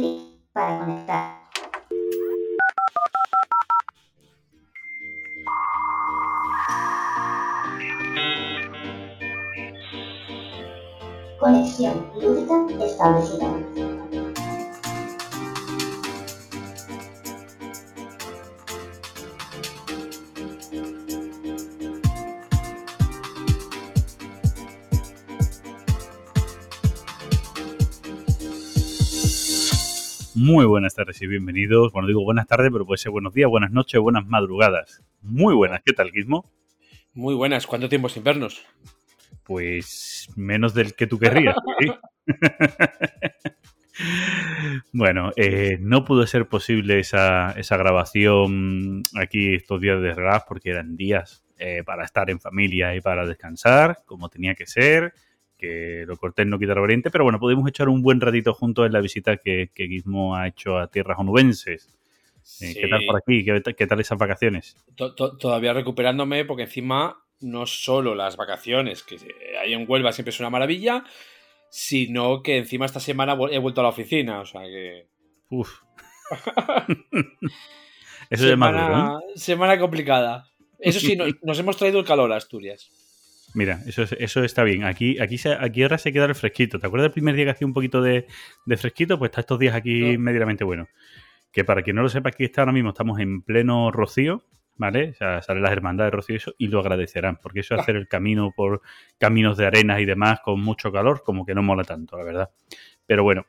clic 0.00 0.20
para 0.52 0.78
conectar. 0.78 1.40
Conexión 11.38 12.12
lúdica 12.20 12.66
establecida. 12.84 13.59
Muy 30.42 30.64
buenas 30.64 30.94
tardes 30.94 31.20
y 31.20 31.26
bienvenidos. 31.26 31.92
Bueno, 31.92 32.08
digo 32.08 32.24
buenas 32.24 32.46
tardes, 32.46 32.70
pero 32.72 32.86
puede 32.86 32.96
ser 32.96 33.12
buenos 33.12 33.34
días, 33.34 33.50
buenas 33.50 33.72
noches, 33.72 34.00
buenas 34.00 34.26
madrugadas. 34.26 35.02
Muy 35.20 35.54
buenas. 35.54 35.82
¿Qué 35.84 35.92
tal, 35.92 36.10
Gizmo? 36.10 36.50
Muy 37.12 37.34
buenas. 37.34 37.66
¿Cuánto 37.66 37.90
tiempo 37.90 38.08
sin 38.08 38.24
vernos? 38.24 38.64
Pues 39.42 40.30
menos 40.36 40.72
del 40.72 40.94
que 40.94 41.06
tú 41.06 41.18
querrías. 41.18 41.54
¿sí? 41.78 41.92
bueno, 44.94 45.30
eh, 45.36 45.76
no 45.78 46.06
pudo 46.06 46.26
ser 46.26 46.48
posible 46.48 47.00
esa, 47.00 47.52
esa, 47.52 47.76
grabación 47.76 49.02
aquí 49.20 49.56
estos 49.56 49.78
días 49.78 50.00
de 50.00 50.14
relax 50.14 50.46
porque 50.48 50.70
eran 50.70 50.96
días 50.96 51.44
eh, 51.58 51.82
para 51.84 52.06
estar 52.06 52.30
en 52.30 52.40
familia 52.40 52.96
y 52.96 53.02
para 53.02 53.26
descansar, 53.26 53.98
como 54.06 54.30
tenía 54.30 54.54
que 54.54 54.64
ser 54.64 55.12
que 55.60 56.04
lo 56.06 56.16
cortés 56.16 56.46
no 56.46 56.58
quita 56.58 56.74
lo 56.74 56.80
valiente, 56.80 57.10
pero 57.10 57.24
bueno, 57.24 57.38
pudimos 57.38 57.68
echar 57.68 57.88
un 57.88 58.02
buen 58.02 58.20
ratito 58.20 58.54
juntos 58.54 58.86
en 58.86 58.92
la 58.92 59.00
visita 59.00 59.36
que, 59.36 59.70
que 59.74 59.86
Gizmo 59.88 60.34
ha 60.34 60.48
hecho 60.48 60.78
a 60.78 60.86
tierras 60.88 61.18
onubenses. 61.18 61.88
Eh, 62.62 62.74
¿Qué 62.80 62.88
tal 62.88 63.02
por 63.06 63.16
aquí? 63.18 63.44
¿Qué, 63.44 63.62
qué 63.76 63.86
tal 63.86 64.00
esas 64.00 64.18
vacaciones? 64.18 64.76
To- 64.96 65.14
to- 65.14 65.36
Todavía 65.36 65.72
recuperándome 65.74 66.44
porque 66.44 66.62
encima 66.64 67.22
no 67.40 67.66
solo 67.66 68.14
las 68.14 68.36
vacaciones, 68.36 69.02
que 69.02 69.16
hay 69.62 69.72
en 69.74 69.84
Huelva 69.88 70.12
siempre 70.12 70.30
es 70.30 70.40
una 70.40 70.50
maravilla, 70.50 71.04
sino 71.70 72.42
que 72.42 72.56
encima 72.58 72.86
esta 72.86 73.00
semana 73.00 73.36
he 73.50 73.58
vuelto 73.58 73.80
a 73.80 73.84
la 73.84 73.90
oficina, 73.90 74.40
o 74.40 74.46
sea 74.46 74.62
que... 74.62 75.06
Uf. 75.50 75.70
Eso 78.30 78.48
es 78.48 78.56
más 78.56 78.72
duro, 78.72 78.82
¿eh? 78.84 78.86
semana, 78.88 79.18
semana 79.34 79.78
complicada. 79.78 80.46
Eso 80.78 81.00
sí, 81.00 81.16
no- 81.16 81.24
nos 81.42 81.58
hemos 81.58 81.76
traído 81.76 81.98
el 81.98 82.04
calor 82.06 82.32
a 82.32 82.36
Asturias. 82.36 82.90
Mira, 83.54 83.80
eso, 83.86 84.02
es- 84.02 84.12
eso 84.18 84.44
está 84.44 84.62
bien. 84.62 84.84
Aquí, 84.84 85.18
aquí, 85.20 85.36
se- 85.38 85.52
aquí 85.58 85.82
ahora 85.82 85.98
se 85.98 86.12
queda 86.12 86.26
el 86.26 86.34
fresquito. 86.34 86.78
¿Te 86.78 86.86
acuerdas 86.86 87.06
del 87.06 87.12
primer 87.12 87.34
día 87.34 87.44
que 87.46 87.50
hacía 87.50 87.66
un 87.66 87.72
poquito 87.74 88.00
de, 88.02 88.26
de 88.66 88.76
fresquito? 88.76 89.18
Pues 89.18 89.30
está 89.30 89.40
estos 89.40 89.58
días 89.58 89.74
aquí 89.74 90.12
No. 90.16 90.20
medianamente 90.20 90.62
bueno. 90.64 90.88
Que 91.52 91.64
para 91.64 91.82
quien 91.82 91.96
no 91.96 92.02
lo 92.02 92.08
sepa, 92.08 92.28
aquí 92.28 92.44
está 92.44 92.60
ahora 92.62 92.72
mismo, 92.72 92.90
estamos 92.90 93.18
en 93.18 93.42
pleno 93.42 93.90
rocío, 93.90 94.44
¿vale? 94.76 95.10
O 95.10 95.14
sea, 95.14 95.42
salen 95.42 95.64
las 95.64 95.72
hermandades 95.72 96.12
de 96.12 96.16
rocío 96.16 96.34
y 96.34 96.36
eso, 96.36 96.54
y 96.58 96.68
lo 96.68 96.78
agradecerán, 96.78 97.38
porque 97.42 97.60
eso 97.60 97.74
de 97.74 97.80
hacer 97.80 97.96
el 97.96 98.06
camino 98.06 98.52
por 98.54 98.82
caminos 99.18 99.56
de 99.58 99.66
arenas 99.66 99.98
y 100.00 100.04
demás 100.04 100.38
con 100.44 100.60
mucho 100.60 100.92
calor, 100.92 101.22
como 101.24 101.44
que 101.44 101.54
no 101.54 101.62
mola 101.64 101.82
tanto, 101.82 102.16
la 102.16 102.22
verdad. 102.24 102.50
Pero 103.06 103.24
bueno. 103.24 103.44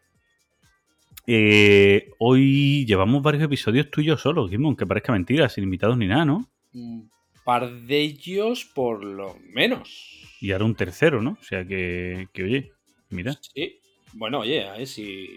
Eh, 1.28 2.10
hoy 2.18 2.86
llevamos 2.88 3.22
varios 3.22 3.44
episodios 3.44 3.92
tuyos 3.92 4.20
solo, 4.22 4.48
Gizmo, 4.48 4.68
aunque 4.70 4.88
parezca 4.88 5.12
mentira, 5.14 5.48
sin 5.50 5.64
invitados 5.64 5.96
ni 5.98 6.08
nada, 6.08 6.26
¿no? 6.26 6.50
Un 6.74 7.10
par 7.52 7.70
de 7.70 7.98
ellos, 8.00 8.64
por 8.66 9.04
lo 9.04 9.38
menos. 9.54 10.38
Y 10.40 10.52
ahora 10.54 10.64
un 10.66 10.76
tercero, 10.76 11.22
¿no? 11.22 11.38
O 11.40 11.44
sea 11.44 11.66
que, 11.66 12.28
que 12.34 12.44
oye, 12.44 12.72
mira. 13.10 13.34
Sí. 13.54 13.80
Bueno, 14.14 14.40
oye, 14.40 14.66
a 14.68 14.74
ver, 14.74 14.88
si, 14.88 15.28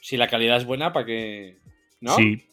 si 0.00 0.16
la 0.16 0.28
calidad 0.28 0.56
es 0.58 0.64
buena, 0.66 0.92
¿para 0.92 1.06
qué? 1.06 1.58
¿No? 2.00 2.14
Sí. 2.16 2.44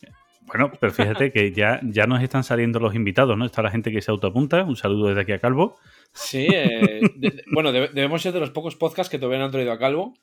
Bueno, 0.47 0.71
pero 0.79 0.91
fíjate 0.91 1.31
que 1.31 1.51
ya, 1.51 1.79
ya 1.83 2.07
nos 2.07 2.21
están 2.23 2.43
saliendo 2.43 2.79
los 2.79 2.95
invitados, 2.95 3.37
¿no? 3.37 3.45
Está 3.45 3.61
la 3.61 3.69
gente 3.69 3.91
que 3.91 4.01
se 4.01 4.09
autoapunta. 4.11 4.63
Un 4.63 4.75
saludo 4.75 5.07
desde 5.09 5.21
aquí 5.21 5.31
a 5.33 5.39
Calvo. 5.39 5.77
Sí, 6.13 6.47
eh, 6.51 6.99
de- 7.15 7.29
de- 7.29 7.43
bueno, 7.53 7.71
debe- 7.71 7.89
debemos 7.93 8.21
ser 8.23 8.33
de 8.33 8.39
los 8.39 8.49
pocos 8.49 8.75
podcasts 8.75 9.09
que 9.11 9.19
todavía 9.19 9.37
no 9.39 9.45
han 9.45 9.51
traído 9.51 9.71
a 9.71 9.77
Calvo. 9.79 10.15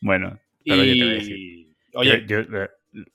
Bueno, 0.00 0.38
Y... 0.64 0.70
oye, 0.72 0.94
te 0.94 1.04
voy 1.04 1.10
a 1.10 1.14
decir. 1.14 1.66
Oye, 1.94 2.24
Yo- 2.28 2.42
yo, 2.42 2.58
eh, 2.62 2.68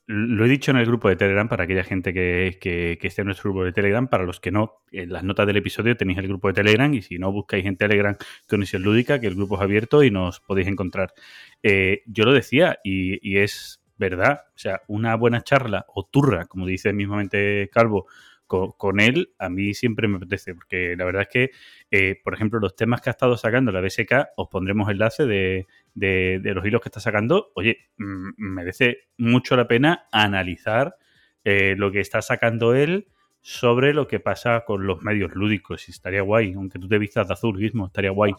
lo 0.05 0.45
he 0.45 0.49
dicho 0.49 0.71
en 0.71 0.77
el 0.77 0.85
grupo 0.85 1.09
de 1.09 1.15
Telegram 1.15 1.49
para 1.49 1.65
aquella 1.65 1.83
gente 1.83 2.13
que, 2.13 2.57
que, 2.61 2.97
esté 3.01 3.21
en 3.21 3.27
nuestro 3.27 3.51
grupo 3.51 3.65
de 3.65 3.73
Telegram. 3.73 4.07
Para 4.07 4.23
los 4.23 4.39
que 4.39 4.51
no, 4.51 4.81
en 4.91 5.11
las 5.11 5.23
notas 5.23 5.47
del 5.47 5.57
episodio 5.57 5.97
tenéis 5.97 6.19
el 6.19 6.27
grupo 6.27 6.47
de 6.47 6.53
Telegram 6.53 6.93
y 6.93 7.01
si 7.01 7.19
no, 7.19 7.31
buscáis 7.31 7.65
en 7.65 7.75
Telegram 7.75 8.15
Conexión 8.47 8.83
Lúdica, 8.83 9.19
que 9.19 9.27
el 9.27 9.35
grupo 9.35 9.55
es 9.55 9.61
abierto 9.61 10.03
y 10.03 10.11
nos 10.11 10.39
podéis 10.39 10.67
encontrar. 10.67 11.13
Eh, 11.61 12.03
yo 12.05 12.23
lo 12.23 12.33
decía 12.33 12.79
y, 12.83 13.19
y 13.27 13.39
es 13.39 13.81
verdad. 13.97 14.41
O 14.55 14.57
sea, 14.57 14.81
una 14.87 15.15
buena 15.15 15.41
charla 15.41 15.85
o 15.93 16.05
turra, 16.05 16.45
como 16.45 16.65
dice 16.65 16.93
mismamente 16.93 17.69
Calvo, 17.71 18.07
con, 18.47 18.71
con 18.73 18.99
él, 18.99 19.33
a 19.39 19.49
mí 19.49 19.73
siempre 19.73 20.07
me 20.07 20.17
apetece, 20.17 20.53
porque 20.53 20.95
la 20.97 21.05
verdad 21.05 21.23
es 21.23 21.29
que, 21.29 21.51
eh, 21.91 22.21
por 22.23 22.33
ejemplo, 22.33 22.59
los 22.59 22.75
temas 22.75 23.01
que 23.01 23.09
ha 23.09 23.11
estado 23.11 23.37
sacando 23.37 23.71
la 23.71 23.81
BSK, 23.81 24.27
os 24.37 24.47
pondremos 24.49 24.89
enlace 24.89 25.25
de, 25.25 25.67
de, 25.95 26.39
de 26.41 26.53
los 26.53 26.65
hilos 26.65 26.81
que 26.81 26.89
está 26.89 26.99
sacando. 26.99 27.51
Oye, 27.55 27.89
mm, 27.97 28.29
merece 28.37 29.07
mucho 29.17 29.55
la 29.55 29.67
pena 29.67 30.07
analizar 30.11 30.95
eh, 31.43 31.75
lo 31.77 31.91
que 31.91 32.01
está 32.01 32.21
sacando 32.21 32.75
él 32.75 33.07
sobre 33.41 33.93
lo 33.93 34.07
que 34.07 34.19
pasa 34.19 34.65
con 34.65 34.87
los 34.87 35.03
medios 35.03 35.33
lúdicos. 35.35 35.87
Y 35.87 35.91
estaría 35.91 36.21
guay, 36.21 36.53
aunque 36.53 36.79
tú 36.79 36.87
te 36.87 36.97
vistas 36.97 37.27
de 37.27 37.33
azul, 37.33 37.57
mismo, 37.57 37.87
estaría 37.87 38.09
guay. 38.09 38.33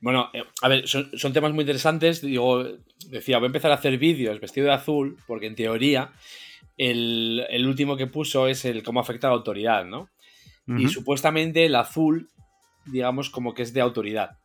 bueno, 0.00 0.30
eh, 0.32 0.44
a 0.60 0.68
ver, 0.68 0.86
son, 0.86 1.10
son 1.18 1.32
temas 1.32 1.52
muy 1.52 1.62
interesantes. 1.62 2.20
Digo, 2.20 2.64
decía, 3.08 3.38
voy 3.38 3.46
a 3.46 3.48
empezar 3.48 3.70
a 3.70 3.76
hacer 3.76 3.96
vídeos 3.98 4.40
vestido 4.40 4.66
de 4.66 4.74
azul, 4.74 5.16
porque 5.26 5.46
en 5.46 5.54
teoría 5.54 6.12
el, 6.76 7.46
el 7.48 7.66
último 7.66 7.96
que 7.96 8.06
puso 8.06 8.46
es 8.46 8.64
el 8.64 8.82
cómo 8.82 9.00
afecta 9.00 9.28
a 9.28 9.30
la 9.30 9.36
autoridad, 9.36 9.84
¿no? 9.84 10.08
Y 10.64 10.88
supuestamente 10.88 11.66
el 11.66 11.74
azul, 11.74 12.28
digamos, 12.86 13.30
como 13.30 13.52
que 13.52 13.62
es 13.62 13.72
de 13.72 13.80
autoridad. 13.80 14.38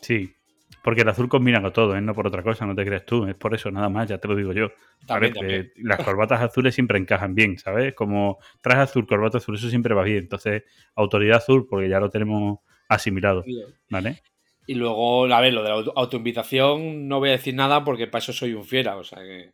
Sí, 0.00 0.34
porque 0.82 1.02
el 1.02 1.08
azul 1.08 1.28
combina 1.28 1.60
con 1.60 1.72
todo, 1.72 1.96
¿eh? 1.96 2.00
no 2.00 2.14
por 2.14 2.26
otra 2.26 2.42
cosa, 2.42 2.66
no 2.66 2.74
te 2.74 2.84
creas 2.84 3.04
tú, 3.06 3.26
es 3.26 3.34
por 3.34 3.54
eso 3.54 3.70
nada 3.70 3.88
más, 3.88 4.08
ya 4.08 4.18
te 4.18 4.28
lo 4.28 4.34
digo 4.36 4.52
yo. 4.52 4.68
También, 5.06 5.32
¿vale? 5.34 5.48
también. 5.48 5.72
Las 5.76 6.02
corbatas 6.04 6.40
azules 6.40 6.74
siempre 6.74 6.98
encajan 6.98 7.34
bien, 7.34 7.58
¿sabes? 7.58 7.94
Como 7.94 8.38
traje 8.60 8.82
azul, 8.82 9.06
corbata 9.06 9.38
azul, 9.38 9.56
eso 9.56 9.68
siempre 9.68 9.94
va 9.94 10.02
bien. 10.02 10.18
Entonces, 10.18 10.64
autoridad 10.94 11.38
azul, 11.38 11.66
porque 11.68 11.88
ya 11.88 12.00
lo 12.00 12.10
tenemos 12.10 12.60
asimilado, 12.88 13.44
¿vale? 13.90 14.22
Y 14.66 14.74
luego, 14.74 15.24
a 15.26 15.40
ver, 15.40 15.52
lo 15.52 15.62
de 15.62 15.68
la 15.68 15.74
auto- 15.76 15.92
autoinvitación, 15.96 17.08
no 17.08 17.18
voy 17.18 17.30
a 17.30 17.32
decir 17.32 17.54
nada 17.54 17.84
porque 17.84 18.06
para 18.06 18.20
eso 18.22 18.32
soy 18.32 18.54
un 18.54 18.64
fiera, 18.64 18.96
o 18.96 19.04
sea 19.04 19.18
que. 19.20 19.50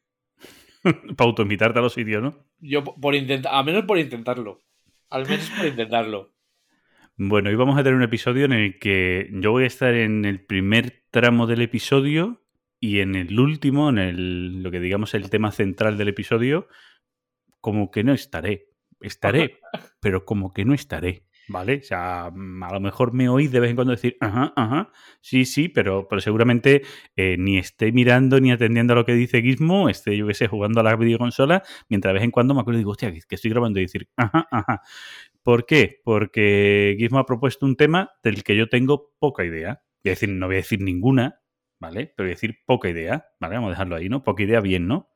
Para 1.17 1.29
autoinvitarte 1.29 1.79
a 1.79 1.83
los 1.83 1.95
sitios, 1.95 2.23
¿no? 2.23 2.35
Yo 2.61 2.85
po- 2.85 2.95
por 3.01 3.15
intentar, 3.15 3.55
al 3.55 3.65
menos 3.65 3.85
por 3.85 3.99
intentarlo. 3.99 4.61
Al 5.11 5.27
menos 5.27 5.49
por 5.51 5.67
intentarlo. 5.67 6.33
Bueno, 7.19 7.49
hoy 7.49 7.57
vamos 7.57 7.79
a 7.79 7.83
tener 7.83 7.95
un 7.95 8.03
episodio 8.03 8.45
en 8.45 8.53
el 8.53 8.79
que 8.79 9.31
yo 9.33 9.51
voy 9.51 9.65
a 9.65 9.69
estar 9.69 9.95
en 9.95 10.27
el 10.27 10.45
primer 10.45 11.05
tramo 11.11 11.47
del 11.47 11.63
episodio 11.63 12.43
y 12.79 13.01
en 13.01 13.15
el 13.15 13.41
último, 13.41 13.89
en 13.89 13.97
el, 13.97 14.63
lo 14.63 14.71
que 14.71 14.81
digamos 14.81 15.15
el 15.15 15.31
tema 15.31 15.51
central 15.51 15.97
del 15.97 16.09
episodio, 16.09 16.69
como 17.63 17.91
que 17.91 18.05
no 18.05 18.13
estaré. 18.13 18.69
Estaré, 19.01 19.61
pero 20.01 20.27
como 20.27 20.53
que 20.53 20.67
no 20.67 20.75
estaré, 20.75 21.25
¿vale? 21.49 21.79
O 21.79 21.83
sea, 21.85 22.31
mm, 22.35 22.63
a 22.63 22.73
lo 22.75 22.81
mejor 22.81 23.15
me 23.15 23.31
oís 23.31 23.51
de 23.51 23.61
vez 23.61 23.71
en 23.71 23.77
cuando 23.77 23.93
decir, 23.93 24.19
ajá, 24.21 24.53
ajá, 24.55 24.91
sí, 25.23 25.47
sí, 25.47 25.71
pero, 25.71 26.09
pero 26.09 26.21
seguramente 26.21 26.83
eh, 27.17 27.37
ni 27.39 27.57
esté 27.57 27.93
mirando 27.93 28.41
ni 28.41 28.53
atendiendo 28.53 28.93
a 28.93 28.97
lo 28.97 29.07
que 29.07 29.15
dice 29.15 29.41
Gizmo, 29.41 29.89
esté, 29.89 30.19
yo 30.19 30.27
qué 30.27 30.35
sé, 30.35 30.49
jugando 30.49 30.81
a 30.81 30.83
la 30.83 30.97
videoconsola, 30.97 31.63
mientras 31.89 32.11
de 32.11 32.15
vez 32.15 32.25
en 32.25 32.31
cuando 32.31 32.53
me 32.53 32.61
acuerdo 32.61 32.79
y 32.79 32.81
digo, 32.81 32.91
hostia, 32.91 33.11
que, 33.11 33.21
que 33.27 33.37
estoy 33.37 33.51
grabando 33.51 33.79
y 33.81 33.85
decir, 33.85 34.07
ajá, 34.17 34.47
ajá. 34.51 34.83
¿Por 35.47 35.65
qué? 35.65 36.01
Porque 36.03 36.97
Gizmo 36.99 37.21
ha 37.21 37.25
propuesto 37.25 37.67
un 37.67 37.77
tema 37.77 38.11
del 38.25 38.43
que 38.43 38.57
yo 38.57 38.69
tengo 38.69 39.13
poca 39.21 39.45
idea. 39.45 39.81
Voy 40.03 40.11
a 40.11 40.15
decir, 40.15 40.29
no 40.29 40.47
voy 40.47 40.57
a 40.57 40.59
decir 40.59 40.81
ninguna, 40.83 41.41
¿vale? 41.81 42.13
Pero 42.17 42.27
voy 42.27 42.33
a 42.33 42.35
decir 42.35 42.57
poca 42.67 42.89
idea, 42.89 43.27
¿vale? 43.39 43.55
Vamos 43.55 43.69
a 43.69 43.71
dejarlo 43.71 43.95
ahí, 43.95 44.09
¿no? 44.09 44.25
Poca 44.25 44.43
idea, 44.43 44.61
bien, 44.61 44.89
¿no? 44.89 45.09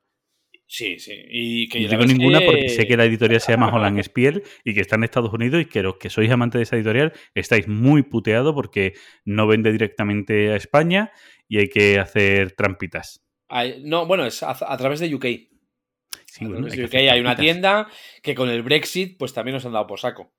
Sí, 0.67 0.99
sí. 0.99 1.13
Y 1.29 1.67
que 1.67 1.81
No 1.81 1.89
digo 1.89 2.05
ninguna 2.05 2.39
que- 2.39 2.45
porque 2.45 2.69
sé 2.69 2.87
que 2.87 2.95
la 2.95 3.03
editorial 3.03 3.41
se 3.41 3.51
llama 3.51 3.75
Holland 3.75 3.99
Spiel 4.03 4.41
y 4.63 4.73
que 4.73 4.79
está 4.79 4.95
en 4.95 5.03
Estados 5.03 5.33
Unidos 5.33 5.61
y 5.63 5.65
que 5.65 5.83
los 5.83 5.97
que 5.97 6.09
sois 6.09 6.31
amantes 6.31 6.59
de 6.59 6.63
esa 6.63 6.77
editorial 6.77 7.11
estáis 7.35 7.67
muy 7.67 8.03
puteados 8.03 8.53
porque 8.53 8.93
no 9.25 9.47
vende 9.47 9.73
directamente 9.73 10.53
a 10.53 10.55
España 10.55 11.11
y 11.49 11.57
hay 11.57 11.67
que 11.67 11.99
hacer 11.99 12.53
trampitas. 12.53 13.21
No, 13.83 14.05
bueno, 14.05 14.25
es 14.25 14.43
a, 14.43 14.51
a 14.51 14.77
través 14.77 15.01
de 15.01 15.13
UK. 15.13 15.25
Sí, 16.31 16.45
bueno, 16.45 16.67
hay 16.67 16.77
que 16.77 16.85
hacer 16.85 17.09
hay 17.09 17.19
una 17.19 17.35
tienda 17.35 17.89
que 18.23 18.33
con 18.35 18.47
el 18.47 18.63
Brexit, 18.63 19.17
pues 19.17 19.33
también 19.33 19.55
nos 19.55 19.65
han 19.65 19.73
dado 19.73 19.85
por 19.85 19.99
saco. 19.99 20.31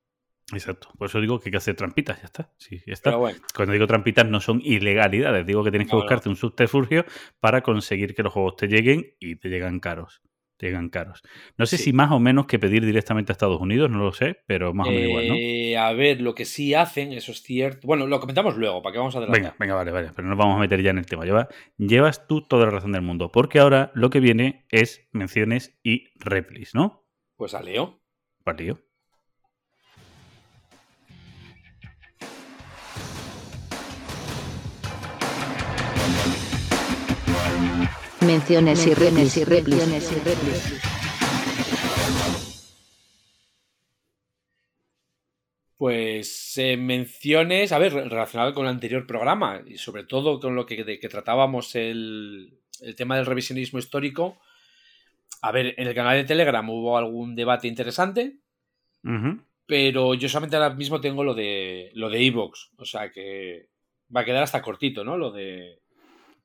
Exacto. 0.51 0.89
Por 0.97 1.07
eso 1.09 1.21
digo 1.21 1.39
que 1.39 1.49
hay 1.49 1.51
que 1.51 1.59
hacer 1.59 1.77
trampitas, 1.77 2.19
ya 2.19 2.25
está. 2.25 2.51
Sí, 2.57 2.81
ya 2.87 2.95
está. 2.95 3.11
Pero 3.11 3.19
bueno, 3.19 3.39
Cuando 3.55 3.75
digo 3.75 3.87
trampitas 3.87 4.27
no 4.27 4.41
son 4.41 4.63
ilegalidades, 4.65 5.47
digo 5.47 5.63
que 5.63 5.71
tienes 5.71 5.89
que 5.89 5.93
No, 5.93 5.99
no. 5.99 6.05
buscarte 6.05 6.31
un 6.31 6.37
subterfugio 6.37 7.05
para 7.41 7.61
conseguir 7.61 8.15
que 8.15 8.23
los 8.23 8.33
juegos 8.33 8.57
te 8.57 8.69
lleguen 8.69 9.15
y 9.21 9.37
te 9.37 9.51
llegan 9.51 9.81
caros. 9.81 10.23
Llegan 10.67 10.89
caros. 10.89 11.23
No 11.57 11.67
sé 11.67 11.79
si 11.79 11.93
más 11.93 12.11
o 12.13 12.21
menos 12.21 12.47
que 12.47 12.59
pedir 12.59 12.85
directamente 12.85 13.33
a 13.33 13.35
Estados 13.35 13.61
Unidos, 13.61 13.91
no 13.91 13.99
lo 13.99 14.13
sé, 14.13 14.39
pero 14.47 14.73
más 14.73 14.89
o 14.89 14.91
menos 14.91 15.09
igual, 15.09 15.29
¿no? 15.29 15.35
Eh, 15.35 15.77
a 15.77 15.93
ver, 15.93 16.21
lo 16.21 16.35
que 16.35 16.45
sí 16.45 16.75
hacen, 16.75 17.13
eso 17.13 17.33
es 17.33 17.43
cierto. 17.43 17.87
Bueno, 17.87 18.07
lo 18.07 18.21
comentamos 18.21 18.57
luego, 18.57 18.83
¿para 18.83 18.93
qué 18.93 18.99
vamos 18.99 19.15
a 19.15 19.19
adelantar? 19.19 19.43
Venga, 19.43 19.57
venga, 19.59 19.75
vale, 19.75 19.91
vale, 19.91 20.11
pero 20.15 20.29
nos 20.29 20.39
vamos 20.39 20.57
a 20.57 20.61
meter 20.61 20.83
ya 20.83 20.91
en 20.91 20.99
el 20.99 21.07
tema. 21.07 21.25
Lleva, 21.25 21.49
llevas 21.77 22.27
tú 22.27 22.43
toda 22.43 22.67
la 22.67 22.71
razón 22.71 22.93
del 22.93 23.03
mundo, 23.03 23.31
porque 23.33 23.59
ahora 23.59 23.91
lo 23.95 24.11
que 24.11 24.21
viene 24.21 24.67
es 24.71 25.09
menciones 25.13 25.79
y 25.83 26.09
replis, 26.19 26.75
¿no? 26.75 27.07
Pues 27.37 27.55
a 27.55 27.63
Leo. 27.63 28.01
Para 28.45 28.59
Leo. 28.59 28.79
Menciones 38.43 38.87
y 38.89 38.95
replis 38.95 39.37
y 39.37 39.45
replis 39.45 40.11
y 40.11 40.15
replis. 40.19 40.83
Pues 45.77 46.59
eh, 46.59 46.77
menciones, 46.77 47.71
a 47.71 47.79
ver, 47.79 47.93
relacionado 47.95 48.53
con 48.53 48.65
el 48.65 48.73
anterior 48.73 49.07
programa 49.07 49.63
y 49.65 49.79
sobre 49.79 50.03
todo 50.03 50.41
con 50.41 50.57
lo 50.57 50.67
que, 50.67 50.83
de 50.83 50.99
que 50.99 51.09
tratábamos 51.09 51.77
el, 51.77 52.59
el 52.81 52.97
tema 52.97 53.15
del 53.15 53.27
revisionismo 53.27 53.79
histórico. 53.79 54.41
A 55.41 55.53
ver, 55.53 55.77
en 55.77 55.87
el 55.87 55.95
canal 55.95 56.17
de 56.17 56.25
Telegram 56.25 56.69
hubo 56.69 56.99
algún 56.99 57.37
debate 57.37 57.69
interesante, 57.69 58.39
pero 59.67 60.15
yo 60.15 60.29
solamente 60.29 60.57
ahora 60.57 60.75
mismo 60.75 61.01
tengo 61.01 61.23
lo 61.23 61.35
de 61.35 61.93
lo 61.95 62.11
de 62.11 62.27
Evox, 62.27 62.73
o 62.77 62.85
sea 62.85 63.13
que 63.13 63.69
va 64.15 64.23
a 64.23 64.25
quedar 64.25 64.43
hasta 64.43 64.63
cortito, 64.63 65.05
¿no? 65.05 65.17
Lo 65.17 65.31
de 65.31 65.82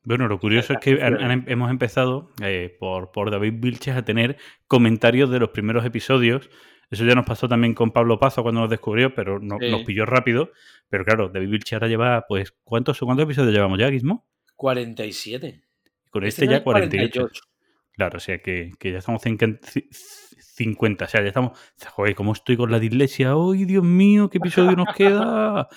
Bueno, 0.07 0.27
lo 0.29 0.39
curioso 0.39 0.71
es 0.73 0.79
que 0.79 1.01
han- 1.03 1.21
han- 1.21 1.43
hemos 1.47 1.69
empezado 1.69 2.31
eh, 2.41 2.75
por, 2.79 3.11
por 3.11 3.29
David 3.29 3.55
Vilches 3.57 3.95
a 3.95 4.05
tener 4.05 4.37
comentarios 4.67 5.29
de 5.29 5.39
los 5.39 5.49
primeros 5.49 5.85
episodios. 5.85 6.49
Eso 6.89 7.03
ya 7.03 7.13
nos 7.13 7.25
pasó 7.25 7.49
también 7.49 7.73
con 7.73 7.91
Pablo 7.91 8.17
Pazo 8.17 8.41
cuando 8.43 8.61
nos 8.61 8.69
descubrió, 8.69 9.13
pero 9.13 9.39
no- 9.39 9.57
Sí. 9.59 9.69
nos 9.69 9.83
pilló 9.83 10.05
rápido. 10.05 10.51
Pero 10.87 11.03
claro, 11.03 11.27
David 11.27 11.49
Vilches 11.49 11.73
ahora 11.73 11.89
lleva, 11.89 12.25
pues, 12.29 12.53
¿cuántos, 12.63 12.97
¿cuántos 12.99 13.25
episodios 13.25 13.53
llevamos 13.53 13.77
ya, 13.79 13.89
Guismo? 13.89 14.25
47. 14.55 15.63
Con 16.09 16.23
Este 16.23 16.43
este 16.45 16.51
ya 16.51 16.57
es 16.59 16.63
48. 16.63 17.19
48. 17.19 17.41
Claro, 17.91 18.17
o 18.17 18.19
sea 18.21 18.37
que, 18.41 18.71
que 18.79 18.91
ya 18.93 18.99
estamos 18.99 19.25
en 19.25 19.35
can- 19.37 19.59
ci- 19.59 19.87
50. 19.91 21.05
O 21.05 21.07
sea, 21.09 21.21
ya 21.21 21.27
estamos. 21.27 21.59
Joder, 21.89 22.15
¿cómo 22.15 22.31
estoy 22.31 22.55
con 22.55 22.71
la 22.71 22.79
dislexia? 22.79 23.33
¡Ay, 23.33 23.65
Dios 23.65 23.83
mío! 23.83 24.29
¿Qué 24.29 24.37
episodio 24.37 24.71
nos 24.77 24.95
queda? 24.95 25.67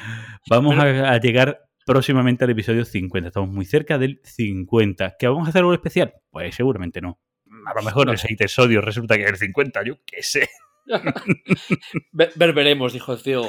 Vamos 0.50 0.76
a, 0.76 1.12
a 1.12 1.18
llegar 1.20 1.65
próximamente 1.86 2.44
al 2.44 2.50
episodio 2.50 2.84
50. 2.84 3.28
Estamos 3.28 3.48
muy 3.48 3.64
cerca 3.64 3.96
del 3.96 4.20
50. 4.24 5.16
¿Que 5.18 5.28
vamos 5.28 5.46
a 5.46 5.50
hacer 5.50 5.60
algo 5.60 5.72
especial? 5.72 6.12
Pues 6.30 6.54
seguramente 6.54 7.00
no. 7.00 7.18
A 7.66 7.74
lo 7.74 7.82
mejor 7.82 8.06
No 8.06 8.12
el 8.12 8.18
sé. 8.18 8.32
episodio 8.32 8.80
resulta 8.82 9.16
que 9.16 9.22
es 9.22 9.30
el 9.30 9.36
50, 9.36 9.82
yo 9.84 9.94
qué 10.04 10.22
sé. 10.22 10.50
Ver, 12.12 12.30
ver- 12.36 12.52
veremos, 12.52 12.92
dijo 12.92 13.12
el 13.12 13.18
CEO. 13.18 13.48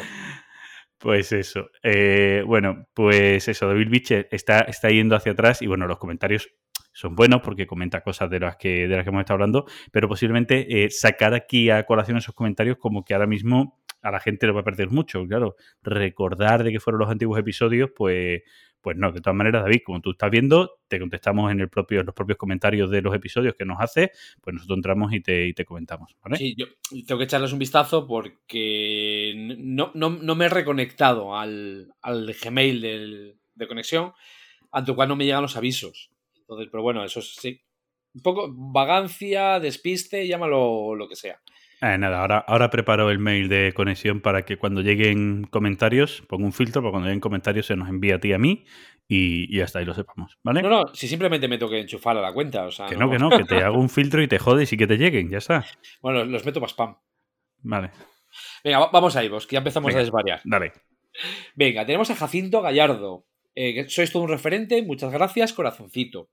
Pues 0.98 1.32
eso. 1.32 1.70
Eh, 1.84 2.44
bueno, 2.46 2.88
pues 2.94 3.48
eso, 3.48 3.68
David 3.68 3.90
Biche 3.90 4.28
está, 4.32 4.62
está 4.62 4.90
yendo 4.90 5.16
hacia 5.16 5.34
atrás 5.34 5.62
y 5.62 5.68
bueno, 5.68 5.86
los 5.88 6.00
comentarios 6.00 6.50
son 6.94 7.16
buenos 7.16 7.42
porque 7.42 7.68
comenta 7.68 8.02
cosas 8.02 8.30
de 8.32 8.40
las 8.40 8.58
que, 8.58 8.88
de 8.88 8.96
las 8.96 9.04
que 9.04 9.10
hemos 9.10 9.20
estado 9.22 9.36
hablando, 9.36 9.66
pero 9.92 10.08
posiblemente 10.08 10.84
eh, 10.86 10.90
sacar 10.90 11.36
aquí 11.36 11.70
a 11.70 11.86
colación 11.86 12.18
esos 12.18 12.34
comentarios 12.34 12.78
como 12.78 13.06
que 13.06 13.14
ahora 13.14 13.28
mismo 13.28 13.80
a 14.02 14.12
la 14.12 14.20
gente 14.20 14.46
le 14.48 14.54
va 14.54 14.62
a 14.62 14.66
perder 14.66 14.90
mucho. 14.90 15.26
Claro, 15.28 15.56
recordar 15.82 16.64
de 16.64 16.72
que 16.72 16.80
fueron 16.80 17.00
los 17.00 17.10
antiguos 17.10 17.40
episodios, 17.40 17.90
pues, 17.96 18.42
pues 18.82 18.96
no. 18.98 19.12
De 19.12 19.22
todas 19.22 19.36
maneras, 19.36 19.64
David, 19.64 19.82
como 19.86 20.02
tú 20.02 20.12
estás 20.12 20.32
viendo, 20.32 20.80
te 20.88 21.00
contestamos 21.00 21.52
en, 21.52 21.60
el 21.60 21.70
los 21.74 22.16
propios 22.16 22.38
comentarios 22.38 22.90
de 22.90 23.02
los 23.02 23.14
episodios 23.14 23.56
que 23.56 23.66
nos 23.66 23.80
hace, 23.80 24.12
pues 24.42 24.54
nosotros 24.54 24.78
entramos 24.78 25.14
y 25.14 25.22
te, 25.22 25.48
y 25.48 25.54
te 25.54 25.66
comentamos. 25.66 26.16
Sí, 26.36 26.56
yo 26.58 26.68
tengo 27.06 27.18
que 27.20 27.26
echarles 27.26 27.54
un 27.54 27.60
vistazo 27.60 28.08
porque 28.08 29.34
no, 29.58 29.92
no, 29.94 30.10
no 30.10 30.36
me 30.36 30.46
he 30.46 30.50
reconectado 30.50 31.36
al, 31.38 31.94
al 32.02 32.34
Gmail 32.34 32.82
del- 32.82 33.36
de 33.56 33.68
conexión, 33.68 34.14
ante 34.72 34.92
lo 34.92 34.96
cual 34.96 35.10
no 35.10 35.16
me 35.16 35.26
llegan 35.26 35.42
los 35.42 35.58
avisos. 35.58 36.12
Entonces, 36.40 36.70
pero 36.72 36.84
bueno, 36.84 37.04
eso 37.04 37.22
sí. 37.22 37.62
Un 38.14 38.22
poco 38.22 38.48
vagancia, 38.52 39.60
despiste, 39.60 40.28
llámalo 40.28 40.96
lo 40.96 41.08
que 41.10 41.16
sea. 41.16 41.40
Eh, 41.82 41.98
nada, 42.00 42.22
ahora, 42.22 42.38
ahora 42.40 42.70
preparo 42.72 43.12
el 43.12 43.20
mail 43.20 43.50
de 43.50 43.72
conexión 43.76 44.20
para 44.22 44.46
que 44.46 44.58
cuando 44.58 44.82
lleguen 44.82 45.44
comentarios, 45.46 46.24
pongo 46.28 46.46
un 46.46 46.54
filtro, 46.54 46.82
para 46.82 46.92
cuando 46.92 47.08
lleguen 47.08 47.20
comentarios 47.20 47.68
se 47.68 47.76
nos 47.76 47.88
envía 47.88 48.16
a 48.16 48.20
ti 48.20 48.30
y 48.30 48.34
a 48.34 48.40
mí 48.40 48.66
y, 49.08 49.56
y 49.56 49.62
hasta 49.62 49.78
ahí 49.80 49.86
lo 49.86 49.94
sepamos, 49.94 50.40
¿vale? 50.44 50.64
No, 50.64 50.70
no, 50.70 50.84
si 50.96 51.08
simplemente 51.08 51.48
me 51.48 51.58
tengo 51.60 51.72
que 51.72 51.80
enchufar 51.80 52.18
a 52.18 52.22
la 52.22 52.34
cuenta. 52.34 52.66
O 52.66 52.72
sea, 52.72 52.88
que 52.88 52.96
no, 52.98 53.10
que 53.12 53.20
no, 53.20 53.30
que 53.30 53.44
te 53.44 53.62
hago 53.64 53.78
un 53.80 53.90
filtro 53.90 54.24
y 54.24 54.28
te 54.28 54.40
jodes 54.40 54.74
y 54.74 54.78
que 54.78 54.88
te 54.88 54.98
lleguen, 54.98 55.30
ya 55.30 55.38
está. 55.38 55.64
Bueno, 56.02 56.26
los 56.26 56.44
meto 56.46 56.60
para 56.60 56.70
spam. 56.72 56.96
Vale, 57.62 57.92
Venga, 58.64 58.80
va- 58.80 58.90
vamos 58.92 59.16
a 59.16 59.24
Ivos, 59.24 59.46
que 59.46 59.54
ya 59.54 59.60
empezamos 59.60 59.88
Venga. 59.90 60.00
a 60.00 60.04
desvariar. 60.04 60.42
dale. 60.46 60.74
Venga, 61.56 61.86
tenemos 61.86 62.10
a 62.12 62.16
Jacinto 62.16 62.62
Gallardo. 62.62 63.26
Eh, 63.56 63.86
sois 63.90 64.12
todo 64.12 64.24
un 64.24 64.30
referente, 64.30 64.82
muchas 64.84 65.12
gracias, 65.12 65.54
corazoncito. 65.54 66.30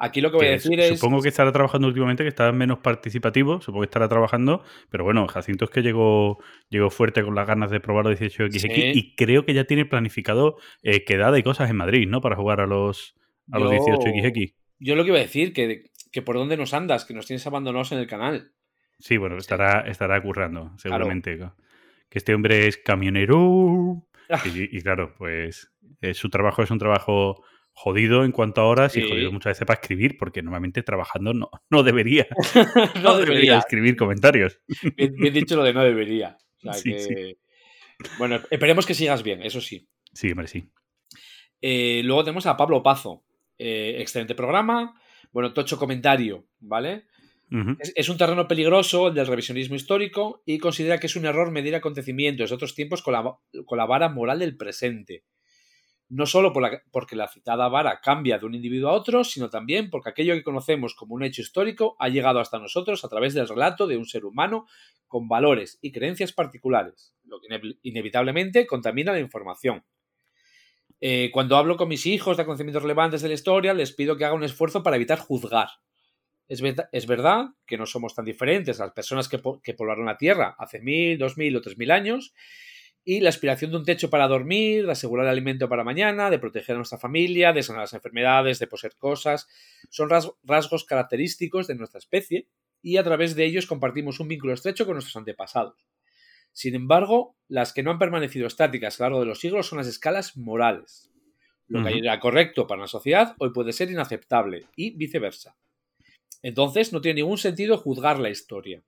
Aquí 0.00 0.20
lo 0.20 0.30
que 0.30 0.36
voy 0.36 0.46
a 0.46 0.50
decir 0.50 0.78
es. 0.78 0.98
Supongo 0.98 1.20
que 1.22 1.28
estará 1.28 1.50
trabajando 1.50 1.88
últimamente, 1.88 2.22
que 2.22 2.28
está 2.28 2.52
menos 2.52 2.78
participativo, 2.78 3.60
supongo 3.60 3.80
que 3.82 3.86
estará 3.86 4.08
trabajando, 4.08 4.62
pero 4.90 5.02
bueno, 5.04 5.26
Jacinto 5.26 5.64
es 5.64 5.70
que 5.70 5.82
llegó, 5.82 6.38
llegó 6.68 6.88
fuerte 6.90 7.24
con 7.24 7.34
las 7.34 7.46
ganas 7.48 7.70
de 7.72 7.80
probar 7.80 8.04
los 8.06 8.20
18XX 8.20 8.58
Sí. 8.60 8.92
y 8.94 9.16
creo 9.16 9.44
que 9.44 9.54
ya 9.54 9.64
tiene 9.64 9.84
planificado 9.86 10.56
eh, 10.82 11.04
quedada 11.04 11.38
y 11.38 11.42
cosas 11.42 11.68
en 11.68 11.76
Madrid, 11.76 12.06
¿no? 12.08 12.20
Para 12.20 12.36
jugar 12.36 12.60
a 12.60 12.66
los, 12.66 13.16
a 13.50 13.58
los 13.58 13.72
Yo- 13.72 13.78
18XX. 13.78 14.54
Yo 14.78 14.94
lo 14.94 15.02
que 15.02 15.08
iba 15.10 15.18
a 15.18 15.22
decir, 15.22 15.52
que, 15.52 15.90
que 16.12 16.22
por 16.22 16.36
dónde 16.36 16.56
nos 16.56 16.72
andas, 16.74 17.04
que 17.04 17.12
nos 17.12 17.26
tienes 17.26 17.44
abandonados 17.48 17.90
en 17.90 17.98
el 17.98 18.06
canal. 18.06 18.52
Sí, 19.00 19.16
bueno, 19.16 19.36
estará, 19.36 19.80
estará 19.80 20.22
currando, 20.22 20.70
seguramente. 20.76 21.36
Que 22.08 22.18
este 22.18 22.34
hombre 22.34 22.68
es 22.68 22.76
camionero. 22.76 24.04
Y, 24.44 24.76
y 24.76 24.80
claro, 24.82 25.14
pues 25.18 25.72
eh, 26.00 26.14
su 26.14 26.28
trabajo 26.30 26.62
es 26.62 26.70
un 26.70 26.78
trabajo 26.78 27.42
jodido 27.80 28.24
en 28.24 28.32
cuanto 28.32 28.60
a 28.60 28.64
horas 28.66 28.96
y 28.96 29.08
jodido 29.08 29.30
muchas 29.30 29.52
veces 29.52 29.66
para 29.66 29.80
escribir, 29.80 30.16
porque 30.18 30.42
normalmente 30.42 30.82
trabajando 30.82 31.32
no, 31.32 31.48
no 31.70 31.82
debería, 31.84 32.26
no 33.02 33.16
debería. 33.18 33.58
escribir 33.58 33.96
comentarios. 33.96 34.60
Bien, 34.96 35.14
bien 35.14 35.32
dicho 35.34 35.54
lo 35.56 35.62
de 35.62 35.72
no 35.72 35.84
debería. 35.84 36.36
O 36.64 36.72
sea 36.72 36.72
Sí, 36.82 36.90
que- 36.92 36.98
sí. 36.98 37.38
Bueno, 38.18 38.40
esperemos 38.50 38.84
que 38.86 38.94
sigas 38.94 39.22
bien, 39.22 39.42
eso 39.42 39.60
sí. 39.60 39.88
Sí, 40.12 40.30
hombre, 40.30 40.46
sí. 40.48 40.70
Eh, 41.60 42.02
luego 42.04 42.24
tenemos 42.24 42.46
a 42.46 42.56
Pablo 42.56 42.82
Pazo. 42.82 43.24
Eh, 43.58 43.96
excelente 43.98 44.34
programa. 44.36 44.94
Bueno, 45.32 45.52
tocho 45.52 45.78
comentario, 45.78 46.46
¿vale? 46.60 47.04
Es 47.94 48.08
un 48.10 48.18
terreno 48.18 48.46
peligroso 48.46 49.08
el 49.08 49.14
del 49.14 49.26
revisionismo 49.26 49.74
histórico 49.74 50.42
y 50.44 50.58
considera 50.58 50.98
que 51.00 51.06
es 51.06 51.16
un 51.16 51.24
error 51.24 51.50
medir 51.50 51.74
acontecimientos 51.74 52.50
de 52.50 52.54
otros 52.54 52.74
tiempos 52.74 53.02
con 53.02 53.14
la, 53.14 53.22
con 53.64 53.78
la 53.78 53.86
vara 53.86 54.10
moral 54.10 54.38
del 54.40 54.56
presente. 54.56 55.24
No 56.10 56.24
solo 56.24 56.54
por 56.54 56.82
porque 56.90 57.16
la 57.16 57.28
citada 57.28 57.68
vara 57.68 58.00
cambia 58.00 58.38
de 58.38 58.46
un 58.46 58.54
individuo 58.54 58.88
a 58.88 58.94
otro, 58.94 59.24
sino 59.24 59.50
también 59.50 59.90
porque 59.90 60.08
aquello 60.08 60.34
que 60.34 60.42
conocemos 60.42 60.94
como 60.94 61.14
un 61.14 61.22
hecho 61.22 61.42
histórico 61.42 61.96
ha 61.98 62.08
llegado 62.08 62.40
hasta 62.40 62.58
nosotros 62.58 63.04
a 63.04 63.08
través 63.10 63.34
del 63.34 63.46
relato 63.46 63.86
de 63.86 63.98
un 63.98 64.06
ser 64.06 64.24
humano 64.24 64.66
con 65.06 65.28
valores 65.28 65.78
y 65.82 65.92
creencias 65.92 66.32
particulares, 66.32 67.14
lo 67.24 67.40
que 67.40 67.48
ine- 67.48 67.78
inevitablemente 67.82 68.66
contamina 68.66 69.12
la 69.12 69.20
información. 69.20 69.84
Eh, 71.00 71.30
cuando 71.32 71.56
hablo 71.56 71.76
con 71.76 71.88
mis 71.88 72.06
hijos 72.06 72.36
de 72.36 72.42
acontecimientos 72.42 72.82
relevantes 72.82 73.22
de 73.22 73.28
la 73.28 73.34
historia, 73.34 73.74
les 73.74 73.92
pido 73.92 74.16
que 74.16 74.24
hagan 74.24 74.38
un 74.38 74.44
esfuerzo 74.44 74.82
para 74.82 74.96
evitar 74.96 75.18
juzgar. 75.18 75.68
Es, 76.48 76.60
ver- 76.62 76.88
es 76.92 77.06
verdad 77.06 77.50
que 77.66 77.76
no 77.76 77.84
somos 77.86 78.14
tan 78.14 78.24
diferentes 78.24 78.80
a 78.80 78.86
las 78.86 78.94
personas 78.94 79.28
que 79.28 79.74
poblaron 79.74 80.06
la 80.06 80.16
Tierra 80.16 80.56
hace 80.58 80.80
mil, 80.80 81.18
dos 81.18 81.36
mil 81.36 81.54
o 81.54 81.60
tres 81.60 81.76
mil 81.76 81.90
años, 81.90 82.32
y 83.10 83.20
la 83.20 83.30
aspiración 83.30 83.70
de 83.70 83.78
un 83.78 83.86
techo 83.86 84.10
para 84.10 84.28
dormir, 84.28 84.84
de 84.84 84.92
asegurar 84.92 85.24
el 85.24 85.32
alimento 85.32 85.66
para 85.66 85.82
mañana, 85.82 86.28
de 86.28 86.38
proteger 86.38 86.74
a 86.74 86.78
nuestra 86.78 86.98
familia, 86.98 87.54
de 87.54 87.62
sanar 87.62 87.80
las 87.84 87.94
enfermedades, 87.94 88.58
de 88.58 88.66
poseer 88.66 88.96
cosas, 88.96 89.48
son 89.88 90.10
ras- 90.10 90.30
rasgos 90.42 90.84
característicos 90.84 91.66
de 91.66 91.74
nuestra 91.74 91.98
especie 91.98 92.48
y 92.82 92.98
a 92.98 93.04
través 93.04 93.34
de 93.34 93.46
ellos 93.46 93.66
compartimos 93.66 94.20
un 94.20 94.28
vínculo 94.28 94.52
estrecho 94.52 94.84
con 94.84 94.94
nuestros 94.94 95.16
antepasados. 95.16 95.86
Sin 96.52 96.74
embargo, 96.74 97.36
las 97.48 97.72
que 97.72 97.82
no 97.82 97.90
han 97.92 97.98
permanecido 97.98 98.46
estáticas 98.46 99.00
a 99.00 99.04
lo 99.04 99.08
largo 99.10 99.20
de 99.20 99.26
los 99.26 99.40
siglos 99.40 99.66
son 99.68 99.78
las 99.78 99.86
escalas 99.86 100.36
morales. 100.36 101.10
Lo 101.68 101.82
que 101.82 101.98
era 101.98 102.20
correcto 102.20 102.66
para 102.66 102.80
una 102.80 102.88
sociedad 102.88 103.36
hoy 103.38 103.52
puede 103.54 103.72
ser 103.72 103.90
inaceptable 103.90 104.66
y 104.76 104.90
viceversa. 104.96 105.56
Entonces 106.42 106.92
no 106.92 107.00
tiene 107.00 107.22
ningún 107.22 107.38
sentido 107.38 107.78
juzgar 107.78 108.18
la 108.18 108.30
historia. 108.30 108.82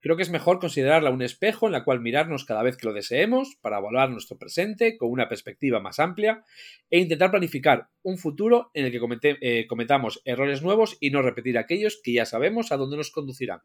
Creo 0.00 0.16
que 0.16 0.22
es 0.22 0.30
mejor 0.30 0.58
considerarla 0.58 1.10
un 1.10 1.20
espejo 1.22 1.66
en 1.66 1.72
la 1.72 1.84
cual 1.84 2.00
mirarnos 2.00 2.44
cada 2.46 2.62
vez 2.62 2.76
que 2.76 2.86
lo 2.86 2.92
deseemos 2.94 3.56
para 3.60 3.78
evaluar 3.78 4.10
nuestro 4.10 4.38
presente 4.38 4.96
con 4.96 5.10
una 5.10 5.28
perspectiva 5.28 5.78
más 5.80 5.98
amplia 5.98 6.42
e 6.88 6.98
intentar 7.00 7.30
planificar 7.30 7.88
un 8.02 8.16
futuro 8.16 8.70
en 8.74 8.86
el 8.86 8.92
que 8.92 9.00
comete- 9.00 9.38
eh, 9.42 9.66
cometamos 9.66 10.22
errores 10.24 10.62
nuevos 10.62 10.96
y 11.00 11.10
no 11.10 11.20
repetir 11.22 11.58
aquellos 11.58 12.00
que 12.02 12.14
ya 12.14 12.24
sabemos 12.24 12.72
a 12.72 12.76
dónde 12.78 12.96
nos 12.96 13.10
conducirán. 13.10 13.60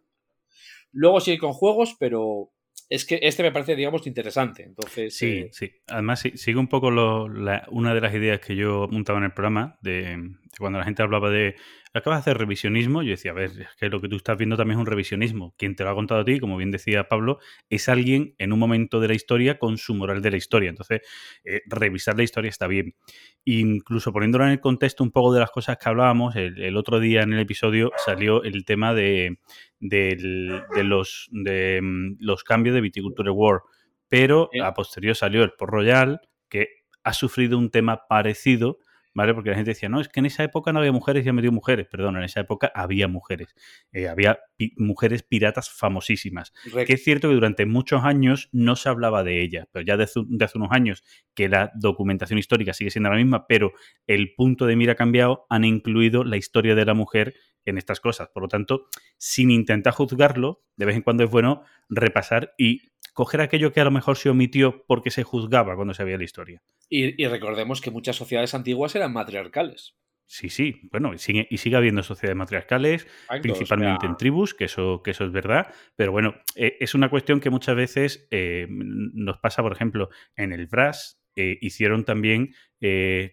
Luego 0.91 1.19
sigue 1.19 1.37
con 1.39 1.53
juegos, 1.53 1.95
pero 1.99 2.51
es 2.89 3.05
que 3.05 3.19
este 3.23 3.41
me 3.41 3.51
parece, 3.51 3.75
digamos, 3.75 4.05
interesante. 4.05 4.63
Entonces, 4.63 5.17
Sí, 5.17 5.25
eh, 5.39 5.49
sí. 5.51 5.71
Además, 5.87 6.19
sí, 6.19 6.31
sigue 6.35 6.59
un 6.59 6.67
poco 6.67 6.91
lo- 6.91 7.27
la- 7.29 7.65
una 7.71 7.93
de 7.95 8.01
las 8.01 8.13
ideas 8.13 8.39
que 8.39 8.55
yo 8.55 8.87
montaba 8.91 9.19
en 9.19 9.25
el 9.25 9.33
programa 9.33 9.77
de, 9.81 10.17
Cuando 10.57 10.79
la 10.79 10.85
gente 10.85 11.03
hablaba 11.03 11.29
de, 11.29 11.55
acabas 11.93 12.19
de 12.19 12.31
hacer 12.31 12.37
revisionismo, 12.37 13.03
yo 13.03 13.11
decía, 13.11 13.31
a 13.31 13.33
ver, 13.33 13.51
es 13.51 13.67
que 13.77 13.89
lo 13.89 13.99
que 13.99 14.07
tú 14.07 14.15
estás 14.15 14.37
viendo 14.37 14.55
también 14.55 14.77
es 14.77 14.81
un 14.81 14.85
revisionismo. 14.85 15.53
Quien 15.57 15.75
te 15.75 15.83
lo 15.83 15.89
ha 15.89 15.95
contado 15.95 16.21
a 16.21 16.25
ti, 16.25 16.39
como 16.39 16.55
bien 16.55 16.71
decía 16.71 17.09
Pablo, 17.09 17.39
es 17.69 17.89
alguien 17.89 18.35
en 18.37 18.53
un 18.53 18.59
momento 18.59 18.99
de 18.99 19.09
la 19.09 19.13
historia 19.13 19.59
con 19.59 19.77
su 19.77 19.93
moral 19.93 20.21
de 20.21 20.31
la 20.31 20.37
historia. 20.37 20.69
Entonces, 20.69 21.01
eh, 21.43 21.61
revisar 21.67 22.15
la 22.15 22.23
historia 22.23 22.49
está 22.49 22.67
bien. 22.67 22.95
Incluso 23.43 24.13
poniéndolo 24.13 24.45
en 24.45 24.51
el 24.51 24.59
contexto 24.61 25.03
un 25.03 25.11
poco 25.11 25.33
de 25.33 25.41
las 25.41 25.51
cosas 25.51 25.77
que 25.77 25.89
hablábamos, 25.89 26.35
el, 26.35 26.77
otro 26.77 26.99
día 26.99 27.23
en 27.23 27.33
el 27.33 27.39
episodio 27.39 27.91
salió 27.97 28.43
el 28.43 28.63
tema 28.63 28.93
de, 28.93 29.37
los, 29.81 31.27
de 31.31 31.79
mm, 31.81 32.17
los 32.19 32.43
cambios 32.43 32.75
de 32.75 32.81
Viticulture 32.81 33.31
War, 33.31 33.61
pero 34.07 34.49
a 34.63 34.73
posterior 34.73 35.15
salió 35.15 35.43
el 35.43 35.51
Port 35.51 35.71
Royal, 35.71 36.21
que 36.49 36.67
ha 37.03 37.13
sufrido 37.13 37.57
un 37.57 37.71
tema 37.71 38.07
parecido 38.07 38.79
¿vale? 39.15 39.33
Porque 39.33 39.49
la 39.49 39.55
gente 39.55 39.71
decía, 39.71 39.89
no, 39.89 40.01
es 40.01 40.09
que 40.09 40.19
en 40.19 40.27
esa 40.27 40.43
época 40.43 40.71
no 40.71 40.79
había 40.79 40.91
mujeres 40.91 41.25
y 41.25 41.29
han 41.29 41.35
metido 41.35 41.51
mujeres. 41.51 41.87
Perdón, 41.89 42.17
en 42.17 42.23
esa 42.23 42.41
época 42.41 42.71
había 42.75 43.07
mujeres. 43.07 43.55
Eh, 43.91 44.07
había 44.07 44.39
mujeres 44.77 45.23
piratas 45.23 45.71
famosísimas. 45.71 46.53
Que 46.85 46.93
es 46.93 47.03
cierto 47.03 47.29
que 47.29 47.33
durante 47.33 47.65
muchos 47.65 48.03
años 48.03 48.49
no 48.51 48.75
se 48.75 48.89
hablaba 48.89 49.23
de 49.23 49.41
ellas, 49.41 49.67
pero 49.71 49.85
ya 49.85 49.97
desde 49.97 50.21
de 50.27 50.45
hace 50.45 50.57
unos 50.57 50.71
años 50.71 51.03
que 51.33 51.49
la 51.49 51.71
documentación 51.75 52.37
histórica 52.37 52.73
sigue 52.73 52.91
siendo 52.91 53.09
la 53.09 53.15
misma, 53.15 53.47
pero 53.47 53.71
el 54.05 54.35
punto 54.35 54.65
de 54.65 54.75
mira 54.75 54.93
ha 54.93 54.95
cambiado, 54.95 55.45
han 55.49 55.63
incluido 55.63 56.23
la 56.23 56.37
historia 56.37 56.75
de 56.75 56.85
la 56.85 56.93
mujer 56.93 57.35
en 57.63 57.77
estas 57.77 57.99
cosas. 57.99 58.27
Por 58.27 58.43
lo 58.43 58.49
tanto, 58.49 58.87
sin 59.17 59.49
intentar 59.49 59.93
juzgarlo, 59.93 60.63
de 60.75 60.85
vez 60.85 60.95
en 60.95 61.01
cuando 61.01 61.23
es 61.23 61.31
bueno 61.31 61.63
repasar 61.89 62.53
y 62.57 62.81
coger 63.15 63.39
aquello 63.39 63.71
que 63.71 63.79
a 63.79 63.85
lo 63.85 63.91
mejor 63.91 64.17
se 64.17 64.29
omitió 64.29 64.83
porque 64.87 65.09
se 65.09 65.23
juzgaba 65.23 65.75
cuando 65.75 65.93
se 65.93 66.03
veía 66.03 66.17
la 66.17 66.25
historia. 66.25 66.61
Y, 66.89 67.25
recordemos 67.25 67.79
que 67.79 67.89
muchas 67.89 68.17
sociedades 68.17 68.53
antiguas 68.53 68.93
eran 68.93 69.13
matriarcales. 69.13 69.95
Sí, 70.27 70.49
sí, 70.49 70.81
bueno, 70.91 71.13
y 71.13 71.17
sigue, 71.17 71.47
y 71.49 71.57
sigue 71.57 71.77
habiendo 71.77 72.03
sociedades 72.03 72.35
matriarcales, 72.35 73.07
principalmente 73.41 74.05
en 74.05 74.17
tribus, 74.17 74.53
que 74.53 74.65
eso, 74.65 75.01
que 75.01 75.11
eso 75.11 75.23
es 75.23 75.31
verdad, 75.31 75.73
pero 75.95 76.11
bueno, 76.11 76.35
eh, 76.55 76.77
es 76.79 76.93
una 76.93 77.09
cuestión 77.09 77.39
que 77.39 77.49
muchas 77.49 77.75
veces 77.75 78.27
eh, 78.31 78.67
nos 78.69 79.37
pasa, 79.37 79.61
por 79.61 79.71
ejemplo, 79.71 80.09
en 80.35 80.51
el 80.51 80.67
Brass, 80.67 81.21
eh, 81.35 81.57
hicieron 81.61 82.03
también, 82.03 82.53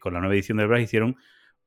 con 0.01 0.15
la 0.15 0.21
nueva 0.21 0.35
edición 0.35 0.59
del 0.59 0.69
Brass, 0.69 0.83
hicieron 0.83 1.17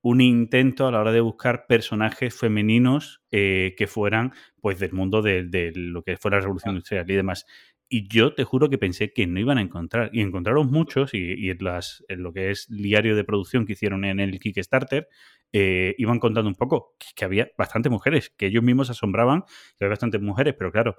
un 0.01 0.21
intento 0.21 0.87
a 0.87 0.91
la 0.91 1.01
hora 1.01 1.11
de 1.11 1.21
buscar 1.21 1.65
personajes 1.67 2.33
femeninos 2.33 3.23
que 3.29 3.87
fueran 3.87 4.33
pues 4.61 4.79
del 4.79 4.93
mundo 4.93 5.21
de, 5.21 5.43
de, 5.43 5.71
lo 5.75 6.03
que 6.03 6.17
fue 6.17 6.31
la 6.31 6.39
revolución 6.39 6.69
ah. 6.69 6.73
industrial 6.73 7.09
y 7.09 7.15
demás. 7.15 7.45
Y 7.87 8.07
yo 8.07 8.33
te 8.33 8.43
juro 8.43 8.69
que 8.69 8.77
pensé 8.77 9.13
que 9.13 9.27
no 9.27 9.39
iban 9.39 9.57
a 9.57 9.61
encontrar. 9.61 10.09
Y 10.11 10.21
encontraron 10.21 10.67
muchos, 10.67 11.13
y, 11.13 11.49
en, 11.49 11.57
las, 11.61 12.03
en 12.07 12.23
lo 12.23 12.33
que 12.33 12.51
es 12.51 12.67
diario 12.69 13.15
de 13.15 13.23
producción 13.23 13.65
que 13.65 13.73
hicieron 13.73 14.05
en 14.05 14.19
el 14.19 14.39
Kickstarter, 14.39 15.07
eh, 15.53 15.95
iban 15.97 16.19
contando 16.19 16.49
un 16.49 16.55
poco 16.55 16.95
que, 17.15 17.25
había 17.25 17.49
bastantes 17.57 17.91
mujeres, 17.91 18.29
que 18.29 18.47
ellos 18.47 18.63
mismos 18.63 18.89
asombraban 18.89 19.43
que 19.77 19.85
había 19.85 19.91
bastantes 19.91 20.21
mujeres, 20.21 20.55
pero 20.57 20.71
claro, 20.71 20.95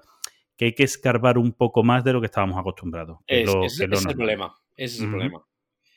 que 0.55 0.65
hay 0.65 0.73
que 0.73 0.83
escarbar 0.83 1.37
un 1.37 1.53
poco 1.53 1.83
más 1.83 2.03
de 2.03 2.13
lo 2.13 2.21
que 2.21 2.25
estábamos 2.25 2.57
acostumbrados. 2.57 3.19
Es, 3.27 3.49
es, 3.63 3.79
el 3.79 3.89
problema. 4.15 4.57
Ese 4.75 4.95
es 4.95 5.01
el 5.01 5.09
problema. 5.09 5.45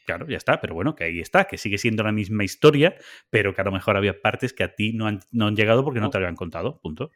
Claro, 0.05 0.27
ya 0.29 0.37
está, 0.37 0.61
pero 0.61 0.75
bueno, 0.75 0.95
que 0.95 1.05
ahí 1.05 1.21
está, 1.21 1.45
que 1.45 1.57
sigue 1.57 1.79
siendo 1.79 2.03
la 2.03 2.13
misma 2.13 2.43
historia, 2.43 2.97
pero 3.31 3.55
que 3.55 3.61
a 3.61 3.65
lo 3.65 3.73
mejor 3.73 3.97
había 3.97 4.21
partes 4.21 4.53
que 4.53 4.65
a 4.65 4.75
ti 4.75 4.93
no 4.93 5.07
han, 5.07 5.21
no 5.31 5.47
han 5.47 5.57
llegado 5.57 5.85
porque 5.85 6.01
no, 6.01 6.11
te 6.11 6.19
habían 6.19 6.37
contado. 6.37 6.81
Punto. 6.81 7.11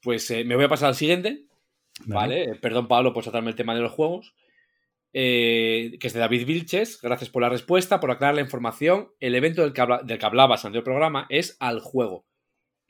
Pues 0.00 0.30
eh, 0.30 0.44
me 0.44 0.56
voy 0.56 0.64
a 0.64 0.68
pasar 0.68 0.88
al 0.88 0.94
siguiente, 0.94 1.46
Vale, 2.04 2.54
perdón 2.56 2.88
Pablo 2.88 3.12
por 3.12 3.22
tratarme 3.22 3.50
el 3.50 3.56
tema 3.56 3.74
de 3.74 3.80
los 3.80 3.92
juegos. 3.92 4.34
Eh, 5.18 5.96
que 5.98 6.08
es 6.08 6.12
de 6.12 6.20
David 6.20 6.46
Vilches, 6.46 7.00
gracias 7.00 7.30
por 7.30 7.40
la 7.40 7.48
respuesta, 7.48 8.00
por 8.00 8.10
aclarar 8.10 8.34
la 8.34 8.42
información. 8.42 9.08
El 9.18 9.34
evento 9.34 9.62
del 9.62 9.72
que, 9.72 9.82
del 10.04 10.18
que 10.18 10.26
hablabas 10.26 10.66
en 10.66 10.74
el 10.74 10.82
programa 10.82 11.26
es 11.30 11.56
al 11.58 11.80
juego. 11.80 12.26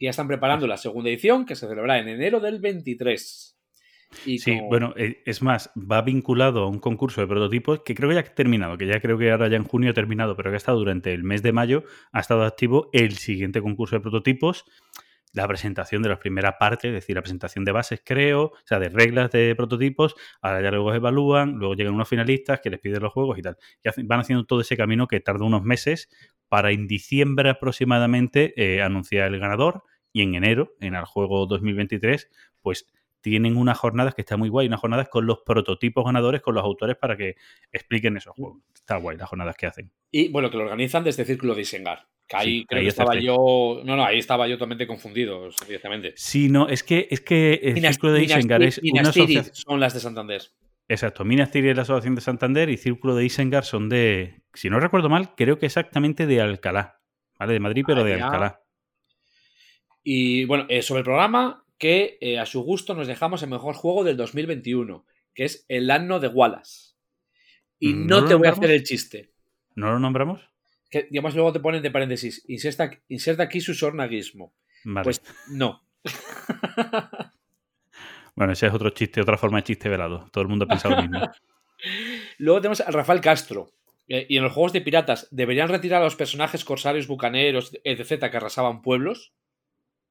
Ya 0.00 0.10
están 0.10 0.26
preparando 0.26 0.66
la 0.66 0.76
segunda 0.76 1.08
edición, 1.08 1.46
que 1.46 1.54
se 1.54 1.68
celebrará 1.68 2.00
en 2.00 2.08
enero 2.08 2.40
del 2.40 2.60
23. 2.60 3.56
Y 4.24 4.38
sí, 4.38 4.58
bueno, 4.68 4.92
eh, 4.96 5.22
es 5.24 5.42
más, 5.42 5.70
va 5.76 6.02
vinculado 6.02 6.64
a 6.64 6.68
un 6.68 6.78
concurso 6.78 7.20
de 7.20 7.26
prototipos 7.26 7.82
que 7.84 7.94
creo 7.94 8.08
que 8.08 8.14
ya 8.16 8.20
ha 8.22 8.34
terminado, 8.34 8.76
que 8.76 8.86
ya 8.86 9.00
creo 9.00 9.18
que 9.18 9.30
ahora 9.30 9.48
ya 9.48 9.56
en 9.56 9.64
junio 9.64 9.90
ha 9.90 9.94
terminado, 9.94 10.36
pero 10.36 10.50
que 10.50 10.54
ha 10.54 10.58
estado 10.58 10.78
durante 10.78 11.12
el 11.12 11.22
mes 11.22 11.42
de 11.42 11.52
mayo, 11.52 11.84
ha 12.12 12.20
estado 12.20 12.44
activo 12.44 12.88
el 12.92 13.18
siguiente 13.18 13.60
concurso 13.60 13.96
de 13.96 14.00
prototipos 14.00 14.64
la 15.36 15.46
presentación 15.46 16.02
de 16.02 16.08
la 16.08 16.18
primera 16.18 16.56
parte, 16.56 16.88
es 16.88 16.94
decir, 16.94 17.14
la 17.14 17.20
presentación 17.20 17.64
de 17.66 17.72
bases, 17.72 18.00
creo, 18.02 18.44
o 18.44 18.52
sea, 18.64 18.78
de 18.78 18.88
reglas 18.88 19.30
de 19.30 19.54
prototipos, 19.54 20.14
ahora 20.40 20.62
ya 20.62 20.70
luego 20.70 20.94
evalúan, 20.94 21.56
luego 21.58 21.74
llegan 21.74 21.92
unos 21.92 22.08
finalistas 22.08 22.60
que 22.60 22.70
les 22.70 22.80
piden 22.80 23.02
los 23.02 23.12
juegos 23.12 23.38
y 23.38 23.42
tal. 23.42 23.58
Y 23.84 24.02
van 24.04 24.20
haciendo 24.20 24.46
todo 24.46 24.62
ese 24.62 24.78
camino 24.78 25.06
que 25.06 25.20
tarda 25.20 25.44
unos 25.44 25.62
meses 25.62 26.08
para 26.48 26.70
en 26.72 26.86
diciembre 26.86 27.50
aproximadamente 27.50 28.54
eh, 28.56 28.80
anunciar 28.80 29.32
el 29.32 29.38
ganador 29.38 29.82
y 30.10 30.22
en 30.22 30.34
enero, 30.36 30.72
en 30.80 30.94
el 30.94 31.04
juego 31.04 31.44
2023, 31.46 32.30
pues 32.62 32.86
tienen 33.20 33.58
unas 33.58 33.76
jornadas 33.76 34.14
que 34.14 34.22
está 34.22 34.38
muy 34.38 34.48
guay, 34.48 34.68
unas 34.68 34.80
jornadas 34.80 35.10
con 35.10 35.26
los 35.26 35.40
prototipos 35.44 36.04
ganadores, 36.04 36.40
con 36.40 36.54
los 36.54 36.64
autores 36.64 36.96
para 36.96 37.14
que 37.16 37.34
expliquen 37.70 38.16
esos 38.16 38.32
juegos. 38.34 38.62
Está 38.74 38.96
guay 38.96 39.18
las 39.18 39.28
jornadas 39.28 39.56
que 39.56 39.66
hacen. 39.66 39.92
Y 40.10 40.30
bueno, 40.30 40.50
que 40.50 40.56
lo 40.56 40.62
organizan 40.62 41.04
desde 41.04 41.26
Círculo 41.26 41.54
de 41.54 41.60
Isengar. 41.60 42.06
Que 42.28 42.36
ahí 42.36 42.64
creo 42.66 42.82
que 42.82 42.88
estaba 42.88 43.14
yo. 43.14 43.82
No, 43.84 43.96
no, 43.96 44.04
ahí 44.04 44.18
estaba 44.18 44.48
yo 44.48 44.56
totalmente 44.56 44.86
confundido, 44.86 45.48
directamente. 45.66 46.12
Sí, 46.16 46.48
no, 46.48 46.68
es 46.68 46.82
que, 46.82 47.06
es 47.10 47.20
que 47.20 47.54
el 47.62 47.80
Círculo 47.80 48.12
de 48.12 48.24
Isengar 48.24 48.62
es 48.62 48.80
una 48.82 49.02
asociación. 49.02 49.54
son 49.54 49.80
las 49.80 49.94
de 49.94 50.00
Santander. 50.00 50.42
Exacto, 50.88 51.24
Minas 51.24 51.50
Tirith 51.50 51.70
es 51.70 51.76
la 51.76 51.82
asociación 51.82 52.14
de 52.14 52.20
Santander 52.20 52.68
y 52.68 52.76
Círculo 52.76 53.16
de 53.16 53.24
Isengar 53.24 53.64
son 53.64 53.88
de, 53.88 54.40
si 54.54 54.70
no 54.70 54.78
recuerdo 54.78 55.08
mal, 55.08 55.34
creo 55.34 55.58
que 55.58 55.66
exactamente 55.66 56.26
de 56.26 56.40
Alcalá, 56.40 57.00
¿vale? 57.38 57.54
De 57.54 57.60
Madrid, 57.60 57.84
pero 57.86 58.04
de 58.04 58.14
Alcalá. 58.14 58.62
Y 60.04 60.44
bueno, 60.44 60.66
eh, 60.68 60.82
sobre 60.82 61.00
el 61.00 61.04
programa, 61.04 61.64
que 61.78 62.18
eh, 62.20 62.38
a 62.38 62.46
su 62.46 62.62
gusto 62.62 62.94
nos 62.94 63.08
dejamos 63.08 63.42
el 63.42 63.50
mejor 63.50 63.74
juego 63.74 64.04
del 64.04 64.16
2021, 64.16 65.04
que 65.34 65.44
es 65.44 65.64
el 65.68 65.90
Anno 65.90 66.20
de 66.20 66.28
Wallace. 66.28 66.94
Y 67.80 67.92
no, 67.92 68.24
te 68.24 68.34
voy 68.34 68.46
a 68.46 68.52
hacer 68.52 68.70
el 68.70 68.84
chiste. 68.84 69.32
¿No 69.74 69.90
lo 69.90 69.98
nombramos? 69.98 70.48
Que, 70.90 71.08
digamos, 71.10 71.34
luego 71.34 71.52
te 71.52 71.60
ponen 71.60 71.82
de 71.82 71.90
paréntesis, 71.90 72.44
inserta, 72.48 72.90
inserta 73.08 73.44
aquí 73.44 73.60
su 73.60 73.74
sornaguismo. 73.74 74.54
Pues 75.02 75.22
no. 75.48 75.82
bueno, 78.36 78.52
ese 78.52 78.66
es 78.66 78.74
otro 78.74 78.90
chiste, 78.90 79.20
otra 79.20 79.36
forma 79.36 79.58
de 79.58 79.64
chiste 79.64 79.88
velado. 79.88 80.28
Todo 80.32 80.42
el 80.42 80.48
mundo 80.48 80.66
piensa 80.66 80.88
lo 80.88 81.02
mismo. 81.02 81.20
luego 82.38 82.60
tenemos 82.60 82.80
a 82.80 82.90
Rafael 82.90 83.20
Castro. 83.20 83.72
Eh, 84.08 84.26
y 84.28 84.36
en 84.36 84.44
los 84.44 84.52
juegos 84.52 84.72
de 84.72 84.80
piratas, 84.80 85.26
¿deberían 85.32 85.68
retirar 85.68 86.00
a 86.00 86.04
los 86.04 86.14
personajes 86.14 86.64
corsarios, 86.64 87.08
bucaneros, 87.08 87.72
etc. 87.82 88.30
que 88.30 88.36
arrasaban 88.36 88.82
pueblos? 88.82 89.32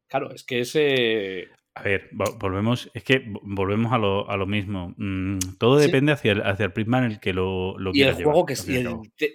Claro, 0.08 0.34
es 0.34 0.44
que 0.44 0.60
ese. 0.60 1.50
A 1.78 1.84
ver, 1.84 2.10
volvemos, 2.40 2.90
es 2.94 3.04
que 3.04 3.26
volvemos 3.44 3.92
a 3.92 3.98
lo, 3.98 4.30
a 4.30 4.38
lo 4.38 4.46
mismo. 4.46 4.94
Mm, 4.96 5.40
todo 5.58 5.78
depende 5.78 6.14
hacia, 6.14 6.32
el, 6.32 6.42
hacia 6.42 6.66
el 6.66 6.72
prisma 6.72 7.00
en 7.00 7.04
el 7.04 7.20
que 7.20 7.34
lo, 7.34 7.78
lo 7.78 7.92
Y 7.94 8.02
el 8.02 8.14
juego 8.14 8.46
que 8.46 8.54
es, 8.54 8.66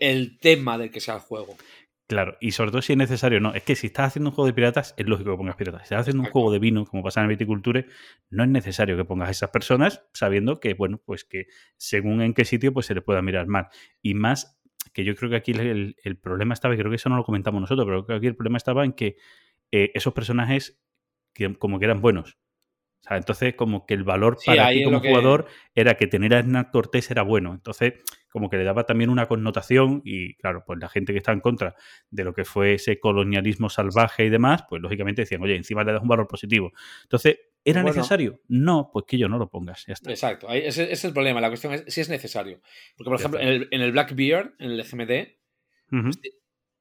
el, 0.00 0.38
tema 0.38 0.78
del 0.78 0.90
que 0.90 1.00
sea 1.00 1.16
el 1.16 1.20
juego. 1.20 1.54
Claro, 2.08 2.38
y 2.40 2.52
sobre 2.52 2.70
todo 2.70 2.80
si 2.80 2.94
es 2.94 2.96
necesario, 2.96 3.40
no. 3.40 3.54
Es 3.54 3.62
que 3.62 3.76
si 3.76 3.88
estás 3.88 4.08
haciendo 4.08 4.30
un 4.30 4.34
juego 4.34 4.46
de 4.46 4.54
piratas, 4.54 4.94
es 4.96 5.06
lógico 5.06 5.32
que 5.32 5.36
pongas 5.36 5.56
piratas. 5.56 5.82
Si 5.82 5.94
estás 5.94 6.00
haciendo 6.00 6.22
un 6.22 6.30
juego 6.30 6.50
de 6.50 6.58
vino, 6.58 6.86
como 6.86 7.02
pasa 7.02 7.20
en 7.20 7.28
Viticulture, 7.28 7.86
no 8.30 8.42
es 8.42 8.48
necesario 8.48 8.96
que 8.96 9.04
pongas 9.04 9.28
a 9.28 9.32
esas 9.32 9.50
personas 9.50 10.02
sabiendo 10.14 10.60
que, 10.60 10.72
bueno, 10.72 10.98
pues 11.04 11.24
que 11.24 11.46
según 11.76 12.22
en 12.22 12.32
qué 12.32 12.46
sitio, 12.46 12.72
pues 12.72 12.86
se 12.86 12.94
les 12.94 13.04
pueda 13.04 13.20
mirar 13.20 13.48
mal. 13.48 13.68
Y 14.00 14.14
más 14.14 14.58
que 14.94 15.04
yo 15.04 15.14
creo 15.14 15.28
que 15.28 15.36
aquí 15.36 15.52
el, 15.52 15.94
el 16.02 16.16
problema 16.16 16.54
estaba, 16.54 16.74
y 16.74 16.78
creo 16.78 16.90
que 16.90 16.96
eso 16.96 17.10
no 17.10 17.16
lo 17.16 17.24
comentamos 17.24 17.60
nosotros, 17.60 17.86
pero 17.86 18.06
creo 18.06 18.18
que 18.18 18.18
aquí 18.18 18.26
el 18.28 18.34
problema 18.34 18.56
estaba 18.56 18.84
en 18.84 18.94
que 18.94 19.16
eh, 19.72 19.92
esos 19.94 20.12
personajes 20.12 20.80
que, 21.32 21.54
como 21.56 21.78
que 21.78 21.84
eran 21.86 22.00
buenos. 22.00 22.38
O 23.00 23.08
sea, 23.08 23.16
entonces, 23.16 23.54
como 23.54 23.86
que 23.86 23.94
el 23.94 24.04
valor 24.04 24.36
para 24.44 24.70
ti 24.70 24.84
como 24.84 25.00
jugador 25.00 25.46
era 25.74 25.94
que 25.94 26.06
tener 26.06 26.34
a 26.34 26.40
Hernán 26.40 26.68
Cortés 26.70 27.10
era 27.10 27.22
bueno. 27.22 27.54
Entonces, 27.54 27.94
como 28.30 28.50
que 28.50 28.58
le 28.58 28.64
daba 28.64 28.84
también 28.84 29.08
una 29.08 29.26
connotación 29.26 30.02
y, 30.04 30.34
claro, 30.34 30.64
pues 30.66 30.78
la 30.78 30.88
gente 30.90 31.12
que 31.12 31.18
está 31.18 31.32
en 31.32 31.40
contra 31.40 31.74
de 32.10 32.24
lo 32.24 32.34
que 32.34 32.44
fue 32.44 32.74
ese 32.74 33.00
colonialismo 33.00 33.70
salvaje 33.70 34.26
y 34.26 34.28
demás, 34.28 34.64
pues 34.68 34.82
lógicamente 34.82 35.22
decían, 35.22 35.42
oye, 35.42 35.56
encima 35.56 35.82
le 35.82 35.92
das 35.92 36.02
un 36.02 36.08
valor 36.08 36.28
positivo. 36.28 36.72
Entonces, 37.04 37.38
¿era 37.64 37.82
necesario? 37.82 38.42
No, 38.48 38.90
pues 38.92 39.06
que 39.08 39.16
yo 39.16 39.30
no 39.30 39.38
lo 39.38 39.48
pongas. 39.48 39.86
Ya 39.86 39.94
está. 39.94 40.10
Exacto, 40.10 40.50
ese, 40.50 40.92
es 40.92 41.02
el 41.04 41.14
problema. 41.14 41.40
La 41.40 41.48
cuestión 41.48 41.72
es 41.72 41.84
si 41.88 42.02
es 42.02 42.10
necesario. 42.10 42.60
Porque, 42.98 43.08
por 43.08 43.18
ejemplo, 43.18 43.40
en 43.40 43.48
el, 43.48 43.68
en 43.70 43.80
el, 43.80 43.92
Blackbeard, 43.92 44.56
en 44.58 44.72
el 44.72 44.82
GMD, 44.82 46.08
este, 46.10 46.32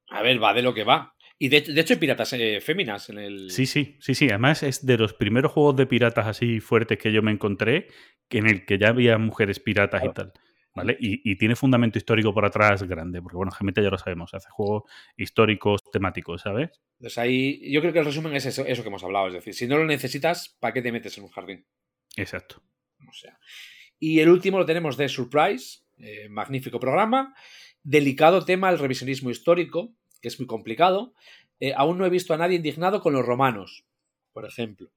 a 0.09 0.21
ver, 0.21 0.43
va 0.43 0.53
de 0.53 0.63
lo 0.63 0.73
que 0.73 0.83
va. 0.83 1.15
Y 1.41 1.47
de, 1.47 1.57
hecho 1.57 1.93
hay 1.93 1.99
piratas 1.99 2.33
eh, 2.33 2.59
féminas 2.59 3.09
en 3.09 3.17
el... 3.17 3.49
Sí, 3.49 3.65
sí, 3.65 3.95
sí, 4.01 4.13
sí. 4.13 4.27
Además 4.27 4.61
es 4.61 4.85
de 4.85 4.97
los 4.97 5.13
primeros 5.13 5.53
juegos 5.53 5.77
de 5.77 5.87
piratas 5.87 6.27
así 6.27 6.59
fuertes 6.59 6.97
que 6.97 7.13
yo 7.13 7.21
me 7.21 7.31
encontré, 7.31 7.87
en 8.29 8.45
el 8.45 8.65
que 8.65 8.77
ya 8.77 8.89
había 8.89 9.17
mujeres 9.17 9.61
piratas 9.61 10.03
y 10.03 10.09
tal. 10.09 10.33
¿Vale? 10.75 10.97
Y, 10.99 11.35
tiene 11.37 11.55
fundamento 11.55 11.97
histórico 11.97 12.33
por 12.33 12.45
atrás 12.45 12.83
grande, 12.83 13.21
porque 13.21 13.37
bueno, 13.37 13.51
GMT 13.57 13.81
ya 13.81 13.89
lo 13.89 13.97
sabemos, 13.97 14.33
hace 14.33 14.49
juegos 14.49 14.83
históricos, 15.17 15.81
temáticos, 15.91 16.41
¿sabes? 16.41 16.69
Pues 16.99 17.17
ahí 17.17 17.71
yo 17.71 17.81
creo 17.81 17.91
que 17.91 17.99
el 17.99 18.05
resumen 18.05 18.35
es 18.35 18.45
eso, 18.45 18.65
eso 18.65 18.81
que 18.83 18.87
hemos 18.87 19.03
hablado, 19.03 19.27
es 19.27 19.33
decir, 19.33 19.53
si 19.53 19.67
no 19.67 19.77
lo 19.77 19.85
necesitas, 19.85 20.55
¿para 20.59 20.73
qué 20.73 20.81
te 20.81 20.91
metes 20.91 21.17
en 21.17 21.23
un 21.23 21.31
jardín? 21.31 21.65
Exacto. 22.15 22.61
O 23.09 23.13
sea. 23.13 23.39
Y 23.97 24.19
el 24.19 24.29
último 24.29 24.59
lo 24.59 24.65
tenemos 24.65 24.95
de 24.95 25.09
Surprise, 25.09 25.79
eh, 25.97 26.29
magnífico 26.29 26.79
programa, 26.79 27.33
delicado 27.83 28.45
tema 28.45 28.69
el 28.69 28.79
revisionismo 28.79 29.31
histórico, 29.31 29.95
es 30.27 30.39
muy 30.39 30.47
complicado. 30.47 31.13
Eh, 31.59 31.73
aún 31.75 31.97
no 31.97 32.05
he 32.05 32.09
visto 32.09 32.33
a 32.33 32.37
nadie 32.37 32.57
indignado 32.57 33.01
con 33.01 33.13
los 33.13 33.25
romanos, 33.25 33.85
por 34.31 34.45
ejemplo. 34.45 34.91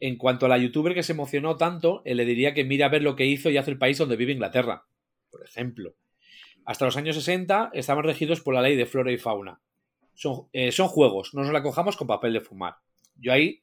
En 0.00 0.16
cuanto 0.16 0.46
a 0.46 0.48
la 0.48 0.58
youtuber 0.58 0.94
que 0.94 1.02
se 1.02 1.12
emocionó 1.12 1.56
tanto, 1.56 2.02
eh, 2.04 2.14
le 2.14 2.24
diría 2.24 2.52
que 2.52 2.64
mire 2.64 2.84
a 2.84 2.88
ver 2.88 3.02
lo 3.02 3.16
que 3.16 3.26
hizo 3.26 3.50
y 3.50 3.56
hace 3.56 3.70
el 3.70 3.78
país 3.78 3.98
donde 3.98 4.16
vive 4.16 4.32
Inglaterra, 4.32 4.86
por 5.30 5.44
ejemplo. 5.44 5.94
Hasta 6.64 6.84
los 6.84 6.96
años 6.96 7.16
60 7.16 7.70
estaban 7.74 8.04
regidos 8.04 8.40
por 8.40 8.54
la 8.54 8.62
ley 8.62 8.76
de 8.76 8.86
flora 8.86 9.12
y 9.12 9.18
fauna. 9.18 9.60
Son, 10.14 10.48
eh, 10.52 10.72
son 10.72 10.88
juegos, 10.88 11.34
no 11.34 11.42
nos 11.42 11.52
la 11.52 11.62
cojamos 11.62 11.96
con 11.96 12.06
papel 12.06 12.32
de 12.32 12.40
fumar. 12.40 12.76
Yo 13.16 13.32
ahí. 13.32 13.62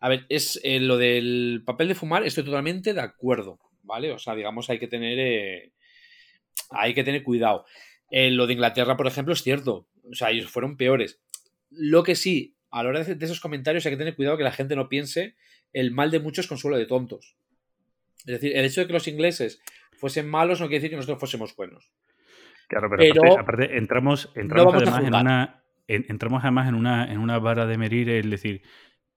A 0.00 0.08
ver, 0.08 0.26
es 0.28 0.60
lo 0.64 0.96
del 0.96 1.62
papel 1.66 1.88
de 1.88 1.94
fumar, 1.94 2.24
estoy 2.24 2.44
totalmente 2.44 2.94
de 2.94 3.00
acuerdo, 3.00 3.58
¿vale? 3.82 4.12
O 4.12 4.18
sea, 4.18 4.36
digamos, 4.36 4.70
hay 4.70 4.78
que 4.78 4.86
tener. 4.86 5.72
hay 6.70 6.94
que 6.94 7.04
tener 7.04 7.24
cuidado. 7.24 7.64
Eh, 8.10 8.30
lo 8.30 8.46
de 8.46 8.54
Inglaterra, 8.54 8.96
por 8.96 9.06
ejemplo, 9.06 9.32
es 9.34 9.42
cierto. 9.42 9.86
O 10.10 10.14
sea, 10.14 10.30
ellos 10.30 10.50
fueron 10.50 10.76
peores. 10.76 11.20
Lo 11.70 12.02
que 12.02 12.14
sí, 12.14 12.56
a 12.70 12.82
la 12.82 12.88
hora 12.90 13.04
de 13.04 13.24
esos 13.24 13.40
comentarios 13.40 13.84
hay 13.86 13.92
que 13.92 13.98
tener 13.98 14.16
cuidado 14.16 14.36
que 14.38 14.44
la 14.44 14.52
gente 14.52 14.76
no 14.76 14.88
piense 14.88 15.34
el 15.72 15.90
mal 15.90 16.10
de 16.10 16.20
muchos 16.20 16.46
consuelo 16.46 16.78
de 16.78 16.86
tontos. 16.86 17.36
Es 18.20 18.40
decir, 18.40 18.56
el 18.56 18.64
hecho 18.64 18.80
de 18.80 18.86
que 18.86 18.92
los 18.94 19.08
ingleses 19.08 19.60
fuesen 19.92 20.28
malos 20.28 20.60
no 20.60 20.66
quiere 20.66 20.78
decir 20.80 20.90
que 20.90 20.96
nosotros 20.96 21.18
fuésemos 21.20 21.54
buenos. 21.54 21.92
Claro, 22.68 22.88
pero, 22.90 23.02
Pero 23.14 23.22
aparte, 23.34 23.40
aparte 23.40 23.78
entramos, 23.78 24.30
entramos 24.34 24.74
además 24.74 25.00
en 25.04 25.14
una. 25.14 25.62
en- 25.86 26.06
entramos 26.08 26.42
además 26.42 26.68
en 26.68 26.74
una, 26.74 27.10
en 27.12 27.18
una 27.18 27.38
vara 27.38 27.66
de 27.66 27.78
medir, 27.78 28.10
es 28.10 28.28
decir, 28.28 28.62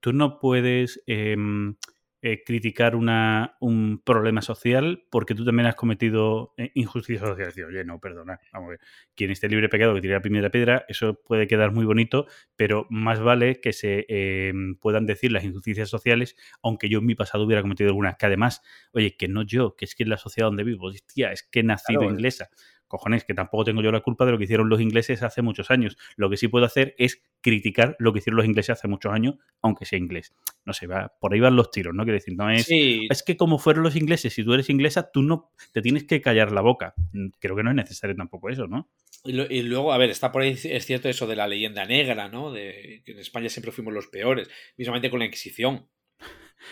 tú 0.00 0.12
no 0.12 0.38
puedes 0.40 1.02
em, 1.06 1.76
eh, 2.24 2.44
criticar 2.44 2.94
una, 2.94 3.56
un 3.60 4.00
problema 4.04 4.42
social 4.42 5.04
porque 5.10 5.34
tú 5.34 5.44
también 5.44 5.66
has 5.66 5.74
cometido 5.74 6.54
eh, 6.56 6.70
injusticia 6.74 7.26
social. 7.26 7.48
Decir, 7.48 7.64
Oye, 7.64 7.84
no, 7.84 7.98
perdona, 7.98 8.38
vamos 8.52 8.68
a 8.68 8.70
ver. 8.70 8.80
Quien 9.16 9.32
esté 9.32 9.48
libre 9.48 9.62
de 9.62 9.68
pecado 9.68 9.92
que 9.92 10.00
tire 10.00 10.14
la 10.14 10.22
primera 10.22 10.48
piedra, 10.48 10.84
eso 10.86 11.20
puede 11.20 11.48
quedar 11.48 11.72
muy 11.72 11.84
bonito, 11.84 12.26
pero 12.54 12.86
más 12.90 13.18
vale 13.18 13.60
que 13.60 13.72
se 13.72 14.06
em, 14.08 14.76
puedan 14.76 15.04
decir 15.04 15.32
las 15.32 15.42
injusticias 15.42 15.90
sociales, 15.90 16.36
aunque 16.62 16.88
yo 16.88 17.00
en 17.00 17.06
mi 17.06 17.16
pasado 17.16 17.44
hubiera 17.44 17.60
cometido 17.60 17.88
algunas. 17.88 18.16
Que 18.16 18.26
además, 18.26 18.62
oye, 18.92 19.16
que 19.16 19.26
no 19.26 19.42
yo, 19.42 19.74
que 19.74 19.84
es 19.84 19.96
que 19.96 20.04
es 20.04 20.08
la 20.08 20.16
sociedad 20.16 20.46
donde 20.46 20.62
vivo, 20.62 20.86
hostia, 20.86 21.32
es 21.32 21.42
que 21.42 21.60
he 21.60 21.64
nacido 21.64 22.00
Claro, 22.00 22.14
inglesa 22.14 22.50
cojones, 22.92 23.24
que 23.24 23.34
tampoco 23.34 23.64
tengo 23.64 23.82
yo 23.82 23.90
la 23.90 24.00
culpa 24.02 24.24
de 24.24 24.32
lo 24.32 24.38
que 24.38 24.44
hicieron 24.44 24.68
los 24.68 24.80
ingleses 24.80 25.22
hace 25.24 25.42
muchos 25.42 25.70
años. 25.72 25.96
Lo 26.16 26.30
que 26.30 26.36
sí 26.36 26.46
puedo 26.46 26.64
hacer 26.66 26.94
es 26.98 27.22
criticar 27.40 27.96
lo 27.98 28.12
que 28.12 28.20
hicieron 28.20 28.36
los 28.36 28.46
ingleses 28.46 28.70
hace 28.78 28.86
muchos 28.86 29.12
años, 29.12 29.34
aunque 29.62 29.84
sea 29.86 29.98
inglés. 29.98 30.34
No 30.64 30.72
sé, 30.72 30.86
va, 30.86 31.12
por 31.20 31.32
ahí 31.34 31.40
van 31.40 31.56
los 31.56 31.70
tiros, 31.70 31.94
¿no? 31.94 32.04
Quiero 32.04 32.18
decir, 32.18 32.34
no 32.36 32.48
es... 32.50 32.66
Sí, 32.66 33.08
Es 33.10 33.22
que 33.24 33.36
como 33.36 33.58
fueron 33.58 33.82
los 33.82 33.96
ingleses, 33.96 34.32
si 34.32 34.44
tú 34.44 34.54
eres 34.54 34.70
inglesa, 34.70 35.10
tú 35.10 35.22
no 35.22 35.50
te 35.72 35.82
tienes 35.82 36.04
que 36.04 36.20
callar 36.20 36.52
la 36.52 36.60
boca. 36.60 36.94
Mm, 37.12 37.28
Creo 37.40 37.56
que 37.56 37.62
no 37.64 37.70
es 37.70 37.76
necesario 37.76 38.14
tampoco 38.14 38.50
eso, 38.50 38.68
¿no? 38.68 38.88
Y, 39.24 39.32
lo- 39.32 39.46
y 39.50 39.62
luego, 39.62 39.92
a 39.92 39.98
ver, 39.98 40.10
está 40.10 40.30
por 40.30 40.42
ahí, 40.42 40.56
es 40.62 40.86
cierto 40.86 41.08
eso 41.08 41.26
de 41.26 41.36
la 41.36 41.48
leyenda 41.48 41.84
negra, 41.86 42.28
¿no? 42.28 42.52
De 42.52 43.02
que 43.04 43.12
en 43.12 43.18
España 43.18 43.48
siempre 43.48 43.72
fuimos 43.72 43.92
los 43.94 44.06
peores, 44.08 44.48
mismamente 44.76 45.10
con 45.10 45.18
la 45.20 45.24
Inquisición. 45.26 45.88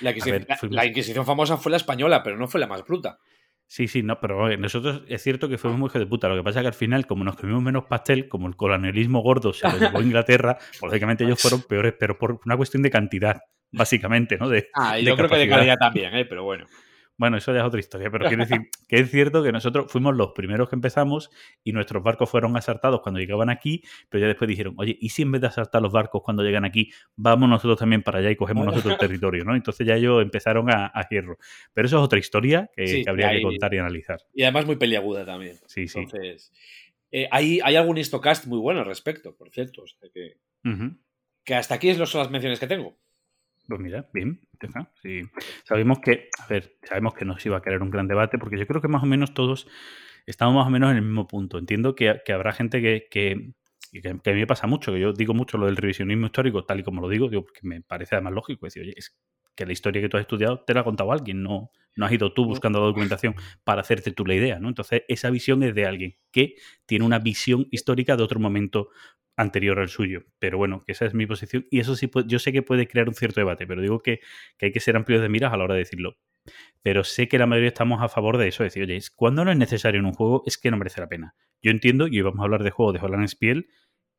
La 0.02 0.10
Inquisición, 0.12 0.38
ver, 0.40 0.46
la- 0.48 0.56
fuimos- 0.56 0.74
la 0.76 0.86
Inquisición 0.86 1.24
famosa 1.26 1.56
fue 1.56 1.70
la 1.70 1.76
española, 1.78 2.22
pero 2.22 2.36
no 2.36 2.46
fue 2.48 2.60
la 2.60 2.66
más 2.66 2.84
bruta. 2.84 3.18
Sí, 3.70 3.86
sí, 3.86 4.02
no, 4.02 4.18
pero 4.18 4.50
eh, 4.50 4.56
nosotros 4.56 5.02
es 5.06 5.22
cierto 5.22 5.48
que 5.48 5.56
fuimos 5.56 5.78
muy 5.78 5.86
hijos 5.86 6.00
de 6.00 6.06
puta. 6.06 6.28
Lo 6.28 6.34
que 6.34 6.42
pasa 6.42 6.58
es 6.58 6.64
que 6.64 6.68
al 6.68 6.74
final, 6.74 7.06
como 7.06 7.22
nos 7.22 7.36
comimos 7.36 7.62
menos 7.62 7.84
pastel, 7.84 8.26
como 8.26 8.48
el 8.48 8.56
colonialismo 8.56 9.20
gordo 9.20 9.52
se 9.52 9.70
lo 9.70 9.78
llevó 9.78 9.98
a 9.98 10.02
Inglaterra, 10.02 10.58
pues, 10.58 10.82
lógicamente 10.82 11.22
ellos 11.22 11.40
fueron 11.40 11.62
peores, 11.62 11.94
pero 11.96 12.18
por 12.18 12.40
una 12.44 12.56
cuestión 12.56 12.82
de 12.82 12.90
cantidad, 12.90 13.40
básicamente, 13.70 14.38
¿no? 14.38 14.48
De, 14.48 14.70
Ah, 14.74 14.98
y 14.98 15.04
de 15.04 15.10
yo 15.10 15.16
creo 15.16 15.28
que 15.28 15.36
de 15.36 15.48
calidad 15.48 15.76
también, 15.78 16.12
¿eh? 16.16 16.24
Pero 16.24 16.42
bueno. 16.42 16.66
Bueno, 17.20 17.36
eso 17.36 17.52
ya 17.52 17.60
es 17.60 17.66
otra 17.66 17.78
historia, 17.80 18.10
pero 18.10 18.26
quiero 18.28 18.44
decir 18.44 18.70
que 18.88 18.96
es 18.96 19.10
cierto 19.10 19.42
que 19.42 19.52
nosotros 19.52 19.92
fuimos 19.92 20.16
los 20.16 20.32
primeros 20.32 20.70
que 20.70 20.74
empezamos 20.74 21.30
y 21.62 21.72
nuestros 21.72 22.02
barcos 22.02 22.30
fueron 22.30 22.56
asaltados 22.56 23.02
cuando 23.02 23.20
llegaban 23.20 23.50
aquí, 23.50 23.82
pero 24.08 24.22
ya 24.22 24.26
después 24.28 24.48
dijeron, 24.48 24.74
oye, 24.78 24.96
¿y 24.98 25.10
si 25.10 25.20
en 25.20 25.32
vez 25.32 25.42
de 25.42 25.48
asaltar 25.48 25.82
los 25.82 25.92
barcos 25.92 26.22
cuando 26.24 26.42
llegan 26.42 26.64
aquí, 26.64 26.90
vamos 27.16 27.46
nosotros 27.50 27.78
también 27.78 28.02
para 28.02 28.20
allá 28.20 28.30
y 28.30 28.36
cogemos 28.36 28.64
nosotros 28.64 28.94
el 28.94 28.98
territorio, 28.98 29.44
¿no? 29.44 29.54
Entonces 29.54 29.86
ya 29.86 29.96
ellos 29.96 30.22
empezaron 30.22 30.70
a, 30.70 30.86
a 30.94 31.06
hierro. 31.10 31.36
Pero 31.74 31.86
eso 31.86 31.98
es 31.98 32.02
otra 32.02 32.18
historia 32.18 32.70
que, 32.74 32.86
Sí, 32.86 33.04
que 33.04 33.10
habría 33.10 33.28
ahí- 33.28 33.36
que 33.36 33.42
contar 33.42 33.74
y 33.74 33.78
analizar. 33.78 34.20
Y 34.32 34.42
además 34.44 34.64
muy 34.64 34.76
peliaguda 34.76 35.26
también. 35.26 35.56
Sí, 35.66 35.88
sí. 35.88 35.98
Entonces, 35.98 36.52
eh, 37.10 37.28
hay, 37.30 37.60
hay 37.62 37.76
algún 37.76 37.98
histocast 37.98 38.46
muy 38.46 38.58
bueno 38.60 38.80
al 38.80 38.86
respecto, 38.86 39.36
por 39.36 39.50
cierto. 39.50 39.82
o 39.82 39.86
sea 39.86 40.08
que, 40.14 40.36
que 41.44 41.54
hasta 41.54 41.74
aquí 41.74 41.92
son 41.94 42.20
las 42.20 42.30
menciones 42.30 42.58
que 42.58 42.66
tengo. 42.66 42.96
Pues 43.70 43.80
mira, 43.80 44.08
bien. 44.12 44.40
Sí. 45.00 45.22
Sabemos 45.62 46.00
que, 46.00 46.28
a 46.40 46.48
ver, 46.48 46.76
sabemos 46.82 47.14
que 47.14 47.24
nos 47.24 47.46
iba 47.46 47.56
a 47.56 47.62
querer 47.62 47.80
un 47.82 47.90
gran 47.90 48.08
debate, 48.08 48.36
porque 48.36 48.58
yo 48.58 48.66
creo 48.66 48.80
que 48.80 48.88
más 48.88 49.04
o 49.04 49.06
menos 49.06 49.32
todos 49.32 49.68
estamos 50.26 50.56
más 50.56 50.66
o 50.66 50.70
menos 50.70 50.90
en 50.90 50.96
el 50.96 51.04
mismo 51.04 51.28
punto. 51.28 51.56
Entiendo 51.56 51.94
que, 51.94 52.20
habrá 52.32 52.50
gente 52.52 52.82
que, 52.82 53.06
que, 53.08 53.52
que 53.92 54.08
a 54.08 54.34
mí 54.34 54.40
me 54.40 54.46
pasa 54.48 54.66
mucho, 54.66 54.92
que 54.92 54.98
yo 54.98 55.12
digo 55.12 55.34
mucho 55.34 55.56
lo 55.56 55.66
del 55.66 55.76
revisionismo 55.76 56.26
histórico, 56.26 56.64
tal 56.64 56.80
y 56.80 56.82
como 56.82 57.00
lo 57.00 57.08
digo, 57.08 57.28
digo, 57.28 57.44
porque 57.44 57.60
me 57.62 57.80
parece 57.80 58.16
además 58.16 58.32
lógico. 58.32 58.66
Decir, 58.66 58.82
oye, 58.82 58.94
es 58.96 59.16
que 59.54 59.66
la 59.66 59.72
historia 59.72 60.02
que 60.02 60.08
tú 60.08 60.16
has 60.16 60.22
estudiado 60.22 60.64
te 60.64 60.74
la 60.74 60.80
ha 60.80 60.84
contado 60.84 61.12
alguien, 61.12 61.40
no, 61.40 61.70
no 61.94 62.06
has 62.06 62.10
ido 62.10 62.32
tú 62.32 62.46
buscando 62.46 62.80
la 62.80 62.86
documentación 62.86 63.36
para 63.62 63.82
hacerte 63.82 64.10
tú 64.10 64.26
la 64.26 64.34
idea, 64.34 64.58
¿no? 64.58 64.66
Entonces, 64.66 65.04
esa 65.06 65.30
visión 65.30 65.62
es 65.62 65.76
de 65.76 65.86
alguien 65.86 66.16
que 66.32 66.56
tiene 66.86 67.04
una 67.04 67.20
visión 67.20 67.68
histórica 67.70 68.16
de 68.16 68.24
otro 68.24 68.40
momento 68.40 68.88
anterior 69.40 69.78
al 69.78 69.88
suyo. 69.88 70.24
Pero 70.38 70.58
bueno, 70.58 70.82
que 70.84 70.92
esa 70.92 71.06
es 71.06 71.14
mi 71.14 71.26
posición. 71.26 71.66
Y 71.70 71.80
eso 71.80 71.96
sí, 71.96 72.10
yo 72.26 72.38
sé 72.38 72.52
que 72.52 72.62
puede 72.62 72.86
crear 72.86 73.08
un 73.08 73.14
cierto 73.14 73.40
debate, 73.40 73.66
pero 73.66 73.82
digo 73.82 74.00
que, 74.00 74.20
hay 74.60 74.72
que 74.72 74.80
ser 74.80 74.96
amplios 74.96 75.22
de 75.22 75.28
miras 75.28 75.52
a 75.52 75.56
la 75.56 75.64
hora 75.64 75.74
de 75.74 75.80
decirlo. 75.80 76.16
Pero 76.82 77.04
sé 77.04 77.28
que 77.28 77.38
la 77.38 77.46
mayoría 77.46 77.68
estamos 77.68 78.02
a 78.02 78.08
favor 78.08 78.38
de 78.38 78.48
eso. 78.48 78.64
Es 78.64 78.74
decir, 78.74 78.84
oye, 78.84 78.98
cuando 79.14 79.44
no 79.44 79.50
es 79.50 79.58
necesario 79.58 80.00
en 80.00 80.06
un 80.06 80.12
juego, 80.12 80.42
es 80.46 80.58
que 80.58 80.70
no 80.70 80.76
merece 80.76 81.00
la 81.00 81.08
pena. 81.08 81.34
Yo 81.62 81.70
entiendo, 81.70 82.06
y 82.06 82.18
hoy 82.18 82.22
vamos 82.22 82.40
a 82.40 82.44
hablar 82.44 82.62
de 82.62 82.70
juegos 82.70 82.94
de 82.94 83.00
Holland 83.00 83.28
Spiel, 83.28 83.68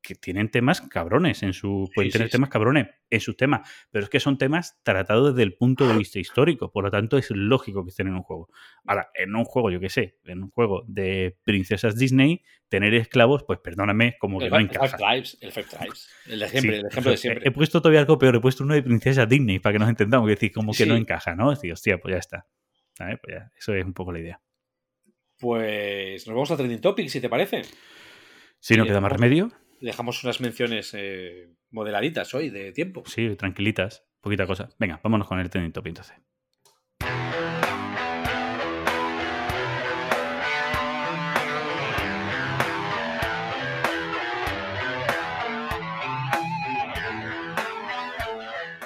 que 0.02 0.14
tienen 0.14 0.50
temas 0.50 0.80
cabrones 0.80 1.42
en 1.42 1.52
su. 1.52 1.88
Pueden 1.94 2.10
Sí, 2.10 2.12
tener 2.14 2.28
sí, 2.28 2.32
temas 2.32 2.50
cabrones 2.50 2.88
en 3.08 3.20
sus 3.20 3.36
temas, 3.36 3.68
pero 3.90 4.04
es 4.04 4.10
que 4.10 4.20
son 4.20 4.36
temas 4.36 4.80
tratados 4.82 5.34
desde 5.34 5.44
el 5.44 5.54
punto 5.54 5.86
de 5.86 5.96
vista 5.96 6.18
histórico. 6.18 6.70
Por 6.70 6.84
lo 6.84 6.90
tanto, 6.90 7.16
es 7.16 7.30
lógico 7.30 7.84
que 7.84 7.90
estén 7.90 8.08
en 8.08 8.14
un 8.14 8.22
juego. 8.22 8.48
Ahora, 8.84 9.10
en 9.14 9.34
un 9.34 9.44
juego, 9.44 9.70
yo 9.70 9.80
qué 9.80 9.88
sé, 9.88 10.18
en 10.24 10.42
un 10.42 10.50
juego 10.50 10.84
de 10.88 11.36
princesas 11.44 11.96
Disney, 11.96 12.42
tener 12.68 12.94
esclavos, 12.94 13.44
pues 13.44 13.60
perdóname, 13.60 14.16
como 14.18 14.38
que 14.38 14.50
no 14.50 14.58
encaja. 14.58 14.96
Tribes, 14.96 15.38
el 15.40 15.52
Five 15.52 15.66
Tribes. 15.66 16.08
El 16.26 16.48
Sí, 16.48 16.68
el 16.68 16.86
ejemplo 16.86 17.10
de 17.10 17.16
siempre. 17.16 17.48
He 17.48 17.50
puesto 17.52 17.80
todavía 17.80 18.00
algo 18.00 18.18
peor, 18.18 18.36
he 18.36 18.40
puesto 18.40 18.64
uno 18.64 18.74
de 18.74 18.82
princesa 18.82 19.26
Disney 19.26 19.58
para 19.58 19.74
que 19.74 19.78
nos 19.78 19.88
entendamos, 19.88 20.28
es 20.28 20.36
decir, 20.36 20.52
como 20.52 20.72
que 20.72 20.86
no 20.86 20.96
encaja, 20.96 21.34
¿no? 21.34 21.52
Es 21.52 21.58
decir, 21.58 21.72
hostia, 21.72 21.98
pues 21.98 22.12
ya 22.12 22.18
está. 22.18 22.46
Pues 22.96 23.18
ya, 23.28 23.50
eso 23.56 23.74
es 23.74 23.84
un 23.84 23.94
poco 23.94 24.12
la 24.12 24.20
idea. 24.20 24.40
Pues 25.38 26.26
nos 26.26 26.34
vamos 26.34 26.50
a 26.50 26.56
Trending 26.56 26.80
Topic, 26.80 27.08
si 27.08 27.20
te 27.20 27.28
parece. 27.28 27.62
Si 28.60 28.76
no 28.76 28.84
queda 28.84 29.00
más 29.00 29.10
remedio, 29.10 29.50
Dejamos 29.82 30.22
unas 30.22 30.40
menciones 30.40 30.94
eh, 30.94 31.48
moderaditas 31.72 32.32
hoy 32.34 32.50
de 32.50 32.70
tiempo. 32.70 33.02
sí, 33.06 33.34
tranquilitas, 33.34 34.04
poquita 34.20 34.46
cosa. 34.46 34.68
Venga, 34.78 35.00
vámonos 35.02 35.26
con 35.26 35.40
el 35.40 35.50
trending 35.50 35.72
topic 35.72 35.90
entonces. 35.90 36.16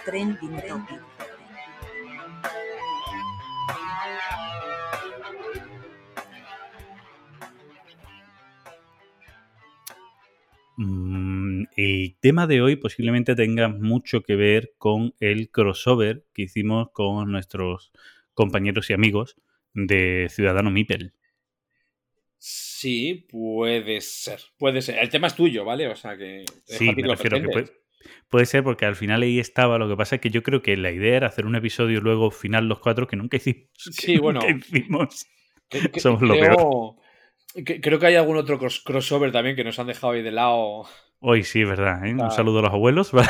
Trending 0.06 0.56
Topic. 0.62 1.05
El 11.76 12.16
tema 12.20 12.46
de 12.46 12.62
hoy 12.62 12.76
posiblemente 12.76 13.34
tenga 13.36 13.68
mucho 13.68 14.22
que 14.22 14.34
ver 14.34 14.72
con 14.78 15.14
el 15.20 15.50
crossover 15.50 16.24
que 16.34 16.42
hicimos 16.42 16.88
con 16.92 17.30
nuestros 17.30 17.92
compañeros 18.34 18.90
y 18.90 18.94
amigos 18.94 19.36
de 19.74 20.26
Ciudadano 20.30 20.70
Mipel. 20.70 21.12
Sí, 22.38 23.26
puede 23.30 24.00
ser. 24.00 24.40
Puede 24.58 24.82
ser. 24.82 24.98
El 24.98 25.08
tema 25.08 25.26
es 25.26 25.34
tuyo, 25.34 25.64
¿vale? 25.64 25.88
O 25.88 25.96
sea 25.96 26.16
que. 26.16 26.44
Sí, 26.64 26.92
me 26.94 27.08
refiero 27.08 27.40
que 27.40 27.48
puede, 27.48 27.66
puede 28.28 28.46
ser 28.46 28.62
porque 28.62 28.84
al 28.84 28.96
final 28.96 29.22
ahí 29.22 29.38
estaba. 29.38 29.78
Lo 29.78 29.88
que 29.88 29.96
pasa 29.96 30.16
es 30.16 30.20
que 30.20 30.30
yo 30.30 30.42
creo 30.42 30.62
que 30.62 30.76
la 30.76 30.92
idea 30.92 31.16
era 31.16 31.26
hacer 31.28 31.46
un 31.46 31.56
episodio 31.56 32.00
luego 32.00 32.30
final 32.30 32.68
los 32.68 32.80
cuatro 32.80 33.06
que 33.06 33.16
nunca 33.16 33.38
hicimos. 33.38 33.68
que 33.84 33.92
Sí, 33.92 34.18
bueno. 34.18 34.40
nunca 34.40 34.56
hicimos. 34.68 35.26
Que- 35.68 35.90
que- 35.90 36.00
somos 36.00 36.22
lo 36.22 36.34
creo, 36.34 36.96
que- 37.64 37.80
creo 37.80 37.98
que 37.98 38.06
hay 38.06 38.14
algún 38.16 38.36
otro 38.36 38.58
cross- 38.58 38.82
crossover 38.84 39.32
también 39.32 39.56
que 39.56 39.64
nos 39.64 39.78
han 39.78 39.86
dejado 39.86 40.12
ahí 40.12 40.22
de 40.22 40.32
lado. 40.32 40.84
Hoy 41.20 41.42
sí, 41.44 41.64
verdad. 41.64 42.06
¿eh? 42.06 42.12
Un 42.14 42.30
saludo 42.30 42.58
a 42.58 42.62
los 42.62 42.72
abuelos. 42.72 43.12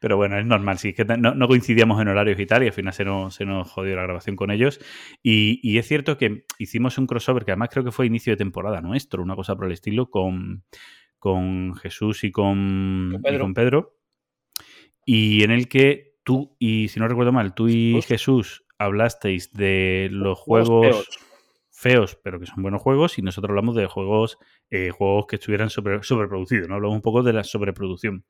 Pero 0.00 0.16
bueno, 0.16 0.38
es 0.38 0.44
normal, 0.46 0.78
sí, 0.78 0.88
es 0.88 0.96
que 0.96 1.04
no, 1.04 1.34
no 1.34 1.46
coincidíamos 1.46 2.00
en 2.00 2.08
horarios 2.08 2.40
y 2.40 2.46
tal, 2.46 2.64
y 2.64 2.66
al 2.66 2.72
final 2.72 2.92
se 2.92 3.04
nos, 3.04 3.34
se 3.36 3.44
nos 3.44 3.70
jodió 3.70 3.94
la 3.94 4.02
grabación 4.02 4.34
con 4.34 4.50
ellos. 4.50 4.80
Y, 5.22 5.60
y 5.62 5.78
es 5.78 5.86
cierto 5.86 6.18
que 6.18 6.46
hicimos 6.58 6.98
un 6.98 7.06
crossover 7.06 7.44
que 7.44 7.52
además 7.52 7.68
creo 7.70 7.84
que 7.84 7.92
fue 7.92 8.06
inicio 8.06 8.32
de 8.32 8.38
temporada 8.38 8.80
nuestro, 8.80 9.22
una 9.22 9.36
cosa 9.36 9.54
por 9.54 9.66
el 9.66 9.72
estilo, 9.72 10.10
con, 10.10 10.64
con 11.18 11.76
Jesús 11.76 12.24
y 12.24 12.32
con, 12.32 13.10
Con 13.12 13.20
y 13.20 13.22
Pedro. 13.22 13.44
con 13.44 13.54
Pedro. 13.54 13.96
Y 15.04 15.44
en 15.44 15.52
el 15.52 15.68
que 15.68 16.14
tú, 16.24 16.56
y 16.58 16.88
si 16.88 16.98
no 16.98 17.06
recuerdo 17.06 17.30
mal, 17.32 17.54
tú 17.54 17.68
y 17.68 18.00
Jesús. 18.02 18.64
Hablasteis 18.78 19.52
de 19.52 20.08
los 20.10 20.38
Juegos 20.40 20.68
juegos 20.68 21.08
feos. 21.82 22.18
pero 22.22 22.40
que 22.40 22.46
son 22.46 22.62
buenos 22.62 22.80
juegos, 22.80 23.18
y 23.18 23.22
nosotros 23.22 23.50
hablamos 23.50 23.74
de 23.76 23.86
juegos, 23.86 24.38
eh, 24.70 24.90
juegos 24.90 25.26
que 25.26 25.36
estuvieran 25.36 25.68
sobre, 25.68 26.02
sobreproducidos, 26.02 26.68
¿no? 26.68 26.76
Hablamos 26.76 26.96
un 26.96 27.02
poco 27.02 27.22
de 27.22 27.32
la 27.32 27.44
sobreproducción. 27.44 28.24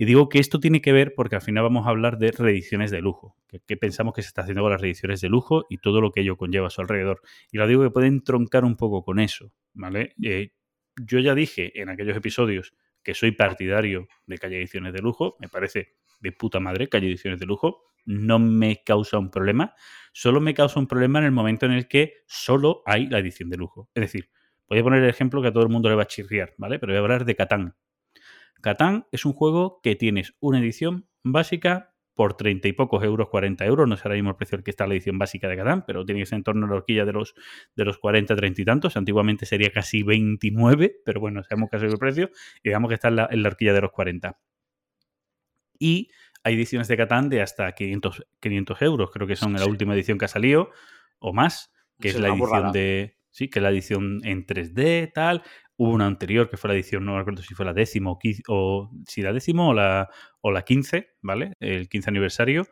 Y 0.00 0.04
digo 0.04 0.28
que 0.28 0.38
esto 0.38 0.60
tiene 0.60 0.80
que 0.80 0.92
ver 0.92 1.12
porque 1.16 1.34
al 1.34 1.42
final 1.42 1.64
vamos 1.64 1.86
a 1.86 1.90
hablar 1.90 2.18
de 2.18 2.30
reediciones 2.30 2.92
de 2.92 3.00
lujo, 3.00 3.36
que, 3.66 3.76
pensamos 3.76 4.14
que 4.14 4.22
se 4.22 4.28
está 4.28 4.42
haciendo 4.42 4.62
con 4.62 4.70
las 4.70 4.80
reediciones 4.80 5.20
de 5.20 5.28
lujo 5.28 5.66
y 5.68 5.78
todo 5.78 6.00
lo 6.00 6.12
que 6.12 6.20
ello 6.20 6.36
conlleva 6.36 6.68
a 6.68 6.70
su 6.70 6.80
alrededor. 6.80 7.20
Y 7.50 7.58
lo 7.58 7.66
digo 7.66 7.82
que 7.82 7.90
pueden 7.90 8.22
troncar 8.22 8.64
un 8.64 8.76
poco 8.76 9.02
con 9.02 9.18
eso, 9.18 9.52
¿vale? 9.74 10.14
Eh, 10.22 10.52
yo 11.04 11.18
ya 11.18 11.34
dije 11.34 11.72
en 11.80 11.88
aquellos 11.88 12.16
episodios 12.16 12.74
que 13.02 13.14
soy 13.14 13.32
partidario 13.32 14.06
de 14.26 14.38
haya 14.40 14.56
ediciones 14.56 14.92
de 14.92 15.00
lujo, 15.00 15.36
me 15.40 15.48
parece 15.48 15.96
de 16.20 16.30
puta 16.30 16.60
madre 16.60 16.88
haya 16.92 17.06
ediciones 17.06 17.40
de 17.40 17.46
lujo, 17.46 17.87
no 18.08 18.38
me 18.38 18.82
causa 18.84 19.18
un 19.18 19.30
problema, 19.30 19.74
solo 20.12 20.40
me 20.40 20.54
causa 20.54 20.80
un 20.80 20.86
problema 20.86 21.18
en 21.18 21.26
el 21.26 21.32
momento 21.32 21.66
en 21.66 21.72
el 21.72 21.86
que 21.88 22.14
solo 22.26 22.82
hay 22.86 23.06
la 23.06 23.18
edición 23.18 23.50
de 23.50 23.58
lujo. 23.58 23.90
Es 23.94 24.00
decir, 24.00 24.30
voy 24.68 24.78
a 24.78 24.82
poner 24.82 25.02
el 25.02 25.10
ejemplo 25.10 25.42
que 25.42 25.48
a 25.48 25.52
todo 25.52 25.62
el 25.62 25.68
mundo 25.68 25.88
le 25.90 25.94
va 25.94 26.02
a 26.02 26.06
chirriar, 26.06 26.54
¿vale? 26.56 26.78
Pero 26.78 26.92
voy 26.92 26.98
a 26.98 27.00
hablar 27.00 27.24
de 27.26 27.36
Catán. 27.36 27.76
Catán 28.62 29.06
es 29.12 29.26
un 29.26 29.34
juego 29.34 29.80
que 29.82 29.94
tienes 29.94 30.34
una 30.40 30.58
edición 30.58 31.06
básica 31.22 31.94
por 32.14 32.34
30 32.34 32.66
y 32.66 32.72
pocos 32.72 33.04
euros, 33.04 33.28
40 33.28 33.64
euros, 33.66 33.86
no 33.86 33.96
sé 33.96 34.02
ahora 34.04 34.16
mismo 34.16 34.36
precio 34.36 34.58
al 34.58 34.64
que 34.64 34.72
está 34.72 34.88
la 34.88 34.94
edición 34.94 35.18
básica 35.18 35.46
de 35.46 35.56
Catán, 35.56 35.84
pero 35.86 36.04
tiene 36.04 36.22
que 36.22 36.26
ser 36.26 36.38
en 36.38 36.42
torno 36.42 36.66
a 36.66 36.68
la 36.68 36.76
horquilla 36.76 37.04
de 37.04 37.12
los, 37.12 37.34
de 37.76 37.84
los 37.84 37.98
40, 37.98 38.34
30 38.34 38.62
y 38.62 38.64
tantos, 38.64 38.96
antiguamente 38.96 39.46
sería 39.46 39.70
casi 39.70 40.02
29, 40.02 40.96
pero 41.04 41.20
bueno, 41.20 41.44
sabemos 41.44 41.70
que 41.70 41.76
ha 41.76 41.80
el 41.80 41.98
precio, 41.98 42.30
y 42.64 42.70
digamos 42.70 42.88
que 42.88 42.94
está 42.94 43.08
en 43.08 43.16
la, 43.16 43.48
horquilla 43.48 43.72
de 43.72 43.80
los 43.82 43.92
40. 43.92 44.36
Y 45.78 46.10
hay 46.44 46.54
ediciones 46.54 46.88
de 46.88 46.96
Catán 46.96 47.28
de 47.28 47.42
hasta 47.42 47.72
500, 47.72 48.26
500 48.40 48.82
euros, 48.82 49.10
creo 49.10 49.26
que 49.26 49.36
son 49.36 49.52
la 49.54 49.66
última 49.66 49.94
edición 49.94 50.18
que 50.18 50.24
ha 50.24 50.28
salido, 50.28 50.70
o 51.18 51.32
más, 51.32 51.72
que 52.00 52.08
es 52.08 52.18
la 52.18 52.28
edición 52.28 52.72
de... 52.72 53.16
Sí, 53.30 53.48
que 53.48 53.58
es 53.58 53.62
la 53.62 53.70
edición 53.70 54.20
en 54.24 54.46
3D, 54.46 55.12
tal. 55.12 55.42
Hubo 55.76 55.92
una 55.92 56.06
anterior 56.06 56.48
que 56.50 56.56
fue 56.56 56.68
la 56.68 56.74
edición, 56.74 57.04
no 57.04 57.14
me 57.14 57.20
acuerdo 57.20 57.42
si 57.42 57.54
fue 57.54 57.64
la 57.64 57.72
décima 57.72 58.10
o, 58.10 58.18
o 58.48 58.90
si 59.06 59.22
la 59.22 59.32
décimo 59.32 59.68
o 59.68 59.74
la, 59.74 60.08
o 60.40 60.50
la 60.50 60.62
15, 60.62 61.10
¿vale? 61.22 61.52
El 61.60 61.88
15 61.88 62.10
aniversario, 62.10 62.66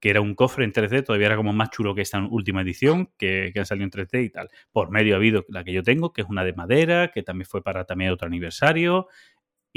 que 0.00 0.08
era 0.08 0.20
un 0.20 0.34
cofre 0.34 0.64
en 0.64 0.72
3D, 0.72 1.04
todavía 1.04 1.26
era 1.26 1.36
como 1.36 1.52
más 1.52 1.70
chulo 1.70 1.94
que 1.94 2.02
esta 2.02 2.24
última 2.24 2.62
edición, 2.62 3.10
que, 3.18 3.50
que 3.52 3.58
han 3.58 3.66
salido 3.66 3.84
en 3.84 3.90
3D 3.90 4.24
y 4.24 4.30
tal. 4.30 4.48
Por 4.72 4.90
medio 4.90 5.14
ha 5.14 5.16
habido 5.16 5.44
la 5.48 5.64
que 5.64 5.72
yo 5.72 5.82
tengo, 5.82 6.12
que 6.12 6.22
es 6.22 6.28
una 6.28 6.44
de 6.44 6.54
madera, 6.54 7.10
que 7.12 7.22
también 7.22 7.46
fue 7.46 7.62
para 7.62 7.84
también 7.84 8.10
otro 8.10 8.26
aniversario. 8.26 9.08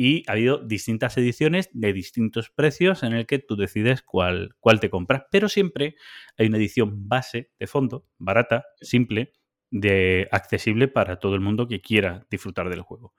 Y 0.01 0.23
ha 0.27 0.31
habido 0.31 0.59
distintas 0.59 1.17
ediciones 1.17 1.69
de 1.73 1.91
distintos 1.91 2.49
precios 2.49 3.03
en 3.03 3.11
el 3.11 3.25
que 3.25 3.39
tú 3.39 3.57
decides 3.57 4.01
cuál, 4.01 4.55
cuál 4.61 4.79
te 4.79 4.89
compras. 4.89 5.23
Pero 5.29 5.49
siempre 5.49 5.95
hay 6.37 6.47
una 6.47 6.55
edición 6.57 7.09
base 7.09 7.51
de 7.59 7.67
fondo, 7.67 8.07
barata, 8.17 8.63
simple, 8.79 9.33
de 9.71 10.29
accesible 10.31 10.87
para 10.87 11.19
todo 11.19 11.35
el 11.35 11.41
mundo 11.41 11.67
que 11.67 11.81
quiera 11.81 12.25
disfrutar 12.31 12.69
del 12.69 12.79
juego. 12.81 13.13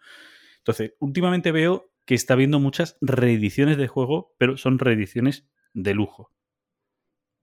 Entonces, 0.56 0.94
últimamente 1.00 1.52
veo 1.52 1.92
que 2.06 2.14
está 2.14 2.32
habiendo 2.32 2.60
muchas 2.60 2.96
reediciones 3.02 3.76
de 3.76 3.86
juego, 3.86 4.34
pero 4.38 4.56
son 4.56 4.78
reediciones 4.78 5.50
de 5.74 5.92
lujo. 5.92 6.32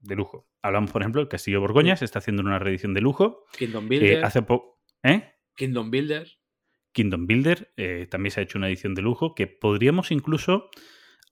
De 0.00 0.16
lujo. 0.16 0.48
Hablamos, 0.62 0.90
por 0.90 1.02
ejemplo, 1.02 1.20
el 1.22 1.28
Castillo 1.28 1.60
Borgoña 1.60 1.96
se 1.96 2.06
está 2.06 2.18
haciendo 2.18 2.42
una 2.42 2.58
reedición 2.58 2.92
de 2.92 3.02
lujo. 3.02 3.44
Kingdom 3.56 3.84
Eh, 3.84 3.88
Builder. 3.88 4.24
hace 4.24 4.42
poco. 4.42 4.80
¿Eh? 5.04 5.30
Kingdom 5.54 5.92
Builder. 5.92 6.28
Kingdom 6.92 7.26
Builder 7.26 7.72
eh, 7.76 8.06
también 8.10 8.30
se 8.32 8.40
ha 8.40 8.42
hecho 8.42 8.58
una 8.58 8.68
edición 8.68 8.94
de 8.94 9.02
lujo 9.02 9.34
que 9.34 9.46
podríamos 9.46 10.10
incluso 10.10 10.70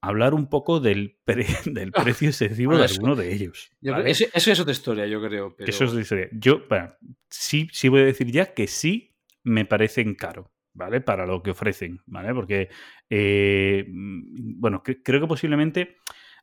hablar 0.01 0.35
un 0.35 0.49
poco 0.49 0.79
del, 0.81 1.19
pre- 1.25 1.47
del 1.65 1.91
precio 1.93 2.29
excesivo 2.29 2.71
Bueno, 2.73 2.81
de 2.81 2.87
eso- 2.87 2.95
alguno 2.97 3.17
de 3.17 3.33
ellos. 3.35 3.71
Eso, 4.05 4.25
eso 4.33 4.53
es 4.53 4.61
otra 4.61 4.73
historia, 4.73 5.07
yo 5.07 5.21
creo. 5.23 5.55
Pero... 5.57 5.69
Eso 5.71 5.85
es 5.85 5.93
de 5.93 6.03
historia. 6.03 6.29
Yo, 6.33 6.63
bueno, 6.69 6.89
sí, 7.31 7.69
sí 7.73 7.89
voy 7.89 8.03
a 8.03 8.05
decir 8.05 8.31
ya 8.31 8.55
que 8.55 8.67
sí 8.67 9.17
me 9.43 9.65
parecen 9.65 10.15
caro, 10.15 10.53
¿vale? 10.75 11.01
Para 11.01 11.27
lo 11.27 11.43
que 11.43 11.51
ofrecen, 11.53 12.01
¿vale? 12.07 12.35
Porque, 12.35 12.69
eh, 13.11 13.85
mm, 13.89 14.61
bueno, 14.61 14.83
cre- 14.85 15.01
creo 15.05 15.21
que 15.21 15.27
posiblemente, 15.27 15.97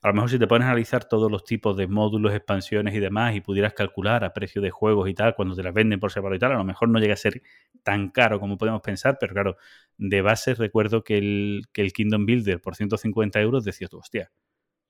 a 0.04 0.10
lo 0.10 0.14
mejor 0.16 0.30
si 0.30 0.38
te 0.38 0.48
pones 0.48 0.66
a 0.66 0.72
analizar 0.72 1.06
todos 1.08 1.32
los 1.32 1.46
tipos 1.46 1.78
de 1.78 1.88
módulos, 1.88 2.34
expansiones 2.34 2.94
y 2.94 3.00
demás, 3.00 3.36
y 3.36 3.42
pudieras 3.42 3.74
calcular 3.74 4.24
a 4.26 4.34
precio 4.34 4.62
de 4.62 4.70
juegos 4.70 5.10
y 5.10 5.14
tal, 5.14 5.34
cuando 5.34 5.56
te 5.56 5.64
las 5.64 5.74
venden 5.74 6.00
por 6.00 6.12
separado 6.12 6.36
y 6.36 6.40
tal, 6.40 6.52
a 6.52 6.58
lo 6.58 6.66
mejor 6.66 6.90
no 6.90 7.00
llega 7.00 7.14
a 7.14 7.18
ser 7.18 7.42
tan 7.84 8.10
caro 8.10 8.40
como 8.40 8.58
podemos 8.58 8.82
pensar, 8.82 9.18
pero 9.20 9.34
claro, 9.34 9.58
de 9.98 10.22
base 10.22 10.56
recuerdo 10.56 11.04
que 11.04 11.18
el, 11.18 11.64
que 11.72 11.82
el 11.82 11.94
Kingdom 11.94 12.26
Builder 12.26 12.60
por 12.62 12.76
150 12.76 13.40
euros 13.42 13.64
decías 13.64 13.90
tú, 13.90 13.98
hostia, 14.00 14.32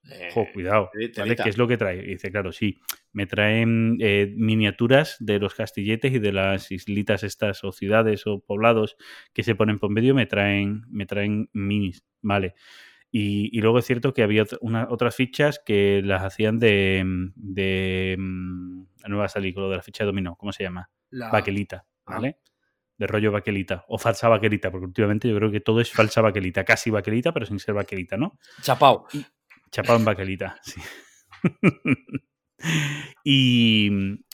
Eh, 0.09 0.27
Ojo, 0.31 0.47
cuidado. 0.53 0.89
¿vale? 1.17 1.35
¿Qué 1.35 1.47
es 1.47 1.57
lo 1.57 1.65
que 1.67 1.77
trae? 1.77 1.99
Y 1.99 2.07
dice, 2.07 2.29
claro, 2.29 2.51
sí, 2.51 2.81
me 3.13 3.25
traen 3.25 3.97
eh, 4.01 4.33
miniaturas 4.35 5.15
de 5.19 5.39
los 5.39 5.55
castilletes 5.55 6.11
y 6.11 6.19
de 6.19 6.33
las 6.33 6.71
islitas 6.71 7.23
estas 7.23 7.63
o 7.63 7.71
ciudades 7.71 8.27
o 8.27 8.39
poblados 8.41 8.97
que 9.31 9.43
se 9.43 9.55
ponen 9.55 9.79
por 9.79 9.91
medio, 9.91 10.13
me 10.13 10.25
traen, 10.25 10.83
me 10.89 11.05
traen 11.05 11.49
minis, 11.53 12.03
¿vale? 12.21 12.55
Y, 13.15 13.55
y 13.55 13.61
luego 13.61 13.77
es 13.77 13.85
cierto 13.85 14.11
que 14.11 14.23
había 14.23 14.43
una- 14.61 14.87
otras 14.89 15.15
fichas 15.15 15.61
que 15.63 16.01
las 16.03 16.23
hacían 16.23 16.57
de, 16.57 17.03
de 17.35 18.15
mm, 18.17 18.83
la 19.03 19.07
nueva 19.09 19.27
lo 19.61 19.69
de 19.69 19.75
la 19.77 19.83
ficha 19.83 20.03
de 20.03 20.07
dominó, 20.07 20.35
¿cómo 20.35 20.51
se 20.51 20.63
llama? 20.63 20.89
la- 21.11 21.29
Baquelita, 21.29 21.85
Ah. 22.07 22.15
¿vale? 22.15 22.39
De 22.97 23.05
rollo 23.05 23.31
baquelita 23.31 23.85
o 23.87 23.99
falsa 23.99 24.29
baquelita, 24.29 24.71
porque 24.71 24.85
últimamente 24.87 25.29
yo 25.29 25.35
creo 25.35 25.51
que 25.51 25.59
todo 25.59 25.79
es 25.79 25.91
falsa 25.91 26.21
baquelita, 26.21 26.63
casi 26.63 26.89
baquelita, 26.89 27.31
pero 27.33 27.45
sin 27.45 27.59
ser 27.59 27.75
baquelita, 27.75 28.17
¿no? 28.17 28.39
Chapao. 28.63 29.05
Chapado 29.69 29.99
en 29.99 30.05
baquelita, 30.05 30.57
sí. 30.63 30.81
y, 33.23 33.89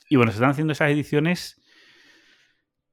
y 0.09 0.15
bueno, 0.15 0.31
se 0.31 0.37
están 0.37 0.51
haciendo 0.51 0.73
esas 0.73 0.91
ediciones. 0.91 1.61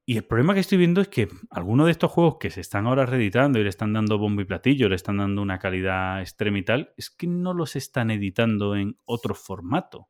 Y 0.09 0.15
el 0.15 0.23
problema 0.23 0.53
que 0.53 0.61
estoy 0.61 0.77
viendo 0.77 1.01
es 1.01 1.09
que 1.09 1.27
algunos 1.49 1.87
de 1.87 1.91
estos 1.91 2.09
juegos 2.09 2.37
que 2.39 2.49
se 2.49 2.61
están 2.61 2.87
ahora 2.87 3.05
reeditando 3.05 3.59
y 3.59 3.63
le 3.63 3.69
están 3.69 3.91
dando 3.91 4.17
bombo 4.17 4.41
y 4.41 4.45
platillo, 4.45 4.87
le 4.87 4.95
están 4.95 5.17
dando 5.17 5.41
una 5.41 5.59
calidad 5.59 6.21
extrema 6.21 6.59
y 6.59 6.63
tal, 6.63 6.93
es 6.95 7.09
que 7.09 7.27
no 7.27 7.53
los 7.53 7.75
están 7.75 8.09
editando 8.09 8.77
en 8.77 8.97
otro 9.03 9.35
formato. 9.35 10.07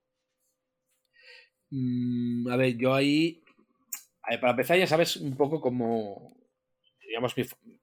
Mm, 1.72 2.48
a 2.48 2.56
ver, 2.58 2.78
yo 2.78 2.94
ahí. 2.94 3.44
a 4.22 4.40
para 4.40 4.52
empezar, 4.52 4.78
ya 4.78 4.86
sabes 4.86 5.18
un 5.18 5.36
poco 5.36 5.60
como. 5.60 6.32
Digamos, 7.08 7.34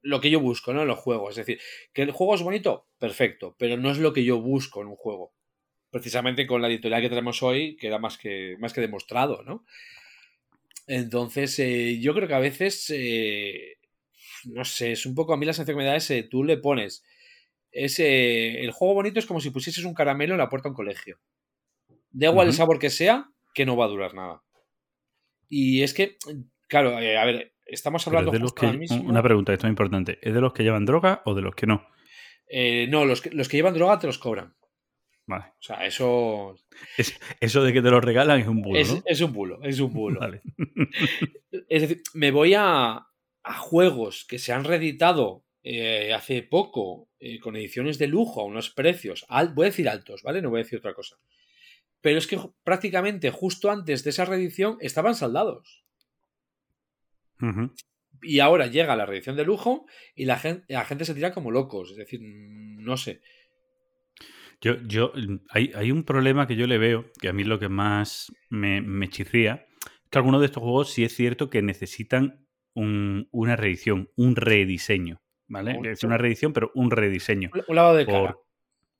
lo 0.02 0.20
que 0.20 0.30
yo 0.30 0.38
busco, 0.38 0.72
¿no? 0.72 0.82
En 0.82 0.88
los 0.88 1.00
juegos. 1.00 1.30
Es 1.30 1.44
decir, 1.44 1.60
que 1.92 2.02
el 2.02 2.12
juego 2.12 2.36
es 2.36 2.42
bonito, 2.42 2.86
perfecto, 2.96 3.56
pero 3.58 3.76
no 3.76 3.90
es 3.90 3.98
lo 3.98 4.12
que 4.12 4.22
yo 4.22 4.40
busco 4.40 4.82
en 4.82 4.86
un 4.86 4.96
juego. 4.96 5.32
Precisamente 5.90 6.46
con 6.46 6.62
la 6.62 6.68
editorial 6.68 7.02
que 7.02 7.08
tenemos 7.08 7.42
hoy, 7.42 7.76
queda 7.76 7.98
más 7.98 8.18
que, 8.18 8.56
más 8.60 8.72
que 8.72 8.82
demostrado, 8.82 9.42
¿no? 9.42 9.64
Entonces, 10.86 11.58
eh, 11.58 11.98
yo 12.00 12.14
creo 12.14 12.28
que 12.28 12.34
a 12.34 12.38
veces. 12.40 12.90
eh, 12.94 13.78
no 14.44 14.64
sé, 14.64 14.92
es 14.92 15.06
un 15.06 15.14
poco 15.14 15.32
a 15.32 15.36
mí 15.38 15.46
las 15.46 15.58
enfermedades, 15.58 16.10
eh, 16.10 16.22
tú 16.30 16.44
le 16.44 16.58
pones. 16.58 17.02
Ese, 17.72 18.60
el 18.62 18.70
juego 18.72 18.94
bonito 18.94 19.18
es 19.18 19.26
como 19.26 19.40
si 19.40 19.50
pusieses 19.50 19.84
un 19.84 19.94
caramelo 19.94 20.34
en 20.34 20.38
la 20.38 20.48
puerta 20.50 20.68
de 20.68 20.70
un 20.72 20.76
colegio. 20.76 21.18
Da 22.10 22.28
igual 22.28 22.46
el 22.48 22.52
sabor 22.52 22.78
que 22.78 22.90
sea, 22.90 23.28
que 23.54 23.64
no 23.66 23.76
va 23.76 23.86
a 23.86 23.88
durar 23.88 24.14
nada. 24.14 24.42
Y 25.48 25.82
es 25.82 25.94
que, 25.94 26.16
claro, 26.68 26.98
eh, 27.00 27.16
a 27.16 27.24
ver, 27.24 27.54
estamos 27.66 28.06
hablando 28.06 28.30
es 28.30 28.34
de 28.34 28.38
los 28.40 28.50
justo 28.50 28.60
que, 28.60 28.66
ahora 28.66 28.78
mismo- 28.78 29.02
una 29.08 29.22
pregunta, 29.22 29.52
esto 29.52 29.66
es 29.66 29.70
importante. 29.70 30.18
¿Es 30.22 30.34
de 30.34 30.40
los 30.40 30.52
que 30.52 30.62
llevan 30.62 30.84
droga 30.84 31.22
o 31.24 31.34
de 31.34 31.42
los 31.42 31.54
que 31.54 31.66
no? 31.66 31.86
Eh, 32.48 32.86
no, 32.88 33.06
los 33.06 33.22
que, 33.22 33.30
los 33.30 33.48
que 33.48 33.56
llevan 33.56 33.74
droga 33.74 33.98
te 33.98 34.06
los 34.06 34.18
cobran. 34.18 34.54
Vale. 35.26 35.44
O 35.58 35.62
sea, 35.62 35.86
eso 35.86 36.56
Es- 36.98 37.18
eso 37.40 37.62
de 37.62 37.72
que 37.72 37.80
te 37.82 37.90
lo 37.90 38.00
regalan 38.00 38.40
es 38.40 38.46
un 38.46 38.60
bulo, 38.60 38.78
es, 38.78 38.92
¿no? 38.94 39.02
es 39.06 39.20
un 39.22 39.32
bulo, 39.32 39.62
es 39.62 39.80
un 39.80 39.92
bulo. 39.92 40.20
Vale. 40.20 40.42
Es 41.68 41.82
decir, 41.82 42.02
me 42.14 42.30
voy 42.30 42.52
a, 42.54 42.94
a 43.42 43.54
juegos 43.58 44.26
que 44.28 44.38
se 44.38 44.52
han 44.52 44.64
reeditado 44.64 45.44
eh, 45.62 46.12
hace 46.12 46.42
poco 46.42 47.08
eh, 47.20 47.38
con 47.40 47.56
ediciones 47.56 47.98
de 47.98 48.06
lujo 48.08 48.40
a 48.40 48.44
unos 48.44 48.70
precios, 48.70 49.24
al- 49.28 49.54
voy 49.54 49.64
a 49.66 49.70
decir 49.70 49.88
altos, 49.88 50.22
¿vale? 50.22 50.42
No 50.42 50.50
voy 50.50 50.60
a 50.60 50.64
decir 50.64 50.78
otra 50.78 50.92
cosa. 50.94 51.16
Pero 52.02 52.18
es 52.18 52.26
que 52.26 52.38
prácticamente 52.64 53.30
justo 53.30 53.70
antes 53.70 54.04
de 54.04 54.10
esa 54.10 54.26
reedición 54.26 54.76
estaban 54.80 55.14
saldados. 55.14 55.84
Y 58.22 58.40
ahora 58.40 58.66
llega 58.66 58.96
la 58.96 59.06
reedición 59.06 59.36
de 59.36 59.44
lujo 59.44 59.86
y 60.14 60.24
la 60.26 60.38
gente, 60.38 60.64
la 60.68 60.84
gente 60.84 61.04
se 61.04 61.14
tira 61.14 61.32
como 61.32 61.50
locos. 61.50 61.90
Es 61.92 61.96
decir, 61.96 62.20
no 62.22 62.96
sé. 62.96 63.20
Yo, 64.64 64.76
yo, 64.86 65.12
hay, 65.50 65.72
hay 65.74 65.92
un 65.92 66.04
problema 66.04 66.46
que 66.46 66.56
yo 66.56 66.66
le 66.66 66.78
veo, 66.78 67.04
que 67.20 67.28
a 67.28 67.34
mí 67.34 67.44
lo 67.44 67.58
que 67.58 67.68
más 67.68 68.32
me, 68.48 68.80
me 68.80 69.08
chirría, 69.10 69.66
que 70.08 70.16
algunos 70.16 70.40
de 70.40 70.46
estos 70.46 70.62
juegos 70.62 70.90
sí 70.90 71.04
es 71.04 71.14
cierto 71.14 71.50
que 71.50 71.60
necesitan 71.60 72.46
un- 72.72 73.28
una 73.30 73.56
reedición, 73.56 74.08
un 74.16 74.36
rediseño, 74.36 75.20
¿vale? 75.48 75.72
Es 75.92 76.02
una 76.02 76.16
reedición, 76.16 76.54
pero 76.54 76.70
un 76.74 76.90
rediseño. 76.90 77.50
Un- 77.68 77.76
lavado 77.76 77.94
de 77.96 78.06
cara. 78.06 78.32
Por, 78.32 78.46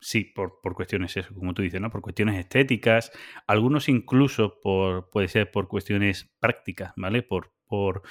sí, 0.00 0.24
por, 0.24 0.60
por 0.62 0.74
cuestiones, 0.74 1.16
eso, 1.16 1.34
como 1.34 1.54
tú 1.54 1.62
dices, 1.62 1.80
¿no? 1.80 1.90
Por 1.90 2.02
cuestiones 2.02 2.38
estéticas, 2.38 3.10
algunos 3.46 3.88
incluso 3.88 4.60
por, 4.60 5.08
puede 5.08 5.28
ser 5.28 5.50
por 5.50 5.66
cuestiones 5.66 6.30
prácticas, 6.40 6.92
¿vale? 6.96 7.22
Por, 7.22 7.54
por 7.64 8.02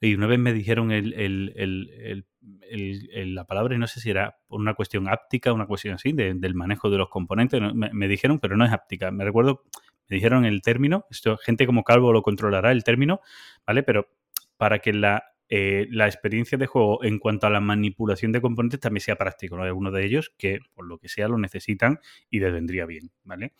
y 0.00 0.14
una 0.14 0.28
vez 0.28 0.38
me 0.38 0.52
dijeron 0.52 0.92
el, 0.92 1.14
el- 1.14 1.52
el- 1.56 1.90
el- 2.00 2.26
la 2.42 3.44
palabra, 3.44 3.74
y 3.74 3.78
no 3.78 3.86
sé 3.86 4.00
si 4.00 4.10
era 4.10 4.36
por 4.48 4.60
una 4.60 4.74
cuestión 4.74 5.08
áptica, 5.08 5.52
una 5.52 5.66
cuestión 5.66 5.94
así, 5.94 6.12
de- 6.12 6.34
del 6.34 6.54
manejo 6.54 6.90
de 6.90 6.98
los 6.98 7.08
componentes, 7.08 7.60
me, 7.74 7.90
me 7.92 8.08
dijeron, 8.08 8.38
pero 8.40 8.56
no 8.56 8.64
es 8.64 8.72
áptica. 8.72 9.10
Me 9.10 9.24
recuerdo, 9.24 9.62
me 10.08 10.16
dijeron 10.16 10.44
el 10.44 10.62
término, 10.62 11.04
esto, 11.10 11.36
gente 11.38 11.66
como 11.66 11.84
Calvo 11.84 12.12
lo 12.12 12.22
controlará 12.22 12.72
el 12.72 12.84
término, 12.84 13.20
¿vale? 13.66 13.82
Pero 13.82 14.08
para 14.56 14.80
que 14.80 14.92
la, 14.92 15.24
eh, 15.48 15.86
la 15.90 16.06
experiencia 16.06 16.58
de 16.58 16.66
juego 16.66 17.04
en 17.04 17.18
cuanto 17.18 17.46
a 17.46 17.50
la 17.50 17.60
manipulación 17.60 18.32
de 18.32 18.40
componentes 18.40 18.80
también 18.80 19.02
sea 19.02 19.16
práctico, 19.16 19.56
¿no? 19.56 19.62
Hay 19.64 19.92
de 19.92 20.04
ellos 20.04 20.32
que, 20.38 20.58
por 20.74 20.86
lo 20.86 20.98
que 20.98 21.08
sea, 21.08 21.28
lo 21.28 21.38
necesitan 21.38 21.98
y 22.30 22.40
les 22.40 22.52
vendría 22.52 22.86
bien, 22.86 23.10
¿vale? 23.24 23.52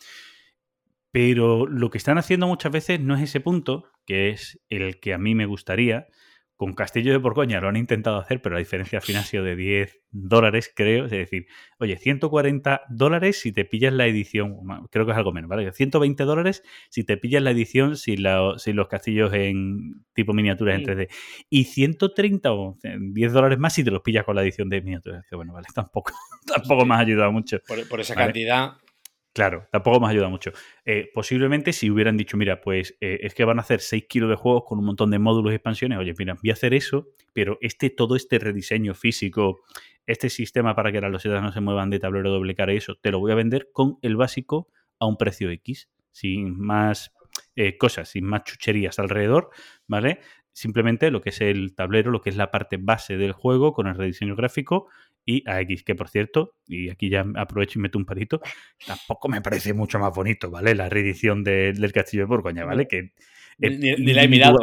Pero 1.11 1.67
lo 1.67 1.89
que 1.89 1.97
están 1.99 2.17
haciendo 2.17 2.47
muchas 2.47 2.71
veces 2.71 2.99
no 2.99 3.15
es 3.15 3.21
ese 3.21 3.39
punto, 3.39 3.85
que 4.05 4.29
es 4.29 4.59
el 4.69 4.99
que 4.99 5.13
a 5.13 5.17
mí 5.19 5.35
me 5.35 5.45
gustaría, 5.45 6.07
con 6.55 6.73
Castillo 6.73 7.11
de 7.11 7.17
Borgoña 7.17 7.59
lo 7.59 7.67
han 7.67 7.75
intentado 7.75 8.17
hacer, 8.17 8.41
pero 8.41 8.53
la 8.53 8.59
diferencia 8.59 8.99
al 8.99 9.03
final 9.03 9.23
ha 9.23 9.25
sido 9.25 9.43
de 9.43 9.55
10 9.55 10.01
dólares, 10.11 10.71
creo. 10.73 11.05
Es 11.05 11.11
decir, 11.11 11.47
oye, 11.79 11.97
140 11.97 12.81
dólares 12.89 13.41
si 13.41 13.51
te 13.51 13.65
pillas 13.65 13.91
la 13.91 14.05
edición, 14.05 14.57
creo 14.91 15.05
que 15.05 15.11
es 15.11 15.17
algo 15.17 15.33
menos, 15.33 15.49
¿vale? 15.49 15.71
120 15.71 16.23
dólares 16.23 16.63
si 16.89 17.03
te 17.03 17.17
pillas 17.17 17.41
la 17.41 17.51
edición 17.51 17.97
sin, 17.97 18.23
los 18.23 18.87
castillos 18.87 19.33
en 19.33 20.05
tipo 20.13 20.33
miniaturas 20.33 20.79
en 20.79 20.85
3D. 20.85 21.07
Y 21.49 21.63
130 21.65 22.53
o 22.53 22.77
10 22.81 23.33
dólares 23.33 23.57
más 23.57 23.73
si 23.73 23.83
te 23.83 23.91
los 23.91 24.01
pillas 24.01 24.23
con 24.23 24.35
la 24.35 24.43
edición 24.43 24.69
de 24.69 24.81
miniaturas. 24.81 25.25
Bueno, 25.31 25.53
vale, 25.53 25.67
tampoco, 25.75 26.13
tampoco 26.45 26.85
me 26.85 26.95
ha 26.95 26.99
ayudado 26.99 27.31
mucho. 27.31 27.57
Por, 27.89 27.99
esa 27.99 28.15
cantidad, 28.15 28.73
Claro, 29.33 29.67
tampoco 29.71 29.99
me 29.99 30.07
ayuda 30.09 30.29
mucho. 30.29 30.51
Eh, 30.85 31.09
posiblemente 31.11 31.73
si 31.73 31.89
hubieran 31.89 32.17
dicho, 32.17 32.37
mira, 32.37 32.61
pues 32.61 32.95
eh, 33.01 33.19
es 33.23 33.33
que 33.33 33.43
van 33.45 33.57
a 33.57 33.61
hacer 33.61 33.79
6 33.79 34.05
kilos 34.07 34.29
de 34.29 34.35
juegos 34.35 34.63
con 34.67 34.77
un 34.77 34.85
montón 34.85 35.09
de 35.09 35.17
módulos 35.17 35.51
y 35.51 35.55
expansiones, 35.55 35.97
oye, 35.97 36.13
mira, 36.19 36.35
voy 36.35 36.51
a 36.51 36.53
hacer 36.53 36.75
eso, 36.75 37.07
pero 37.33 37.57
este, 37.61 37.89
todo 37.89 38.15
este 38.15 38.37
rediseño 38.37 38.93
físico, 38.93 39.61
este 40.05 40.29
sistema 40.29 40.75
para 40.75 40.91
que 40.91 41.01
las 41.01 41.11
losetas 41.11 41.41
no 41.41 41.51
se 41.51 41.61
muevan 41.61 41.89
de 41.89 41.97
tablero 41.99 42.29
doble 42.29 42.53
cara 42.53 42.73
y 42.73 42.77
eso, 42.77 42.95
te 43.01 43.09
lo 43.09 43.19
voy 43.19 43.31
a 43.31 43.35
vender 43.35 43.69
con 43.73 43.97
el 44.03 44.15
básico 44.17 44.67
a 44.99 45.07
un 45.07 45.17
precio 45.17 45.49
X, 45.49 45.89
sin 46.11 46.55
más 46.59 47.11
eh, 47.55 47.77
cosas, 47.79 48.09
sin 48.09 48.25
más 48.25 48.43
chucherías 48.43 48.99
alrededor, 48.99 49.49
¿vale? 49.87 50.19
Simplemente 50.51 51.09
lo 51.09 51.21
que 51.21 51.29
es 51.29 51.41
el 51.41 51.73
tablero, 51.73 52.11
lo 52.11 52.21
que 52.21 52.29
es 52.29 52.37
la 52.37 52.51
parte 52.51 52.77
base 52.77 53.17
del 53.17 53.31
juego 53.31 53.73
con 53.73 53.87
el 53.87 53.95
rediseño 53.95 54.35
gráfico 54.35 54.89
y 55.25 55.43
a 55.49 55.61
X, 55.61 55.83
que 55.83 55.95
por 55.95 56.09
cierto, 56.09 56.55
y 56.67 56.89
aquí 56.89 57.09
ya 57.09 57.25
aprovecho 57.35 57.79
y 57.79 57.81
meto 57.81 57.97
un 57.97 58.05
parito, 58.05 58.41
tampoco 58.85 59.29
me 59.29 59.41
parece 59.41 59.73
mucho 59.73 59.99
más 59.99 60.13
bonito, 60.13 60.49
¿vale? 60.49 60.75
La 60.75 60.89
reedición 60.89 61.43
del 61.43 61.91
Castillo 61.91 62.23
de 62.23 62.27
Borgoña, 62.27 62.65
¿vale? 62.65 62.87
Que 62.87 63.13
ni, 63.57 64.13
la 64.13 64.23
he 64.23 64.27
mirado. 64.27 64.59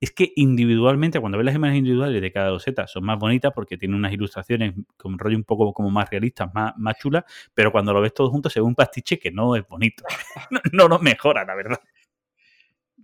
Es 0.00 0.12
que 0.12 0.32
individualmente, 0.36 1.20
cuando 1.20 1.36
ves 1.36 1.44
las 1.44 1.54
imágenes 1.54 1.80
individuales 1.80 2.22
de 2.22 2.32
cada 2.32 2.48
doseta, 2.48 2.86
son 2.86 3.04
más 3.04 3.18
bonitas 3.18 3.52
porque 3.54 3.76
tienen 3.76 3.96
unas 3.98 4.12
ilustraciones 4.12 4.74
con 4.96 5.12
un 5.12 5.18
rollo 5.18 5.36
un 5.36 5.44
poco 5.44 5.74
como 5.74 5.90
más 5.90 6.08
realistas, 6.08 6.48
más, 6.54 6.72
más 6.78 6.96
chulas, 6.98 7.24
pero 7.52 7.70
cuando 7.70 7.92
lo 7.92 8.00
ves 8.00 8.14
todo 8.14 8.30
junto 8.30 8.48
se 8.48 8.60
ve 8.60 8.64
un 8.64 8.74
pastiche 8.74 9.18
que 9.18 9.30
no 9.30 9.56
es 9.56 9.66
bonito. 9.68 10.02
no, 10.72 10.88
no 10.88 10.98
mejora, 11.00 11.44
la 11.44 11.54
verdad. 11.54 11.80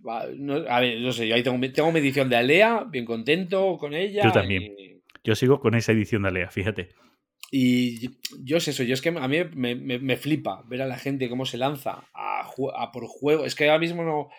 a 0.07 0.79
ver, 0.79 0.99
no 0.99 1.11
sé, 1.11 1.27
yo 1.27 1.35
ahí 1.35 1.43
tengo, 1.43 1.59
tengo 1.71 1.91
mi 1.91 1.99
edición 1.99 2.29
de 2.29 2.35
Alea, 2.35 2.83
bien 2.89 3.05
contento 3.05 3.77
con 3.77 3.93
ella. 3.93 4.23
Yo 4.23 4.31
también. 4.31 4.96
Yo 5.27 5.35
sigo 5.35 5.59
con 5.59 5.75
esa 5.75 5.91
edición 5.91 6.21
de 6.21 6.29
Alea, 6.29 6.49
fíjate. 6.49 6.87
Y 7.51 8.17
yo 8.45 8.61
sé 8.61 8.71
eso, 8.71 8.83
yo 8.83 8.93
es 8.93 9.01
que 9.01 9.09
a 9.09 9.27
mí 9.27 9.37
me, 9.55 10.15
flipa 10.15 10.63
ver 10.69 10.81
a 10.81 10.87
la 10.87 10.97
gente 10.97 11.27
cómo 11.27 11.45
se 11.45 11.57
lanza 11.57 12.05
a, 12.13 12.91
por 12.93 13.07
juego. 13.07 13.43
Es 13.43 13.53
que 13.53 13.65
ahora 13.65 13.77
mismo 13.77 14.05
no. 14.05 14.29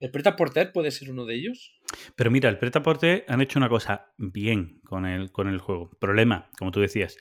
¿El 0.00 0.10
Preta 0.10 0.36
Porter 0.36 0.70
puede 0.70 0.90
ser 0.90 1.10
uno 1.10 1.24
de 1.24 1.36
ellos? 1.36 1.78
Pero 2.14 2.30
mira, 2.30 2.50
el 2.50 2.58
Preta 2.58 2.82
Porter 2.82 3.24
han 3.26 3.40
hecho 3.40 3.58
una 3.58 3.70
cosa 3.70 4.12
bien 4.18 4.82
con 4.84 5.06
el, 5.06 5.32
con 5.32 5.48
el 5.48 5.60
juego. 5.60 5.88
Problema, 5.98 6.50
como 6.58 6.72
tú 6.72 6.80
decías, 6.80 7.16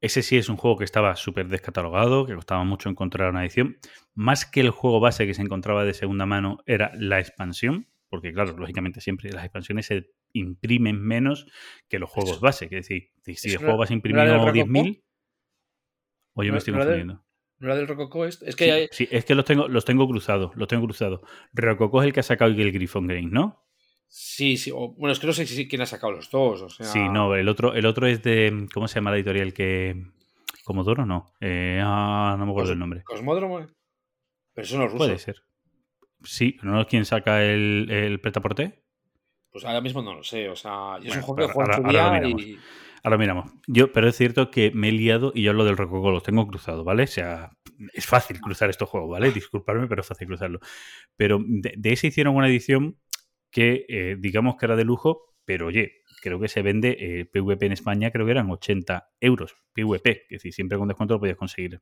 ese 0.00 0.22
sí 0.22 0.38
es 0.38 0.48
un 0.48 0.56
juego 0.56 0.78
que 0.78 0.84
estaba 0.84 1.16
súper 1.16 1.48
descatalogado, 1.48 2.24
que 2.24 2.34
costaba 2.34 2.64
mucho 2.64 2.88
encontrar 2.88 3.28
una 3.28 3.42
edición. 3.42 3.76
Más 4.14 4.46
que 4.46 4.60
el 4.60 4.70
juego 4.70 5.00
base 5.00 5.26
que 5.26 5.34
se 5.34 5.42
encontraba 5.42 5.84
de 5.84 5.92
segunda 5.92 6.24
mano, 6.24 6.60
era 6.64 6.92
la 6.94 7.20
expansión 7.20 7.92
porque 8.12 8.30
claro, 8.30 8.54
lógicamente 8.58 9.00
siempre 9.00 9.32
las 9.32 9.42
expansiones 9.42 9.86
se 9.86 10.10
imprimen 10.32 11.00
menos 11.00 11.46
que 11.88 11.98
los 11.98 12.10
juegos 12.10 12.40
base. 12.40 12.68
Que 12.68 12.76
decir, 12.76 13.10
si, 13.24 13.50
el 13.50 13.58
juego 13.58 13.78
base 13.78 13.94
imprimiendo 13.94 14.34
10.000, 14.34 15.02
o 16.34 16.42
yo 16.42 16.52
me 16.52 16.58
estoy 16.58 16.74
confundiendo. 16.74 17.24
¿No 17.58 17.68
era 17.68 17.76
del 17.76 17.86
Rococo 17.86 18.24
esto? 18.24 18.44
Es 18.44 18.56
que 18.56 18.88
sí, 18.90 19.06
es 19.10 19.24
que 19.24 19.36
los 19.36 19.44
tengo, 19.44 19.68
los 19.68 19.84
tengo 19.84 20.08
cruzados, 20.08 20.50
los 20.56 20.66
tengo 20.66 20.84
cruzados. 20.84 21.20
Rococo 21.52 22.02
es 22.02 22.06
el 22.06 22.12
que 22.12 22.20
ha 22.20 22.24
sacado 22.24 22.50
el 22.50 22.72
Griffon 22.72 23.06
Green, 23.06 23.30
¿no? 23.30 23.64
Sí, 24.08 24.56
sí. 24.56 24.72
bueno, 24.72 25.12
es 25.12 25.20
que 25.20 25.28
no 25.28 25.32
sé 25.32 25.46
si 25.46 25.68
quién 25.68 25.80
ha 25.80 25.86
sacado 25.86 26.12
los 26.12 26.28
dos. 26.30 26.76
Sí, 26.80 26.98
no, 27.08 27.34
el 27.36 27.48
otro, 27.48 27.74
el 27.74 27.86
otro 27.86 28.08
es 28.08 28.22
de. 28.22 28.66
¿Cómo 28.74 28.88
se 28.88 28.96
llama 28.96 29.10
la 29.10 29.16
editorial 29.16 29.54
que. 29.54 29.94
Comodoro 30.64 31.06
no. 31.06 31.32
Eh, 31.40 31.80
ah, 31.82 32.36
no 32.38 32.46
me 32.46 32.52
acuerdo 32.52 32.72
el 32.72 32.78
nombre. 32.78 33.02
Cosmódromo. 33.04 33.66
Pero 34.54 34.64
eso 34.64 34.76
no 34.76 34.84
es 34.84 34.92
ruso. 34.92 35.04
Puede 35.04 35.18
ser. 35.18 35.36
Sí, 36.24 36.56
¿no 36.62 36.80
es 36.80 36.86
quien 36.88 37.04
saca 37.04 37.44
el, 37.44 37.90
el 37.90 38.20
pretaporte? 38.20 38.81
Pues 39.52 39.64
ahora 39.64 39.80
mismo 39.80 40.02
no 40.02 40.14
lo 40.14 40.24
sé. 40.24 40.48
O 40.48 40.56
sea, 40.56 40.98
yo 41.00 41.10
soy 41.10 41.18
un 41.18 41.22
juego 41.22 41.46
que 41.46 41.52
juego 41.52 41.72
ahora, 41.72 42.06
ahora 42.06 42.28
y... 42.28 42.58
Ahora 43.04 43.18
miramos. 43.18 43.52
Yo, 43.66 43.92
pero 43.92 44.08
es 44.08 44.16
cierto 44.16 44.50
que 44.50 44.70
me 44.70 44.88
he 44.88 44.92
liado 44.92 45.32
y 45.34 45.42
yo 45.42 45.52
lo 45.52 45.64
del 45.64 45.76
Rococo 45.76 46.10
los 46.10 46.22
tengo 46.22 46.46
cruzado, 46.46 46.84
¿vale? 46.84 47.02
O 47.02 47.08
sea, 47.08 47.50
es 47.92 48.06
fácil 48.06 48.40
cruzar 48.40 48.70
estos 48.70 48.88
juegos, 48.88 49.10
¿vale? 49.10 49.32
Disculparme, 49.32 49.88
pero 49.88 50.02
es 50.02 50.06
fácil 50.06 50.28
cruzarlo. 50.28 50.60
Pero 51.16 51.40
de, 51.44 51.92
ese 51.92 52.06
hicieron 52.06 52.36
una 52.36 52.46
edición 52.46 52.98
que, 53.50 53.84
eh, 53.88 54.16
digamos 54.18 54.54
que 54.56 54.66
era 54.66 54.76
de 54.76 54.84
lujo, 54.84 55.34
pero 55.44 55.66
oye, 55.66 56.02
creo 56.22 56.38
que 56.38 56.46
se 56.46 56.62
vende 56.62 56.96
eh, 57.00 57.24
PVP 57.24 57.66
en 57.66 57.72
España, 57.72 58.12
creo 58.12 58.24
que 58.24 58.32
eran 58.32 58.48
80 58.48 59.10
euros 59.20 59.56
PVP, 59.72 60.26
es 60.28 60.28
decir, 60.28 60.52
siempre 60.52 60.78
con 60.78 60.86
descuento 60.86 61.14
lo 61.14 61.20
podías 61.20 61.36
conseguir. 61.36 61.80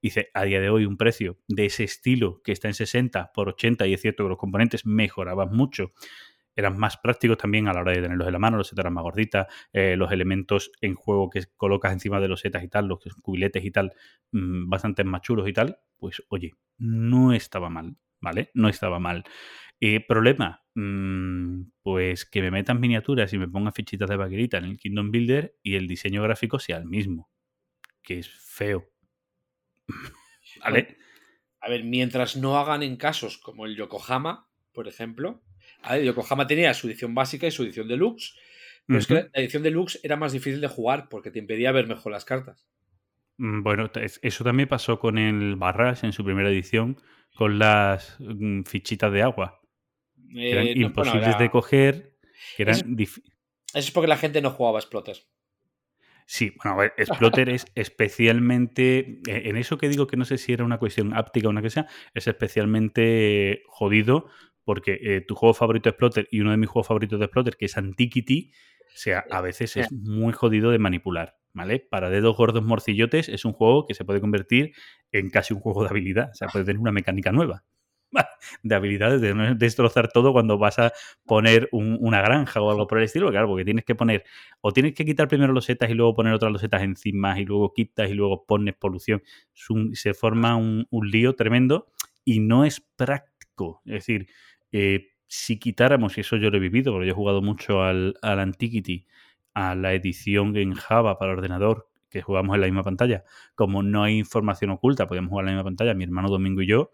Dice, 0.00 0.30
a 0.32 0.44
día 0.44 0.60
de 0.60 0.70
hoy 0.70 0.86
un 0.86 0.96
precio 0.96 1.38
de 1.48 1.66
ese 1.66 1.84
estilo 1.84 2.40
que 2.42 2.52
está 2.52 2.68
en 2.68 2.74
60 2.74 3.32
por 3.34 3.50
80 3.50 3.86
y 3.86 3.94
es 3.94 4.00
cierto 4.00 4.24
que 4.24 4.30
los 4.30 4.38
componentes 4.38 4.86
mejoraban 4.86 5.50
mucho 5.50 5.92
eran 6.56 6.78
más 6.78 6.96
prácticos 6.96 7.38
también 7.38 7.68
a 7.68 7.72
la 7.72 7.80
hora 7.80 7.92
de 7.92 8.02
tenerlos 8.02 8.26
en 8.26 8.32
la 8.32 8.38
mano, 8.38 8.56
los 8.56 8.68
setas 8.68 8.84
eran 8.84 8.94
más 8.94 9.02
gorditas, 9.02 9.46
eh, 9.72 9.96
los 9.96 10.12
elementos 10.12 10.72
en 10.80 10.94
juego 10.94 11.30
que 11.30 11.44
colocas 11.56 11.92
encima 11.92 12.20
de 12.20 12.28
los 12.28 12.40
setas 12.40 12.62
y 12.64 12.68
tal, 12.68 12.88
los 12.88 12.98
cubiletes 13.22 13.64
y 13.64 13.70
tal, 13.70 13.92
mm, 14.32 14.68
bastante 14.68 15.04
más 15.04 15.22
chulos 15.22 15.48
y 15.48 15.52
tal, 15.52 15.78
pues 15.96 16.22
oye, 16.28 16.52
no 16.78 17.32
estaba 17.32 17.70
mal, 17.70 17.96
¿vale? 18.20 18.50
No 18.54 18.68
estaba 18.68 18.98
mal. 18.98 19.24
Eh, 19.80 20.04
problema, 20.06 20.64
mm, 20.74 21.62
pues 21.82 22.24
que 22.24 22.40
me 22.40 22.50
metan 22.50 22.80
miniaturas 22.80 23.32
y 23.32 23.38
me 23.38 23.48
pongan 23.48 23.72
fichitas 23.72 24.08
de 24.08 24.16
vaquerita 24.16 24.58
en 24.58 24.64
el 24.64 24.78
Kingdom 24.78 25.10
Builder 25.10 25.56
y 25.62 25.74
el 25.74 25.88
diseño 25.88 26.22
gráfico 26.22 26.58
sea 26.58 26.76
el 26.76 26.86
mismo, 26.86 27.30
que 28.02 28.18
es 28.20 28.28
feo. 28.28 28.88
¿Vale? 30.62 30.98
A 31.60 31.68
ver, 31.68 31.84
mientras 31.84 32.36
no 32.36 32.58
hagan 32.58 32.82
en 32.82 32.96
casos 32.96 33.38
como 33.38 33.66
el 33.66 33.76
Yokohama, 33.76 34.48
por 34.72 34.88
ejemplo, 34.88 35.42
Yokohama 36.02 36.46
tenía 36.46 36.74
su 36.74 36.88
edición 36.88 37.14
básica 37.14 37.46
y 37.46 37.50
su 37.50 37.64
edición 37.64 37.88
deluxe, 37.88 38.36
pero 38.86 38.98
es 38.98 39.06
que 39.06 39.14
la 39.14 39.30
edición 39.34 39.62
deluxe 39.62 40.00
era 40.02 40.16
más 40.16 40.32
difícil 40.32 40.60
de 40.60 40.68
jugar 40.68 41.08
porque 41.08 41.30
te 41.30 41.38
impedía 41.38 41.72
ver 41.72 41.86
mejor 41.86 42.12
las 42.12 42.24
cartas. 42.24 42.66
Mm, 43.38 43.62
bueno, 43.62 43.90
eso 43.94 44.44
también 44.44 44.68
pasó 44.68 44.98
con 44.98 45.18
el 45.18 45.56
Barras 45.56 46.04
en 46.04 46.12
su 46.12 46.24
primera 46.24 46.50
edición, 46.50 47.00
con 47.34 47.58
las 47.58 48.16
mm, 48.18 48.62
fichitas 48.62 49.12
de 49.12 49.22
agua 49.22 49.62
eran 50.34 50.66
eh, 50.66 50.72
imposibles 50.76 51.38
de 51.38 51.50
coger. 51.50 52.18
Que 52.56 52.62
eran 52.64 52.96
eso, 52.98 53.20
es 53.74 53.90
porque 53.90 54.08
la 54.08 54.16
gente 54.16 54.42
no 54.42 54.50
jugaba 54.50 54.78
Exploter. 54.78 55.16
Sí, 56.26 56.54
bueno, 56.56 56.78
a 56.78 56.82
ver, 56.82 56.94
Exploter 56.96 57.48
es 57.48 57.66
especialmente. 57.74 59.20
Eh, 59.26 59.42
en 59.44 59.56
eso 59.56 59.78
que 59.78 59.88
digo 59.88 60.06
que 60.06 60.16
no 60.16 60.24
sé 60.24 60.38
si 60.38 60.52
era 60.52 60.64
una 60.64 60.78
cuestión 60.78 61.14
áptica 61.14 61.48
o 61.48 61.50
una 61.50 61.62
que 61.62 61.70
sea, 61.70 61.86
es 62.14 62.26
especialmente 62.26 63.62
jodido 63.66 64.28
porque 64.64 64.98
eh, 65.02 65.20
tu 65.20 65.34
juego 65.34 65.54
favorito 65.54 65.84
de 65.84 65.90
Exploter 65.90 66.28
y 66.30 66.40
uno 66.40 66.50
de 66.50 66.56
mis 66.56 66.68
juegos 66.68 66.88
favoritos 66.88 67.18
de 67.18 67.26
Exploter, 67.26 67.56
que 67.56 67.66
es 67.66 67.76
Antiquity, 67.76 68.52
o 68.86 68.98
sea, 68.98 69.24
a 69.30 69.40
veces 69.40 69.76
es 69.76 69.90
muy 69.90 70.32
jodido 70.32 70.70
de 70.70 70.78
manipular, 70.78 71.36
¿vale? 71.54 71.80
Para 71.80 72.10
dedos 72.10 72.36
gordos 72.36 72.62
morcillotes 72.62 73.28
es 73.28 73.44
un 73.44 73.52
juego 73.52 73.86
que 73.86 73.94
se 73.94 74.04
puede 74.04 74.20
convertir 74.20 74.72
en 75.12 75.30
casi 75.30 75.54
un 75.54 75.60
juego 75.60 75.82
de 75.82 75.90
habilidad, 75.90 76.30
o 76.30 76.34
sea, 76.34 76.48
puede 76.48 76.64
tener 76.64 76.80
una 76.80 76.92
mecánica 76.92 77.32
nueva. 77.32 77.64
de 78.62 78.74
habilidades, 78.74 79.20
de 79.20 79.54
destrozar 79.56 80.08
todo 80.12 80.32
cuando 80.32 80.58
vas 80.58 80.78
a 80.78 80.92
poner 81.24 81.68
una 81.72 82.20
granja 82.20 82.60
o 82.60 82.70
algo 82.70 82.86
por 82.86 82.98
el 82.98 83.04
estilo, 83.04 83.30
claro, 83.30 83.48
porque 83.48 83.64
tienes 83.64 83.84
que 83.84 83.94
poner, 83.94 84.24
o 84.60 84.72
tienes 84.72 84.94
que 84.94 85.04
quitar 85.04 85.28
primero 85.28 85.52
los 85.52 85.64
setas 85.64 85.90
y 85.90 85.94
luego 85.94 86.14
poner 86.14 86.32
otras 86.32 86.52
losetas 86.52 86.82
encima 86.82 87.38
y 87.40 87.44
luego 87.44 87.72
quitas 87.72 88.10
y 88.10 88.14
luego 88.14 88.44
pones 88.44 88.74
polución. 88.74 89.22
se 89.94 90.14
forma 90.14 90.56
un, 90.56 90.86
lío 91.02 91.34
tremendo 91.34 91.88
y 92.24 92.40
no 92.40 92.64
es 92.64 92.80
práctico. 92.80 93.82
Es 93.84 93.92
decir, 93.92 94.28
eh, 94.72 95.08
si 95.26 95.58
quitáramos, 95.58 96.18
y 96.18 96.22
eso 96.22 96.36
yo 96.36 96.50
lo 96.50 96.56
he 96.56 96.60
vivido, 96.60 96.92
porque 96.92 97.06
yo 97.06 97.12
he 97.12 97.16
jugado 97.16 97.40
mucho 97.40 97.82
al, 97.82 98.14
al 98.22 98.40
Antiquity, 98.40 99.06
a 99.54 99.74
la 99.74 99.94
edición 99.94 100.56
en 100.56 100.74
Java 100.74 101.18
para 101.18 101.32
ordenador, 101.32 101.88
que 102.08 102.20
jugamos 102.20 102.54
en 102.54 102.60
la 102.60 102.66
misma 102.66 102.82
pantalla, 102.82 103.24
como 103.54 103.82
no 103.82 104.04
hay 104.04 104.18
información 104.18 104.70
oculta, 104.70 105.06
podíamos 105.06 105.30
jugar 105.30 105.44
en 105.44 105.46
la 105.46 105.52
misma 105.52 105.64
pantalla, 105.64 105.94
mi 105.94 106.04
hermano 106.04 106.28
Domingo 106.28 106.60
y 106.60 106.66
yo, 106.66 106.92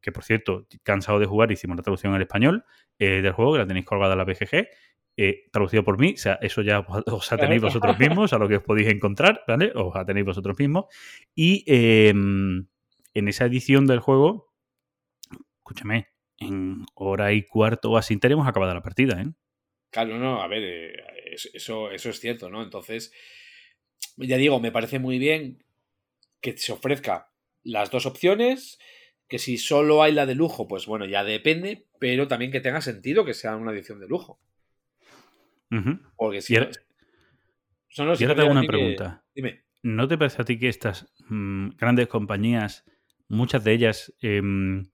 que 0.00 0.12
por 0.12 0.24
cierto, 0.24 0.66
cansado 0.82 1.18
de 1.18 1.26
jugar, 1.26 1.50
hicimos 1.50 1.76
la 1.76 1.82
traducción 1.82 2.14
al 2.14 2.22
español 2.22 2.64
eh, 2.98 3.22
del 3.22 3.32
juego, 3.32 3.54
que 3.54 3.58
la 3.60 3.66
tenéis 3.66 3.86
colgada 3.86 4.12
en 4.12 4.18
la 4.18 4.24
BGG, 4.24 4.68
eh, 5.16 5.48
traducido 5.50 5.82
por 5.82 5.98
mí, 5.98 6.14
o 6.14 6.16
sea, 6.16 6.34
eso 6.42 6.62
ya 6.62 6.80
os 6.80 7.28
tenéis 7.40 7.60
vosotros 7.60 7.98
mismos, 7.98 8.32
a 8.32 8.38
lo 8.38 8.48
que 8.48 8.58
os 8.58 8.62
podéis 8.62 8.88
encontrar, 8.88 9.42
¿vale? 9.48 9.72
Os 9.74 9.92
tenéis 10.06 10.26
vosotros 10.26 10.56
mismos. 10.58 10.84
Y 11.34 11.64
em, 11.66 12.66
en 13.14 13.28
esa 13.28 13.46
edición 13.46 13.86
del 13.86 13.98
juego, 13.98 14.52
escúchame, 15.56 16.08
en 16.38 16.84
hora 16.94 17.32
y 17.32 17.42
cuarto 17.44 17.90
o 17.92 17.96
así 17.96 18.16
tenemos 18.16 18.46
acabada 18.46 18.74
la 18.74 18.82
partida, 18.82 19.20
¿eh? 19.20 19.26
Claro, 19.90 20.18
no, 20.18 20.42
a 20.42 20.48
ver, 20.48 20.62
eh, 20.64 21.04
eso, 21.54 21.90
eso 21.90 22.10
es 22.10 22.20
cierto, 22.20 22.50
¿no? 22.50 22.62
Entonces, 22.62 23.12
ya 24.16 24.36
digo, 24.36 24.60
me 24.60 24.70
parece 24.72 24.98
muy 24.98 25.18
bien 25.18 25.64
que 26.40 26.56
se 26.56 26.72
ofrezca 26.72 27.30
las 27.64 27.90
dos 27.90 28.06
opciones, 28.06 28.78
que 29.28 29.38
si 29.38 29.58
solo 29.58 30.02
hay 30.02 30.12
la 30.12 30.26
de 30.26 30.34
lujo, 30.34 30.68
pues 30.68 30.86
bueno, 30.86 31.04
ya 31.06 31.24
depende, 31.24 31.86
pero 31.98 32.28
también 32.28 32.50
que 32.52 32.60
tenga 32.60 32.80
sentido 32.80 33.24
que 33.24 33.34
sea 33.34 33.56
una 33.56 33.72
edición 33.72 33.98
de 34.00 34.08
lujo. 34.08 34.40
Porque 36.16 36.40
si 36.40 36.54
no- 36.54 36.60
ahora- 36.60 36.70
ahora 38.12 38.34
te 38.34 38.40
hago 38.40 38.50
una 38.50 38.60
que- 38.62 38.66
pregunta. 38.66 39.24
Dime. 39.34 39.64
¿No 39.82 40.08
te 40.08 40.18
parece 40.18 40.42
a 40.42 40.44
ti 40.44 40.58
que 40.58 40.68
estas 40.68 41.12
mm, 41.28 41.70
grandes 41.76 42.08
compañías, 42.08 42.84
muchas 43.28 43.62
de 43.64 43.72
ellas, 43.72 44.12
em, 44.22 44.86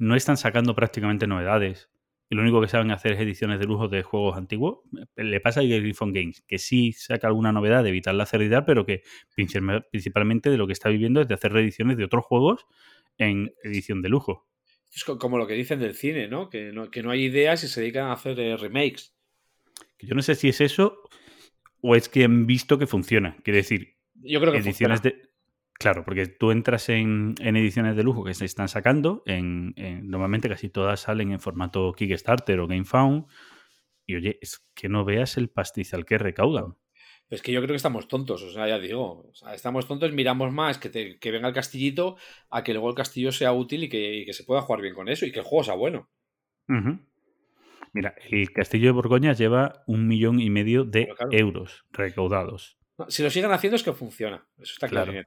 no 0.00 0.16
están 0.16 0.36
sacando 0.36 0.74
prácticamente 0.74 1.26
novedades? 1.28 1.90
Y 2.28 2.36
lo 2.36 2.42
único 2.42 2.60
que 2.60 2.68
saben 2.68 2.90
hacer 2.92 3.12
es 3.12 3.20
ediciones 3.20 3.58
de 3.58 3.66
lujo 3.66 3.88
de 3.88 4.02
juegos 4.02 4.36
antiguos. 4.36 4.80
Le 5.16 5.40
pasa 5.40 5.60
a 5.76 5.80
Griffon 5.80 6.12
Games, 6.12 6.42
que 6.46 6.58
sí 6.58 6.92
saca 6.92 7.26
alguna 7.26 7.50
novedad 7.52 7.82
de 7.82 7.88
evitar 7.90 8.14
la 8.14 8.24
pero 8.64 8.86
que 8.86 9.02
principal- 9.34 9.84
principalmente 9.90 10.48
de 10.48 10.56
lo 10.56 10.66
que 10.66 10.72
está 10.72 10.88
viviendo 10.88 11.20
es 11.20 11.28
de 11.28 11.34
hacer 11.34 11.52
reediciones 11.52 11.96
de 11.96 12.04
otros 12.04 12.24
juegos 12.24 12.66
en 13.18 13.52
edición 13.64 14.00
de 14.00 14.08
lujo. 14.10 14.48
Es 14.94 15.04
co- 15.04 15.18
como 15.18 15.38
lo 15.38 15.46
que 15.46 15.54
dicen 15.54 15.80
del 15.80 15.94
cine, 15.94 16.28
¿no? 16.28 16.48
Que 16.50 16.72
no, 16.72 16.90
que 16.90 17.02
no 17.02 17.10
hay 17.10 17.24
ideas 17.24 17.62
y 17.64 17.68
se 17.68 17.80
dedican 17.80 18.06
a 18.06 18.12
hacer 18.12 18.38
eh, 18.40 18.56
remakes. 18.56 19.12
Que 19.98 20.06
yo 20.06 20.14
no 20.14 20.22
sé 20.22 20.34
si 20.36 20.48
es 20.48 20.60
eso 20.60 21.02
o 21.82 21.96
es 21.96 22.08
que 22.08 22.24
han 22.24 22.46
visto 22.46 22.78
que 22.78 22.86
funciona. 22.86 23.36
Quiere 23.42 23.58
decir, 23.58 23.96
Yo 24.14 24.40
creo 24.40 24.52
que 24.52 24.58
ediciones 24.58 25.00
funciona. 25.00 25.22
de. 25.22 25.29
Claro, 25.80 26.04
porque 26.04 26.26
tú 26.26 26.50
entras 26.50 26.90
en, 26.90 27.34
en 27.40 27.56
ediciones 27.56 27.96
de 27.96 28.02
lujo 28.02 28.22
que 28.22 28.34
se 28.34 28.44
están 28.44 28.68
sacando, 28.68 29.22
en, 29.24 29.72
en- 29.76 30.10
normalmente 30.10 30.46
casi 30.48 30.68
todas 30.68 31.00
salen 31.00 31.32
en 31.32 31.40
formato 31.40 31.92
Kickstarter 31.94 32.60
o 32.60 32.66
GameFound, 32.68 33.24
y 34.06 34.16
oye, 34.16 34.38
es 34.42 34.62
que 34.74 34.90
no 34.90 35.06
veas 35.06 35.38
el 35.38 35.48
pastizal 35.48 36.04
que 36.04 36.18
recaudan. 36.18 36.76
Es 37.30 37.40
que 37.40 37.50
yo 37.52 37.60
creo 37.60 37.70
que 37.70 37.76
estamos 37.76 38.08
tontos, 38.08 38.42
o 38.42 38.50
sea, 38.50 38.68
ya 38.68 38.78
digo, 38.78 39.20
o 39.30 39.34
sea, 39.34 39.54
estamos 39.54 39.86
tontos, 39.88 40.12
miramos 40.12 40.52
más 40.52 40.76
que, 40.76 40.90
te- 40.90 41.18
que 41.18 41.30
venga 41.30 41.48
el 41.48 41.54
castillito 41.54 42.16
a 42.50 42.62
que 42.62 42.72
luego 42.74 42.90
el 42.90 42.94
castillo 42.94 43.32
sea 43.32 43.52
útil 43.54 43.84
y 43.84 43.88
que, 43.88 44.16
y 44.18 44.26
que 44.26 44.34
se 44.34 44.44
pueda 44.44 44.60
jugar 44.60 44.82
bien 44.82 44.94
con 44.94 45.08
eso 45.08 45.24
y 45.24 45.32
que 45.32 45.38
el 45.38 45.44
juego 45.46 45.64
sea 45.64 45.74
bueno. 45.76 46.10
Mira, 47.92 48.14
el 48.30 48.52
Castillo 48.52 48.86
de 48.86 48.92
Borgoña 48.92 49.32
lleva 49.32 49.82
un 49.86 50.06
millón 50.06 50.40
y 50.40 50.50
medio 50.50 50.84
de 50.84 51.04
Claro, 51.06 51.16
claro. 51.16 51.32
euros 51.32 51.84
recaudados. 51.90 52.76
Si 53.08 53.22
lo 53.22 53.30
siguen 53.30 53.50
haciendo 53.50 53.76
es 53.76 53.82
que 53.82 53.92
funciona, 53.92 54.46
eso 54.58 54.74
está 54.74 54.88
claro. 54.88 55.12
Claro. 55.12 55.26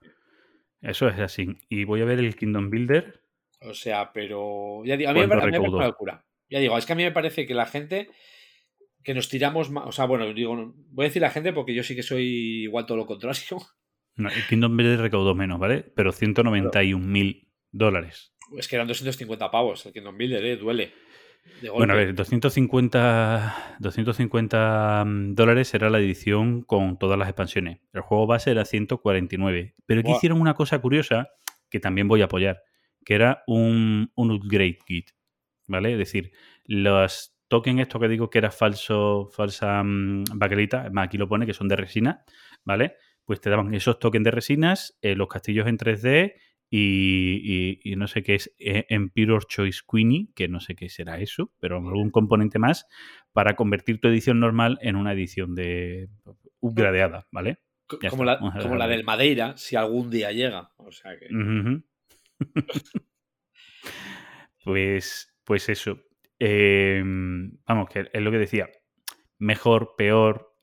Eso 0.83 1.07
es 1.07 1.19
así. 1.19 1.47
Y 1.69 1.85
voy 1.85 2.01
a 2.01 2.05
ver 2.05 2.19
el 2.19 2.35
Kingdom 2.35 2.69
Builder. 2.69 3.21
O 3.61 3.73
sea, 3.73 4.11
pero 4.11 4.83
ya 4.85 4.97
digo, 4.97 5.09
a 5.09 5.13
mí 5.13 5.21
me 5.21 5.27
¿Cuánto 5.27 5.45
parece, 5.45 5.59
una 5.59 5.87
locura. 5.87 6.25
Ya 6.49 6.59
digo, 6.59 6.77
es 6.77 6.85
que 6.85 6.93
a 6.93 6.95
mí 6.95 7.03
me 7.03 7.11
parece 7.11 7.47
que 7.47 7.53
la 7.53 7.65
gente 7.65 8.09
que 9.03 9.13
nos 9.13 9.29
tiramos 9.29 9.69
más, 9.69 9.85
o 9.87 9.91
sea, 9.91 10.05
bueno, 10.05 10.33
digo, 10.33 10.73
voy 10.91 11.05
a 11.05 11.07
decir 11.07 11.21
la 11.21 11.29
gente 11.29 11.53
porque 11.53 11.73
yo 11.73 11.83
sí 11.83 11.95
que 11.95 12.03
soy 12.03 12.63
igual 12.63 12.85
todo 12.85 12.97
lo 12.97 13.05
contrario. 13.05 13.57
No, 14.15 14.29
el 14.29 14.45
Kingdom 14.47 14.77
Builder 14.77 14.99
recaudó 14.99 15.33
menos, 15.33 15.59
¿vale? 15.59 15.81
Pero 15.95 16.11
191 16.11 17.03
mil 17.03 17.49
dólares. 17.71 18.35
Es 18.57 18.67
que 18.67 18.75
eran 18.75 18.87
250 18.87 19.49
pavos 19.49 19.85
el 19.85 19.93
Kingdom 19.93 20.17
Builder, 20.17 20.45
¿eh? 20.45 20.57
Duele. 20.57 20.93
Bueno, 21.71 21.93
a 21.93 21.95
ver, 21.95 22.13
250, 22.13 23.77
250 23.79 25.03
mm, 25.05 25.35
dólares 25.35 25.73
era 25.73 25.89
la 25.89 25.99
edición 25.99 26.61
con 26.61 26.97
todas 26.97 27.17
las 27.17 27.29
expansiones. 27.29 27.79
El 27.93 28.01
juego 28.01 28.27
base 28.27 28.51
era 28.51 28.65
149. 28.65 29.75
Pero 29.85 30.01
aquí 30.01 30.11
hicieron 30.11 30.41
una 30.41 30.53
cosa 30.55 30.79
curiosa 30.79 31.29
que 31.69 31.79
también 31.79 32.07
voy 32.07 32.21
a 32.21 32.25
apoyar, 32.25 32.61
que 33.05 33.15
era 33.15 33.43
un, 33.47 34.11
un 34.15 34.31
upgrade 34.31 34.79
kit, 34.85 35.11
¿vale? 35.67 35.93
Es 35.93 35.97
decir, 35.97 36.31
los 36.65 37.35
tokens, 37.47 37.81
esto 37.81 37.99
que 37.99 38.07
digo 38.07 38.29
que 38.29 38.39
era 38.39 38.51
falso, 38.51 39.29
falsa 39.31 39.81
mm, 39.83 40.25
baquelita, 40.35 40.81
además 40.81 41.05
aquí 41.05 41.17
lo 41.17 41.27
pone 41.27 41.45
que 41.45 41.53
son 41.53 41.67
de 41.67 41.75
resina, 41.75 42.23
¿vale? 42.63 42.95
Pues 43.25 43.39
te 43.41 43.49
daban 43.49 43.73
esos 43.73 43.99
tokens 43.99 44.23
de 44.23 44.31
resinas, 44.31 44.97
eh, 45.01 45.15
los 45.15 45.27
castillos 45.27 45.67
en 45.67 45.77
3D 45.77 46.33
y, 46.75 47.79
y- 47.83 47.91
y 47.91 47.95
no 47.97 48.07
sé 48.07 48.23
qué 48.23 48.33
es 48.33 48.51
eh, 48.57 48.85
Emperor 48.89 49.45
Choice 49.45 49.81
Queenie, 49.87 50.29
que 50.33 50.47
no 50.47 50.59
sé 50.59 50.73
qué 50.75 50.89
será 50.89 51.19
eso, 51.19 51.51
pero 51.59 51.77
algún 51.77 52.09
componente 52.09 52.57
más 52.57 52.87
para 53.31 53.55
convertir 53.55 53.99
tu 54.01 54.07
edición 54.07 54.39
normal 54.39 54.79
en 54.81 54.95
una 54.95 55.13
edición 55.13 55.53
de 55.53 56.09
upgradeada, 56.59 57.27
¿ale 57.31 57.59
Co- 57.85 57.99
ya 58.01 58.09
como 58.09 58.23
está, 58.23 58.43
la, 58.43 58.59
como 58.63 58.75
la 58.75 58.87
del 58.87 59.03
Madeira, 59.03 59.55
si 59.55 59.75
algún 59.75 60.09
día 60.09 60.31
llega. 60.31 60.71
O 60.77 60.91
sea 60.91 61.11
que. 61.19 61.27
Pues, 64.63 65.35
pues 65.43 65.69
eso. 65.69 65.99
Eh, 66.39 67.03
vamos, 67.67 67.89
que 67.89 68.09
es 68.11 68.21
lo 68.21 68.31
que 68.31 68.37
decía. 68.37 68.69
Mejor, 69.37 69.95
peor. 69.97 70.55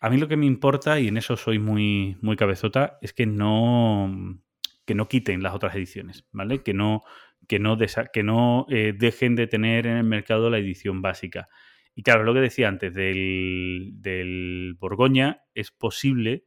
A 0.00 0.10
mí 0.10 0.16
lo 0.18 0.26
que 0.28 0.36
me 0.36 0.46
importa, 0.46 0.98
y 0.98 1.08
en 1.08 1.16
eso 1.16 1.36
soy 1.36 1.58
muy, 1.60 2.16
muy 2.20 2.36
cabezota, 2.36 2.98
es 3.02 3.12
que 3.12 3.24
no, 3.26 4.41
que 4.84 4.94
no 4.94 5.08
quiten 5.08 5.42
las 5.42 5.54
otras 5.54 5.74
ediciones, 5.74 6.26
¿vale? 6.32 6.62
Que 6.62 6.74
no, 6.74 7.02
que 7.48 7.58
no, 7.58 7.76
que 8.12 8.22
no 8.22 8.66
eh, 8.68 8.94
dejen 8.96 9.36
de 9.36 9.46
tener 9.46 9.86
en 9.86 9.96
el 9.96 10.04
mercado 10.04 10.50
la 10.50 10.58
edición 10.58 11.02
básica. 11.02 11.48
Y 11.94 12.02
claro, 12.02 12.24
lo 12.24 12.34
que 12.34 12.40
decía 12.40 12.68
antes 12.68 12.94
del, 12.94 13.90
del 13.94 14.74
Borgoña, 14.78 15.44
es 15.54 15.70
posible, 15.70 16.46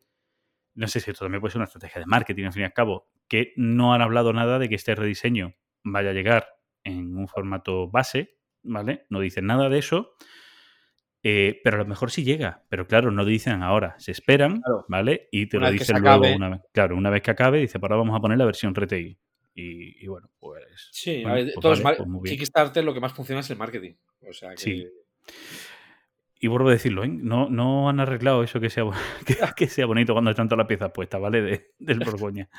no 0.74 0.88
sé 0.88 1.00
si 1.00 1.12
esto 1.12 1.26
también 1.26 1.41
puede 1.41 1.52
ser 1.52 1.60
una 1.60 1.65
estrategia 1.65 2.00
de 2.00 2.08
marketing, 2.08 2.45
al 2.45 2.54
fin 2.54 2.62
y 2.63 2.65
al 2.65 2.74
cabo, 2.74 3.10
que 3.28 3.54
no 3.56 3.93
han 3.93 4.02
hablado 4.02 4.34
nada 4.34 4.60
de 4.60 4.69
que 4.69 4.76
este 4.76 4.95
rediseño 4.95 5.56
vaya 5.84 6.10
a 6.10 6.13
llegar 6.13 6.48
en 6.84 7.15
un 7.15 7.28
formato 7.28 7.89
base, 7.89 8.38
¿vale? 8.63 9.06
No 9.10 9.19
dicen 9.19 9.45
nada 9.45 9.69
de 9.69 9.80
eso. 9.80 10.15
Eh, 11.28 11.60
pero 11.64 11.78
a 11.78 11.80
lo 11.80 11.86
mejor 11.88 12.12
sí 12.12 12.24
llega, 12.24 12.62
pero 12.70 12.86
claro, 12.86 13.10
no 13.10 13.26
dicen 13.26 13.64
ahora, 13.64 13.96
se 13.98 14.12
esperan, 14.12 14.62
Claro. 14.62 14.86
¿vale? 14.88 15.28
Y 15.32 15.48
te 15.48 15.58
Una 15.58 15.68
lo 15.68 15.72
dicen 15.74 16.00
luego 16.00 16.10
acabe. 16.18 16.36
una 16.36 16.50
vez. 16.50 16.62
Claro, 16.72 16.96
una 16.96 17.10
vez 17.10 17.24
que 17.24 17.32
acabe, 17.32 17.60
dice, 17.60 17.80
pues 17.80 17.90
ahora 17.90 17.98
vamos 18.04 18.16
a 18.16 18.20
poner 18.22 18.38
la 18.38 18.46
versión 18.46 18.76
retail. 18.76 19.18
Y, 19.56 20.04
y 20.04 20.08
bueno, 20.08 20.30
pues. 20.40 20.90
Sí, 20.92 21.24
bueno, 21.24 21.30
a 21.32 21.34
ver, 21.36 21.54
pues 21.60 21.82
vale, 21.82 21.98
pues 21.98 22.08
muy 22.10 22.22
bien. 22.22 22.38
Kickstarter 22.38 22.84
lo 22.84 22.94
que 22.94 23.00
más 23.00 23.14
funciona 23.14 23.40
es 23.40 23.50
el 23.50 23.58
marketing. 23.58 23.94
O 24.30 24.34
sea 24.34 24.52
que. 24.52 24.58
Sí. 24.58 24.88
Y 26.40 26.48
vuelvo 26.48 26.68
a 26.70 26.74
decirlo, 26.74 27.04
¿eh? 27.04 27.08
No, 27.08 27.50
no 27.50 27.90
han 27.90 28.00
arreglado 28.00 28.44
eso 28.44 28.60
que 28.60 28.70
sea, 28.70 28.84
que, 29.26 29.36
que 29.56 29.68
sea 29.68 29.86
bonito 29.88 30.14
cuando 30.14 30.30
están 30.32 30.48
todas 30.48 30.60
las 30.60 30.68
piezas 30.68 30.92
puestas, 30.92 31.20
¿vale? 31.22 31.42
De- 31.42 31.72
del 31.80 32.00
Borgoña. 32.00 32.50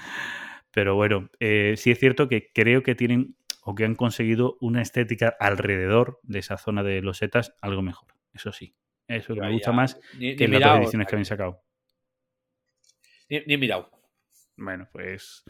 Pero 0.72 0.94
bueno, 0.96 1.30
eh, 1.38 1.74
sí 1.76 1.90
es 1.92 1.98
cierto 2.00 2.28
que 2.28 2.50
creo 2.52 2.82
que 2.82 2.94
tienen 2.94 3.36
o 3.62 3.74
que 3.74 3.84
han 3.84 3.94
conseguido 3.94 4.56
una 4.60 4.82
estética 4.82 5.36
alrededor 5.38 6.18
de 6.22 6.38
esa 6.40 6.56
zona 6.56 6.82
de 6.82 7.02
los 7.02 7.18
setas 7.18 7.54
algo 7.60 7.82
mejor. 7.82 8.08
Eso 8.36 8.52
sí. 8.52 8.74
Eso 9.08 9.34
que 9.34 9.40
me 9.40 9.52
gusta 9.52 9.70
ya- 9.70 9.76
más 9.76 10.00
Ni, 10.18 10.36
que 10.36 10.44
las 10.46 10.52
dos 10.52 10.58
mirado, 10.60 10.78
ediciones 10.78 11.06
o 11.06 11.08
que 11.08 11.14
habían 11.16 11.24
sacado. 11.24 11.62
Ni, 13.28 13.56
mirado. 13.56 13.90
Bueno, 14.56 14.88
pues. 14.92 15.44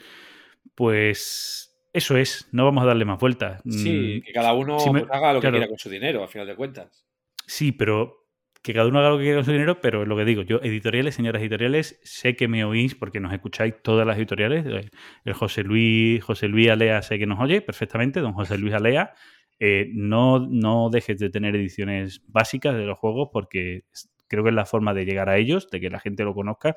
Pues. 0.74 1.72
Eso 1.92 2.16
es. 2.16 2.48
No 2.52 2.64
vamos 2.64 2.82
a 2.84 2.86
darle 2.86 3.04
más 3.04 3.18
vueltas. 3.18 3.62
Sí, 3.68 4.18
Mm, 4.20 4.26
que 4.26 4.32
cada 4.32 4.52
uno 4.52 4.78
sí 4.80 4.90
me- 4.90 5.00
pues, 5.00 5.12
haga 5.12 5.32
lo 5.32 5.40
claro. 5.40 5.54
que 5.54 5.58
quiera 5.58 5.68
con 5.68 5.78
su 5.78 5.88
dinero, 5.90 6.22
a 6.22 6.28
final 6.28 6.46
de 6.46 6.54
cuentas. 6.56 7.06
Sí, 7.46 7.72
pero 7.72 8.26
que 8.62 8.74
cada 8.74 8.88
uno 8.88 8.98
haga 8.98 9.10
lo 9.10 9.16
que 9.18 9.22
quiera 9.24 9.38
con 9.38 9.44
su 9.44 9.52
dinero, 9.52 9.80
pero 9.80 10.04
lo 10.04 10.16
que 10.16 10.24
digo, 10.24 10.42
yo, 10.42 10.58
editoriales, 10.62 11.14
señoras 11.14 11.40
editoriales, 11.40 12.00
sé 12.02 12.34
que 12.34 12.48
me 12.48 12.64
oís 12.64 12.94
porque 12.96 13.20
nos 13.20 13.32
escucháis 13.32 13.74
todas 13.82 14.06
las 14.06 14.18
editoriales. 14.18 14.66
eh, 14.66 14.90
El 15.24 15.32
José 15.34 15.62
Luis, 15.62 16.22
José 16.24 16.48
Luis 16.48 16.68
Alea 16.68 17.00
sé 17.02 17.18
que 17.18 17.26
nos 17.26 17.38
oye 17.40 17.62
perfectamente, 17.62 18.20
don 18.20 18.32
José 18.32 18.58
Luis 18.58 18.74
Alea. 18.74 19.14
Eh, 19.58 19.88
no, 19.92 20.38
no 20.40 20.90
dejes 20.90 21.18
de 21.18 21.30
tener 21.30 21.56
ediciones 21.56 22.22
básicas 22.26 22.74
de 22.76 22.84
los 22.84 22.98
juegos 22.98 23.28
porque 23.32 23.84
creo 24.28 24.42
que 24.42 24.50
es 24.50 24.56
la 24.56 24.66
forma 24.66 24.92
de 24.94 25.04
llegar 25.04 25.28
a 25.28 25.36
ellos, 25.38 25.68
de 25.70 25.80
que 25.80 25.90
la 25.90 26.00
gente 26.00 26.24
lo 26.24 26.34
conozca. 26.34 26.74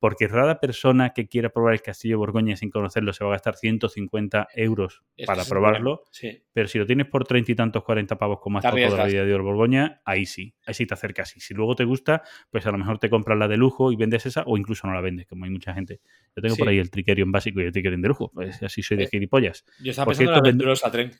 Porque 0.00 0.28
rara 0.28 0.60
persona 0.60 1.10
que 1.12 1.26
quiera 1.26 1.48
probar 1.48 1.72
el 1.74 1.82
Castillo 1.82 2.12
de 2.12 2.18
Borgoña 2.18 2.54
sin 2.54 2.70
conocerlo 2.70 3.12
se 3.12 3.24
va 3.24 3.30
a 3.30 3.32
gastar 3.32 3.56
150 3.56 4.46
euros 4.54 5.02
Es 5.16 5.26
para 5.26 5.44
probarlo. 5.44 6.04
Sí. 6.12 6.40
Pero 6.52 6.68
si 6.68 6.78
lo 6.78 6.86
tienes 6.86 7.06
por 7.08 7.24
treinta 7.24 7.50
y 7.50 7.56
tantos, 7.56 7.82
cuarenta 7.82 8.16
pavos 8.16 8.38
como 8.40 8.58
ha 8.58 8.60
Te 8.60 8.68
estado 8.68 8.86
toda 8.86 8.98
la 8.98 9.06
vida 9.10 9.24
de 9.24 9.34
Oro 9.34 9.42
Borgoña, 9.42 10.00
ahí 10.04 10.24
sí, 10.24 10.54
ahí 10.66 10.74
sí 10.74 10.86
te 10.86 10.94
acercas. 10.94 11.36
Y 11.36 11.40
si 11.40 11.52
luego 11.52 11.74
te 11.74 11.82
gusta, 11.82 12.22
pues 12.48 12.64
a 12.66 12.70
lo 12.70 12.78
mejor 12.78 13.00
te 13.00 13.10
compras 13.10 13.36
la 13.40 13.48
de 13.48 13.56
lujo 13.56 13.90
y 13.90 13.96
vendes 13.96 14.24
esa, 14.24 14.44
o 14.46 14.56
incluso 14.56 14.86
no 14.86 14.94
la 14.94 15.00
vendes, 15.00 15.26
como 15.26 15.46
hay 15.46 15.50
mucha 15.50 15.74
gente. 15.74 16.00
Yo 16.36 16.42
tengo 16.42 16.54
por 16.54 16.68
ahí 16.68 16.78
el 16.78 16.90
Tricerion 16.92 17.32
básico 17.32 17.60
y 17.60 17.64
el 17.64 17.72
Tricerion 17.72 18.00
de 18.00 18.06
lujo, 18.06 18.30
pues 18.32 18.62
así 18.62 18.84
soy 18.84 18.98
de 18.98 19.02
Eh, 19.02 19.08
gilipollas. 19.10 19.64
Yo 19.82 19.90
estaba 19.90 20.04
Por 20.04 20.12
pensando 20.16 20.32
cierto, 20.32 20.38
en 20.48 20.58
vendo- 20.58 20.64
aventuros 20.64 20.84
a 20.84 20.90
tren. 20.92 21.10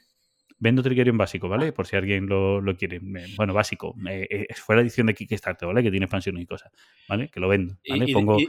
Vendo 0.59 0.83
Tricerion 0.83 1.17
básico, 1.17 1.49
¿vale? 1.49 1.73
Por 1.73 1.87
si 1.87 1.97
alguien 1.97 2.27
lo, 2.27 2.61
lo 2.61 2.77
quiere. 2.77 3.01
Bueno, 3.37 3.55
básico. 3.55 3.95
Eh, 4.09 4.47
fue 4.57 4.75
la 4.77 4.83
edición 4.83 5.07
de 5.07 5.15
Kickstarter, 5.15 5.67
¿vale? 5.69 5.83
Que 5.83 5.91
tiene 5.91 6.05
expansiones 6.07 6.43
y 6.43 6.47
cosas, 6.47 6.73
¿vale? 7.09 7.29
Que 7.29 7.39
lo 7.41 7.49
vendo, 7.49 7.77
¿vale? 7.89 8.05
y- 8.09 8.13
pongo, 8.13 8.41
y- 8.41 8.49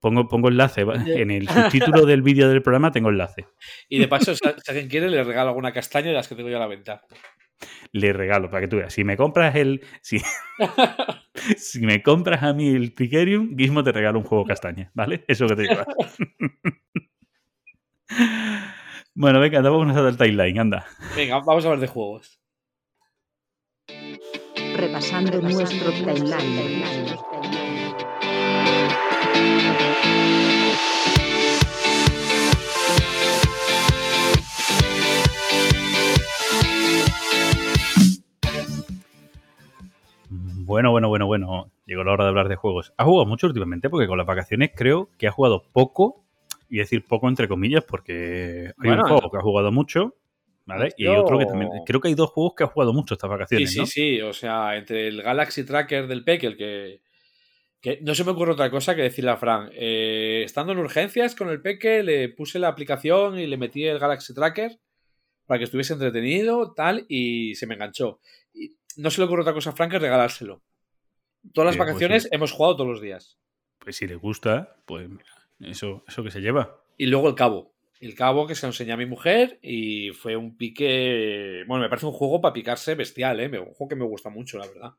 pongo, 0.00 0.28
pongo 0.28 0.48
enlace. 0.48 0.82
En 0.82 1.30
el 1.30 1.48
subtítulo 1.96 2.06
del 2.06 2.22
vídeo 2.22 2.48
del 2.48 2.62
programa 2.62 2.92
tengo 2.92 3.08
enlace. 3.08 3.46
Y 3.88 3.98
de 3.98 4.06
paso, 4.08 4.34
si 4.34 4.40
alguien 4.68 4.88
quiere, 4.88 5.10
le 5.10 5.24
regalo 5.24 5.48
alguna 5.50 5.72
castaña 5.72 6.08
de 6.08 6.14
las 6.14 6.28
que 6.28 6.34
tengo 6.36 6.48
yo 6.50 6.56
a 6.56 6.60
la 6.60 6.66
venta. 6.68 7.02
le 7.90 8.12
regalo 8.12 8.48
para 8.48 8.60
que 8.60 8.68
tú 8.68 8.76
veas. 8.76 8.92
Si 8.92 9.02
me 9.02 9.16
compras 9.16 9.56
el. 9.56 9.82
Si, 10.00 10.20
si 11.56 11.80
me 11.80 12.00
compras 12.02 12.44
a 12.44 12.52
mí 12.52 12.68
el 12.68 12.94
Tricerium, 12.94 13.56
Gizmo 13.58 13.82
te 13.82 13.90
regalo 13.90 14.20
un 14.20 14.24
juego 14.24 14.44
castaña, 14.44 14.92
¿vale? 14.94 15.24
Eso 15.26 15.48
que 15.48 15.56
te 15.56 15.62
llevas. 15.64 15.86
Bueno, 19.20 19.40
venga, 19.40 19.60
vamos 19.62 19.96
a 19.96 20.00
dar 20.00 20.10
el 20.10 20.16
timeline, 20.16 20.60
anda. 20.60 20.86
Venga, 21.16 21.40
vamos 21.40 21.64
a 21.64 21.66
hablar 21.66 21.80
de 21.80 21.88
juegos. 21.88 22.38
Repasando 24.76 25.40
nuestro 25.40 25.90
timeline. 25.90 27.16
Bueno, 40.64 40.92
bueno, 40.92 41.08
bueno, 41.08 41.26
bueno. 41.26 41.72
Llegó 41.86 42.04
la 42.04 42.12
hora 42.12 42.22
de 42.22 42.28
hablar 42.28 42.48
de 42.48 42.54
juegos. 42.54 42.94
¿Ha 42.96 43.04
jugado 43.04 43.26
mucho 43.26 43.48
últimamente? 43.48 43.90
Porque 43.90 44.06
con 44.06 44.16
las 44.16 44.28
vacaciones 44.28 44.70
creo 44.76 45.08
que 45.18 45.26
ha 45.26 45.32
jugado 45.32 45.64
poco. 45.72 46.27
Y 46.68 46.78
decir 46.78 47.04
poco 47.04 47.28
entre 47.28 47.48
comillas, 47.48 47.84
porque 47.84 48.66
hay 48.68 48.88
Bueno, 48.88 49.02
un 49.04 49.08
juego 49.08 49.30
que 49.30 49.38
ha 49.38 49.42
jugado 49.42 49.72
mucho, 49.72 50.14
¿vale? 50.66 50.92
Y 50.98 51.06
hay 51.06 51.14
yo- 51.14 51.22
otro 51.22 51.38
que 51.38 51.46
también. 51.46 51.70
Creo 51.86 52.00
que 52.00 52.08
hay 52.08 52.14
dos 52.14 52.30
juegos 52.30 52.54
que 52.56 52.64
ha 52.64 52.68
jugado 52.68 52.92
mucho 52.92 53.14
estas 53.14 53.28
Sí, 53.28 53.32
vacaciones, 53.32 53.72
sí, 53.72 53.78
¿no? 53.78 53.86
sí. 53.86 54.20
O 54.20 54.32
sea, 54.32 54.76
entre 54.76 55.08
el 55.08 55.22
Galaxy 55.22 55.64
Tracker 55.64 56.06
del 56.06 56.24
PEC, 56.24 56.44
el 56.44 56.56
que. 56.56 57.00
que 57.80 58.00
no 58.02 58.14
se 58.14 58.24
me 58.24 58.32
ocurre 58.32 58.52
otra 58.52 58.70
cosa 58.70 58.94
que 58.96 59.02
decirle 59.02 59.30
a 59.30 59.36
Fran. 59.36 59.70
eh, 59.72 60.42
estando 60.44 60.72
en 60.72 60.78
urgencias 60.78 61.34
con 61.34 61.48
el 61.48 61.62
Peque, 61.62 62.02
le 62.02 62.28
puse 62.28 62.58
la 62.58 62.68
aplicación 62.68 63.38
y 63.38 63.46
le 63.46 63.56
metí 63.56 63.84
el 63.84 63.98
Galaxy 64.00 64.34
Tracker 64.34 64.78
para 65.46 65.58
que 65.58 65.64
estuviese 65.64 65.94
entretenido, 65.94 66.74
tal, 66.74 67.06
y 67.08 67.54
se 67.54 67.66
me 67.66 67.74
enganchó. 67.74 68.20
Y 68.52 68.74
no 68.96 69.10
se 69.10 69.20
le 69.20 69.26
ocurre 69.26 69.42
otra 69.42 69.54
cosa 69.54 69.70
a 69.70 69.72
Fran 69.74 69.88
que 69.88 69.98
regalárselo. 69.98 70.60
Todas 71.54 71.66
las 71.68 71.76
Eh, 71.76 71.78
pues 71.78 71.86
vacaciones 71.88 72.22
sí. 72.24 72.28
hemos 72.32 72.52
jugado 72.52 72.76
todos 72.76 72.90
los 72.90 73.00
días. 73.00 73.38
Pues 73.78 73.96
si 73.96 74.06
le 74.08 74.16
gusta, 74.16 74.76
pues 74.84 75.08
mira, 75.08 75.24
eso, 75.60 76.04
eso 76.06 76.22
que 76.22 76.30
se 76.30 76.40
lleva. 76.40 76.82
Y 76.96 77.06
luego 77.06 77.28
el 77.28 77.34
cabo. 77.34 77.72
El 78.00 78.14
cabo 78.14 78.46
que 78.46 78.54
se 78.54 78.66
lo 78.66 78.70
enseñé 78.70 78.92
a 78.92 78.96
mi 78.96 79.06
mujer 79.06 79.58
y 79.62 80.10
fue 80.10 80.36
un 80.36 80.56
pique. 80.56 81.64
Bueno, 81.66 81.82
me 81.82 81.88
parece 81.88 82.06
un 82.06 82.12
juego 82.12 82.40
para 82.40 82.52
picarse 82.52 82.94
bestial, 82.94 83.40
¿eh? 83.40 83.48
Un 83.58 83.74
juego 83.74 83.88
que 83.88 83.96
me 83.96 84.04
gusta 84.04 84.30
mucho, 84.30 84.58
la 84.58 84.68
verdad. 84.68 84.92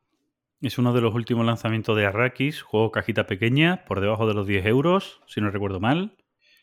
Es 0.61 0.77
uno 0.77 0.91
de 0.91 0.99
los 0.99 1.15
últimos 1.15 1.45
lanzamientos 1.45 1.95
de 1.95 2.05
Arrakis, 2.05 2.61
juego 2.61 2.91
cajita 2.91 3.25
pequeña, 3.25 3.85
por 3.85 4.01
debajo 4.01 4.27
de 4.27 4.33
los 4.33 4.45
10 4.45 4.65
euros, 4.65 5.21
si 5.25 5.39
no 5.39 5.49
recuerdo 5.49 5.79
mal. 5.79 6.17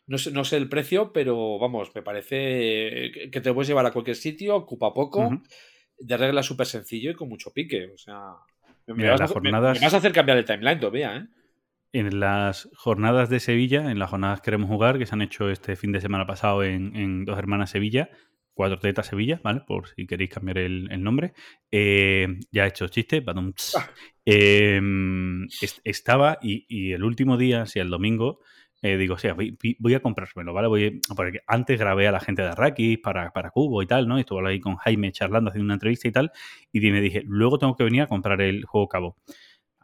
No 0.07 0.18
sé, 0.18 0.30
no 0.30 0.44
sé 0.44 0.59
el 0.59 0.68
precio, 0.68 1.12
pero 1.12 1.59
vamos, 1.59 1.94
me 1.94 2.03
parece 2.03 3.11
que 3.32 3.40
te 3.40 3.53
puedes 3.55 3.68
llevar 3.68 3.86
a 3.86 3.92
cualquier 3.92 4.16
sitio, 4.16 4.55
ocupa 4.55 4.92
poco, 4.92 5.40
de 5.99 6.16
regla 6.18 6.42
súper 6.42 6.66
sencillo 6.66 7.11
y 7.11 7.14
con 7.14 7.30
mucho 7.30 7.53
pique. 7.53 7.90
O 7.92 7.97
sea, 7.97 8.20
me, 8.86 8.94
Mira, 8.94 9.16
vas, 9.16 9.34
me 9.40 9.51
vas 9.51 9.94
a 9.94 9.97
hacer 9.97 10.12
cambiar 10.12 10.36
el 10.36 10.44
timeline 10.44 10.78
todavía, 10.78 11.16
¿eh? 11.16 11.26
En 11.99 12.20
las 12.20 12.68
jornadas 12.76 13.30
de 13.30 13.40
Sevilla, 13.40 13.90
en 13.90 13.99
las 13.99 14.11
jornadas 14.11 14.42
Queremos 14.42 14.68
Jugar, 14.68 14.99
que 14.99 15.07
se 15.07 15.14
han 15.14 15.22
hecho 15.22 15.49
este 15.49 15.76
fin 15.76 15.92
de 15.92 16.01
semana 16.03 16.26
pasado 16.26 16.62
en, 16.62 16.94
en 16.94 17.24
Dos 17.24 17.38
Hermanas 17.38 17.70
Sevilla, 17.70 18.11
Cuatro 18.53 18.78
Tetas 18.78 19.07
Sevilla, 19.07 19.40
¿vale? 19.42 19.62
Por 19.66 19.88
si 19.88 20.07
queréis 20.07 20.30
cambiar 20.30 20.59
el, 20.59 20.88
el 20.90 21.03
nombre. 21.03 21.32
Eh, 21.70 22.38
ya 22.53 22.64
he 22.64 22.68
hecho 22.68 22.88
chiste, 22.88 23.20
badum, 23.20 23.53
ts. 23.55 23.76
Ah. 23.76 23.88
Eh, 24.26 24.80
est- 25.62 25.80
estaba 25.84 26.38
y, 26.42 26.66
y 26.68 26.92
el 26.92 27.03
último 27.03 27.38
día, 27.38 27.64
si 27.64 27.78
el 27.78 27.88
domingo, 27.88 28.40
eh, 28.82 28.99
digo, 28.99 29.14
o 29.14 29.18
sea, 29.18 29.34
voy, 29.34 29.94
a 29.94 30.01
comprármelo, 30.01 30.53
¿vale? 30.53 30.68
Voy, 30.68 31.01
porque 31.16 31.40
antes 31.47 31.78
grabé 31.78 32.09
a 32.09 32.12
la 32.12 32.20
gente 32.20 32.42
de 32.42 32.49
Arrakis 32.49 32.99
para, 32.99 33.30
para 33.32 33.51
Cubo 33.51 33.82
y 33.82 33.86
tal, 33.86 34.07
¿no? 34.07 34.18
Y 34.18 34.20
estuve 34.20 34.47
ahí 34.47 34.61
con 34.61 34.76
Jaime 34.76 35.12
charlando, 35.12 35.49
haciendo 35.49 35.64
una 35.64 35.74
entrevista 35.74 36.09
y 36.09 36.12
tal. 36.12 36.30
Y 36.72 36.80
me 36.90 37.01
dije, 37.01 37.22
luego 37.26 37.59
tengo 37.59 37.74
que 37.74 37.84
venir 37.84 38.03
a 38.03 38.07
comprar 38.07 38.40
el 38.42 38.64
juego 38.66 38.86
Cabo. 38.88 39.16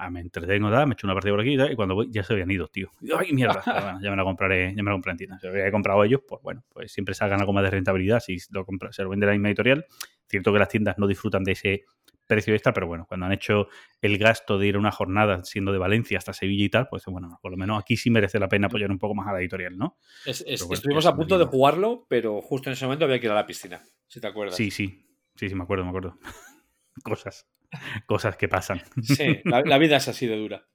Ah, 0.05 0.11
me 0.11 0.19
entretengo, 0.19 0.69
da, 0.69 0.85
me 0.85 0.95
echo 0.95 1.07
una 1.07 1.15
partida 1.15 1.33
por 1.33 1.41
aquí 1.43 1.55
y, 1.55 1.77
cuando 1.77 1.95
voy 1.95 2.09
ya 2.11 2.25
se 2.25 2.33
habían 2.33 2.51
ido, 2.51 2.67
tío. 2.67 2.91
¡Ay, 3.17 3.33
mierda! 3.33 3.63
Bueno, 3.95 4.01
ya 4.03 4.11
me 4.11 4.17
la 4.17 4.25
compraré, 4.25 4.75
ya 4.75 4.83
me 4.83 4.91
la 4.91 4.95
compraré 4.97 5.13
en 5.13 5.19
tienda. 5.19 5.39
Si 5.39 5.47
lo 5.47 5.53
hubiera 5.53 5.71
comprado 5.71 6.03
ellos, 6.03 6.23
pues 6.27 6.43
bueno, 6.43 6.65
pues 6.71 6.91
siempre 6.91 7.15
sacan 7.15 7.39
algo 7.39 7.53
más 7.53 7.63
de 7.63 7.71
rentabilidad 7.71 8.19
si 8.19 8.37
lo 8.51 8.65
compra, 8.67 8.93
se 8.93 9.05
lo 9.05 9.11
vende 9.11 9.27
la 9.27 9.33
misma 9.33 9.49
editorial. 9.49 9.87
Cierto 10.27 10.53
que 10.53 10.59
las 10.59 10.69
tiendas 10.69 10.99
no 10.99 11.07
disfrutan 11.07 11.45
de 11.45 11.53
ese 11.53 11.85
precio 12.27 12.53
extra, 12.53 12.73
pero 12.73 12.89
bueno, 12.89 13.07
cuando 13.07 13.27
han 13.27 13.33
hecho 13.33 13.69
el 14.01 14.19
gasto 14.19 14.59
de 14.59 14.67
ir 14.67 14.75
a 14.75 14.79
una 14.81 14.91
jornada 14.91 15.45
siendo 15.45 15.71
de 15.71 15.79
Valencia 15.79 16.19
hasta 16.19 16.33
Sevilla 16.33 16.65
y 16.65 16.69
tal, 16.69 16.89
pues 16.89 17.05
bueno, 17.07 17.39
por 17.41 17.53
lo 17.53 17.57
menos 17.57 17.79
aquí 17.81 17.97
sí 17.97 18.11
merece 18.11 18.41
la 18.41 18.49
pena 18.49 18.67
apoyar 18.67 18.91
un 18.91 18.99
poco 18.99 19.15
más 19.15 19.29
a 19.29 19.33
la 19.33 19.39
editorial, 19.41 19.79
¿no? 19.79 19.99
Es- 20.27 20.41
es- 20.41 20.45
Pero 20.47 20.67
bueno, 20.67 20.75
estuvimos 20.79 21.05
es 21.05 21.11
a 21.13 21.15
punto 21.15 21.39
de 21.39 21.45
jugarlo, 21.45 22.07
pero 22.09 22.41
justo 22.41 22.71
en 22.71 22.73
ese 22.73 22.87
momento 22.87 23.05
había 23.05 23.21
que 23.21 23.27
ir 23.27 23.33
a 23.33 23.37
la 23.37 23.47
piscina, 23.47 23.83
si 24.09 24.21
te 24.21 24.27
acuerdas. 24.27 24.57
Sí, 24.57 24.73
sí, 24.73 25.07
sí, 25.37 25.49
sí, 25.49 25.55
me 25.55 25.63
acuerdo, 25.63 25.85
me 25.85 25.91
acuerdo. 25.91 26.19
Cosas, 27.05 27.47
cosas 28.07 28.37
que 28.37 28.49
pasan. 28.49 28.83
Sí, 29.03 29.41
la, 29.45 29.63
la 29.63 29.79
vida 29.79 29.97
es 29.97 30.09
así 30.09 30.27
de 30.27 30.37
dura. 30.37 30.67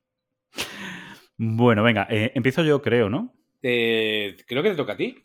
Bueno, 1.37 1.83
venga, 1.83 2.07
eh, 2.09 2.31
empiezo 2.35 2.63
yo 2.63 2.81
creo, 2.81 3.09
¿no? 3.09 3.33
Eh, 3.61 4.37
creo 4.47 4.63
que 4.63 4.71
te 4.71 4.75
toca 4.75 4.93
a 4.93 4.97
ti. 4.97 5.15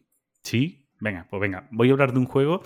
Sí, 0.42 0.86
venga, 1.00 1.26
pues 1.30 1.40
venga, 1.40 1.68
voy 1.70 1.88
a 1.88 1.92
hablar 1.92 2.12
de 2.12 2.18
un 2.18 2.26
juego. 2.26 2.62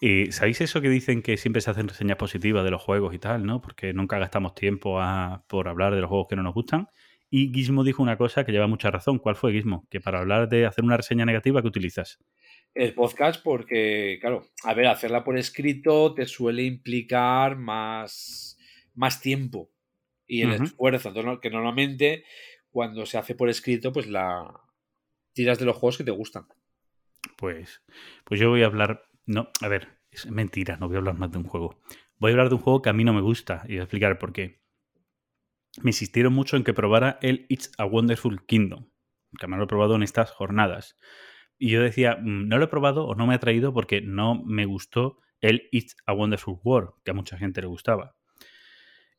Eh, 0.00 0.30
¿Sabéis 0.32 0.60
eso 0.60 0.80
que 0.80 0.88
dicen 0.88 1.22
que 1.22 1.36
siempre 1.36 1.62
se 1.62 1.70
hacen 1.70 1.88
reseñas 1.88 2.16
positivas 2.18 2.64
de 2.64 2.70
los 2.70 2.82
juegos 2.82 3.14
y 3.14 3.18
tal, 3.18 3.46
¿no? 3.46 3.60
Porque 3.60 3.92
nunca 3.92 4.18
gastamos 4.18 4.54
tiempo 4.54 5.00
a- 5.00 5.44
por 5.48 5.68
hablar 5.68 5.94
de 5.94 6.00
los 6.00 6.08
juegos 6.08 6.26
que 6.28 6.36
no 6.36 6.42
nos 6.42 6.54
gustan. 6.54 6.88
Y 7.30 7.52
Gizmo 7.52 7.82
dijo 7.82 8.02
una 8.02 8.16
cosa 8.16 8.44
que 8.44 8.52
lleva 8.52 8.66
mucha 8.66 8.90
razón. 8.90 9.18
¿Cuál 9.18 9.34
fue 9.34 9.52
Gizmo? 9.52 9.88
Que 9.90 10.00
para 10.00 10.20
hablar 10.20 10.48
de 10.48 10.66
hacer 10.66 10.84
una 10.84 10.96
reseña 10.96 11.24
negativa, 11.24 11.62
¿qué 11.62 11.68
utilizas? 11.68 12.18
El 12.74 12.92
podcast, 12.92 13.42
porque, 13.42 14.18
claro, 14.20 14.48
a 14.64 14.74
ver, 14.74 14.88
hacerla 14.88 15.22
por 15.22 15.38
escrito 15.38 16.12
te 16.12 16.26
suele 16.26 16.64
implicar 16.64 17.56
más, 17.56 18.58
más 18.94 19.20
tiempo 19.20 19.70
y 20.26 20.42
el 20.42 20.54
esfuerzo. 20.54 21.08
Entonces, 21.08 21.38
que 21.40 21.50
normalmente 21.50 22.24
cuando 22.70 23.06
se 23.06 23.18
hace 23.18 23.36
por 23.36 23.48
escrito, 23.48 23.92
pues 23.92 24.08
la 24.08 24.60
tiras 25.32 25.58
de 25.58 25.66
los 25.66 25.76
juegos 25.76 25.98
que 25.98 26.04
te 26.04 26.10
gustan. 26.10 26.46
Pues, 27.36 27.82
pues 28.24 28.40
yo 28.40 28.50
voy 28.50 28.62
a 28.62 28.66
hablar. 28.66 29.08
No, 29.26 29.50
a 29.60 29.68
ver, 29.68 30.00
es 30.10 30.26
mentira, 30.26 30.76
no 30.76 30.88
voy 30.88 30.96
a 30.96 30.98
hablar 30.98 31.16
más 31.16 31.30
de 31.30 31.38
un 31.38 31.44
juego. 31.44 31.80
Voy 32.18 32.30
a 32.30 32.34
hablar 32.34 32.48
de 32.48 32.56
un 32.56 32.60
juego 32.60 32.82
que 32.82 32.90
a 32.90 32.92
mí 32.92 33.04
no 33.04 33.12
me 33.12 33.20
gusta 33.20 33.62
y 33.66 33.74
voy 33.74 33.78
a 33.78 33.82
explicar 33.82 34.18
por 34.18 34.32
qué. 34.32 34.60
Me 35.82 35.90
insistieron 35.90 36.32
mucho 36.32 36.56
en 36.56 36.64
que 36.64 36.72
probara 36.72 37.18
el 37.20 37.46
It's 37.48 37.72
a 37.78 37.84
Wonderful 37.84 38.44
Kingdom, 38.46 38.90
que 39.38 39.46
me 39.46 39.56
lo 39.56 39.64
he 39.64 39.66
probado 39.66 39.96
en 39.96 40.02
estas 40.02 40.30
jornadas. 40.30 40.96
Y 41.64 41.70
yo 41.70 41.80
decía, 41.80 42.18
"Mm, 42.20 42.46
no 42.48 42.58
lo 42.58 42.66
he 42.66 42.68
probado 42.68 43.06
o 43.06 43.14
no 43.14 43.26
me 43.26 43.32
ha 43.32 43.38
traído 43.38 43.72
porque 43.72 44.02
no 44.02 44.34
me 44.44 44.66
gustó 44.66 45.16
el 45.40 45.66
It's 45.72 45.96
a 46.04 46.12
Wonderful 46.12 46.58
World, 46.62 46.90
que 47.02 47.12
a 47.12 47.14
mucha 47.14 47.38
gente 47.38 47.62
le 47.62 47.68
gustaba. 47.68 48.16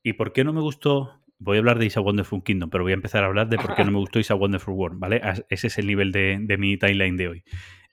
¿Y 0.03 0.13
por 0.13 0.31
qué 0.31 0.43
no 0.43 0.53
me 0.53 0.61
gustó? 0.61 1.23
Voy 1.39 1.57
a 1.57 1.59
hablar 1.61 1.79
de 1.79 1.85
It's 1.85 1.97
a 1.97 2.01
Wonderful 2.01 2.43
Kingdom, 2.43 2.69
pero 2.69 2.83
voy 2.83 2.91
a 2.91 2.93
empezar 2.93 3.23
a 3.23 3.27
hablar 3.27 3.49
de 3.49 3.57
por 3.57 3.73
qué 3.73 3.83
no 3.83 3.89
me 3.89 3.97
gustó 3.97 4.19
It's 4.19 4.29
a 4.29 4.35
Wonderful 4.35 4.75
World, 4.75 4.99
¿vale? 4.99 5.23
Ese 5.49 5.65
es 5.65 5.77
el 5.79 5.87
nivel 5.87 6.11
de, 6.11 6.37
de 6.39 6.57
mi 6.59 6.77
timeline 6.77 7.17
de 7.17 7.27
hoy. 7.29 7.43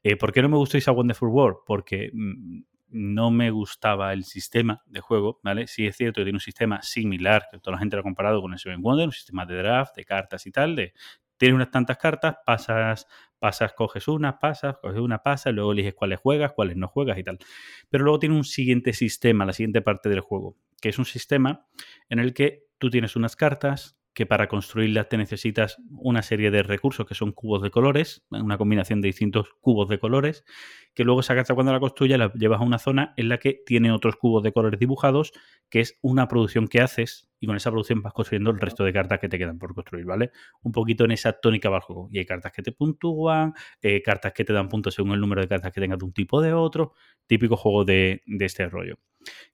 Eh, 0.03 0.17
¿Por 0.17 0.35
qué 0.35 0.43
no 0.43 0.51
me 0.51 0.59
gustó 0.59 0.77
It's 0.77 0.89
a 0.89 0.93
Wonderful 0.93 1.31
World? 1.31 1.61
Porque 1.67 2.11
mm, 2.13 2.61
no 2.91 3.31
me 3.31 3.51
gustaba 3.51 4.13
el 4.13 4.25
sistema 4.25 4.83
de 4.85 5.01
juego, 5.01 5.41
¿vale? 5.43 5.67
Sí 5.67 5.87
es 5.87 5.97
cierto 5.97 6.21
que 6.21 6.25
tiene 6.25 6.37
un 6.37 6.41
sistema 6.41 6.83
similar, 6.83 7.47
que 7.51 7.59
toda 7.59 7.77
la 7.77 7.79
gente 7.79 7.97
lo 7.97 8.01
ha 8.01 8.03
comparado 8.03 8.43
con 8.43 8.53
el 8.53 8.59
Seven 8.59 8.83
Wonder, 8.83 9.07
un 9.07 9.13
sistema 9.13 9.47
de 9.47 9.57
draft, 9.57 9.97
de 9.97 10.05
cartas 10.05 10.47
y 10.47 10.51
tal, 10.51 10.77
de 10.77 10.93
tienes 11.43 11.57
unas 11.57 11.72
tantas 11.72 11.99
cartas, 11.99 12.36
pasas, 12.47 13.09
pasas, 13.40 13.72
coges 13.72 14.07
unas, 14.07 14.34
pasas, 14.34 14.76
coges 14.80 15.01
una, 15.01 15.24
pasas, 15.24 15.53
luego 15.53 15.72
eliges 15.72 15.93
cuáles 15.93 16.20
juegas, 16.20 16.53
cuáles 16.53 16.76
no 16.76 16.86
juegas 16.86 17.18
y 17.18 17.24
tal. 17.24 17.40
Pero 17.90 18.05
luego 18.05 18.20
tiene 18.20 18.36
un 18.36 18.45
siguiente 18.45 18.93
sistema, 18.93 19.45
la 19.45 19.53
siguiente 19.53 19.82
parte 19.82 20.09
del 20.09 20.20
juego, 20.20 20.57
que 20.80 20.90
es 20.90 21.01
un 21.01 21.05
sistema 21.05 21.66
en 22.09 22.20
el 22.20 22.32
que 22.32 22.68
tú 22.78 22.90
tienes 22.90 23.16
unas 23.16 23.34
cartas 23.34 23.99
que 24.14 24.24
para 24.24 24.47
construirlas 24.47 25.09
te 25.09 25.16
necesitas 25.16 25.78
una 25.90 26.22
serie 26.22 26.53
de 26.53 26.62
recursos 26.62 27.07
que 27.07 27.16
son 27.16 27.32
cubos 27.32 27.61
de 27.61 27.72
colores, 27.72 28.24
una 28.30 28.57
combinación 28.57 29.01
de 29.01 29.09
distintos 29.09 29.49
cubos 29.61 29.88
de 29.88 29.99
colores, 29.99 30.45
que 30.95 31.03
luego 31.03 31.22
esa 31.22 31.34
carta 31.34 31.55
cuando 31.55 31.72
la 31.72 31.80
construyas 31.80 32.20
la 32.20 32.32
llevas 32.34 32.61
a 32.61 32.64
una 32.64 32.78
zona 32.78 33.14
en 33.16 33.28
la 33.28 33.38
que 33.38 33.64
tiene 33.66 33.90
otros 33.90 34.14
cubos 34.14 34.45
de 34.45 34.53
colores 34.53 34.78
dibujados, 34.78 35.32
que 35.68 35.80
es 35.80 35.99
una 36.03 36.28
producción 36.28 36.68
que 36.68 36.80
haces 36.82 37.32
y 37.43 37.47
con 37.49 37.57
esa 37.57 37.72
producción 37.72 38.01
vas 38.03 38.12
construyendo 38.12 38.51
el 38.51 38.61
resto 38.61 38.84
de 38.84 38.93
cartas 38.93 39.18
que 39.18 39.28
te 39.28 39.36
quedan 39.36 39.59
por 39.59 39.74
construir, 39.74 40.07
¿vale? 40.07 40.30
Un 40.62 40.70
poquito 40.70 41.05
en 41.05 41.11
esa 41.11 41.32
tónica 41.32 41.68
va 41.68 41.78
el 41.78 41.82
juego. 41.82 42.09
Y 42.12 42.18
hay 42.18 42.24
cartas 42.24 42.53
que 42.53 42.62
te 42.62 42.70
puntúan, 42.70 43.53
eh, 43.80 44.01
cartas 44.01 44.32
que 44.32 44.45
te 44.45 44.53
dan 44.53 44.68
puntos 44.68 44.95
según 44.95 45.11
el 45.11 45.20
número 45.20 45.40
de 45.40 45.49
cartas 45.49 45.72
que 45.72 45.80
tengas 45.80 45.99
de 45.99 46.05
un 46.05 46.12
tipo 46.12 46.36
o 46.36 46.40
de 46.40 46.53
otro, 46.53 46.93
típico 47.26 47.57
juego 47.57 47.84
de, 47.84 48.22
de 48.26 48.45
este 48.45 48.68
rollo. 48.68 49.01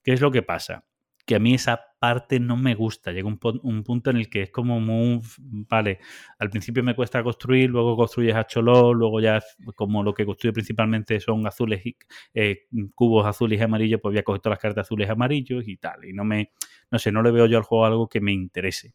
¿Qué 0.03 0.13
es 0.13 0.21
lo 0.21 0.31
que 0.31 0.43
pasa? 0.43 0.85
Que 1.29 1.37
a 1.37 1.39
mí 1.39 1.53
esa 1.53 1.79
parte 1.99 2.41
no 2.41 2.57
me 2.57 2.75
gusta. 2.75 3.13
Llega 3.13 3.29
un, 3.29 3.39
un 3.63 3.85
punto 3.85 4.09
en 4.09 4.17
el 4.17 4.31
que 4.31 4.45
es 4.45 4.51
como 4.51 4.81
muy, 4.81 5.21
vale, 5.37 5.99
al 6.39 6.49
principio 6.49 6.83
me 6.83 6.97
cuesta 6.97 7.23
construir, 7.23 7.69
luego 7.69 7.99
construyes 7.99 8.35
a 8.35 8.47
choló, 8.47 8.95
luego 8.95 9.21
ya 9.21 9.39
como 9.77 10.03
lo 10.03 10.15
que 10.15 10.25
construye 10.25 10.55
principalmente 10.55 11.21
son 11.21 11.47
azules 11.47 11.85
y 11.85 11.99
eh, 12.33 12.67
cubos 12.95 13.27
azules 13.27 13.61
y 13.61 13.63
amarillos, 13.63 14.01
pues 14.01 14.15
voy 14.15 14.21
a 14.21 14.23
coger 14.23 14.41
todas 14.41 14.57
las 14.57 14.63
cartas 14.63 14.87
azules 14.87 15.07
y 15.07 15.13
amarillos 15.13 15.69
y 15.69 15.77
tal. 15.77 16.07
Y 16.07 16.15
no 16.15 16.25
me, 16.25 16.53
no 16.91 16.99
sé, 16.99 17.13
no 17.13 17.23
le 17.23 17.31
veo 17.31 17.45
yo 17.45 17.59
al 17.59 17.65
juego 17.65 17.85
algo 17.85 18.09
que 18.09 18.23
me 18.23 18.33
interese. 18.33 18.95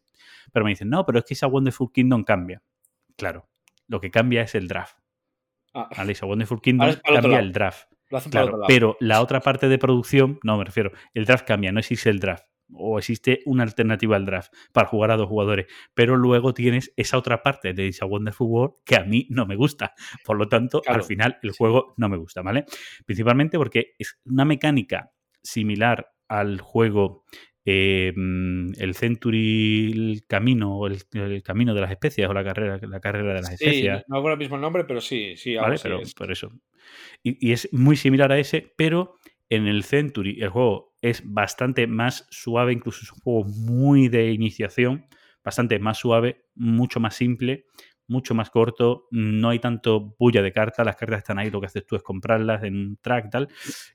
Pero 0.52 0.64
me 0.64 0.72
dicen, 0.72 0.90
no, 0.90 1.06
pero 1.06 1.20
es 1.20 1.24
que 1.24 1.34
esa 1.34 1.46
Wonderful 1.46 1.92
Kingdom 1.92 2.24
cambia. 2.24 2.64
Claro, 3.16 3.48
lo 3.86 4.00
que 4.00 4.10
cambia 4.10 4.42
es 4.42 4.56
el 4.56 4.66
draft. 4.66 4.98
Ah, 5.72 5.88
¿vale? 5.96 6.10
Esa 6.10 6.26
Wonderful 6.26 6.60
Kingdom 6.60 6.96
cambia 7.00 7.38
el 7.38 7.52
draft. 7.52 7.93
Lo 8.10 8.18
hacen 8.18 8.30
Claro, 8.32 8.46
otro 8.46 8.58
lado. 8.58 8.68
pero 8.68 8.96
la 9.00 9.20
otra 9.20 9.40
parte 9.40 9.68
de 9.68 9.78
producción, 9.78 10.38
no 10.42 10.56
me 10.58 10.64
refiero, 10.64 10.92
el 11.14 11.24
draft 11.24 11.46
cambia, 11.46 11.72
no 11.72 11.80
existe 11.80 12.10
el 12.10 12.20
draft. 12.20 12.44
o 12.72 12.98
existe 12.98 13.40
una 13.44 13.62
alternativa 13.62 14.16
al 14.16 14.24
draft 14.24 14.50
para 14.72 14.88
jugar 14.88 15.10
a 15.10 15.16
dos 15.18 15.28
jugadores, 15.28 15.66
pero 15.92 16.16
luego 16.16 16.54
tienes 16.54 16.92
esa 16.96 17.18
otra 17.18 17.42
parte 17.42 17.74
de 17.74 17.86
It's 17.86 18.00
a 18.00 18.06
Wonderful 18.06 18.46
World 18.48 18.74
que 18.86 18.96
a 18.96 19.04
mí 19.04 19.26
no 19.28 19.44
me 19.44 19.54
gusta. 19.54 19.92
Por 20.24 20.38
lo 20.38 20.48
tanto, 20.48 20.80
Claro. 20.80 21.00
al 21.00 21.04
final 21.06 21.38
el 21.42 21.50
juego 21.52 21.92
no 21.98 22.08
me 22.08 22.16
gusta, 22.16 22.40
¿vale? 22.40 22.64
Principalmente 23.04 23.58
porque 23.58 23.92
es 23.98 24.18
una 24.24 24.46
mecánica 24.46 25.10
similar 25.42 26.08
al 26.26 26.58
juego 26.62 27.24
eh, 27.66 28.12
mm, 28.16 28.72
el 28.78 28.94
Century 28.94 29.92
el 29.92 30.22
Camino 30.26 30.78
o 30.78 30.86
el, 30.86 30.98
el 31.12 31.42
Camino 31.42 31.74
de 31.74 31.80
las 31.82 31.90
Especias 31.90 32.30
o 32.30 32.34
la 32.34 32.44
carrera, 32.44 32.78
la 32.82 33.00
carrera 33.00 33.28
de 33.34 33.40
las 33.42 33.48
Sí, 33.48 33.54
especias. 33.60 34.04
no 34.08 34.16
hago 34.16 34.28
ahora 34.28 34.36
mismo 34.36 34.56
el 34.56 34.62
nombre, 34.62 34.84
pero 34.84 35.00
sí, 35.02 35.36
sí, 35.36 35.54
¿vale? 35.54 35.76
Pero 35.82 36.00
es. 36.00 36.14
por 36.14 36.32
eso. 36.32 36.50
Y, 37.22 37.52
es 37.52 37.68
muy 37.72 37.96
similar 37.96 38.32
a 38.32 38.38
ese, 38.38 38.72
pero 38.76 39.16
en 39.48 39.66
el 39.66 39.84
Century 39.84 40.40
el 40.40 40.48
juego 40.50 40.94
es 41.02 41.22
bastante 41.24 41.86
más 41.86 42.26
suave, 42.30 42.72
incluso 42.72 43.00
es 43.02 43.12
un 43.12 43.18
juego 43.20 43.44
muy 43.44 44.08
de 44.08 44.32
iniciación, 44.32 45.06
bastante 45.42 45.78
más 45.78 45.98
suave, 45.98 46.46
mucho 46.54 47.00
más 47.00 47.14
simple, 47.14 47.66
mucho 48.06 48.34
más 48.34 48.50
corto, 48.50 49.06
no 49.10 49.50
hay 49.50 49.58
tanto 49.58 50.14
bulla 50.18 50.42
de 50.42 50.52
cartas, 50.52 50.84
las 50.84 50.96
cartas 50.96 51.18
están 51.18 51.38
ahí, 51.38 51.50
lo 51.50 51.60
que 51.60 51.66
haces 51.66 51.86
tú 51.86 51.96
es 51.96 52.02
comprarlas 52.02 52.62
en 52.64 52.76
un 52.76 52.96
track 52.96 53.30
tal, 53.30 53.48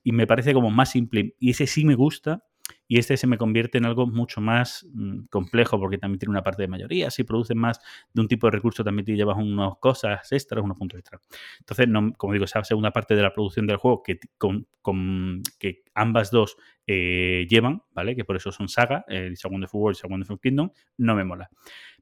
y 0.03 0.11
me 0.11 0.27
parece 0.27 0.53
como 0.53 0.69
más 0.69 0.91
simple. 0.91 1.35
Y 1.39 1.51
ese 1.51 1.67
sí 1.67 1.85
me 1.85 1.95
gusta, 1.95 2.43
y 2.91 2.97
este 2.97 3.17
se 3.17 3.27
me 3.27 3.37
convierte 3.37 3.77
en 3.77 3.85
algo 3.85 4.07
mucho 4.07 4.41
más 4.41 4.85
mm, 4.91 5.27
complejo 5.29 5.79
porque 5.79 5.99
también 5.99 6.17
tiene 6.17 6.31
una 6.31 6.41
parte 6.41 6.63
de 6.63 6.67
mayoría. 6.67 7.11
Si 7.11 7.23
produces 7.23 7.55
más 7.55 7.79
de 8.15 8.21
un 8.21 8.27
tipo 8.27 8.47
de 8.47 8.51
recurso, 8.51 8.83
también 8.83 9.05
te 9.05 9.15
llevas 9.15 9.37
unas 9.37 9.77
cosas 9.79 10.29
extras, 10.31 10.63
unos 10.63 10.75
puntos 10.75 10.99
extras. 10.99 11.21
Entonces, 11.59 11.87
como 12.17 12.33
digo, 12.33 12.45
esa 12.45 12.63
segunda 12.63 12.89
parte 12.89 13.15
de 13.15 13.21
la 13.21 13.31
producción 13.31 13.67
del 13.67 13.77
juego 13.77 14.01
que, 14.01 14.19
ambas 15.93 16.31
dos 16.31 16.57
eh, 16.87 17.45
llevan, 17.47 17.83
¿vale? 17.91 18.15
Que 18.15 18.25
por 18.25 18.35
eso 18.35 18.51
son 18.51 18.67
saga, 18.67 19.05
el 19.07 19.33
It's 19.33 19.45
a 19.45 19.49
Wonderful 19.49 19.79
World 19.79 19.95
y 19.95 19.99
It's 19.99 20.05
a 20.05 20.07
Wonderful 20.07 20.39
Kingdom, 20.39 20.71
no 20.97 21.15
me 21.15 21.23
mola. 21.23 21.51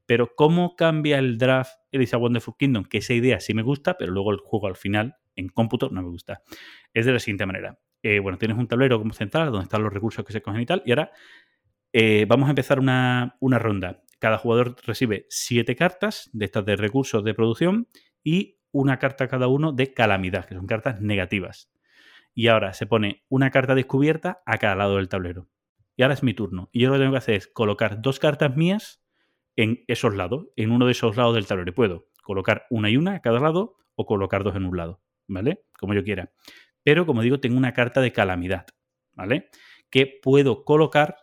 Pero 0.06 0.36
cómo 0.38 0.78
cambia 0.78 1.20
el 1.20 1.38
draft 1.38 1.74
el 1.92 2.02
It's 2.02 2.14
a 2.14 2.18
Wonderful 2.18 2.56
Kingdom, 2.58 2.86
que 2.86 3.00
esa 3.00 3.14
idea 3.14 3.42
sí 3.42 3.54
me 3.54 3.62
gusta, 3.62 3.98
pero 3.98 4.14
luego 4.14 4.32
el 4.32 4.38
juego 4.38 4.68
al 4.68 4.78
final, 4.78 5.18
en 5.36 5.50
cómputo, 5.50 5.90
no 5.90 6.02
me 6.02 6.08
gusta. 6.08 6.44
Es 6.94 7.06
de 7.06 7.12
la 7.12 7.20
siguiente 7.20 7.46
manera. 7.46 7.78
Eh, 8.10 8.20
bueno, 8.20 8.38
tienes 8.38 8.58
un 8.58 8.70
tablero 8.70 9.00
como 9.00 9.12
central 9.12 9.52
donde 9.52 9.66
están 9.66 9.84
los 9.84 9.92
recursos 9.92 10.24
que 10.24 10.32
se 10.32 10.42
cogen 10.42 10.62
y 10.62 10.66
tal, 10.66 10.82
y 10.86 10.92
ahora 10.92 11.12
eh, 11.92 12.26
vamos 12.26 12.48
a 12.48 12.52
empezar 12.52 12.80
una, 12.80 13.36
una 13.42 13.60
ronda. 13.60 14.02
Cada 14.18 14.38
jugador 14.38 14.78
recibe 14.86 15.26
siete 15.30 15.76
cartas 15.76 16.30
de 16.32 16.46
estas 16.46 16.64
de 16.64 16.78
recursos 16.78 17.22
de 17.26 17.34
producción 17.34 17.90
y 18.24 18.60
una 18.72 18.98
carta 18.98 19.28
cada 19.28 19.48
uno 19.50 19.74
de 19.74 19.94
calamidad, 19.94 20.46
que 20.46 20.56
son 20.56 20.68
cartas 20.68 21.02
negativas. 21.02 21.70
Y 22.34 22.48
ahora 22.48 22.72
se 22.72 22.86
pone 22.86 23.26
una 23.28 23.52
carta 23.52 23.76
descubierta 23.76 24.42
a 24.46 24.58
cada 24.58 24.76
lado 24.76 24.96
del 24.96 25.10
tablero. 25.10 25.50
Y 25.98 26.04
ahora 26.04 26.14
es 26.14 26.24
mi 26.24 26.34
turno. 26.34 26.70
Y 26.72 26.84
yo 26.84 26.88
lo 26.88 26.94
que 26.94 27.00
tengo 27.00 27.12
que 27.12 27.18
hacer 27.18 27.36
es 27.36 27.48
colocar 27.48 28.02
dos 28.02 28.20
cartas 28.20 28.56
mías 28.56 29.04
en 29.58 29.84
esos 29.88 30.16
lados, 30.16 30.48
en 30.56 30.72
uno 30.72 30.86
de 30.86 30.94
esos 30.94 31.18
lados 31.18 31.36
del 31.36 31.46
tablero. 31.46 31.72
Y 31.72 31.74
puedo 31.74 32.08
colocar 32.24 32.68
una 32.70 32.90
y 32.90 32.96
una 32.96 33.16
a 33.16 33.22
cada 33.22 33.42
lado 33.42 33.76
o 33.96 34.06
colocar 34.06 34.46
dos 34.46 34.56
en 34.56 34.64
un 34.64 34.78
lado, 34.78 35.02
¿vale? 35.28 35.66
Como 35.78 35.94
yo 35.94 36.06
quiera. 36.06 36.32
Pero 36.88 37.06
como 37.06 37.22
digo, 37.22 37.42
tengo 37.42 37.58
una 37.58 37.74
carta 37.74 38.00
de 38.00 38.14
calamidad, 38.14 38.66
¿vale? 39.14 39.50
Que 39.90 40.08
puedo 40.24 40.64
colocar 40.64 41.18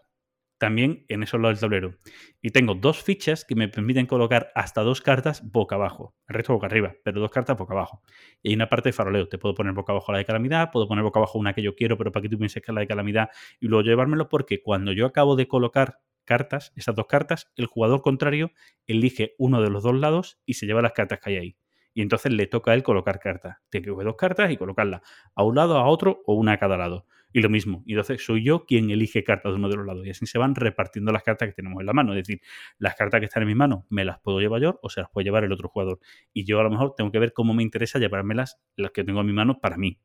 también 0.59 1.07
en 1.09 1.23
esos 1.23 1.41
lados 1.41 1.59
del 1.59 1.61
tablero. 1.63 1.95
Y 2.43 2.51
tengo 2.51 2.75
dos 2.75 3.03
fichas 3.03 3.47
que 3.47 3.55
me 3.55 3.69
permiten 3.69 4.05
colocar 4.05 4.53
hasta 4.55 4.83
dos 4.83 5.01
cartas 5.01 5.43
boca 5.51 5.77
abajo. 5.77 6.15
El 6.29 6.35
resto 6.35 6.53
boca 6.53 6.67
arriba, 6.67 6.93
pero 7.03 7.19
dos 7.19 7.31
cartas 7.31 7.57
boca 7.57 7.73
abajo. 7.73 8.03
Y 8.43 8.51
hay 8.51 8.57
una 8.57 8.69
parte 8.69 8.91
de 8.91 8.93
faroleo. 8.93 9.27
Te 9.27 9.39
puedo 9.39 9.55
poner 9.55 9.73
boca 9.73 9.93
abajo 9.93 10.13
la 10.13 10.19
de 10.19 10.27
calamidad, 10.27 10.71
puedo 10.71 10.87
poner 10.87 11.03
boca 11.03 11.19
abajo 11.19 11.39
una 11.39 11.55
que 11.55 11.63
yo 11.63 11.75
quiero, 11.75 11.97
pero 11.97 12.13
para 12.13 12.25
que 12.25 12.29
tú 12.29 12.37
pienses 12.37 12.63
que 12.63 12.71
es 12.71 12.75
la 12.75 12.83
de 12.83 12.87
calamidad, 12.87 13.31
y 13.59 13.69
luego 13.69 13.85
llevármelo 13.85 14.29
porque 14.29 14.61
cuando 14.63 14.93
yo 14.93 15.07
acabo 15.07 15.35
de 15.35 15.49
colocar 15.49 16.01
cartas, 16.27 16.75
esas 16.77 16.95
dos 16.95 17.07
cartas, 17.07 17.51
el 17.57 17.65
jugador 17.65 18.03
contrario 18.03 18.53
elige 18.87 19.35
uno 19.39 19.63
de 19.63 19.71
los 19.71 19.83
dos 19.83 19.95
lados 19.95 20.39
y 20.45 20.55
se 20.55 20.67
lleva 20.67 20.83
las 20.83 20.93
cartas 20.93 21.21
que 21.21 21.31
hay 21.31 21.37
ahí. 21.39 21.57
Y 21.95 22.03
entonces 22.03 22.33
le 22.33 22.47
toca 22.47 22.73
a 22.73 22.75
él 22.75 22.83
colocar 22.83 23.21
cartas. 23.21 23.59
Tiene 23.71 23.85
que 23.85 23.91
coger 23.93 24.07
dos 24.07 24.17
cartas 24.17 24.51
y 24.51 24.57
colocarlas 24.57 25.01
a 25.35 25.43
un 25.45 25.55
lado, 25.55 25.79
a 25.79 25.87
otro 25.87 26.23
o 26.27 26.35
una 26.35 26.53
a 26.53 26.59
cada 26.59 26.77
lado. 26.77 27.07
Y 27.33 27.41
lo 27.41 27.49
mismo. 27.49 27.83
Y 27.87 27.93
entonces 27.93 28.25
soy 28.25 28.45
yo 28.45 28.65
quien 28.65 28.91
elige 28.91 29.25
cartas 29.25 29.53
de 29.53 29.57
uno 29.57 29.69
de 29.69 29.77
los 29.77 29.87
lados. 29.87 30.07
Y 30.07 30.11
así 30.11 30.27
se 30.27 30.39
van 30.39 30.55
repartiendo 30.55 31.13
las 31.13 31.23
cartas 31.23 31.49
que 31.49 31.55
tenemos 31.55 31.81
en 31.81 31.87
la 31.87 31.93
mano. 31.93 32.13
Es 32.13 32.27
decir, 32.27 32.41
las 32.79 32.95
cartas 32.95 33.21
que 33.21 33.27
están 33.27 33.43
en 33.43 33.49
mis 33.49 33.57
manos 33.57 33.85
me 33.89 34.05
las 34.05 34.21
puedo 34.21 34.41
llevar 34.41 34.61
yo 34.61 34.79
o 34.83 34.89
se 34.89 35.01
las 35.01 35.11
puede 35.11 35.25
llevar 35.25 35.45
el 35.45 35.53
otro 35.53 35.69
jugador. 35.69 35.99
Y 36.33 36.45
yo 36.45 36.61
a 36.61 36.63
lo 36.63 36.71
mejor 36.71 36.95
tengo 36.97 37.11
que 37.11 37.19
ver 37.19 37.33
cómo 37.33 37.55
me 37.55 37.63
interesa 37.63 37.99
llevármelas 37.99 38.61
las 38.77 38.91
que 38.91 39.03
tengo 39.03 39.21
en 39.21 39.27
mi 39.27 39.33
mano 39.33 39.61
para 39.61 39.77
mí. 39.77 39.99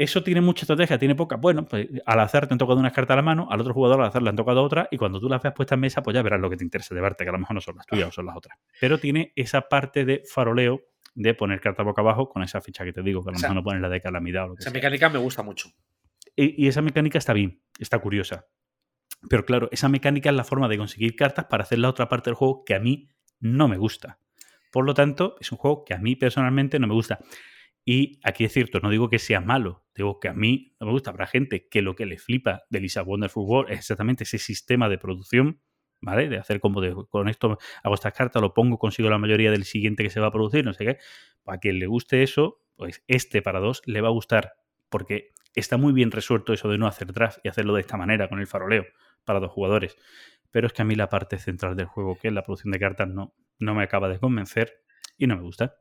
Eso 0.00 0.22
tiene 0.22 0.40
mucha 0.40 0.62
estrategia, 0.62 0.98
tiene 0.98 1.14
poca. 1.14 1.36
Bueno, 1.36 1.66
pues 1.66 1.86
al 2.06 2.20
azar 2.20 2.46
te 2.46 2.54
han 2.54 2.58
tocado 2.58 2.80
unas 2.80 2.94
cartas 2.94 3.14
a 3.14 3.16
la 3.16 3.22
mano, 3.22 3.48
al 3.50 3.60
otro 3.60 3.74
jugador 3.74 4.00
al 4.00 4.06
azar 4.06 4.22
le 4.22 4.30
han 4.30 4.36
tocado 4.36 4.62
otra, 4.62 4.88
y 4.90 4.96
cuando 4.96 5.20
tú 5.20 5.28
las 5.28 5.42
veas 5.42 5.54
puestas 5.54 5.76
en 5.76 5.80
mesa, 5.80 6.02
pues 6.02 6.14
ya 6.14 6.22
verás 6.22 6.40
lo 6.40 6.48
que 6.48 6.56
te 6.56 6.64
interesa 6.64 6.94
llevarte, 6.94 7.24
que 7.24 7.28
a 7.28 7.32
lo 7.32 7.38
mejor 7.38 7.54
no 7.54 7.60
son 7.60 7.76
las 7.76 7.84
tuyas 7.84 8.08
o 8.08 8.10
son 8.10 8.24
las 8.24 8.34
otras. 8.34 8.58
Pero 8.80 8.96
tiene 8.98 9.34
esa 9.36 9.68
parte 9.68 10.06
de 10.06 10.22
faroleo 10.24 10.80
de 11.14 11.34
poner 11.34 11.60
carta 11.60 11.82
boca 11.82 12.00
abajo 12.00 12.30
con 12.30 12.42
esa 12.42 12.62
ficha 12.62 12.82
que 12.82 12.94
te 12.94 13.02
digo, 13.02 13.22
que 13.22 13.28
a 13.28 13.32
lo 13.32 13.36
O 13.36 13.40
sea, 13.40 13.50
mejor 13.50 13.62
no 13.62 13.64
pones 13.64 13.82
la 13.82 13.90
de 13.90 14.00
calamidad 14.00 14.44
o 14.44 14.48
lo 14.48 14.54
que 14.54 14.60
Esa 14.60 14.70
sea. 14.70 14.78
mecánica 14.78 15.10
me 15.10 15.18
gusta 15.18 15.42
mucho. 15.42 15.68
Y, 16.34 16.64
y 16.64 16.68
esa 16.68 16.80
mecánica 16.80 17.18
está 17.18 17.34
bien, 17.34 17.60
está 17.78 17.98
curiosa. 17.98 18.46
Pero 19.28 19.44
claro, 19.44 19.68
esa 19.70 19.90
mecánica 19.90 20.30
es 20.30 20.36
la 20.36 20.44
forma 20.44 20.68
de 20.68 20.78
conseguir 20.78 21.14
cartas 21.14 21.44
para 21.44 21.64
hacer 21.64 21.78
la 21.78 21.90
otra 21.90 22.08
parte 22.08 22.30
del 22.30 22.36
juego 22.36 22.64
que 22.64 22.74
a 22.74 22.80
mí 22.80 23.10
no 23.38 23.68
me 23.68 23.76
gusta. 23.76 24.18
Por 24.72 24.86
lo 24.86 24.94
tanto, 24.94 25.36
es 25.40 25.52
un 25.52 25.58
juego 25.58 25.84
que 25.84 25.92
a 25.92 25.98
mí 25.98 26.16
personalmente 26.16 26.78
no 26.78 26.86
me 26.86 26.94
gusta. 26.94 27.18
Y 27.84 28.20
aquí 28.22 28.44
es 28.44 28.52
cierto, 28.52 28.80
no 28.80 28.90
digo 28.90 29.08
que 29.08 29.18
sea 29.18 29.40
malo, 29.40 29.84
digo 30.00 30.18
que 30.18 30.28
a 30.28 30.34
mí 30.34 30.74
no 30.80 30.86
me 30.86 30.92
gusta. 30.92 31.10
Habrá 31.10 31.26
gente 31.26 31.68
que 31.68 31.82
lo 31.82 31.94
que 31.94 32.06
le 32.06 32.18
flipa 32.18 32.62
de 32.70 32.80
Lisa 32.80 33.02
Wonderful 33.02 33.44
World 33.46 33.72
es 33.72 33.78
exactamente 33.80 34.24
ese 34.24 34.38
sistema 34.38 34.88
de 34.88 34.98
producción, 34.98 35.60
¿vale? 36.00 36.28
De 36.28 36.38
hacer 36.38 36.60
como 36.60 36.80
de, 36.80 36.94
con 37.08 37.28
esto 37.28 37.58
hago 37.82 37.94
estas 37.94 38.12
cartas, 38.14 38.40
lo 38.40 38.54
pongo, 38.54 38.78
consigo 38.78 39.10
la 39.10 39.18
mayoría 39.18 39.50
del 39.50 39.64
siguiente 39.64 40.02
que 40.02 40.10
se 40.10 40.20
va 40.20 40.28
a 40.28 40.32
producir, 40.32 40.64
no 40.64 40.72
sé 40.72 40.84
qué. 40.84 40.98
Para 41.42 41.58
quien 41.58 41.78
le 41.78 41.86
guste 41.86 42.22
eso, 42.22 42.62
pues 42.76 43.04
este 43.08 43.42
para 43.42 43.60
dos 43.60 43.82
le 43.84 44.00
va 44.00 44.08
a 44.08 44.12
gustar, 44.12 44.54
porque 44.88 45.30
está 45.54 45.76
muy 45.76 45.92
bien 45.92 46.10
resuelto 46.10 46.52
eso 46.52 46.68
de 46.68 46.78
no 46.78 46.86
hacer 46.86 47.12
draft 47.12 47.38
y 47.44 47.48
hacerlo 47.48 47.74
de 47.74 47.82
esta 47.82 47.96
manera, 47.96 48.28
con 48.28 48.40
el 48.40 48.46
faroleo, 48.46 48.86
para 49.24 49.40
dos 49.40 49.50
jugadores. 49.50 49.96
Pero 50.50 50.66
es 50.66 50.72
que 50.72 50.82
a 50.82 50.84
mí 50.84 50.94
la 50.94 51.08
parte 51.08 51.38
central 51.38 51.76
del 51.76 51.86
juego, 51.86 52.16
que 52.16 52.28
es 52.28 52.34
la 52.34 52.42
producción 52.42 52.72
de 52.72 52.78
cartas, 52.78 53.08
no, 53.08 53.34
no 53.58 53.74
me 53.74 53.82
acaba 53.82 54.08
de 54.08 54.18
convencer 54.18 54.82
y 55.18 55.26
no 55.26 55.36
me 55.36 55.42
gusta. 55.42 55.76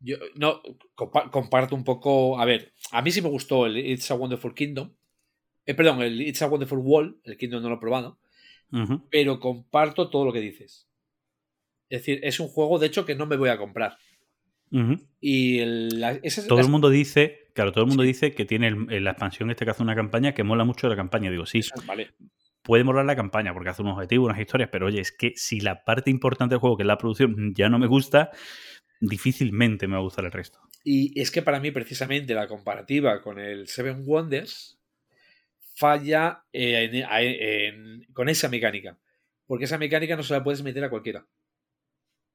Yo 0.00 0.16
no 0.34 0.62
compa- 0.94 1.30
comparto 1.30 1.74
un 1.74 1.84
poco. 1.84 2.40
A 2.40 2.44
ver, 2.44 2.72
a 2.92 3.02
mí 3.02 3.10
sí 3.10 3.20
me 3.22 3.28
gustó 3.28 3.66
el 3.66 3.76
It's 3.76 4.10
a 4.10 4.14
Wonderful 4.14 4.54
Kingdom. 4.54 4.92
Eh, 5.66 5.74
perdón, 5.74 6.00
el 6.02 6.20
It's 6.22 6.40
a 6.42 6.46
Wonderful 6.48 6.78
World. 6.78 7.16
El 7.24 7.36
Kingdom 7.36 7.62
no 7.62 7.68
lo 7.68 7.76
he 7.76 7.78
probado. 7.80 8.18
Pero 9.10 9.40
comparto 9.40 10.08
todo 10.10 10.24
lo 10.24 10.32
que 10.32 10.40
dices. 10.40 10.88
Es 11.88 12.00
decir, 12.02 12.20
es 12.22 12.38
un 12.40 12.48
juego, 12.48 12.78
de 12.78 12.86
hecho, 12.86 13.04
que 13.04 13.14
no 13.16 13.26
me 13.26 13.36
voy 13.36 13.48
a 13.50 13.58
comprar. 13.58 13.98
Y 15.20 15.58
el, 15.58 16.00
la- 16.00 16.12
esa 16.22 16.40
es 16.40 16.46
Todo 16.46 16.58
la- 16.58 16.64
el 16.64 16.70
mundo 16.70 16.88
dice, 16.88 17.48
claro, 17.54 17.72
todo 17.72 17.82
el 17.84 17.88
mundo 17.88 18.04
Sí. 18.04 18.08
dice 18.08 18.32
que 18.34 18.44
tiene 18.44 18.68
el- 18.68 19.02
la 19.04 19.10
expansión 19.10 19.50
este 19.50 19.64
que 19.64 19.72
hace 19.72 19.82
una 19.82 19.96
campaña 19.96 20.32
que 20.32 20.44
mola 20.44 20.64
mucho 20.64 20.88
la 20.88 20.94
campaña. 20.96 21.30
Digo, 21.30 21.44
sí, 21.46 21.58
eso, 21.58 21.74
vale. 21.86 22.12
puede 22.62 22.84
molar 22.84 23.04
la 23.06 23.16
campaña 23.16 23.52
porque 23.52 23.70
hace 23.70 23.82
unos 23.82 23.94
objetivos, 23.96 24.26
unas 24.26 24.38
historias, 24.40 24.68
pero 24.70 24.86
oye, 24.86 25.00
es 25.00 25.10
que 25.12 25.32
si 25.34 25.58
la 25.60 25.82
parte 25.84 26.10
importante 26.10 26.54
del 26.54 26.60
juego, 26.60 26.76
que 26.76 26.84
es 26.84 26.86
la 26.86 26.98
producción, 26.98 27.52
ya 27.54 27.68
no 27.68 27.78
me 27.80 27.86
gusta, 27.88 28.30
difícilmente 29.00 29.86
me 29.88 29.94
va 29.94 30.00
a 30.00 30.04
gustar 30.04 30.24
el 30.24 30.32
resto. 30.32 30.60
Y 30.84 31.18
es 31.20 31.30
que 31.30 31.42
para 31.42 31.60
mí, 31.60 31.70
precisamente, 31.70 32.34
la 32.34 32.46
comparativa 32.48 33.20
con 33.20 33.38
el 33.38 33.66
Seven 33.68 34.02
Wonders 34.06 34.78
falla 35.74 36.44
eh, 36.52 36.88
en- 36.92 37.06
en- 38.04 38.06
con 38.12 38.28
esa 38.28 38.48
mecánica. 38.48 38.98
Porque 39.46 39.64
esa 39.64 39.78
mecánica 39.78 40.16
no 40.16 40.22
se 40.22 40.32
la 40.34 40.44
puedes 40.44 40.62
meter 40.62 40.84
a 40.84 40.90
cualquiera. 40.90 41.26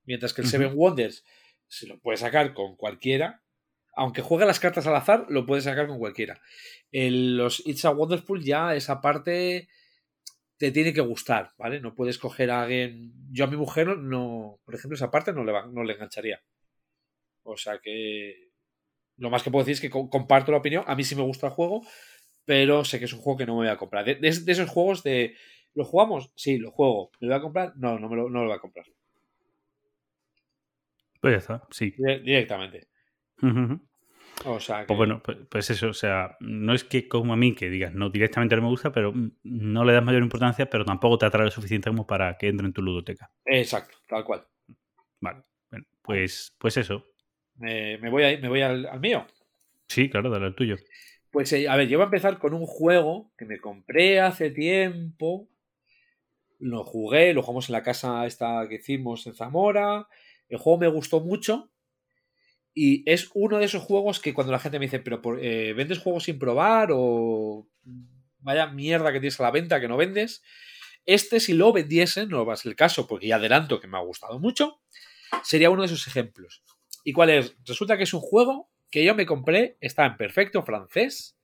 Mientras 0.05 0.33
que 0.33 0.41
el. 0.41 0.47
Seven 0.47 0.73
Wonders 0.75 1.23
se 1.67 1.87
lo 1.87 1.99
puedes 1.99 2.19
sacar 2.19 2.53
con 2.53 2.75
cualquiera. 2.75 3.41
Aunque 3.97 4.21
juegue 4.21 4.45
las 4.45 4.59
cartas 4.59 4.85
al 4.87 4.95
azar, 4.95 5.25
lo 5.29 5.45
puedes 5.45 5.63
sacar 5.63 5.87
con 5.87 5.97
cualquiera. 5.99 6.41
El- 6.91 7.37
los 7.37 7.65
It's 7.65 7.85
a 7.85 7.91
Wonderful 7.91 8.43
ya 8.43 8.75
esa 8.75 8.99
parte 9.01 9.69
te 10.57 10.71
tiene 10.71 10.93
que 10.93 11.01
gustar, 11.01 11.53
¿vale? 11.57 11.79
No 11.79 11.95
puedes 11.95 12.17
coger 12.17 12.51
a 12.51 12.63
alguien. 12.63 13.13
Yo 13.31 13.45
a 13.45 13.47
mi 13.47 13.57
mujer 13.57 13.87
no, 13.97 14.59
por 14.65 14.75
ejemplo, 14.75 14.95
esa 14.95 15.11
parte 15.11 15.33
no 15.33 15.43
le, 15.43 15.51
va- 15.51 15.65
no 15.67 15.83
le 15.83 15.93
engancharía. 15.93 16.41
O 17.47 17.55
sea 17.57 17.79
que 17.79 18.49
lo 19.17 19.29
más 19.29 19.41
que 19.43 19.51
puedo 19.51 19.63
decir 19.63 19.73
es 19.75 19.81
que 19.81 19.89
co- 19.89 20.09
comparto 20.09 20.51
la 20.51 20.57
opinión. 20.57 20.83
A 20.87 20.95
mí 20.95 21.03
sí 21.03 21.15
me 21.15 21.21
gusta 21.21 21.47
el 21.47 21.53
juego, 21.53 21.81
pero 22.43 22.83
sé 22.83 22.99
que 22.99 23.05
es 23.05 23.13
un 23.13 23.21
juego 23.21 23.37
que 23.37 23.45
no 23.45 23.53
me 23.53 23.59
voy 23.59 23.67
a 23.69 23.77
comprar. 23.77 24.03
De, 24.05 24.15
de- 24.15 24.39
de 24.41 24.51
esos 24.51 24.69
juegos 24.69 25.03
de. 25.03 25.35
¿Lo 25.73 25.85
jugamos? 25.85 26.31
Sí, 26.35 26.57
lo 26.57 26.71
juego. 26.71 27.11
¿Me 27.19 27.27
lo 27.27 27.33
voy 27.33 27.39
a 27.39 27.41
comprar? 27.43 27.73
No, 27.77 27.97
no 27.99 28.09
me 28.09 28.15
lo, 28.15 28.29
no 28.29 28.41
lo 28.41 28.47
voy 28.47 28.55
a 28.57 28.59
comprar. 28.61 28.85
Pues 31.21 31.33
ya 31.33 31.37
está, 31.37 31.67
sí. 31.71 31.93
Dire- 31.97 32.21
Directamente. 32.21 32.87
O 34.45 34.59
sea 34.59 34.81
que. 34.81 34.85
Pues 34.87 34.97
bueno, 34.97 35.21
pues, 35.23 35.37
pues 35.49 35.69
eso, 35.69 35.89
o 35.89 35.93
sea, 35.93 36.35
no 36.39 36.73
es 36.73 36.83
que 36.83 37.07
como 37.07 37.33
a 37.33 37.37
mí 37.37 37.55
que 37.55 37.69
digas, 37.69 37.93
no 37.93 38.09
directamente 38.09 38.55
no 38.55 38.63
me 38.63 38.67
gusta, 38.69 38.91
pero 38.91 39.13
no 39.43 39.85
le 39.85 39.93
das 39.93 40.03
mayor 40.03 40.21
importancia, 40.23 40.69
pero 40.69 40.85
tampoco 40.85 41.17
te 41.17 41.25
atrae 41.25 41.45
lo 41.45 41.51
suficiente 41.51 41.89
como 41.89 42.05
para 42.05 42.37
que 42.37 42.47
entre 42.49 42.67
en 42.67 42.73
tu 42.73 42.81
ludoteca. 42.81 43.31
Exacto, 43.45 43.97
tal 44.07 44.23
cual. 44.23 44.45
Vale, 45.21 45.43
bueno, 45.71 45.85
pues, 46.01 46.53
pues 46.57 46.77
eso. 46.77 47.05
Me, 47.55 47.97
me 47.99 48.09
voy, 48.09 48.23
a 48.23 48.37
me 48.37 48.49
voy 48.49 48.61
al, 48.61 48.85
al 48.85 48.99
mío. 48.99 49.25
Sí, 49.87 50.09
claro, 50.09 50.29
dale 50.29 50.45
al 50.47 50.55
tuyo. 50.55 50.75
Pues, 51.31 51.51
eh, 51.53 51.67
a 51.67 51.75
ver, 51.75 51.87
yo 51.87 51.97
voy 51.97 52.03
a 52.03 52.05
empezar 52.05 52.37
con 52.39 52.53
un 52.53 52.65
juego 52.65 53.31
que 53.37 53.45
me 53.45 53.59
compré 53.59 54.19
hace 54.19 54.51
tiempo. 54.51 55.47
Lo 56.59 56.83
jugué, 56.83 57.33
lo 57.33 57.41
jugamos 57.43 57.69
en 57.69 57.73
la 57.73 57.83
casa 57.83 58.25
esta 58.25 58.67
que 58.69 58.75
hicimos 58.75 59.27
en 59.27 59.35
Zamora. 59.35 60.07
El 60.47 60.57
juego 60.57 60.79
me 60.79 60.87
gustó 60.87 61.19
mucho. 61.19 61.69
Y 62.73 63.09
es 63.09 63.29
uno 63.33 63.57
de 63.59 63.65
esos 63.65 63.83
juegos 63.83 64.19
que 64.19 64.33
cuando 64.33 64.51
la 64.51 64.59
gente 64.59 64.79
me 64.79 64.85
dice, 64.85 64.99
pero 64.99 65.21
por- 65.21 65.39
eh, 65.43 65.73
¿vendes 65.73 65.99
juegos 65.99 66.23
sin 66.25 66.37
probar? 66.39 66.89
O 66.91 67.67
vaya 68.39 68.67
mierda 68.67 69.11
que 69.13 69.19
tienes 69.19 69.39
a 69.39 69.43
la 69.43 69.51
venta 69.51 69.79
que 69.79 69.87
no 69.87 69.97
vendes. 69.97 70.43
Este, 71.05 71.39
si 71.39 71.53
lo 71.53 71.71
vendiese, 71.71 72.25
no 72.27 72.45
va 72.45 72.53
a 72.53 72.57
ser 72.57 72.71
el 72.71 72.75
caso, 72.75 73.07
porque 73.07 73.27
ya 73.27 73.35
adelanto 73.37 73.79
que 73.79 73.87
me 73.87 73.97
ha 73.97 74.01
gustado 74.01 74.39
mucho, 74.39 74.81
sería 75.43 75.69
uno 75.69 75.81
de 75.83 75.87
esos 75.87 76.07
ejemplos. 76.07 76.63
¿Y 77.05 77.13
cuál 77.13 77.29
es? 77.29 77.55
Resulta 77.65 77.95
que 77.97 78.03
es 78.03 78.13
un 78.13 78.19
juego 78.19 78.69
que 78.91 79.05
yo 79.05 79.15
me 79.15 79.25
compré, 79.25 79.77
está 79.79 80.05
en 80.05 80.17
perfecto 80.17 80.63
francés. 80.63 81.37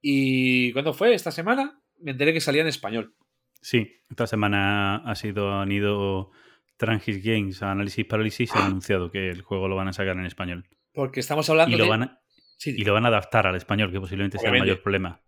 Y 0.00 0.72
¿cuándo 0.72 0.92
fue? 0.92 1.14
Esta 1.14 1.30
semana 1.30 1.80
me 2.00 2.12
enteré 2.12 2.32
que 2.32 2.40
salía 2.40 2.62
en 2.62 2.68
español. 2.68 3.14
Sí, 3.60 3.88
esta 4.10 4.26
semana 4.26 4.96
ha 4.96 5.14
sido, 5.14 5.52
han 5.60 5.70
ido 5.70 6.30
Trangis 6.76 7.22
Games 7.22 7.62
a 7.62 7.70
Análisis 7.70 8.04
Parálisis 8.04 8.50
y 8.54 8.58
han 8.58 8.64
anunciado 8.64 9.10
que 9.10 9.28
el 9.30 9.42
juego 9.42 9.68
lo 9.68 9.76
van 9.76 9.88
a 9.88 9.92
sacar 9.92 10.16
en 10.16 10.26
español. 10.26 10.68
Porque 10.92 11.20
estamos 11.20 11.48
hablando 11.48 11.74
Y 11.74 11.78
lo, 11.78 11.84
de... 11.84 11.90
van 11.90 12.02
a, 12.02 12.20
Sí, 12.56 12.74
y 12.76 12.84
lo 12.84 12.92
van 12.94 13.04
a 13.04 13.08
adaptar 13.08 13.46
al 13.46 13.56
español, 13.56 13.90
que 13.92 14.00
posiblemente 14.00 14.38
sea 14.38 14.50
el 14.50 14.58
mayor 14.58 14.82
problema. 14.82 15.22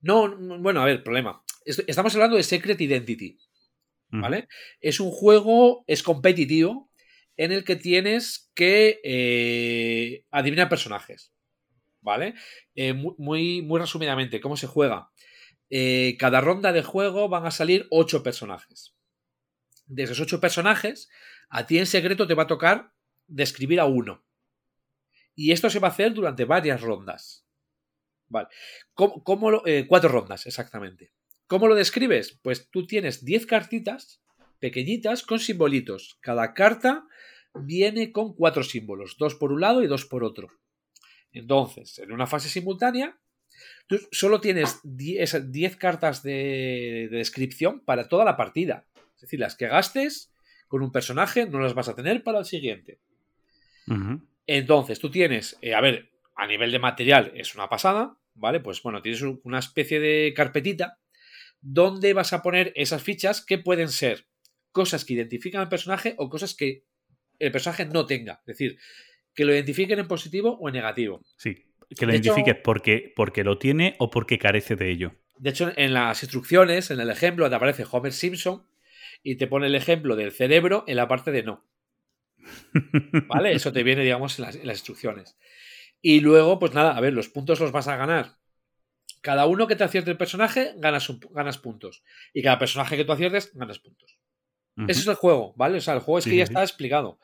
No, 0.00 0.28
no, 0.28 0.58
bueno, 0.60 0.80
a 0.80 0.84
ver, 0.86 1.02
problema. 1.02 1.42
Es- 1.64 1.84
Estamos 1.86 2.14
hablando 2.14 2.36
de 2.36 2.42
Secret 2.42 2.80
Identity, 2.80 3.38
Mm. 4.12 4.22
¿vale? 4.22 4.48
Es 4.80 4.98
un 4.98 5.10
juego, 5.12 5.84
es 5.86 6.02
competitivo, 6.02 6.89
en 7.42 7.52
el 7.52 7.64
que 7.64 7.76
tienes 7.76 8.50
que 8.54 9.00
eh, 9.02 10.26
adivinar 10.30 10.68
personajes, 10.68 11.32
¿vale? 12.02 12.34
Eh, 12.74 12.92
mu- 12.92 13.14
muy, 13.16 13.62
muy 13.62 13.80
resumidamente, 13.80 14.40
¿cómo 14.42 14.56
se 14.58 14.66
juega? 14.66 15.10
Eh, 15.70 16.16
cada 16.18 16.40
ronda 16.42 16.72
de 16.72 16.82
juego 16.82 17.28
van 17.30 17.46
a 17.46 17.50
salir 17.50 17.86
ocho 17.90 18.22
personajes. 18.22 18.94
De 19.86 20.02
esos 20.02 20.20
ocho 20.20 20.38
personajes, 20.40 21.08
a 21.48 21.66
ti 21.66 21.78
en 21.78 21.86
secreto 21.86 22.26
te 22.26 22.34
va 22.34 22.42
a 22.42 22.46
tocar 22.46 22.92
describir 23.26 23.80
a 23.80 23.86
uno. 23.86 24.22
Y 25.34 25.52
esto 25.52 25.70
se 25.70 25.78
va 25.78 25.88
a 25.88 25.92
hacer 25.92 26.12
durante 26.12 26.44
varias 26.44 26.82
rondas. 26.82 27.46
Vale. 28.28 28.48
¿Cómo, 28.94 29.22
cuatro 29.88 30.08
rondas, 30.10 30.46
exactamente. 30.46 31.12
¿Cómo 31.46 31.68
lo 31.68 31.74
describes? 31.74 32.38
Pues 32.42 32.68
tú 32.70 32.86
tienes 32.86 33.24
10 33.24 33.46
cartitas 33.46 34.22
pequeñitas 34.58 35.22
con 35.22 35.40
simbolitos. 35.40 36.18
Cada 36.20 36.52
carta 36.54 37.06
viene 37.54 38.12
con 38.12 38.34
cuatro 38.34 38.62
símbolos, 38.62 39.16
dos 39.18 39.34
por 39.34 39.52
un 39.52 39.60
lado 39.60 39.82
y 39.82 39.86
dos 39.86 40.04
por 40.06 40.24
otro. 40.24 40.48
Entonces, 41.32 41.98
en 41.98 42.12
una 42.12 42.26
fase 42.26 42.48
simultánea, 42.48 43.18
tú 43.86 43.98
solo 44.10 44.40
tienes 44.40 44.80
10 44.84 45.50
10 45.52 45.76
cartas 45.76 46.22
de, 46.22 47.08
de 47.10 47.16
descripción 47.18 47.80
para 47.80 48.08
toda 48.08 48.24
la 48.24 48.36
partida. 48.36 48.86
Es 49.14 49.22
decir, 49.22 49.40
las 49.40 49.56
que 49.56 49.68
gastes 49.68 50.32
con 50.68 50.82
un 50.82 50.92
personaje 50.92 51.46
no 51.46 51.60
las 51.60 51.74
vas 51.74 51.88
a 51.88 51.94
tener 51.96 52.22
para 52.22 52.38
el 52.40 52.44
siguiente. 52.44 53.00
Entonces, 54.46 54.98
tú 55.00 55.10
tienes, 55.10 55.58
eh, 55.62 55.74
a 55.74 55.80
ver, 55.80 56.10
a 56.36 56.46
nivel 56.46 56.72
de 56.72 56.78
material 56.78 57.32
es 57.34 57.54
una 57.54 57.68
pasada, 57.68 58.16
¿vale? 58.34 58.60
Pues 58.60 58.82
bueno, 58.82 59.02
tienes 59.02 59.22
un- 59.22 59.40
una 59.44 59.58
especie 59.58 60.00
de 60.00 60.32
carpetita 60.34 60.98
donde 61.60 62.14
vas 62.14 62.32
a 62.32 62.42
poner 62.42 62.72
esas 62.76 63.02
fichas 63.02 63.44
que 63.44 63.58
pueden 63.58 63.88
ser 63.88 64.26
cosas 64.72 65.04
que 65.04 65.12
identifican 65.14 65.60
al 65.60 65.68
personaje 65.68 66.14
o 66.16 66.30
cosas 66.30 66.54
que 66.54 66.84
el 67.40 67.50
personaje 67.50 67.84
no 67.86 68.06
tenga. 68.06 68.34
Es 68.46 68.58
decir, 68.58 68.78
que 69.34 69.44
lo 69.44 69.52
identifiquen 69.52 69.98
en 69.98 70.06
positivo 70.08 70.56
o 70.60 70.68
en 70.68 70.74
negativo. 70.74 71.20
Sí, 71.36 71.66
que 71.96 72.06
lo 72.06 72.12
De 72.12 72.18
hecho- 72.18 72.30
identifiques 72.32 72.62
porque, 72.62 73.12
porque 73.16 73.42
lo 73.42 73.58
tiene 73.58 73.96
o 73.98 74.10
porque 74.10 74.38
carece 74.38 74.76
de 74.76 74.90
ello. 74.90 75.16
De 75.38 75.50
hecho, 75.50 75.72
en 75.76 75.94
las 75.94 76.22
instrucciones, 76.22 76.90
en 76.90 77.00
el 77.00 77.10
ejemplo, 77.10 77.48
te 77.48 77.56
aparece 77.56 77.84
Homer 77.90 78.12
Simpson 78.12 78.66
y 79.22 79.36
te 79.36 79.46
pone 79.46 79.66
el 79.66 79.74
ejemplo 79.74 80.14
del 80.14 80.32
cerebro 80.32 80.84
en 80.86 80.96
la 80.96 81.08
parte 81.08 81.32
de 81.32 81.42
no. 81.42 81.64
¿Vale? 83.26 83.52
Eso 83.56 83.72
te 83.72 83.82
viene, 83.82 84.02
digamos, 84.02 84.38
en 84.38 84.44
las, 84.44 84.56
en 84.56 84.66
las 84.66 84.76
instrucciones. 84.78 85.36
Y 86.02 86.20
luego, 86.20 86.58
pues 86.58 86.72
nada, 86.74 86.96
a 86.96 87.00
ver, 87.00 87.12
los 87.12 87.28
puntos 87.28 87.60
los 87.60 87.72
vas 87.72 87.88
a 87.88 87.96
ganar. 87.96 88.36
Cada 89.22 89.46
uno 89.46 89.66
que 89.66 89.76
te 89.76 89.84
acierte 89.84 90.10
el 90.10 90.16
personaje, 90.16 90.72
ganas, 90.76 91.10
ganas 91.30 91.58
puntos. 91.58 92.02
Y 92.32 92.42
cada 92.42 92.58
personaje 92.58 92.96
que 92.96 93.04
tú 93.04 93.12
aciertes, 93.12 93.50
ganas 93.54 93.78
puntos. 93.78 94.18
Ese 94.88 95.00
es 95.00 95.06
el 95.06 95.14
juego, 95.14 95.54
¿vale? 95.56 95.78
O 95.78 95.80
sea, 95.80 95.94
el 95.94 96.00
juego 96.00 96.18
es 96.18 96.24
Sí, 96.24 96.30
que 96.30 96.36
ya 96.36 96.44
sí, 96.44 96.48
sí. 96.48 96.52
está 96.52 96.62
explicado. 96.62 97.18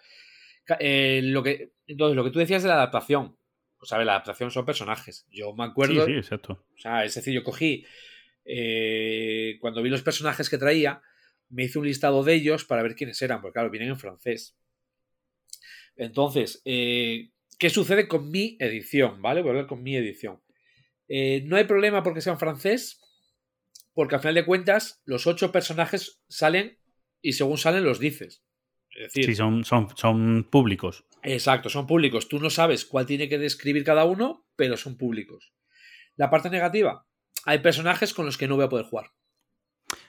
Ca- 0.64 0.78
eh, 0.80 1.20
lo 1.22 1.42
que, 1.42 1.72
entonces, 1.86 2.16
lo 2.16 2.24
que 2.24 2.30
tú 2.30 2.38
decías 2.38 2.62
de 2.62 2.68
la 2.68 2.74
adaptación. 2.74 3.36
Pues 3.78 3.90
ver, 3.90 4.06
la 4.06 4.12
adaptación 4.12 4.50
son 4.50 4.64
personajes. 4.64 5.26
Yo 5.30 5.52
me 5.54 5.64
Sí, 5.64 5.70
acuerdo. 5.70 6.06
sí, 6.06 6.12
exacto. 6.12 6.64
O 6.74 6.78
sea, 6.78 7.04
es 7.04 7.14
decir, 7.14 7.32
yo 7.34 7.42
cogí. 7.44 7.84
eh, 8.44 9.56
cuando 9.60 9.82
vi 9.82 9.90
los 9.90 10.02
personajes 10.02 10.48
que 10.48 10.58
traía, 10.58 11.02
me 11.48 11.64
hice 11.64 11.78
un 11.78 11.86
listado 11.86 12.22
de 12.24 12.34
ellos 12.34 12.64
para 12.64 12.82
ver 12.82 12.94
quiénes 12.94 13.20
eran, 13.22 13.40
porque 13.40 13.54
claro, 13.54 13.70
vienen 13.70 13.90
en 13.90 13.98
francés. 13.98 14.56
Entonces, 15.96 16.62
eh, 16.64 17.30
¿qué 17.58 17.70
sucede 17.70 18.08
con 18.08 18.30
mi 18.30 18.56
edición? 18.60 19.20
¿Vale? 19.22 19.40
Voy 19.40 19.48
a 19.48 19.52
hablar 19.52 19.66
con 19.66 19.82
mi 19.82 19.96
edición. 19.96 20.40
Eh, 21.08 21.42
no 21.46 21.56
hay 21.56 21.64
problema 21.64 22.02
porque 22.02 22.20
sea 22.20 22.32
en 22.34 22.38
francés, 22.38 23.00
porque 23.94 24.16
al 24.16 24.20
final 24.20 24.34
de 24.34 24.44
cuentas, 24.46 25.00
los 25.04 25.26
ocho 25.26 25.52
personajes 25.52 26.20
salen 26.28 26.78
y 27.22 27.32
según 27.32 27.58
salen 27.58 27.84
los 27.84 27.98
dices. 27.98 28.44
Es 28.90 29.12
decir, 29.12 29.24
Sí, 29.26 29.34
son, 29.34 29.64
son, 29.64 29.88
son 29.96 30.48
públicos. 30.50 31.04
Exacto, 31.22 31.68
son 31.68 31.86
públicos. 31.86 32.28
Tú 32.28 32.38
no 32.38 32.50
sabes 32.50 32.84
cuál 32.84 33.06
tiene 33.06 33.28
que 33.28 33.38
describir 33.38 33.84
cada 33.84 34.04
uno, 34.04 34.46
pero 34.56 34.76
son 34.76 34.96
públicos. 34.96 35.52
La 36.16 36.30
parte 36.30 36.48
negativa, 36.50 37.06
hay 37.44 37.58
personajes 37.58 38.14
con 38.14 38.26
los 38.26 38.38
que 38.38 38.48
no 38.48 38.56
voy 38.56 38.64
a 38.64 38.68
poder 38.68 38.86
jugar. 38.86 39.10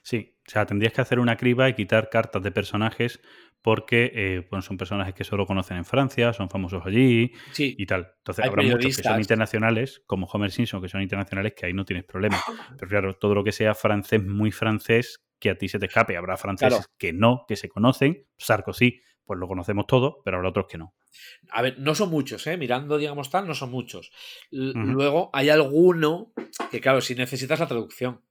Sí, 0.01 0.37
o 0.47 0.49
sea, 0.49 0.65
tendrías 0.65 0.93
que 0.93 1.01
hacer 1.01 1.19
una 1.19 1.37
criba 1.37 1.69
y 1.69 1.73
quitar 1.75 2.09
cartas 2.09 2.41
de 2.41 2.51
personajes 2.51 3.21
porque 3.61 4.11
eh, 4.13 4.47
bueno, 4.49 4.61
son 4.61 4.77
personajes 4.77 5.13
que 5.13 5.23
solo 5.23 5.45
conocen 5.45 5.77
en 5.77 5.85
Francia, 5.85 6.31
son 6.31 6.49
famosos 6.49 6.83
allí 6.85 7.33
Sí, 7.51 7.75
y 7.77 7.85
tal. 7.85 8.13
Entonces 8.19 8.45
Hay 8.45 8.49
habrá 8.49 8.63
muchos 8.63 8.95
que 8.95 9.03
son 9.03 9.19
internacionales, 9.19 10.03
como 10.07 10.25
Homer 10.27 10.51
Simpson, 10.51 10.81
que 10.81 10.87
son 10.87 11.01
internacionales, 11.01 11.53
que 11.55 11.65
ahí 11.65 11.73
no 11.73 11.83
tienes 11.83 12.05
problema. 12.05 12.41
Pero 12.77 12.89
claro, 12.89 13.13
todo 13.15 13.35
lo 13.35 13.43
que 13.43 13.51
sea 13.51 13.75
francés, 13.75 14.23
muy 14.23 14.51
francés, 14.51 15.26
que 15.39 15.49
a 15.51 15.57
ti 15.57 15.67
se 15.69 15.79
te 15.79 15.85
escape. 15.87 16.17
Habrá 16.17 16.37
franceses 16.37 16.77
Claro. 16.79 16.91
que 16.97 17.13
no, 17.13 17.45
que 17.47 17.55
se 17.55 17.69
conocen. 17.69 18.25
Sarkozy, 18.37 19.01
pues 19.25 19.39
lo 19.39 19.47
conocemos 19.47 19.87
todos, 19.87 20.15
pero 20.23 20.37
habrá 20.37 20.49
otros 20.49 20.67
que 20.67 20.77
no. 20.77 20.95
a 21.51 21.61
ver, 21.61 21.77
no 21.79 21.95
son 21.95 22.09
muchos, 22.09 22.45
¿eh? 22.47 22.57
Mirando, 22.57 22.97
digamos 22.97 23.29
tal, 23.29 23.47
no 23.47 23.53
son 23.55 23.71
muchos. 23.71 24.11
L-. 24.51 24.73
Luego 24.75 25.29
hay 25.33 25.49
alguno 25.49 26.31
que, 26.71 26.79
claro, 26.81 27.01
si 27.01 27.15
necesitas 27.15 27.59
la 27.59 27.67
traducción. 27.67 28.21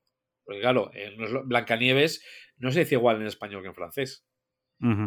Porque, 0.44 0.60
claro, 0.60 0.90
eh, 0.94 1.16
Blancanieves 1.44 2.24
no 2.56 2.70
se 2.70 2.80
dice 2.80 2.94
igual 2.94 3.20
en 3.20 3.26
español 3.26 3.62
que 3.62 3.68
en 3.68 3.74
francés. 3.74 4.24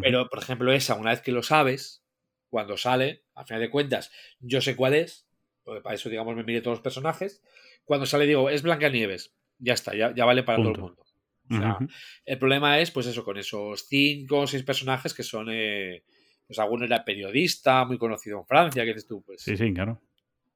Pero, 0.01 0.27
por 0.29 0.39
ejemplo, 0.39 0.71
esa, 0.73 0.95
una 0.95 1.11
vez 1.11 1.21
que 1.21 1.31
lo 1.31 1.43
sabes, 1.43 2.03
cuando 2.49 2.75
sale, 2.75 3.23
a 3.35 3.45
final 3.45 3.61
de 3.61 3.69
cuentas, 3.69 4.11
yo 4.39 4.61
sé 4.61 4.75
cuál 4.75 4.95
es, 4.95 5.27
porque 5.63 5.81
para 5.81 5.95
eso, 5.95 6.09
digamos, 6.09 6.35
me 6.35 6.43
mire 6.43 6.61
todos 6.61 6.77
los 6.77 6.83
personajes. 6.83 7.41
Cuando 7.85 8.05
sale, 8.07 8.25
digo, 8.25 8.49
es 8.49 8.63
Blancanieves. 8.63 9.33
Ya 9.59 9.73
está, 9.73 9.95
ya, 9.95 10.13
ya 10.15 10.25
vale 10.25 10.43
para 10.43 10.57
todo 10.57 10.71
el 10.71 10.79
mundo. 10.79 11.05
O 11.49 11.55
sea, 11.57 11.75
Ujú. 11.75 11.87
el 12.25 12.37
problema 12.37 12.79
es, 12.79 12.91
pues 12.91 13.07
eso, 13.07 13.23
con 13.23 13.37
esos 13.37 13.87
cinco 13.87 14.39
o 14.39 14.47
seis 14.47 14.63
personajes 14.63 15.13
que 15.13 15.23
son. 15.23 15.47
eh, 15.51 16.03
pues 16.47 16.57
alguno 16.57 16.83
era 16.83 17.05
periodista, 17.05 17.85
muy 17.85 17.99
conocido 17.99 18.39
en 18.39 18.45
Francia, 18.45 18.83
que 18.83 18.89
dices 18.89 19.07
tú, 19.07 19.21
pues. 19.23 19.43
Sí, 19.43 19.55
sí, 19.55 19.71
claro. 19.71 20.01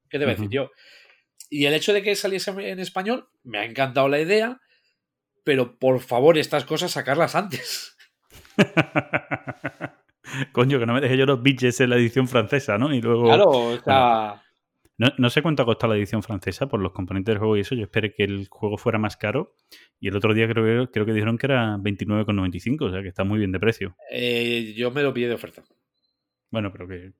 ¿Qué 0.10 0.18
te 0.18 0.26
voy 0.26 0.34
a 0.34 0.36
decir 0.36 0.50
yo? 0.50 0.72
Y 1.52 1.66
el 1.66 1.74
hecho 1.76 1.94
de 1.94 2.02
que 2.02 2.16
saliese 2.16 2.50
en 2.50 2.80
español, 2.80 3.28
me 3.44 3.60
ha 3.60 3.66
encantado 3.66 4.10
la 4.10 4.20
idea, 4.20 4.60
pero 5.44 5.78
por 5.78 6.00
favor, 6.00 6.40
estas 6.40 6.66
cosas 6.66 6.90
sacarlas 6.90 7.36
antes. 7.36 7.96
Coño, 10.52 10.80
que 10.80 10.86
no 10.88 10.94
me 10.96 11.02
deje 11.02 11.18
yo 11.18 11.28
los 11.28 11.44
bitches 11.44 11.80
en 11.82 11.92
la 11.92 11.98
edición 11.98 12.28
francesa, 12.28 12.80
¿no? 12.80 12.92
Y 12.94 13.02
luego. 13.02 13.26
Claro, 13.26 13.50
o 13.50 13.80
sea. 13.80 14.44
No, 14.98 15.08
no 15.18 15.30
sé 15.30 15.42
cuánto 15.42 15.64
ha 15.64 15.66
costado 15.66 15.94
la 15.94 15.98
edición 16.00 16.22
francesa 16.22 16.68
por 16.68 16.80
los 16.80 16.92
componentes 16.92 17.32
del 17.34 17.40
juego 17.40 17.58
y 17.58 17.62
eso. 17.62 17.74
Yo 17.76 17.84
esperé 17.84 18.14
que 18.14 18.24
el 18.24 18.48
juego 18.50 18.78
fuera 18.78 19.00
más 19.00 19.18
caro. 19.18 19.56
Y 20.00 20.08
el 20.08 20.16
otro 20.16 20.34
día 20.34 20.48
creo, 20.48 20.86
que- 20.86 20.92
creo 20.92 21.06
que 21.06 21.14
dijeron 21.14 21.38
que 21.38 21.48
era 21.48 21.78
29,95, 21.78 22.86
o 22.86 22.92
sea 22.92 23.02
que 23.02 23.08
está 23.08 23.24
muy 23.24 23.40
bien 23.40 23.52
de 23.52 23.60
precio. 23.60 23.96
eh, 24.12 24.74
yo 24.78 24.92
me 24.92 25.02
lo 25.02 25.14
pillé 25.14 25.28
de 25.30 25.34
oferta. 25.36 25.64
Bueno, 26.52 26.72
pero 26.72 26.88
que 26.88 27.14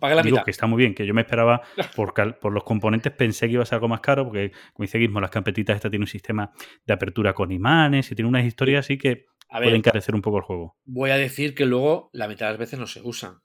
Pagué 0.00 0.16
la 0.16 0.22
digo 0.22 0.34
mitad. 0.38 0.44
que 0.44 0.50
está 0.50 0.66
muy 0.66 0.78
bien, 0.78 0.92
que 0.94 1.06
yo 1.06 1.14
me 1.14 1.20
esperaba 1.20 1.62
por, 1.96 2.12
cal- 2.14 2.38
por 2.40 2.52
los 2.52 2.64
componentes 2.64 3.12
pensé 3.12 3.46
que 3.46 3.52
iba 3.52 3.62
a 3.62 3.66
ser 3.66 3.76
algo 3.76 3.86
más 3.88 4.00
caro, 4.00 4.24
porque 4.24 4.50
como 4.72 4.82
dice 4.84 4.98
Gizmo, 4.98 5.20
las 5.20 5.30
campetitas 5.30 5.76
esta 5.76 5.88
tiene 5.88 6.02
un 6.02 6.08
sistema 6.08 6.50
de 6.84 6.92
apertura 6.92 7.32
con 7.32 7.52
imanes 7.52 8.10
y 8.10 8.16
tiene 8.16 8.28
unas 8.28 8.44
historias 8.44 8.84
así 8.84 8.98
que 8.98 9.26
A 9.48 9.58
puede 9.58 9.66
ver, 9.68 9.76
encarecer 9.76 10.16
un 10.16 10.22
poco 10.22 10.38
el 10.38 10.42
juego. 10.42 10.76
voy 10.84 11.10
a 11.10 11.16
decir 11.16 11.54
que 11.54 11.64
luego 11.66 12.10
la 12.12 12.26
mitad 12.26 12.46
de 12.46 12.52
las 12.54 12.58
veces 12.58 12.80
no 12.80 12.88
se 12.88 13.00
usan. 13.02 13.36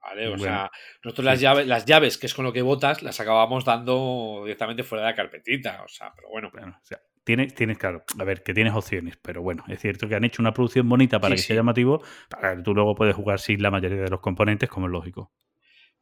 ¿Vale? 0.00 0.26
O 0.28 0.30
Bueno, 0.30 0.44
sea, 0.44 0.70
nosotros 1.04 1.24
las 1.24 1.38
sí. 1.38 1.42
llaves, 1.44 1.66
las 1.66 1.84
llaves, 1.84 2.18
que 2.18 2.26
es 2.26 2.34
con 2.34 2.44
lo 2.44 2.52
que 2.52 2.62
votas, 2.62 3.02
las 3.02 3.20
acabábamos 3.20 3.64
dando 3.64 4.40
directamente 4.44 4.82
fuera 4.82 5.04
de 5.04 5.10
la 5.10 5.16
carpetita. 5.16 5.82
O 5.84 5.88
sea, 5.88 6.12
pero 6.14 6.28
bueno. 6.30 6.50
Bueno, 6.52 6.76
o 6.80 6.84
sea, 6.84 7.00
tienes, 7.24 7.54
tienes, 7.54 7.78
claro, 7.78 8.02
a 8.18 8.24
ver, 8.24 8.42
que 8.42 8.54
tienes 8.54 8.72
opciones, 8.74 9.18
pero 9.18 9.42
bueno, 9.42 9.64
es 9.68 9.78
cierto 9.80 10.08
que 10.08 10.14
han 10.14 10.24
hecho 10.24 10.42
una 10.42 10.52
producción 10.54 10.88
bonita 10.88 11.20
para 11.20 11.34
Sí, 11.34 11.36
que 11.36 11.42
sí. 11.42 11.46
sea 11.48 11.56
llamativo, 11.56 12.02
para 12.28 12.56
que 12.56 12.62
tú 12.62 12.74
luego 12.74 12.94
puedes 12.94 13.14
jugar 13.14 13.40
sin 13.40 13.62
la 13.62 13.70
mayoría 13.70 14.00
de 14.02 14.08
los 14.10 14.20
componentes, 14.20 14.68
como 14.68 14.86
es 14.86 14.92
lógico. 14.92 15.32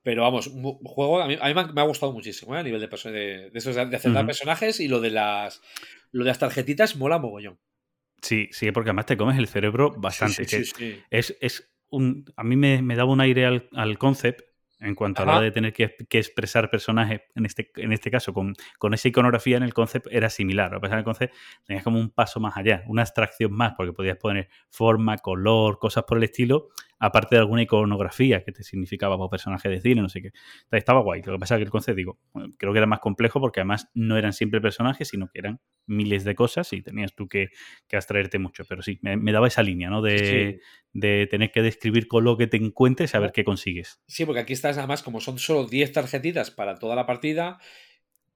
Pero 0.03 0.23
vamos, 0.23 0.47
un 0.47 0.63
juego 0.63 1.21
a 1.21 1.27
mí, 1.27 1.37
a 1.41 1.49
mí 1.49 1.55
me, 1.55 1.81
ha, 1.81 1.85
gustado 1.85 2.13
muchísimo, 2.13 2.55
¿eh? 2.55 2.61
A 2.61 2.63
nivel 2.63 2.81
de, 2.81 2.87
de, 2.87 3.51
de, 3.51 3.59
esos- 3.59 3.75
de 3.75 3.83
Ujú. 3.83 4.27
personajes 4.27 4.81
y 4.81 4.89
lo 4.89 5.01
de 5.01 5.11
las 5.11 5.61
lo 6.13 6.25
de 6.25 6.29
las 6.29 6.39
tarjetitas 6.39 6.97
mola 6.97 7.19
mogollón. 7.19 7.59
Sí, 8.23 8.49
sí, 8.53 8.71
porque 8.73 8.91
además 8.91 9.07
te 9.07 9.17
comes 9.17 9.39
el 9.39 9.49
cerebro 9.49 9.95
bastante. 9.99 10.47
Sí, 10.47 10.65
sí, 10.65 10.73
sí. 10.77 11.03
Es, 11.11 11.37
es 11.41 11.71
un, 11.91 12.25
a 12.37 12.45
mí 12.45 12.57
me, 12.57 12.83
me 12.83 12.97
daba 12.97 13.13
un 13.13 13.21
aire 13.21 13.47
al, 13.47 13.69
al 13.73 13.99
concept 13.99 14.43
en 14.81 14.95
cuanto 14.95 15.23
a 15.23 15.27
la 15.27 15.33
hora 15.33 15.41
de 15.43 15.51
tener 15.51 15.73
que, 15.73 15.95
que 16.09 16.19
expresar 16.19 16.71
personajes, 16.71 17.23
en 17.35 17.47
este, 17.47 17.71
en 17.77 17.93
este 17.93 18.11
caso 18.11 18.33
con, 18.33 18.55
con 18.79 18.95
esa 18.95 19.09
iconografía 19.09 19.57
en 19.57 19.65
el 19.65 19.75
concept 19.75 20.07
era 20.11 20.31
similar. 20.31 20.71
Pasa 20.81 20.87
es 20.87 20.91
que 20.91 20.99
el 20.99 21.05
concept 21.05 21.35
tenías 21.65 21.85
como 21.85 21.99
un 21.99 22.11
paso 22.11 22.39
más 22.39 22.57
allá, 22.57 22.85
una 22.87 23.03
abstracción 23.03 23.53
más, 23.53 23.75
porque 23.77 23.93
podías 23.93 24.19
poner 24.19 24.49
forma, 24.71 25.19
color, 25.19 25.79
cosas 25.79 26.05
por 26.05 26.19
el 26.19 26.25
estilo, 26.25 26.69
aparte 26.99 27.37
de 27.37 27.41
alguna 27.41 27.63
iconografía 27.63 28.45
que 28.45 28.53
te 28.53 28.63
significaba 28.63 29.17
por 29.17 29.31
personaje 29.31 29.69
de 29.69 29.81
cine, 29.81 30.03
no 30.03 30.09
sé 30.09 30.23
qué. 30.23 30.33
Estaba 30.71 31.01
guay. 31.01 31.23
Lo 31.23 31.33
que 31.35 31.39
pasa 31.39 31.55
es 31.55 31.59
que 31.61 31.65
el 31.65 31.71
concept, 31.71 31.97
digo, 31.97 32.19
creo 32.59 32.73
que 32.73 32.79
era 32.79 32.87
más 32.87 33.01
complejo 33.01 33.41
porque 33.41 33.61
además 33.61 33.89
no 33.95 34.17
eran 34.17 34.33
siempre 34.33 34.61
personajes, 34.61 35.09
sino 35.09 35.29
que 35.29 35.39
eran 35.39 35.61
miles 35.87 36.25
de 36.25 36.35
cosas 36.35 36.73
y 36.73 36.83
tenías 36.83 37.15
tú 37.15 37.29
que, 37.29 37.49
que 37.87 37.97
abstraerte 37.97 38.39
mucho. 38.39 38.65
Pero 38.69 38.83
sí, 38.83 38.99
me, 39.03 39.17
me 39.17 39.33
daba 39.33 39.47
esa 39.49 39.63
línea, 39.63 39.91
¿no? 39.91 40.03
De, 40.03 40.19
Sí. 40.19 40.61
de 40.93 41.27
tener 41.29 41.51
que 41.53 41.63
describir 41.63 42.09
con 42.09 42.25
lo 42.25 42.37
que 42.37 42.47
te 42.47 42.57
encuentres 42.57 43.15
a 43.15 43.21
ver 43.21 43.33
qué 43.33 43.45
consigues. 43.45 44.01
Sí, 44.07 44.25
porque 44.25 44.41
aquí 44.41 44.53
estás 44.53 44.79
además, 44.79 45.03
como 45.03 45.21
son 45.21 45.39
solo 45.39 45.67
10 45.67 45.93
tarjetitas 45.93 46.51
para 46.51 46.75
toda 46.79 46.97
la 46.97 47.07
partida, 47.07 47.59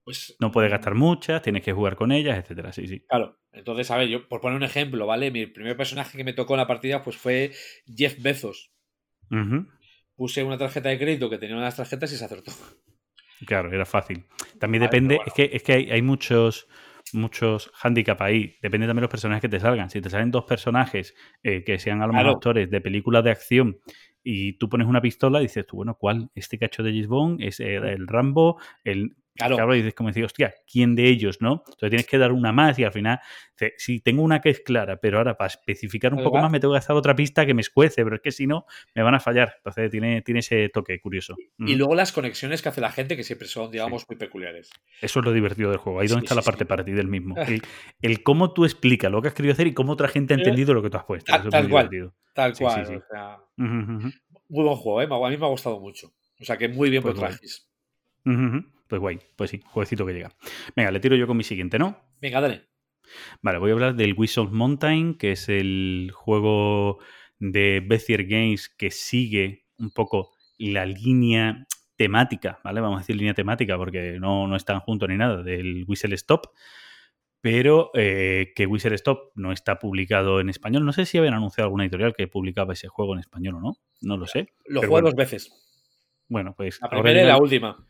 pues. 0.04 0.36
No 0.40 0.50
puedes 0.50 0.70
gastar 0.70 0.94
muchas, 0.94 1.42
tienes 1.42 1.62
que 1.62 1.72
jugar 1.72 1.96
con 1.96 2.12
ellas, 2.12 2.38
etcétera. 2.38 2.72
Sí, 2.72 2.86
sí. 2.86 3.00
Claro. 3.08 3.38
Entonces, 3.52 3.90
a 3.90 3.96
ver, 3.98 4.08
yo 4.08 4.28
por 4.28 4.40
poner 4.40 4.56
un 4.56 4.64
ejemplo, 4.64 5.06
¿vale? 5.06 5.30
Mi 5.30 5.46
primer 5.46 5.76
personaje 5.76 6.16
que 6.16 6.24
me 6.24 6.32
tocó 6.32 6.54
en 6.54 6.58
la 6.58 6.66
partida 6.66 7.02
pues 7.02 7.16
fue 7.16 7.52
Jeff 7.86 8.20
Bezos. 8.20 8.72
Puse 10.14 10.44
una 10.44 10.58
tarjeta 10.58 10.88
de 10.88 10.98
crédito 10.98 11.30
que 11.30 11.38
tenía 11.38 11.56
una 11.56 11.64
de 11.64 11.68
las 11.68 11.76
tarjetas 11.76 12.12
y 12.12 12.16
se 12.16 12.24
acertó. 12.24 12.52
Claro, 13.46 13.72
era 13.72 13.84
fácil. 13.84 14.24
También 14.58 14.82
Vale, 14.82 14.90
depende, 14.90 15.18
es 15.26 15.32
que, 15.32 15.50
es 15.52 15.62
que 15.62 15.72
hay, 15.72 15.90
hay 15.90 16.02
muchos 16.02 16.68
muchos 17.12 17.70
handicap 17.82 18.20
ahí. 18.22 18.56
Depende 18.62 18.86
también 18.86 18.96
de 18.96 19.02
los 19.02 19.10
personajes 19.10 19.42
que 19.42 19.48
te 19.48 19.60
salgan. 19.60 19.90
Si 19.90 20.00
te 20.00 20.10
salen 20.10 20.30
dos 20.30 20.44
personajes 20.44 21.14
eh, 21.42 21.64
que 21.64 21.78
sean 21.78 22.02
a 22.02 22.06
lo 22.06 22.12
mejor 22.12 22.24
Claro. 22.24 22.36
actores 22.36 22.70
de 22.70 22.80
películas 22.80 23.24
de 23.24 23.30
acción 23.30 23.78
y 24.22 24.54
tú 24.54 24.68
pones 24.68 24.86
una 24.86 25.00
pistola, 25.00 25.40
dices 25.40 25.66
tú, 25.66 25.76
bueno, 25.76 25.96
¿cuál? 25.98 26.30
¿Este 26.34 26.58
cacho 26.58 26.82
de 26.82 27.06
Bond? 27.06 27.42
¿Es 27.42 27.60
eh, 27.60 27.76
el 27.76 28.06
Rambo? 28.06 28.60
El, 28.84 29.16
Claro. 29.34 29.56
Claro, 29.56 29.74
y 29.74 29.78
dices 29.78 29.94
como 29.94 30.10
decir, 30.10 30.24
hostia, 30.24 30.52
¿quién 30.70 30.94
de 30.94 31.08
ellos, 31.08 31.40
no? 31.40 31.62
Entonces 31.66 31.88
tienes 31.90 32.06
que 32.06 32.18
dar 32.18 32.32
una 32.32 32.52
más 32.52 32.78
y 32.78 32.84
al 32.84 32.92
final, 32.92 33.18
si 33.78 34.00
tengo 34.00 34.22
una 34.22 34.40
que 34.42 34.50
es 34.50 34.60
clara, 34.60 34.98
pero 34.98 35.16
ahora 35.18 35.38
para 35.38 35.48
especificar 35.48 36.12
un 36.12 36.22
poco 36.22 36.38
más 36.38 36.50
me 36.52 36.60
tengo 36.60 36.74
que 36.74 36.78
hacer 36.78 36.94
otra 36.94 37.16
pista 37.16 37.46
que 37.46 37.54
me 37.54 37.62
escuece, 37.62 38.04
pero 38.04 38.16
es 38.16 38.20
que 38.22 38.30
si 38.30 38.46
no, 38.46 38.66
me 38.94 39.02
van 39.02 39.14
a 39.14 39.20
fallar. 39.20 39.54
Entonces 39.56 39.90
tiene, 39.90 40.20
tiene 40.20 40.40
ese 40.40 40.68
toque 40.68 41.00
curioso. 41.00 41.34
Y 41.58 41.64
Ujú. 41.64 41.76
luego 41.78 41.94
las 41.94 42.12
conexiones 42.12 42.60
que 42.60 42.68
hace 42.68 42.82
la 42.82 42.92
gente, 42.92 43.16
que 43.16 43.24
siempre 43.24 43.48
son, 43.48 43.70
digamos, 43.70 44.04
muy 44.06 44.18
peculiares. 44.18 44.70
Eso 45.00 45.20
es 45.20 45.24
lo 45.24 45.32
divertido 45.32 45.70
del 45.70 45.78
juego. 45.78 46.00
Ahí 46.00 46.08
Sí, 46.08 46.12
donde 46.12 46.24
está 46.26 46.34
la 46.34 46.42
parte 46.42 46.66
para 46.66 46.84
ti 46.84 46.92
del 46.92 47.08
mismo. 47.08 47.34
El, 47.48 47.62
el 48.02 48.22
cómo 48.22 48.52
tú 48.52 48.64
explicas 48.66 49.10
lo 49.10 49.22
que 49.22 49.28
has 49.28 49.34
querido 49.34 49.52
hacer 49.54 49.66
y 49.66 49.72
cómo 49.72 49.92
otra 49.92 50.08
gente 50.08 50.34
ha 50.34 50.36
entendido 50.36 50.74
lo 50.74 50.82
que 50.82 50.90
tú 50.90 50.98
has 50.98 51.04
puesto. 51.04 51.32
tal- 51.32 51.40
Eso 51.40 51.48
es 51.48 51.54
Eh, 51.54 51.56
tal 51.56 51.62
muy 51.64 51.70
cual. 51.70 51.88
divertido. 51.88 52.14
Tal 52.34 52.52
cual. 52.54 52.82
o 52.96 53.02
sea, 53.10 53.38
muy 53.56 54.64
buen 54.64 54.76
juego, 54.76 55.00
¿eh? 55.00 55.08
A 55.10 55.30
mí 55.30 55.36
me 55.38 55.46
ha 55.46 55.48
gustado 55.48 55.80
mucho. 55.80 56.12
O 56.38 56.44
sea 56.44 56.58
que 56.58 56.68
muy 56.68 56.90
bien 56.90 57.02
Pues 57.02 57.14
por. 57.14 57.28
Tragis. 57.28 57.66
Pues 58.92 59.00
guay, 59.00 59.20
pues 59.36 59.48
sí, 59.48 59.62
jueguecito 59.64 60.04
que 60.04 60.12
llega. 60.12 60.30
Venga, 60.76 60.90
le 60.90 61.00
tiro 61.00 61.16
yo 61.16 61.26
con 61.26 61.34
mi 61.34 61.44
siguiente, 61.44 61.78
¿no? 61.78 61.96
Venga, 62.20 62.42
dale. 62.42 62.68
Vale, 63.40 63.56
voy 63.56 63.70
a 63.70 63.72
hablar 63.72 63.94
del 63.94 64.12
Whistle 64.12 64.48
Mountain, 64.50 65.14
que 65.14 65.32
es 65.32 65.48
el 65.48 66.10
juego 66.12 66.98
de 67.38 67.82
Bezier 67.82 68.26
Games 68.26 68.68
que 68.68 68.90
sigue 68.90 69.64
un 69.78 69.92
poco 69.92 70.32
la 70.58 70.84
línea 70.84 71.66
temática, 71.96 72.60
¿vale? 72.62 72.82
Vamos 72.82 72.98
a 72.98 73.00
decir 73.00 73.16
línea 73.16 73.32
temática 73.32 73.78
porque 73.78 74.18
no, 74.20 74.46
no 74.46 74.56
están 74.56 74.80
juntos 74.80 75.08
ni 75.08 75.16
nada, 75.16 75.42
del 75.42 75.86
Whistle 75.88 76.14
Stop. 76.16 76.48
Pero 77.40 77.92
eh, 77.94 78.52
que 78.54 78.66
Whistle 78.66 78.94
Stop 78.96 79.32
no 79.36 79.52
está 79.52 79.78
publicado 79.78 80.38
en 80.38 80.50
español. 80.50 80.84
No 80.84 80.92
sé 80.92 81.06
si 81.06 81.16
habían 81.16 81.32
anunciado 81.32 81.68
alguna 81.68 81.84
editorial 81.84 82.12
que 82.14 82.28
publicaba 82.28 82.74
ese 82.74 82.88
juego 82.88 83.14
en 83.14 83.20
español 83.20 83.54
o 83.54 83.60
no. 83.60 83.76
No 84.02 84.18
lo 84.18 84.26
sé. 84.26 84.48
Lo 84.66 84.86
bueno. 84.86 85.06
dos 85.08 85.16
veces. 85.16 85.50
Bueno, 86.28 86.54
pues. 86.54 86.78
La 86.82 86.90
primera 86.90 87.22
y 87.22 87.26
la 87.26 87.38
última. 87.38 87.86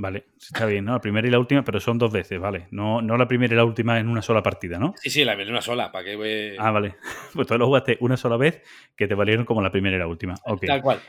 Vale, 0.00 0.26
está 0.40 0.64
bien, 0.66 0.84
¿no? 0.84 0.92
La 0.92 1.00
primera 1.00 1.26
y 1.26 1.30
la 1.32 1.40
última, 1.40 1.64
pero 1.64 1.80
son 1.80 1.98
dos 1.98 2.12
veces, 2.12 2.38
¿vale? 2.38 2.68
No, 2.70 3.02
no 3.02 3.16
la 3.16 3.26
primera 3.26 3.52
y 3.52 3.56
la 3.56 3.64
última 3.64 3.98
en 3.98 4.08
una 4.08 4.22
sola 4.22 4.44
partida, 4.44 4.78
¿no? 4.78 4.94
Sí, 4.96 5.10
sí, 5.10 5.24
la 5.24 5.34
vi 5.34 5.42
una 5.42 5.60
sola. 5.60 5.90
¿Para 5.90 6.04
qué 6.04 6.14
voy- 6.14 6.54
Ah, 6.56 6.70
vale. 6.70 6.94
Pues 7.34 7.48
tú 7.48 7.58
lo 7.58 7.66
jugaste 7.66 7.96
una 8.00 8.16
sola 8.16 8.36
vez 8.36 8.62
que 8.96 9.08
te 9.08 9.14
valieron 9.16 9.44
como 9.44 9.60
la 9.60 9.72
primera 9.72 9.96
y 9.96 9.98
la 9.98 10.06
última. 10.06 10.34
Tal 10.66 10.82
cual. 10.82 11.00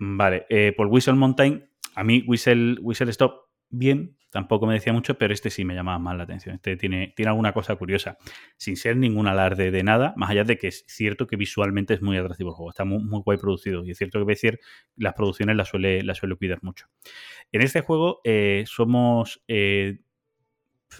Vale. 0.00 0.46
eh, 0.48 0.72
por 0.76 0.88
Whistle 0.88 1.14
Mountain, 1.14 1.64
a 1.94 2.02
mí 2.02 2.24
Whistle, 2.26 2.78
Whistle 2.80 3.10
Stop, 3.10 3.47
bien. 3.70 4.16
Tampoco 4.30 4.66
me 4.66 4.74
decía 4.74 4.92
mucho, 4.92 5.16
pero 5.16 5.32
este 5.32 5.48
sí 5.48 5.64
me 5.64 5.74
llamaba 5.74 5.98
más 5.98 6.16
la 6.16 6.24
atención. 6.24 6.54
Este 6.54 6.76
tiene, 6.76 7.14
tiene 7.16 7.30
alguna 7.30 7.52
cosa 7.52 7.76
curiosa. 7.76 8.18
Sin 8.58 8.76
ser 8.76 8.96
ningún 8.96 9.26
alarde 9.26 9.70
de 9.70 9.82
nada, 9.82 10.12
más 10.16 10.30
allá 10.30 10.44
de 10.44 10.58
que 10.58 10.68
es 10.68 10.84
cierto 10.86 11.26
que 11.26 11.36
visualmente 11.36 11.94
es 11.94 12.02
muy 12.02 12.18
atractivo 12.18 12.50
el 12.50 12.54
juego. 12.54 12.70
Está 12.70 12.84
muy, 12.84 13.02
muy 13.02 13.22
guay 13.22 13.38
producido. 13.38 13.84
Y 13.86 13.92
es 13.92 13.98
cierto 13.98 14.18
que 14.18 14.26
Bezier 14.26 14.60
las 14.96 15.14
producciones 15.14 15.56
las 15.56 15.68
suele, 15.68 16.02
suele 16.14 16.36
cuidar 16.36 16.58
mucho. 16.62 16.88
En 17.52 17.62
este 17.62 17.80
juego 17.80 18.20
eh, 18.22 18.64
somos, 18.66 19.42
eh, 19.48 20.00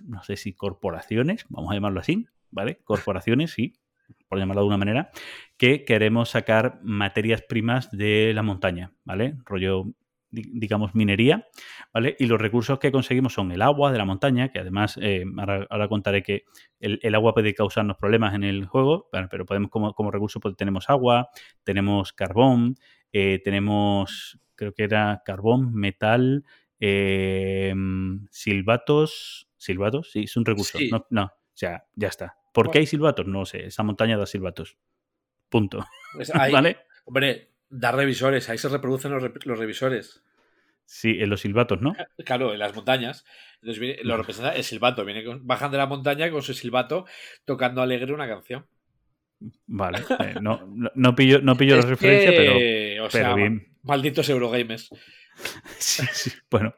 no 0.05 0.23
sé 0.23 0.37
si 0.37 0.55
corporaciones, 0.55 1.45
vamos 1.51 1.71
a 1.71 1.75
llamarlo 1.75 2.01
así, 2.01 2.29
¿vale? 2.51 2.79
Corporaciones, 2.85 3.51
sí, 3.51 3.75
por 4.29 4.39
llamarlo 4.39 4.61
de 4.61 4.65
alguna 4.65 4.79
manera, 4.79 5.11
que 5.57 5.85
queremos 5.85 6.31
sacar 6.31 6.81
materias 6.83 7.43
primas 7.43 7.91
de 7.91 8.33
la 8.35 8.43
montaña, 8.43 8.93
¿vale? 9.05 9.37
Rollo, 9.45 9.87
digamos, 10.31 10.95
minería, 10.95 11.47
¿vale? 11.93 12.15
Y 12.19 12.27
los 12.27 12.41
recursos 12.41 12.79
que 12.79 12.93
conseguimos 12.93 13.33
son 13.33 13.51
el 13.53 13.63
agua 13.63 13.91
de 13.93 13.99
la 13.99 14.05
montaña, 14.05 14.51
que 14.51 14.59
además, 14.59 14.99
eh, 15.01 15.25
ahora, 15.39 15.67
ahora 15.71 15.89
contaré 15.89 16.23
que 16.23 16.45
el, 16.81 16.99
el 17.03 17.15
agua 17.15 17.33
puede 17.35 17.55
causarnos 17.55 17.97
problemas 17.97 18.35
en 18.35 18.45
el 18.45 18.67
juego, 18.67 19.09
pero 19.31 19.47
podemos 19.47 19.71
como, 19.71 19.95
como 19.95 20.11
recurso 20.11 20.39
pues, 20.41 20.55
tenemos 20.57 20.91
agua, 20.91 21.31
tenemos 21.65 22.13
carbón, 22.13 22.75
eh, 23.13 23.41
tenemos, 23.43 24.39
creo 24.55 24.75
que 24.75 24.83
era 24.85 25.23
carbón, 25.25 25.73
metal, 25.75 26.45
eh, 26.79 27.75
silbatos, 28.31 29.49
silbatos, 29.57 30.11
sí, 30.13 30.25
es 30.25 30.37
un 30.37 30.45
recurso, 30.45 30.79
Sí. 30.79 30.91
no, 30.91 31.07
no, 31.11 31.25
o 31.25 31.33
sea, 31.55 31.85
ya 31.95 32.09
está. 32.09 32.37
¿Por 32.53 32.71
qué 32.71 32.79
hay 32.79 32.87
silbatos? 32.87 33.27
No 33.27 33.45
sé, 33.45 33.67
esa 33.67 33.83
montaña 33.83 34.17
da 34.17 34.27
silbatos. 34.27 34.79
Punto. 35.49 35.85
Pues 36.15 36.35
ahí- 36.35 36.53
¿Vale? 36.53 36.79
Hombre, 37.05 37.48
da 37.71 37.93
revisores. 37.93 38.49
Ahí 38.49 38.59
se 38.59 38.69
reproducen 38.69 39.13
los, 39.13 39.23
los 39.45 39.59
revisores. 39.59 40.23
Sí, 40.85 41.17
en 41.21 41.29
los 41.29 41.41
silbatos, 41.43 41.81
¿no? 41.83 41.95
Claro, 42.25 42.53
en 42.53 42.59
las 42.59 42.75
montañas. 42.75 43.25
Entonces 43.57 43.79
viene- 43.79 44.03
lo 44.05 44.17
representa 44.17 44.55
el 44.55 44.65
silbato. 44.65 45.05
Viene 45.05 45.25
con- 45.25 45.47
bajan 45.47 45.71
de 45.71 45.79
la 45.79 45.87
montaña 45.87 46.31
con 46.31 46.43
su 46.43 46.55
silbato 46.55 47.05
tocando 47.45 47.83
alegre 47.83 48.15
una 48.15 48.27
canción. 48.29 48.67
Vale. 49.67 49.99
eh, 50.21 50.37
no, 50.41 50.67
no, 50.75 50.91
no 50.95 51.15
pillo, 51.15 51.41
no 51.41 51.57
pillo 51.57 51.77
la 51.77 51.83
referencia, 51.87 52.33
pero, 52.35 52.53
que, 52.59 53.01
o 53.01 53.11
sea, 53.11 53.23
pero 53.23 53.37
bien. 53.37 53.77
malditos 53.83 54.29
Eurogames. 54.29 54.89
Sí, 55.79 56.05
sí, 56.13 56.31
bueno. 56.51 56.75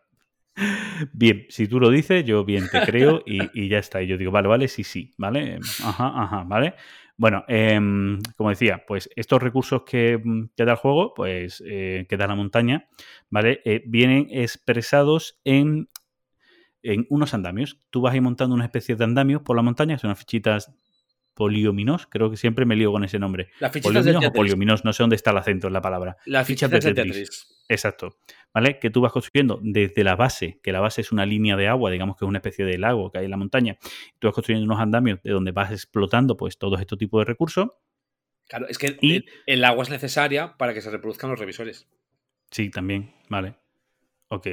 Bien, 1.12 1.46
si 1.48 1.66
tú 1.66 1.80
lo 1.80 1.88
dices, 1.88 2.24
yo 2.24 2.44
bien 2.44 2.68
te 2.68 2.82
creo 2.82 3.22
y, 3.24 3.48
y 3.58 3.68
ya 3.68 3.78
está. 3.78 4.02
Y 4.02 4.06
yo 4.08 4.18
digo, 4.18 4.30
vale, 4.30 4.48
vale, 4.48 4.68
sí, 4.68 4.84
sí, 4.84 5.14
¿vale? 5.16 5.58
Ajá, 5.82 6.12
ajá, 6.22 6.44
¿vale? 6.46 6.74
Bueno, 7.20 7.44
em, 7.48 8.18
como 8.34 8.48
decía, 8.48 8.82
pues 8.88 9.10
estos 9.14 9.42
recursos 9.42 9.82
que, 9.82 10.18
mm, 10.24 10.52
que 10.56 10.64
da 10.64 10.72
el 10.72 10.78
juego, 10.78 11.12
pues 11.12 11.62
eh, 11.66 12.06
que 12.08 12.16
da 12.16 12.26
la 12.26 12.34
montaña, 12.34 12.88
¿vale? 13.28 13.60
Eh, 13.66 13.82
vienen 13.84 14.28
expresados 14.30 15.38
en, 15.44 15.90
en 16.82 17.06
unos 17.10 17.34
andamios. 17.34 17.78
Tú 17.90 18.00
vas 18.00 18.14
ahí 18.14 18.22
montando 18.22 18.54
una 18.54 18.64
especie 18.64 18.96
de 18.96 19.04
andamios 19.04 19.42
por 19.42 19.54
la 19.54 19.60
montaña, 19.60 19.98
son 19.98 20.08
unas 20.08 20.18
fichitas 20.18 20.72
poliominos, 21.34 22.06
creo 22.06 22.30
que 22.30 22.38
siempre 22.38 22.64
me 22.64 22.74
lío 22.74 22.90
con 22.90 23.04
ese 23.04 23.18
nombre. 23.18 23.50
Las 23.60 23.70
fichitas 23.70 23.92
de 23.92 24.12
Poliominos 24.12 24.16
o 24.16 24.20
Tetris. 24.20 24.38
poliominos, 24.38 24.84
no 24.86 24.92
sé 24.94 25.02
dónde 25.02 25.16
está 25.16 25.32
el 25.32 25.36
acento 25.36 25.66
en 25.66 25.74
la 25.74 25.82
palabra. 25.82 26.16
Las 26.24 26.46
fichas 26.46 26.70
de 26.70 26.78
de 26.78 26.94
Tetris. 26.94 27.12
Tetris. 27.12 27.64
Exacto. 27.68 28.16
¿Vale? 28.52 28.78
Que 28.80 28.90
tú 28.90 29.00
vas 29.00 29.12
construyendo 29.12 29.60
desde 29.62 30.02
la 30.02 30.16
base, 30.16 30.58
que 30.62 30.72
la 30.72 30.80
base 30.80 31.02
es 31.02 31.12
una 31.12 31.24
línea 31.24 31.56
de 31.56 31.68
agua, 31.68 31.90
digamos 31.90 32.16
que 32.16 32.24
es 32.24 32.28
una 32.28 32.38
especie 32.38 32.64
de 32.64 32.78
lago 32.78 33.10
que 33.12 33.18
hay 33.18 33.26
en 33.26 33.30
la 33.30 33.36
montaña. 33.36 33.78
Tú 34.18 34.26
vas 34.26 34.34
construyendo 34.34 34.64
unos 34.64 34.80
andamios 34.80 35.22
de 35.22 35.30
donde 35.30 35.52
vas 35.52 35.70
explotando 35.70 36.36
pues 36.36 36.58
todos 36.58 36.80
estos 36.80 36.98
tipos 36.98 37.20
de 37.20 37.26
recursos. 37.26 37.68
Claro, 38.48 38.66
es 38.68 38.78
que 38.78 38.98
Y- 39.00 39.14
el, 39.16 39.24
el 39.46 39.64
agua 39.64 39.84
es 39.84 39.90
necesaria 39.90 40.56
para 40.56 40.74
que 40.74 40.80
se 40.80 40.90
reproduzcan 40.90 41.30
los 41.30 41.38
revisores. 41.38 41.86
Sí, 42.50 42.68
también, 42.70 43.14
vale. 43.28 43.54
Ok. 44.28 44.46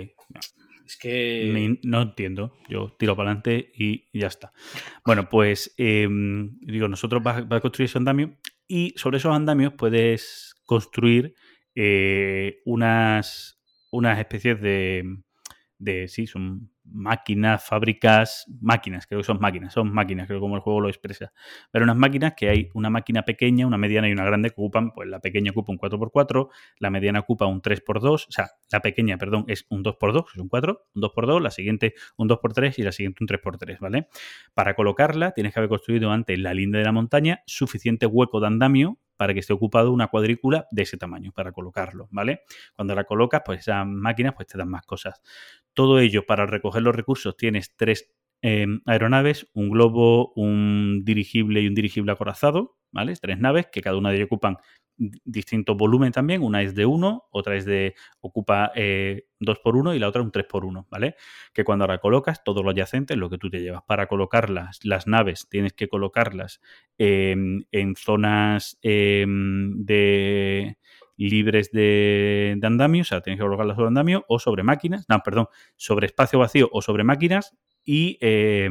Es 0.85 0.97
que. 0.97 1.49
Me- 1.51 1.79
no 1.83 2.03
entiendo. 2.03 2.55
Yo 2.69 2.95
tiro 2.99 3.15
para 3.15 3.31
adelante 3.31 3.71
y 3.75 4.07
ya 4.17 4.27
está. 4.27 4.53
Bueno, 5.03 5.27
pues 5.29 5.73
eh, 5.77 6.07
digo, 6.61 6.87
nosotros 6.87 7.23
vas, 7.23 7.47
vas 7.47 7.57
a 7.57 7.61
construir 7.61 7.85
esos 7.87 7.97
andamios 7.97 8.29
y 8.67 8.93
sobre 8.95 9.17
esos 9.17 9.35
andamios 9.35 9.73
puedes 9.73 10.55
construir 10.65 11.33
eh, 11.75 12.61
unas, 12.65 13.56
unas 13.91 14.19
especies 14.19 14.61
de, 14.61 15.17
de. 15.77 16.07
Sí, 16.07 16.27
son 16.27 16.69
máquinas, 16.91 17.65
fábricas, 17.65 18.45
máquinas, 18.61 19.07
creo 19.07 19.19
que 19.19 19.25
son 19.25 19.39
máquinas, 19.39 19.73
son 19.73 19.91
máquinas, 19.91 20.27
creo 20.27 20.39
como 20.39 20.55
el 20.55 20.61
juego 20.61 20.81
lo 20.81 20.89
expresa. 20.89 21.33
Pero 21.71 21.83
unas 21.83 21.97
máquinas 21.97 22.33
que 22.35 22.49
hay 22.49 22.69
una 22.73 22.89
máquina 22.89 23.23
pequeña, 23.23 23.67
una 23.67 23.77
mediana 23.77 24.09
y 24.09 24.13
una 24.13 24.25
grande 24.25 24.49
que 24.49 24.55
ocupan, 24.57 24.91
pues 24.91 25.07
la 25.07 25.19
pequeña 25.19 25.51
ocupa 25.51 25.71
un 25.71 25.77
4x4, 25.77 26.49
la 26.79 26.89
mediana 26.89 27.19
ocupa 27.19 27.45
un 27.45 27.61
3x2, 27.61 28.27
o 28.27 28.31
sea, 28.31 28.51
la 28.71 28.81
pequeña, 28.81 29.17
perdón, 29.17 29.45
es 29.47 29.65
un 29.69 29.83
2x2, 29.83 30.25
es 30.33 30.39
un 30.39 30.49
4, 30.49 30.87
un 30.93 31.01
2x2, 31.01 31.41
la 31.41 31.51
siguiente 31.51 31.93
un 32.17 32.29
2x3 32.29 32.73
y 32.77 32.83
la 32.83 32.91
siguiente 32.91 33.23
un 33.23 33.27
3x3, 33.27 33.79
¿vale? 33.79 34.07
Para 34.53 34.75
colocarla 34.75 35.31
tienes 35.31 35.53
que 35.53 35.59
haber 35.59 35.69
construido 35.69 36.11
antes 36.11 36.37
la 36.39 36.53
linda 36.53 36.79
de 36.79 36.85
la 36.85 36.91
montaña 36.91 37.43
suficiente 37.45 38.05
hueco 38.05 38.39
de 38.39 38.47
andamio 38.47 38.97
para 39.17 39.33
que 39.33 39.41
esté 39.41 39.53
ocupado 39.53 39.91
una 39.91 40.07
cuadrícula 40.07 40.67
de 40.71 40.83
ese 40.83 40.97
tamaño 40.97 41.31
para 41.33 41.51
colocarlo, 41.51 42.07
¿vale? 42.11 42.41
Cuando 42.75 42.95
la 42.95 43.03
colocas, 43.03 43.41
pues 43.45 43.61
esas 43.61 43.85
máquinas 43.85 44.33
pues 44.35 44.47
te 44.47 44.57
dan 44.57 44.69
más 44.69 44.85
cosas. 44.85 45.21
Todo 45.73 45.99
ello 45.99 46.25
para 46.25 46.45
recoger 46.45 46.81
los 46.83 46.95
recursos 46.95 47.35
tienes 47.35 47.75
tres 47.75 48.11
eh, 48.41 48.67
aeronaves, 48.85 49.49
un 49.53 49.69
globo, 49.69 50.31
un 50.35 51.03
dirigible 51.03 51.61
y 51.61 51.67
un 51.67 51.73
dirigible 51.73 52.11
acorazado, 52.11 52.77
¿vale? 52.91 53.13
Tres 53.19 53.39
naves 53.39 53.67
que 53.71 53.81
cada 53.81 53.97
una 53.97 54.09
de 54.09 54.17
ellas 54.17 54.27
ocupan 54.27 54.57
distinto 54.97 55.75
volumen 55.75 56.11
también. 56.11 56.43
Una 56.43 56.61
es 56.61 56.75
de 56.75 56.85
1, 56.85 57.27
otra 57.31 57.55
es 57.55 57.65
de 57.65 57.95
ocupa 58.19 58.71
eh, 58.75 59.27
2 59.39 59.59
por 59.59 59.75
1 59.75 59.93
y 59.93 59.99
la 59.99 60.07
otra 60.07 60.21
un 60.21 60.31
3 60.31 60.45
por 60.45 60.65
1, 60.65 60.87
¿vale? 60.89 61.15
Que 61.53 61.63
cuando 61.63 61.85
ahora 61.85 61.99
colocas 61.99 62.43
todo 62.43 62.63
lo 62.63 62.71
adyacente 62.71 63.13
es 63.13 63.19
lo 63.19 63.29
que 63.29 63.37
tú 63.37 63.49
te 63.49 63.61
llevas. 63.61 63.83
Para 63.83 64.07
colocarlas, 64.07 64.83
las 64.83 65.07
naves 65.07 65.47
tienes 65.49 65.73
que 65.73 65.87
colocarlas 65.87 66.61
eh, 66.97 67.35
en 67.71 67.95
zonas 67.95 68.79
eh, 68.81 69.25
de 69.27 70.77
libres 71.17 71.71
de, 71.71 72.55
de, 72.57 72.67
andamio, 72.67 73.01
o 73.01 73.05
sea, 73.05 73.21
tienes 73.21 73.39
que 73.39 73.43
colocarlas 73.43 73.75
sobre 73.75 73.87
andamio 73.87 74.25
o 74.27 74.37
sobre 74.39 74.63
máquinas, 74.63 75.05
no, 75.09 75.19
perdón, 75.23 75.47
sobre 75.75 76.05
espacio 76.05 76.37
vacío 76.37 76.69
o 76.71 76.81
sobre 76.81 77.03
máquinas 77.03 77.55
y, 77.89 78.17
eh, 78.19 78.69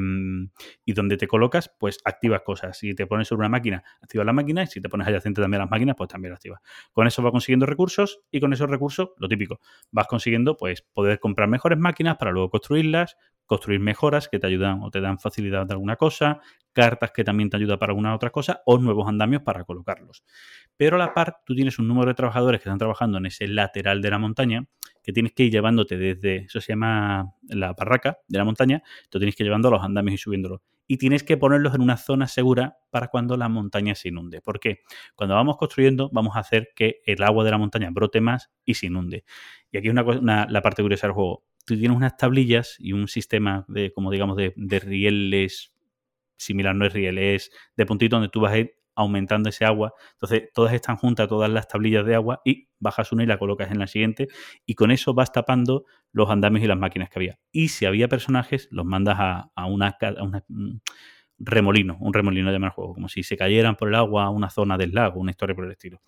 y, 0.85 0.93
donde 0.93 1.17
te 1.17 1.27
colocas, 1.27 1.75
pues 1.81 1.99
activas 2.05 2.43
cosas. 2.43 2.77
Si 2.77 2.95
te 2.95 3.07
pones 3.07 3.27
sobre 3.29 3.41
una 3.41 3.49
máquina, 3.49 3.83
activas 4.03 4.27
la 4.27 4.35
máquina 4.35 4.62
y 4.62 4.67
si 4.67 4.83
te 4.83 4.91
pones 4.91 5.09
adyacente 5.09 5.41
también 5.41 5.62
a 5.62 5.64
las 5.64 5.71
máquinas, 5.71 5.97
pues 5.97 6.11
también 6.11 6.33
las 6.33 6.39
activas. 6.39 6.61
Con 6.93 7.07
eso 7.07 7.23
vas 7.23 7.33
consiguiendo 7.33 7.64
recursos 7.64 8.21
y 8.31 8.41
con 8.41 8.53
esos 8.53 8.69
recursos, 8.69 9.12
lo 9.17 9.27
típico, 9.27 9.59
vas 9.91 10.07
consiguiendo 10.07 10.59
pues 10.59 10.83
poder 10.83 11.19
comprar 11.19 11.49
mejores 11.49 11.79
máquinas 11.79 12.19
para 12.19 12.31
luego 12.31 12.51
construirlas, 12.51 13.17
construir 13.47 13.81
mejoras 13.81 14.29
que 14.29 14.39
te 14.39 14.49
ayudan 14.49 14.83
o 14.83 14.91
te 14.91 15.01
dan 15.01 15.19
facilidad 15.19 15.64
de 15.64 15.73
alguna 15.73 15.97
cosa, 15.97 16.41
cartas 16.75 17.11
que 17.12 17.25
también 17.25 17.49
te 17.49 17.57
ayudan 17.57 17.79
para 17.79 17.93
alguna 17.93 18.14
otra 18.14 18.29
cosa 18.29 18.61
o 18.67 18.77
nuevos 18.77 19.09
andamios 19.09 19.41
para 19.41 19.64
colocarlos. 19.64 20.25
Pero 20.77 20.97
a 20.97 20.99
la 20.99 21.14
par, 21.14 21.39
tú 21.47 21.55
tienes 21.55 21.79
un 21.79 21.89
número 21.89 22.09
de 22.09 22.14
trabajadores 22.14 22.61
que 22.61 22.69
están 22.69 22.79
trabajando 22.79 23.17
en 23.17 23.25
ese 23.25 23.49
lateral 23.49 24.03
de 24.03 24.11
la 24.11 24.19
montaña 24.19 24.67
que 25.07 25.13
tienes 25.13 25.33
que 25.35 25.45
ir 25.45 25.53
llevándote 25.53 25.97
desde, 25.97 26.37
eso 26.39 26.61
se 26.61 26.73
llama 26.73 27.33
la 27.45 27.73
barraca 27.75 28.19
de 28.27 28.39
la 28.39 28.45
montaña, 28.45 28.83
tú 29.09 29.21
tienes 29.21 29.37
que 29.37 29.45
ir 29.45 29.47
llevando 29.47 29.71
los 29.71 29.85
andamios 29.85 30.15
y 30.15 30.19
subiéndolos. 30.19 30.63
Y 30.89 30.97
tienes 30.97 31.23
que 31.23 31.37
ponerlos 31.37 31.77
en 31.77 31.81
una 31.81 31.97
zona 31.97 32.27
segura 32.27 32.79
para 32.91 33.07
cuando 33.07 33.37
la 33.37 33.49
montaña 33.49 33.95
se 33.95 34.09
inunde. 34.09 34.41
¿Por 34.41 34.59
qué? 34.59 34.81
Cuando 35.15 35.37
vamos 35.37 35.59
construyendo, 35.59 36.11
vamos 36.13 36.35
a 36.35 36.41
hacer 36.41 36.71
que 36.75 37.03
el 37.07 37.23
agua 37.23 37.45
de 37.45 37.53
la 37.53 37.59
montaña 37.59 37.89
brote 37.93 38.21
más 38.21 38.51
y 38.65 38.75
se 38.75 38.87
inunde. 38.87 39.25
Y 39.71 39.79
aquí 39.79 39.87
es 39.87 39.95
una, 39.95 40.47
la 40.49 40.61
parte 40.61 40.83
curiosa 40.83 41.07
del 41.07 41.15
juego. 41.15 41.45
Tú 41.65 41.79
tienes 41.79 41.97
unas 41.97 42.17
tablillas 42.17 42.75
y 42.81 42.93
un 42.93 43.07
sistema 43.07 43.65
de, 43.69 43.93
como 43.93 44.11
digamos, 44.11 44.37
de, 44.37 44.55
de 44.57 44.81
rieles 44.81 45.73
similar, 46.37 46.75
no 46.75 46.85
es 46.85 46.93
riel, 46.93 47.19
es 47.19 47.53
de 47.77 47.87
puntito 47.87 48.17
donde 48.17 48.29
tú 48.29 48.41
vas 48.41 48.53
a 48.53 48.59
ir 48.59 48.76
aumentando 48.97 49.49
ese 49.49 49.65
agua. 49.65 49.93
Entonces, 50.13 50.51
todas 50.53 50.73
están 50.75 50.97
juntas, 50.97 51.29
todas 51.29 51.51
las 51.51 51.69
tablillas 51.69 52.05
de 52.05 52.15
agua, 52.15 52.41
y 52.45 52.69
bajas 52.81 53.13
una 53.13 53.23
y 53.23 53.27
la 53.27 53.39
colocas 53.39 53.71
en 53.71 53.79
la 53.79 53.87
siguiente, 53.87 54.29
y 54.65 54.75
con 54.75 54.91
eso 54.91 55.15
vas 55.15 55.33
tapando 55.33 55.85
los 56.13 56.31
andamios 56.31 56.65
y 56.65 56.67
las 56.67 56.79
máquinas 56.79 57.11
que 57.11 57.19
había. 57.19 57.39
Y 57.53 57.69
si 57.69 57.87
había 57.87 58.09
personajes, 58.09 58.69
los 58.71 58.85
mandas 58.85 59.17
a, 59.19 59.51
a 59.55 59.67
una, 59.67 59.97
un 60.49 60.81
remolino, 61.39 61.99
un 62.01 62.15
remolino 62.15 62.51
el 62.51 62.69
juego, 62.71 62.95
como 62.95 63.09
si 63.09 63.23
se 63.23 63.37
cayeran 63.37 63.77
por 63.77 63.89
el 63.89 63.95
agua 63.95 64.25
a 64.25 64.31
una 64.31 64.51
zona 64.51 64.79
del 64.79 64.93
lago, 64.93 65.21
una 65.21 65.31
historia 65.31 65.55
por 65.55 65.67
el 65.67 65.73
estilo. 65.73 66.01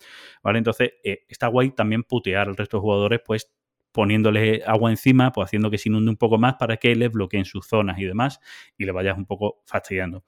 ¿Vale? 0.43 0.57
Entonces, 0.57 0.93
eh, 1.03 1.25
está 1.27 1.47
guay 1.47 1.71
también 1.71 2.03
putear 2.03 2.47
al 2.47 2.57
resto 2.57 2.77
de 2.77 2.81
jugadores, 2.81 3.21
pues 3.25 3.51
poniéndole 3.91 4.61
agua 4.65 4.91
encima, 4.91 5.31
pues 5.31 5.45
haciendo 5.45 5.71
que 5.71 5.77
se 5.77 5.89
inunde 5.89 6.11
un 6.11 6.17
poco 6.17 6.37
más 6.37 6.55
para 6.55 6.77
que 6.77 6.95
les 6.95 7.11
bloqueen 7.11 7.45
sus 7.45 7.67
zonas 7.67 7.97
y 7.99 8.05
demás 8.05 8.39
y 8.77 8.85
le 8.85 8.91
vayas 8.91 9.17
un 9.17 9.25
poco 9.25 9.61
fastidiando. 9.65 10.23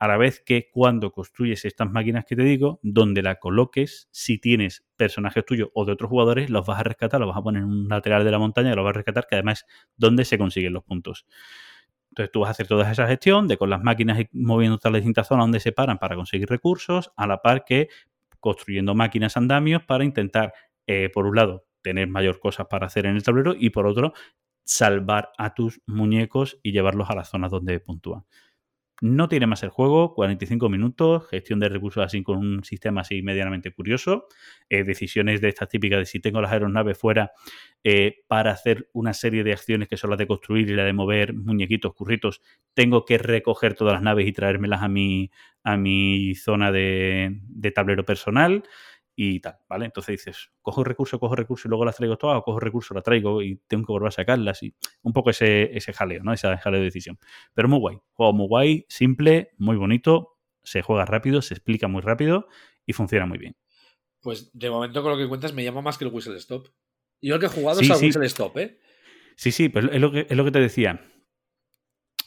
A 0.00 0.08
la 0.08 0.16
vez 0.16 0.40
que 0.40 0.70
cuando 0.72 1.12
construyes 1.12 1.64
estas 1.66 1.90
máquinas 1.90 2.24
que 2.24 2.34
te 2.34 2.42
digo, 2.42 2.80
donde 2.82 3.22
la 3.22 3.36
coloques, 3.36 4.08
si 4.10 4.38
tienes 4.38 4.84
personajes 4.96 5.44
tuyos 5.44 5.68
o 5.74 5.84
de 5.84 5.92
otros 5.92 6.10
jugadores, 6.10 6.50
los 6.50 6.66
vas 6.66 6.80
a 6.80 6.84
rescatar, 6.84 7.20
los 7.20 7.28
vas 7.28 7.36
a 7.38 7.42
poner 7.42 7.62
en 7.62 7.68
un 7.68 7.88
lateral 7.88 8.24
de 8.24 8.30
la 8.32 8.38
montaña 8.38 8.74
los 8.74 8.84
vas 8.84 8.92
a 8.92 8.98
rescatar, 8.98 9.26
que 9.28 9.36
además 9.36 9.60
es 9.60 9.66
donde 9.96 10.24
se 10.24 10.38
consiguen 10.38 10.72
los 10.72 10.84
puntos. 10.84 11.26
Entonces 12.10 12.32
tú 12.32 12.40
vas 12.40 12.48
a 12.48 12.50
hacer 12.52 12.66
toda 12.66 12.90
esa 12.90 13.06
gestión 13.06 13.46
de 13.46 13.56
con 13.58 13.70
las 13.70 13.82
máquinas 13.82 14.18
moviéndote 14.32 14.88
a 14.88 14.90
las 14.90 15.00
distintas 15.00 15.28
zonas 15.28 15.44
donde 15.44 15.60
se 15.60 15.72
paran 15.72 15.98
para 15.98 16.16
conseguir 16.16 16.48
recursos, 16.48 17.12
a 17.16 17.26
la 17.26 17.42
par 17.42 17.64
que 17.64 17.88
construyendo 18.40 18.94
máquinas 18.94 19.36
andamios 19.36 19.82
para 19.84 20.04
intentar, 20.04 20.54
eh, 20.86 21.10
por 21.12 21.26
un 21.26 21.36
lado, 21.36 21.66
tener 21.82 22.08
mayor 22.08 22.40
cosas 22.40 22.66
para 22.68 22.86
hacer 22.86 23.06
en 23.06 23.16
el 23.16 23.22
tablero 23.22 23.54
y 23.58 23.70
por 23.70 23.86
otro, 23.86 24.12
salvar 24.64 25.30
a 25.38 25.54
tus 25.54 25.80
muñecos 25.86 26.58
y 26.62 26.72
llevarlos 26.72 27.10
a 27.10 27.14
las 27.14 27.28
zonas 27.30 27.50
donde 27.50 27.80
puntúan. 27.80 28.24
No 29.00 29.28
tiene 29.28 29.46
más 29.46 29.62
el 29.62 29.70
juego, 29.70 30.14
45 30.14 30.68
minutos, 30.68 31.26
gestión 31.28 31.58
de 31.58 31.70
recursos 31.70 32.04
así 32.04 32.22
con 32.22 32.38
un 32.38 32.64
sistema 32.64 33.00
así 33.00 33.22
medianamente 33.22 33.72
curioso, 33.72 34.26
eh, 34.68 34.84
decisiones 34.84 35.40
de 35.40 35.48
estas 35.48 35.68
típicas 35.68 35.98
de 35.98 36.06
si 36.06 36.20
tengo 36.20 36.42
las 36.42 36.52
aeronaves 36.52 36.98
fuera 36.98 37.32
eh, 37.82 38.18
para 38.28 38.50
hacer 38.50 38.90
una 38.92 39.14
serie 39.14 39.42
de 39.42 39.52
acciones 39.52 39.88
que 39.88 39.96
son 39.96 40.10
las 40.10 40.18
de 40.18 40.26
construir 40.26 40.68
y 40.68 40.74
la 40.74 40.84
de 40.84 40.92
mover 40.92 41.32
muñequitos, 41.32 41.94
curritos, 41.94 42.42
tengo 42.74 43.06
que 43.06 43.16
recoger 43.16 43.74
todas 43.74 43.94
las 43.94 44.02
naves 44.02 44.26
y 44.26 44.32
traérmelas 44.32 44.82
a 44.82 44.88
mi, 44.88 45.30
a 45.62 45.78
mi 45.78 46.34
zona 46.34 46.70
de, 46.70 47.40
de 47.48 47.70
tablero 47.70 48.04
personal 48.04 48.64
y 49.22 49.38
tal, 49.38 49.58
¿vale? 49.68 49.84
Entonces 49.84 50.14
dices, 50.14 50.50
cojo 50.62 50.82
recurso, 50.82 51.20
cojo 51.20 51.36
recurso 51.36 51.68
y 51.68 51.68
luego 51.68 51.84
las 51.84 51.96
traigo 51.96 52.16
todas, 52.16 52.38
o 52.38 52.42
cojo 52.42 52.58
recurso, 52.58 52.94
la 52.94 53.02
traigo 53.02 53.42
y 53.42 53.56
tengo 53.66 53.84
que 53.84 53.92
volver 53.92 54.08
a 54.08 54.12
sacarlas 54.12 54.62
y 54.62 54.74
un 55.02 55.12
poco 55.12 55.28
ese, 55.28 55.76
ese 55.76 55.92
jaleo, 55.92 56.22
¿no? 56.22 56.32
Ese 56.32 56.56
jaleo 56.56 56.80
de 56.80 56.86
decisión. 56.86 57.18
Pero 57.52 57.68
muy 57.68 57.78
guay, 57.78 57.98
juego 58.14 58.32
muy 58.32 58.46
guay, 58.46 58.86
simple, 58.88 59.50
muy 59.58 59.76
bonito, 59.76 60.38
se 60.62 60.80
juega 60.80 61.04
rápido, 61.04 61.42
se 61.42 61.52
explica 61.52 61.86
muy 61.86 62.00
rápido 62.00 62.48
y 62.86 62.94
funciona 62.94 63.26
muy 63.26 63.36
bien. 63.36 63.56
Pues 64.22 64.50
de 64.54 64.70
momento 64.70 65.02
con 65.02 65.12
lo 65.12 65.18
que 65.18 65.28
cuentas 65.28 65.52
me 65.52 65.64
llama 65.64 65.82
más 65.82 65.98
que 65.98 66.06
el 66.06 66.12
Whistle 66.14 66.38
Stop. 66.38 66.68
Yo 67.20 67.34
el 67.34 67.40
que 67.40 67.46
he 67.46 67.50
jugado 67.50 67.80
sí, 67.80 67.84
es 67.84 67.90
al 67.90 67.98
sí. 67.98 68.06
Whistle 68.06 68.24
Stop, 68.26 68.56
¿eh? 68.56 68.78
Sí, 69.36 69.52
sí, 69.52 69.68
pero 69.68 69.92
es 69.92 70.00
lo 70.00 70.10
que, 70.12 70.26
es 70.30 70.36
lo 70.36 70.46
que 70.46 70.50
te 70.50 70.60
decía. 70.60 71.09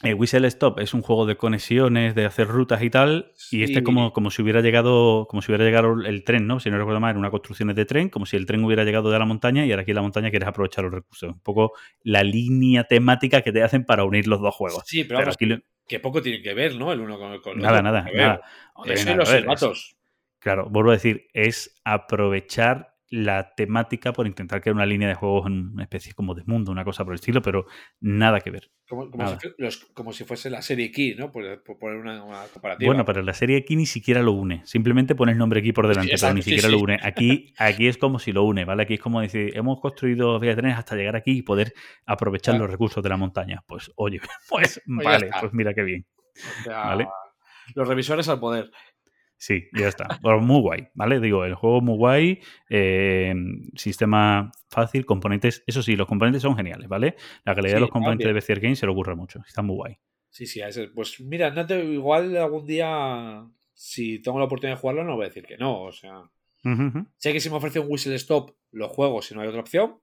Eh, 0.04 0.14
Whistle 0.14 0.46
Stop 0.48 0.80
es 0.80 0.92
un 0.94 1.02
juego 1.02 1.26
de 1.26 1.36
conexiones, 1.36 2.14
de 2.14 2.26
hacer 2.26 2.46
rutas 2.46 2.82
y 2.82 2.90
tal, 2.90 3.32
sí. 3.34 3.58
y 3.58 3.62
este 3.64 3.82
como, 3.82 4.12
como 4.12 4.30
si 4.30 4.42
hubiera 4.42 4.60
llegado, 4.60 5.26
como 5.28 5.42
si 5.42 5.50
hubiera 5.50 5.64
llegado 5.64 5.94
el 6.04 6.24
tren, 6.24 6.46
¿no? 6.46 6.60
Si 6.60 6.70
no 6.70 6.78
recuerdo 6.78 7.00
mal, 7.00 7.10
era 7.10 7.18
una 7.18 7.30
construcción 7.30 7.74
de 7.74 7.84
tren, 7.84 8.10
como 8.10 8.26
si 8.26 8.36
el 8.36 8.46
tren 8.46 8.62
hubiera 8.64 8.84
llegado 8.84 9.10
de 9.10 9.18
la 9.18 9.24
montaña 9.24 9.64
y 9.64 9.70
ahora 9.70 9.82
aquí 9.82 9.92
en 9.92 9.96
la 9.96 10.02
montaña 10.02 10.30
quieres 10.30 10.48
aprovechar 10.48 10.84
los 10.84 10.92
recursos. 10.92 11.30
Un 11.32 11.40
poco 11.40 11.72
la 12.02 12.22
línea 12.22 12.84
temática 12.84 13.42
que 13.42 13.52
te 13.52 13.62
hacen 13.62 13.84
para 13.84 14.04
unir 14.04 14.26
los 14.28 14.40
dos 14.40 14.54
juegos. 14.54 14.82
Sí, 14.86 15.04
pero, 15.04 15.18
pero 15.20 15.26
vamos, 15.26 15.36
aquí... 15.36 15.64
que 15.88 16.00
poco 16.00 16.20
tiene 16.20 16.42
que 16.42 16.54
ver, 16.54 16.76
¿no? 16.76 16.92
El 16.92 17.00
uno 17.00 17.18
con, 17.18 17.32
el 17.32 17.62
nada, 17.62 17.78
otro. 17.78 17.82
Nada, 17.82 18.02
nada, 18.12 18.40
Eso 18.86 19.10
y 19.10 19.14
los 19.14 19.30
formatos. 19.30 19.96
Claro, 20.38 20.68
vuelvo 20.68 20.90
a 20.90 20.94
decir, 20.94 21.28
es 21.32 21.80
aprovechar 21.84 22.93
la 23.14 23.54
temática 23.54 24.12
por 24.12 24.26
intentar 24.26 24.60
crear 24.60 24.74
una 24.74 24.86
línea 24.86 25.06
de 25.06 25.14
juegos 25.14 25.46
en 25.46 25.70
una 25.74 25.84
especie 25.84 26.14
como 26.14 26.34
de 26.34 26.42
mundo, 26.46 26.72
una 26.72 26.84
cosa 26.84 27.04
por 27.04 27.12
el 27.12 27.20
estilo, 27.20 27.40
pero 27.42 27.66
nada 28.00 28.40
que 28.40 28.50
ver. 28.50 28.72
Como, 28.88 29.08
como. 29.08 29.28
Si, 29.38 29.48
los, 29.56 29.76
como 29.94 30.12
si, 30.12 30.24
fuese 30.24 30.50
la 30.50 30.62
serie 30.62 30.90
Key, 30.90 31.14
¿no? 31.14 31.30
Por, 31.30 31.62
por 31.62 31.78
poner 31.78 31.98
una, 31.98 32.24
una, 32.24 32.42
comparativa. 32.52 32.88
Bueno, 32.88 33.04
pero 33.04 33.22
la 33.22 33.32
serie 33.32 33.64
Key 33.64 33.76
ni 33.76 33.86
siquiera 33.86 34.20
lo 34.20 34.32
une. 34.32 34.62
Simplemente 34.66 35.14
pones 35.14 35.36
nombre 35.36 35.60
aquí 35.60 35.72
por 35.72 35.86
delante, 35.86 36.16
sí, 36.16 36.20
pero 36.20 36.34
ni 36.34 36.42
siquiera 36.42 36.68
sí, 36.68 36.74
lo 36.74 36.80
une. 36.80 36.98
Aquí, 37.02 37.54
aquí 37.56 37.86
es 37.86 37.98
como 37.98 38.18
si 38.18 38.32
lo 38.32 38.42
une, 38.42 38.64
¿vale? 38.64 38.82
Aquí 38.82 38.94
es 38.94 39.00
como 39.00 39.20
decir, 39.20 39.56
hemos 39.56 39.80
construido 39.80 40.40
vía 40.40 40.56
trenes 40.56 40.76
hasta 40.76 40.96
llegar 40.96 41.14
aquí 41.14 41.38
y 41.38 41.42
poder 41.42 41.72
aprovechar 42.06 42.54
claro. 42.54 42.64
los 42.64 42.72
recursos 42.72 43.00
de 43.00 43.08
la 43.08 43.16
montaña. 43.16 43.62
Pues, 43.68 43.92
oye, 43.94 44.20
pues, 44.48 44.82
pues 44.84 45.04
vale, 45.06 45.30
pues 45.40 45.52
mira 45.52 45.72
qué 45.72 45.82
bien. 45.82 46.04
O 46.34 46.64
sea, 46.64 46.84
¿Vale? 46.84 47.06
Los 47.74 47.86
revisores 47.86 48.28
al 48.28 48.40
poder. 48.40 48.70
Sí, 49.36 49.68
ya 49.78 49.88
está. 49.88 50.18
Bueno, 50.22 50.40
muy 50.40 50.60
guay, 50.60 50.88
¿vale? 50.94 51.20
Digo, 51.20 51.44
el 51.44 51.54
juego 51.54 51.80
muy 51.80 51.96
guay, 51.96 52.40
eh, 52.70 53.34
sistema 53.76 54.50
fácil, 54.68 55.04
componentes. 55.04 55.62
Eso 55.66 55.82
sí, 55.82 55.96
los 55.96 56.06
componentes 56.06 56.42
son 56.42 56.56
geniales, 56.56 56.88
¿vale? 56.88 57.16
La 57.44 57.54
calidad 57.54 57.72
sí, 57.72 57.74
de 57.74 57.80
los 57.80 57.90
componentes 57.90 58.26
de 58.26 58.32
BCR 58.32 58.60
Games 58.60 58.78
se 58.78 58.86
le 58.86 58.92
ocurre 58.92 59.14
mucho. 59.14 59.40
Está 59.46 59.62
muy 59.62 59.76
guay. 59.76 59.98
Sí, 60.30 60.46
sí, 60.46 60.60
pues 60.94 61.20
mira, 61.20 61.50
no 61.50 61.66
te, 61.66 61.84
igual 61.84 62.36
algún 62.36 62.66
día, 62.66 63.46
si 63.72 64.20
tengo 64.20 64.38
la 64.38 64.46
oportunidad 64.46 64.76
de 64.76 64.80
jugarlo, 64.80 65.04
no 65.04 65.14
voy 65.14 65.26
a 65.26 65.28
decir 65.28 65.44
que 65.44 65.56
no. 65.56 65.82
O 65.82 65.92
sea, 65.92 66.20
uh 66.20 66.28
-huh. 66.68 67.06
sé 67.16 67.32
que 67.32 67.40
si 67.40 67.50
me 67.50 67.56
ofrece 67.56 67.78
un 67.78 67.86
Whistle 67.88 68.14
Stop, 68.16 68.56
lo 68.72 68.88
juego 68.88 69.22
si 69.22 69.34
no 69.34 69.42
hay 69.42 69.48
otra 69.48 69.60
opción. 69.60 70.00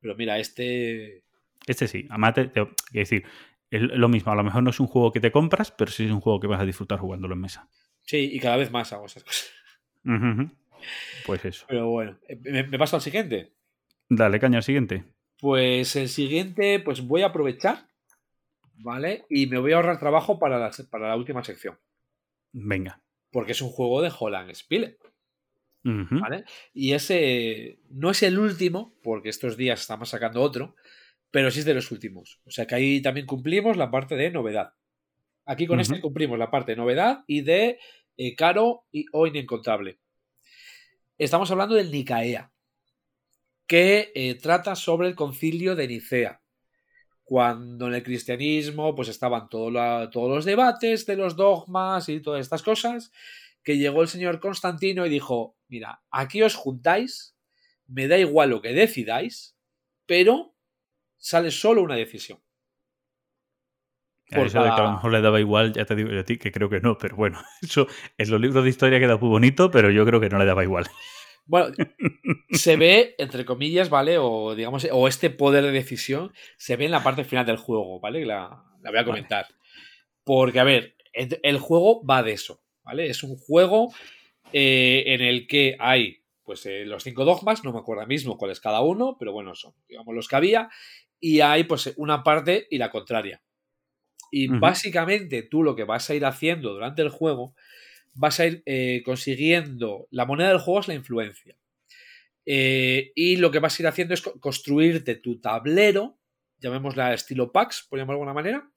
Pero 0.00 0.14
mira, 0.16 0.38
este. 0.38 1.24
Este 1.66 1.88
sí, 1.88 2.06
además, 2.10 2.34
te, 2.34 2.46
te, 2.48 2.68
decir, 2.92 3.24
es 3.70 3.82
lo 3.82 4.08
mismo. 4.08 4.30
A 4.32 4.36
lo 4.36 4.44
mejor 4.44 4.62
no 4.62 4.70
es 4.70 4.78
un 4.78 4.86
juego 4.86 5.10
que 5.10 5.20
te 5.20 5.32
compras, 5.32 5.72
pero 5.72 5.90
sí 5.90 6.04
es 6.04 6.10
un 6.12 6.20
juego 6.20 6.38
que 6.38 6.46
vas 6.46 6.60
a 6.60 6.64
disfrutar 6.66 6.98
jugándolo 6.98 7.34
en 7.34 7.40
mesa. 7.40 7.68
Sí, 8.06 8.30
y 8.32 8.40
cada 8.40 8.56
vez 8.56 8.70
más 8.70 8.92
hago 8.92 9.06
esas 9.06 9.24
cosas. 9.24 9.50
Uh 10.04 10.10
-huh. 10.10 10.50
Pues 11.26 11.44
eso. 11.44 11.66
Pero 11.68 11.88
bueno, 11.90 12.18
¿me, 12.42 12.62
me 12.62 12.78
paso 12.78 12.96
al 12.96 13.02
siguiente? 13.02 13.52
Dale, 14.08 14.38
caña 14.40 14.58
al 14.58 14.62
siguiente. 14.62 15.04
Pues 15.38 15.96
el 15.96 16.08
siguiente, 16.08 16.80
pues 16.80 17.02
voy 17.06 17.22
a 17.22 17.26
aprovechar 17.26 17.88
¿vale? 18.78 19.24
Y 19.28 19.46
me 19.46 19.58
voy 19.58 19.72
a 19.72 19.76
ahorrar 19.76 19.98
trabajo 19.98 20.38
para 20.38 20.58
la, 20.58 20.70
para 20.90 21.08
la 21.08 21.16
última 21.16 21.42
sección, 21.44 21.78
Venga. 22.52 23.00
porque 23.30 23.52
es 23.52 23.62
un 23.62 23.70
juego 23.70 24.02
de 24.02 24.12
Holland 24.16 24.54
Spiele. 24.54 24.98
¿vale? 25.82 26.44
Y 26.74 26.92
ese 26.94 27.78
no 27.90 28.10
es 28.10 28.22
el 28.24 28.38
último, 28.38 28.94
porque 29.02 29.28
estos 29.28 29.56
días 29.56 29.80
estamos 29.80 30.08
sacando 30.08 30.42
otro, 30.42 30.74
pero 31.30 31.50
sí 31.50 31.60
es 31.60 31.64
de 31.64 31.74
los 31.74 31.92
últimos. 31.92 32.40
O 32.44 32.50
sea 32.50 32.66
que 32.66 32.74
ahí 32.74 33.00
también 33.00 33.26
cumplimos 33.26 33.76
la 33.76 33.90
parte 33.90 34.16
de 34.16 34.30
novedad. 34.30 34.74
Aquí 35.46 35.66
con 35.66 35.78
Ujú. 35.80 35.82
este 35.82 36.00
cumplimos 36.02 36.38
la 36.38 36.50
parte 36.50 36.72
de 36.72 36.76
novedad 36.76 37.24
y 37.26 37.40
de 37.42 37.78
eh, 38.16 38.34
caro 38.34 38.84
y, 38.92 39.06
o 39.12 39.26
inencontrable. 39.26 39.98
Estamos 41.16 41.50
hablando 41.50 41.74
del 41.76 41.90
Nicaea, 41.90 42.52
que 43.66 44.12
eh, 44.14 44.34
trata 44.34 44.74
sobre 44.74 45.08
el 45.08 45.14
concilio 45.14 45.74
de 45.74 45.88
Nicea. 45.88 46.42
Cuando 47.24 47.88
en 47.88 47.94
el 47.94 48.02
cristianismo 48.02 48.94
pues 48.94 49.08
estaban 49.08 49.48
todo 49.48 49.70
la- 49.70 50.10
todos 50.10 50.30
los 50.30 50.44
debates 50.44 51.06
de 51.06 51.16
los 51.16 51.34
dogmas 51.36 52.08
y 52.08 52.20
todas 52.20 52.40
estas 52.40 52.62
cosas, 52.62 53.12
que 53.64 53.78
llegó 53.78 54.02
el 54.02 54.08
señor 54.08 54.38
Constantino 54.40 55.04
y 55.06 55.08
dijo, 55.10 55.56
mira, 55.68 56.02
aquí 56.10 56.42
os 56.42 56.54
juntáis, 56.54 57.36
me 57.88 58.06
da 58.06 58.18
igual 58.18 58.50
lo 58.50 58.62
que 58.62 58.72
decidáis, 58.72 59.56
pero 60.06 60.54
sale 61.16 61.50
solo 61.50 61.82
una 61.82 61.96
decisión. 61.96 62.38
Por 64.30 64.46
eso 64.46 64.62
de 64.62 64.70
que 64.70 64.80
a 64.80 64.84
lo 64.84 64.92
mejor 64.92 65.12
le 65.12 65.20
daba 65.20 65.40
igual, 65.40 65.72
ya 65.72 65.84
te 65.84 65.94
digo 65.94 66.10
yo 66.10 66.20
a 66.20 66.24
ti 66.24 66.36
que 66.36 66.50
creo 66.50 66.68
que 66.68 66.80
no, 66.80 66.98
pero 66.98 67.14
bueno, 67.14 67.40
eso 67.62 67.86
en 68.18 68.30
los 68.30 68.40
libros 68.40 68.64
de 68.64 68.70
historia 68.70 68.98
queda 68.98 69.16
muy 69.16 69.28
bonito, 69.28 69.70
pero 69.70 69.90
yo 69.90 70.04
creo 70.04 70.20
que 70.20 70.28
no 70.28 70.38
le 70.38 70.44
daba 70.46 70.64
igual. 70.64 70.86
Bueno, 71.44 71.74
se 72.50 72.76
ve, 72.76 73.14
entre 73.18 73.44
comillas, 73.44 73.88
¿vale? 73.88 74.18
O 74.18 74.54
digamos, 74.54 74.86
o 74.90 75.06
este 75.06 75.30
poder 75.30 75.62
de 75.62 75.70
decisión 75.70 76.32
se 76.56 76.76
ve 76.76 76.86
en 76.86 76.90
la 76.90 77.04
parte 77.04 77.24
final 77.24 77.46
del 77.46 77.56
juego, 77.56 78.00
¿vale? 78.00 78.26
La, 78.26 78.64
la 78.82 78.90
voy 78.90 78.98
a 78.98 79.04
comentar. 79.04 79.46
Porque, 80.24 80.58
a 80.58 80.64
ver, 80.64 80.96
el, 81.12 81.58
juego 81.58 82.04
va 82.04 82.22
de 82.22 82.32
eso, 82.32 82.62
¿vale? 82.82 83.06
Es 83.08 83.22
un 83.22 83.36
juego 83.36 83.92
eh, 84.52 85.04
en 85.06 85.20
el 85.20 85.46
que 85.46 85.76
hay, 85.78 86.24
pues, 86.42 86.66
eh, 86.66 86.84
los 86.84 87.04
cinco 87.04 87.24
dogmas, 87.24 87.64
no 87.64 87.72
me 87.72 87.78
acuerdo 87.78 88.06
mismo 88.06 88.36
cuál 88.36 88.50
es 88.50 88.60
cada 88.60 88.80
uno, 88.80 89.16
pero 89.18 89.32
bueno, 89.32 89.54
son, 89.54 89.74
digamos, 89.88 90.14
los 90.14 90.28
que 90.28 90.36
había, 90.36 90.68
y 91.20 91.40
hay, 91.40 91.64
pues, 91.64 91.94
una 91.96 92.22
parte 92.22 92.66
y 92.70 92.78
la 92.78 92.90
contraria. 92.90 93.42
Y 94.38 94.48
básicamente 94.60 95.42
tú 95.42 95.62
lo 95.62 95.74
que 95.76 95.84
vas 95.84 96.08
a 96.10 96.14
ir 96.14 96.24
haciendo 96.24 96.72
durante 96.74 97.02
el 97.02 97.08
juego 97.10 97.54
vas 98.14 98.40
a 98.40 98.46
ir 98.46 98.62
eh, 98.66 99.02
consiguiendo. 99.04 100.08
La 100.10 100.24
moneda 100.26 100.48
del 100.50 100.58
juego 100.58 100.80
es 100.80 100.88
la 100.88 100.94
influencia. 100.94 101.56
Eh, 102.44 103.12
y 103.14 103.36
lo 103.36 103.50
que 103.50 103.58
vas 103.58 103.78
a 103.78 103.82
ir 103.82 103.86
haciendo 103.88 104.14
es 104.14 104.22
co- 104.22 104.38
construirte 104.40 105.16
tu 105.16 105.40
tablero, 105.40 106.18
llamémosla 106.58 107.12
estilo 107.14 107.50
PAX, 107.52 107.86
por 107.88 107.98
llamarlo 107.98 108.18
de 108.18 108.22
alguna 108.22 108.34
manera, 108.34 108.70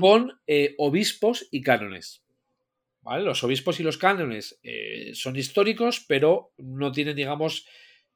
con 0.00 0.40
eh, 0.46 0.74
obispos 0.78 1.46
y 1.50 1.62
cánones. 1.62 2.24
¿Vale? 3.02 3.24
Los 3.24 3.44
obispos 3.44 3.80
y 3.80 3.82
los 3.84 3.96
cánones 3.96 4.60
son 5.14 5.36
históricos, 5.36 6.04
pero 6.08 6.52
no 6.58 6.90
tienen, 6.92 7.16
digamos, 7.16 7.66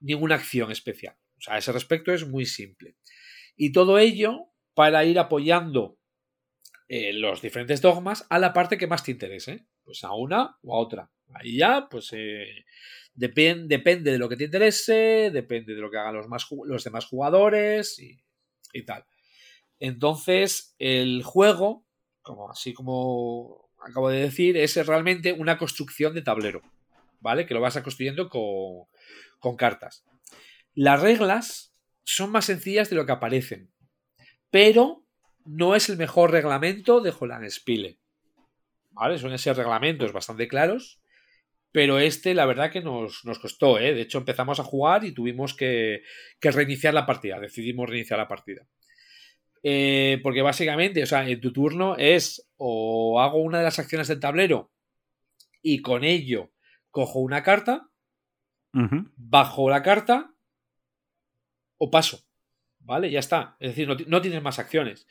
ninguna 0.00 0.34
acción 0.34 0.70
especial. 0.70 1.14
O 1.38 1.40
sea, 1.40 1.54
a 1.54 1.58
ese 1.58 1.72
respecto 1.72 2.12
es 2.12 2.26
muy 2.26 2.46
simple. 2.46 2.96
Y 3.56 3.72
todo 3.72 3.98
ello 3.98 4.48
para 4.74 5.04
ir 5.04 5.18
apoyando 5.18 5.98
eh, 6.94 7.12
los 7.14 7.40
diferentes 7.40 7.80
dogmas 7.80 8.26
a 8.28 8.38
la 8.38 8.52
parte 8.52 8.76
que 8.76 8.86
más 8.86 9.02
te 9.02 9.12
interese. 9.12 9.66
Pues 9.82 10.04
a 10.04 10.12
una 10.12 10.58
o 10.62 10.76
a 10.76 10.78
otra. 10.78 11.10
Ahí 11.34 11.56
ya, 11.56 11.88
pues 11.90 12.10
eh, 12.12 12.64
depen- 13.16 13.66
depende 13.66 14.12
de 14.12 14.18
lo 14.18 14.28
que 14.28 14.36
te 14.36 14.44
interese, 14.44 15.30
depende 15.32 15.74
de 15.74 15.80
lo 15.80 15.90
que 15.90 15.96
hagan 15.96 16.14
los, 16.14 16.28
más, 16.28 16.46
los 16.66 16.84
demás 16.84 17.06
jugadores 17.06 17.98
y, 17.98 18.22
y 18.74 18.84
tal. 18.84 19.06
Entonces, 19.80 20.74
el 20.78 21.22
juego, 21.22 21.86
como 22.20 22.50
así 22.50 22.74
como 22.74 23.70
acabo 23.84 24.10
de 24.10 24.20
decir, 24.20 24.56
es 24.56 24.76
realmente 24.86 25.32
una 25.32 25.56
construcción 25.56 26.14
de 26.14 26.22
tablero. 26.22 26.60
¿Vale? 27.20 27.46
Que 27.46 27.54
lo 27.54 27.60
vas 27.60 27.76
a 27.76 27.82
construyendo 27.82 28.28
con, 28.28 28.86
con 29.38 29.56
cartas. 29.56 30.04
Las 30.74 31.00
reglas 31.00 31.72
son 32.04 32.30
más 32.30 32.44
sencillas 32.44 32.90
de 32.90 32.96
lo 32.96 33.06
que 33.06 33.12
aparecen. 33.12 33.72
Pero 34.50 35.01
no 35.44 35.74
es 35.74 35.88
el 35.88 35.96
mejor 35.96 36.30
reglamento 36.30 37.00
de 37.00 37.12
Holland 37.18 37.48
Spiele. 37.48 37.98
¿Vale? 38.90 39.18
Suelen 39.18 39.38
ser 39.38 39.56
reglamentos 39.56 40.12
bastante 40.12 40.48
claros. 40.48 41.00
Pero 41.72 41.98
este, 41.98 42.34
la 42.34 42.44
verdad, 42.44 42.70
que 42.70 42.82
nos, 42.82 43.24
nos 43.24 43.38
costó, 43.38 43.78
¿eh? 43.78 43.94
De 43.94 44.02
hecho, 44.02 44.18
empezamos 44.18 44.60
a 44.60 44.64
jugar 44.64 45.04
y 45.04 45.12
tuvimos 45.12 45.54
que, 45.54 46.02
que 46.38 46.50
reiniciar 46.50 46.92
la 46.92 47.06
partida. 47.06 47.40
Decidimos 47.40 47.88
reiniciar 47.88 48.18
la 48.18 48.28
partida. 48.28 48.66
Eh, 49.62 50.20
porque 50.22 50.42
básicamente, 50.42 51.02
o 51.02 51.06
sea, 51.06 51.26
en 51.26 51.40
tu 51.40 51.52
turno 51.52 51.96
es 51.96 52.46
o 52.56 53.20
hago 53.20 53.40
una 53.40 53.58
de 53.58 53.64
las 53.64 53.78
acciones 53.78 54.08
del 54.08 54.20
tablero 54.20 54.72
y 55.62 55.80
con 55.80 56.02
ello 56.02 56.50
cojo 56.90 57.20
una 57.20 57.42
carta, 57.42 57.88
bajo 58.72 59.70
la 59.70 59.82
carta 59.82 60.34
o 61.78 61.90
paso. 61.90 62.24
¿Vale? 62.84 63.10
Ya 63.10 63.20
está. 63.20 63.56
Es 63.60 63.70
decir, 63.70 63.88
no, 63.88 63.96
no 64.06 64.20
tienes 64.20 64.42
más 64.42 64.58
acciones. 64.58 65.06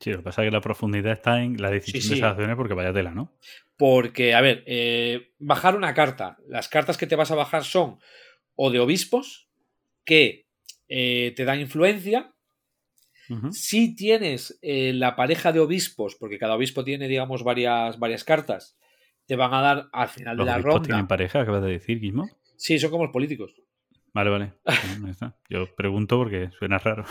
Sí, 0.00 0.10
lo 0.10 0.18
que 0.18 0.22
pasa 0.22 0.42
es 0.42 0.46
que 0.46 0.52
la 0.52 0.60
profundidad 0.62 1.12
está 1.12 1.42
en 1.42 1.60
la 1.60 1.70
decisión 1.70 2.02
Sí, 2.02 2.08
de 2.08 2.14
esas 2.16 2.30
acciones 2.30 2.56
porque 2.56 2.72
vaya 2.74 2.92
tela, 2.92 3.10
¿no? 3.10 3.36
Porque, 3.76 4.34
a 4.34 4.40
ver, 4.40 4.64
eh, 4.66 5.32
bajar 5.38 5.76
una 5.76 5.92
carta. 5.92 6.38
Las 6.48 6.68
cartas 6.68 6.96
que 6.96 7.06
te 7.06 7.16
vas 7.16 7.30
a 7.30 7.34
bajar 7.34 7.64
son 7.64 7.98
o 8.54 8.70
de 8.70 8.80
obispos, 8.80 9.48
que 10.04 10.46
eh, 10.88 11.32
te 11.36 11.44
dan 11.44 11.60
influencia. 11.60 12.34
Si 13.52 13.94
tienes 13.94 14.58
eh, 14.60 14.92
la 14.92 15.14
pareja 15.14 15.52
de 15.52 15.60
obispos, 15.60 16.16
porque 16.16 16.36
cada 16.36 16.56
obispo 16.56 16.82
tiene, 16.82 17.06
digamos, 17.06 17.44
varias, 17.44 17.96
varias 18.00 18.24
cartas, 18.24 18.76
te 19.26 19.36
van 19.36 19.54
a 19.54 19.60
dar 19.60 19.88
al 19.92 20.08
final 20.08 20.36
Los 20.36 20.46
de 20.46 20.52
la 20.52 20.58
ronda. 20.58 20.82
tienen 20.86 21.06
pareja, 21.06 21.40
acabas 21.42 21.62
de 21.62 21.70
decir, 21.70 22.00
Guismo. 22.00 22.28
Sí, 22.56 22.76
son 22.80 22.90
como 22.90 23.04
los 23.04 23.12
políticos. 23.12 23.54
Vale, 24.12 24.30
vale. 24.30 24.52
Yo 25.48 25.74
pregunto 25.76 26.16
porque 26.18 26.50
suena 26.58 26.78
raro. 26.78 27.04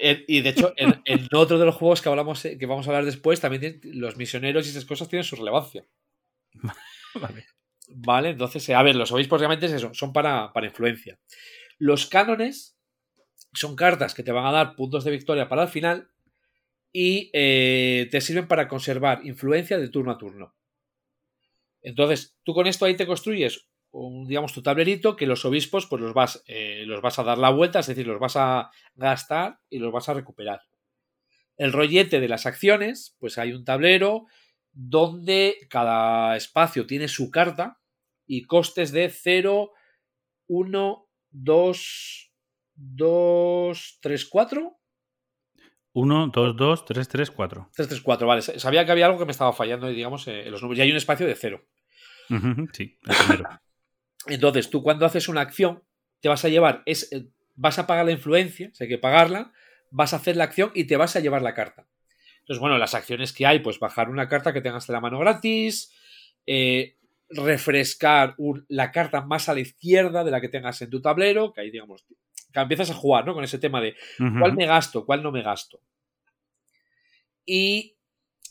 Eh, 0.00 0.24
Y 0.26 0.40
de 0.40 0.50
hecho, 0.50 0.72
en, 0.76 1.00
en 1.04 1.26
otro 1.34 1.58
de 1.58 1.64
los 1.66 1.74
juegos 1.76 2.02
que 2.02 2.08
hablamos, 2.08 2.44
eh, 2.44 2.58
que 2.58 2.66
vamos 2.66 2.86
a 2.86 2.90
hablar 2.90 3.04
después, 3.04 3.40
también 3.40 3.60
tienen- 3.60 4.00
los 4.00 4.16
misioneros 4.16 4.66
y 4.66 4.70
esas 4.70 4.84
cosas 4.84 5.08
tienen 5.08 5.24
su 5.24 5.36
relevancia. 5.36 5.84
Vale. 7.14 7.46
Vale, 7.92 8.30
entonces, 8.30 8.68
eh, 8.68 8.74
a 8.74 8.82
ver, 8.82 8.94
los 8.96 9.10
obispos 9.12 9.40
realmente 9.40 9.66
es 9.66 9.72
eso, 9.72 9.92
son 9.94 10.12
para, 10.12 10.52
para 10.52 10.66
influencia. 10.66 11.18
Los 11.78 12.06
cánones 12.06 12.78
son 13.52 13.74
cartas 13.76 14.14
que 14.14 14.22
te 14.22 14.32
van 14.32 14.46
a 14.46 14.52
dar 14.52 14.76
puntos 14.76 15.04
de 15.04 15.10
victoria 15.10 15.48
para 15.48 15.62
el 15.64 15.68
final 15.68 16.08
y 16.92 17.30
eh, 17.32 18.08
te 18.10 18.20
sirven 18.20 18.48
para 18.48 18.68
conservar 18.68 19.26
influencia 19.26 19.78
de 19.78 19.88
turno 19.88 20.12
a 20.12 20.18
turno. 20.18 20.54
Entonces, 21.82 22.36
tú 22.44 22.52
con 22.54 22.66
esto 22.66 22.84
ahí 22.84 22.96
te 22.96 23.06
construyes 23.06 23.66
un, 23.92 24.26
digamos, 24.26 24.52
tu 24.52 24.62
tablerito 24.62 25.16
que 25.16 25.26
los 25.26 25.44
obispos 25.44 25.86
pues 25.86 26.00
los 26.00 26.14
vas, 26.14 26.42
eh, 26.46 26.84
los 26.86 27.02
vas 27.02 27.18
a 27.18 27.24
dar 27.24 27.38
la 27.38 27.50
vuelta, 27.50 27.80
es 27.80 27.86
decir, 27.86 28.06
los 28.06 28.20
vas 28.20 28.36
a 28.36 28.70
gastar 28.94 29.60
y 29.68 29.78
los 29.78 29.92
vas 29.92 30.08
a 30.08 30.14
recuperar. 30.14 30.62
El 31.56 31.72
rollete 31.72 32.20
de 32.20 32.28
las 32.28 32.46
acciones, 32.46 33.16
pues 33.18 33.38
hay 33.38 33.52
un 33.52 33.64
tablero 33.64 34.26
donde 34.72 35.56
cada 35.68 36.36
espacio 36.36 36.86
tiene 36.86 37.08
su 37.08 37.30
carta 37.30 37.80
y 38.26 38.42
costes 38.44 38.92
de 38.92 39.10
0, 39.10 39.72
1, 40.46 41.08
2, 41.30 42.32
2, 42.74 43.98
3, 44.00 44.26
4. 44.26 44.76
1, 45.92 46.30
2, 46.32 46.56
2, 46.56 46.84
3, 46.84 47.08
3, 47.08 47.30
4. 47.32 47.70
3, 47.74 47.88
3, 47.88 48.00
4, 48.00 48.26
vale. 48.26 48.42
Sabía 48.42 48.86
que 48.86 48.92
había 48.92 49.06
algo 49.06 49.18
que 49.18 49.24
me 49.24 49.32
estaba 49.32 49.52
fallando, 49.52 49.88
digamos, 49.88 50.28
eh, 50.28 50.46
en 50.46 50.52
los 50.52 50.62
números. 50.62 50.78
Y 50.78 50.82
hay 50.82 50.90
un 50.90 50.96
espacio 50.96 51.26
de 51.26 51.34
0. 51.34 51.60
Sí, 52.72 52.96
el 53.06 53.16
primero. 53.16 53.50
Entonces, 54.26 54.70
tú 54.70 54.82
cuando 54.82 55.06
haces 55.06 55.28
una 55.28 55.40
acción, 55.40 55.82
te 56.20 56.28
vas 56.28 56.44
a 56.44 56.48
llevar, 56.48 56.82
es, 56.86 57.10
eh, 57.12 57.26
vas 57.54 57.78
a 57.78 57.86
pagar 57.86 58.04
la 58.04 58.12
influencia, 58.12 58.70
si 58.74 58.84
hay 58.84 58.88
que 58.90 58.98
pagarla, 58.98 59.52
vas 59.90 60.12
a 60.12 60.16
hacer 60.16 60.36
la 60.36 60.44
acción 60.44 60.70
y 60.74 60.84
te 60.84 60.96
vas 60.96 61.16
a 61.16 61.20
llevar 61.20 61.42
la 61.42 61.54
carta. 61.54 61.86
Entonces, 62.40 62.60
bueno, 62.60 62.78
las 62.78 62.94
acciones 62.94 63.32
que 63.32 63.46
hay, 63.46 63.60
pues 63.60 63.78
bajar 63.78 64.08
una 64.08 64.28
carta 64.28 64.52
que 64.52 64.60
tengas 64.60 64.86
de 64.86 64.92
la 64.92 65.00
mano 65.00 65.18
gratis, 65.18 65.92
eh, 66.46 66.96
refrescar 67.28 68.34
un- 68.38 68.64
la 68.68 68.90
carta 68.90 69.20
más 69.22 69.48
a 69.48 69.54
la 69.54 69.60
izquierda 69.60 70.24
de 70.24 70.30
la 70.30 70.40
que 70.40 70.48
tengas 70.48 70.80
en 70.82 70.90
tu 70.90 71.00
tablero, 71.00 71.52
que 71.52 71.60
ahí, 71.60 71.70
digamos, 71.70 72.04
que 72.52 72.60
empiezas 72.60 72.90
a 72.90 72.94
jugar, 72.94 73.24
¿no? 73.24 73.34
Con 73.34 73.44
ese 73.44 73.58
tema 73.58 73.80
de 73.80 73.94
cuál 74.40 74.54
me 74.56 74.66
gasto, 74.66 75.06
cuál 75.06 75.22
no 75.22 75.30
me 75.30 75.42
gasto. 75.42 75.80
Y 77.46 77.96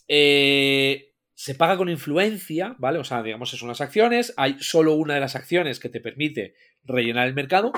eh, 0.08 1.09
se 1.42 1.56
paga 1.56 1.78
con 1.78 1.88
influencia, 1.88 2.76
¿vale? 2.80 3.00
O 3.00 3.06
sea, 3.06 3.24
digamos, 3.24 3.50
son 3.52 3.70
unas 3.70 3.80
acciones. 3.80 4.34
Hay 4.36 4.58
solo 4.60 4.96
una 4.96 5.14
de 5.14 5.22
las 5.22 5.38
acciones 5.38 5.80
que 5.80 5.88
te 5.88 6.02
permite 6.02 6.54
rellenar 6.84 7.30
el 7.30 7.34
mercado, 7.34 7.72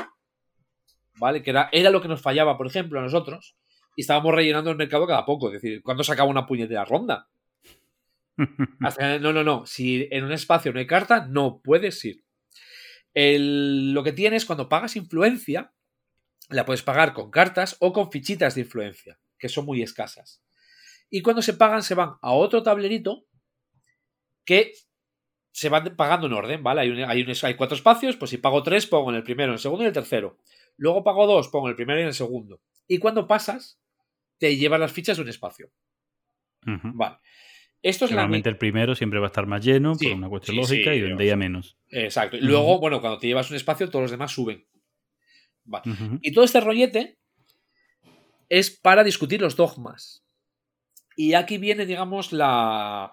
¿vale? 1.20 1.44
Que 1.44 1.52
era, 1.52 1.70
era 1.72 1.92
lo 1.92 2.02
que 2.02 2.08
nos 2.08 2.24
fallaba, 2.24 2.58
por 2.58 2.66
ejemplo, 2.66 2.98
a 2.98 3.04
nosotros. 3.04 3.56
Y 3.96 4.02
estábamos 4.02 4.34
rellenando 4.34 4.72
el 4.72 4.78
mercado 4.78 5.06
cada 5.06 5.26
poco. 5.26 5.50
Es 5.50 5.62
decir, 5.62 5.84
¿cuándo 5.84 6.04
se 6.04 6.12
acaba 6.12 6.28
una 6.28 6.48
puñetera 6.48 6.86
ronda? 6.86 7.30
Hasta- 8.82 9.20
no, 9.20 9.32
no, 9.32 9.44
no. 9.44 9.68
Si 9.68 10.08
en 10.10 10.24
un 10.24 10.32
espacio 10.32 10.74
no 10.74 10.80
hay 10.80 10.88
carta, 10.88 11.28
no 11.30 11.62
puedes 11.64 12.04
ir. 12.04 12.24
El- 13.14 13.94
lo 13.94 14.04
que 14.04 14.12
tienes 14.12 14.46
cuando 14.46 14.70
pagas 14.70 14.96
influencia, 14.96 15.72
la 16.50 16.66
puedes 16.66 16.82
pagar 16.82 17.14
con 17.14 17.30
cartas 17.30 17.78
o 17.80 17.94
con 17.94 18.10
fichitas 18.12 18.56
de 18.56 18.62
influencia, 18.62 19.20
que 19.38 19.50
son 19.50 19.66
muy 19.66 19.84
escasas. 19.84 20.42
Y 21.12 21.22
cuando 21.22 21.44
se 21.44 21.54
pagan, 21.54 21.84
se 21.84 21.94
van 21.94 22.14
a 22.24 22.32
otro 22.32 22.64
tablerito 22.64 23.28
que 24.46 24.74
se 25.54 25.70
van 25.70 25.96
pagando 25.96 26.28
en 26.28 26.34
orden, 26.34 26.64
¿vale? 26.64 26.82
Hay, 26.82 26.90
un- 26.90 27.04
hay, 27.04 27.22
un- 27.22 27.34
hay 27.44 27.54
cuatro 27.56 27.76
espacios, 27.76 28.16
pues 28.16 28.32
si 28.32 28.38
pago 28.38 28.64
tres, 28.64 28.88
pongo 28.88 29.10
en 29.10 29.18
el 29.18 29.24
primero, 29.24 29.50
en 29.52 29.54
el 29.56 29.60
segundo 29.60 29.84
y 29.84 29.86
en 29.86 29.90
el 29.90 29.94
tercero. 29.94 30.38
Luego 30.78 31.04
pago 31.04 31.28
dos, 31.28 31.50
pongo 31.50 31.68
en 31.68 31.72
el 31.72 31.76
primero 31.76 32.00
y 32.00 32.04
en 32.04 32.08
el 32.08 32.14
segundo. 32.14 32.62
Y 32.88 32.98
cuando 33.00 33.28
pasas, 33.28 33.80
te 34.38 34.56
llevas 34.58 34.80
las 34.80 34.92
fichas 34.92 35.18
de 35.18 35.24
un 35.24 35.30
espacio. 35.30 35.72
Vale. 36.64 37.18
Esto 37.82 38.06
es 38.06 38.12
la 38.12 38.18
Normalmente 38.18 38.50
el 38.50 38.58
primero 38.58 38.94
siempre 38.96 39.20
va 39.20 39.26
a 39.26 39.30
estar 39.30 39.48
más 39.48 39.64
lleno 39.66 39.96
Sí, 39.96 40.08
por 40.08 40.16
una 40.18 40.30
cuestión 40.30 40.56
sí, 40.56 40.62
lógica 40.62 40.92
sí, 40.94 40.98
y 41.24 41.28
sea, 41.28 41.36
menos. 41.36 41.78
Exacto. 41.90 42.38
Y 42.38 42.42
luego, 42.42 42.80
bueno, 42.80 43.02
cuando 43.02 43.18
te 43.18 43.28
llevas 43.28 43.50
un 43.50 43.56
espacio, 43.58 43.90
todos 43.90 44.04
los 44.04 44.12
demás 44.12 44.32
suben. 44.32 44.66
Vale. 45.64 45.84
Y 46.22 46.32
todo 46.32 46.44
este 46.46 46.60
rollete 46.62 47.18
es 48.50 48.70
para 48.80 49.04
discutir 49.04 49.42
los 49.42 49.56
dogmas. 49.56 50.24
Y 51.16 51.34
aquí 51.34 51.58
viene, 51.58 51.86
digamos, 51.86 52.32
la. 52.32 53.12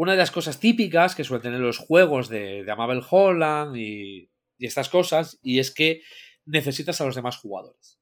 Una 0.00 0.12
de 0.12 0.18
las 0.18 0.30
cosas 0.30 0.58
típicas 0.58 1.14
que 1.14 1.24
suelen 1.24 1.42
tener 1.42 1.60
los 1.60 1.76
juegos 1.76 2.30
de, 2.30 2.64
de 2.64 2.72
Amabel 2.72 3.02
Holland 3.06 3.76
y, 3.76 4.30
y 4.56 4.66
estas 4.66 4.88
cosas, 4.88 5.38
y 5.42 5.58
es 5.58 5.70
que 5.70 6.00
necesitas 6.46 6.98
a 7.02 7.04
los 7.04 7.14
demás 7.14 7.36
jugadores. 7.36 8.00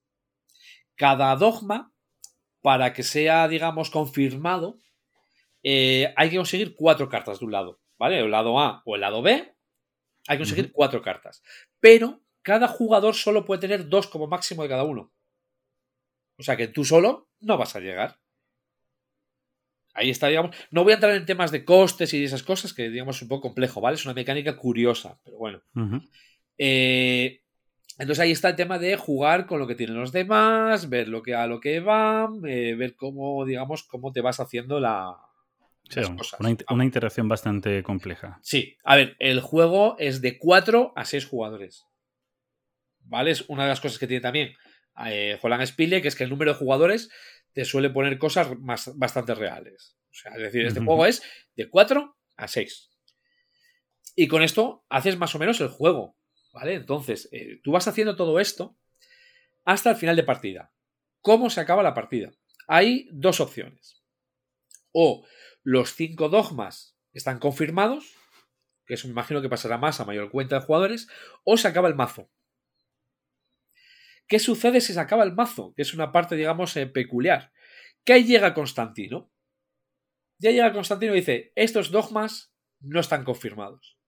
Cada 0.95 1.35
dogma, 1.35 1.93
para 2.61 2.93
que 2.93 3.03
sea, 3.03 3.49
digamos, 3.49 3.91
confirmado, 3.91 4.79
eh, 5.65 6.15
hay 6.17 6.31
que 6.31 6.37
conseguir 6.37 6.77
cuatro 6.77 7.09
cartas 7.09 7.41
de 7.41 7.47
un 7.47 7.51
lado, 7.51 7.81
¿vale? 7.99 8.21
El 8.21 8.31
lado 8.31 8.61
A 8.61 8.81
o 8.85 8.95
el 8.95 9.01
lado 9.01 9.21
B, 9.21 9.33
hay 10.29 10.37
que 10.37 10.45
conseguir 10.45 10.71
cuatro 10.71 11.03
cartas. 11.03 11.43
Pero 11.81 12.21
cada 12.43 12.69
jugador 12.69 13.17
solo 13.17 13.45
puede 13.45 13.63
tener 13.63 13.89
dos 13.89 14.07
como 14.07 14.29
máximo 14.29 14.63
de 14.63 14.69
cada 14.69 14.85
uno. 14.85 15.13
O 16.37 16.45
sea 16.45 16.57
que 16.57 16.69
tú 16.69 16.85
solo 16.85 17.29
no 17.41 17.59
vas 17.59 17.75
a 17.75 17.81
llegar. 17.81 18.21
Ahí 19.99 20.11
está, 20.11 20.29
digamos. 20.29 20.55
No 20.71 20.85
voy 20.85 20.93
a 20.93 20.95
entrar 20.95 21.15
en 21.15 21.27
temas 21.27 21.51
de 21.51 21.65
costes 21.65 22.15
y 22.15 22.23
esas 22.25 22.43
cosas, 22.43 22.73
que 22.73 22.89
digamos 22.89 23.17
es 23.17 23.23
un 23.23 23.29
poco 23.29 23.49
complejo, 23.49 23.81
¿vale? 23.81 23.97
Es 23.97 24.05
una 24.05 24.15
mecánica 24.15 24.57
curiosa, 24.57 25.19
pero 25.25 25.39
bueno. 25.39 25.61
Eh, 26.57 27.41
entonces 27.99 28.21
ahí 28.21 28.31
está 28.31 28.51
el 28.51 28.57
tema 28.57 28.79
de 28.79 28.97
jugar 28.97 29.47
con 29.47 29.59
lo 29.59 29.67
que 29.67 29.75
tienen 29.75 29.97
los 29.99 30.13
demás, 30.13 30.89
ver 30.89 31.09
lo 31.09 31.23
que 31.23 31.35
a 31.35 31.47
lo 31.47 31.61
que 31.61 31.81
van, 31.81 32.41
eh, 32.47 32.75
ver 32.77 32.95
cómo, 32.95 33.45
digamos, 33.45 33.83
cómo 33.85 34.13
te 34.13 34.21
vas 34.21 34.39
haciendo 34.41 34.79
la, 34.79 35.17
Sí, 35.89 36.01
las 36.01 36.09
vamos, 36.11 36.23
cosas. 36.29 36.41
una, 36.41 36.51
int- 36.51 36.65
una 36.73 36.85
interacción 36.85 37.29
bastante 37.29 37.83
compleja. 37.83 38.39
Sí, 38.43 38.77
a 38.85 38.95
ver, 38.97 39.17
el 39.19 39.41
juego 39.41 39.97
es 39.99 40.21
de 40.21 40.39
4 40.39 40.93
a 40.97 41.05
6 41.05 41.27
jugadores. 41.27 41.87
¿Vale? 43.01 43.31
Es 43.31 43.45
una 43.49 43.63
de 43.65 43.71
las 43.71 43.81
cosas 43.81 43.99
que 43.99 44.07
tiene 44.07 44.21
también 44.21 44.53
eh, 45.07 45.39
Holland 45.41 45.65
Spile, 45.67 46.03
que 46.03 46.09
es 46.09 46.15
que 46.17 46.25
el 46.25 46.31
número 46.31 46.53
de 46.53 46.59
jugadores 46.59 47.09
te 47.53 47.65
suele 47.65 47.91
poner 47.91 48.19
cosas 48.19 48.59
más, 48.59 48.97
bastante 48.97 49.35
reales. 49.35 49.97
O 50.11 50.15
sea, 50.15 50.33
es 50.33 50.43
decir, 50.43 50.67
este 50.67 50.81
juego 50.81 51.07
es 51.07 51.23
de 51.55 51.69
4 51.69 52.17
a 52.37 52.49
6. 52.49 52.91
Y 54.17 54.29
con 54.29 54.43
esto 54.43 54.85
haces 54.89 55.17
más 55.17 55.35
o 55.35 55.39
menos 55.39 55.61
el 55.61 55.69
juego. 55.69 56.17
¿Vale? 56.53 56.75
Entonces, 56.75 57.29
eh, 57.31 57.61
tú 57.63 57.73
vas 57.73 57.87
haciendo 57.87 58.17
todo 58.17 58.41
esto 58.41 58.77
hasta 59.65 59.91
el 59.91 59.97
final 59.97 60.17
de 60.17 60.25
partida. 60.25 60.73
¿Cómo 61.21 61.51
se 61.51 61.61
acaba 61.61 61.83
la 61.83 61.95
partida? 61.95 62.33
Hay 62.67 63.09
dos 63.13 63.41
opciones. 63.41 64.03
O 64.93 65.27
los 65.63 65.95
cinco 65.95 66.29
dogmas 66.29 66.97
están 67.13 67.39
confirmados, 67.39 68.15
que 68.87 68.95
eso 68.95 69.07
me 69.07 69.13
imagino 69.13 69.43
que 69.43 69.49
pasará 69.49 69.77
más 69.77 70.01
a 70.01 70.05
mayor 70.05 70.31
cuenta 70.31 70.59
de 70.59 70.65
jugadores, 70.65 71.09
o 71.45 71.57
se 71.57 71.69
acaba 71.69 71.89
el 71.89 71.95
mazo. 71.95 72.31
¿Qué 74.29 74.39
sucede 74.39 74.81
si 74.81 74.93
se 74.93 75.01
acaba 75.01 75.25
el 75.25 75.33
mazo? 75.33 75.73
Que 75.75 75.83
es 75.83 75.95
una 75.95 76.13
parte, 76.13 76.37
digamos, 76.37 76.77
eh, 76.77 76.87
peculiar. 76.87 77.51
Que 78.05 78.13
ahí 78.13 78.25
llega 78.25 78.55
Constantino. 78.55 79.31
Ya 80.39 80.51
llega 80.51 80.73
Constantino 80.73 81.15
y 81.15 81.21
dice, 81.21 81.53
estos 81.57 81.91
dogmas 81.91 82.53
no 82.81 83.01
están 83.01 83.25
confirmados. 83.25 83.99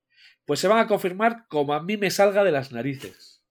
Pues 0.44 0.60
se 0.60 0.68
van 0.68 0.78
a 0.78 0.86
confirmar 0.86 1.46
como 1.48 1.72
a 1.72 1.82
mí 1.82 1.96
me 1.96 2.10
salga 2.10 2.44
de 2.44 2.52
las 2.52 2.70
narices. 2.70 3.42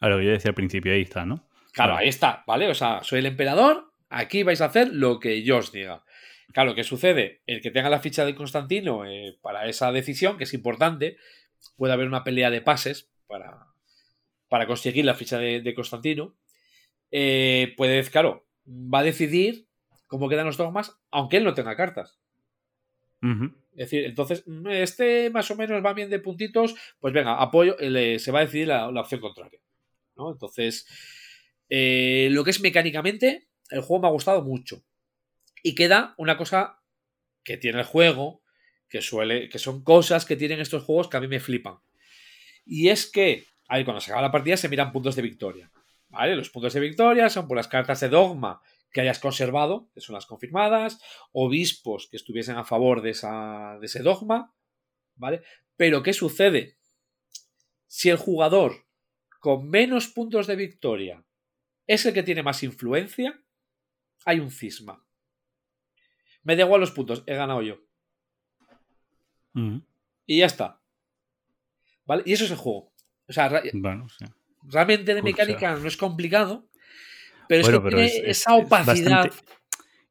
A 0.00 0.08
lo 0.08 0.18
que 0.18 0.24
yo 0.24 0.30
decía 0.30 0.50
al 0.50 0.54
principio, 0.54 0.92
ahí 0.92 1.02
está, 1.02 1.26
¿no? 1.26 1.48
Claro, 1.72 1.94
Vale. 1.94 2.04
ahí 2.04 2.08
está, 2.08 2.44
¿vale? 2.46 2.68
O 2.68 2.74
sea, 2.74 3.02
soy 3.02 3.18
el 3.18 3.26
emperador, 3.26 3.92
aquí 4.08 4.44
vais 4.44 4.60
a 4.60 4.66
hacer 4.66 4.92
lo 4.92 5.18
que 5.18 5.42
yo 5.42 5.58
os 5.58 5.72
diga. 5.72 6.04
Claro, 6.52 6.74
¿qué 6.74 6.84
sucede? 6.84 7.42
El 7.46 7.60
que 7.60 7.72
tenga 7.72 7.90
la 7.90 7.98
ficha 7.98 8.24
de 8.24 8.36
Constantino 8.36 9.04
eh, 9.04 9.36
para 9.42 9.66
esa 9.66 9.90
decisión, 9.90 10.38
que 10.38 10.44
es 10.44 10.54
importante, 10.54 11.16
puede 11.76 11.92
haber 11.92 12.06
una 12.06 12.22
pelea 12.22 12.50
de 12.50 12.60
pases 12.60 13.10
para, 13.26 13.73
para 14.48 14.66
conseguir 14.66 15.04
la 15.04 15.14
ficha 15.14 15.38
de, 15.38 15.60
de 15.60 15.74
Constantino. 15.74 16.36
Eh, 17.10 17.74
puede, 17.76 18.02
claro, 18.10 18.46
va 18.66 19.00
a 19.00 19.04
decidir 19.04 19.66
cómo 20.06 20.28
quedan 20.28 20.46
los 20.46 20.56
dogmas, 20.56 20.96
aunque 21.10 21.36
él 21.38 21.44
no 21.44 21.54
tenga 21.54 21.76
cartas. 21.76 22.18
Es 23.72 23.90
decir, 23.90 24.04
entonces, 24.04 24.44
mm, 24.46 24.68
este 24.68 25.30
más 25.30 25.50
o 25.50 25.56
menos 25.56 25.84
va 25.84 25.94
bien 25.94 26.10
de 26.10 26.18
puntitos, 26.20 26.74
pues 27.00 27.12
venga, 27.14 27.40
apoyo, 27.40 27.76
le- 27.80 28.18
se 28.18 28.30
va 28.30 28.40
a 28.40 28.44
decidir 28.44 28.68
la, 28.68 28.90
la 28.90 29.00
opción 29.00 29.20
contraria. 29.20 29.60
¿no? 30.16 30.30
Entonces, 30.32 30.86
eh, 31.68 32.28
lo 32.30 32.44
que 32.44 32.50
es 32.50 32.60
mecánicamente, 32.60 33.48
el 33.70 33.80
juego 33.80 34.02
me 34.02 34.08
ha 34.08 34.12
gustado 34.12 34.42
mucho. 34.42 34.84
Y 35.62 35.74
queda 35.74 36.14
una 36.18 36.36
cosa 36.36 36.78
que 37.42 37.56
tiene 37.56 37.78
el 37.80 37.84
juego, 37.84 38.42
que 38.88 39.00
suele, 39.00 39.48
que 39.48 39.58
son 39.58 39.82
cosas 39.82 40.24
que 40.24 40.36
tienen 40.36 40.60
estos 40.60 40.84
juegos 40.84 41.08
que 41.08 41.16
a 41.16 41.20
mí 41.20 41.26
me 41.28 41.40
flipan. 41.40 41.78
Y 42.66 42.90
es 42.90 43.10
que, 43.10 43.46
ahí 43.68 43.84
cuando 43.84 44.00
se 44.00 44.10
acaba 44.10 44.26
la 44.26 44.32
partida 44.32 44.56
se 44.56 44.68
miran 44.68 44.92
puntos 44.92 45.16
de 45.16 45.22
victoria. 45.22 45.70
¿Vale? 46.08 46.36
Los 46.36 46.50
puntos 46.50 46.72
de 46.72 46.80
victoria 46.80 47.28
son 47.28 47.48
por 47.48 47.56
las 47.56 47.68
cartas 47.68 48.00
de 48.00 48.08
dogma 48.08 48.60
que 48.92 49.00
hayas 49.00 49.18
conservado, 49.18 49.90
que 49.92 50.00
son 50.00 50.14
las 50.14 50.26
confirmadas, 50.26 51.00
obispos 51.32 52.08
que 52.08 52.16
estuviesen 52.16 52.56
a 52.56 52.64
favor 52.64 53.02
de, 53.02 53.10
esa, 53.10 53.76
de 53.80 53.86
ese 53.86 54.02
dogma, 54.02 54.54
¿vale? 55.16 55.42
Pero 55.76 56.04
¿qué 56.04 56.12
sucede? 56.12 56.78
Si 57.88 58.08
el 58.08 58.16
jugador 58.16 58.86
con 59.40 59.68
menos 59.68 60.06
puntos 60.06 60.46
de 60.46 60.54
victoria 60.54 61.24
es 61.88 62.06
el 62.06 62.14
que 62.14 62.22
tiene 62.22 62.44
más 62.44 62.62
influencia, 62.62 63.42
hay 64.24 64.38
un 64.38 64.52
cisma. 64.52 65.04
Me 66.44 66.54
da 66.54 66.62
igual 66.62 66.80
los 66.80 66.92
puntos, 66.92 67.24
he 67.26 67.34
ganado 67.34 67.62
yo. 67.62 67.80
Ujú. 69.54 69.82
Y 70.26 70.38
ya 70.38 70.46
está. 70.46 70.80
¿Vale? 72.04 72.22
Y 72.26 72.32
eso 72.32 72.44
es 72.44 72.52
el 72.52 72.56
juego. 72.56 72.93
O 73.28 73.32
sea, 73.32 73.48
ra- 73.48 73.62
Bueno, 73.72 74.08
sí. 74.08 74.24
realmente 74.64 75.14
de 75.14 75.22
mecánica 75.22 75.74
no 75.76 75.86
es 75.88 75.96
complicado, 75.96 76.68
pero 77.48 77.62
es 77.62 77.68
que 77.68 77.72
pero 77.80 77.88
tiene 77.88 78.04
es- 78.06 78.14
es- 78.16 78.22
esa 78.40 78.56
es 78.58 78.64
opacidad. 78.64 79.24
bastante- 79.24 79.54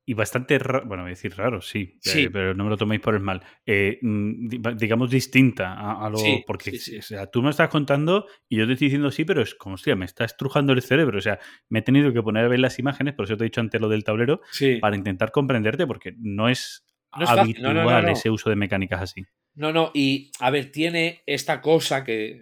y 0.05 0.15
bastante 0.15 0.59
raro, 0.59 0.85
bueno, 0.85 1.03
voy 1.03 1.11
a 1.11 1.15
decir 1.15 1.33
raro, 1.37 1.61
sí, 1.61 1.95
Sí. 2.01 2.23
eh, 2.23 2.29
pero 2.29 2.53
no 2.53 2.65
me 2.65 2.69
lo 2.71 2.75
toméis 2.75 2.99
por 2.99 3.13
el 3.15 3.21
mal. 3.21 3.41
Eh, 3.65 3.99
mm, 4.01 4.47
di- 4.49 4.61
digamos 4.75 5.09
distinta 5.09 5.73
a, 5.75 6.05
a 6.05 6.09
lo. 6.09 6.17
Sí, 6.17 6.43
porque 6.45 6.71
sí, 6.71 6.77
sí. 6.79 6.97
o 6.97 7.01
sea, 7.01 7.27
tú 7.27 7.41
me 7.41 7.49
estás 7.51 7.69
contando 7.69 8.27
y 8.49 8.57
yo 8.57 8.67
te 8.67 8.73
estoy 8.73 8.87
diciendo 8.87 9.11
sí, 9.11 9.23
pero 9.23 9.41
es 9.41 9.55
como, 9.55 9.75
hostia, 9.75 9.95
me 9.95 10.03
está 10.03 10.25
estrujando 10.25 10.73
el 10.73 10.81
cerebro. 10.81 11.17
O 11.19 11.21
sea, 11.21 11.39
me 11.69 11.79
he 11.79 11.81
tenido 11.83 12.11
que 12.11 12.21
poner 12.21 12.43
a 12.43 12.47
ver 12.49 12.59
las 12.59 12.79
imágenes, 12.79 13.13
por 13.13 13.25
eso 13.25 13.37
te 13.37 13.45
he 13.45 13.47
dicho 13.47 13.61
antes 13.61 13.79
lo 13.79 13.87
del 13.87 14.03
tablero, 14.03 14.41
para 14.81 14.97
intentar 14.97 15.31
comprenderte, 15.31 15.87
porque 15.87 16.13
no 16.17 16.49
es, 16.49 16.85
No 17.17 17.25
habitual 17.29 17.73
no, 17.75 18.01
no. 18.01 18.07
ese 18.09 18.29
uso 18.29 18.49
de 18.49 18.57
mecánicas 18.57 19.01
así. 19.03 19.23
No, 19.55 19.71
no, 19.71 19.91
y 19.93 20.31
a 20.41 20.49
ver, 20.49 20.69
tiene 20.69 21.21
esta 21.27 21.61
cosa 21.61 22.03
que 22.03 22.41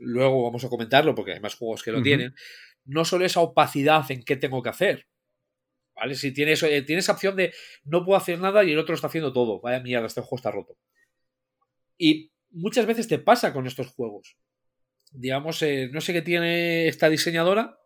luego 0.00 0.42
vamos 0.44 0.64
a 0.64 0.68
comentarlo 0.68 1.14
porque 1.14 1.32
hay 1.32 1.40
más 1.40 1.54
juegos 1.54 1.82
que 1.82 1.92
lo 1.92 2.02
tienen. 2.02 2.34
No 2.84 3.04
solo 3.04 3.24
esa 3.24 3.40
opacidad 3.40 4.10
en 4.10 4.22
qué 4.22 4.36
tengo 4.36 4.62
que 4.62 4.70
hacer. 4.70 5.08
¿Vale? 5.94 6.14
Si 6.14 6.32
tienes, 6.32 6.62
eh, 6.62 6.82
tienes 6.82 7.04
esa 7.04 7.12
opción 7.12 7.36
de 7.36 7.52
no 7.84 8.04
puedo 8.04 8.16
hacer 8.16 8.38
nada 8.38 8.64
y 8.64 8.72
el 8.72 8.78
otro 8.78 8.94
está 8.94 9.08
haciendo 9.08 9.32
todo. 9.32 9.60
Vaya 9.60 9.80
mierda, 9.80 10.06
este 10.06 10.20
juego 10.20 10.36
está 10.36 10.50
roto. 10.50 10.78
Y 11.96 12.30
muchas 12.50 12.86
veces 12.86 13.08
te 13.08 13.18
pasa 13.18 13.52
con 13.52 13.66
estos 13.66 13.88
juegos. 13.88 14.36
Digamos, 15.10 15.60
eh, 15.62 15.88
no 15.92 16.00
sé 16.00 16.12
qué 16.12 16.22
tiene 16.22 16.86
esta 16.86 17.08
diseñadora, 17.08 17.78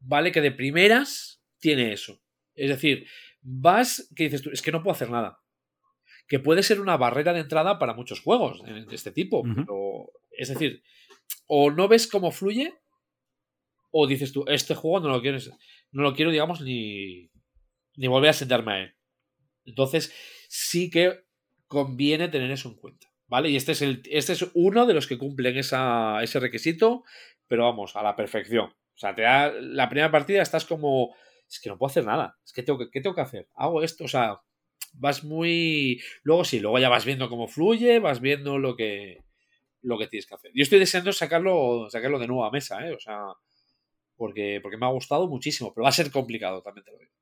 ¿vale? 0.00 0.32
Que 0.32 0.40
de 0.40 0.50
primeras 0.50 1.40
tiene 1.60 1.92
eso. 1.92 2.20
Es 2.54 2.70
decir, 2.70 3.06
vas, 3.42 4.10
que 4.16 4.24
dices 4.24 4.42
tú, 4.42 4.50
es 4.50 4.62
que 4.62 4.72
no 4.72 4.82
puedo 4.82 4.94
hacer 4.94 5.10
nada 5.10 5.40
que 6.28 6.40
puede 6.40 6.62
ser 6.62 6.80
una 6.80 6.96
barrera 6.96 7.32
de 7.32 7.40
entrada 7.40 7.78
para 7.78 7.94
muchos 7.94 8.20
juegos 8.20 8.62
de 8.64 8.94
este 8.94 9.12
tipo. 9.12 9.42
Pero, 9.42 10.10
es 10.30 10.48
decir, 10.48 10.82
o 11.46 11.70
no 11.70 11.88
ves 11.88 12.06
cómo 12.06 12.30
fluye, 12.30 12.74
o 13.90 14.06
dices 14.06 14.32
tú, 14.32 14.44
este 14.48 14.74
juego 14.74 15.00
no 15.00 15.08
lo 15.08 15.22
quiero, 15.22 15.38
no 15.92 16.02
lo 16.02 16.14
quiero 16.14 16.30
digamos, 16.30 16.60
ni, 16.60 17.30
ni 17.96 18.06
volver 18.06 18.30
a 18.30 18.34
sentarme 18.34 18.72
a 18.72 18.78
él. 18.80 18.94
Entonces, 19.64 20.12
sí 20.48 20.90
que 20.90 21.24
conviene 21.66 22.28
tener 22.28 22.50
eso 22.50 22.68
en 22.68 22.76
cuenta. 22.76 23.08
¿Vale? 23.28 23.50
Y 23.50 23.56
este 23.56 23.72
es, 23.72 23.82
el, 23.82 24.02
este 24.08 24.34
es 24.34 24.46
uno 24.54 24.86
de 24.86 24.94
los 24.94 25.08
que 25.08 25.18
cumplen 25.18 25.56
ese 25.56 26.40
requisito, 26.40 27.02
pero 27.48 27.64
vamos, 27.64 27.96
a 27.96 28.02
la 28.02 28.14
perfección. 28.14 28.66
O 28.66 28.98
sea, 28.98 29.16
te 29.16 29.22
da, 29.22 29.52
la 29.52 29.88
primera 29.88 30.12
partida 30.12 30.42
estás 30.42 30.64
como, 30.64 31.16
es 31.48 31.58
que 31.60 31.68
no 31.68 31.76
puedo 31.76 31.90
hacer 31.90 32.04
nada. 32.04 32.38
Es 32.44 32.52
que 32.52 32.62
tengo 32.62 32.78
que, 32.78 32.88
¿qué 32.90 33.00
tengo 33.00 33.16
que 33.16 33.22
hacer? 33.22 33.48
Hago 33.56 33.82
esto, 33.82 34.04
o 34.04 34.08
sea, 34.08 34.40
vas 34.92 35.24
muy. 35.24 36.00
Luego 36.22 36.44
sí, 36.44 36.60
luego 36.60 36.78
ya 36.78 36.88
vas 36.88 37.04
viendo 37.04 37.28
cómo 37.28 37.48
fluye, 37.48 37.98
vas 37.98 38.20
viendo 38.20 38.58
lo 38.58 38.76
que 38.76 39.25
lo 39.86 39.96
que 39.98 40.08
tienes 40.08 40.26
que 40.26 40.34
hacer. 40.34 40.50
Yo 40.52 40.62
estoy 40.62 40.78
deseando 40.78 41.12
sacarlo, 41.12 41.88
sacarlo 41.88 42.18
de 42.18 42.26
nuevo 42.26 42.44
a 42.44 42.50
mesa, 42.50 42.86
¿eh? 42.86 42.92
O 42.92 42.98
sea, 42.98 43.26
porque, 44.16 44.58
porque 44.60 44.76
me 44.76 44.86
ha 44.86 44.90
gustado 44.90 45.28
muchísimo, 45.28 45.72
pero 45.72 45.84
va 45.84 45.90
a 45.90 45.92
ser 45.92 46.10
complicado, 46.10 46.60
también 46.62 46.84
te 46.84 46.90
lo 46.92 46.98
digo. 46.98 47.12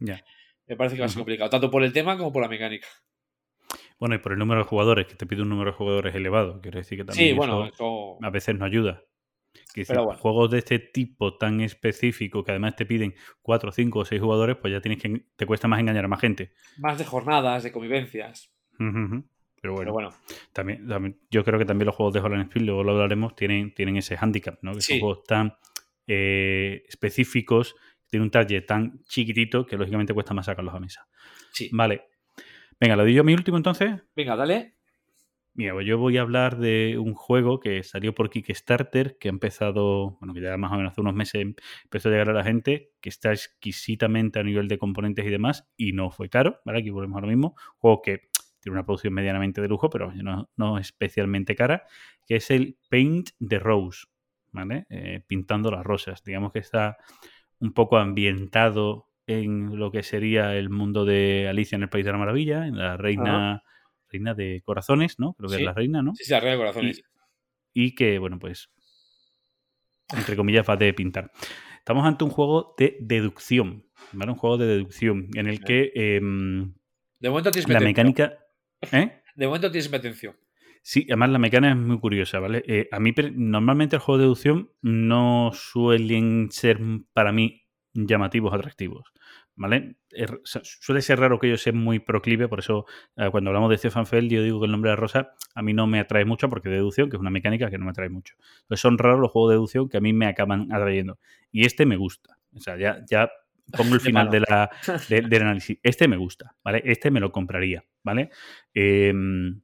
Ya. 0.00 0.24
Me 0.66 0.76
parece 0.76 0.96
que 0.96 1.00
va 1.00 1.06
a 1.06 1.08
ser 1.10 1.18
complicado, 1.18 1.50
tanto 1.50 1.70
por 1.70 1.84
el 1.84 1.92
tema 1.92 2.16
como 2.16 2.32
por 2.32 2.42
la 2.42 2.48
mecánica. 2.48 2.88
Bueno, 3.98 4.14
y 4.14 4.18
por 4.18 4.32
el 4.32 4.38
número 4.38 4.62
de 4.62 4.66
jugadores, 4.66 5.06
que 5.06 5.14
te 5.14 5.26
pide 5.26 5.42
un 5.42 5.50
número 5.50 5.70
de 5.72 5.76
jugadores 5.76 6.14
elevado. 6.14 6.60
Quiero 6.60 6.78
decir 6.78 6.98
que 6.98 7.04
también 7.04 7.28
Sí, 7.28 7.34
bueno, 7.34 7.66
eso 7.66 7.74
eso... 7.74 8.18
a 8.22 8.30
veces 8.30 8.56
no 8.56 8.64
ayuda. 8.64 9.04
Pero 9.74 10.04
bueno. 10.04 10.20
Juegos 10.20 10.50
de 10.50 10.58
este 10.58 10.78
tipo 10.78 11.36
tan 11.36 11.60
específico 11.60 12.44
que 12.44 12.50
además 12.50 12.76
te 12.76 12.86
piden 12.86 13.14
4, 13.42 13.72
5 13.72 13.98
o 13.98 14.04
6 14.04 14.20
jugadores, 14.20 14.56
pues 14.56 14.72
ya 14.72 14.80
tienes 14.80 15.02
que 15.02 15.26
te 15.34 15.46
cuesta 15.46 15.68
más 15.68 15.80
engañar 15.80 16.04
a 16.04 16.08
más 16.08 16.20
gente. 16.20 16.52
más 16.78 16.98
de 16.98 17.04
jornadas, 17.04 17.62
de 17.62 17.72
convivencias. 17.72 18.52
Pero 19.60 19.74
bueno, 19.74 19.92
Pero 19.92 19.92
bueno, 19.92 20.10
También, 20.52 20.86
también- 20.86 21.18
yo 21.30 21.44
creo 21.44 21.58
que 21.58 21.64
también 21.64 21.86
los 21.86 21.94
juegos 21.94 22.14
de 22.14 22.20
Holland 22.20 22.46
Spiel, 22.50 22.66
luego 22.66 22.84
lo 22.84 22.92
hablaremos, 22.92 23.34
tienen, 23.34 23.74
tienen 23.74 23.96
ese 23.96 24.16
handicap, 24.20 24.58
¿no? 24.62 24.72
Que 24.74 24.80
Sí. 24.82 24.92
son 24.94 25.00
juegos 25.00 25.24
tan 25.24 25.54
eh, 26.08 26.84
específicos, 26.88 27.74
tienen 28.08 28.24
un 28.26 28.30
target 28.30 28.64
tan 28.64 29.02
chiquitito 29.04 29.66
que 29.66 29.76
lógicamente 29.76 30.14
cuesta 30.14 30.34
más 30.34 30.46
sacarlos 30.46 30.72
a 30.74 30.78
mesa. 30.80 31.08
sí. 31.52 31.68
Vale. 31.72 32.04
Venga, 32.78 32.94
lo 32.94 33.04
digo 33.04 33.16
yo 33.16 33.24
mi 33.24 33.34
último 33.34 33.56
entonces. 33.56 33.94
Venga, 34.14 34.36
dale. 34.36 34.74
Mira, 35.54 35.72
pues 35.72 35.86
yo 35.86 35.96
voy 35.96 36.18
a 36.18 36.20
hablar 36.20 36.58
de 36.58 36.98
un 36.98 37.14
juego 37.14 37.58
que 37.60 37.82
salió 37.82 38.14
por 38.14 38.28
Kickstarter, 38.28 39.16
que 39.18 39.28
ha 39.28 39.30
empezado, 39.30 40.18
bueno, 40.20 40.34
que 40.34 40.42
ya 40.42 40.56
más 40.58 40.70
o 40.70 40.76
menos 40.76 40.92
hace 40.92 41.00
unos 41.00 41.14
meses 41.14 41.40
empezó 41.82 42.08
a 42.10 42.12
llegar 42.12 42.28
a 42.28 42.34
la 42.34 42.44
gente, 42.44 42.92
que 43.00 43.08
está 43.08 43.32
exquisitamente 43.32 44.38
a 44.38 44.42
nivel 44.42 44.68
de 44.68 44.76
componentes 44.78 45.24
y 45.24 45.30
demás, 45.30 45.66
y 45.78 45.92
no 45.92 46.10
fue 46.10 46.28
caro, 46.28 46.60
¿vale? 46.66 46.80
Aquí 46.80 46.90
volvemos 46.90 47.16
a 47.18 47.22
lo 47.22 47.28
mismo. 47.28 47.56
Juego 47.78 48.02
que 48.02 48.28
tiene 48.66 48.78
una 48.80 48.84
producción 48.84 49.14
medianamente 49.14 49.60
de 49.62 49.68
lujo, 49.68 49.88
pero 49.88 50.12
no, 50.12 50.50
no 50.56 50.78
especialmente 50.78 51.54
cara, 51.54 51.84
que 52.26 52.36
es 52.36 52.50
el 52.50 52.76
Paint 52.90 53.30
the 53.48 53.60
Rose, 53.60 54.06
¿vale? 54.50 54.86
Eh, 54.90 55.22
pintando 55.24 55.70
las 55.70 55.84
rosas. 55.84 56.24
Digamos 56.24 56.50
que 56.52 56.58
está 56.58 56.96
un 57.60 57.72
poco 57.72 57.96
ambientado 57.96 59.06
en 59.28 59.78
lo 59.78 59.92
que 59.92 60.02
sería 60.02 60.56
el 60.56 60.68
mundo 60.68 61.04
de 61.04 61.46
Alicia 61.48 61.76
en 61.76 61.82
el 61.84 61.88
País 61.88 62.04
de 62.04 62.10
la 62.10 62.18
Maravilla, 62.18 62.66
en 62.66 62.76
la 62.76 62.96
reina, 62.96 63.62
reina 64.10 64.34
de 64.34 64.62
corazones, 64.64 65.20
¿no? 65.20 65.34
Creo 65.34 65.48
que 65.48 65.56
Sí. 65.56 65.62
es 65.62 65.66
la 65.66 65.72
reina, 65.72 66.02
¿no? 66.02 66.12
Sí, 66.16 66.24
sí, 66.24 66.34
arriba 66.34 66.52
de 66.52 66.58
corazones. 66.58 67.02
y 67.72 67.94
que, 67.94 68.18
bueno, 68.18 68.38
pues, 68.40 68.70
entre 70.16 70.34
comillas, 70.34 70.68
va 70.68 70.76
de 70.76 70.92
pintar. 70.92 71.30
Estamos 71.78 72.04
ante 72.04 72.24
un 72.24 72.30
juego 72.30 72.74
de 72.78 72.96
deducción, 73.00 73.86
¿vale? 74.12 74.32
Un 74.32 74.38
juego 74.38 74.58
de 74.58 74.66
deducción 74.66 75.28
en 75.34 75.46
el 75.46 75.60
que 75.62 75.92
em, 75.94 76.74
De 77.20 77.28
momento 77.30 77.50
tienes 77.52 77.68
la 77.68 77.78
mecánica... 77.80 78.38
¿Eh? 78.92 79.22
De 79.34 79.46
momento 79.46 79.70
tienes 79.70 79.90
mi 79.90 79.96
atención. 79.96 80.34
Sí, 80.82 81.04
además 81.08 81.30
la 81.30 81.38
mecánica 81.38 81.72
es 81.72 81.76
muy 81.76 81.98
curiosa, 81.98 82.38
¿vale? 82.38 82.62
Eh, 82.66 82.88
a 82.92 83.00
mí, 83.00 83.12
normalmente 83.34 83.96
el 83.96 84.02
juego 84.02 84.18
de 84.18 84.24
deducción 84.24 84.70
no 84.82 85.50
suelen 85.52 86.48
ser 86.52 86.78
para 87.12 87.32
mí 87.32 87.64
llamativos, 87.92 88.54
atractivos, 88.54 89.12
¿vale? 89.56 89.96
Suele 90.44 91.02
ser 91.02 91.18
raro 91.18 91.40
que 91.40 91.50
yo 91.50 91.56
sea 91.56 91.72
muy 91.72 91.98
proclive, 91.98 92.46
por 92.46 92.60
eso 92.60 92.86
eh, 93.16 93.30
cuando 93.32 93.50
hablamos 93.50 93.70
de 93.70 93.78
Stefan 93.78 94.06
Feld 94.06 94.30
yo 94.30 94.44
digo 94.44 94.60
que 94.60 94.66
el 94.66 94.72
nombre 94.72 94.90
de 94.90 94.96
rosa 94.96 95.32
a 95.56 95.62
mí 95.62 95.72
no 95.72 95.88
me 95.88 95.98
atrae 95.98 96.24
mucho 96.24 96.48
porque 96.48 96.68
deducción, 96.68 97.10
que 97.10 97.16
es 97.16 97.20
una 97.20 97.30
mecánica 97.30 97.68
que 97.68 97.78
no 97.78 97.86
me 97.86 97.90
atrae 97.90 98.08
mucho. 98.08 98.36
Entonces 98.62 98.80
son 98.80 98.96
raros 98.96 99.18
los 99.18 99.32
juegos 99.32 99.50
de 99.50 99.54
deducción 99.54 99.88
que 99.88 99.96
a 99.96 100.00
mí 100.00 100.12
me 100.12 100.26
acaban 100.26 100.72
atrayendo. 100.72 101.18
Y 101.50 101.66
este 101.66 101.84
me 101.84 101.96
gusta. 101.96 102.38
O 102.54 102.60
sea, 102.60 102.78
ya, 102.78 103.04
ya 103.10 103.28
pongo 103.76 103.94
el 103.94 104.00
final 104.00 104.30
de 104.30 104.40
la, 104.40 104.70
de- 105.08 105.22
del 105.22 105.42
análisis. 105.42 105.78
Este 105.82 106.08
me 106.08 106.16
gusta, 106.16 106.54
¿vale? 106.62 106.82
Este 106.84 107.10
me 107.10 107.20
lo 107.20 107.32
compraría, 107.32 107.84
¿vale? 108.02 108.30
Em, 108.74 109.60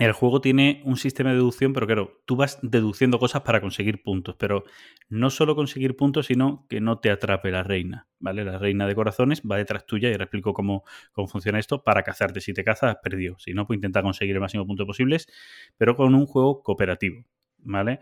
el 0.00 0.10
juego 0.10 0.40
tiene 0.40 0.82
un 0.84 0.96
sistema 0.96 1.30
de 1.30 1.36
deducción, 1.36 1.72
pero 1.72 1.86
claro, 1.86 2.20
tú 2.24 2.34
vas 2.34 2.58
deduciendo 2.62 3.20
cosas 3.20 3.42
para 3.42 3.60
conseguir 3.60 4.02
puntos, 4.02 4.34
pero 4.36 4.64
no 5.08 5.30
solo 5.30 5.54
conseguir 5.54 5.94
puntos, 5.94 6.26
sino 6.26 6.66
que 6.68 6.80
no 6.80 6.98
te 6.98 7.10
atrape 7.10 7.52
la 7.52 7.62
reina, 7.62 8.08
¿vale? 8.18 8.44
La 8.44 8.58
reina 8.58 8.88
de 8.88 8.94
corazones 8.96 9.40
va 9.48 9.56
detrás 9.56 9.86
tuya 9.86 10.08
y 10.08 10.12
ahora 10.12 10.24
explico 10.24 10.52
cómo, 10.52 10.82
cómo 11.12 11.28
funciona 11.28 11.60
esto 11.60 11.84
para 11.84 12.02
cazarte. 12.02 12.40
Si 12.40 12.52
te 12.52 12.64
cazas, 12.64 12.90
has 12.96 13.02
perdido. 13.04 13.38
Si 13.38 13.54
no, 13.54 13.68
pues 13.68 13.76
intenta 13.76 14.02
conseguir 14.02 14.34
el 14.34 14.40
máximo 14.40 14.66
punto 14.66 14.84
posibles, 14.84 15.28
pero 15.76 15.94
con 15.94 16.12
un 16.16 16.26
juego 16.26 16.60
cooperativo, 16.64 17.24
¿vale? 17.58 18.00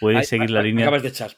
Puedes 0.00 0.26
seguir 0.28 0.50
la 0.50 0.60
línea... 0.62 0.86
Acabas 0.86 1.02
de 1.04 1.08
echar. 1.10 1.30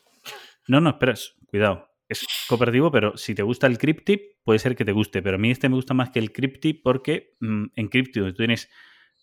No, 0.67 0.81
no, 0.81 0.91
espera, 0.91 1.13
cuidado. 1.47 1.90
Es 2.11 2.27
cooperativo, 2.49 2.91
pero 2.91 3.17
si 3.17 3.37
te 3.37 3.43
gusta 3.43 3.69
el 3.69 3.79
Cryptip, 3.79 4.21
puede 4.43 4.59
ser 4.59 4.75
que 4.75 4.85
te 4.85 4.91
guste. 4.91 5.23
Pero 5.23 5.37
a 5.37 5.39
mí 5.39 5.51
este 5.53 5.69
me 5.69 5.77
gusta 5.77 5.95
más 5.95 6.11
que 6.11 6.19
el 6.19 6.33
Cryptip 6.33 6.83
porque 6.83 7.37
mm, 7.39 7.67
en 7.77 7.89
Cryptip, 7.89 8.25
tú 8.25 8.35
tienes 8.35 8.69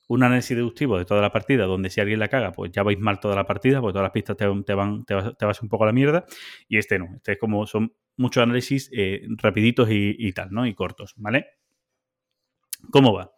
un 0.07 0.23
análisis 0.23 0.55
deductivo 0.55 0.97
de 0.97 1.03
toda 1.03 1.21
la 1.21 1.31
partida, 1.33 1.65
donde 1.65 1.89
si 1.89 1.99
alguien 1.99 2.19
la 2.19 2.29
caga, 2.29 2.53
pues 2.53 2.71
ya 2.71 2.83
vais 2.83 2.97
mal 2.97 3.19
toda 3.19 3.35
la 3.35 3.45
partida, 3.45 3.81
porque 3.81 3.91
todas 3.91 4.05
las 4.05 4.13
pistas 4.13 4.37
te, 4.37 4.73
van, 4.73 5.03
te 5.03 5.15
vas, 5.45 5.61
un 5.61 5.67
poco 5.67 5.83
a 5.83 5.87
la 5.87 5.93
mierda. 5.93 6.25
Y 6.69 6.77
este 6.77 6.97
no. 6.97 7.07
Este 7.17 7.33
es 7.33 7.37
como 7.37 7.67
son 7.67 7.93
muchos 8.15 8.41
análisis 8.41 8.89
eh, 8.93 9.27
rapiditos 9.37 9.89
y, 9.91 10.31
tal, 10.31 10.49
¿no? 10.51 10.65
Y 10.65 10.73
cortos, 10.73 11.13
¿vale? 11.17 11.47
¿Cómo 12.89 13.13
va? 13.13 13.33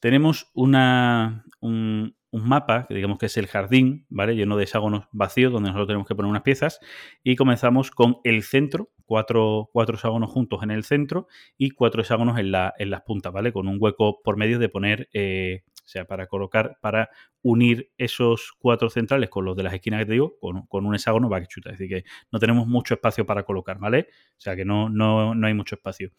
Tenemos 0.00 0.50
una, 0.54 1.44
un, 1.60 2.16
un 2.34 2.48
mapa, 2.48 2.86
que 2.88 2.94
digamos 2.94 3.18
que 3.18 3.26
es 3.26 3.36
el 3.36 3.46
jardín, 3.46 4.06
¿vale? 4.08 4.34
Lleno 4.34 4.56
de 4.56 4.64
hexágonos 4.64 5.06
vacíos, 5.12 5.52
donde 5.52 5.68
nosotros 5.68 5.86
tenemos 5.86 6.08
que 6.08 6.16
poner 6.16 6.28
unas 6.28 6.42
piezas. 6.42 6.80
Y 7.22 7.36
comenzamos 7.36 7.92
con 7.92 8.16
el 8.24 8.42
centro, 8.42 8.90
cuatro, 9.06 9.70
cuatro 9.72 9.94
hexágonos 9.94 10.32
juntos 10.32 10.64
en 10.64 10.72
el 10.72 10.82
centro 10.82 11.28
y 11.56 11.70
cuatro 11.70 12.02
hexágonos 12.02 12.36
en, 12.40 12.50
la, 12.50 12.74
en 12.76 12.90
las 12.90 13.02
puntas, 13.02 13.32
¿vale? 13.32 13.52
Con 13.52 13.68
un 13.68 13.76
hueco 13.78 14.20
por 14.24 14.36
medio 14.36 14.58
de 14.58 14.68
poner, 14.68 15.08
eh, 15.12 15.62
o 15.84 15.86
sea, 15.86 16.06
para 16.06 16.26
colocar, 16.26 16.78
para 16.80 17.10
unir 17.42 17.92
esos 17.98 18.52
cuatro 18.58 18.88
centrales 18.88 19.28
con 19.28 19.44
los 19.44 19.54
de 19.54 19.62
las 19.62 19.74
esquinas 19.74 20.00
que 20.00 20.06
te 20.06 20.12
digo, 20.12 20.38
con, 20.40 20.66
con 20.66 20.86
un 20.86 20.94
hexágono 20.94 21.28
va 21.28 21.40
que 21.40 21.46
chuta. 21.46 21.70
Es 21.70 21.78
decir, 21.78 22.02
que 22.02 22.10
no 22.32 22.38
tenemos 22.38 22.66
mucho 22.66 22.94
espacio 22.94 23.26
para 23.26 23.42
colocar, 23.42 23.78
¿vale? 23.78 24.08
O 24.10 24.40
sea, 24.40 24.56
que 24.56 24.64
no, 24.64 24.88
no, 24.88 25.34
no 25.34 25.46
hay 25.46 25.52
mucho 25.52 25.74
espacio. 25.74 26.10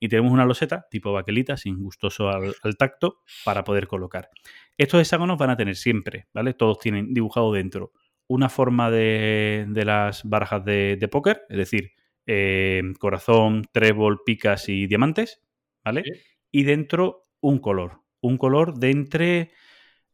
Y 0.00 0.08
tenemos 0.08 0.32
una 0.32 0.44
loseta 0.44 0.86
tipo 0.90 1.12
baquelita, 1.12 1.56
sin 1.56 1.80
gustoso 1.80 2.28
al, 2.28 2.54
al 2.62 2.76
tacto, 2.76 3.20
para 3.44 3.62
poder 3.62 3.86
colocar. 3.86 4.28
Estos 4.76 5.00
hexágonos 5.00 5.38
van 5.38 5.50
a 5.50 5.56
tener 5.56 5.76
siempre, 5.76 6.26
¿vale? 6.34 6.54
Todos 6.54 6.80
tienen 6.80 7.14
dibujado 7.14 7.52
dentro 7.52 7.92
una 8.26 8.48
forma 8.48 8.90
de, 8.90 9.66
de 9.68 9.84
las 9.84 10.24
barajas 10.24 10.64
de, 10.64 10.96
de 10.98 11.08
póker, 11.08 11.42
es 11.48 11.58
decir, 11.58 11.92
eh, 12.26 12.82
corazón, 12.98 13.64
trébol, 13.72 14.22
picas 14.24 14.68
y 14.68 14.86
diamantes, 14.86 15.42
¿vale? 15.84 16.02
Sí. 16.04 16.10
Y 16.50 16.64
dentro 16.64 17.28
un 17.40 17.58
color, 17.58 18.01
un 18.22 18.38
color 18.38 18.74
de 18.78 18.90
entre, 18.90 19.52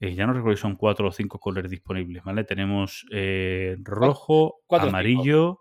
eh, 0.01 0.15
ya 0.15 0.27
no 0.27 0.33
recuerdo 0.33 0.57
si 0.57 0.63
son 0.63 0.77
cuatro 0.77 1.09
o 1.09 1.13
cinco 1.13 1.39
colores 1.39 1.71
disponibles, 1.71 2.25
¿vale? 2.25 2.45
Tenemos 2.45 3.07
eh, 3.13 3.77
rojo, 3.81 4.57
cuatro 4.67 4.89
cinco. 4.89 4.97
amarillo, 4.97 5.61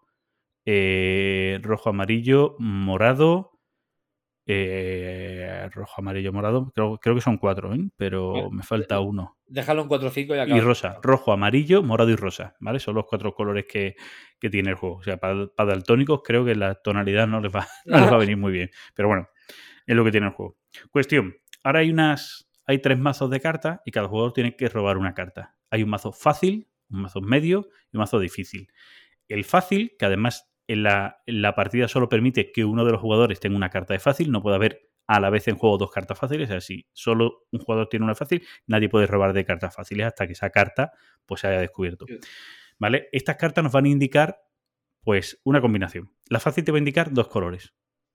eh, 0.66 1.60
rojo, 1.62 1.90
amarillo, 1.90 2.56
morado, 2.60 3.52
rojo, 5.74 5.94
amarillo, 5.98 6.32
morado, 6.34 6.72
creo, 6.74 6.98
creo 6.98 7.16
que 7.16 7.22
son 7.22 7.38
cuatro, 7.38 7.72
pero 7.98 8.50
me 8.52 8.64
falta 8.64 9.00
uno. 9.00 9.38
Déjalo 9.50 9.82
en 9.84 9.88
4 9.88 10.08
o 10.10 10.12
5 10.12 10.36
y 10.36 10.38
Y 10.38 10.42
acabas. 10.42 10.64
rosa, 10.64 11.00
rojo, 11.02 11.32
amarillo, 11.32 11.82
morado 11.84 12.10
y 12.10 12.16
rosa, 12.16 12.56
¿vale? 12.60 12.80
Son 12.80 12.96
los 12.96 13.06
cuatro 13.06 13.34
colores 13.34 13.66
que, 13.68 13.96
que 14.40 14.50
tiene 14.50 14.72
el 14.72 14.76
juego. 14.76 14.98
O 14.98 15.04
sea, 15.04 15.18
para, 15.18 15.48
para 15.48 15.72
daltónicos 15.72 16.22
creo 16.24 16.44
que 16.44 16.56
la 16.56 16.76
tonalidad 16.76 17.28
no 17.28 17.40
les, 17.40 17.54
va, 17.54 17.66
no 17.86 18.00
les 18.00 18.12
va 18.12 18.16
a 18.16 18.20
venir 18.26 18.38
muy 18.38 18.52
bien. 18.52 18.70
Pero 18.94 19.08
bueno, 19.08 19.30
es 19.86 19.96
lo 19.96 20.04
que 20.04 20.12
tiene 20.12 20.28
el 20.28 20.34
juego. 20.34 20.58
Cuestión, 20.92 21.36
ahora 21.68 21.80
hay 21.82 21.90
unas, 21.90 22.50
hay 22.66 22.80
tres 22.80 22.98
mazos 22.98 23.30
de 23.30 23.42
cartas 23.42 23.82
y 23.86 23.92
cada 23.92 24.08
jugador 24.08 24.32
tiene 24.32 24.56
que 24.56 24.70
robar 24.70 24.98
una 24.98 25.14
carta. 25.14 25.58
Hay 25.70 25.84
un 25.84 25.90
mazo 25.90 26.14
fácil, 26.14 26.70
un 26.90 27.02
mazo 27.02 27.20
medio 27.20 27.68
y 27.92 27.98
un 27.98 28.00
mazo 28.00 28.20
difícil. 28.20 28.72
El 29.28 29.44
fácil, 29.44 29.94
que 30.00 30.06
además 30.06 30.50
en 30.68 30.84
la, 30.84 31.22
en 31.26 31.42
la 31.42 31.56
partida 31.56 31.90
solo 31.90 32.08
permite 32.08 32.54
que 32.54 32.64
uno 32.64 32.86
de 32.86 32.94
los 32.94 33.02
jugadores 33.02 33.42
tenga 33.42 33.58
una 33.58 33.70
carta 33.70 33.94
de 33.94 34.00
fácil, 34.00 34.32
no 34.32 34.42
puede 34.42 34.56
haber 34.56 34.90
a 35.08 35.20
la 35.20 35.30
vez 35.30 35.50
en 35.50 35.58
juego 35.58 35.78
dos 35.78 35.92
cartas 35.92 36.18
fáciles, 36.18 36.50
así 36.52 36.88
solo 36.94 37.46
un 37.52 37.60
jugador 37.60 37.90
tiene 37.90 38.06
una 38.06 38.16
fácil, 38.16 38.46
nadie 38.66 38.88
puede 38.88 39.06
robar 39.06 39.34
de 39.34 39.44
cartas 39.44 39.76
fáciles 39.76 40.08
hasta 40.08 40.26
que 40.26 40.34
esa 40.34 40.50
carta 40.50 40.94
pues 41.26 41.42
se 41.42 41.48
haya 41.48 41.60
descubierto. 41.60 42.06
¿Vale? 42.80 43.10
Estas 43.12 43.36
cartas 43.36 43.62
nos 43.62 43.74
van 43.74 43.86
a 43.86 43.90
indicar 43.90 44.42
pues 45.02 45.42
una 45.44 45.60
combinación. 45.60 46.14
La 46.30 46.40
fácil 46.40 46.64
te 46.64 46.72
va 46.72 46.78
a 46.78 46.80
indicar 46.80 47.12
dos 47.12 47.28
colores. 47.28 47.74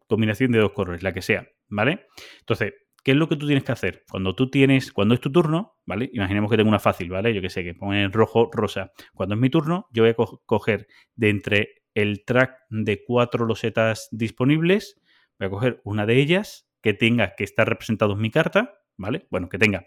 Combinación 0.09 0.53
de 0.53 0.59
dos 0.59 0.73
colores, 0.73 1.03
la 1.03 1.13
que 1.13 1.21
sea, 1.21 1.49
¿vale? 1.69 2.07
Entonces, 2.41 2.75
¿qué 3.03 3.13
es 3.13 3.17
lo 3.17 3.29
que 3.29 3.37
tú 3.37 3.47
tienes 3.47 3.65
que 3.65 3.73
hacer? 3.73 4.05
Cuando 4.11 4.35
tú 4.35 4.51
tienes, 4.51 4.93
cuando 4.93 5.15
es 5.15 5.21
tu 5.21 5.31
turno, 5.33 5.77
¿vale? 5.87 6.11
Imaginemos 6.13 6.51
que 6.51 6.57
tengo 6.57 6.69
una 6.69 6.79
fácil, 6.79 7.11
¿vale? 7.11 7.35
Yo 7.35 7.41
que 7.43 7.51
sé, 7.51 7.65
que 7.65 7.75
pone 7.75 8.09
rojo, 8.09 8.51
rosa. 8.53 8.93
Cuando 9.15 9.35
es 9.35 9.41
mi 9.41 9.51
turno, 9.51 9.87
yo 9.93 10.03
voy 10.03 10.11
a 10.11 10.15
co- 10.15 10.43
coger 10.47 10.87
de 11.17 11.31
entre 11.31 11.83
el 11.95 12.25
track 12.25 12.57
de 12.71 13.03
cuatro 13.05 13.45
losetas 13.47 14.09
disponibles, 14.13 15.01
voy 15.39 15.47
a 15.49 15.51
coger 15.51 15.81
una 15.85 16.07
de 16.07 16.17
ellas 16.17 16.69
que 16.81 16.95
tenga 16.95 17.35
que 17.37 17.45
estar 17.45 17.69
representado 17.69 18.15
en 18.15 18.21
mi 18.21 18.31
carta, 18.31 18.75
¿vale? 18.97 19.27
Bueno, 19.31 19.49
que 19.49 19.59
tenga 19.59 19.87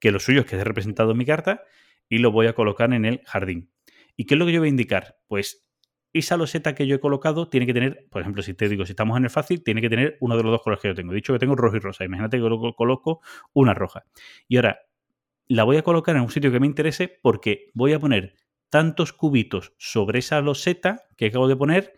que 0.00 0.12
lo 0.12 0.20
suyo 0.20 0.40
es 0.40 0.46
que 0.46 0.56
esté 0.56 0.64
representado 0.64 1.12
en 1.12 1.18
mi 1.18 1.24
carta 1.24 1.62
y 2.08 2.18
lo 2.18 2.30
voy 2.32 2.46
a 2.46 2.54
colocar 2.54 2.92
en 2.92 3.04
el 3.04 3.20
jardín. 3.24 3.72
¿Y 4.16 4.24
qué 4.24 4.34
es 4.34 4.38
lo 4.38 4.46
que 4.46 4.52
yo 4.52 4.60
voy 4.60 4.68
a 4.68 4.70
indicar? 4.70 5.18
Pues 5.26 5.67
esa 6.18 6.36
loseta 6.36 6.74
que 6.74 6.86
yo 6.86 6.96
he 6.96 7.00
colocado 7.00 7.48
tiene 7.48 7.66
que 7.66 7.74
tener, 7.74 8.06
por 8.10 8.22
ejemplo, 8.22 8.42
si 8.42 8.54
te 8.54 8.68
digo, 8.68 8.84
si 8.84 8.92
estamos 8.92 9.16
en 9.16 9.24
el 9.24 9.30
fácil, 9.30 9.62
tiene 9.62 9.80
que 9.80 9.88
tener 9.88 10.16
uno 10.20 10.36
de 10.36 10.42
los 10.42 10.52
dos 10.52 10.62
colores 10.62 10.82
que 10.82 10.88
yo 10.88 10.94
tengo. 10.94 11.12
Dicho 11.12 11.32
que 11.32 11.38
tengo 11.38 11.56
rojo 11.56 11.76
y 11.76 11.80
rosa. 11.80 12.04
Imagínate 12.04 12.38
que 12.38 12.42
coloco 12.42 13.20
una 13.52 13.74
roja. 13.74 14.04
Y 14.48 14.56
ahora 14.56 14.80
la 15.46 15.64
voy 15.64 15.76
a 15.76 15.82
colocar 15.82 16.16
en 16.16 16.22
un 16.22 16.30
sitio 16.30 16.52
que 16.52 16.60
me 16.60 16.66
interese 16.66 17.18
porque 17.22 17.70
voy 17.74 17.92
a 17.92 17.98
poner 17.98 18.34
tantos 18.70 19.12
cubitos 19.12 19.72
sobre 19.78 20.18
esa 20.18 20.40
loseta 20.40 21.06
que 21.16 21.26
acabo 21.26 21.48
de 21.48 21.56
poner 21.56 21.94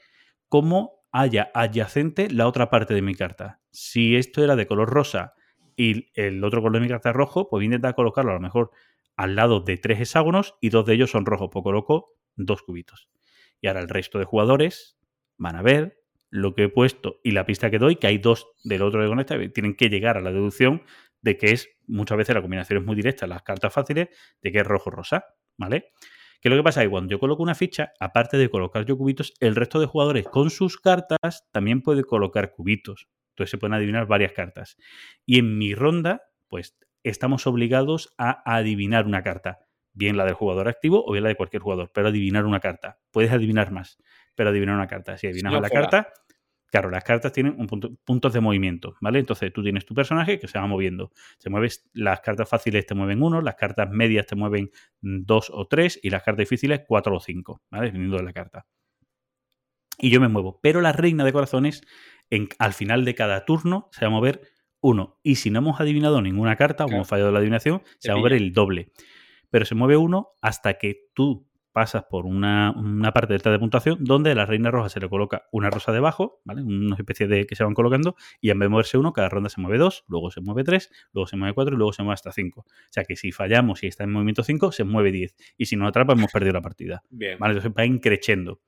como 0.48 1.00
haya 1.12 1.50
adyacente 1.54 2.30
la 2.30 2.46
otra 2.46 2.70
parte 2.70 2.94
de 2.94 3.02
mi 3.02 3.14
carta. 3.14 3.60
Si 3.70 4.16
esto 4.16 4.44
era 4.44 4.56
de 4.56 4.66
color 4.66 4.88
rosa 4.88 5.34
y 5.76 6.10
el 6.14 6.42
otro 6.44 6.62
color 6.62 6.74
de 6.74 6.80
mi 6.80 6.88
carta 6.88 7.10
es 7.10 7.16
rojo, 7.16 7.48
pues 7.48 7.58
voy 7.58 7.64
a 7.64 7.66
intentar 7.66 7.94
colocarlo 7.94 8.30
a 8.30 8.34
lo 8.34 8.40
mejor 8.40 8.70
al 9.16 9.34
lado 9.34 9.60
de 9.60 9.76
tres 9.76 10.00
hexágonos 10.00 10.54
y 10.60 10.70
dos 10.70 10.86
de 10.86 10.94
ellos 10.94 11.10
son 11.10 11.26
rojos, 11.26 11.50
pues 11.52 11.62
coloco 11.62 12.14
dos 12.36 12.62
cubitos. 12.62 13.10
Y 13.60 13.68
ahora 13.68 13.80
el 13.80 13.88
resto 13.88 14.18
de 14.18 14.24
jugadores 14.24 14.98
van 15.36 15.56
a 15.56 15.62
ver 15.62 16.00
lo 16.30 16.54
que 16.54 16.64
he 16.64 16.68
puesto 16.68 17.20
y 17.24 17.32
la 17.32 17.44
pista 17.44 17.70
que 17.70 17.78
doy, 17.78 17.96
que 17.96 18.06
hay 18.06 18.18
dos 18.18 18.48
del 18.62 18.82
otro 18.82 19.02
de 19.02 19.08
conecta, 19.08 19.36
tienen 19.52 19.74
que 19.74 19.88
llegar 19.88 20.16
a 20.16 20.20
la 20.20 20.30
deducción 20.30 20.82
de 21.22 21.36
que 21.36 21.52
es, 21.52 21.68
muchas 21.86 22.16
veces 22.16 22.34
la 22.34 22.40
combinación 22.40 22.78
es 22.78 22.86
muy 22.86 22.96
directa, 22.96 23.26
las 23.26 23.42
cartas 23.42 23.72
fáciles, 23.72 24.08
de 24.40 24.52
que 24.52 24.58
es 24.58 24.66
rojo-rosa, 24.66 25.24
¿vale? 25.56 25.92
Que 26.40 26.48
lo 26.48 26.56
que 26.56 26.62
pasa 26.62 26.80
es 26.80 26.86
que 26.86 26.90
cuando 26.90 27.10
yo 27.10 27.18
coloco 27.18 27.42
una 27.42 27.54
ficha, 27.54 27.92
aparte 28.00 28.38
de 28.38 28.48
colocar 28.48 28.86
yo 28.86 28.96
cubitos, 28.96 29.34
el 29.40 29.54
resto 29.54 29.78
de 29.78 29.86
jugadores 29.86 30.26
con 30.26 30.48
sus 30.50 30.78
cartas 30.78 31.46
también 31.52 31.82
puede 31.82 32.04
colocar 32.04 32.52
cubitos. 32.52 33.08
Entonces 33.30 33.50
se 33.50 33.58
pueden 33.58 33.74
adivinar 33.74 34.06
varias 34.06 34.32
cartas. 34.32 34.76
Y 35.26 35.38
en 35.38 35.58
mi 35.58 35.74
ronda, 35.74 36.22
pues 36.48 36.78
estamos 37.02 37.46
obligados 37.46 38.14
a 38.16 38.42
adivinar 38.56 39.06
una 39.06 39.22
carta. 39.22 39.58
Bien 39.92 40.16
la 40.16 40.24
del 40.24 40.34
jugador 40.34 40.68
activo 40.68 41.04
o 41.04 41.12
bien 41.12 41.24
la 41.24 41.28
de 41.30 41.36
cualquier 41.36 41.62
jugador, 41.62 41.90
pero 41.92 42.08
adivinar 42.08 42.46
una 42.46 42.60
carta. 42.60 42.98
Puedes 43.10 43.32
adivinar 43.32 43.70
más, 43.72 43.98
pero 44.34 44.50
adivinar 44.50 44.74
una 44.76 44.86
carta. 44.86 45.16
Si 45.18 45.26
adivinas 45.26 45.52
no 45.52 45.60
la 45.60 45.68
fuera. 45.68 45.88
carta, 45.88 46.12
claro, 46.70 46.90
las 46.90 47.02
cartas 47.02 47.32
tienen 47.32 47.56
un 47.58 47.66
punto- 47.66 47.96
puntos 48.04 48.32
de 48.32 48.40
movimiento, 48.40 48.94
¿vale? 49.00 49.18
Entonces 49.18 49.52
tú 49.52 49.62
tienes 49.62 49.84
tu 49.84 49.94
personaje 49.94 50.38
que 50.38 50.46
se 50.46 50.58
va 50.58 50.66
moviendo. 50.68 51.10
Se 51.38 51.50
mueves, 51.50 51.88
las 51.92 52.20
cartas 52.20 52.48
fáciles 52.48 52.86
te 52.86 52.94
mueven 52.94 53.20
uno, 53.22 53.40
las 53.40 53.56
cartas 53.56 53.90
medias 53.90 54.26
te 54.26 54.36
mueven 54.36 54.70
dos 55.00 55.50
o 55.52 55.66
tres 55.66 55.98
y 56.02 56.10
las 56.10 56.22
cartas 56.22 56.44
difíciles 56.44 56.82
cuatro 56.86 57.16
o 57.16 57.20
cinco, 57.20 57.62
¿vale? 57.70 57.86
Dependiendo 57.86 58.16
de 58.18 58.22
la 58.22 58.32
carta. 58.32 58.66
Y 59.98 60.10
yo 60.10 60.20
me 60.20 60.28
muevo. 60.28 60.60
Pero 60.62 60.80
la 60.80 60.92
reina 60.92 61.24
de 61.24 61.32
corazones, 61.32 61.82
en- 62.30 62.48
al 62.58 62.72
final 62.72 63.04
de 63.04 63.14
cada 63.14 63.44
turno, 63.44 63.88
se 63.92 64.02
va 64.04 64.06
a 64.06 64.10
mover 64.10 64.40
uno. 64.80 65.18
Y 65.22 65.34
si 65.34 65.50
no 65.50 65.58
hemos 65.58 65.78
adivinado 65.80 66.22
ninguna 66.22 66.56
carta 66.56 66.84
o 66.84 66.88
hemos 66.94 67.08
fallado 67.08 67.32
la 67.32 67.38
adivinación, 67.40 67.82
se 67.98 68.08
va 68.08 68.14
a 68.14 68.16
mover 68.18 68.32
el 68.34 68.52
doble. 68.54 68.92
Pero 69.50 69.64
se 69.64 69.74
mueve 69.74 69.96
uno 69.96 70.30
hasta 70.40 70.74
que 70.74 71.08
tú 71.14 71.50
pasas 71.72 72.04
por 72.04 72.26
una, 72.26 72.72
una 72.76 73.12
parte 73.12 73.32
del 73.32 73.42
de 73.42 73.58
puntuación 73.58 73.98
donde 74.00 74.32
a 74.32 74.34
la 74.34 74.46
reina 74.46 74.70
roja 74.70 74.88
se 74.88 75.00
le 75.00 75.08
coloca 75.08 75.46
una 75.52 75.70
rosa 75.70 75.92
debajo, 75.92 76.40
¿vale? 76.44 76.62
Una 76.62 76.96
especie 76.96 77.26
de 77.26 77.46
que 77.46 77.54
se 77.54 77.64
van 77.64 77.74
colocando 77.74 78.16
y 78.40 78.50
en 78.50 78.58
vez 78.58 78.66
de 78.66 78.70
moverse 78.70 78.98
uno, 78.98 79.12
cada 79.12 79.28
ronda 79.28 79.48
se 79.48 79.60
mueve 79.60 79.78
dos, 79.78 80.04
luego 80.08 80.30
se 80.30 80.40
mueve 80.40 80.64
tres, 80.64 80.90
luego 81.12 81.26
se 81.26 81.36
mueve 81.36 81.54
cuatro 81.54 81.74
y 81.74 81.78
luego 81.78 81.92
se 81.92 82.02
mueve 82.02 82.14
hasta 82.14 82.32
cinco. 82.32 82.62
O 82.62 82.92
sea 82.92 83.04
que 83.04 83.16
si 83.16 83.32
fallamos 83.32 83.82
y 83.82 83.86
está 83.86 84.04
en 84.04 84.12
movimiento 84.12 84.42
cinco, 84.42 84.72
se 84.72 84.84
mueve 84.84 85.12
10. 85.12 85.34
Y 85.56 85.66
si 85.66 85.76
nos 85.76 85.88
atrapa, 85.88 86.12
hemos 86.12 86.30
perdido 86.32 86.54
la 86.54 86.62
partida. 86.62 87.02
Bien. 87.10 87.38
¿Vale? 87.38 87.54
Entonces 87.54 87.72
va 87.76 87.84
increciendo. 87.84 88.60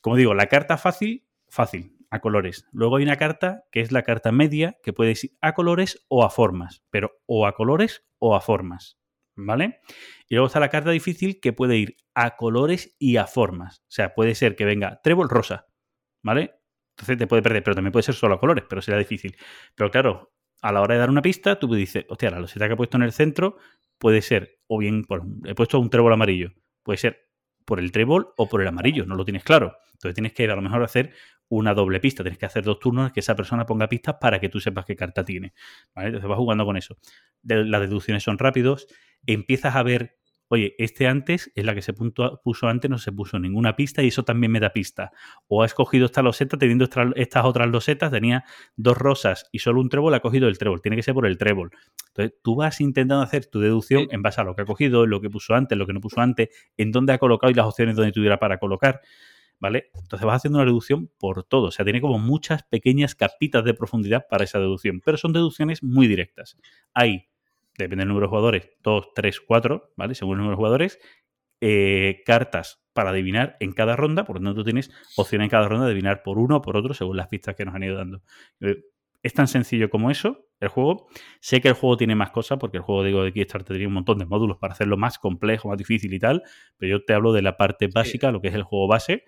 Como 0.00 0.16
digo, 0.16 0.34
la 0.34 0.46
carta 0.46 0.78
fácil, 0.78 1.24
fácil, 1.48 1.96
a 2.10 2.20
colores. 2.20 2.66
Luego 2.72 2.96
hay 2.96 3.04
una 3.04 3.16
carta 3.16 3.64
que 3.70 3.80
es 3.80 3.92
la 3.92 4.02
carta 4.02 4.32
media, 4.32 4.78
que 4.82 4.92
puede 4.92 5.12
ir 5.12 5.36
a 5.40 5.54
colores 5.54 6.04
o 6.08 6.24
a 6.24 6.30
formas, 6.30 6.82
pero 6.90 7.12
o 7.26 7.46
a 7.46 7.54
colores 7.54 8.04
o 8.18 8.34
a 8.34 8.40
formas. 8.40 8.98
¿Vale? 9.34 9.80
Y 10.28 10.34
luego 10.34 10.46
está 10.46 10.60
la 10.60 10.68
carta 10.68 10.90
difícil 10.90 11.40
que 11.40 11.52
puede 11.52 11.76
ir 11.76 11.96
a 12.14 12.36
colores 12.36 12.94
y 12.98 13.16
a 13.16 13.26
formas. 13.26 13.78
O 13.80 13.90
sea, 13.90 14.14
puede 14.14 14.34
ser 14.34 14.56
que 14.56 14.64
venga 14.64 15.00
trébol 15.02 15.28
rosa, 15.30 15.66
¿vale? 16.22 16.54
Entonces 16.90 17.16
te 17.16 17.26
puede 17.26 17.42
perder, 17.42 17.62
pero 17.62 17.74
también 17.74 17.92
puede 17.92 18.02
ser 18.02 18.14
solo 18.14 18.34
a 18.34 18.40
colores, 18.40 18.64
pero 18.68 18.82
será 18.82 18.98
difícil. 18.98 19.36
Pero 19.74 19.90
claro, 19.90 20.32
a 20.60 20.72
la 20.72 20.80
hora 20.80 20.94
de 20.94 21.00
dar 21.00 21.10
una 21.10 21.22
pista, 21.22 21.58
tú 21.58 21.74
dices, 21.74 22.04
hostia, 22.08 22.30
la 22.30 22.40
loseta 22.40 22.66
que 22.66 22.74
he 22.74 22.76
puesto 22.76 22.96
en 22.96 23.02
el 23.02 23.12
centro 23.12 23.56
puede 23.98 24.22
ser, 24.22 24.58
o 24.66 24.78
bien, 24.78 25.04
por, 25.04 25.22
he 25.44 25.54
puesto 25.54 25.78
un 25.78 25.90
trébol 25.90 26.12
amarillo, 26.12 26.52
puede 26.82 26.98
ser 26.98 27.28
por 27.64 27.78
el 27.78 27.92
trébol 27.92 28.32
o 28.36 28.48
por 28.48 28.60
el 28.60 28.68
amarillo, 28.68 29.06
no 29.06 29.14
lo 29.14 29.24
tienes 29.24 29.44
claro. 29.44 29.76
Entonces 29.92 30.14
tienes 30.14 30.32
que 30.32 30.44
a 30.44 30.56
lo 30.56 30.62
mejor 30.62 30.82
hacer 30.82 31.12
una 31.60 31.74
doble 31.74 32.00
pista, 32.00 32.22
tienes 32.22 32.38
que 32.38 32.46
hacer 32.46 32.64
dos 32.64 32.78
turnos 32.78 33.12
que 33.12 33.20
esa 33.20 33.36
persona 33.36 33.66
ponga 33.66 33.88
pistas 33.88 34.16
para 34.20 34.40
que 34.40 34.48
tú 34.48 34.58
sepas 34.58 34.84
qué 34.86 34.96
carta 34.96 35.24
tiene. 35.24 35.52
¿vale? 35.94 36.08
Entonces 36.08 36.28
vas 36.28 36.38
jugando 36.38 36.64
con 36.64 36.76
eso. 36.76 36.96
De- 37.42 37.64
las 37.64 37.80
deducciones 37.82 38.22
son 38.22 38.38
rápidos, 38.38 38.86
empiezas 39.26 39.76
a 39.76 39.82
ver, 39.82 40.16
oye, 40.48 40.74
este 40.78 41.06
antes, 41.08 41.50
es 41.54 41.64
la 41.64 41.74
que 41.74 41.82
se 41.82 41.92
puntua- 41.94 42.40
puso 42.42 42.68
antes, 42.68 42.90
no 42.90 42.96
se 42.98 43.12
puso 43.12 43.38
ninguna 43.38 43.76
pista 43.76 44.02
y 44.02 44.08
eso 44.08 44.22
también 44.22 44.50
me 44.50 44.60
da 44.60 44.72
pista. 44.72 45.12
O 45.46 45.62
ha 45.62 45.66
escogido 45.66 46.06
esta 46.06 46.22
loseta 46.22 46.56
teniendo 46.56 46.88
estas 47.16 47.44
otras 47.44 47.68
losetas, 47.68 48.10
tenía 48.10 48.44
dos 48.76 48.96
rosas 48.96 49.48
y 49.52 49.58
solo 49.58 49.80
un 49.80 49.88
trébol, 49.90 50.14
ha 50.14 50.20
cogido 50.20 50.48
el 50.48 50.56
trébol, 50.56 50.80
tiene 50.80 50.96
que 50.96 51.02
ser 51.02 51.12
por 51.14 51.26
el 51.26 51.36
trébol. 51.36 51.70
Entonces 52.08 52.34
tú 52.42 52.56
vas 52.56 52.80
intentando 52.80 53.22
hacer 53.22 53.46
tu 53.46 53.60
deducción 53.60 54.08
en 54.10 54.22
base 54.22 54.40
a 54.40 54.44
lo 54.44 54.54
que 54.54 54.62
ha 54.62 54.66
cogido, 54.66 55.04
en 55.04 55.10
lo 55.10 55.20
que 55.20 55.28
puso 55.30 55.54
antes, 55.54 55.76
lo 55.76 55.86
que 55.86 55.92
no 55.92 56.00
puso 56.00 56.20
antes, 56.22 56.48
en 56.78 56.92
dónde 56.92 57.12
ha 57.12 57.18
colocado 57.18 57.50
y 57.50 57.54
las 57.54 57.66
opciones 57.66 57.94
donde 57.96 58.12
tuviera 58.12 58.38
para 58.38 58.58
colocar. 58.58 59.00
¿Vale? 59.58 59.90
Entonces 59.94 60.26
vas 60.26 60.36
haciendo 60.36 60.58
una 60.58 60.66
deducción 60.66 61.08
por 61.18 61.44
todo. 61.44 61.68
O 61.68 61.70
sea, 61.70 61.84
tiene 61.84 62.00
como 62.00 62.18
muchas 62.18 62.64
pequeñas 62.64 63.14
capitas 63.14 63.64
de 63.64 63.74
profundidad 63.74 64.26
para 64.28 64.44
esa 64.44 64.58
deducción. 64.58 65.00
Pero 65.04 65.16
son 65.16 65.32
deducciones 65.32 65.82
muy 65.84 66.08
directas. 66.08 66.56
Hay, 66.94 67.28
depende 67.78 68.02
del 68.02 68.08
número 68.08 68.26
de 68.26 68.30
jugadores, 68.30 68.70
2, 68.82 69.14
3, 69.14 69.40
4, 69.40 69.92
¿vale? 69.96 70.14
Según 70.16 70.34
el 70.34 70.38
número 70.38 70.52
de 70.52 70.56
jugadores, 70.56 70.98
eh, 71.60 72.22
cartas 72.26 72.82
para 72.92 73.10
adivinar 73.10 73.56
en 73.60 73.72
cada 73.72 73.94
ronda. 73.96 74.24
Por 74.24 74.36
lo 74.36 74.42
tanto, 74.42 74.60
tú 74.60 74.64
tienes 74.64 74.90
opción 75.16 75.42
en 75.42 75.48
cada 75.48 75.68
ronda 75.68 75.86
de 75.86 75.92
adivinar 75.92 76.22
por 76.24 76.38
uno 76.38 76.56
o 76.56 76.62
por 76.62 76.76
otro 76.76 76.92
según 76.94 77.16
las 77.16 77.28
pistas 77.28 77.54
que 77.54 77.64
nos 77.64 77.74
han 77.74 77.84
ido 77.84 77.96
dando. 77.96 78.22
Eh, 78.60 78.76
Es 79.22 79.34
tan 79.34 79.46
sencillo 79.46 79.88
como 79.88 80.10
eso, 80.10 80.48
el 80.58 80.68
juego. 80.68 81.06
Sé 81.40 81.60
que 81.60 81.68
el 81.68 81.74
juego 81.74 81.96
tiene 81.96 82.16
más 82.16 82.30
cosas, 82.32 82.58
porque 82.58 82.78
el 82.78 82.82
juego 82.82 83.04
digo, 83.04 83.22
de 83.22 83.32
Kickstarter 83.32 83.76
tiene 83.76 83.86
un 83.86 83.94
montón 83.94 84.18
de 84.18 84.26
módulos 84.26 84.58
para 84.58 84.72
hacerlo 84.72 84.96
más 84.96 85.18
complejo, 85.20 85.68
más 85.68 85.78
difícil 85.78 86.12
y 86.12 86.18
tal, 86.18 86.42
pero 86.76 86.98
yo 86.98 87.04
te 87.04 87.14
hablo 87.14 87.32
de 87.32 87.42
la 87.42 87.56
parte 87.56 87.86
básica, 87.86 88.32
lo 88.32 88.40
que 88.40 88.48
es 88.48 88.54
el 88.54 88.64
juego 88.64 88.88
base. 88.88 89.24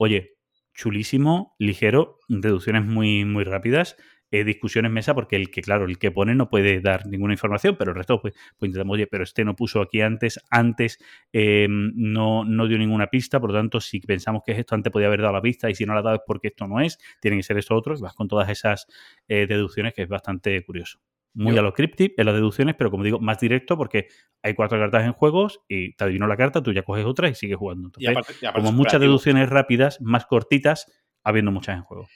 Oye, 0.00 0.32
chulísimo, 0.74 1.54
ligero, 1.58 2.18
deducciones 2.28 2.84
muy, 2.84 3.24
muy 3.24 3.44
rápidas, 3.44 3.96
eh, 4.32 4.42
discusiones 4.42 4.90
mesa, 4.90 5.14
porque 5.14 5.36
el 5.36 5.50
que, 5.52 5.62
claro, 5.62 5.84
el 5.84 5.98
que 5.98 6.10
pone 6.10 6.34
no 6.34 6.50
puede 6.50 6.80
dar 6.80 7.06
ninguna 7.06 7.34
información, 7.34 7.76
pero 7.78 7.92
el 7.92 7.96
resto, 7.96 8.20
pues, 8.20 8.34
pues 8.58 8.70
intentamos, 8.70 8.94
oye, 8.94 9.06
pero 9.06 9.22
este 9.22 9.44
no 9.44 9.54
puso 9.54 9.80
aquí 9.80 10.00
antes, 10.00 10.40
antes 10.50 10.98
eh, 11.32 11.68
no, 11.70 12.44
no 12.44 12.66
dio 12.66 12.76
ninguna 12.78 13.06
pista, 13.06 13.38
por 13.38 13.50
lo 13.50 13.56
tanto, 13.56 13.80
si 13.80 14.00
pensamos 14.00 14.42
que 14.44 14.52
es 14.52 14.58
esto, 14.58 14.74
antes 14.74 14.92
podía 14.92 15.06
haber 15.06 15.20
dado 15.22 15.34
la 15.34 15.42
pista, 15.42 15.70
y 15.70 15.74
si 15.76 15.86
no 15.86 15.94
la 15.94 16.00
ha 16.00 16.02
dado 16.02 16.16
es 16.16 16.22
porque 16.26 16.48
esto 16.48 16.66
no 16.66 16.80
es, 16.80 16.98
tiene 17.20 17.36
que 17.36 17.44
ser 17.44 17.58
esto 17.58 17.76
otro, 17.76 17.94
y 17.96 18.00
vas 18.00 18.14
con 18.14 18.26
todas 18.26 18.48
esas 18.48 18.86
eh, 19.28 19.46
deducciones, 19.46 19.94
que 19.94 20.02
es 20.02 20.08
bastante 20.08 20.64
curioso. 20.64 20.98
Muy 21.34 21.52
Yo- 21.54 21.60
a 21.60 21.62
lo 21.64 21.72
cryptic 21.72 22.14
en 22.16 22.26
las 22.26 22.34
deducciones, 22.34 22.76
pero 22.78 22.90
como 22.90 23.02
digo, 23.04 23.18
más 23.20 23.40
directo 23.40 23.76
porque 23.76 24.06
hay 24.42 24.54
cuatro 24.54 24.78
cartas 24.78 25.04
en 25.04 25.12
juegos 25.12 25.60
y 25.68 25.94
te 25.96 26.04
adivinó 26.04 26.26
la 26.28 26.36
carta, 26.36 26.62
tú 26.62 26.72
ya 26.72 26.82
coges 26.82 27.04
otra 27.04 27.28
y 27.28 27.34
sigues 27.34 27.56
jugando. 27.56 27.90
Y 27.98 28.06
Entonces, 28.06 28.10
aparte- 28.10 28.32
y 28.40 28.46
aparte 28.46 28.60
como 28.64 28.72
muchas 28.76 29.00
deducciones 29.00 29.48
rápidas, 29.50 30.00
más 30.00 30.26
cortitas, 30.26 30.86
habiendo 31.24 31.50
muchas 31.50 31.76
en 31.76 31.82
juego. 31.82 32.08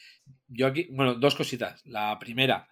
Yo 0.47 0.67
aquí, 0.69 0.89
bueno, 0.93 1.15
dos 1.15 1.35
cositas. 1.35 1.85
La 1.85 2.17
primera, 2.21 2.69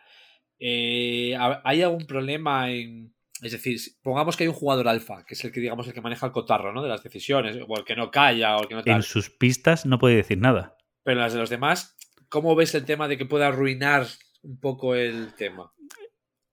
eh, 0.58 1.34
ha- 1.38 1.60
¿hay 1.64 1.82
algún 1.82 2.06
problema 2.06 2.70
en. 2.70 3.14
Es 3.42 3.52
decir, 3.52 3.78
pongamos 4.02 4.34
que 4.36 4.44
hay 4.44 4.48
un 4.48 4.54
jugador 4.54 4.88
alfa, 4.88 5.22
que 5.26 5.34
es 5.34 5.44
el 5.44 5.52
que, 5.52 5.60
digamos, 5.60 5.86
el 5.86 5.92
que 5.92 6.00
maneja 6.00 6.24
el 6.24 6.32
cotarro, 6.32 6.72
¿no? 6.72 6.82
De 6.82 6.88
las 6.88 7.02
decisiones, 7.02 7.58
o 7.68 7.76
el 7.78 7.84
que 7.84 7.94
no 7.94 8.10
calla, 8.10 8.56
o 8.56 8.62
el 8.62 8.68
que 8.68 8.74
no 8.76 8.82
tal. 8.82 8.96
En 8.96 9.02
sus 9.02 9.28
pistas 9.28 9.84
no 9.84 9.98
puede 9.98 10.16
decir 10.16 10.38
nada. 10.38 10.76
Pero 11.02 11.18
en 11.18 11.22
las 11.22 11.34
de 11.34 11.40
los 11.40 11.50
demás, 11.50 11.98
¿cómo 12.30 12.54
ves 12.54 12.74
el 12.74 12.86
tema 12.86 13.08
de 13.08 13.18
que 13.18 13.26
pueda 13.26 13.48
arruinar 13.48 14.06
un 14.42 14.58
poco 14.58 14.94
el 14.94 15.34
tema? 15.34 15.70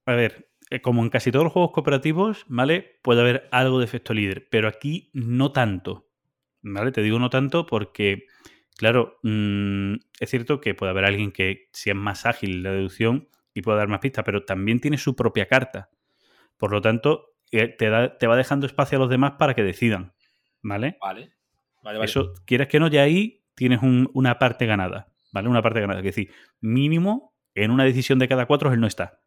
A 0.06 0.12
ver, 0.14 0.50
eh, 0.70 0.80
como 0.80 1.02
en 1.02 1.10
casi 1.10 1.30
todos 1.32 1.44
los 1.44 1.52
juegos 1.52 1.72
cooperativos, 1.72 2.44
¿vale? 2.48 2.98
Puede 3.02 3.20
haber 3.20 3.48
algo 3.52 3.78
de 3.78 3.84
efecto 3.84 4.14
líder, 4.14 4.48
pero 4.50 4.68
aquí 4.68 5.10
no 5.12 5.52
tanto. 5.52 6.08
¿Vale? 6.62 6.92
Te 6.92 7.02
digo 7.02 7.18
no 7.18 7.28
tanto 7.28 7.66
porque, 7.66 8.26
claro, 8.76 9.18
mm, 9.22 9.94
es 10.18 10.30
cierto 10.30 10.60
que 10.60 10.74
puede 10.74 10.90
haber 10.90 11.04
alguien 11.04 11.30
que 11.30 11.68
sea 11.72 11.94
más 11.94 12.24
ágil 12.24 12.52
en 12.54 12.62
la 12.62 12.72
deducción 12.72 13.28
y 13.52 13.60
pueda 13.62 13.78
dar 13.78 13.88
más 13.88 14.00
pistas, 14.00 14.24
pero 14.24 14.44
también 14.44 14.80
tiene 14.80 14.96
su 14.96 15.14
propia 15.14 15.46
carta. 15.46 15.90
Por 16.56 16.70
lo 16.72 16.80
tanto, 16.80 17.34
eh, 17.50 17.68
te, 17.68 17.90
da- 17.90 18.16
te 18.18 18.26
va 18.26 18.36
dejando 18.36 18.66
espacio 18.66 18.96
a 18.96 19.00
los 19.00 19.10
demás 19.10 19.32
para 19.38 19.54
que 19.54 19.62
decidan. 19.62 20.14
¿Vale? 20.62 20.96
Vale. 21.02 21.32
Vale, 21.82 21.98
vale. 21.98 22.04
Eso, 22.10 22.32
quieres 22.46 22.68
que 22.68 22.80
no, 22.80 22.88
ya 22.88 23.02
ahí 23.02 23.44
tienes 23.54 23.82
un- 23.82 24.10
una 24.14 24.38
parte 24.38 24.64
ganada, 24.64 25.12
¿vale? 25.32 25.48
Una 25.50 25.60
parte 25.60 25.80
ganada. 25.82 26.00
Es 26.00 26.04
decir, 26.06 26.30
mínimo 26.62 27.34
en 27.54 27.70
una 27.70 27.84
decisión 27.84 28.18
de 28.18 28.26
cada 28.28 28.46
cuatro 28.46 28.72
él 28.72 28.80
no 28.80 28.86
está, 28.86 29.20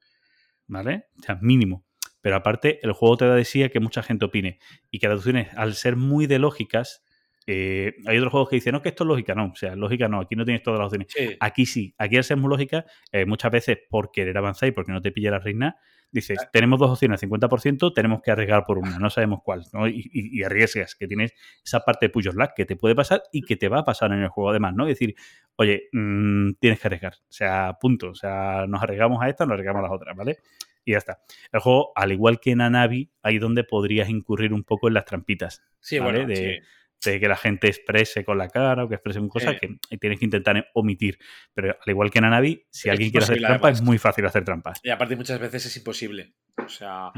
¿vale? 0.68 1.06
O 1.19 1.23
sea, 1.23 1.38
mínimo. 1.41 1.85
Pero 2.22 2.35
aparte, 2.35 2.80
el 2.84 2.94
juego 2.94 3.18
te 3.18 3.26
da 3.26 3.35
de 3.35 3.45
sí 3.45 3.64
a 3.64 3.69
que 3.69 3.80
mucha 3.80 4.03
gente 4.03 4.26
opine. 4.26 4.60
Y 4.91 4.99
que 4.99 5.07
las 5.07 5.23
deducciones, 5.23 5.53
al 5.56 5.76
ser 5.76 5.95
muy 5.95 6.27
de 6.27 6.39
lógicas, 6.39 7.03
eh, 7.45 7.94
hay 8.06 8.18
otros 8.18 8.31
juegos 8.31 8.49
que 8.49 8.57
dicen, 8.57 8.73
no, 8.73 8.81
que 8.81 8.89
esto 8.89 9.03
es 9.03 9.07
lógica. 9.07 9.34
No, 9.34 9.45
o 9.45 9.56
sea, 9.56 9.76
lógica 9.76 10.07
no, 10.07 10.19
aquí 10.19 10.35
no 10.35 10.44
tienes 10.44 10.61
todas 10.61 10.80
las 10.80 10.88
opciones. 10.88 11.07
Sí. 11.10 11.38
Aquí 11.39 11.65
sí, 11.65 11.95
aquí 11.98 12.18
al 12.18 12.23
ser 12.23 12.38
muy 12.38 12.49
lógica, 12.49 12.85
eh, 13.11 13.26
muchas 13.26 13.52
veces 13.52 13.77
por 13.89 14.11
querer 14.11 14.38
avanzar 14.38 14.68
y 14.68 14.72
porque 14.73 14.91
no 14.91 15.02
te 15.02 15.11
pilla 15.11 15.31
la 15.31 15.39
reina, 15.39 15.77
dices, 16.12 16.40
tenemos 16.52 16.80
dos 16.80 16.92
opciones, 16.92 17.20
50%, 17.22 17.94
tenemos 17.94 18.22
que 18.22 18.32
arriesgar 18.32 18.64
por 18.66 18.78
una, 18.78 18.98
no 19.00 19.10
sabemos 19.10 19.42
cuál, 19.44 19.64
¿no? 19.74 19.88
Y, 19.88 20.00
y- 20.14 20.40
y 20.40 20.44
arriesgas, 20.44 20.96
que 20.96 21.08
tienes 21.08 21.34
esa 21.64 21.82
parte 21.82 22.06
de 22.08 22.10
push 22.10 22.28
lag 22.34 22.54
que 22.56 22.66
te 22.66 22.76
puede 22.76 22.96
pasar 22.96 23.24
y 23.32 23.42
que 23.42 23.56
te 23.58 23.68
va 23.70 23.80
a 23.80 23.86
pasar 23.86 24.12
en 24.14 24.20
el 24.24 24.30
juego 24.30 24.50
además, 24.52 24.74
¿no? 24.74 24.84
Es 24.88 24.98
decir, 24.98 25.16
oye, 25.58 25.90
mm, 25.92 26.54
tienes 26.60 26.80
que 26.80 26.88
arriesgar, 26.88 27.14
o 27.16 27.32
sea, 27.32 27.78
punto, 27.80 28.10
o 28.12 28.16
sea, 28.16 28.66
nos 28.68 28.82
arriesgamos 28.82 29.22
a 29.22 29.30
esta, 29.30 29.46
nos 29.46 29.54
arriesgamos 29.54 29.80
a 29.80 29.84
las 29.84 29.92
otras, 29.92 30.16
¿vale? 30.16 30.38
Y 30.86 30.92
ya 30.94 31.00
está. 31.00 31.20
El 31.52 31.60
juego, 31.60 31.92
al 31.96 32.12
igual 32.14 32.40
que 32.40 32.52
en 32.52 32.62
Anavi, 32.62 33.12
ahí 33.22 33.40
donde 33.40 33.64
podrías 33.66 34.08
incurrir 34.10 34.54
un 34.54 34.64
poco 34.64 34.88
en 34.88 34.94
las 34.94 35.04
trampitas, 35.06 35.62
Sí, 35.82 36.00
¿vale? 36.00 36.20
bueno, 36.20 36.28
De- 36.30 36.36
sí. 36.62 36.68
De 37.12 37.20
que 37.20 37.28
la 37.28 37.36
gente 37.38 37.68
exprese 37.68 38.24
con 38.26 38.38
la 38.38 38.50
cara 38.50 38.84
o 38.84 38.88
que 38.90 38.96
exprese 38.96 39.20
con 39.20 39.30
cosas 39.30 39.56
Sí. 39.60 39.68
que 39.90 39.98
tienes 39.98 40.20
que 40.20 40.26
intentar 40.26 40.70
omitir. 40.74 41.18
Pero 41.54 41.72
al 41.72 41.90
igual 41.90 42.12
que 42.12 42.20
en 42.20 42.26
Anabi, 42.26 42.66
si 42.70 42.88
Es 42.90 42.92
alguien 42.92 43.12
quiere 43.12 43.24
hacer 43.24 43.38
trampa, 43.40 43.68
además. 43.68 43.80
es 43.80 43.86
muy 43.86 43.98
fácil 43.98 44.26
hacer 44.26 44.44
trampas. 44.44 44.80
Y 44.84 44.90
aparte 44.90 45.16
muchas 45.16 45.40
veces 45.40 45.66
es 45.66 45.78
imposible. 45.78 46.34
O 46.58 46.70
sea... 46.70 47.12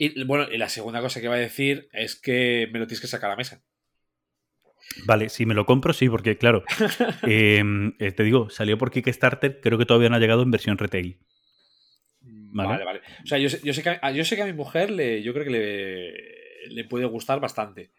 Y 0.00 0.22
bueno, 0.24 0.46
y 0.50 0.58
la 0.58 0.68
segunda 0.68 1.00
cosa 1.00 1.20
que 1.20 1.26
va 1.28 1.34
a 1.34 1.38
decir 1.38 1.88
es 1.92 2.14
que 2.14 2.68
me 2.72 2.78
lo 2.78 2.86
tienes 2.86 3.00
que 3.00 3.08
sacar 3.08 3.30
a 3.30 3.32
la 3.32 3.36
mesa. 3.36 3.62
Vale, 5.04 5.28
si 5.28 5.44
me 5.44 5.54
lo 5.54 5.66
compro, 5.66 5.92
sí, 5.92 6.08
porque 6.08 6.38
claro, 6.38 6.62
eh, 7.26 7.62
eh, 7.98 8.12
te 8.12 8.22
digo, 8.22 8.48
salió 8.48 8.78
por 8.78 8.90
Kickstarter, 8.90 9.60
creo 9.60 9.76
que 9.76 9.84
todavía 9.86 10.08
no 10.08 10.16
ha 10.16 10.20
llegado 10.20 10.42
en 10.42 10.50
versión 10.50 10.78
retail. 10.78 11.18
Vale. 12.20 12.68
Vale, 12.70 12.84
vale. 12.84 13.00
O 13.22 13.26
sea, 13.26 13.38
yo 13.38 13.50
sé, 13.50 13.60
yo 13.62 13.72
sé 13.74 13.82
que, 13.82 13.98
a, 14.00 14.10
yo 14.12 14.24
sé 14.24 14.36
que 14.36 14.42
a 14.42 14.46
mi 14.46 14.52
mujer 14.54 14.90
le, 14.90 15.22
yo 15.22 15.32
creo 15.34 15.44
que 15.44 15.50
le, 15.50 16.74
le 16.74 16.84
puede 16.84 17.04
gustar 17.04 17.40
bastante. 17.40 17.90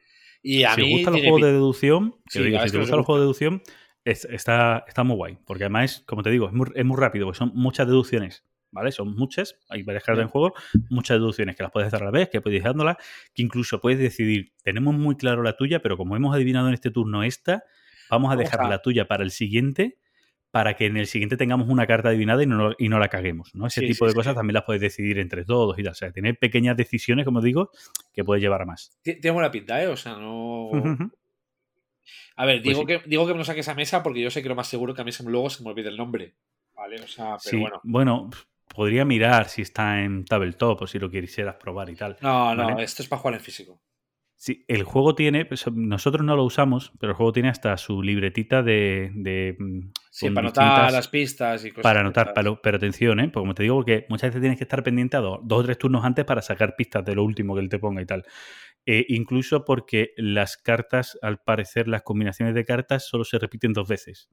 Y 0.42 0.64
a 0.64 0.74
si 0.76 0.82
mí 0.82 0.88
os 0.88 0.92
gustan 0.98 1.14
los 1.14 1.22
juegos 1.22 1.42
de 1.42 1.52
deducción, 1.54 2.16
Sí, 2.30 2.44
digo, 2.44 2.60
si 2.60 2.72
te 2.72 2.78
gustan 2.78 2.98
los 2.98 3.06
juegos 3.06 3.20
de 3.20 3.24
deducción, 3.24 3.62
es- 4.06 4.26
está, 4.26 4.84
está 4.88 5.04
muy 5.04 5.16
guay. 5.16 5.38
Porque 5.46 5.64
además, 5.66 6.04
como 6.06 6.24
te 6.24 6.30
digo, 6.30 6.48
es 6.48 6.54
muy, 6.54 6.68
es 6.76 6.86
muy 6.86 6.98
rápido, 6.98 7.26
porque 7.26 7.38
son 7.40 7.52
muchas 7.54 7.88
deducciones. 7.88 8.46
¿Vale? 8.72 8.92
Son 8.92 9.16
muchas, 9.16 9.56
hay 9.68 9.82
varias 9.82 10.04
cartas 10.04 10.22
en 10.26 10.30
juego, 10.30 10.54
muchas 10.92 11.18
deducciones 11.18 11.56
que 11.56 11.64
las 11.64 11.72
puedes 11.72 11.92
dar 11.92 12.04
a 12.04 12.06
la 12.06 12.12
vez, 12.12 12.30
que 12.30 12.40
puedes 12.40 12.58
ir 12.58 12.64
dándolas, 12.64 12.98
que 13.34 13.42
incluso 13.42 13.82
puedes 13.82 13.98
decidir, 13.98 14.54
tenemos 14.64 14.94
muy 14.94 15.16
claro 15.18 15.42
la 15.42 15.58
tuya, 15.58 15.82
pero 15.82 15.98
como 15.98 16.16
hemos 16.16 16.36
adivinado 16.36 16.68
en 16.68 16.76
este 16.76 16.92
turno 16.92 17.24
esta, 17.24 17.64
vamos 18.12 18.32
a 18.32 18.36
dejar 18.36 18.60
la 18.70 18.82
tuya 18.84 19.08
para 19.08 19.24
el 19.24 19.32
siguiente, 19.32 19.98
para 20.52 20.76
que 20.76 20.88
en 20.88 20.98
el 20.98 21.06
siguiente 21.08 21.38
tengamos 21.38 21.70
una 21.70 21.86
carta 21.86 22.10
adivinada 22.10 22.42
y 22.42 22.48
no, 22.48 22.72
y 22.78 22.90
no 22.90 22.98
la 23.00 23.08
caguemos. 23.08 23.54
¿no? 23.54 23.68
Ese 23.68 23.82
Sí, 23.82 23.88
tipo 23.88 24.06
sí, 24.06 24.10
de 24.10 24.16
cosas 24.16 24.34
sí. 24.34 24.38
también 24.38 24.56
las 24.56 24.64
puedes 24.64 24.82
decidir 24.82 25.20
entre 25.20 25.46
todos 25.46 25.78
y 25.78 25.84
tal. 25.84 25.92
O 25.92 25.96
sea, 25.96 26.12
tener 26.12 26.38
pequeñas 26.40 26.76
decisiones, 26.76 27.26
como 27.26 27.42
digo, 27.42 27.70
que 28.14 28.24
puedes 28.24 28.42
llevar 28.42 28.62
a 28.64 28.66
más. 28.66 28.92
Ti- 29.02 29.20
Tiene 29.20 29.34
buena 29.34 29.52
pinta, 29.52 29.82
¿eh? 29.84 29.88
O 29.88 29.98
sea, 29.98 30.16
no. 30.16 30.72
A 32.36 32.46
ver, 32.46 32.62
Pues 32.64 32.64
digo, 32.78 32.86
que, 32.86 33.02
digo 33.06 33.28
que 33.28 33.34
me 33.34 33.40
lo 33.40 33.46
saques 33.46 33.68
a 33.68 33.76
mesa 33.76 34.02
porque 34.02 34.22
yo 34.22 34.32
sé 34.32 34.42
que 34.42 34.50
lo 34.50 34.56
más 34.56 34.68
seguro 34.68 34.94
que 34.94 35.02
a 35.02 35.04
mí 35.06 35.12
luego 35.26 35.50
se 35.50 35.64
me 35.64 35.70
olvide 35.70 35.90
el 35.90 35.98
nombre. 35.98 36.36
¿Vale? 36.76 37.02
O 37.02 37.08
sea, 37.08 37.38
pero 37.44 37.58
Sí, 37.58 37.58
bueno. 37.58 37.82
bueno, 37.84 38.30
podría 38.74 39.04
mirar 39.04 39.50
si 39.50 39.62
está 39.64 40.02
en 40.02 40.24
Tabletop 40.24 40.82
o 40.82 40.88
si 40.88 40.98
lo 40.98 41.10
quisieras 41.12 41.56
probar 41.56 41.90
y 41.90 41.96
tal. 41.96 42.16
No, 42.22 42.56
no, 42.56 42.68
Vale. 42.70 42.84
esto 42.84 43.04
es 43.04 43.10
para 43.10 43.20
jugar 43.22 43.34
en 43.36 43.42
físico. 43.42 43.82
Sí, 44.42 44.64
el 44.70 44.84
juego 44.84 45.16
tiene, 45.16 45.44
pues, 45.44 45.66
nosotros 45.70 46.26
no 46.26 46.38
lo 46.38 46.46
usamos, 46.46 46.94
pero 46.98 47.12
el 47.12 47.18
juego 47.18 47.34
tiene 47.34 47.50
hasta 47.50 47.76
su 47.76 48.02
libretita 48.02 48.64
de... 48.64 49.12
de, 49.14 49.58
mm, 49.60 49.92
Sí, 50.12 50.30
para 50.30 50.48
anotar 50.48 50.94
las 50.94 51.10
pistas 51.10 51.66
y 51.66 51.72
cosas. 51.72 51.84
Para 51.84 52.00
anotar, 52.00 52.32
pero, 52.34 52.62
pero 52.62 52.78
atención, 52.78 53.20
¿eh? 53.20 53.24
Porque 53.26 53.42
como 53.42 53.54
te 53.54 53.64
digo, 53.64 53.76
porque 53.76 54.06
muchas 54.08 54.30
veces 54.30 54.40
tienes 54.40 54.58
que 54.58 54.64
estar 54.64 54.82
pendiente 54.82 55.18
a 55.18 55.20
dos, 55.20 55.40
dos 55.44 55.60
o 55.60 55.64
tres 55.64 55.78
turnos 55.78 56.06
antes 56.06 56.24
para 56.24 56.42
sacar 56.42 56.78
pistas 56.78 57.04
de 57.04 57.16
lo 57.16 57.26
último 57.26 57.54
que 57.54 57.60
él 57.60 57.68
te 57.68 57.80
ponga 57.80 58.02
y 58.02 58.06
tal. 58.06 58.24
Eh, 58.86 59.06
incluso 59.10 59.66
porque 59.66 60.14
las 60.16 60.56
cartas, 60.56 61.20
al 61.22 61.40
parecer, 61.40 61.90
las 61.90 62.04
combinaciones 62.04 62.56
de 62.56 62.64
cartas 62.64 63.06
solo 63.06 63.26
se 63.26 63.40
repiten 63.40 63.74
dos 63.74 63.90
veces. 63.90 64.30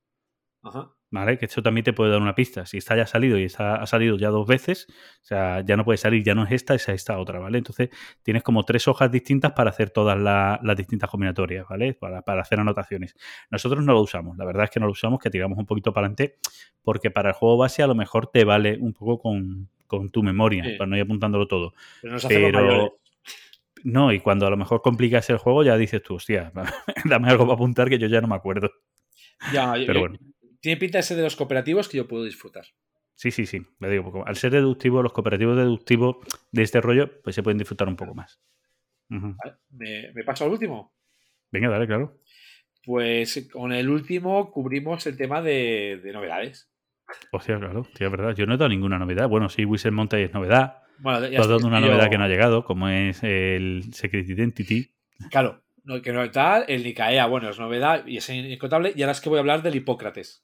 Ajá. 0.66 0.90
¿Vale? 1.09 1.38
Que 1.38 1.47
eso 1.47 1.62
también 1.62 1.84
te 1.84 1.93
puede 1.93 2.10
dar 2.10 2.20
una 2.20 2.34
pista. 2.34 2.66
Si 2.66 2.78
está 2.78 2.97
ya 2.97 3.06
salido 3.06 3.38
y 3.38 3.44
está, 3.44 3.76
ha 3.76 3.86
salido 3.86 4.16
ya 4.18 4.28
dos 4.30 4.47
veces, 4.47 4.88
o 5.22 5.24
sea, 5.24 5.60
ya 5.64 5.76
no 5.76 5.84
puede 5.84 5.97
salir, 5.98 6.24
ya 6.24 6.34
no 6.34 6.44
es 6.44 6.51
esta, 6.51 6.74
es 6.74 6.88
esta 6.88 7.18
otra, 7.18 7.38
¿vale? 7.38 7.59
Entonces 7.59 7.90
tienes 8.24 8.43
como 8.43 8.64
tres 8.64 8.88
hojas 8.88 9.10
distintas 9.12 9.52
para 9.52 9.70
hacer 9.70 9.90
todas 9.90 10.18
la- 10.18 10.59
las 10.64 10.76
distintas 10.76 11.09
combinatorias, 11.09 11.64
¿vale? 11.68 11.94
Para, 11.94 12.22
para 12.22 12.43
hacer 12.43 12.59
anotaciones. 12.59 13.14
Nosotros 13.51 13.84
no 13.84 13.93
lo 13.93 14.01
usamos, 14.01 14.36
la 14.36 14.44
verdad 14.44 14.64
es 14.64 14.70
que 14.70 14.80
no 14.80 14.86
lo 14.86 14.93
usamos, 14.93 15.20
que 15.20 15.30
tiramos 15.30 15.56
un 15.59 15.66
poquito 15.66 15.93
para 15.93 16.06
adelante, 16.09 16.38
porque 16.82 17.12
para 17.12 17.28
el 17.30 17.34
juego 17.36 17.56
base 17.56 17.84
a 17.84 17.86
lo 17.86 17.94
mejor 17.94 18.26
te 18.26 18.44
vale 18.44 18.76
un 18.80 18.93
poco 18.93 19.20
con, 19.20 19.68
con 19.86 20.10
tu 20.10 20.24
memoria, 20.24 20.64
Sí. 20.64 20.72
para 20.76 20.88
no 20.90 20.97
ir 20.97 21.02
apuntándolo 21.05 21.47
todo. 21.47 21.72
Pero 22.02 22.14
nos 22.14 22.26
Pero 22.26 22.98
no, 23.84 24.10
y 24.12 24.18
cuando 24.18 24.47
a 24.47 24.51
lo 24.51 24.56
mejor 24.56 24.82
complicas 24.82 25.30
el 25.30 25.38
juego, 25.38 25.62
ya 25.62 25.76
dices 25.76 26.02
tú, 26.02 26.16
hostia, 26.16 26.51
dame 27.05 27.28
algo 27.30 27.44
para 27.44 27.55
apuntar 27.55 27.88
que 27.88 27.98
yo 27.98 28.09
ya 28.09 28.20
no 28.20 28.26
me 28.26 28.34
acuerdo. 28.34 28.70
Ya, 29.52 29.72
Pero 29.74 29.93
yo- 29.94 30.01
bueno. 30.01 30.18
Tiene 30.66 30.80
pinta 30.80 30.98
ese 30.98 31.14
de 31.14 31.22
los 31.22 31.36
cooperativos 31.36 31.88
que 31.88 31.97
yo 31.98 32.09
puedo 32.09 32.24
disfrutar. 32.24 32.64
Sí, 33.14 33.30
sí, 33.30 33.47
sí. 33.47 33.62
Le 33.78 33.88
digo, 33.88 34.02
porque 34.10 34.28
al 34.28 34.34
ser 34.34 34.51
deductivo, 34.51 35.01
los 35.01 35.12
cooperativos 35.12 35.56
deductivos 35.56 36.16
de 36.51 36.62
este 36.64 36.80
rollo, 36.80 37.22
pues 37.22 37.36
se 37.36 37.44
pueden 37.44 37.56
disfrutar 37.59 37.86
un 37.86 37.94
poco 37.94 38.16
más. 38.16 38.40
¿Me, 39.09 40.12
me 40.12 40.24
paso 40.24 40.44
al 40.44 40.51
último? 40.51 40.93
Venga, 41.52 41.68
dale, 41.68 41.86
claro. 41.86 42.18
Pues 42.84 43.48
con 43.52 43.72
el 43.72 43.88
último 43.88 44.51
cubrimos 44.51 45.06
el 45.06 45.16
tema 45.16 45.40
de, 45.40 46.01
de 46.02 46.12
novedades. 46.12 46.68
Hostia, 47.30 47.59
claro, 47.60 47.86
es 47.93 48.10
verdad. 48.10 48.34
Yo 48.34 48.47
no 48.47 48.55
he 48.55 48.56
dado 48.56 48.68
ninguna 48.68 48.98
novedad. 48.98 49.28
Bueno, 49.28 49.48
sí, 49.48 49.64
Wizard 49.64 49.93
Mountain 49.93 50.24
es 50.24 50.34
novedad. 50.34 50.82
Bueno, 50.98 51.26
ya 51.28 51.38
has 51.40 51.47
dado 51.48 51.66
una 51.66 51.80
yo- 51.80 51.86
novedad 51.86 52.10
que 52.10 52.18
no 52.18 52.24
ha 52.24 52.28
llegado, 52.28 52.64
como 52.64 52.88
es 52.88 53.22
el 53.22 53.84
Secret 53.93 54.28
Identity. 54.28 54.90
Claro, 55.30 55.62
no, 55.84 56.02
que 56.02 56.12
no 56.12 56.28
tal, 56.30 56.64
el 56.68 56.82
Nicaea, 56.82 57.26
bueno, 57.26 57.48
es 57.51 57.59
novedad 57.60 58.05
y 58.06 58.16
es 58.16 58.28
incontable. 58.30 58.93
Y 58.97 59.02
ahora 59.02 59.12
es 59.12 59.20
que 59.20 59.28
voy 59.28 59.38
a 59.38 59.40
hablar 59.40 59.62
del 59.62 59.76
Hipócrates. 59.76 60.43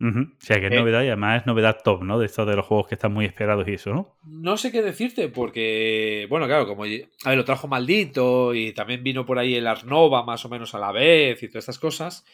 O 0.00 0.34
sea, 0.38 0.58
que 0.58 0.66
es 0.66 0.72
Eh. 0.72 0.76
novedad 0.76 1.02
y 1.02 1.08
además 1.08 1.42
es 1.42 1.46
novedad 1.46 1.78
top, 1.84 2.02
¿no? 2.02 2.18
De 2.18 2.24
estos 2.26 2.46
de 2.46 2.56
los 2.56 2.64
juegos 2.64 2.88
que 2.88 2.94
están 2.94 3.12
muy 3.12 3.26
esperados 3.26 3.68
y 3.68 3.74
eso, 3.74 3.92
¿no? 3.92 4.16
No 4.24 4.56
sé 4.56 4.72
qué 4.72 4.80
decirte, 4.82 5.28
porque, 5.28 6.26
bueno, 6.30 6.46
claro, 6.46 6.66
como 6.66 6.84
a 6.84 6.86
ver, 6.86 7.08
lo 7.36 7.44
trajo 7.44 7.68
maldito 7.68 8.54
y 8.54 8.72
también 8.72 9.02
vino 9.04 9.26
por 9.26 9.38
ahí 9.38 9.54
el 9.54 9.66
Arnova 9.66 10.24
más 10.24 10.44
o 10.46 10.48
menos 10.48 10.74
a 10.74 10.78
la 10.78 10.90
vez 10.90 11.42
y 11.42 11.48
todas 11.48 11.64
estas 11.64 11.78
cosas. 11.78 12.24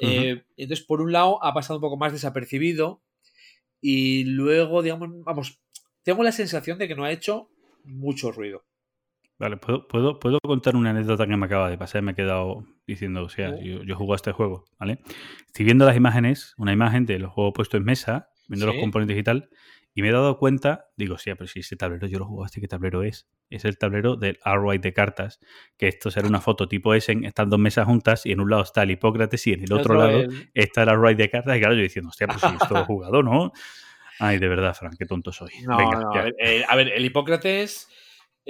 Eh, 0.00 0.42
entonces, 0.56 0.84
por 0.84 1.00
un 1.00 1.10
lado, 1.10 1.42
ha 1.42 1.54
pasado 1.54 1.78
un 1.78 1.82
poco 1.82 1.96
más 1.96 2.12
desapercibido 2.12 3.02
y 3.80 4.24
luego, 4.24 4.82
digamos, 4.82 5.08
vamos, 5.24 5.60
tengo 6.02 6.22
la 6.22 6.32
sensación 6.32 6.78
de 6.78 6.88
que 6.88 6.94
no 6.94 7.04
ha 7.04 7.10
hecho 7.10 7.48
mucho 7.84 8.32
ruido. 8.32 8.64
Vale, 9.38 9.56
¿puedo, 9.56 9.86
puedo, 9.86 10.18
puedo 10.18 10.38
contar 10.40 10.74
una 10.74 10.90
anécdota 10.90 11.26
que 11.26 11.36
me 11.36 11.46
acaba 11.46 11.70
de 11.70 11.78
pasar. 11.78 12.02
Me 12.02 12.12
he 12.12 12.14
quedado 12.14 12.64
diciendo, 12.86 13.22
o 13.24 13.28
sea, 13.28 13.50
Oh. 13.50 13.60
yo, 13.62 13.84
yo 13.84 13.94
juego 13.96 14.12
a 14.14 14.16
este 14.16 14.32
juego, 14.32 14.64
¿vale? 14.78 14.98
Estoy 15.46 15.64
viendo 15.64 15.86
las 15.86 15.96
imágenes, 15.96 16.54
una 16.58 16.72
imagen 16.72 17.06
de 17.06 17.18
los 17.20 17.32
juegos 17.32 17.52
puestos 17.54 17.78
en 17.78 17.84
mesa, 17.84 18.30
viendo 18.48 18.66
los 18.66 18.74
componentes 18.80 19.16
y 19.16 19.22
tal, 19.22 19.48
y 19.94 20.02
me 20.02 20.08
he 20.08 20.12
dado 20.12 20.38
cuenta, 20.38 20.86
digo, 20.96 21.18
sí, 21.18 21.30
pero 21.34 21.46
si 21.46 21.60
ese 21.60 21.76
tablero 21.76 22.06
yo 22.08 22.18
lo 22.18 22.26
juego, 22.26 22.46
¿este 22.46 22.60
qué 22.60 22.66
tablero 22.68 23.02
es? 23.04 23.28
Es 23.50 23.64
el 23.64 23.78
tablero 23.78 24.16
del 24.16 24.38
Arrowhead 24.44 24.80
de 24.80 24.92
cartas, 24.92 25.38
que 25.76 25.86
esto 25.88 26.10
será 26.10 26.26
una 26.28 26.40
foto 26.40 26.66
tipo 26.68 26.94
Essen, 26.94 27.24
están 27.24 27.48
dos 27.48 27.58
mesas 27.60 27.86
juntas 27.86 28.26
y 28.26 28.32
en 28.32 28.40
un 28.40 28.50
lado 28.50 28.62
está 28.62 28.82
el 28.82 28.90
Hipócrates 28.90 29.46
y 29.46 29.52
en 29.52 29.62
el 29.64 29.72
otro 29.72 29.94
lado 29.94 30.20
el- 30.22 30.50
está 30.54 30.82
el 30.82 30.88
Arrowhead 30.88 31.16
de 31.16 31.30
cartas, 31.30 31.56
y 31.56 31.60
claro, 31.60 31.74
yo 31.74 31.82
diciendo, 31.82 32.08
hostia, 32.10 32.26
pues 32.26 32.40
si 32.42 32.48
esto 32.56 32.74
lo 32.74 32.80
he 32.80 32.84
jugado, 32.86 33.22
¿no? 33.22 33.52
Ay, 34.20 34.38
de 34.38 34.48
verdad, 34.48 34.74
Fran, 34.74 34.96
qué 34.98 35.06
tonto 35.06 35.30
soy. 35.32 35.50
No, 35.64 35.76
Venga, 35.76 36.00
no, 36.00 36.26
eh, 36.38 36.64
a 36.68 36.74
ver, 36.74 36.88
el 36.88 37.04
Hipócrates 37.04 37.88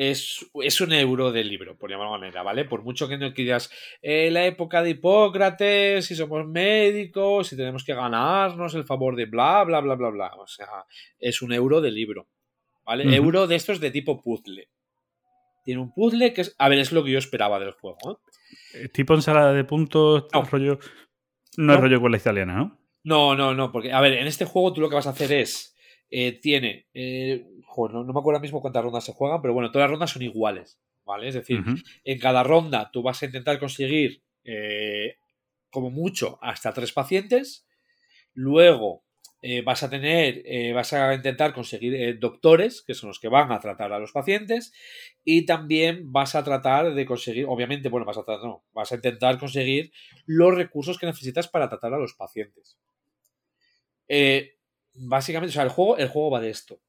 es, 0.01 0.49
es 0.63 0.81
un 0.81 0.93
euro 0.93 1.33
del 1.33 1.49
libro, 1.49 1.77
por 1.77 1.91
llamarlo 1.91 2.13
de 2.13 2.19
manera, 2.21 2.45
¿vale? 2.45 2.65
Por 2.65 2.85
mucho 2.85 3.09
que 3.09 3.19
no 3.19 3.35
quieras 3.35 3.69
eh, 4.01 4.31
la 4.31 4.47
época 4.47 4.81
de 4.81 4.91
Hipócrates, 4.91 6.07
si 6.07 6.15
somos 6.15 6.47
médicos, 6.47 7.49
si 7.49 7.57
tenemos 7.57 7.83
que 7.83 7.95
ganarnos 7.95 8.77
el 8.77 8.85
favor 8.85 9.17
de 9.17 9.25
bla, 9.27 9.65
bla, 9.65 9.81
bla, 9.81 9.97
bla, 9.97 10.11
bla. 10.11 10.31
O 10.37 10.47
sea, 10.47 10.69
es 11.19 11.43
un 11.43 11.53
euro 11.53 11.81
del 11.81 11.97
libro, 11.97 12.29
¿vale? 12.85 13.07
Ujú. 13.07 13.15
Euro 13.17 13.47
de 13.49 13.57
estos 13.57 13.81
de 13.81 13.91
tipo 13.91 14.23
puzzle. 14.23 14.69
Tiene 15.65 15.81
un 15.81 15.93
puzzle 15.93 16.33
que 16.33 16.43
es, 16.43 16.55
a 16.59 16.69
ver, 16.69 16.79
es 16.79 16.93
lo 16.93 17.03
que 17.03 17.11
yo 17.11 17.19
esperaba 17.19 17.59
del 17.59 17.73
juego, 17.73 17.99
¿eh? 18.13 18.17
Eh, 18.85 18.89
Tipo 18.91 19.15
ensalada 19.15 19.53
de 19.53 19.65
puntos, 19.65 20.27
No. 20.33 20.43
rollo. 20.45 20.79
No, 21.57 21.75
es 21.75 21.81
rollo 21.81 22.01
con 22.01 22.13
la 22.13 22.19
italiana, 22.19 22.55
¿no? 22.57 22.79
No, 23.03 23.35
no, 23.35 23.53
no, 23.53 23.73
porque, 23.73 23.93
a 23.93 24.01
ver, 24.01 24.13
en 24.13 24.29
este 24.29 24.45
juego 24.45 24.73
tú 24.73 24.81
lo 24.81 24.89
que 24.89 24.95
vas 24.95 25.09
a 25.09 25.11
hacer 25.11 25.33
es, 25.33 25.75
eh, 26.09 26.39
tiene, 26.41 26.87
joder, 27.79 27.95
no, 27.95 28.03
no 28.03 28.13
me 28.13 28.19
acuerdo 28.19 28.39
ahora 28.39 28.43
mismo 28.43 28.61
cuántas 28.61 28.83
rondas 28.83 29.05
se 29.05 29.13
juegan, 29.13 29.41
pero 29.41 29.55
bueno, 29.55 29.71
todas 29.71 29.85
las 29.85 29.93
rondas 29.93 30.11
son 30.11 30.23
iguales, 30.23 30.81
¿vale? 31.05 31.29
Es 31.29 31.35
decir, 31.35 31.63
en 32.03 32.19
cada 32.19 32.43
ronda 32.43 32.91
tú 32.93 33.03
vas 33.03 33.23
a 33.23 33.27
intentar 33.27 33.61
conseguir, 33.61 34.25
eh, 34.43 35.15
como 35.71 35.89
mucho, 35.89 36.41
hasta 36.43 36.73
tres 36.73 36.93
pacientes, 36.93 37.69
luego 38.35 39.05
eh, 39.43 39.63
vas 39.63 39.85
a 39.85 39.91
tener, 39.91 40.43
eh, 40.45 40.73
vas 40.73 40.93
a 40.93 41.15
intentar 41.15 41.55
conseguir 41.55 42.19
doctores, 42.19 42.83
que 42.83 42.95
son 42.95 43.11
los 43.11 43.21
que 43.21 43.29
van 43.29 43.53
a 43.53 43.61
tratar 43.61 43.93
a 43.93 44.01
los 44.01 44.11
pacientes, 44.11 44.73
y 45.23 45.47
también 45.47 46.11
vas 46.11 46.35
a 46.35 46.43
tratar 46.43 46.95
de 46.95 47.07
conseguir, 47.07 47.47
obviamente, 47.49 47.89
bueno, 47.89 48.05
vas 48.05 48.19
a 48.19 48.25
tratar, 48.25 48.45
no, 48.45 48.65
vas 48.73 48.91
a 48.91 48.97
intentar 48.97 49.39
conseguir 49.39 49.93
los 50.27 50.53
recursos 50.53 50.99
que 50.99 51.07
necesitas 51.07 51.47
para 51.47 51.69
tratar 51.69 51.95
a 51.95 51.99
los 51.99 52.15
pacientes. 52.15 52.77
Eh, 54.09 54.57
básicamente, 54.95 55.51
o 55.51 55.55
sea, 55.55 55.63
el 55.63 55.69
juego, 55.69 55.97
el 55.97 56.09
juego 56.09 56.31
va 56.31 56.41
de 56.41 56.51
esto, 56.51 56.81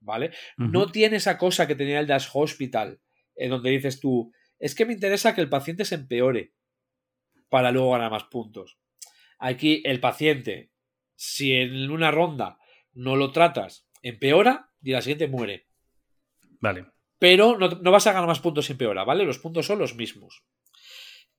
¿vale? 0.00 0.32
No 0.56 0.86
tiene 0.86 1.16
esa 1.16 1.38
cosa 1.38 1.66
que 1.66 1.74
tenía 1.74 2.00
el 2.00 2.06
Dash 2.06 2.28
Hospital, 2.32 3.00
en 3.34 3.50
donde 3.50 3.70
dices 3.70 4.00
tú, 4.00 4.32
es 4.58 4.74
que 4.74 4.86
me 4.86 4.92
interesa 4.92 5.34
que 5.34 5.40
el 5.40 5.48
paciente 5.48 5.84
se 5.84 5.94
empeore 5.94 6.54
para 7.48 7.70
luego 7.70 7.92
ganar 7.92 8.10
más 8.10 8.24
puntos. 8.24 8.78
Aquí 9.38 9.82
el 9.84 10.00
paciente, 10.00 10.72
si 11.14 11.54
en 11.54 11.90
una 11.90 12.10
ronda 12.10 12.58
no 12.92 13.16
lo 13.16 13.32
tratas, 13.32 13.88
empeora 14.02 14.70
y 14.82 14.92
la 14.92 15.02
siguiente 15.02 15.28
muere. 15.28 15.68
Vale. 16.60 16.86
Pero 17.18 17.56
no, 17.58 17.68
no 17.68 17.90
vas 17.90 18.06
a 18.06 18.12
ganar 18.12 18.28
más 18.28 18.40
puntos 18.40 18.66
si 18.66 18.72
empeora, 18.72 19.04
¿vale? 19.04 19.24
Los 19.24 19.38
puntos 19.38 19.66
son 19.66 19.78
los 19.78 19.94
mismos. 19.94 20.44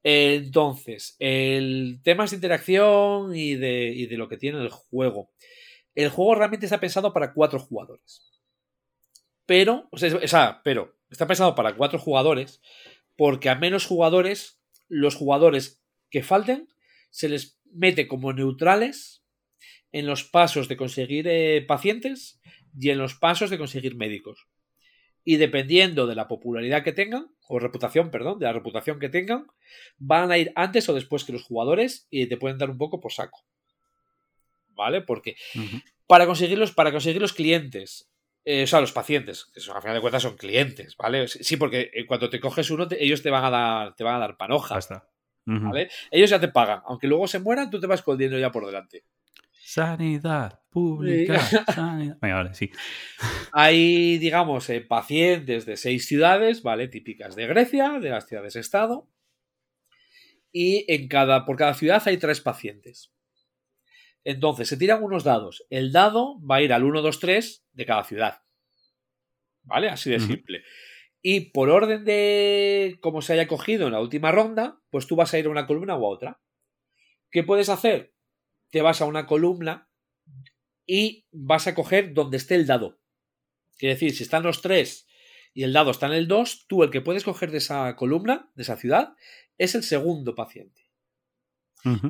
Entonces, 0.03 1.15
el 1.19 1.99
temas 2.03 2.31
de 2.31 2.37
interacción 2.37 3.35
y 3.35 3.55
de, 3.55 3.87
y 3.93 4.05
de 4.07 4.17
lo 4.17 4.29
que 4.29 4.37
tiene 4.37 4.59
el 4.59 4.69
juego. 4.69 5.31
El 5.95 6.09
juego 6.09 6.35
realmente 6.35 6.65
está 6.65 6.79
pensado 6.79 7.13
para 7.13 7.33
cuatro 7.33 7.59
jugadores. 7.59 8.38
Pero, 9.49 9.87
o 9.91 9.97
sea, 9.97 10.09
es- 10.09 10.13
o 10.13 10.27
sea, 10.27 10.61
pero 10.63 10.95
está 11.09 11.25
pensado 11.25 11.55
para 11.55 11.75
cuatro 11.75 11.97
jugadores 11.97 12.61
porque 13.17 13.49
a 13.49 13.55
menos 13.55 13.87
jugadores 13.87 14.61
los 14.87 15.15
jugadores 15.15 15.81
que 16.11 16.21
falten 16.21 16.67
se 17.09 17.29
les 17.29 17.59
mete 17.73 18.07
como 18.07 18.31
neutrales 18.31 19.23
en 19.91 20.05
los 20.05 20.23
pasos 20.23 20.67
de 20.67 20.77
conseguir 20.77 21.27
eh, 21.27 21.65
pacientes 21.67 22.39
y 22.79 22.91
en 22.91 22.99
los 22.99 23.15
pasos 23.15 23.49
de 23.49 23.57
conseguir 23.57 23.95
médicos. 23.95 24.45
Y 25.23 25.37
dependiendo 25.37 26.05
de 26.05 26.13
la 26.13 26.27
popularidad 26.27 26.83
que 26.83 26.93
tengan, 26.93 27.33
o 27.47 27.57
reputación, 27.57 28.11
perdón, 28.11 28.37
de 28.37 28.45
la 28.45 28.53
reputación 28.53 28.99
que 28.99 29.09
tengan, 29.09 29.47
van 29.97 30.31
a 30.31 30.37
ir 30.37 30.51
antes 30.55 30.87
o 30.89 30.93
después 30.93 31.23
que 31.23 31.33
los 31.33 31.43
jugadores 31.43 32.05
y 32.11 32.27
te 32.27 32.37
pueden 32.37 32.59
dar 32.59 32.69
un 32.69 32.77
poco 32.77 32.99
por 32.99 33.11
saco. 33.13 33.39
¿Vale? 34.75 35.01
Porque 35.01 35.35
para 36.07 36.27
conseguirlos, 36.27 36.71
para 36.71 36.91
conseguir 36.91 37.19
los 37.21 37.33
clientes, 37.33 38.08
eh, 38.45 38.63
o 38.63 38.67
sea, 38.67 38.81
los 38.81 38.91
pacientes, 38.91 39.45
que 39.53 39.59
son, 39.59 39.77
a 39.77 39.81
final 39.81 39.95
de 39.95 40.01
cuentas 40.01 40.23
son 40.23 40.37
clientes, 40.37 40.95
¿vale? 40.97 41.27
Sí, 41.27 41.57
porque 41.57 41.91
eh, 41.93 42.05
cuando 42.05 42.29
te 42.29 42.39
coges 42.39 42.69
uno, 42.71 42.87
te- 42.87 43.03
ellos 43.03 43.21
te 43.21 43.29
van 43.29 43.45
a 43.45 43.49
dar, 43.49 43.95
te 43.95 44.03
van 44.03 44.15
a 44.15 44.19
dar 44.19 44.37
panoja, 44.37 44.75
Basta. 44.75 45.07
¿vale? 45.45 45.89
Ellos 46.11 46.29
ya 46.29 46.39
te 46.39 46.47
pagan, 46.47 46.81
aunque 46.85 47.07
luego 47.07 47.27
se 47.27 47.39
mueran, 47.39 47.69
tú 47.69 47.79
te 47.79 47.87
vas 47.87 48.03
dinero 48.17 48.39
ya 48.39 48.51
por 48.51 48.65
delante. 48.65 49.03
Sanidad 49.51 50.61
pública. 50.69 51.39
sanidad. 51.75 52.17
Venga, 52.21 52.35
vale, 52.35 52.53
sí. 52.55 52.71
Hay, 53.51 54.17
digamos, 54.17 54.69
eh, 54.69 54.81
pacientes 54.81 55.65
de 55.65 55.77
seis 55.77 56.07
ciudades, 56.07 56.63
¿vale? 56.63 56.87
Típicas 56.87 57.35
de 57.35 57.45
Grecia, 57.45 57.99
de 57.99 58.09
las 58.09 58.25
ciudades-estado. 58.27 59.07
Y 60.51 60.91
en 60.91 61.07
cada, 61.07 61.45
por 61.45 61.55
cada 61.57 61.75
ciudad 61.75 62.01
hay 62.05 62.17
tres 62.17 62.41
pacientes. 62.41 63.11
Entonces, 64.23 64.67
se 64.67 64.77
tiran 64.77 65.03
unos 65.03 65.23
dados. 65.23 65.65
El 65.69 65.91
dado 65.91 66.39
va 66.45 66.57
a 66.57 66.61
ir 66.61 66.73
al 66.73 66.83
1, 66.83 67.01
2, 67.01 67.19
3 67.19 67.65
de 67.71 67.85
cada 67.85 68.03
ciudad. 68.03 68.41
¿Vale? 69.63 69.89
Así 69.89 70.09
de 70.09 70.19
simple. 70.19 70.63
Y 71.21 71.51
por 71.51 71.69
orden 71.69 72.05
de 72.05 72.97
cómo 73.01 73.21
se 73.21 73.33
haya 73.33 73.47
cogido 73.47 73.87
en 73.87 73.93
la 73.93 74.01
última 74.01 74.31
ronda, 74.31 74.81
pues 74.89 75.05
tú 75.05 75.15
vas 75.15 75.33
a 75.33 75.39
ir 75.39 75.47
a 75.47 75.49
una 75.49 75.67
columna 75.67 75.97
u 75.97 76.05
a 76.05 76.09
otra. 76.09 76.41
¿Qué 77.29 77.43
puedes 77.43 77.69
hacer? 77.69 78.13
Te 78.71 78.81
vas 78.81 79.01
a 79.01 79.05
una 79.05 79.25
columna 79.25 79.89
y 80.85 81.27
vas 81.31 81.67
a 81.67 81.75
coger 81.75 82.13
donde 82.13 82.37
esté 82.37 82.55
el 82.55 82.65
dado. 82.65 82.99
Quiere 83.77 83.95
decir, 83.95 84.15
si 84.15 84.23
están 84.23 84.43
los 84.43 84.61
tres 84.61 85.07
y 85.53 85.63
el 85.63 85.73
dado 85.73 85.91
está 85.91 86.07
en 86.07 86.13
el 86.13 86.27
2, 86.27 86.67
tú 86.67 86.83
el 86.83 86.89
que 86.89 87.01
puedes 87.01 87.23
coger 87.23 87.51
de 87.51 87.57
esa 87.57 87.95
columna, 87.95 88.51
de 88.55 88.63
esa 88.63 88.77
ciudad, 88.77 89.13
es 89.57 89.75
el 89.75 89.83
segundo 89.83 90.35
paciente. 90.35 90.88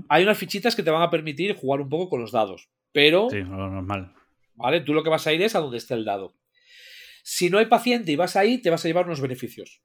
Hay 0.10 0.24
unas 0.24 0.38
fichitas 0.38 0.76
que 0.76 0.84
te 0.84 0.92
van 0.92 1.02
a 1.04 1.10
permitir 1.10 1.56
jugar 1.56 1.82
un 1.82 1.90
poco 1.90 2.10
con 2.10 2.22
los 2.22 2.32
dados, 2.32 2.70
pero 2.92 3.30
Sí, 3.30 3.38
lo 3.40 3.70
normal. 3.70 4.14
¿vale? 4.56 4.82
Tú 4.82 4.94
lo 4.94 5.04
que 5.04 5.10
vas 5.10 5.26
a 5.28 5.34
ir 5.34 5.42
es 5.42 5.56
a 5.56 5.60
donde 5.60 5.78
esté 5.78 5.94
el 5.94 6.06
dado. 6.06 6.34
Si 7.24 7.50
no 7.50 7.58
hay 7.60 7.68
paciente 7.68 8.12
y 8.12 8.16
vas 8.16 8.36
ahí, 8.36 8.58
te 8.62 8.70
vas 8.70 8.84
a 8.84 8.88
llevar 8.88 9.06
unos 9.06 9.22
beneficios. 9.22 9.82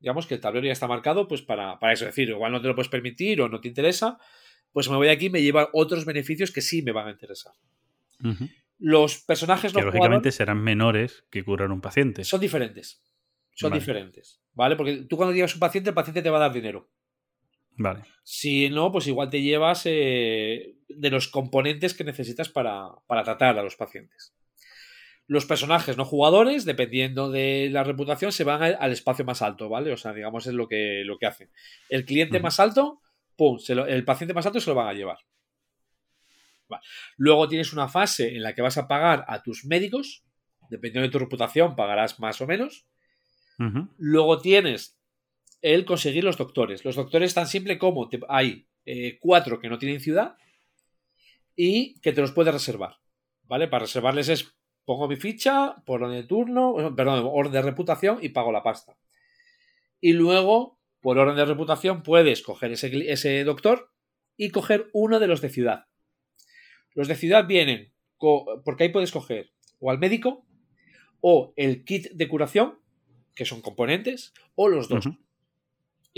Digamos 0.00 0.26
que 0.26 0.34
el 0.34 0.40
tablero 0.40 0.64
ya 0.66 0.72
está 0.72 0.86
marcado 0.86 1.26
pues 1.26 1.42
para, 1.42 1.78
para 1.80 1.92
eso. 1.92 2.04
Es 2.04 2.14
decir, 2.14 2.28
igual 2.28 2.52
no 2.52 2.60
te 2.62 2.68
lo 2.68 2.74
puedes 2.74 2.88
permitir 2.88 3.40
o 3.42 3.48
no 3.48 3.60
te 3.60 3.66
interesa, 3.68 4.18
pues 4.72 4.88
me 4.88 4.96
voy 4.96 5.08
aquí 5.08 5.26
y 5.26 5.30
me 5.30 5.42
lleva 5.42 5.68
otros 5.72 6.04
beneficios 6.04 6.52
que 6.52 6.60
sí 6.60 6.82
me 6.82 6.92
van 6.92 7.08
a 7.08 7.10
interesar. 7.10 7.52
Los 8.78 9.18
personajes 9.24 9.74
no 9.74 9.80
Que 9.80 9.86
lógicamente 9.86 10.30
serán 10.30 10.62
menores 10.62 11.24
que 11.30 11.42
curar 11.44 11.70
un 11.72 11.80
paciente. 11.80 12.22
son 12.24 12.40
diferentes. 12.40 13.02
Son 13.54 13.70
Vale. 13.70 13.80
diferentes. 13.80 14.40
¿Vale? 14.54 14.76
Porque 14.76 14.98
tú 15.08 15.16
cuando 15.16 15.34
llevas 15.34 15.54
un 15.54 15.60
paciente, 15.60 15.90
el 15.90 15.94
paciente 15.94 16.22
te 16.22 16.30
va 16.30 16.36
a 16.36 16.40
dar 16.42 16.52
dinero. 16.52 16.88
Vale. 17.78 18.02
Si 18.24 18.68
no, 18.68 18.92
pues 18.92 19.06
igual 19.06 19.30
te 19.30 19.40
llevas 19.40 19.82
eh, 19.86 20.74
de 20.88 21.10
los 21.10 21.28
componentes 21.28 21.94
que 21.94 22.04
necesitas 22.04 22.48
para, 22.48 22.88
para 23.06 23.22
tratar 23.24 23.58
a 23.58 23.62
los 23.62 23.76
pacientes. 23.76 24.34
Los 25.26 25.46
personajes 25.46 25.96
no 25.96 26.04
jugadores, 26.04 26.64
dependiendo 26.64 27.30
de 27.30 27.68
la 27.70 27.84
reputación, 27.84 28.32
se 28.32 28.44
van 28.44 28.62
al, 28.62 28.76
al 28.80 28.92
espacio 28.92 29.24
más 29.24 29.42
alto, 29.42 29.68
¿vale? 29.68 29.92
O 29.92 29.96
sea, 29.96 30.12
digamos, 30.12 30.46
es 30.46 30.54
lo 30.54 30.66
que, 30.68 31.02
lo 31.04 31.18
que 31.18 31.26
hacen. 31.26 31.50
El 31.88 32.04
cliente 32.04 32.40
más 32.40 32.58
alto, 32.60 33.00
pum, 33.36 33.58
se 33.58 33.74
lo- 33.74 33.86
el 33.86 34.04
paciente 34.04 34.34
más 34.34 34.46
alto 34.46 34.58
se 34.60 34.70
lo 34.70 34.74
van 34.76 34.88
a 34.88 34.94
llevar. 34.94 35.18
Vale. 36.68 36.82
Luego 37.16 37.48
tienes 37.48 37.72
una 37.72 37.88
fase 37.88 38.34
en 38.34 38.42
la 38.42 38.54
que 38.54 38.62
vas 38.62 38.76
a 38.78 38.88
pagar 38.88 39.24
a 39.28 39.42
tus 39.42 39.64
médicos, 39.64 40.24
dependiendo 40.70 41.06
de 41.08 41.12
tu 41.12 41.18
reputación, 41.18 41.76
pagarás 41.76 42.18
más 42.20 42.40
o 42.40 42.46
menos. 42.46 42.86
Luego 43.98 44.40
tienes 44.40 44.97
el 45.62 45.84
conseguir 45.84 46.24
los 46.24 46.36
doctores. 46.36 46.84
Los 46.84 46.96
doctores 46.96 47.34
tan 47.34 47.46
simple 47.46 47.78
como 47.78 48.08
hay 48.28 48.66
eh, 48.84 49.18
cuatro 49.20 49.60
que 49.60 49.68
no 49.68 49.78
tienen 49.78 50.00
ciudad 50.00 50.36
y 51.56 52.00
que 52.00 52.12
te 52.12 52.20
los 52.20 52.32
puedes 52.32 52.52
reservar. 52.52 52.96
¿Vale? 53.42 53.68
Para 53.68 53.84
reservarles 53.84 54.28
es 54.28 54.54
pongo 54.84 55.06
mi 55.06 55.16
ficha 55.16 55.76
por 55.84 56.02
orden 56.02 56.16
de 56.16 56.26
turno, 56.26 56.80
eh, 56.80 56.92
perdón, 56.96 57.28
orden 57.30 57.52
de 57.52 57.60
reputación 57.60 58.18
y 58.22 58.30
pago 58.30 58.52
la 58.52 58.62
pasta. 58.62 58.96
Y 60.00 60.14
luego, 60.14 60.80
por 61.00 61.18
orden 61.18 61.36
de 61.36 61.44
reputación, 61.44 62.02
puedes 62.02 62.40
coger 62.42 62.72
ese, 62.72 63.44
doctor 63.44 63.92
y 64.36 64.48
coger 64.48 64.88
uno 64.94 65.20
de 65.20 65.26
los 65.26 65.42
de 65.42 65.50
ciudad. 65.50 65.84
Los 66.94 67.08
de 67.08 67.16
ciudad 67.16 67.46
vienen, 67.46 67.92
porque 68.64 68.84
ahí 68.84 68.88
puedes 68.88 69.12
coger 69.12 69.52
o 69.78 69.90
al 69.90 69.98
médico 69.98 70.46
o 71.20 71.52
el 71.56 71.84
kit 71.84 72.10
de 72.12 72.28
curación, 72.28 72.78
que 73.34 73.44
son 73.44 73.60
componentes, 73.60 74.32
o 74.54 74.68
los 74.68 74.88
dos. 74.88 75.06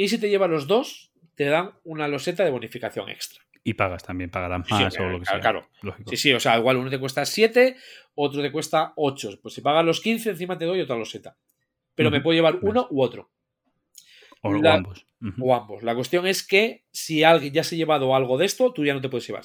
Y 0.03 0.09
si 0.09 0.19
te 0.19 0.31
llevan 0.31 0.51
los 0.51 0.67
dos, 0.67 1.13
te 1.35 1.45
dan 1.45 1.73
una 1.85 2.09
loseta 2.09 2.43
de 2.43 2.51
bonificación 2.51 3.11
extra. 3.11 3.43
Y 3.63 3.75
pagas 3.75 4.03
también, 4.03 4.31
pagarán 4.31 4.65
Sí, 4.65 4.75
sí, 4.75 4.83
más 4.83 4.99
o 4.99 5.05
lo 5.11 5.19
que 5.21 5.27
sea. 5.27 5.41
claro. 5.41 5.69
Lógico. 5.83 6.09
Sí, 6.11 6.17
sí, 6.17 6.33
o 6.33 6.41
sea, 6.41 6.57
igual 6.59 6.79
uno 6.79 6.89
te 6.89 6.99
cuesta 6.99 7.27
7, 7.27 7.77
otro 8.15 8.41
te 8.41 8.51
cuesta 8.51 8.95
8. 8.97 9.39
Pues 9.43 9.53
si 9.55 9.61
pagas 9.61 9.85
los 9.85 10.01
15, 10.01 10.31
encima 10.31 10.57
te 10.57 10.65
doy 10.65 10.81
otra 10.81 10.97
loseta. 10.97 11.37
Pero 11.95 12.11
me 12.11 12.23
puedo 12.23 12.35
llevar 12.35 12.59
uno 12.63 12.87
u 12.91 13.03
otro, 13.03 13.31
O, 14.41 14.55
ambos. 14.67 15.07
O 15.39 15.55
ambos. 15.55 15.83
La 15.83 15.95
cuestión 15.95 16.27
es 16.27 16.47
que 16.47 16.87
si 16.91 17.23
alguien 17.23 17.53
ya 17.53 17.63
se 17.63 17.75
ha 17.75 17.79
llevado 17.79 18.15
algo 18.17 18.39
de 18.39 18.47
esto, 18.47 18.73
tú 18.73 18.87
ya 18.87 18.95
no 18.95 19.03
te 19.03 19.11
puedes 19.11 19.27
llevar. 19.27 19.45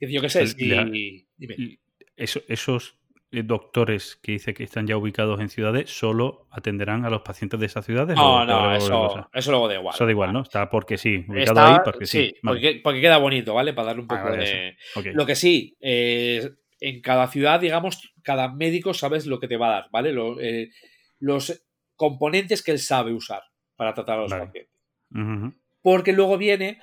Yo 0.00 0.22
qué 0.22 0.30
sé, 0.30 0.46
si- 0.46 1.26
dime. 1.36 1.78
Esos 2.16 2.96
doctores 3.42 4.16
que 4.22 4.32
dice 4.32 4.54
que 4.54 4.64
están 4.64 4.86
ya 4.86 4.96
ubicados 4.96 5.40
en 5.40 5.48
ciudades 5.48 5.90
solo 5.90 6.46
atenderán 6.50 7.04
a 7.04 7.10
los 7.10 7.22
pacientes 7.22 7.58
de 7.60 7.66
esas 7.66 7.84
ciudades. 7.84 8.16
No, 8.16 8.36
o 8.42 8.44
no, 8.44 8.74
eso, 8.74 9.28
eso 9.32 9.50
luego 9.50 9.68
da 9.68 9.74
igual. 9.74 9.94
Eso 9.94 10.04
da 10.04 10.10
igual, 10.10 10.32
¿no? 10.32 10.42
Está 10.42 10.70
porque 10.70 10.96
sí, 10.98 11.24
ubicado 11.28 11.60
Está- 11.60 11.74
ahí 11.74 11.80
porque 11.84 12.06
sí. 12.06 12.18
sí, 12.28 12.34
Vale. 12.42 12.60
porque, 12.60 12.80
porque 12.82 13.00
queda 13.00 13.18
bonito, 13.18 13.54
¿vale? 13.54 13.72
Para 13.74 13.86
darle 13.88 14.02
un 14.02 14.08
Ah, 14.10 14.16
poco 14.16 14.30
vale, 14.30 14.76
de... 14.94 15.12
Lo 15.12 15.26
que 15.26 15.34
sí, 15.34 15.76
eh, 15.80 16.50
en 16.80 17.00
cada 17.00 17.26
ciudad, 17.28 17.60
digamos, 17.60 18.12
cada 18.22 18.52
médico 18.52 18.94
sabes 18.94 19.26
lo 19.26 19.40
que 19.40 19.48
te 19.48 19.56
va 19.56 19.66
a 19.68 19.72
dar, 19.72 19.88
¿vale? 19.90 20.12
Lo- 20.12 20.40
eh, 20.40 20.70
los 21.18 21.62
componentes 21.96 22.62
que 22.62 22.72
él 22.72 22.78
sabe 22.78 23.12
usar 23.12 23.42
para 23.76 23.94
tratar 23.94 24.18
a 24.18 24.22
los 24.22 24.30
Vale. 24.30 24.46
pacientes. 24.46 25.52
Porque 25.82 26.12
luego 26.12 26.36
viene 26.38 26.78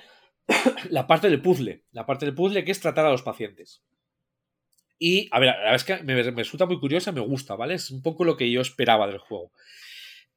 la 0.90 1.06
parte 1.06 1.28
del 1.28 1.40
puzzle, 1.42 1.84
la 1.92 2.06
parte 2.06 2.24
del 2.26 2.34
puzzle 2.34 2.64
que 2.64 2.72
es 2.72 2.80
tratar 2.80 3.06
a 3.06 3.10
los 3.10 3.22
pacientes. 3.22 3.82
Y, 5.04 5.26
a 5.32 5.40
ver, 5.40 5.48
la 5.48 5.56
verdad 5.56 5.74
es 5.74 5.82
que 5.82 5.96
me, 6.04 6.14
me 6.14 6.30
resulta 6.30 6.64
muy 6.64 6.78
curiosa, 6.78 7.10
me 7.10 7.20
gusta, 7.20 7.56
¿vale? 7.56 7.74
Es 7.74 7.90
un 7.90 8.02
poco 8.02 8.22
lo 8.22 8.36
que 8.36 8.48
yo 8.48 8.60
esperaba 8.60 9.08
del 9.08 9.18
juego. 9.18 9.50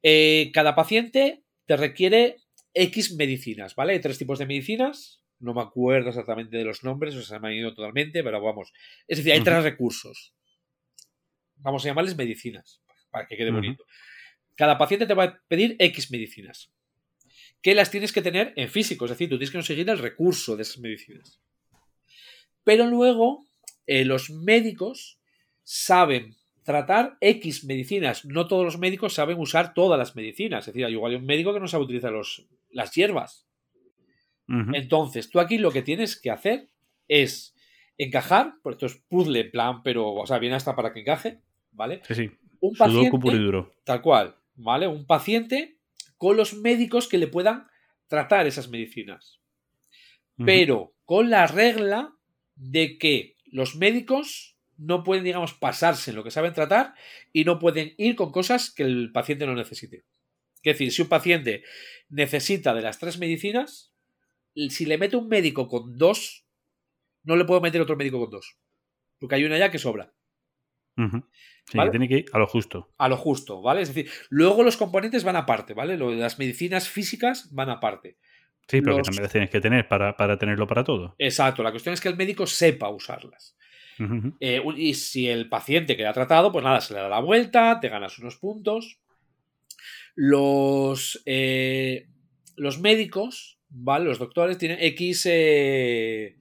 Eh, 0.02 0.50
cada 0.52 0.74
paciente 0.74 1.44
te 1.66 1.76
requiere 1.76 2.38
X 2.74 3.14
medicinas, 3.14 3.76
¿vale? 3.76 3.92
Hay 3.92 4.00
tres 4.00 4.18
tipos 4.18 4.40
de 4.40 4.46
medicinas. 4.46 5.22
No 5.38 5.54
me 5.54 5.62
acuerdo 5.62 6.08
exactamente 6.08 6.56
de 6.56 6.64
los 6.64 6.82
nombres, 6.82 7.14
o 7.14 7.22
sea, 7.22 7.36
se 7.36 7.40
me 7.40 7.46
han 7.46 7.54
ido 7.54 7.76
totalmente, 7.76 8.24
pero 8.24 8.42
vamos. 8.42 8.72
Es 9.06 9.18
decir, 9.18 9.34
hay 9.34 9.40
tres 9.40 9.62
recursos. 9.62 10.34
Vamos 11.58 11.84
a 11.84 11.88
llamarles 11.88 12.16
medicinas, 12.16 12.82
para 13.12 13.28
que 13.28 13.36
quede 13.36 13.52
bonito. 13.52 13.84
Cada 14.56 14.78
paciente 14.78 15.06
te 15.06 15.14
va 15.14 15.24
a 15.24 15.42
pedir 15.46 15.76
X 15.78 16.10
medicinas. 16.10 16.72
Que 17.62 17.76
las 17.76 17.92
tienes 17.92 18.12
que 18.12 18.20
tener 18.20 18.52
en 18.56 18.68
físico, 18.68 19.04
es 19.04 19.12
decir, 19.12 19.28
tú 19.28 19.36
tienes 19.36 19.52
que 19.52 19.58
conseguir 19.58 19.88
el 19.88 19.98
recurso 20.00 20.56
de 20.56 20.62
esas 20.62 20.78
medicinas. 20.78 21.40
Pero 22.64 22.86
luego, 22.86 23.46
eh, 23.86 24.04
los 24.04 24.30
médicos 24.30 25.18
saben 25.62 26.36
tratar 26.62 27.16
X 27.20 27.64
medicinas. 27.64 28.24
No 28.24 28.48
todos 28.48 28.64
los 28.64 28.78
médicos 28.78 29.14
saben 29.14 29.38
usar 29.38 29.72
todas 29.72 29.98
las 29.98 30.16
medicinas. 30.16 30.66
Es 30.66 30.74
decir, 30.74 30.84
hay 30.84 30.92
igual 30.92 31.12
hay 31.12 31.18
un 31.18 31.24
médico 31.24 31.54
que 31.54 31.60
no 31.60 31.68
sabe 31.68 31.84
utilizar 31.84 32.12
los, 32.12 32.46
las 32.70 32.92
hierbas. 32.92 33.46
Entonces, 34.48 35.28
tú 35.28 35.40
aquí 35.40 35.58
lo 35.58 35.72
que 35.72 35.82
tienes 35.82 36.20
que 36.20 36.30
hacer 36.30 36.68
es 37.08 37.56
encajar, 37.98 38.54
por 38.62 38.74
esto 38.74 38.86
es 38.86 38.94
puzzle 39.08 39.40
en 39.40 39.50
plan, 39.50 39.82
pero, 39.82 40.12
o 40.12 40.26
sea, 40.26 40.38
viene 40.38 40.54
hasta 40.54 40.76
para 40.76 40.92
que 40.92 41.00
encaje, 41.00 41.40
¿vale? 41.72 42.00
Sí, 42.06 42.14
sí. 42.14 42.30
Un 42.60 42.76
paciente, 42.76 43.38
duro. 43.38 43.72
tal 43.84 44.02
cual, 44.02 44.36
¿vale? 44.54 44.86
Un 44.86 45.04
paciente 45.04 45.78
con 46.16 46.36
los 46.36 46.54
médicos 46.54 47.08
que 47.08 47.18
le 47.18 47.26
puedan 47.26 47.66
tratar 48.06 48.46
esas 48.46 48.68
medicinas. 48.68 49.40
Pero 50.44 50.94
con 51.04 51.30
la 51.30 51.46
regla 51.46 52.14
de 52.54 52.98
que 52.98 53.35
los 53.50 53.76
médicos 53.76 54.56
no 54.76 55.02
pueden, 55.02 55.24
digamos, 55.24 55.54
pasarse 55.54 56.10
en 56.10 56.16
lo 56.16 56.24
que 56.24 56.30
saben 56.30 56.52
tratar 56.52 56.94
y 57.32 57.44
no 57.44 57.58
pueden 57.58 57.94
ir 57.96 58.16
con 58.16 58.30
cosas 58.30 58.70
que 58.70 58.82
el 58.82 59.10
paciente 59.12 59.46
no 59.46 59.54
necesite. 59.54 60.04
Es 60.56 60.78
decir, 60.78 60.92
si 60.92 61.02
un 61.02 61.08
paciente 61.08 61.64
necesita 62.08 62.74
de 62.74 62.82
las 62.82 62.98
tres 62.98 63.18
medicinas, 63.18 63.94
si 64.68 64.86
le 64.86 64.98
mete 64.98 65.16
un 65.16 65.28
médico 65.28 65.68
con 65.68 65.96
dos, 65.96 66.46
no 67.22 67.36
le 67.36 67.44
puedo 67.44 67.60
meter 67.60 67.80
otro 67.80 67.96
médico 67.96 68.18
con 68.18 68.30
dos. 68.30 68.58
Porque 69.18 69.36
hay 69.36 69.44
una 69.44 69.58
ya 69.58 69.70
que 69.70 69.78
sobra. 69.78 70.14
Sí, 70.96 71.76
¿Vale? 71.76 71.88
que 71.88 71.98
tiene 71.98 72.08
que 72.08 72.18
ir 72.18 72.26
a 72.32 72.38
lo 72.38 72.46
justo. 72.46 72.92
A 72.96 73.08
lo 73.08 73.16
justo, 73.16 73.60
¿vale? 73.60 73.82
Es 73.82 73.94
decir, 73.94 74.10
luego 74.28 74.62
los 74.62 74.76
componentes 74.76 75.24
van 75.24 75.36
aparte, 75.36 75.74
¿vale? 75.74 75.96
Lo 75.96 76.10
de 76.10 76.16
las 76.16 76.38
medicinas 76.38 76.88
físicas 76.88 77.52
van 77.52 77.70
aparte. 77.70 78.18
Sí, 78.68 78.80
pero 78.80 78.94
que 78.94 78.98
los- 78.98 79.06
también 79.06 79.22
las 79.22 79.32
tienes 79.32 79.50
que 79.50 79.60
tener 79.60 79.88
para, 79.88 80.16
para 80.16 80.38
tenerlo 80.38 80.66
para 80.66 80.84
todo. 80.84 81.14
Exacto, 81.18 81.62
la 81.62 81.70
cuestión 81.70 81.92
es 81.94 82.00
que 82.00 82.08
el 82.08 82.16
médico 82.16 82.46
sepa 82.46 82.88
usarlas. 82.90 83.56
Eh, 84.40 84.62
y 84.76 84.92
si 84.94 85.28
el 85.28 85.48
paciente 85.48 85.96
queda 85.96 86.12
tratado, 86.12 86.52
pues 86.52 86.64
nada, 86.64 86.80
se 86.80 86.92
le 86.94 87.00
da 87.00 87.08
la 87.08 87.20
vuelta, 87.20 87.78
te 87.80 87.88
ganas 87.88 88.18
unos 88.18 88.36
puntos. 88.36 88.98
Los, 90.14 91.22
eh, 91.26 92.06
los 92.56 92.80
médicos, 92.80 93.58
¿vale? 93.68 94.04
Los 94.06 94.18
doctores 94.18 94.58
tienen 94.58 94.78
X. 94.80 95.26
eh, 95.30 96.36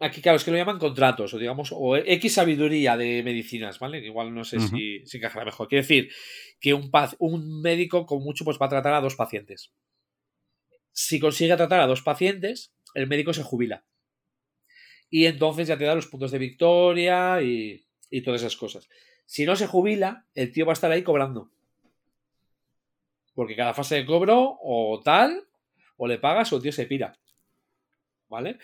aquí, 0.00 0.20
claro, 0.20 0.36
es 0.36 0.44
que 0.44 0.50
lo 0.50 0.56
llaman 0.56 0.78
contratos, 0.78 1.34
o 1.34 1.38
digamos, 1.38 1.70
o 1.72 1.96
X 1.96 2.34
sabiduría 2.34 2.96
de 2.96 3.22
medicinas, 3.22 3.78
¿vale? 3.78 3.98
Igual 4.04 4.34
no 4.34 4.44
sé 4.44 4.58
si, 4.68 5.06
si 5.06 5.16
encajará 5.18 5.44
mejor. 5.44 5.68
Quiere 5.68 5.82
decir 5.82 6.10
que 6.60 6.74
un, 6.74 6.90
un 7.18 7.60
médico, 7.60 8.06
con 8.06 8.22
mucho, 8.22 8.44
pues 8.44 8.58
va 8.60 8.66
a 8.66 8.70
tratar 8.70 8.94
a 8.94 9.00
dos 9.00 9.16
pacientes. 9.16 9.72
Si 10.96 11.20
consigue 11.20 11.54
tratar 11.56 11.80
a 11.80 11.86
dos 11.86 12.00
pacientes, 12.00 12.72
el 12.94 13.06
médico 13.06 13.34
se 13.34 13.42
jubila. 13.42 13.84
Y 15.10 15.26
entonces 15.26 15.68
ya 15.68 15.76
te 15.76 15.84
da 15.84 15.94
los 15.94 16.06
puntos 16.06 16.30
de 16.30 16.38
victoria 16.38 17.42
y, 17.42 17.86
y 18.08 18.22
todas 18.22 18.40
esas 18.40 18.56
cosas. 18.56 18.88
Si 19.26 19.44
no 19.44 19.56
se 19.56 19.66
jubila, 19.66 20.24
el 20.34 20.50
tío 20.52 20.64
va 20.64 20.72
a 20.72 20.74
estar 20.74 20.90
ahí 20.90 21.02
cobrando. 21.02 21.50
Porque 23.34 23.54
cada 23.54 23.74
fase 23.74 23.96
de 23.96 24.06
cobro, 24.06 24.58
o 24.62 25.02
tal, 25.04 25.46
o 25.98 26.08
le 26.08 26.18
pagas 26.18 26.50
o 26.54 26.56
el 26.56 26.62
tío 26.62 26.72
se 26.72 26.86
pira. 26.86 27.12
¿Vale? 28.30 28.58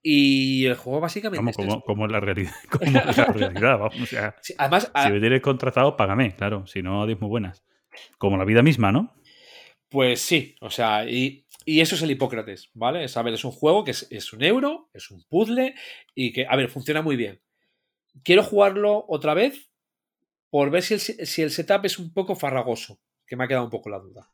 Y 0.00 0.66
el 0.66 0.76
juego 0.76 1.00
básicamente. 1.00 1.52
Como, 1.56 1.74
es 1.74 1.82
como, 1.84 2.06
la 2.06 2.20
realidad. 2.20 2.52
Como 2.70 3.00
es 3.00 3.16
la 3.16 3.24
realidad, 3.26 3.78
vamos. 3.80 4.00
O 4.00 4.06
sea, 4.06 4.36
Sí, 4.40 4.54
además, 4.56 4.92
si 4.94 5.10
me 5.10 5.18
tienes 5.18 5.40
contratado, 5.40 5.96
págame, 5.96 6.36
claro. 6.36 6.68
Si 6.68 6.82
no, 6.82 7.02
adiós 7.02 7.20
muy 7.20 7.30
buenas. 7.30 7.64
Como 8.16 8.36
la 8.36 8.44
vida 8.44 8.62
misma, 8.62 8.92
¿no? 8.92 9.12
Pues 9.94 10.20
sí, 10.20 10.56
o 10.60 10.70
sea, 10.70 11.08
y, 11.08 11.43
y 11.64 11.80
eso 11.80 11.94
es 11.94 12.02
el 12.02 12.10
Hipócrates, 12.10 12.70
¿vale? 12.74 13.04
Es, 13.04 13.16
a 13.16 13.22
ver, 13.22 13.34
es 13.34 13.44
un 13.44 13.52
juego 13.52 13.84
que 13.84 13.92
es, 13.92 14.06
es 14.10 14.32
un 14.32 14.42
euro, 14.42 14.90
es 14.92 15.10
un 15.10 15.22
puzzle 15.28 15.74
y 16.14 16.32
que, 16.32 16.46
a 16.48 16.56
ver, 16.56 16.68
funciona 16.68 17.02
muy 17.02 17.16
bien. 17.16 17.40
Quiero 18.22 18.42
jugarlo 18.42 19.04
otra 19.08 19.34
vez 19.34 19.70
por 20.50 20.70
ver 20.70 20.82
si 20.82 20.94
el, 20.94 21.00
si 21.00 21.42
el 21.42 21.50
setup 21.50 21.84
es 21.84 21.98
un 21.98 22.12
poco 22.12 22.36
farragoso, 22.36 23.00
que 23.26 23.36
me 23.36 23.44
ha 23.44 23.48
quedado 23.48 23.64
un 23.64 23.70
poco 23.70 23.90
la 23.90 23.98
duda. 23.98 24.30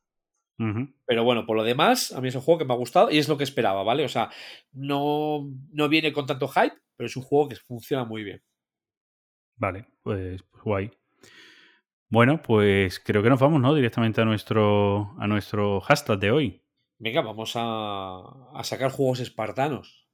Pero 1.06 1.24
bueno, 1.24 1.46
por 1.46 1.56
lo 1.56 1.64
demás, 1.64 2.12
a 2.12 2.20
mí 2.20 2.28
es 2.28 2.34
un 2.34 2.42
juego 2.42 2.58
que 2.58 2.66
me 2.66 2.74
ha 2.74 2.76
gustado 2.76 3.10
y 3.10 3.16
es 3.16 3.30
lo 3.30 3.38
que 3.38 3.44
esperaba, 3.44 3.82
¿vale? 3.82 4.04
O 4.04 4.08
sea, 4.10 4.28
no, 4.72 5.50
no 5.72 5.88
viene 5.88 6.12
con 6.12 6.26
tanto 6.26 6.48
hype, 6.48 6.76
pero 6.96 7.06
es 7.06 7.16
un 7.16 7.22
juego 7.22 7.48
que 7.48 7.56
funciona 7.56 8.04
muy 8.04 8.24
bien. 8.24 8.42
Vale, 9.56 9.86
pues, 10.02 10.42
pues 10.50 10.62
guay. 10.62 10.90
Bueno, 12.10 12.42
pues 12.42 13.00
creo 13.00 13.22
que 13.22 13.30
nos 13.30 13.40
vamos, 13.40 13.60
¿no? 13.62 13.74
Directamente 13.74 14.20
a 14.20 14.26
nuestro, 14.26 15.14
a 15.18 15.26
nuestro 15.26 15.80
hashtag 15.80 16.18
de 16.18 16.30
hoy. 16.30 16.62
Venga, 17.02 17.22
vamos 17.22 17.54
a, 17.56 18.50
a 18.52 18.62
sacar 18.62 18.90
juegos 18.90 19.20
espartanos. 19.20 20.06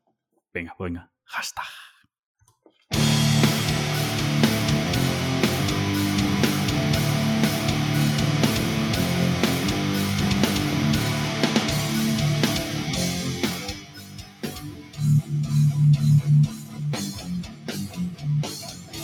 Venga, 0.54 0.72
pues 0.78 0.92
venga. 0.92 1.10
Hashtag. 1.24 1.64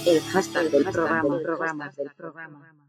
El 0.07 0.21
hashtag 0.21 0.71
del 0.71 0.85
programa, 0.85 1.41
programas 1.43 1.97
del 1.97 2.11
programa. 2.15 2.82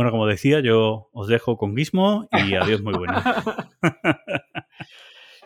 Bueno, 0.00 0.12
como 0.12 0.26
decía, 0.26 0.60
yo 0.60 1.10
os 1.12 1.28
dejo 1.28 1.58
con 1.58 1.76
Gizmo 1.76 2.26
y 2.32 2.54
adiós 2.54 2.80
muy 2.80 2.94
buenas. 2.94 3.22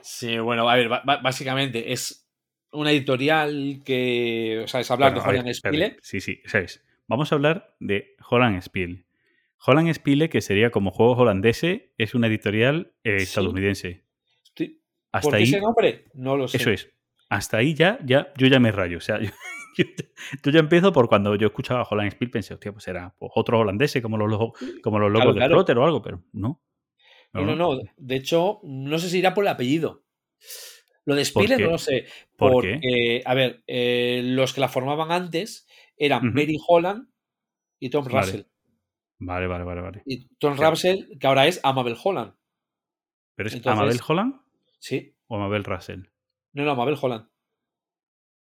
Sí, 0.01 0.39
bueno, 0.39 0.71
a 0.71 0.77
ver, 0.77 0.89
básicamente 0.89 1.93
es 1.93 2.31
una 2.71 2.93
editorial 2.93 3.83
que, 3.85 4.61
o 4.63 4.69
sea, 4.69 4.79
es 4.79 4.89
hablar 4.93 5.13
Bueno, 5.13 5.25
de 5.25 5.29
Holland 5.39 5.55
Spiele. 5.55 5.97
Sí, 6.03 6.21
sí, 6.21 6.41
eso 6.45 6.59
es. 6.59 6.85
Vamos 7.09 7.33
a 7.33 7.35
hablar 7.35 7.75
de 7.81 8.15
Holland 8.31 8.63
Spiel. 8.63 9.07
Holland 9.59 9.93
Spiele, 9.93 10.29
que 10.29 10.41
sería 10.41 10.71
como 10.71 10.93
juegos 10.93 11.19
holandeses, 11.19 11.83
es 11.99 12.15
una 12.15 12.29
editorial 12.29 12.93
eh, 13.03 13.17
estadounidense. 13.17 14.05
Hasta 15.11 15.21
¿Por 15.21 15.33
qué 15.33 15.37
ahí, 15.37 15.43
ese 15.43 15.61
nombre? 15.61 16.05
No 16.15 16.37
lo 16.37 16.47
sé. 16.47 16.59
eso 16.59 16.71
es. 16.71 16.91
Hasta 17.29 17.57
ahí 17.57 17.75
ya, 17.75 17.99
ya, 18.05 18.33
yo 18.37 18.47
ya 18.47 18.61
me 18.61 18.71
rayo. 18.71 18.99
O 18.99 19.01
sea, 19.01 19.21
yo, 19.21 19.31
yo- 19.77 19.85
yo 20.45 20.51
ya 20.51 20.61
empiezo 20.61 20.93
por 20.93 21.09
cuando 21.09 21.35
yo 21.37 21.47
escuchaba 21.49 21.87
Holland 21.89 22.13
Spiel, 22.13 22.31
pensé, 22.31 22.55
hostia, 22.55 22.73
pues 22.73 22.85
será 22.85 23.15
pues, 23.19 23.31
otro 23.35 23.59
holandés 23.61 23.97
como 24.03 24.17
los, 24.17 24.31
lo- 24.31 24.53
como 24.83 24.99
los 24.99 25.11
locos 25.11 25.35
Claro, 25.35 25.59
de 25.59 25.65
claro. 25.65 25.83
O 25.83 25.85
algo, 25.87 26.03
pero 26.03 26.25
no. 26.33 26.63
No, 27.33 27.43
no, 27.45 27.57
no. 27.57 27.81
De 27.97 28.15
hecho, 28.17 28.61
no 28.63 28.99
sé 28.99 29.09
si 29.11 29.19
irá 29.19 29.35
por 29.35 29.45
el 29.45 29.49
apellido. 29.49 30.05
Lo 31.05 31.15
de 31.17 31.25
Spiele 31.25 31.57
qué? 31.57 31.65
no 31.65 31.71
lo 31.73 31.79
sé. 31.79 32.07
¿Por 32.37 32.63
qué? 32.63 32.73
porque, 32.75 33.23
a 33.27 33.35
ver, 33.35 33.63
eh, 33.67 34.23
los 34.25 34.53
que 34.55 34.61
la 34.61 34.69
formaban 34.69 35.11
antes 35.11 35.67
eran 35.97 36.29
Ujú. 36.29 36.35
Mary 36.35 36.57
Holland 36.67 37.09
y 37.81 37.91
Tom 37.91 38.05
Vale. 38.05 38.21
Russell. 38.21 38.43
Vale, 39.19 39.47
vale, 39.49 39.65
vale, 39.65 39.81
vale. 39.81 40.03
Y 40.07 40.29
Tom 40.39 40.55
Claro. 40.55 40.71
Russell, 40.71 41.19
que 41.19 41.27
ahora 41.27 41.47
es 41.47 41.61
Amabel 41.65 41.97
Holland. 42.03 42.35
¿Pero 43.35 43.49
es 43.49 43.55
Entonces- 43.55 43.79
Amabel 43.81 44.01
Holland 44.07 44.41
Sí. 44.79 45.17
o 45.27 45.37
Amabel 45.37 45.65
Russell? 45.65 46.03
No, 46.53 46.65
no, 46.65 46.71
Amabel 46.71 46.97
Holland. 47.01 47.27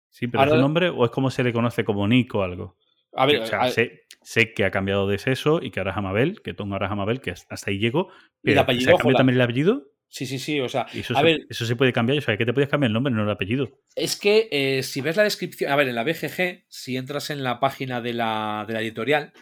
Sí, 0.09 0.27
pero 0.27 0.39
Ahora- 0.41 0.51
es 0.51 0.55
un 0.55 0.61
nombre 0.61 0.89
o 0.89 1.05
es 1.05 1.11
como 1.11 1.29
se 1.31 1.43
le 1.43 1.53
conoce 1.53 1.83
como 1.83 2.07
Nick 2.07 2.33
o 2.35 2.43
algo. 2.43 2.77
A 3.13 3.25
ver, 3.25 3.41
o 3.41 3.45
sea, 3.45 3.61
a- 3.61 3.69
sé, 3.71 4.03
sé 4.21 4.53
que 4.53 4.65
ha 4.65 4.71
cambiado 4.71 5.07
de 5.07 5.17
sexo 5.17 5.59
y 5.61 5.71
que 5.71 5.79
ahora 5.79 5.91
es 5.91 5.97
Amabel, 5.97 6.41
que 6.41 6.53
Tom 6.53 6.71
ahora 6.73 6.87
es 6.87 6.91
Amabel, 6.91 7.21
que 7.21 7.31
hasta 7.31 7.55
ahí 7.71 7.79
llego. 7.79 8.09
Y 8.43 8.49
el 8.51 8.53
Pero 8.55 8.61
apellido 8.61 8.97
¿se 8.97 9.13
también 9.13 9.35
el 9.35 9.41
apellido? 9.41 9.83
sí, 10.07 10.25
sí, 10.25 10.39
sí. 10.39 10.59
O 10.59 10.69
sea, 10.69 10.87
eso, 10.93 11.13
a 11.15 11.19
se, 11.19 11.23
ver, 11.23 11.41
eso 11.49 11.65
se 11.65 11.75
puede 11.75 11.93
cambiar. 11.93 12.17
O 12.17 12.21
sea, 12.21 12.37
que 12.37 12.45
te 12.45 12.53
puedes 12.53 12.69
cambiar 12.69 12.89
el 12.89 12.93
nombre, 12.93 13.13
no 13.13 13.23
el 13.23 13.29
apellido. 13.29 13.69
Es 13.95 14.19
que 14.19 14.47
eh, 14.51 14.83
si 14.83 15.01
ves 15.01 15.15
la 15.17 15.23
descripción, 15.23 15.71
a 15.71 15.75
ver, 15.75 15.87
en 15.87 15.95
la 15.95 16.03
BGG, 16.03 16.65
si 16.67 16.97
entras 16.97 17.29
en 17.29 17.43
la 17.43 17.59
página 17.59 18.01
de 18.01 18.13
la, 18.13 18.65
de 18.67 18.73
la 18.73 18.81
editorial, 18.81 19.33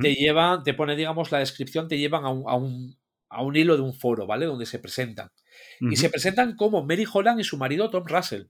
te 0.00 0.14
llevan, 0.16 0.64
te 0.64 0.74
pone, 0.74 0.96
digamos, 0.96 1.30
la 1.30 1.38
descripción, 1.38 1.86
te 1.86 1.96
llevan 1.96 2.24
a 2.24 2.30
un, 2.30 2.42
a 2.48 2.56
un, 2.56 2.96
a 3.28 3.42
un 3.42 3.54
hilo 3.56 3.76
de 3.76 3.82
un 3.82 3.94
foro, 3.94 4.26
¿vale? 4.26 4.46
Donde 4.46 4.66
se 4.66 4.78
presentan. 4.80 5.30
Y 5.80 5.96
se 5.96 6.10
presentan 6.10 6.56
como 6.56 6.82
Mary 6.84 7.04
Holland 7.10 7.38
y 7.40 7.44
su 7.44 7.56
marido 7.56 7.88
Tom 7.88 8.04
Russell. 8.06 8.46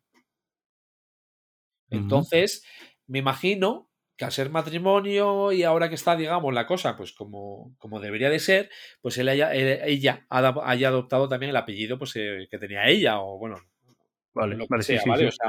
Entonces, 1.90 2.64
me 3.06 3.18
imagino 3.18 3.90
que 4.16 4.24
al 4.24 4.32
ser 4.32 4.50
matrimonio 4.50 5.52
y 5.52 5.62
ahora 5.62 5.88
que 5.88 5.94
está, 5.94 6.16
digamos, 6.16 6.52
la 6.54 6.66
cosa, 6.66 6.96
pues 6.96 7.12
como, 7.12 7.74
como 7.78 8.00
debería 8.00 8.30
de 8.30 8.38
ser, 8.38 8.70
pues 9.02 9.18
él 9.18 9.28
haya, 9.28 9.54
ella 9.54 10.26
haya 10.30 10.88
adoptado 10.88 11.28
también 11.28 11.50
el 11.50 11.56
apellido 11.56 11.98
pues, 11.98 12.16
eh, 12.16 12.48
que 12.50 12.58
tenía 12.58 12.88
ella, 12.88 13.20
o 13.20 13.38
bueno, 13.38 13.56
Vale, 14.40 14.56
lo 14.56 14.64
que 14.64 14.68
vale, 14.70 14.82
sí, 14.82 14.92
sea, 14.92 15.02
sí, 15.02 15.08
¿vale? 15.10 15.22
sí. 15.22 15.28
O 15.28 15.32
sea, 15.32 15.48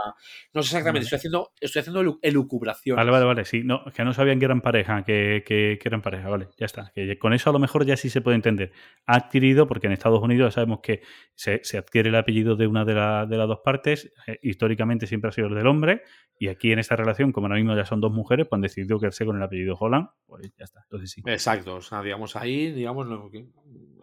no 0.53 0.63
sé 0.63 0.67
exactamente, 0.67 0.91
Vale. 0.99 1.03
estoy 1.03 1.17
haciendo, 1.17 1.51
estoy 1.59 1.79
haciendo 1.81 2.01
elu- 2.03 2.19
elucubraciones. 2.21 2.97
Vale, 2.97 3.11
vale, 3.11 3.25
vale, 3.25 3.45
sí. 3.45 3.61
No, 3.63 3.83
que 3.93 4.03
no 4.03 4.13
sabían 4.13 4.39
que 4.39 4.45
eran 4.45 4.61
pareja, 4.61 5.03
que, 5.03 5.43
que- 5.45 5.77
que 5.81 5.89
eran 5.89 6.01
pareja, 6.01 6.29
vale, 6.29 6.47
ya 6.57 6.65
está. 6.65 6.91
Que 6.95 7.17
con 7.19 7.33
eso 7.33 7.49
a 7.49 7.53
lo 7.53 7.59
mejor 7.59 7.85
ya 7.85 7.97
sí 7.97 8.09
se 8.09 8.21
puede 8.21 8.35
entender. 8.35 8.71
Ha 9.05 9.15
adquirido, 9.17 9.67
porque 9.67 9.87
en 9.87 9.93
Estados 9.93 10.21
Unidos 10.21 10.47
ya 10.47 10.55
sabemos 10.55 10.79
que 10.81 11.01
se, 11.35 11.59
se 11.63 11.77
adquiere 11.77 12.09
el 12.09 12.15
apellido 12.15 12.55
de 12.55 12.67
una 12.67 12.85
de, 12.85 12.93
la- 12.93 13.25
de 13.25 13.37
las 13.37 13.47
dos 13.47 13.59
partes, 13.63 14.11
eh, 14.27 14.39
históricamente 14.41 15.07
siempre 15.07 15.29
ha 15.29 15.31
sido 15.31 15.47
el 15.47 15.55
del 15.55 15.67
hombre, 15.67 16.01
y 16.39 16.47
aquí 16.49 16.71
en 16.71 16.79
esta 16.79 16.95
relación, 16.95 17.31
como 17.31 17.47
ahora 17.47 17.57
mismo 17.57 17.75
ya 17.75 17.85
son 17.85 17.99
dos 17.99 18.11
mujeres, 18.11 18.47
pues 18.47 18.57
han 18.57 18.61
decidido 18.61 18.99
quedarse 18.99 19.25
con 19.25 19.37
el 19.37 19.43
apellido 19.43 19.75
Holland, 19.79 20.07
pues 20.25 20.51
ya 20.57 20.65
está. 20.65 20.81
Entonces 20.83 21.11
sí. 21.11 21.21
Exacto, 21.25 21.75
o 21.75 21.81
sea, 21.81 22.01
digamos 22.03 22.35
ahí, 22.35 22.71
digamos, 22.71 23.07
que- 23.31 23.47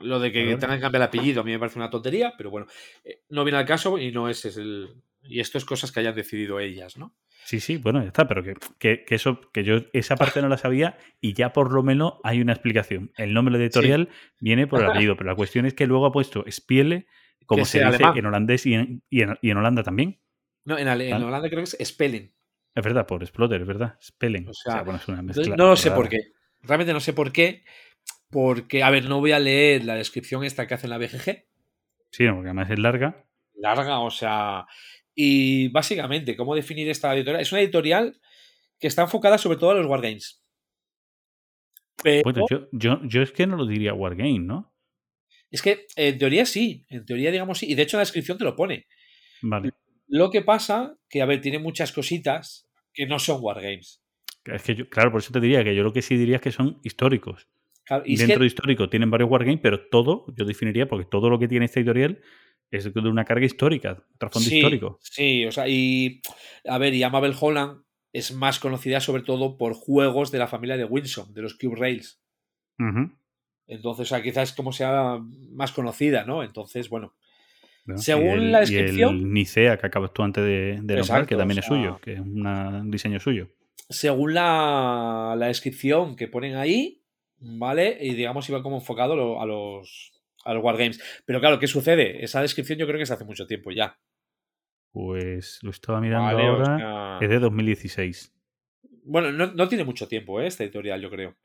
lo 0.01 0.19
de 0.21 0.33
que 0.33 0.57
tengan 0.59 0.77
que 0.79 0.83
cambiar 0.83 1.03
el 1.03 1.09
apellido 1.09 1.41
a 1.41 1.45
mí 1.45 1.53
me 1.53 1.59
parece 1.59 1.79
una 1.79 1.91
tontería, 1.91 2.35
pero 2.37 2.51
bueno, 2.51 2.67
eh, 3.05 3.23
no 3.29 3.45
viene 3.45 3.59
al 3.59 3.67
caso 3.67 3.99
y 3.99 4.13
no 4.13 4.29
es, 4.29 4.45
es 4.45 4.57
el... 4.57 4.95
Y 5.27 5.41
esto 5.41 5.57
es 5.57 5.65
cosas 5.65 5.91
que 5.91 6.01
hayan 6.01 6.15
decidido 6.15 6.61
ellas, 6.61 6.99
¿no? 6.99 7.17
Sí, 7.47 7.59
sí, 7.61 7.77
bueno, 7.79 8.01
ya 8.03 8.09
está, 8.09 8.29
pero 8.29 8.43
que, 8.43 8.55
que- 8.79 9.05
que 9.07 9.15
eso, 9.15 9.41
que 9.53 9.65
yo 9.65 9.79
esa 9.93 10.17
parte 10.17 10.43
no 10.43 10.49
la 10.49 10.59
sabía 10.59 10.99
y 11.21 11.33
ya 11.35 11.53
por 11.53 11.73
lo 11.73 11.83
menos 11.83 12.15
hay 12.25 12.41
una 12.41 12.53
explicación. 12.53 13.11
El 13.17 13.33
nombre 13.33 13.57
editorial 13.57 14.09
viene 14.41 14.67
por 14.67 14.81
el 14.83 14.91
apellido, 14.91 15.17
pero 15.17 15.31
la 15.31 15.37
cuestión 15.37 15.65
es 15.67 15.73
que 15.75 15.87
luego 15.87 16.07
ha 16.07 16.13
puesto 16.13 16.45
Spiele, 16.51 17.07
como 17.47 17.65
se 17.65 17.79
dice 17.79 17.89
alemán. 17.89 18.19
en 18.19 18.27
holandés 18.27 18.67
y 18.67 18.75
en, 18.75 19.03
y 19.11 19.23
en- 19.23 19.39
y 19.41 19.51
en 19.51 19.57
Holanda 19.57 19.83
también. 19.83 20.21
No, 20.65 20.79
en, 20.79 20.89
Ale- 20.89 21.09
en. 21.11 21.23
Holanda 21.23 21.49
creo 21.49 21.65
que 21.65 21.77
es 21.77 21.89
Spelling. 21.89 22.35
Es 22.75 22.83
verdad, 22.85 23.07
por 23.07 23.23
Exploter, 23.23 23.61
es 23.61 23.67
verdad. 23.67 23.97
Spellen. 24.03 24.47
O 24.49 24.51
O 24.51 24.55
sea, 24.55 24.83
bueno, 24.83 24.99
es 24.99 25.07
una 25.09 25.23
mezcla. 25.23 25.55
no 25.57 25.69
lo 25.69 25.77
sé 25.77 25.91
por 25.91 26.09
qué. 26.09 26.19
Realmente 26.63 26.93
no 26.93 27.01
sé 27.01 27.13
por 27.13 27.31
qué. 27.33 27.65
Porque, 28.35 28.83
a 28.83 28.91
ver, 28.91 29.09
no 29.09 29.21
voy 29.21 29.31
a 29.31 29.39
leer 29.39 29.85
la 29.85 29.95
descripción 29.95 30.43
esta 30.43 30.67
que 30.67 30.75
hace 30.75 30.87
en 30.87 30.91
la 30.91 30.99
BGG. 30.99 31.47
Sí, 32.11 32.27
porque 32.27 32.49
además 32.49 32.69
es 32.69 32.81
larga. 32.81 33.25
Larga, 33.55 34.01
o 34.01 34.11
sea. 34.11 34.67
Y 35.15 35.69
básicamente, 35.69 36.35
¿cómo 36.37 36.57
definir 36.57 36.91
esta 36.91 37.15
editorial? 37.15 37.43
Es 37.43 37.53
una 37.53 37.61
editorial 37.61 38.21
que 38.81 38.89
está 38.89 39.03
enfocada 39.03 39.39
sobre 39.39 39.57
todo 39.59 39.71
a 39.71 39.75
los 39.75 39.87
wargames. 39.87 40.45
Pero 42.03 42.23
Bueno, 42.25 42.45
yo, 42.51 42.67
yo, 42.73 43.01
yo 43.05 43.23
es 43.23 43.31
que 43.31 43.47
no 43.47 43.57
lo 43.57 43.67
diría 43.67 43.95
Wargame, 43.95 44.41
¿no? 44.41 44.75
es 45.49 45.63
que 45.63 45.87
en 45.95 46.19
teoría 46.19 46.45
sí, 46.45 46.85
en 46.89 47.07
teoría 47.07 47.31
digamos 47.31 47.59
sí, 47.59 47.71
y 47.71 47.77
de 47.77 47.83
hecho 47.83 47.97
en 47.97 48.01
la 48.01 48.03
descripción 48.03 48.37
te 48.37 48.43
lo 48.43 48.57
pone. 48.57 48.89
Vale. 49.43 49.71
Lo 50.09 50.29
que 50.33 50.43
pasa 50.43 50.99
que, 51.09 51.23
a 51.23 51.27
ver, 51.27 51.41
tiene 51.41 51.61
muchas 51.61 51.93
cositas 51.93 52.69
que 52.93 53.07
no 53.07 53.21
son 53.21 53.39
wargames. 53.41 54.03
Es 54.45 54.63
que 54.65 54.75
yo, 54.75 54.89
claro, 54.89 55.13
por 55.13 55.21
eso 55.21 55.31
te 55.31 55.39
diría 55.39 55.63
que 55.63 55.77
yo 55.77 55.85
lo 55.85 55.93
que 55.93 56.03
sí 56.03 56.17
diría 56.17 56.37
es 56.37 56.43
que 56.43 56.51
son 56.51 56.81
históricos. 56.83 57.47
Claro, 57.85 58.03
y 58.07 58.17
Dentro 58.17 58.41
de 58.41 58.47
histórico 58.47 58.89
tienen 58.89 59.11
varios 59.11 59.31
wargames, 59.31 59.61
pero 59.63 59.89
todo, 59.89 60.25
yo 60.37 60.45
definiría, 60.45 60.89
porque 60.89 61.07
todo 61.11 61.29
lo 61.31 61.39
que 61.39 61.49
tiene 61.49 61.67
este 61.67 61.81
editorial 61.81 62.21
es 62.71 62.93
de 62.93 63.01
una 63.01 63.25
carga 63.25 63.45
histórica, 63.47 64.03
trasfondo 64.19 64.49
sí, 64.49 64.57
histórico. 64.57 64.99
Sí, 65.03 65.45
o 65.45 65.53
sea, 65.53 65.69
y 65.69 66.21
a 66.67 66.79
ver, 66.79 66.95
y 66.95 67.03
Amabel 67.03 67.35
Holland 67.39 67.83
es 68.13 68.33
más 68.33 68.59
conocida 68.59 69.01
sobre 69.01 69.23
todo 69.23 69.57
por 69.59 69.75
juegos 69.75 70.31
de 70.33 70.39
la 70.39 70.47
familia 70.47 70.77
de 70.77 70.85
Wilson, 70.85 71.35
de 71.35 71.43
los 71.43 71.55
Cube 71.59 71.77
Rails. 71.77 72.21
Entonces, 73.67 74.07
o 74.07 74.15
sea, 74.15 74.23
quizás 74.23 74.53
como 74.53 74.73
sea 74.73 75.19
más 75.53 75.73
conocida, 75.73 76.25
¿no? 76.25 76.43
Entonces, 76.43 76.89
bueno, 76.89 77.15
¿no? 77.87 77.97
Según 77.99 78.25
Y 78.41 78.45
el- 78.45 78.53
la 78.53 78.59
Y 78.59 78.61
descripción- 78.67 79.15
el 79.17 79.33
Nicea 79.33 79.77
que 79.79 79.87
acabas 79.87 80.13
tú 80.13 80.23
antes 80.23 80.43
de, 80.45 80.51
de 80.51 80.73
nombrar, 80.75 80.99
Exacto, 80.99 81.29
que 81.29 81.37
también 81.37 81.59
o 81.59 81.61
es 81.61 81.67
suyo, 81.67 81.99
que 82.03 82.15
es 82.15 82.21
una- 82.21 82.69
un 82.81 82.91
diseño 82.91 83.21
suyo. 83.21 83.49
según 83.89 84.33
la, 84.35 85.35
la 85.39 85.47
descripción 85.49 86.17
que 86.17 86.27
ponen 86.29 86.57
ahí, 86.57 87.03
¿vale? 87.45 87.97
Y 88.01 88.15
digamos 88.15 88.49
iba 88.49 88.63
como 88.63 88.77
enfocado 88.77 89.15
lo- 89.17 89.41
a 89.41 89.47
los 89.47 90.13
a 90.45 90.53
los 90.53 90.63
Wargames. 90.63 91.01
Pero 91.25 91.41
claro, 91.41 91.59
¿qué 91.59 91.67
sucede? 91.67 92.23
Esa 92.25 92.43
descripción 92.43 92.79
yo 92.79 92.87
creo 92.87 92.99
que 92.99 93.05
es 93.05 93.11
hace 93.11 93.25
mucho 93.25 93.47
tiempo 93.47 93.71
ya. 93.71 93.99
Pues 94.93 95.59
lo 95.63 95.71
estaba 95.71 96.01
mirando 96.01 96.27
¿vale? 96.37 96.49
O 96.49 96.53
ahora. 96.55 96.79
sea, 96.79 97.19
Es 97.21 97.29
de 97.31 97.39
2016. 97.39 98.33
Bueno, 99.05 99.33
no, 99.33 99.53
no 99.53 99.69
tiene 99.69 99.85
mucho 99.85 100.07
tiempo, 100.07 100.41
¿eh? 100.41 100.47
Esta 100.47 100.65
editorial, 100.65 101.01
yo 101.01 101.11
creo. 101.11 101.37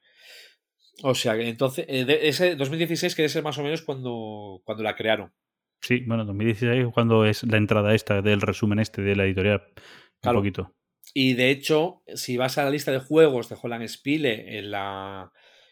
O 1.04 1.16
sea, 1.16 1.36
entonces, 1.36 1.86
eh, 1.88 2.06
ese 2.24 2.56
2016 2.56 3.16
quiere 3.16 3.30
ser 3.30 3.42
más 3.44 3.58
o 3.58 3.64
menos 3.64 3.82
cuando, 3.82 4.62
cuando 4.66 4.84
la 4.84 4.96
crearon. 4.96 5.32
Sí, 5.82 6.04
bueno, 6.06 6.26
2016 6.26 6.86
es 6.88 6.94
cuando 6.94 7.26
es 7.26 7.44
la 7.44 7.58
entrada 7.58 7.96
esta 7.96 8.22
del 8.22 8.42
resumen 8.42 8.80
este 8.80 9.02
de 9.02 9.16
la 9.16 9.24
editorial. 9.26 9.64
Claro. 10.22 10.40
Un 10.40 10.44
poquito. 10.44 10.76
Y 11.14 11.34
de 11.36 11.50
hecho, 11.52 12.04
si 12.14 12.36
vas 12.38 12.58
a 12.58 12.66
la 12.66 12.70
lista 12.70 12.92
de 12.92 13.00
juegos 13.00 13.48
de 13.50 13.56
Holland 13.62 13.88
Spiele 13.88 14.60
en 14.60 14.72
la, 14.72 15.32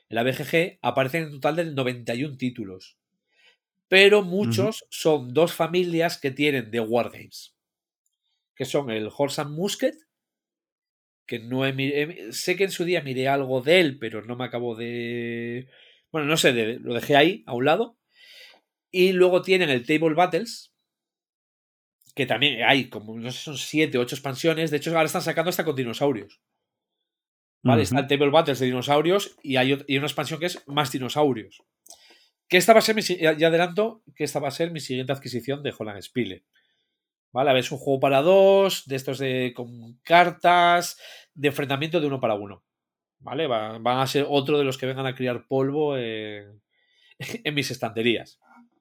en 0.10 0.16
la 0.16 0.24
BGG, 0.24 0.80
aparecen 0.82 1.24
en 1.24 1.32
total 1.32 1.56
de 1.58 1.66
91 1.66 2.38
títulos. 2.38 2.98
Pero 3.90 4.24
muchos 4.24 4.86
son 4.90 5.34
dos 5.34 5.54
familias 5.54 6.18
que 6.20 6.32
tienen 6.32 6.72
de 6.72 6.80
Wargames. 6.82 7.56
Que 8.56 8.66
son 8.66 8.90
el 8.92 9.10
Horse 9.16 9.42
and 9.42 9.52
Musket, 9.52 9.96
que 11.26 11.40
no 11.40 11.66
he, 11.66 12.32
sé 12.32 12.56
que 12.56 12.64
en 12.66 12.72
su 12.72 12.86
día 12.86 13.02
miré 13.02 13.28
algo 13.28 13.62
de 13.62 13.80
él, 13.82 14.00
pero 14.00 14.24
no 14.24 14.36
me 14.36 14.46
acabo 14.46 14.76
de... 14.76 15.68
Bueno, 16.12 16.28
no 16.28 16.38
sé, 16.38 16.54
de- 16.54 16.80
lo 16.80 16.94
dejé 16.94 17.16
ahí, 17.18 17.44
a 17.48 17.54
un 17.54 17.66
lado. 17.66 17.98
Y 18.92 19.14
luego 19.14 19.42
tienen 19.42 19.70
el 19.70 19.86
Table 19.86 20.16
Battles, 20.16 20.74
que 22.16 22.26
también 22.26 22.64
hay 22.64 22.90
como, 22.90 23.18
no 23.18 23.32
sé, 23.32 23.40
son 23.40 23.58
siete 23.58 23.98
o 23.98 24.02
ocho 24.02 24.16
expansiones. 24.16 24.72
De 24.72 24.78
hecho, 24.78 24.90
ahora 24.92 25.06
están 25.06 25.22
sacando 25.22 25.50
hasta 25.50 25.66
con 25.66 25.76
dinosaurios. 25.76 26.42
¿Vale? 27.64 27.82
Está 27.84 28.00
el. 28.00 28.08
Table 28.08 28.30
Battles 28.30 28.60
de 28.60 28.66
dinosaurios 28.68 29.36
y 29.44 29.56
hay 29.58 29.78
y 29.88 29.98
una 29.98 30.08
expansión 30.08 30.40
que 30.40 30.46
es 30.48 30.64
más 30.68 30.92
dinosaurios. 30.92 31.64
Que 32.48 32.58
esta 32.58 32.72
va 32.74 32.80
a 32.80 32.82
ser 32.82 32.96
mi, 32.96 33.02
ya 33.02 33.48
adelanto 33.48 34.04
que 34.16 34.24
esta 34.24 34.40
va 34.40 34.48
a 34.48 34.52
ser 34.52 34.72
mi 34.72 34.80
siguiente 34.80 35.12
adquisición 35.12 35.64
de 35.64 35.74
Holland 35.78 36.02
Spiele. 36.02 36.44
¿Vale? 37.34 37.50
A 37.50 37.54
ver, 37.54 37.60
es 37.60 37.72
un 37.72 37.78
juego 37.78 38.00
para 38.00 38.22
dos, 38.22 38.86
de 38.86 38.96
estos 38.96 39.20
de 39.20 39.52
con 39.56 39.96
cartas, 40.04 40.98
de 41.34 41.50
enfrentamiento 41.50 42.00
de 42.00 42.08
uno 42.08 42.20
para 42.22 42.36
uno. 42.36 42.64
¿Vale? 43.20 43.48
Va- 43.48 43.78
van 43.80 44.00
a 44.00 44.08
ser 44.08 44.26
otro 44.30 44.58
de 44.58 44.64
los 44.64 44.78
que 44.78 44.86
vengan 44.86 45.06
a 45.08 45.14
criar 45.16 45.46
polvo 45.48 45.98
en, 45.98 46.62
en 47.44 47.54
mis 47.54 47.70
estanterías. 47.70 48.40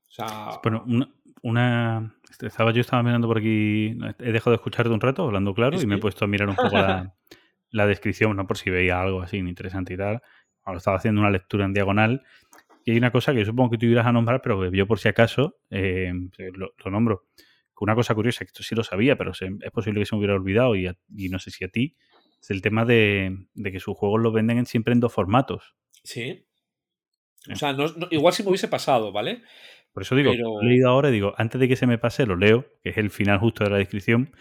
O 0.09 0.13
sea, 0.13 0.61
Bueno, 0.63 0.85
una, 0.87 1.09
una- 1.43 2.15
Estaba, 2.41 2.71
yo 2.73 2.83
estaba 2.83 3.03
mirando 3.03 3.27
por 3.29 3.39
aquí. 3.39 3.97
He 4.21 4.33
dejado 4.33 4.51
de 4.51 4.57
escucharte 4.57 4.91
un 4.93 5.01
rato, 5.01 5.23
hablando 5.25 5.55
claro, 5.55 5.77
Sí, 5.79 5.85
y 5.85 5.87
me 5.87 5.95
he 5.97 5.99
puesto 5.99 6.25
a 6.25 6.29
mirar 6.29 6.49
un 6.49 6.57
poco 6.57 6.77
la, 6.77 7.15
la 7.77 7.87
descripción, 7.87 8.37
¿no? 8.37 8.47
Por 8.47 8.57
si 8.59 8.71
veía 8.71 9.01
algo 9.01 9.23
así 9.23 9.37
interesante 9.39 9.95
y 9.95 9.97
tal. 9.97 10.21
Ahora 10.65 10.79
estaba 10.79 10.97
haciendo 10.97 11.21
una 11.21 11.31
lectura 11.31 11.65
en 11.65 11.73
diagonal. 11.75 12.23
Y 12.85 12.93
hay 12.93 12.99
una 12.99 13.11
cosa 13.11 13.33
que 13.33 13.41
yo 13.41 13.45
supongo 13.47 13.71
que 13.71 13.79
tú 13.79 13.87
ibas 13.87 14.07
a 14.07 14.13
nombrar, 14.13 14.41
pero 14.43 14.61
que 14.61 14.77
yo 14.77 14.87
por 14.87 14.99
si 14.99 15.09
acaso 15.09 15.59
eh, 15.71 16.13
lo, 16.55 16.73
lo 16.85 16.91
nombro. 16.91 17.25
Una 17.79 17.95
cosa 17.95 18.15
curiosa, 18.15 18.45
que 18.45 18.49
esto 18.49 18.63
sí 18.63 18.75
lo 18.75 18.83
sabía, 18.85 19.17
pero 19.17 19.35
se- 19.35 19.51
es 19.61 19.71
posible 19.71 20.01
que 20.01 20.07
se 20.07 20.15
me 20.15 20.21
hubiera 20.21 20.35
olvidado 20.35 20.75
y, 20.77 20.87
a- 20.87 20.97
y 21.15 21.29
no 21.29 21.39
sé 21.39 21.51
si 21.51 21.65
a 21.65 21.69
ti, 21.69 21.97
es 22.41 22.51
el 22.51 22.63
tema 22.63 22.85
de, 22.85 23.37
de 23.55 23.73
que 23.73 23.81
sus 23.81 23.97
juegos 23.97 24.21
los 24.23 24.33
venden 24.33 24.59
en- 24.59 24.67
siempre 24.67 24.93
en 24.95 25.01
dos 25.01 25.13
formatos. 25.13 25.75
sí. 26.03 26.43
O 27.53 27.55
sea, 27.55 27.73
no- 27.73 27.87
no- 27.97 28.09
igual 28.11 28.33
si 28.35 28.43
me 28.43 28.49
hubiese 28.49 28.67
pasado, 28.67 29.13
¿vale? 29.13 29.43
Por 29.93 30.03
eso 30.03 30.17
digo, 30.17 30.33
Pero- 30.33 30.61
lo 30.61 30.63
he 30.63 30.71
leído 30.71 30.89
ahora 30.89 31.11
y 31.11 31.13
digo, 31.13 31.33
antes 31.37 31.61
de 31.61 31.69
que 31.69 31.77
se 31.77 31.87
me 31.87 31.97
pase, 31.99 32.27
lo 32.27 32.35
leo, 32.37 32.67
que 32.83 32.91
es 32.91 32.97
el 32.99 33.11
final 33.11 33.39
justo 33.39 33.63
de 33.63 33.71
la 33.71 33.77
descripción, 33.77 34.33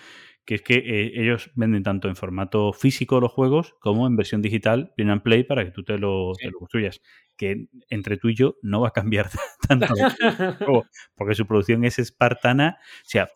que 0.45 0.55
es 0.55 0.61
que 0.61 0.76
eh, 0.76 1.11
ellos 1.15 1.51
venden 1.55 1.84
tanto 1.84 2.07
en 2.07 2.15
formato 2.15 2.72
físico 2.72 3.19
los 3.19 3.31
juegos 3.31 3.76
como 3.80 4.05
en 4.07 4.15
versión 4.15 4.41
digital, 4.41 4.93
print 4.95 5.11
and 5.11 5.23
play, 5.23 5.43
para 5.43 5.65
que 5.65 5.72
tú 5.72 5.84
te 5.84 5.97
lo, 5.97 6.34
Sí. 6.35 6.45
te 6.45 6.51
lo 6.51 6.59
construyas. 6.59 7.01
Que 7.35 7.67
entre 7.89 8.17
tú 8.17 8.30
y 8.30 8.35
yo 8.35 8.55
no 8.61 8.81
va 8.81 8.89
a 8.89 8.91
cambiar 8.91 9.30
tanto 9.67 9.88
porque 11.15 11.35
su 11.35 11.45
producción 11.47 11.84
es 11.84 11.99
espartana. 11.99 12.77
O 12.80 13.09
sea, 13.09 13.27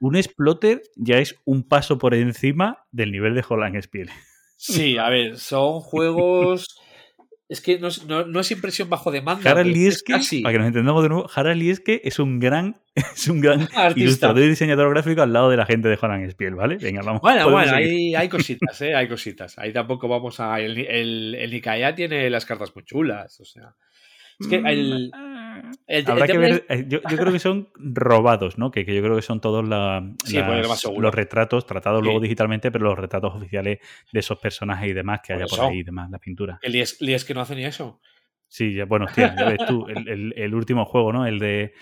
un 0.00 0.16
exploter 0.16 0.82
ya 0.96 1.18
es 1.18 1.36
un 1.44 1.62
paso 1.68 1.98
por 1.98 2.14
encima 2.14 2.78
del 2.90 3.12
nivel 3.12 3.34
de 3.34 3.44
Holland 3.48 3.80
Spiel. 3.82 4.10
Sí, 4.56 4.96
a 4.98 5.08
ver, 5.10 5.36
son 5.38 5.80
juegos. 5.80 6.66
Es 7.48 7.60
que 7.60 7.78
no, 7.78 7.88
es- 7.88 8.06
no- 8.06 8.24
no 8.24 8.40
es 8.40 8.50
impresión 8.50 8.88
bajo 8.88 9.10
demanda. 9.10 9.50
Harald 9.50 9.68
es 9.70 9.76
Lieske, 9.76 10.42
para 10.42 10.52
que 10.54 10.58
nos 10.58 10.66
entendamos 10.68 11.02
de 11.02 11.08
nuevo, 11.10 11.30
Harald 11.34 11.60
Lieske 11.60 12.00
es 12.02 12.18
un 12.18 12.40
gran, 12.40 12.76
es 12.94 13.28
un 13.28 13.40
gran 13.40 13.60
Artista. 13.74 13.92
ilustrador 14.00 14.42
y 14.42 14.48
diseñador 14.48 14.90
gráfico 14.90 15.20
al 15.22 15.32
lado 15.32 15.50
de 15.50 15.56
la 15.58 15.66
gente 15.66 15.88
de 15.88 15.98
Holland 16.00 16.30
Spiel, 16.30 16.54
¿vale? 16.54 16.78
Venga, 16.78 17.02
vamos. 17.02 17.20
Bueno, 17.20 17.50
bueno, 17.50 17.74
hay, 17.74 18.14
hay 18.14 18.28
cositas, 18.30 18.80
¿eh? 18.80 18.94
Hay 18.94 19.08
cositas. 19.08 19.58
Ahí 19.58 19.72
tampoco 19.72 20.08
vamos 20.08 20.40
a. 20.40 20.58
El, 20.60 20.78
el, 20.78 21.34
el 21.34 21.50
Nikaya 21.50 21.94
tiene 21.94 22.30
las 22.30 22.46
cartas 22.46 22.74
muy 22.74 22.84
chulas, 22.84 23.38
o 23.40 23.44
sea. 23.44 23.74
Es 24.40 24.48
que 24.48 24.56
el. 24.56 25.10
El- 25.86 26.10
Habrá 26.10 26.24
el 26.26 26.30
que 26.30 26.38
ver, 26.38 26.66
eh, 26.68 26.84
yo, 26.88 27.00
yo 27.08 27.16
creo 27.16 27.32
que 27.32 27.38
son 27.38 27.68
robados, 27.74 28.58
¿no? 28.58 28.70
Que, 28.70 28.84
que 28.84 28.94
yo 28.94 29.02
creo 29.02 29.16
que 29.16 29.22
son 29.22 29.40
todos 29.40 29.66
la- 29.68 30.02
Sí, 30.24 30.36
las- 30.36 30.84
los 30.84 31.14
retratos 31.14 31.66
tratados 31.66 32.00
Sí. 32.00 32.04
luego 32.04 32.20
digitalmente, 32.20 32.70
pero 32.70 32.84
los 32.86 32.98
retratos 32.98 33.34
oficiales 33.34 33.78
de 34.12 34.20
esos 34.20 34.38
personajes 34.38 34.88
y 34.88 34.92
demás 34.92 35.20
que 35.22 35.32
haya 35.32 35.46
por 35.46 35.60
ahí 35.60 35.78
y 35.78 35.82
demás, 35.82 36.10
la 36.10 36.18
pintura. 36.18 36.58
El 36.62 36.72
Lies, 36.72 37.00
Lies 37.00 37.24
que 37.24 37.34
no 37.34 37.40
hace 37.40 37.54
ni 37.56 37.64
eso. 37.64 38.00
Sí, 38.48 38.74
ya, 38.74 38.84
bueno, 38.84 39.06
hostia, 39.06 39.34
ya 39.36 39.48
ves 39.48 39.66
tú, 39.66 39.86
el, 39.88 40.08
el- 40.08 40.34
el 40.36 40.54
último 40.54 40.84
juego, 40.84 41.12
¿no? 41.12 41.26
El 41.26 41.38
de 41.38 41.72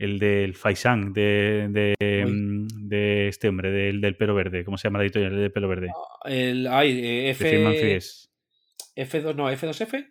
el 0.00 0.20
del 0.20 0.54
Faisán, 0.54 1.12
de, 1.12 1.94
mm, 2.24 2.88
de 2.88 3.26
este 3.26 3.48
hombre, 3.48 3.72
del, 3.72 4.00
del 4.00 4.16
pelo 4.16 4.32
verde. 4.32 4.64
¿Cómo 4.64 4.78
se 4.78 4.86
llama 4.86 4.98
la 5.00 5.04
editorial 5.06 5.34
del 5.36 5.50
pelo 5.50 5.66
verde? 5.68 5.88
El, 6.24 6.68
ay, 6.68 7.00
eh, 7.04 7.30
F, 7.30 7.48
Fries. 7.80 8.30
F2, 8.94 9.34
no, 9.34 9.50
F2F. 9.50 10.06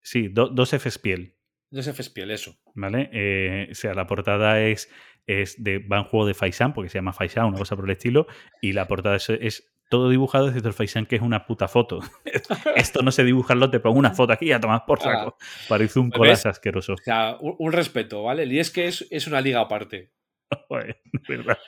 Sí, 0.00 0.26
do- 0.26 0.48
dos 0.48 0.72
Fs 0.72 0.98
piel. 0.98 1.36
No 1.72 1.80
es 1.80 1.86
F 1.86 2.02
Spiel, 2.02 2.30
eso. 2.30 2.54
¿Vale? 2.74 3.08
Eh, 3.12 3.68
o 3.70 3.74
sea, 3.74 3.94
la 3.94 4.06
portada 4.06 4.60
es, 4.60 4.90
es 5.26 5.62
de. 5.62 5.78
Va 5.78 5.98
en 5.98 6.04
juego 6.04 6.26
de 6.26 6.34
Faisan, 6.34 6.74
porque 6.74 6.90
se 6.90 6.98
llama 6.98 7.14
Faisan, 7.14 7.46
una 7.46 7.58
cosa 7.58 7.74
por 7.74 7.86
el 7.86 7.92
estilo. 7.92 8.26
Y 8.60 8.74
la 8.74 8.86
portada 8.86 9.16
es, 9.16 9.30
es 9.30 9.72
todo 9.88 10.10
dibujado 10.10 10.50
desde 10.50 10.68
el 10.68 10.74
Faisan, 10.74 11.06
que 11.06 11.16
es 11.16 11.22
una 11.22 11.46
puta 11.46 11.68
foto. 11.68 12.00
Esto 12.76 13.02
no 13.02 13.10
se 13.10 13.24
dibuja 13.24 13.54
en 13.54 13.70
te 13.70 13.80
pongo 13.80 13.98
una 13.98 14.12
foto 14.12 14.34
aquí 14.34 14.46
y 14.46 14.52
a 14.52 14.60
tomar 14.60 14.84
por 14.86 15.00
saco. 15.00 15.36
Parece 15.68 15.98
un 15.98 16.10
ves. 16.10 16.44
asqueroso. 16.44 16.92
O 16.92 16.96
sea, 16.98 17.38
un, 17.40 17.56
un 17.58 17.72
respeto, 17.72 18.22
¿vale? 18.22 18.42
El 18.42 18.50
Lies 18.50 18.70
que 18.70 18.86
es, 18.86 19.06
es 19.10 19.26
una 19.26 19.40
liga 19.40 19.60
aparte. 19.60 20.12
Joder, 20.68 21.00
de 21.26 21.36
verdad. 21.38 21.58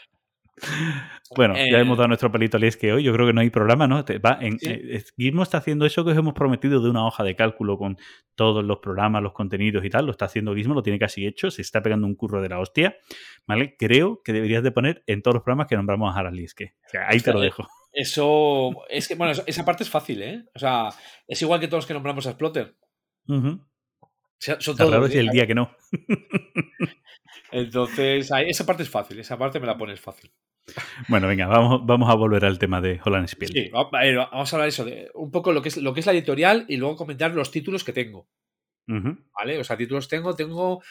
Bueno, 1.36 1.54
ya 1.56 1.62
Eh, 1.62 1.80
hemos 1.80 1.96
dado 1.98 2.06
nuestro 2.08 2.30
pelito 2.30 2.56
al 2.58 2.76
que 2.76 2.92
hoy. 2.92 3.02
Yo 3.02 3.12
creo 3.12 3.26
que 3.26 3.32
no 3.32 3.40
hay 3.40 3.50
programa, 3.50 3.88
¿no? 3.88 4.04
Va 4.24 4.38
en, 4.40 4.58
Sí. 4.60 4.68
eh, 4.70 4.82
es- 4.96 5.12
Gizmo 5.16 5.42
está 5.42 5.58
haciendo 5.58 5.84
eso 5.84 6.04
que 6.04 6.12
os 6.12 6.16
hemos 6.18 6.34
prometido 6.34 6.80
de 6.80 6.90
una 6.90 7.04
hoja 7.06 7.24
de 7.24 7.34
cálculo 7.34 7.76
con 7.76 7.96
todos 8.36 8.62
los 8.64 8.78
programas, 8.78 9.22
los 9.22 9.32
contenidos 9.32 9.84
y 9.84 9.90
tal. 9.90 10.06
Lo 10.06 10.12
está 10.12 10.26
haciendo 10.26 10.54
Gizmo, 10.54 10.74
lo 10.74 10.82
tiene 10.82 10.98
casi 10.98 11.26
hecho. 11.26 11.50
Se 11.50 11.62
está 11.62 11.82
pegando 11.82 12.06
un 12.06 12.14
curro 12.14 12.40
de 12.40 12.48
la 12.50 12.60
hostia. 12.60 12.96
¿Vale? 13.46 13.74
Creo 13.76 14.20
que 14.24 14.32
deberías 14.32 14.62
de 14.62 14.70
poner 14.70 15.02
en 15.06 15.22
todos 15.22 15.34
los 15.34 15.42
programas 15.42 15.66
que 15.66 15.76
nombramos 15.76 16.14
a 16.14 16.18
Harald 16.20 16.36
Lieske. 16.36 16.74
O 16.86 16.88
sea, 16.90 17.08
ahí 17.08 17.18
te 17.20 17.32
lo 17.32 17.40
dejo. 17.40 17.66
Eso. 17.92 18.70
Es 18.88 19.08
que, 19.08 19.14
bueno, 19.16 19.32
esa 19.46 19.64
parte 19.64 19.82
es 19.82 19.90
fácil, 19.90 20.22
¿eh? 20.22 20.44
O 20.54 20.58
sea, 20.58 20.90
es 21.26 21.40
igual 21.42 21.58
que 21.60 21.66
todos 21.68 21.78
los 21.82 21.86
que 21.86 21.94
nombramos 21.94 22.26
a 22.26 22.32
Splotter. 22.32 22.74
O 23.28 23.58
sea, 24.38 24.60
son 24.60 24.76
todos. 24.76 24.90
raro 24.92 25.08
si 25.08 25.16
¿eh? 25.16 25.20
el 25.20 25.28
día 25.30 25.46
que 25.46 25.54
no. 25.54 25.70
Entonces, 27.50 28.30
esa 28.46 28.66
parte 28.66 28.82
es 28.82 28.88
fácil. 28.88 29.18
Esa 29.18 29.38
parte 29.38 29.60
me 29.60 29.66
la 29.66 29.76
pones 29.76 30.00
fácil. 30.00 30.32
Bueno, 31.08 31.28
venga, 31.28 31.46
vamos, 31.46 31.82
vamos 31.84 32.08
a 32.10 32.14
volver 32.14 32.44
al 32.44 32.58
tema 32.58 32.80
de 32.80 33.00
Holland 33.04 33.28
Spiel. 33.28 33.52
Sí, 33.52 33.70
vamos 33.70 34.52
a 34.52 34.56
hablar 34.56 34.68
eso 34.68 34.84
de 34.84 35.10
un 35.14 35.30
poco 35.30 35.52
lo 35.52 35.60
que 35.60 35.68
es 35.68 35.76
lo 35.76 35.92
que 35.92 36.00
es 36.00 36.06
la 36.06 36.12
editorial 36.12 36.64
y 36.68 36.76
luego 36.78 36.96
comentar 36.96 37.34
los 37.34 37.50
títulos 37.50 37.84
que 37.84 37.92
tengo. 37.92 38.28
Ujú. 38.88 39.18
¿Vale? 39.36 39.58
O 39.58 39.64
sea, 39.64 39.76
títulos 39.76 40.08
tengo, 40.08 40.34
tengo. 40.34 40.82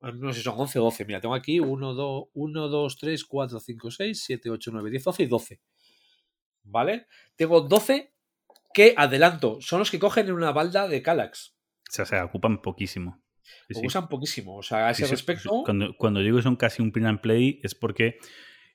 No 0.00 0.32
sé 0.32 0.38
si 0.38 0.44
son 0.44 0.54
11 0.58 0.78
o 0.78 0.84
12. 0.84 1.04
Mira, 1.06 1.20
tengo 1.20 1.34
aquí 1.34 1.58
1, 1.58 1.94
2, 1.94 2.24
1, 2.32 2.68
2, 2.68 2.98
3, 2.98 3.24
4, 3.24 3.60
5, 3.60 3.90
6, 3.90 4.22
7, 4.24 4.50
8, 4.50 4.70
9, 4.72 4.90
10, 4.90 5.04
12 5.04 5.22
y 5.22 5.26
12. 5.26 5.60
¿Vale? 6.62 7.06
Tengo 7.34 7.62
12 7.62 8.12
que, 8.72 8.94
adelanto, 8.96 9.58
son 9.60 9.80
los 9.80 9.90
que 9.90 9.98
cogen 9.98 10.26
en 10.26 10.34
una 10.34 10.52
balda 10.52 10.86
de 10.86 11.02
Calax. 11.02 11.56
O 11.88 11.92
sea, 11.92 12.06
se 12.06 12.20
ocupan 12.20 12.62
poquísimo. 12.62 13.20
Sí, 13.70 13.80
usan 13.84 14.08
poquísimo. 14.08 14.56
O 14.56 14.62
sea, 14.62 14.88
a 14.88 14.90
ese 14.90 15.04
Sí, 15.06 15.10
respecto. 15.10 15.62
Cuando, 15.64 15.94
cuando 15.96 16.20
digo 16.20 16.36
que 16.38 16.42
son 16.42 16.56
casi 16.56 16.82
un 16.82 16.92
print 16.92 17.06
and 17.08 17.20
play 17.20 17.60
es 17.62 17.74
porque 17.74 18.18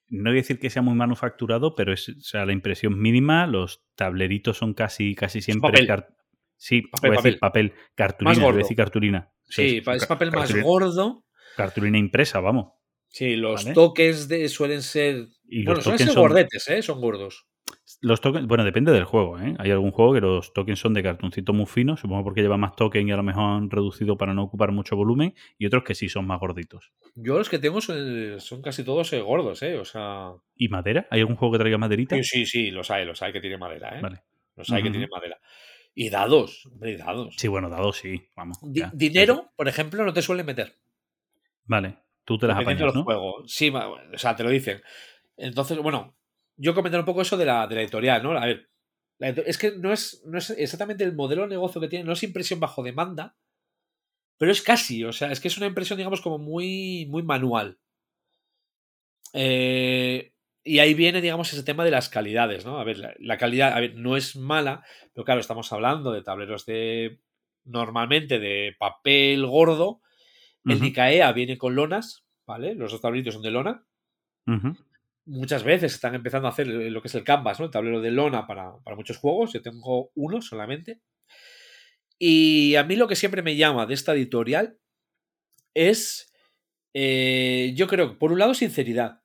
no 0.09 0.29
voy 0.29 0.39
a 0.39 0.41
decir 0.41 0.59
que 0.59 0.69
sea 0.69 0.81
muy 0.81 0.93
manufacturado, 0.95 1.75
pero 1.75 1.93
es 1.93 2.09
o 2.09 2.19
sea, 2.21 2.45
la 2.45 2.53
impresión 2.53 2.99
mínima, 2.99 3.47
los 3.47 3.83
tableritos 3.95 4.57
son 4.57 4.73
casi, 4.73 5.15
casi 5.15 5.41
siempre 5.41 5.71
papel. 5.71 5.87
car- 5.87 6.07
Sí, 6.55 6.81
Papel, 6.83 7.09
voy 7.09 7.17
a 7.17 7.21
decir 7.21 7.39
papel. 7.39 7.73
Cartulina, 7.95 8.41
voy 8.45 8.53
a 8.53 8.57
decir 8.57 8.77
cartulina. 8.77 9.31
Sí, 9.49 9.81
es 9.85 10.05
papel 10.05 10.31
más 10.31 10.41
cartulina- 10.49 10.63
gordo. 10.63 11.25
Cartulina 11.57 11.97
impresa, 11.97 12.39
vamos. 12.39 12.73
Sí, 13.09 13.35
los 13.35 13.63
Vale. 13.65 13.73
tokens 13.75 14.27
de, 14.29 14.47
suelen 14.47 14.81
ser. 14.81 15.27
Y 15.45 15.65
bueno, 15.65 15.75
los 15.75 15.83
suelen 15.83 15.99
ser 15.99 16.07
son- 16.13 16.21
gordetes, 16.23 16.67
¿eh? 16.69 16.81
Son 16.81 17.01
gordos. 17.01 17.45
Los 18.01 18.21
tokens, 18.21 18.47
bueno, 18.47 18.63
depende 18.63 18.91
del 18.93 19.03
juego, 19.03 19.39
¿eh? 19.39 19.55
Hay 19.59 19.71
algún 19.71 19.91
juego 19.91 20.13
que 20.13 20.21
los 20.21 20.53
tokens 20.53 20.79
son 20.79 20.93
de 20.93 21.03
cartoncito 21.03 21.51
muy 21.51 21.65
fino, 21.65 21.97
supongo 21.97 22.23
porque 22.23 22.41
lleva 22.41 22.57
más 22.57 22.75
token 22.75 23.07
y 23.07 23.11
a 23.11 23.17
lo 23.17 23.23
mejor 23.23 23.43
han 23.43 23.69
reducido 23.69 24.17
para 24.17 24.33
no 24.33 24.43
ocupar 24.43 24.71
mucho 24.71 24.95
volumen, 24.95 25.33
y 25.57 25.65
otros 25.65 25.83
que 25.83 25.93
sí 25.93 26.07
son 26.07 26.25
más 26.25 26.39
gorditos. 26.39 26.93
Yo 27.15 27.37
los 27.37 27.49
que 27.49 27.59
tengo 27.59 27.81
son, 27.81 28.39
son 28.39 28.61
casi 28.61 28.83
todos 28.83 29.11
eh, 29.13 29.19
gordos, 29.21 29.61
¿eh? 29.63 29.77
O 29.77 29.85
sea. 29.85 30.31
¿Y 30.55 30.69
madera? 30.69 31.07
¿Hay 31.11 31.19
algún 31.19 31.35
juego 31.35 31.53
que 31.53 31.59
traiga 31.59 31.77
maderita? 31.77 32.15
Sí, 32.15 32.23
sí, 32.23 32.45
sí, 32.45 32.71
los 32.71 32.89
hay, 32.89 33.05
los 33.05 33.21
hay 33.21 33.33
que 33.33 33.41
tienen 33.41 33.59
madera, 33.59 33.97
¿eh? 33.97 34.01
Vale. 34.01 34.23
Los 34.55 34.69
hay 34.71 34.81
que 34.81 34.89
Ujú. 34.89 34.93
tienen 34.93 35.09
madera. 35.09 35.37
Y 35.93 36.09
dados, 36.09 36.65
hombre, 36.65 36.91
y 36.91 36.95
dados. 36.97 37.35
Sí, 37.37 37.47
bueno, 37.47 37.69
dados 37.69 37.97
sí, 37.97 38.29
vamos. 38.35 38.57
Di- 38.61 38.83
dinero, 38.93 39.51
por 39.55 39.67
ejemplo, 39.67 40.03
no 40.03 40.13
te 40.13 40.21
suelen 40.21 40.45
meter. 40.45 40.79
Vale, 41.65 41.97
tú 42.25 42.37
te 42.37 42.47
las 42.47 42.57
apañas, 42.57 42.95
¿no? 42.95 43.03
juego. 43.03 43.43
Sí, 43.47 43.69
o 43.69 44.17
sea, 44.17 44.35
te 44.35 44.43
lo 44.43 44.49
dicen. 44.49 44.81
Entonces, 45.37 45.77
bueno, 45.77 46.15
yo 46.57 46.73
comentar 46.75 46.99
un 46.99 47.05
poco 47.05 47.21
eso 47.21 47.37
de 47.37 47.45
la, 47.45 47.67
de 47.67 47.75
la 47.75 47.81
editorial, 47.81 48.23
¿no? 48.23 48.37
A 48.37 48.45
ver, 48.45 48.69
la 49.19 49.29
es 49.29 49.57
que 49.57 49.71
no 49.77 49.93
es, 49.93 50.23
no 50.25 50.37
es 50.37 50.49
exactamente 50.51 51.03
el 51.03 51.15
modelo 51.15 51.43
de 51.43 51.49
negocio 51.49 51.79
que 51.81 51.87
tiene, 51.87 52.05
no 52.05 52.13
es 52.13 52.23
impresión 52.23 52.59
bajo 52.59 52.83
demanda, 52.83 53.35
pero 54.37 54.51
es 54.51 54.61
casi, 54.61 55.03
o 55.03 55.11
sea, 55.13 55.31
es 55.31 55.39
que 55.39 55.47
es 55.47 55.57
una 55.57 55.67
impresión, 55.67 55.97
digamos, 55.97 56.21
como 56.21 56.37
muy, 56.37 57.05
muy 57.09 57.23
manual. 57.23 57.79
Eh, 59.33 60.33
y 60.63 60.79
ahí 60.79 60.93
viene, 60.93 61.21
digamos, 61.21 61.51
ese 61.51 61.63
tema 61.63 61.83
de 61.83 61.91
las 61.91 62.09
calidades, 62.09 62.65
¿no? 62.65 62.79
A 62.79 62.83
ver, 62.83 62.97
la, 62.97 63.13
la 63.19 63.37
calidad, 63.37 63.73
a 63.73 63.79
ver, 63.79 63.95
no 63.95 64.15
es 64.15 64.35
mala, 64.35 64.83
pero 65.13 65.25
claro, 65.25 65.41
estamos 65.41 65.71
hablando 65.73 66.11
de 66.11 66.23
tableros 66.23 66.65
de, 66.65 67.19
normalmente, 67.65 68.39
de 68.39 68.75
papel 68.77 69.45
gordo, 69.45 70.01
el 70.67 70.77
Ujú, 70.77 70.85
Icaea 70.85 71.31
viene 71.33 71.57
con 71.57 71.75
lonas, 71.75 72.25
¿vale? 72.45 72.75
Los 72.75 72.91
dos 72.91 73.01
tableritos 73.01 73.35
son 73.35 73.43
de 73.43 73.51
lona. 73.51 73.85
ujú. 74.47 74.75
Muchas 75.25 75.63
veces 75.63 75.93
están 75.93 76.15
empezando 76.15 76.47
a 76.47 76.51
hacer 76.51 76.67
lo 76.67 77.01
que 77.01 77.07
es 77.07 77.15
el 77.15 77.23
canvas, 77.23 77.59
¿no? 77.59 77.65
El 77.65 77.71
tablero 77.71 78.01
de 78.01 78.11
lona 78.11 78.45
para, 78.45 78.73
para 78.83 78.95
muchos 78.95 79.17
juegos. 79.17 79.53
Yo 79.53 79.61
tengo 79.61 80.11
uno 80.15 80.41
solamente. 80.41 81.01
Y 82.19 82.75
a 82.75 82.83
mí 82.83 82.95
lo 82.95 83.07
que 83.07 83.15
siempre 83.15 83.41
me 83.41 83.55
llama 83.55 83.85
de 83.85 83.93
esta 83.93 84.13
editorial 84.13 84.79
es, 85.73 86.31
eh, 86.93 87.73
yo 87.75 87.87
creo, 87.87 88.17
por 88.19 88.31
un 88.31 88.39
lado, 88.39 88.53
sinceridad. 88.53 89.21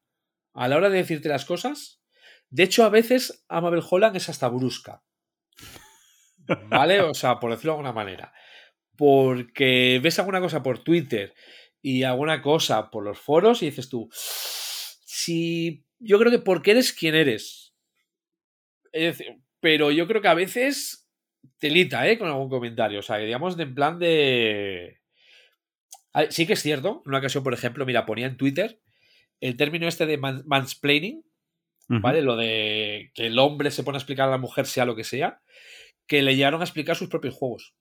A 0.54 0.68
la 0.68 0.76
hora 0.76 0.90
de 0.90 0.98
decirte 0.98 1.28
las 1.28 1.44
cosas. 1.44 2.02
De 2.50 2.62
hecho, 2.62 2.84
a 2.84 2.88
veces 2.88 3.44
Amabel 3.48 3.82
Holland 3.88 4.16
es 4.16 4.28
hasta 4.28 4.48
brusca. 4.48 5.04
¿Vale? 6.68 7.02
O 7.02 7.14
sea, 7.14 7.38
por 7.38 7.50
decirlo 7.50 7.72
de 7.72 7.76
alguna 7.76 7.92
manera. 7.92 8.32
Porque 8.96 10.00
ves 10.02 10.18
alguna 10.18 10.40
cosa 10.40 10.62
por 10.62 10.82
Twitter 10.82 11.34
y 11.82 12.02
alguna 12.02 12.42
cosa 12.42 12.90
por 12.90 13.04
los 13.04 13.18
foros 13.18 13.62
y 13.62 13.66
dices 13.66 13.88
tú, 13.88 14.08
si 14.10 15.86
yo 15.98 16.18
creo 16.18 16.30
que 16.30 16.38
porque 16.38 16.72
eres 16.72 16.92
quien 16.92 17.14
eres. 17.14 17.74
Es 18.92 19.18
decir, 19.18 19.36
pero 19.60 19.90
yo 19.90 20.06
creo 20.06 20.22
que 20.22 20.28
a 20.28 20.34
veces 20.34 21.08
telita, 21.58 22.08
¿eh? 22.08 22.18
Con 22.18 22.28
algún 22.28 22.48
comentario. 22.48 23.00
O 23.00 23.02
sea, 23.02 23.16
digamos, 23.18 23.56
de 23.56 23.62
en 23.64 23.74
plan 23.74 23.98
de... 23.98 25.00
Ver, 26.14 26.32
Sí 26.32 26.46
que 26.46 26.54
es 26.54 26.62
cierto. 26.62 27.02
En 27.04 27.10
una 27.10 27.18
ocasión, 27.18 27.44
por 27.44 27.54
ejemplo, 27.54 27.84
mira, 27.86 28.06
ponía 28.06 28.26
en 28.26 28.36
Twitter 28.36 28.80
el 29.40 29.56
término 29.56 29.86
este 29.86 30.06
de 30.06 30.18
man- 30.18 30.42
mansplaining. 30.46 31.24
¿vale? 32.02 32.20
Lo 32.22 32.36
de 32.36 33.10
que 33.14 33.26
el 33.28 33.38
hombre 33.38 33.70
se 33.70 33.82
pone 33.82 33.96
a 33.96 34.00
explicar 34.00 34.28
a 34.28 34.32
la 34.32 34.38
mujer 34.38 34.66
sea 34.66 34.84
lo 34.84 34.94
que 34.94 35.04
sea, 35.04 35.40
que 36.06 36.22
le 36.22 36.36
llegaron 36.36 36.60
a 36.60 36.64
explicar 36.64 36.96
sus 36.96 37.08
propios 37.08 37.34
juegos 37.34 37.74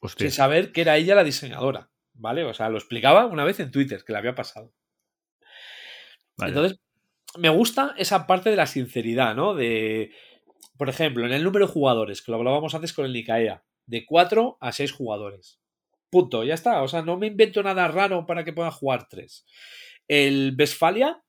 Hostia. 0.00 0.26
sin 0.28 0.32
saber 0.32 0.70
que 0.72 0.82
era 0.82 0.96
ella 0.96 1.16
la 1.16 1.24
diseñadora, 1.24 1.90
¿vale? 2.12 2.44
O 2.44 2.54
sea, 2.54 2.68
lo 2.68 2.78
explicaba 2.78 3.26
una 3.26 3.44
vez 3.44 3.58
en 3.58 3.72
Twitter, 3.72 4.04
que 4.04 4.12
le 4.12 4.18
había 4.18 4.36
pasado. 4.36 4.72
Entonces, 6.38 6.78
me 7.38 7.48
gusta 7.48 7.94
esa 7.96 8.26
parte 8.26 8.50
de 8.50 8.56
la 8.56 8.66
sinceridad, 8.66 9.34
¿no? 9.34 9.54
De, 9.54 10.12
por 10.76 10.88
ejemplo, 10.88 11.24
en 11.26 11.32
el 11.32 11.44
número 11.44 11.66
de 11.66 11.72
jugadores, 11.72 12.22
que 12.22 12.30
lo 12.32 12.38
hablábamos 12.38 12.74
antes 12.74 12.92
con 12.92 13.04
el 13.04 13.12
Nicaea, 13.12 13.64
de 13.86 14.06
4 14.06 14.58
a 14.60 14.72
6 14.72 14.92
jugadores. 14.92 15.60
Punto, 16.10 16.44
ya 16.44 16.54
está. 16.54 16.82
O 16.82 16.88
sea, 16.88 17.02
no 17.02 17.16
me 17.16 17.28
invento 17.28 17.62
nada 17.62 17.88
raro 17.88 18.26
para 18.26 18.44
que 18.44 18.52
puedan 18.52 18.72
jugar 18.72 19.08
3. 19.08 19.46
El 20.08 20.54
Westfalia 20.58 21.22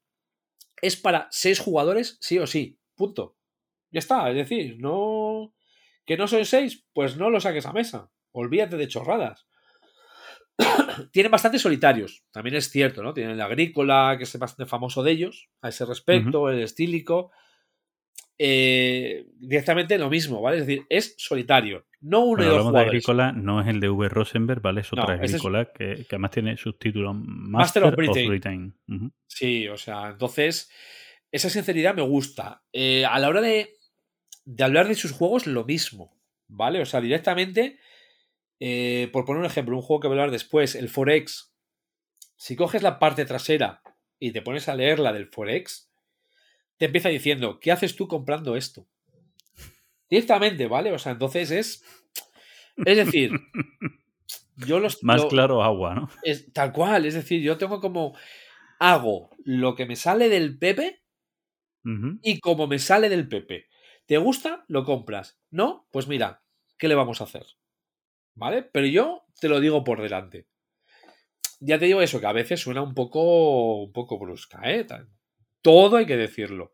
es 0.82 0.98
para 0.98 1.28
6 1.32 1.60
jugadores, 1.60 2.18
sí 2.20 2.38
o 2.40 2.48
sí. 2.48 2.80
Punto. 2.96 3.38
Ya 3.92 4.00
está. 4.00 4.30
Es 4.30 4.36
decir, 4.36 4.78
no. 4.80 5.54
Que 6.06 6.18
no 6.18 6.28
son 6.28 6.46
6, 6.46 6.86
pues 6.92 7.16
no 7.16 7.30
lo 7.30 7.40
saques 7.40 7.66
a 7.66 7.72
mesa. 7.72 8.12
Olvídate 8.34 8.76
de 8.76 8.90
chorradas. 8.90 9.48
Tienen 11.12 11.32
bastantes 11.32 11.62
solitarios, 11.62 12.24
también 12.32 12.56
es 12.56 12.70
cierto, 12.70 13.02
¿no? 13.04 13.14
Tienen 13.14 13.34
el 13.34 13.42
agrícola, 13.42 14.16
que 14.18 14.24
es 14.26 14.38
bastante 14.40 14.70
famoso 14.70 15.04
de 15.04 15.12
ellos, 15.12 15.50
a 15.62 15.70
ese 15.70 15.86
respecto, 15.86 16.50
el 16.50 16.62
estílico. 16.62 17.32
Eh, 18.38 19.28
directamente 19.38 19.98
lo 19.98 20.10
mismo, 20.10 20.42
¿vale? 20.42 20.58
Es 20.58 20.66
decir, 20.68 20.86
es 20.90 21.14
solitario, 21.18 21.86
no 22.02 22.22
uno 22.26 22.38
Cuando 22.38 22.44
y 22.44 22.46
dos 22.48 22.52
hablamos 22.54 22.66
de 22.66 22.70
jugadores. 22.72 22.90
Agrícola, 22.90 23.32
no 23.32 23.62
es 23.62 23.68
el 23.68 23.80
de 23.80 23.90
V. 23.90 24.10
Rosenberg, 24.10 24.62
¿vale? 24.62 24.82
Es 24.82 24.92
otra 24.92 25.06
No, 25.06 25.14
ese 25.14 25.26
es- 25.26 25.32
Agrícola 25.34 25.66
que, 25.72 25.96
que 25.96 26.16
además 26.16 26.32
tiene 26.32 26.58
subtítulo 26.58 27.14
Master, 27.14 27.84
Master 27.84 27.84
of 27.84 27.90
of 27.90 27.96
Britain. 27.96 28.28
Britain. 28.28 28.76
Ujú. 28.88 29.12
Sí, 29.28 29.68
o 29.68 29.78
sea, 29.78 30.10
entonces, 30.10 30.70
esa 31.32 31.50
sinceridad 31.50 31.96
me 31.96 32.02
gusta. 32.02 32.64
Eh, 32.74 33.06
a 33.06 33.20
la 33.20 33.30
hora 33.30 33.42
de, 33.42 33.70
de 34.46 34.64
hablar 34.64 34.88
de 34.88 34.96
sus 34.96 35.12
juegos, 35.12 35.46
lo 35.48 35.64
mismo, 35.64 36.20
¿vale? 36.48 36.82
O 36.82 36.86
sea, 36.86 37.02
directamente, 37.02 37.78
eh, 38.66 39.10
por 39.12 39.26
poner 39.26 39.42
un 39.42 39.46
ejemplo, 39.46 39.76
un 39.76 39.82
juego 39.82 40.00
que 40.00 40.08
voy 40.08 40.18
a 40.18 40.22
hablar 40.22 40.32
después, 40.32 40.76
el 40.76 40.88
Forex. 40.88 41.54
Si 42.38 42.56
coges 42.56 42.82
la 42.82 42.98
parte 42.98 43.26
trasera 43.26 43.82
y 44.20 44.32
te 44.32 44.42
pones 44.42 44.70
a 44.70 44.76
leer 44.76 45.00
la 45.00 45.12
del 45.12 45.28
Forex, 45.28 45.92
te 46.78 46.86
empieza 46.86 47.10
diciendo, 47.10 47.60
¿qué 47.60 47.74
haces 47.74 47.96
tú 47.98 48.08
comprando 48.08 48.56
esto? 48.56 48.88
Directamente, 50.10 50.68
¿vale? 50.68 50.94
O 50.94 50.98
sea, 51.00 51.12
entonces 51.12 51.52
es. 51.52 51.84
Es 52.86 52.96
decir, 52.98 53.32
yo 54.56 54.80
los. 54.80 55.04
Más 55.04 55.24
lo- 55.24 55.28
claro 55.28 55.62
agua, 55.64 55.96
¿no? 55.96 56.10
es 56.24 56.54
tal 56.54 56.72
cual, 56.72 57.06
es 57.06 57.16
decir, 57.16 57.42
yo 57.42 57.58
tengo 57.58 57.82
como 57.82 58.16
hago 58.80 59.30
lo 59.44 59.76
que 59.76 59.86
me 59.86 59.96
sale 59.96 60.30
del 60.30 60.58
Pepe 60.58 61.02
y 62.22 62.40
como 62.40 62.68
me 62.68 62.80
sale 62.80 63.10
del 63.10 63.28
Pepe. 63.28 63.68
¿Te 64.06 64.18
gusta? 64.18 64.64
Lo 64.70 64.84
compras. 64.86 65.40
¿No? 65.52 65.88
Pues 65.92 66.08
mira, 66.08 66.44
¿qué 66.78 66.88
le 66.88 66.96
vamos 66.96 67.20
a 67.20 67.26
hacer? 67.26 67.46
¿Vale? 68.36 68.64
Pero 68.64 68.88
yo 68.88 69.24
te 69.40 69.50
lo 69.50 69.60
digo 69.60 69.84
por 69.84 70.02
delante. 70.02 70.48
Ya 71.60 71.80
te 71.80 71.86
digo 71.86 72.02
eso, 72.02 72.20
que 72.20 72.28
a 72.28 72.34
veces 72.34 72.60
suena 72.60 72.82
un 72.82 72.94
poco, 72.94 73.84
un 73.84 73.94
poco 73.94 74.20
brusca, 74.20 74.60
¿eh? 74.70 74.86
Todo 75.62 75.98
hay 75.98 76.06
que 76.06 76.18
decirlo. 76.18 76.74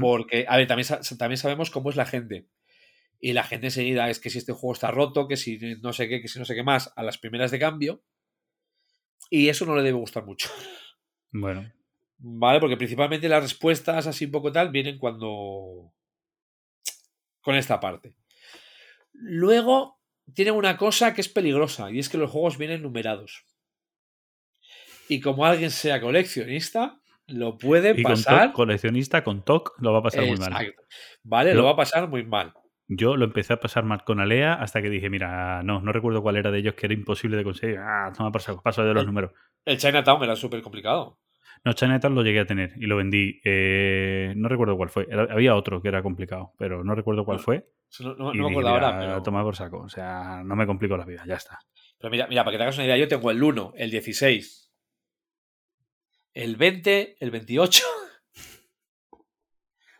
Porque, 0.00 0.44
a 0.48 0.56
ver, 0.56 0.66
también, 0.66 0.88
también 1.18 1.38
sabemos 1.38 1.70
cómo 1.70 1.90
es 1.90 1.96
la 1.96 2.04
gente. 2.04 2.48
Y 3.20 3.32
la 3.32 3.44
gente 3.44 3.68
enseguida 3.68 4.10
es 4.10 4.18
que 4.20 4.28
si 4.28 4.38
este 4.38 4.52
juego 4.52 4.72
está 4.72 4.90
roto, 4.90 5.28
que 5.28 5.36
si 5.36 5.58
no 5.80 5.92
sé 5.92 6.08
qué, 6.08 6.20
que 6.20 6.28
si 6.28 6.38
no 6.38 6.44
sé 6.44 6.54
qué 6.54 6.64
más, 6.64 6.92
a 6.96 7.02
las 7.02 7.18
primeras 7.18 7.50
de 7.50 7.58
cambio. 7.58 8.02
Y 9.30 9.48
eso 9.48 9.66
no 9.66 9.76
le 9.76 9.82
debe 9.82 9.98
gustar 9.98 10.24
mucho. 10.24 10.50
Bueno, 11.30 11.70
¿Vale? 12.18 12.58
Porque 12.58 12.76
principalmente 12.76 13.28
las 13.28 13.42
respuestas 13.42 14.06
así 14.06 14.24
un 14.24 14.32
poco 14.32 14.50
tal 14.50 14.70
vienen 14.70 14.98
cuando... 14.98 15.92
con 17.40 17.54
esta 17.54 17.78
parte. 17.78 18.16
Luego 19.12 19.97
tienen 20.34 20.54
una 20.54 20.76
cosa 20.76 21.14
que 21.14 21.20
es 21.20 21.28
peligrosa 21.28 21.90
y 21.90 21.98
es 21.98 22.08
que 22.08 22.18
los 22.18 22.30
juegos 22.30 22.58
vienen 22.58 22.82
numerados. 22.82 23.44
Y 25.08 25.20
como 25.20 25.46
alguien 25.46 25.70
sea 25.70 26.00
coleccionista, 26.00 27.00
lo 27.26 27.56
puede 27.56 27.98
y 27.98 28.02
pasar... 28.02 28.52
Coleccionista 28.52 29.24
con 29.24 29.42
TOC 29.42 29.76
lo 29.80 29.92
va 29.92 30.00
a 30.00 30.02
pasar 30.02 30.24
muy 30.26 30.36
mal. 30.36 30.52
Exacto. 30.52 30.82
Vale, 31.22 31.54
lo 31.54 31.64
va 31.64 31.70
a 31.70 31.76
pasar 31.76 32.08
muy 32.08 32.24
mal. 32.24 32.52
Yo 32.90 33.16
lo 33.16 33.26
empecé 33.26 33.52
a 33.52 33.60
pasar 33.60 33.84
mal 33.84 34.02
con 34.04 34.18
Alea 34.18 34.54
hasta 34.54 34.80
que 34.80 34.88
dije, 34.88 35.10
mira, 35.10 35.62
no, 35.62 35.80
no 35.80 35.92
recuerdo 35.92 36.22
cuál 36.22 36.36
era 36.36 36.50
de 36.50 36.58
ellos 36.58 36.74
que 36.74 36.86
era 36.86 36.94
imposible 36.94 37.36
de 37.36 37.44
conseguir. 37.44 37.78
Ah, 37.78 38.10
toma 38.16 38.32
por 38.32 38.62
paso 38.62 38.82
de 38.82 38.94
los 38.94 39.02
El- 39.02 39.06
números. 39.06 39.32
El 39.66 39.76
Chinatown 39.76 40.22
era 40.24 40.36
súper 40.36 40.62
complicado. 40.62 41.18
No, 41.64 41.72
Chinatown 41.72 42.14
lo 42.14 42.22
llegué 42.22 42.40
a 42.40 42.46
tener 42.46 42.72
y 42.76 42.86
lo 42.86 42.96
vendí. 42.96 43.40
Eh, 43.44 44.32
no 44.36 44.48
recuerdo 44.48 44.76
cuál 44.76 44.88
fue. 44.90 45.06
Era- 45.10 45.28
había 45.32 45.54
otro 45.54 45.80
que 45.82 45.88
era 45.88 46.02
complicado, 46.02 46.52
pero 46.58 46.84
no 46.84 46.94
recuerdo 46.94 47.24
cuál 47.24 47.38
No, 47.38 47.42
fue. 47.42 47.68
No, 48.00 48.14
no- 48.14 48.16
no 48.16 48.34
y 48.34 48.38
me 48.38 48.42
dije, 48.44 48.50
acuerdo 48.52 48.68
ahora, 48.70 48.98
pero... 49.22 49.22
por 49.44 49.56
saco. 49.56 49.78
O 49.80 49.88
sea, 49.88 50.42
no 50.44 50.56
me 50.56 50.66
complico 50.66 50.96
la 50.96 51.04
vida, 51.04 51.22
ya 51.26 51.34
está. 51.34 51.58
Pero 51.98 52.10
mira, 52.10 52.26
mira, 52.28 52.44
para 52.44 52.52
que 52.52 52.58
te 52.58 52.62
hagas 52.62 52.76
una 52.76 52.84
idea, 52.86 52.96
yo 52.96 53.08
tengo 53.08 53.30
el 53.30 53.42
1, 53.42 53.72
el 53.76 53.90
16, 53.90 54.72
el 56.34 56.56
20, 56.56 57.16
el 57.18 57.30
28, 57.30 57.84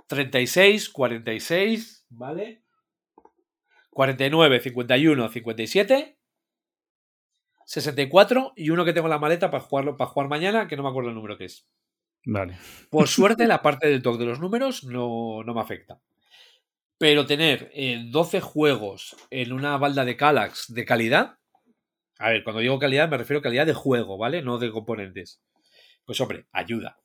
36, 0.06 0.88
46, 0.90 2.06
¿vale? 2.10 2.62
49, 3.90 4.60
51, 4.60 5.28
57, 5.28 6.17
64 7.68 8.54
y 8.56 8.70
uno 8.70 8.82
que 8.86 8.94
tengo 8.94 9.08
en 9.08 9.10
la 9.10 9.18
maleta 9.18 9.50
para 9.50 9.62
jugarlo 9.62 9.98
para 9.98 10.08
jugar 10.08 10.30
mañana, 10.30 10.66
que 10.66 10.74
no 10.74 10.82
me 10.82 10.88
acuerdo 10.88 11.10
el 11.10 11.14
número 11.14 11.36
que 11.36 11.44
es. 11.44 11.68
Vale. 12.24 12.56
Por 12.88 13.08
suerte, 13.08 13.46
la 13.46 13.60
parte 13.60 13.88
del 13.88 14.00
toque 14.00 14.20
de 14.20 14.24
los 14.24 14.40
números 14.40 14.84
no, 14.84 15.42
no 15.44 15.52
me 15.52 15.60
afecta. 15.60 16.00
Pero 16.96 17.26
tener 17.26 17.70
eh, 17.74 18.06
12 18.10 18.40
juegos 18.40 19.16
en 19.28 19.52
una 19.52 19.76
balda 19.76 20.06
de 20.06 20.16
Calax 20.16 20.72
de 20.72 20.86
calidad. 20.86 21.38
A 22.18 22.30
ver, 22.30 22.42
cuando 22.42 22.62
digo 22.62 22.78
calidad 22.78 23.10
me 23.10 23.18
refiero 23.18 23.40
a 23.40 23.42
calidad 23.42 23.66
de 23.66 23.74
juego, 23.74 24.16
¿vale? 24.16 24.40
No 24.40 24.56
de 24.56 24.72
componentes. 24.72 25.42
Pues 26.06 26.18
hombre, 26.22 26.46
ayuda. 26.52 26.98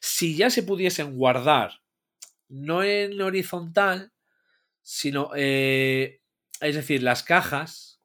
Si 0.00 0.36
ya 0.36 0.48
se 0.48 0.62
pudiesen 0.62 1.16
guardar, 1.16 1.82
no 2.48 2.84
en 2.84 3.20
horizontal, 3.20 4.12
sino, 4.80 5.32
eh, 5.34 6.20
es 6.60 6.76
decir, 6.76 7.02
las 7.02 7.24
cajas 7.24 7.97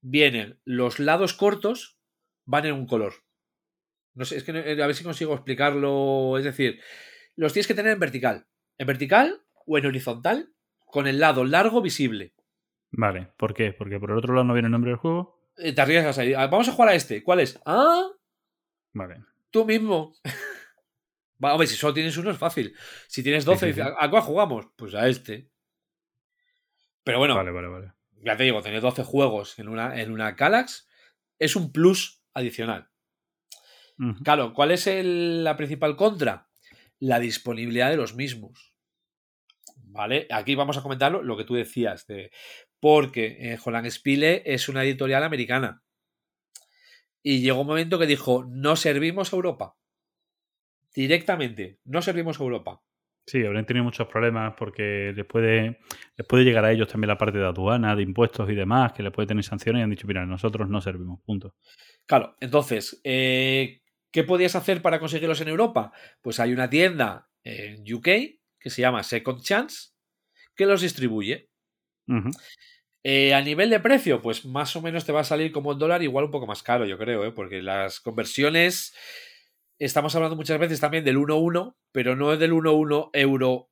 vienen, 0.00 0.60
los 0.64 0.98
lados 0.98 1.34
cortos 1.34 1.98
van 2.44 2.66
en 2.66 2.74
un 2.74 2.86
color. 2.86 3.14
No 4.14 4.24
sé, 4.24 4.36
es 4.36 4.44
que 4.44 4.52
no- 4.52 4.58
a 4.60 4.86
ver 4.86 4.94
si 4.94 5.04
consigo 5.04 5.34
explicarlo. 5.34 6.36
Es 6.38 6.44
decir, 6.44 6.80
los 7.36 7.52
tienes 7.52 7.66
que 7.68 7.74
tener 7.74 7.92
en 7.92 8.00
vertical. 8.00 8.46
En 8.78 8.86
vertical 8.86 9.42
o 9.66 9.78
en 9.78 9.86
horizontal, 9.86 10.52
con 10.86 11.06
el 11.06 11.20
lado 11.20 11.44
largo 11.44 11.80
visible. 11.82 12.34
Vale, 12.90 13.28
¿por 13.36 13.54
qué? 13.54 13.72
Porque 13.72 14.00
por 14.00 14.10
el 14.10 14.16
otro 14.18 14.32
lado 14.34 14.44
no 14.44 14.54
viene 14.54 14.66
el 14.66 14.72
nombre 14.72 14.90
del 14.90 14.98
juego. 14.98 15.38
Eh, 15.56 15.72
Te 15.74 15.80
arriesgas 15.82 16.18
ahí. 16.18 16.32
Ah, 16.34 16.46
Vamos 16.46 16.68
a 16.68 16.72
jugar 16.72 16.88
a 16.90 16.94
este. 16.94 17.22
¿Cuál 17.22 17.40
es? 17.40 17.60
Ah, 17.66 18.08
Vale. 18.94 19.22
tú 19.50 19.64
mismo. 19.66 20.14
Va, 21.44 21.52
hombre, 21.52 21.66
si 21.68 21.76
solo 21.76 21.94
tienes 21.94 22.16
uno 22.16 22.30
es 22.30 22.38
fácil. 22.38 22.74
Si 23.06 23.22
tienes 23.22 23.44
12, 23.44 23.60
sí, 23.60 23.66
dices, 23.66 23.84
sí. 23.84 23.92
¿a 23.96 24.04
a 24.06 24.10
cuál 24.10 24.22
jugamos? 24.22 24.66
Pues 24.76 24.94
a 24.94 25.06
este. 25.08 25.50
Pero 27.04 27.18
bueno, 27.18 27.36
Vale, 27.36 27.50
vale, 27.52 27.68
vale. 27.68 27.92
Ya 28.24 28.36
te 28.36 28.44
digo, 28.44 28.62
tener 28.62 28.80
12 28.80 29.04
juegos 29.04 29.58
en 29.58 29.68
una, 29.68 30.00
en 30.00 30.10
una 30.12 30.36
Calax 30.36 30.88
es 31.38 31.56
un 31.56 31.72
plus 31.72 32.22
adicional. 32.34 32.90
Ujú. 33.98 34.22
Claro, 34.22 34.54
¿cuál 34.54 34.70
es 34.70 34.86
el- 34.86 35.44
la 35.44 35.56
principal 35.56 35.96
contra? 35.96 36.48
La 37.00 37.18
disponibilidad 37.20 37.90
de 37.90 37.96
los 37.96 38.14
mismos. 38.14 38.74
¿Vale? 39.90 40.26
Aquí 40.30 40.54
vamos 40.54 40.76
a 40.76 40.82
comentarlo, 40.82 41.22
lo 41.22 41.36
que 41.36 41.44
tú 41.44 41.54
decías, 41.54 42.06
de, 42.06 42.30
porque 42.80 43.36
eh, 43.40 43.58
Holland 43.64 43.88
Spiele 43.90 44.42
es 44.44 44.68
una 44.68 44.82
editorial 44.84 45.22
americana. 45.24 45.82
Y 47.22 47.40
llegó 47.40 47.62
un 47.62 47.66
momento 47.66 47.98
que 47.98 48.06
dijo, 48.06 48.44
no 48.48 48.76
servimos 48.76 49.32
a 49.32 49.36
Europa. 49.36 49.76
Directamente, 50.94 51.78
no 51.84 52.02
servimos 52.02 52.40
a 52.40 52.42
Europa. 52.44 52.82
Sí, 53.28 53.44
habrán 53.44 53.66
tenido 53.66 53.84
muchos 53.84 54.08
problemas 54.08 54.54
porque 54.56 55.12
les 55.14 55.26
puede, 55.26 55.80
les 56.16 56.26
puede 56.26 56.44
llegar 56.44 56.64
a 56.64 56.72
ellos 56.72 56.88
también 56.88 57.08
la 57.08 57.18
parte 57.18 57.36
de 57.36 57.44
aduana, 57.44 57.94
de 57.94 58.02
impuestos 58.02 58.48
y 58.48 58.54
demás, 58.54 58.94
que 58.94 59.02
les 59.02 59.12
puede 59.12 59.28
tener 59.28 59.44
sanciones 59.44 59.80
y 59.80 59.82
han 59.82 59.90
dicho, 59.90 60.06
mira, 60.06 60.24
nosotros 60.24 60.66
no 60.70 60.80
servimos, 60.80 61.20
punto. 61.26 61.54
Claro, 62.06 62.36
entonces, 62.40 63.02
eh, 63.04 63.82
¿qué 64.10 64.24
podías 64.24 64.56
hacer 64.56 64.80
para 64.80 64.98
conseguirlos 64.98 65.42
en 65.42 65.48
Europa? 65.48 65.92
Pues 66.22 66.40
hay 66.40 66.54
una 66.54 66.70
tienda 66.70 67.28
en 67.44 67.82
UK 67.82 68.08
que 68.58 68.70
se 68.70 68.80
llama 68.80 69.02
Second 69.02 69.42
Chance 69.42 69.90
que 70.56 70.64
los 70.64 70.80
distribuye. 70.80 71.50
Eh, 73.04 73.34
a 73.34 73.42
nivel 73.42 73.68
de 73.68 73.80
precio, 73.80 74.22
pues 74.22 74.46
más 74.46 74.74
o 74.74 74.80
menos 74.80 75.04
te 75.04 75.12
va 75.12 75.20
a 75.20 75.24
salir 75.24 75.52
como 75.52 75.72
el 75.72 75.78
dólar, 75.78 76.02
igual 76.02 76.24
un 76.24 76.30
poco 76.30 76.46
más 76.46 76.62
caro, 76.62 76.86
yo 76.86 76.96
creo, 76.96 77.26
¿eh? 77.26 77.32
porque 77.32 77.60
las 77.60 78.00
conversiones, 78.00 78.94
estamos 79.78 80.14
hablando 80.14 80.36
muchas 80.36 80.58
veces 80.58 80.80
también 80.80 81.04
del 81.04 81.16
1-1, 81.16 81.76
pero 81.92 82.16
no 82.16 82.32
es 82.32 82.38
del 82.38 82.52
1-1 82.52 83.10
euro 83.12 83.70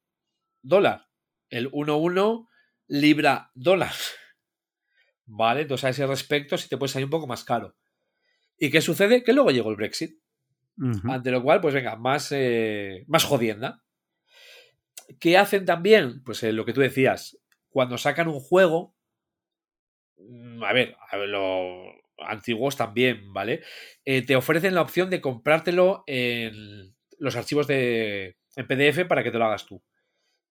dólar, 0.63 1.09
el 1.51 1.71
1-1 1.71 2.49
libra 2.89 3.51
dólar. 3.55 3.93
¿Vale? 5.27 5.63
Entonces 5.63 5.85
a 5.85 5.89
ese 5.91 6.07
respecto 6.07 6.57
sí 6.57 6.69
te 6.69 6.77
puede 6.77 6.93
salir 6.93 7.07
un 7.07 7.11
poco 7.11 7.27
más 7.27 7.45
caro. 7.45 7.77
¿Y 8.59 8.71
qué 8.71 8.81
sucede? 8.81 9.23
Que 9.23 9.33
luego 9.33 9.51
llegó 9.51 9.71
el 9.71 9.77
Brexit. 9.77 10.21
Ante 11.05 11.31
lo 11.31 11.43
cual, 11.43 11.63
pues 11.63 11.73
venga, 11.73 11.97
más, 11.97 12.31
eh, 12.33 13.05
más 13.07 13.25
jodienda. 13.25 13.83
¿Qué 15.19 15.39
hacen 15.39 15.65
también? 15.65 16.23
Pues 16.23 16.43
eh, 16.43 16.53
lo 16.53 16.67
que 16.67 16.75
tú 16.75 16.83
decías, 16.83 17.39
cuando 17.71 17.97
sacan 17.97 18.29
un 18.29 18.41
juego, 18.41 18.95
mm, 20.19 20.63
a 20.63 20.73
ver, 20.75 20.95
a 21.11 21.17
ver, 21.17 21.29
los 21.31 21.95
antiguos 22.19 22.77
también, 22.77 23.33
¿vale? 23.33 23.63
Eh, 24.05 24.23
te 24.23 24.37
ofrecen 24.37 24.75
la 24.75 24.83
opción 24.83 25.11
de 25.11 25.21
comprártelo 25.21 26.05
en 26.07 26.95
los 27.19 27.37
archivos 27.37 27.67
de 27.67 28.37
en 28.57 28.67
PDF 28.67 29.05
para 29.07 29.23
que 29.23 29.31
te 29.31 29.39
lo 29.39 29.45
hagas 29.45 29.67
tú. 29.67 29.83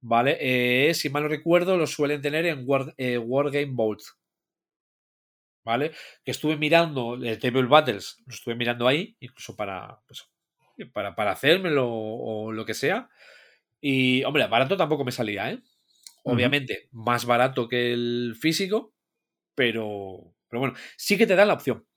¿Vale? 0.03 0.37
Eh, 0.41 0.93
si 0.95 1.09
mal 1.09 1.23
no 1.23 1.29
recuerdo, 1.29 1.77
los 1.77 1.91
suelen 1.91 2.21
tener 2.21 2.45
en 2.47 2.63
War, 2.65 2.93
eh, 2.97 3.17
Wargame 3.19 3.69
Vault. 3.71 4.01
¿Vale? 5.63 5.91
Que 6.25 6.31
estuve 6.31 6.57
mirando 6.57 7.13
el 7.13 7.37
Table 7.37 7.67
Battles, 7.67 8.17
lo 8.25 8.33
estuve 8.33 8.55
mirando 8.55 8.87
ahí, 8.87 9.15
incluso 9.19 9.55
para, 9.55 9.99
pues, 10.07 10.27
para, 10.91 11.15
para 11.15 11.31
hacérmelo 11.31 11.87
o 11.87 12.51
lo 12.51 12.65
que 12.65 12.73
sea. 12.73 13.09
Y, 13.79 14.23
hombre, 14.23 14.47
barato 14.47 14.75
tampoco 14.75 15.05
me 15.05 15.11
salía, 15.11 15.51
¿eh? 15.51 15.61
Obviamente, 16.23 16.87
más 16.91 17.25
barato 17.25 17.67
que 17.67 17.93
el 17.93 18.35
físico, 18.39 18.93
pero, 19.55 20.35
pero 20.51 20.59
bueno, 20.59 20.75
sí 20.97 21.17
que 21.17 21.25
te 21.25 21.35
dan 21.35 21.47
la 21.47 21.53
opción. 21.55 21.87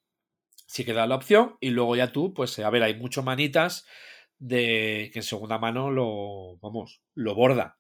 Sí 0.66 0.84
que 0.84 0.92
te 0.92 0.98
dan 0.98 1.08
la 1.10 1.16
opción 1.16 1.56
y 1.60 1.70
luego 1.70 1.96
ya 1.96 2.12
tú, 2.12 2.32
pues, 2.32 2.58
a 2.60 2.70
ver, 2.70 2.84
hay 2.84 2.94
mucho 2.94 3.22
manitas 3.22 3.84
de 4.38 5.10
que 5.12 5.18
en 5.18 5.22
segunda 5.24 5.58
mano 5.58 5.90
lo, 5.90 6.56
vamos, 6.62 7.02
lo 7.14 7.34
borda. 7.34 7.78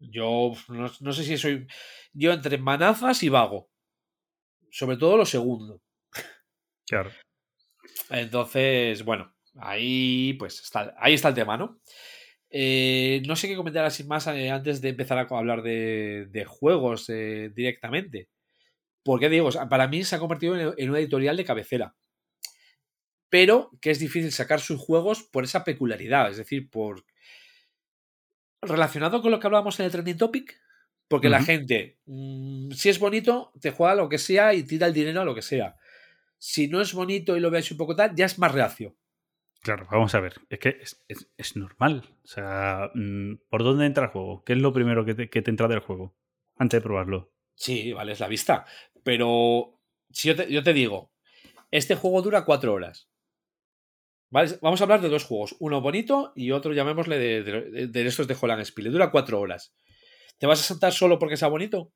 Yo 0.00 0.52
no, 0.68 0.90
no 1.00 1.12
sé 1.12 1.24
si 1.24 1.38
soy, 1.38 1.66
yo 2.12 2.32
entre 2.32 2.58
manazas 2.58 3.22
y 3.22 3.28
vago. 3.28 3.70
Sobre 4.70 4.96
todo 4.96 5.16
lo 5.16 5.24
segundo. 5.24 5.80
Claro. 6.86 7.10
Entonces, 8.10 9.04
bueno, 9.04 9.34
ahí 9.56 10.34
pues 10.34 10.60
está, 10.60 10.94
ahí 10.98 11.14
está 11.14 11.28
el 11.28 11.34
tema, 11.34 11.56
¿no? 11.56 11.80
Eh, 12.50 13.22
no 13.26 13.34
sé 13.36 13.48
qué 13.48 13.56
comentar 13.56 13.84
así 13.84 14.04
más 14.04 14.26
eh, 14.26 14.50
antes 14.50 14.82
de 14.82 14.90
empezar 14.90 15.18
a 15.18 15.38
hablar 15.38 15.62
de, 15.62 16.26
de 16.30 16.44
juegos 16.44 17.08
eh, 17.08 17.50
directamente. 17.54 18.28
Porque 19.02 19.28
digo, 19.28 19.50
para 19.68 19.88
mí 19.88 20.04
se 20.04 20.16
ha 20.16 20.18
convertido 20.18 20.74
en, 20.76 20.90
una 20.90 20.98
editorial 20.98 21.36
de 21.36 21.44
cabecera. 21.44 21.94
Pero 23.28 23.70
que 23.80 23.90
es 23.90 23.98
difícil 23.98 24.30
sacar 24.32 24.60
sus 24.60 24.78
juegos 24.80 25.22
por 25.22 25.44
esa 25.44 25.64
peculiaridad, 25.64 26.30
es 26.30 26.36
decir, 26.36 26.68
por 26.70 27.04
relacionado 28.60 29.22
con 29.22 29.30
lo 29.30 29.40
que 29.40 29.46
hablábamos 29.46 29.78
en 29.80 29.86
el 29.86 29.92
trending 29.92 30.16
topic, 30.18 30.60
porque 31.08 31.28
la 31.28 31.42
gente, 31.42 31.98
mm, 32.06 32.70
si 32.72 32.88
es 32.88 32.98
bonito, 32.98 33.52
te 33.60 33.70
juega 33.70 33.94
lo 33.94 34.08
que 34.08 34.18
sea 34.18 34.54
y 34.54 34.62
tira 34.62 34.86
el 34.86 34.94
dinero 34.94 35.20
a 35.20 35.24
lo 35.24 35.34
que 35.34 35.42
sea. 35.42 35.76
Si 36.38 36.68
no 36.68 36.80
es 36.80 36.94
bonito 36.94 37.36
y 37.36 37.40
lo 37.40 37.50
veis 37.50 37.70
un 37.70 37.76
poco 37.78 37.96
tal, 37.96 38.14
ya 38.14 38.26
es 38.26 38.38
más 38.38 38.52
reacio. 38.52 38.96
Claro, 39.62 39.86
vamos 39.90 40.14
a 40.14 40.20
ver. 40.20 40.34
Es 40.48 40.58
que 40.58 40.78
es, 40.80 41.02
es- 41.08 41.28
es 41.36 41.56
normal. 41.56 42.04
O 42.24 42.26
sea, 42.26 42.90
mm, 42.94 43.34
¿por 43.48 43.62
dónde 43.62 43.86
entra 43.86 44.04
el 44.04 44.10
juego? 44.10 44.42
¿Qué 44.44 44.54
es 44.54 44.58
lo 44.58 44.72
primero 44.72 45.04
que 45.04 45.14
te, 45.14 45.30
que 45.30 45.42
te 45.42 45.50
entra 45.50 45.68
del 45.68 45.80
juego? 45.80 46.16
Antes 46.56 46.78
de 46.78 46.82
probarlo. 46.82 47.32
Sí, 47.54 47.92
vale, 47.92 48.12
es 48.12 48.20
la 48.20 48.28
vista. 48.28 48.64
Pero 49.04 49.78
si 50.10 50.28
yo 50.28 50.36
te, 50.36 50.50
yo 50.52 50.62
te 50.62 50.72
digo, 50.72 51.12
este 51.70 51.94
juego 51.94 52.22
dura 52.22 52.44
cuatro 52.44 52.72
horas. 52.74 53.08
¿Vale? 54.30 54.50
Vamos 54.62 54.80
a 54.80 54.84
hablar 54.84 55.00
de 55.02 55.08
dos 55.10 55.24
juegos. 55.24 55.54
Uno 55.58 55.80
bonito 55.82 56.32
y 56.34 56.52
otro, 56.52 56.72
llamémosle, 56.72 57.18
de, 57.18 57.42
de, 57.42 57.86
de 57.88 58.06
estos 58.06 58.26
de 58.26 58.36
Holland 58.40 58.64
Spiele. 58.64 58.90
Dura 58.90 59.10
cuatro 59.10 59.38
horas. 59.40 59.74
¿Te 60.38 60.46
vas 60.46 60.60
a 60.60 60.64
saltar 60.64 60.92
solo 60.92 61.18
porque 61.18 61.36
sea 61.36 61.48
bonito? 61.48 61.92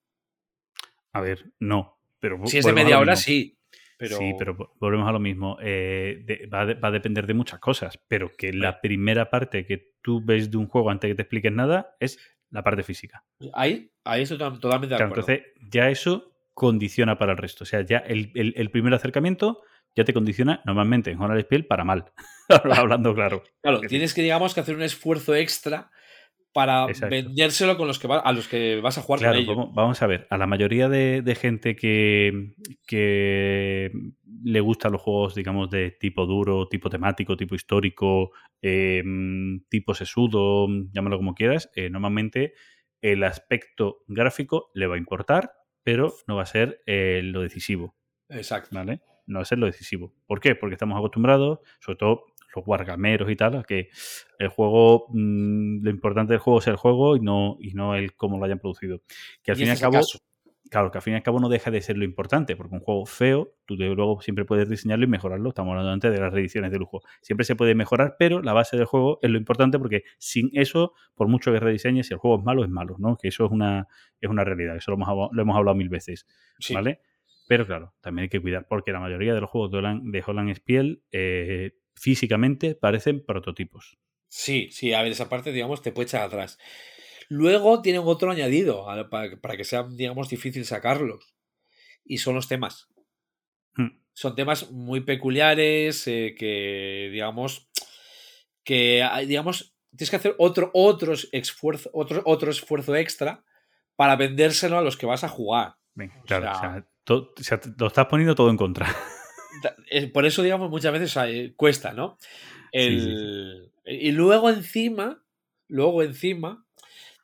A 1.13 1.21
ver, 1.23 1.51
no. 1.61 1.99
Pero 2.21 2.39
Si 2.47 2.59
es 2.59 2.67
de 2.67 2.73
media 2.75 2.99
hora, 2.99 3.13
mismo. 3.13 3.25
sí. 3.25 3.59
Pero... 3.99 4.19
Sí, 4.19 4.35
pero 4.39 4.55
vo- 4.55 4.71
volvemos 4.79 5.09
a 5.09 5.13
lo 5.13 5.19
mismo. 5.19 5.57
Eh, 5.63 6.21
de- 6.27 6.47
va, 6.49 6.67
va 6.75 6.89
a 6.89 6.91
depender 6.91 7.27
de 7.27 7.33
muchas 7.33 7.59
cosas, 7.59 7.99
pero 8.07 8.31
que 8.37 8.53
la 8.53 8.83
primera 8.83 9.31
parte 9.31 9.65
que 9.65 9.95
tú 10.03 10.21
ves 10.23 10.51
de 10.51 10.59
un 10.59 10.67
juego 10.69 10.91
antes 10.91 11.09
de 11.09 11.13
que 11.13 11.17
te 11.17 11.23
expliques 11.23 11.53
nada 11.53 11.97
es 11.99 12.19
la 12.51 12.63
parte 12.63 12.83
física. 12.83 13.25
Ahí, 13.55 13.91
ahí 14.05 14.23
estoy 14.23 14.37
to- 14.37 14.59
totalmente 14.59 14.93
de 14.95 14.99
Claro, 14.99 15.13
acuerdo. 15.13 15.33
entonces 15.33 15.55
ya 15.73 15.89
eso 15.89 16.36
condiciona 16.57 17.19
para 17.19 17.33
el 17.33 17.39
resto. 17.39 17.65
O 17.65 17.67
sea, 17.67 17.83
ya 17.83 17.99
el, 17.99 18.33
el- 18.35 18.55
el 18.57 18.71
primer 18.71 18.95
acercamiento 18.95 19.61
ya 19.95 20.05
te 20.05 20.15
condiciona 20.15 20.63
normalmente 20.65 21.11
en 21.11 21.21
Honor 21.21 21.39
Spiel 21.43 21.67
para 21.67 21.85
mal. 21.85 22.07
Hablando 22.83 23.15
claro. 23.15 23.43
Claro, 23.63 23.81
tienes 23.83 24.15
que, 24.15 24.23
digamos, 24.23 24.55
que 24.55 24.61
hacer 24.61 24.75
un 24.75 24.83
esfuerzo 24.83 25.35
extra 25.35 25.91
para 26.53 26.87
Exacto. 26.89 27.15
vendérselo 27.15 27.77
con 27.77 27.87
los 27.87 27.99
que 27.99 28.09
va- 28.09 28.21
a 28.21 28.33
los 28.33 28.49
que 28.49 28.81
vas 28.81 28.97
a 28.97 29.03
jugar 29.03 29.21
Claro, 29.21 29.35
con 29.35 29.43
ellos. 29.43 29.57
vamos, 29.57 29.75
vamos 29.75 30.03
a 30.03 30.07
ver, 30.07 30.27
a 30.31 30.39
la 30.39 30.47
mayoría 30.47 30.89
de, 30.89 31.21
de 31.21 31.35
gente 31.35 31.77
que, 31.77 32.55
que 32.87 33.91
le 34.45 34.61
gustan 34.61 34.93
los 34.93 35.03
juegos, 35.03 35.35
digamos, 35.35 35.69
de 35.71 35.91
tipo 35.91 36.25
duro, 36.25 36.69
tipo 36.69 36.89
temático, 36.89 37.37
tipo 37.37 37.55
histórico, 37.55 38.31
eh, 38.63 39.03
tipo 39.69 39.95
sesudo, 39.95 40.67
llámalo 40.93 41.19
como 41.19 41.35
quieras, 41.35 41.71
eh, 41.75 41.91
normalmente 41.91 42.55
el 43.03 43.23
aspecto 43.25 43.99
gráfico 44.07 44.71
le 44.75 44.87
va 44.87 44.95
a 44.95 44.99
importar, 44.99 45.51
pero 45.87 46.13
no 46.27 46.35
va 46.35 46.43
a 46.43 46.47
ser 46.47 46.83
eh, 46.85 47.21
lo 47.23 47.43
decisivo, 47.43 47.95
Exacto. 48.29 48.71
¿vale? 48.73 49.03
No 49.25 49.39
va 49.39 49.43
a 49.43 49.45
ser 49.45 49.59
lo 49.59 49.67
decisivo. 49.67 50.13
¿Por 50.27 50.41
qué? 50.41 50.57
Porque 50.57 50.75
estamos 50.75 50.99
acostumbrados, 50.99 51.61
sobre 51.79 51.97
todo 51.97 52.25
los 52.57 52.67
wargameros 52.67 53.31
y 53.31 53.37
tal, 53.37 53.57
a 53.57 53.63
que 53.63 53.91
el 54.41 54.49
juego, 54.49 55.07
mm, 55.11 55.85
lo 55.85 55.91
importante 55.91 56.33
del 56.33 56.41
juego 56.41 56.59
es 56.59 56.67
el 56.67 56.75
juego 56.75 57.17
y 57.17 57.21
no, 57.21 57.57
y 57.61 57.73
no 57.75 57.95
el 57.95 58.17
cómo 58.17 58.37
lo 58.37 58.47
hayan 58.47 58.59
producido. 58.59 59.01
Que 59.45 59.53
al 59.53 59.59
Y 59.59 59.61
fin 59.61 59.69
y 59.69 59.71
al 59.71 59.79
cabo, 59.79 59.93
caso. 59.93 60.19
Claro, 60.71 60.91
que 60.91 60.99
al 60.99 61.03
fin 61.03 61.13
y 61.15 61.17
al 61.17 61.23
cabo 61.23 61.41
no 61.41 61.49
deja 61.49 61.71
de 61.71 61.81
ser 61.81 61.97
lo 61.97 62.05
importante, 62.05 62.57
porque 62.57 62.75
un 62.75 62.81
juego 62.81 63.07
feo, 63.07 63.55
tú 63.67 63.77
de- 63.77 63.95
luego 63.95 64.21
siempre 64.21 64.45
puedes 64.45 64.69
diseñarlo 64.69 65.05
y 65.05 65.09
mejorarlo. 65.09 65.49
Estamos 65.51 65.71
hablando 65.73 65.93
antes 65.93 66.13
de 66.13 66.21
las 66.21 66.33
reediciones 66.33 66.71
de 66.73 66.79
lujo. 66.79 67.01
Siempre 67.23 67.45
se 67.45 67.57
puede 67.57 67.75
mejorar, 67.75 68.17
pero 68.19 68.43
la 68.43 68.53
base 68.53 68.77
del 68.77 68.87
juego 68.87 69.19
es 69.23 69.31
lo 69.31 69.39
importante, 69.39 69.79
porque 69.79 70.03
sin 70.19 70.51
eso, 70.53 70.93
por 71.15 71.29
mucho 71.29 71.53
que 71.53 71.61
rediseñes, 71.61 72.09
si 72.09 72.15
el 72.15 72.19
juego 72.21 72.39
es 72.39 72.45
malo, 72.45 72.65
es 72.65 72.71
malo, 72.71 72.97
¿no? 72.99 73.17
Que 73.17 73.29
eso 73.29 73.45
es 73.47 73.51
una, 73.53 73.87
es 74.21 74.29
una 74.31 74.45
realidad. 74.45 74.77
Eso 74.77 74.91
lo 74.91 74.97
hemos, 74.97 75.29
lo 75.33 75.43
hemos 75.43 75.57
hablado 75.57 75.75
mil 75.77 75.89
veces, 75.89 76.27
Sí. 76.59 76.75
¿vale? 76.75 77.01
Pero 77.49 77.65
claro, 77.65 77.95
también 78.01 78.25
hay 78.25 78.29
que 78.29 78.41
cuidar, 78.41 78.67
porque 78.69 78.91
la 78.93 78.99
mayoría 79.01 79.33
de 79.35 79.41
los 79.41 79.49
juegos 79.51 79.71
de 79.71 79.79
Holland, 79.79 80.11
de 80.13 80.25
Holland 80.27 80.53
Spiel 80.57 81.03
eh, 81.13 81.73
físicamente 81.95 82.75
parecen 82.75 83.25
prototipos. 83.25 83.99
Sí, 84.29 84.69
sí, 84.73 84.93
a 84.93 85.03
ver, 85.03 85.13
esa 85.13 85.29
parte, 85.29 85.53
digamos, 85.53 85.81
te 85.83 85.93
puede 85.93 86.07
echar 86.07 86.23
atrás. 86.23 86.59
Luego 87.29 87.83
tienen 87.83 88.03
otro 88.05 88.31
añadido 88.31 88.87
para, 89.11 89.57
que 89.57 89.65
sea, 89.65 89.83
digamos, 89.85 90.29
difícil 90.29 90.65
sacarlos. 90.65 91.35
Y 92.05 92.19
son 92.19 92.35
los 92.37 92.49
temas. 92.49 92.89
Hmm. 93.75 93.99
Son 94.13 94.35
temas 94.35 94.71
muy 94.71 95.01
peculiares 95.01 96.07
eh, 96.07 96.35
que, 96.39 97.09
digamos, 97.13 97.69
que, 98.65 99.03
hay- 99.03 99.27
digamos, 99.27 99.75
tienes 99.91 100.11
que 100.11 100.17
hacer 100.17 100.35
otro, 100.39 100.71
otros 100.73 101.29
esfuerzo, 101.33 101.91
otro, 101.93 102.23
otro 102.25 102.51
esfuerzo 102.51 102.95
extra 102.97 103.45
para 103.97 104.17
vendérselo 104.17 104.79
a 104.79 104.83
los 104.83 104.97
que 104.97 105.07
vas 105.07 105.25
a 105.25 105.29
jugar. 105.29 105.77
O 105.99 106.25
claro, 106.27 106.47
sea- 106.47 106.53
o 106.53 106.59
sea, 106.61 107.17
o 107.17 107.43
sea, 107.43 107.61
lo 107.79 107.87
estás 107.87 108.07
poniendo 108.07 108.35
todo 108.35 108.51
en 108.51 108.57
contra. 108.57 108.87
Eh, 109.91 110.09
Por 110.09 110.27
eso, 110.27 110.43
digamos, 110.43 110.69
muchas 110.69 110.93
veces 110.93 111.17
eh, 111.29 111.55
cuesta, 111.57 111.95
¿no? 111.95 112.19
Sí, 112.75 113.01
sí, 113.01 113.09
El- 113.11 113.73
Y 113.87 114.13
luego 114.13 114.51
encima, 114.51 115.25
luego 115.67 116.03
encima, 116.03 116.66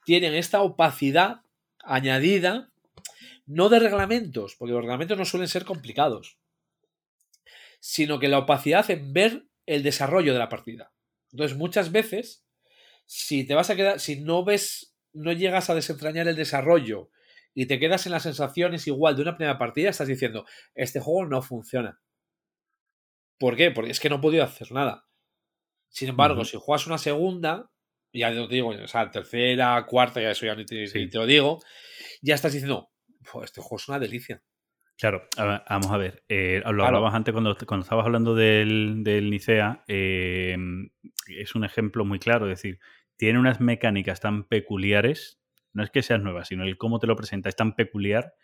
tienen 0.05 0.35
esta 0.35 0.63
opacidad 0.63 1.43
añadida, 1.85 2.71
no 3.47 3.69
de 3.69 3.79
reglamentos, 3.79 4.57
porque 4.57 4.73
los 4.73 4.83
reglamentos 4.83 5.19
no 5.19 5.25
suelen 5.25 5.49
ser 5.49 5.65
complicados, 5.65 6.39
sino 7.81 8.19
que 8.19 8.29
la 8.29 8.39
opacidad 8.39 8.89
en 8.91 9.13
ver 9.13 9.47
el 9.67 9.83
desarrollo 9.83 10.33
de 10.33 10.39
la 10.39 10.49
partida. 10.49 10.93
Entonces, 11.33 11.57
muchas 11.57 11.93
veces, 11.93 12.45
si 13.07 13.45
te 13.45 13.55
vas 13.55 13.71
a 13.71 13.77
quedar, 13.77 14.01
si 14.01 14.21
no 14.21 14.45
ves, 14.45 14.95
no 15.13 15.33
llegas 15.33 15.71
a 15.71 15.75
desentrañar 15.75 16.29
el 16.29 16.37
desarrollo 16.37 17.11
y 17.55 17.67
te 17.67 17.79
quedas 17.79 18.07
en 18.07 18.13
las 18.13 18.23
sensaciones 18.23 18.87
igual 18.87 19.17
de 19.17 19.23
una 19.23 19.37
primera 19.37 19.59
partida, 19.59 19.91
estás 19.91 20.09
diciendo, 20.09 20.47
este 20.75 21.01
juego 21.01 21.27
no 21.27 21.43
funciona. 21.43 22.01
¿Por 23.39 23.57
qué? 23.57 23.71
Porque 23.73 23.91
es 23.91 23.99
que 23.99 24.09
no 24.09 24.17
he 24.17 24.21
podido 24.21 24.45
hacer 24.45 24.71
nada. 24.71 25.07
Sin 25.89 26.09
embargo, 26.09 26.45
si 26.45 26.57
juegas 26.59 26.87
una 26.87 26.97
segunda, 26.97 27.72
ya 28.13 28.29
te 28.31 28.35
lo 28.37 28.49
digo, 28.49 28.69
o 28.71 28.89
sea, 28.89 29.11
tercera, 29.11 29.85
cuarta, 29.87 30.21
ya 30.21 30.31
eso 30.31 30.47
ya 30.47 30.55
ni 30.55 30.65
te, 30.65 30.87
Sí. 30.87 30.99
ni 31.01 31.09
te 31.11 31.19
lo 31.19 31.27
digo, 31.27 31.61
ya 32.23 32.35
estás 32.35 32.53
diciendo, 32.53 32.91
"Fua, 33.23 33.45
este 33.45 33.61
juego 33.61 33.77
es 33.77 33.89
una 33.89 33.99
delicia. 33.99 34.43
Claro, 34.99 35.27
a 35.37 35.45
ver, 35.45 35.63
vamos 35.69 35.91
a 35.91 35.97
ver. 35.97 36.23
eh, 36.29 36.57
lo 36.65 36.71
Claro. 36.73 36.85
hablabas 36.87 37.15
antes 37.15 37.33
cuando, 37.33 37.57
cuando 37.67 37.83
estabas 37.85 38.07
hablando 38.07 38.35
del, 38.35 39.03
del 39.03 39.31
Nicea. 39.31 39.83
eh, 39.89 40.57
es 41.29 41.55
un 41.55 41.65
ejemplo 41.65 42.05
muy 42.05 42.19
claro. 42.19 42.47
Es 42.51 42.59
decir, 42.59 42.79
tiene 43.17 43.39
unas 43.39 43.61
mecánicas 43.61 44.21
tan 44.21 44.45
peculiares. 44.45 45.41
No 45.73 45.83
es 45.83 45.91
que 45.91 46.03
sean 46.03 46.23
nuevas, 46.23 46.49
sino 46.49 46.65
el 46.65 46.77
cómo 46.77 46.99
te 46.99 47.07
lo 47.07 47.17
presenta 47.17 47.49
es 47.49 47.57
tan 47.57 47.75
peculiar 47.75 48.35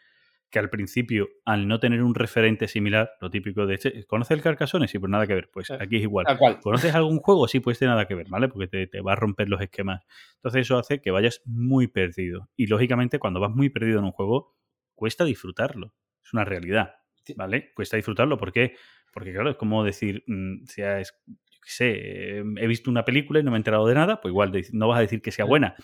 que 0.51 0.59
al 0.59 0.70
principio, 0.70 1.29
al 1.45 1.69
no 1.69 1.79
tener 1.79 2.03
un 2.03 2.15
referente 2.15 2.69
similar, 2.69 3.11
lo 3.20 3.31
típico 3.31 3.66
de 3.66 3.75
este, 3.75 4.05
¿conoces 4.07 4.37
el 4.37 4.43
Carcassonne? 4.43 4.89
Sí, 4.89 4.99
pues 4.99 5.11
nada 5.11 5.27
que 5.27 5.35
ver. 5.35 5.51
Pues 5.53 5.70
Eh, 5.70 5.79
aquí 5.79 5.97
es 5.97 6.03
igual. 6.03 6.27
¿Conoces 6.62 6.95
algún 6.95 7.19
juego? 7.19 7.47
Sí, 7.49 7.61
pues 7.61 7.79
tiene 7.79 7.93
nada 7.93 8.07
que 8.07 8.15
ver, 8.15 8.29
¿vale? 8.29 8.49
Porque 8.49 8.66
te, 8.66 8.87
te 8.87 9.01
va 9.01 9.12
a 9.12 9.16
romper 9.16 9.49
los 9.49 9.61
esquemas. 9.61 10.05
Entonces 10.37 10.62
eso 10.62 10.79
hace 10.79 11.01
que 11.01 11.11
vayas 11.11 11.43
muy 11.45 11.87
perdido. 11.87 12.49
Y 12.57 12.66
lógicamente 12.66 13.19
cuando 13.19 13.41
vas 13.41 13.51
muy 13.51 13.69
perdido 13.69 13.99
en 13.99 14.07
un 14.07 14.12
juego, 14.12 14.57
cuesta 14.95 15.25
disfrutarlo. 15.25 15.95
Es 16.25 16.33
una 16.33 16.45
realidad. 16.45 16.95
¿vale? 17.37 17.73
Cuesta 17.75 17.97
disfrutarlo. 17.97 18.37
¿Por 18.39 18.53
qué? 18.53 18.75
Porque 19.12 19.33
claro, 19.33 19.51
es 19.51 19.57
como 19.57 19.85
decir, 19.85 20.25
mm, 20.27 20.65
sea, 20.65 21.01
es, 21.01 21.15
yo 21.27 21.61
qué 21.62 21.70
sé, 21.70 21.91
eh, 21.91 22.45
he 22.57 22.66
visto 22.66 22.91
una 22.91 23.05
película 23.05 23.41
y 23.41 23.43
no 23.43 23.51
me 23.51 23.57
he 23.57 23.59
enterado 23.59 23.87
de 23.87 23.95
nada, 23.95 24.20
pues 24.20 24.31
igual 24.33 24.53
no 24.73 24.89
vas 24.89 24.99
a 24.99 25.03
decir 25.03 25.20
que 25.20 25.33
sea 25.33 25.45
buena. 25.45 25.75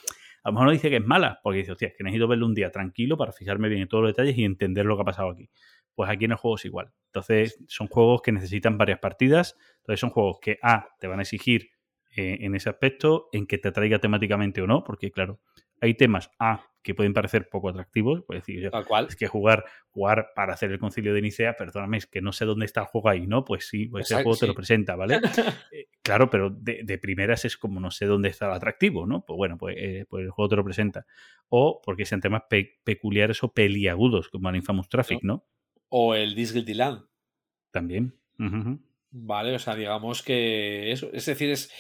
A 0.45 0.51
lo 0.51 0.53
mejor 0.53 0.67
no 0.67 0.73
dice 0.73 0.91
que 0.91 0.97
es 0.97 1.05
mala, 1.05 1.41
porque 1.43 1.61
dice, 1.61 1.73
hostia, 1.73 1.89
es 1.89 1.95
que 1.97 2.05
necesito 2.05 2.29
verlo 2.29 2.47
un 2.47 2.55
día 2.55 2.71
tranquilo 2.71 3.17
para 3.17 3.33
fijarme 3.33 3.69
bien 3.69 3.83
en 3.83 3.89
todos 3.89 4.05
los 4.05 4.11
detalles 4.13 4.37
y 4.37 4.45
entender 4.45 4.85
lo 4.85 4.95
que 4.97 5.03
ha 5.03 5.07
pasado 5.07 5.31
aquí. 5.31 5.51
Pues 5.95 6.11
aquí 6.11 6.27
en 6.27 6.33
el 6.33 6.37
juego 6.37 6.57
es 6.57 6.65
igual. 6.67 6.93
Entonces, 7.07 7.59
son 7.67 7.87
juegos 7.87 8.21
que 8.21 8.31
necesitan 8.31 8.77
varias 8.77 8.99
partidas. 8.99 9.57
Entonces, 9.79 10.01
son 10.01 10.11
juegos 10.11 10.39
que, 10.43 10.59
A, 10.63 10.89
te 11.01 11.07
van 11.07 11.21
a 11.21 11.23
exigir 11.23 11.71
eh, 12.15 12.39
en 12.41 12.55
ese 12.55 12.69
aspecto, 12.69 13.29
en 13.33 13.47
que 13.47 13.59
te 13.59 13.69
atraiga 13.69 13.99
temáticamente 13.99 14.61
o 14.61 14.67
no, 14.67 14.85
porque, 14.85 15.11
claro, 15.11 15.41
hay 15.85 15.95
temas, 15.95 16.31
A, 16.39 16.67
que 16.83 16.95
pueden 16.95 17.15
parecer 17.15 17.49
poco 17.49 17.69
atractivos. 17.71 18.23
Pues 18.27 18.41
decir, 18.41 18.61
yo, 18.61 18.71
Tal 18.71 18.85
cual. 18.85 19.07
es 19.09 19.17
que 19.17 19.27
jugar, 19.27 19.65
jugar 19.91 20.33
para 20.35 20.53
hacer 20.53 20.71
el 20.71 20.79
concilio 20.79 21.15
de 21.15 21.23
Nicea, 21.23 21.57
perdóname, 21.57 21.97
es 21.97 22.07
que 22.07 22.21
no 22.21 22.33
sé 22.33 22.45
dónde 22.45 22.67
está 22.67 22.81
el 22.81 22.87
juego 22.87 23.09
ahí, 23.09 23.27
¿no? 23.27 23.45
Pues 23.45 23.67
sí, 23.69 23.87
pues 23.87 24.11
el 24.11 24.23
juego 24.23 24.37
te 24.37 24.47
lo 24.47 24.55
presenta, 24.55 24.95
¿vale? 24.97 25.21
Eh, 25.73 25.87
claro, 26.03 26.29
pero 26.29 26.51
de, 26.51 26.83
de 26.85 26.99
primeras 26.99 27.45
es 27.47 27.57
como 27.57 27.81
no 27.81 27.91
sé 27.91 28.05
dónde 28.07 28.29
está 28.29 28.47
el 28.47 28.53
atractivo, 28.53 29.07
¿no? 29.07 29.25
Pues 29.25 29.37
bueno, 29.37 29.57
pues, 29.57 29.77
eh, 29.79 30.05
pues 30.09 30.25
el 30.25 30.31
juego 30.31 30.49
te 30.51 30.57
lo 30.57 30.65
presenta. 30.65 31.07
O 31.49 31.81
porque 31.83 32.05
sean 32.05 32.21
temas 32.21 32.43
pe- 32.51 32.79
peculiares 32.85 33.43
o 33.43 33.53
peliagudos, 33.53 34.29
como 34.29 34.51
el 34.51 34.57
Infamous 34.57 34.89
Traffic, 34.89 35.21
¿no? 35.23 35.47
O 35.89 36.15
el 36.15 36.35
This 36.35 36.53
Guilty 36.53 36.75
Land. 36.75 37.03
También. 37.71 38.15
Vale, 39.11 39.55
o 39.55 39.59
sea, 39.59 39.75
digamos 39.77 40.23
que 40.23 40.91
eso, 40.93 41.09
es 41.13 41.25
decir, 41.25 41.51
es 41.51 41.71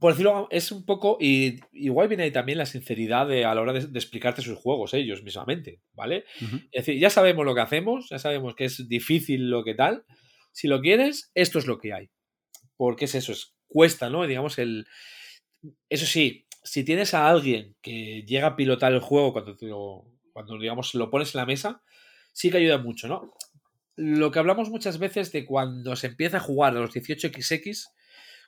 por 0.00 0.12
decirlo, 0.12 0.48
es 0.50 0.72
un 0.72 0.84
poco, 0.84 1.16
y 1.20 1.60
igual 1.72 2.08
viene 2.08 2.24
ahí 2.24 2.30
también 2.32 2.58
la 2.58 2.66
sinceridad 2.66 3.26
de, 3.28 3.44
a 3.44 3.54
la 3.54 3.60
hora 3.62 3.72
de, 3.72 3.86
de 3.86 3.98
explicarte 3.98 4.42
sus 4.42 4.58
juegos 4.58 4.94
ellos 4.94 5.22
mismamente, 5.22 5.80
¿vale? 5.94 6.24
Es 6.72 6.86
decir, 6.86 7.00
ya 7.00 7.10
sabemos 7.10 7.44
lo 7.44 7.54
que 7.54 7.60
hacemos, 7.62 8.08
ya 8.10 8.18
sabemos 8.18 8.54
que 8.54 8.64
es 8.66 8.88
difícil 8.88 9.48
lo 9.50 9.64
que 9.64 9.74
tal. 9.74 10.04
Si 10.52 10.68
lo 10.68 10.80
quieres, 10.80 11.30
esto 11.34 11.58
es 11.58 11.66
lo 11.66 11.78
que 11.78 11.92
hay. 11.92 12.10
Porque 12.76 13.06
es 13.06 13.14
eso, 13.14 13.32
es 13.32 13.54
cuesta, 13.68 14.10
¿no? 14.10 14.26
Digamos, 14.26 14.58
el. 14.58 14.86
Eso 15.88 16.06
sí, 16.06 16.46
si 16.62 16.84
tienes 16.84 17.14
a 17.14 17.28
alguien 17.28 17.76
que 17.82 18.22
llega 18.26 18.48
a 18.48 18.56
pilotar 18.56 18.92
el 18.92 19.00
juego 19.00 19.32
cuando, 19.32 19.56
te 19.56 19.66
lo- 19.66 20.04
cuando 20.32 20.58
digamos, 20.58 20.94
lo 20.94 21.10
pones 21.10 21.34
en 21.34 21.40
la 21.40 21.46
mesa, 21.46 21.82
sí 22.32 22.50
que 22.50 22.58
ayuda 22.58 22.78
mucho, 22.78 23.08
¿no? 23.08 23.32
Lo 23.96 24.30
que 24.30 24.38
hablamos 24.38 24.68
muchas 24.68 24.98
veces 24.98 25.32
de 25.32 25.46
cuando 25.46 25.96
se 25.96 26.08
empieza 26.08 26.36
a 26.36 26.40
jugar 26.40 26.76
a 26.76 26.80
los 26.80 26.92
18XX 26.92 27.86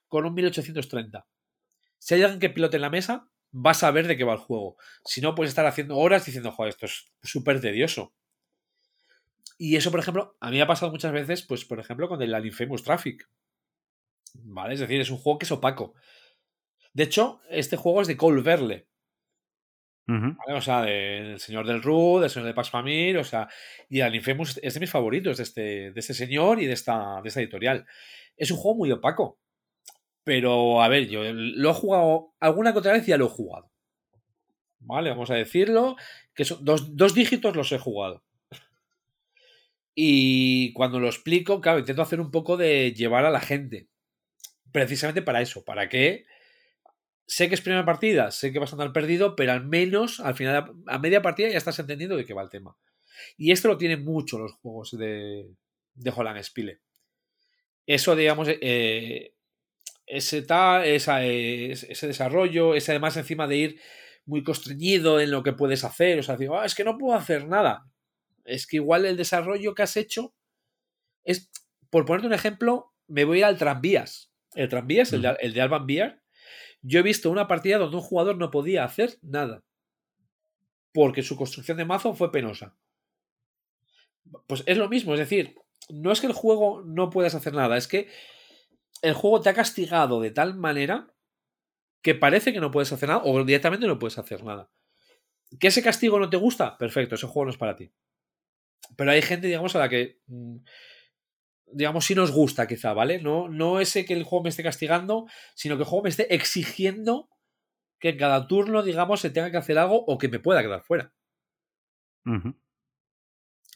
con 0.07 0.27
un 0.27 0.35
1830. 0.35 1.27
Si 1.99 2.15
hay 2.15 2.23
alguien 2.23 2.41
que 2.41 2.51
pilote 2.51 2.77
en 2.77 2.83
la 2.83 2.91
mesa, 2.91 3.29
vas 3.51 3.83
a 3.83 3.91
ver 3.91 4.07
de 4.07 4.17
qué 4.17 4.25
va 4.25 4.35
el 4.35 4.39
juego. 4.39 4.77
Si 5.05 5.21
no, 5.21 5.35
puedes 5.35 5.51
estar 5.51 5.67
haciendo 5.67 5.97
horas 5.97 6.25
diciendo, 6.25 6.53
joder, 6.53 6.71
esto 6.71 6.87
es 6.87 7.13
súper 7.23 7.61
tedioso. 7.61 8.15
Y 9.59 9.77
eso, 9.77 9.91
por 9.91 10.01
ejemplo, 10.01 10.37
a 10.41 10.51
mí 10.51 10.57
me 10.57 10.63
ha 10.63 10.67
pasado 10.67 10.93
muchas 10.93 11.13
veces, 11.13 11.43
pues, 11.43 11.65
por 11.65 11.81
ejemplo, 11.81 12.09
con 12.09 12.23
el 12.23 12.47
Infamous 12.47 12.85
Traffic. 12.85 13.29
¿Vale? 14.35 14.75
Es 14.75 14.81
decir, 14.81 15.01
es 15.01 15.11
un 15.11 15.19
juego 15.19 15.39
que 15.39 15.47
es 15.47 15.53
opaco. 15.53 15.95
De 16.93 17.05
hecho, 17.05 17.41
este 17.51 17.77
juego 17.77 18.03
es 18.03 18.09
de 18.09 18.17
Cole 18.17 18.43
Verle. 18.43 18.87
O 20.57 20.61
sea, 20.63 20.83
del 20.83 21.39
señor 21.39 21.67
del 21.67 21.83
Rud, 21.83 22.23
del 22.23 22.31
señor 22.31 22.47
de 22.47 22.55
Pax 22.55 22.71
Famir, 22.71 23.19
o 23.19 23.25
sea, 23.25 23.47
y 23.91 24.01
el 24.01 24.15
Infamous 24.15 24.59
es 24.63 24.73
de 24.73 24.81
mis 24.81 24.91
favoritos 24.91 25.37
de 25.37 25.43
este, 25.43 25.91
de 25.93 26.01
este 26.01 26.15
señor 26.15 26.63
y 26.63 26.67
de 26.67 26.73
esta, 26.73 27.21
de 27.23 27.29
esta 27.29 27.41
editorial. 27.41 27.87
Es 28.35 28.51
un 28.51 28.57
juego 28.57 28.79
muy 28.79 28.91
opaco. 28.91 29.39
Pero, 30.25 30.83
a 30.83 30.89
ver, 30.89 31.09
yo 31.09 31.23
lo 31.33 31.71
he 31.71 31.75
jugado 31.75 32.35
alguna 32.41 32.73
que 32.73 32.79
otra 32.79 32.93
vez 32.93 33.07
ya 33.07 33.17
lo 33.17 33.27
he 33.27 33.31
jugado. 33.31 33.71
¿Vale? 34.81 35.11
Vamos 35.11 35.31
a 35.31 35.35
decirlo. 35.35 35.97
Que 36.35 36.45
son 36.45 36.65
dos, 36.65 36.97
dos 36.97 37.15
dígitos 37.15 37.57
los 37.57 37.73
he 37.73 37.79
jugado. 37.79 38.23
Y 39.95 40.73
cuando 40.75 41.01
lo 41.01 41.09
explico, 41.09 41.61
claro, 41.61 41.81
intento 41.81 42.03
hacer 42.03 42.21
un 42.21 42.31
poco 42.31 42.57
de 42.57 42.93
llevar 42.93 43.25
a 43.25 43.31
la 43.31 43.41
gente. 43.41 43.89
Precisamente 44.71 45.23
para 45.23 45.41
eso, 45.41 45.65
para 45.65 45.89
que 45.89 46.25
sé 47.27 47.49
que 47.49 47.57
es 47.57 47.61
primera 47.61 47.85
partida, 47.85 48.31
sé 48.31 48.53
que 48.53 48.59
vas 48.59 48.73
a 48.73 48.77
andar 48.77 48.93
perdido, 48.93 49.35
pero 49.35 49.53
al 49.53 49.67
menos 49.67 50.21
al 50.21 50.35
final, 50.35 50.73
a 50.87 50.99
media 50.99 51.21
partida 51.21 51.49
ya 51.49 51.59
estás 51.59 51.79
entendiendo 51.79 52.17
de 52.17 52.25
qué 52.25 52.33
va 52.33 52.43
el 52.43 52.49
tema. 52.49 52.77
Y 53.37 53.51
esto 53.51 53.67
lo 53.67 53.77
tienen 53.77 54.05
mucho 54.05 54.39
los 54.39 54.53
juegos 54.53 54.97
de, 54.97 55.51
de 55.95 56.13
Holland 56.15 56.43
Spile. 56.43 56.81
Eso, 57.85 58.15
digamos, 58.15 58.49
eh, 58.49 59.35
ese, 60.09 60.43
tal, 60.43 60.85
esa, 60.85 61.25
eh, 61.25 61.73
ese 61.73 62.07
desarrollo, 62.07 62.75
ese 62.75 62.93
además 62.93 63.17
encima 63.17 63.47
de 63.47 63.57
ir 63.57 63.81
muy 64.27 64.43
constreñido 64.43 65.21
en 65.21 65.31
lo 65.31 65.43
que 65.43 65.53
puedes 65.53 65.85
hacer, 65.85 66.19
o 66.19 66.23
sea, 66.23 66.37
decir, 66.37 66.51
"Ah, 66.53 66.65
es 66.67 66.75
que 66.75 66.85
no 66.85 66.99
puedo 66.99 67.17
hacer 67.17 67.47
nada. 67.47 67.87
Es 68.45 68.67
que 68.67 68.77
igual 68.77 69.05
el 69.07 69.17
desarrollo 69.17 69.75
que 69.75 69.83
has 69.83 69.97
hecho 69.97 70.35
es, 71.25 71.51
por 71.91 72.05
ponerte 72.05 72.27
un 72.27 72.35
ejemplo, 72.35 72.93
me 73.07 73.25
voy 73.25 73.43
al 73.43 73.59
tranvías. 73.59 74.33
El 74.55 74.69
tranvías, 74.69 75.13
el 75.13 75.23
de, 75.23 75.37
el 75.41 75.53
de 75.53 75.61
Alban 75.61 75.87
Beer, 75.87 76.23
yo 76.83 77.01
he 77.01 77.03
visto 77.03 77.31
una 77.31 77.49
partida 77.49 77.79
donde 77.79 77.97
un 77.97 78.03
jugador 78.03 78.37
no 78.39 78.51
podía 78.51 78.85
hacer 78.85 79.19
nada. 79.23 79.65
Porque 80.93 81.23
su 81.23 81.37
construcción 81.37 81.77
de 81.77 81.85
mazo 81.85 82.15
fue 82.15 82.33
penosa. 82.33 82.77
Pues 84.47 84.63
es 84.67 84.77
lo 84.77 84.89
mismo, 84.89 85.15
es 85.15 85.21
decir, 85.21 85.55
no 85.91 86.13
es 86.13 86.21
que 86.21 86.27
el 86.27 86.33
juego 86.33 86.83
no 86.85 87.11
puedas 87.11 87.35
hacer 87.35 87.55
nada, 87.55 87.77
es 87.77 87.89
que 87.89 88.09
el 89.03 89.15
juego 89.15 89.41
te 89.41 89.51
ha 89.51 89.55
castigado 89.55 90.21
de 90.21 90.31
tal 90.31 90.55
manera 90.57 91.13
que 92.03 92.15
parece 92.15 92.53
que 92.53 92.61
no 92.61 92.71
puedes 92.71 92.93
hacer 92.93 93.09
nada 93.09 93.23
o 93.25 93.45
directamente 93.45 93.87
no 93.87 93.99
puedes 93.99 94.19
hacer 94.19 94.45
nada. 94.45 94.71
¿Que 95.59 95.69
ese 95.69 95.83
castigo 95.83 96.19
no 96.19 96.31
te 96.31 96.37
gusta? 96.37 96.77
Perfecto, 96.79 97.15
ese 97.15 97.27
juego 97.27 97.47
no 97.47 97.51
es 97.51 97.59
para 97.59 97.77
ti. 97.77 97.93
Pero 98.97 99.11
hay 99.11 99.23
gente, 99.23 99.47
digamos, 99.47 99.75
a 99.77 99.81
la 99.81 99.89
que. 99.89 100.21
mm, 100.27 100.57
Digamos, 101.71 102.07
sí 102.07 102.15
nos 102.15 102.31
gusta, 102.33 102.67
quizá, 102.67 102.95
¿vale? 102.95 103.21
No, 103.21 103.49
no 103.49 103.79
ese 103.81 104.07
que 104.07 104.15
el 104.15 104.25
juego 104.25 104.45
me 104.45 104.49
esté 104.49 104.63
castigando, 104.63 105.27
sino 105.55 105.77
que 105.77 105.83
el 105.83 105.89
juego 105.89 106.05
me 106.05 106.09
esté 106.09 106.35
exigiendo 106.35 107.29
que 108.01 108.11
en 108.11 108.19
cada 108.19 108.49
turno, 108.49 108.83
digamos, 108.83 109.21
se 109.21 109.31
tenga 109.31 109.51
que 109.51 109.59
hacer 109.59 109.79
algo 109.79 110.05
o 110.07 110.19
que 110.19 110.29
me 110.29 110.41
pueda 110.41 110.63
quedar 110.63 110.83
fuera. 110.83 111.13
Ujú. 112.27 112.55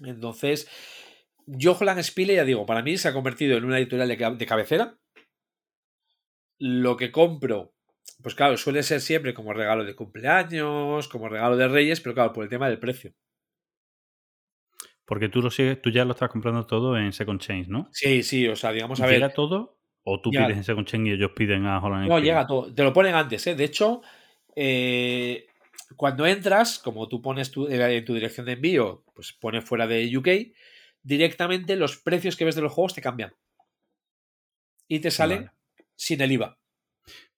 Entonces, 0.01 0.69
yo 1.47 1.77
Holland 1.79 2.03
Spiele, 2.03 2.37
ya 2.37 2.45
digo, 2.45 2.67
para 2.67 2.83
mí 2.83 2.97
se 2.97 3.09
ha 3.09 3.13
convertido 3.13 3.59
en 3.59 3.65
una 3.65 3.79
editorial 3.79 4.39
de 4.39 4.47
cabecera. 4.47 4.99
Lo 6.65 6.97
que 6.97 7.11
compro, 7.11 7.73
pues 8.23 8.37
claro, 8.37 8.57
suele 8.57 8.85
ser 8.85 9.01
siempre 9.01 9.35
como 9.35 9.53
regalo 9.53 9.85
de 9.85 9.97
cumpleaños, 9.97 11.09
como 11.09 11.29
regalo 11.29 11.57
de 11.57 11.67
Reyes, 11.67 12.01
pero 12.01 12.15
claro, 12.15 12.33
por 12.33 12.45
el 12.45 12.51
tema 12.51 12.69
del 12.69 12.79
precio. 12.79 13.13
Porque 15.05 15.29
tú 15.29 15.43
lo 15.43 15.51
sigues, 15.51 15.83
tú 15.83 15.91
ya 15.91 16.05
lo 16.05 16.13
estás 16.13 16.31
comprando 16.31 16.65
todo 16.65 16.97
en 16.97 17.13
Second 17.13 17.41
Change, 17.41 17.69
¿no? 17.69 17.89
Sí, 17.91 18.23
sí, 18.23 18.47
o 18.47 18.55
sea, 18.55 18.71
digamos, 18.71 19.01
a 19.01 19.09
¿Llega 19.09 19.27
ver. 19.27 19.35
todo? 19.35 19.81
¿O 20.05 20.21
tú 20.21 20.31
Llega. 20.31 20.47
pides 20.47 20.59
en 20.59 20.65
Second 20.65 20.87
Change 20.87 21.09
y 21.09 21.13
ellos 21.15 21.33
piden 21.35 21.67
a 21.67 21.81
Holland 21.81 22.09
No, 22.09 22.21
llega 22.21 22.47
todo. 22.47 22.73
Te 22.73 22.85
lo 22.85 22.93
ponen 22.93 23.17
antes, 23.17 23.45
¿eh? 23.49 23.57
De 23.57 23.65
hecho, 23.65 24.03
eh, 24.55 25.47
cuando 25.97 26.27
entras, 26.27 26.79
como 26.79 27.09
tú 27.09 27.21
pones 27.21 27.51
tu, 27.51 27.67
eh, 27.67 27.97
en 27.97 28.05
tu 28.05 28.15
dirección 28.15 28.47
de 28.47 28.53
envío, 28.53 29.03
pues 29.17 29.33
pone 29.33 29.63
fuera 29.63 29.89
de 29.89 30.17
UK, 30.17 30.29
directamente 31.03 31.75
los 31.75 31.97
precios 31.99 32.37
que 32.37 32.45
ves 32.45 32.55
de 32.55 32.63
los 32.63 32.73
juegos 32.73 32.95
te 32.95 33.03
cambian. 33.03 33.35
Y 34.87 35.01
te 35.01 35.11
salen 35.11 35.47
Vale. 35.47 35.62
Sin 35.97 36.21
el 36.21 36.33
IVA. 36.33 36.59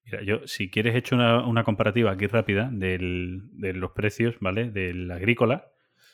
Mira, 0.05 0.23
yo, 0.23 0.47
si 0.47 0.71
quieres, 0.71 0.95
he 0.95 0.99
hecho 0.99 1.15
una, 1.15 1.47
una 1.47 1.65
comparativa 1.65 2.11
aquí 2.13 2.27
rápida 2.27 2.69
del- 2.73 3.41
de 3.53 3.73
los 3.73 3.93
precios, 3.93 4.37
¿vale? 4.41 4.71
Del 4.71 5.11
agrícola, 5.11 5.71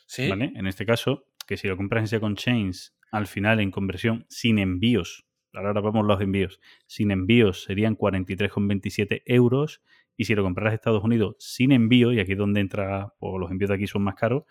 ¿Sí? 0.07 0.29
¿vale? 0.29 0.53
En 0.55 0.67
este 0.67 0.87
caso, 0.87 1.27
que 1.47 1.57
si 1.57 1.67
lo 1.69 1.77
compras 1.77 2.03
en 2.03 2.09
Second 2.09 2.37
Chains, 2.39 2.97
al 3.11 3.27
final 3.27 3.59
en 3.61 3.71
conversión 3.73 4.27
sin 4.29 4.59
envíos, 4.61 5.27
ahora 5.53 5.73
vamos 5.81 6.07
los 6.07 6.21
envíos, 6.21 6.61
sin 6.87 7.11
envíos 7.11 7.65
serían 7.65 7.97
43,27 7.97 9.23
euros. 9.27 9.83
Y 10.17 10.27
si 10.27 10.35
lo 10.35 10.43
compras 10.43 10.69
en 10.69 10.75
Estados 10.75 11.03
Unidos 11.03 11.37
sin 11.39 11.73
envío, 11.73 12.13
y 12.13 12.21
aquí 12.21 12.33
es 12.33 12.39
donde 12.39 12.61
entra, 12.61 13.15
o 13.21 13.39
los 13.39 13.51
envíos 13.51 13.71
de 13.71 13.77
aquí 13.77 13.87
son 13.87 14.03
más 14.03 14.17
caros, 14.17 14.45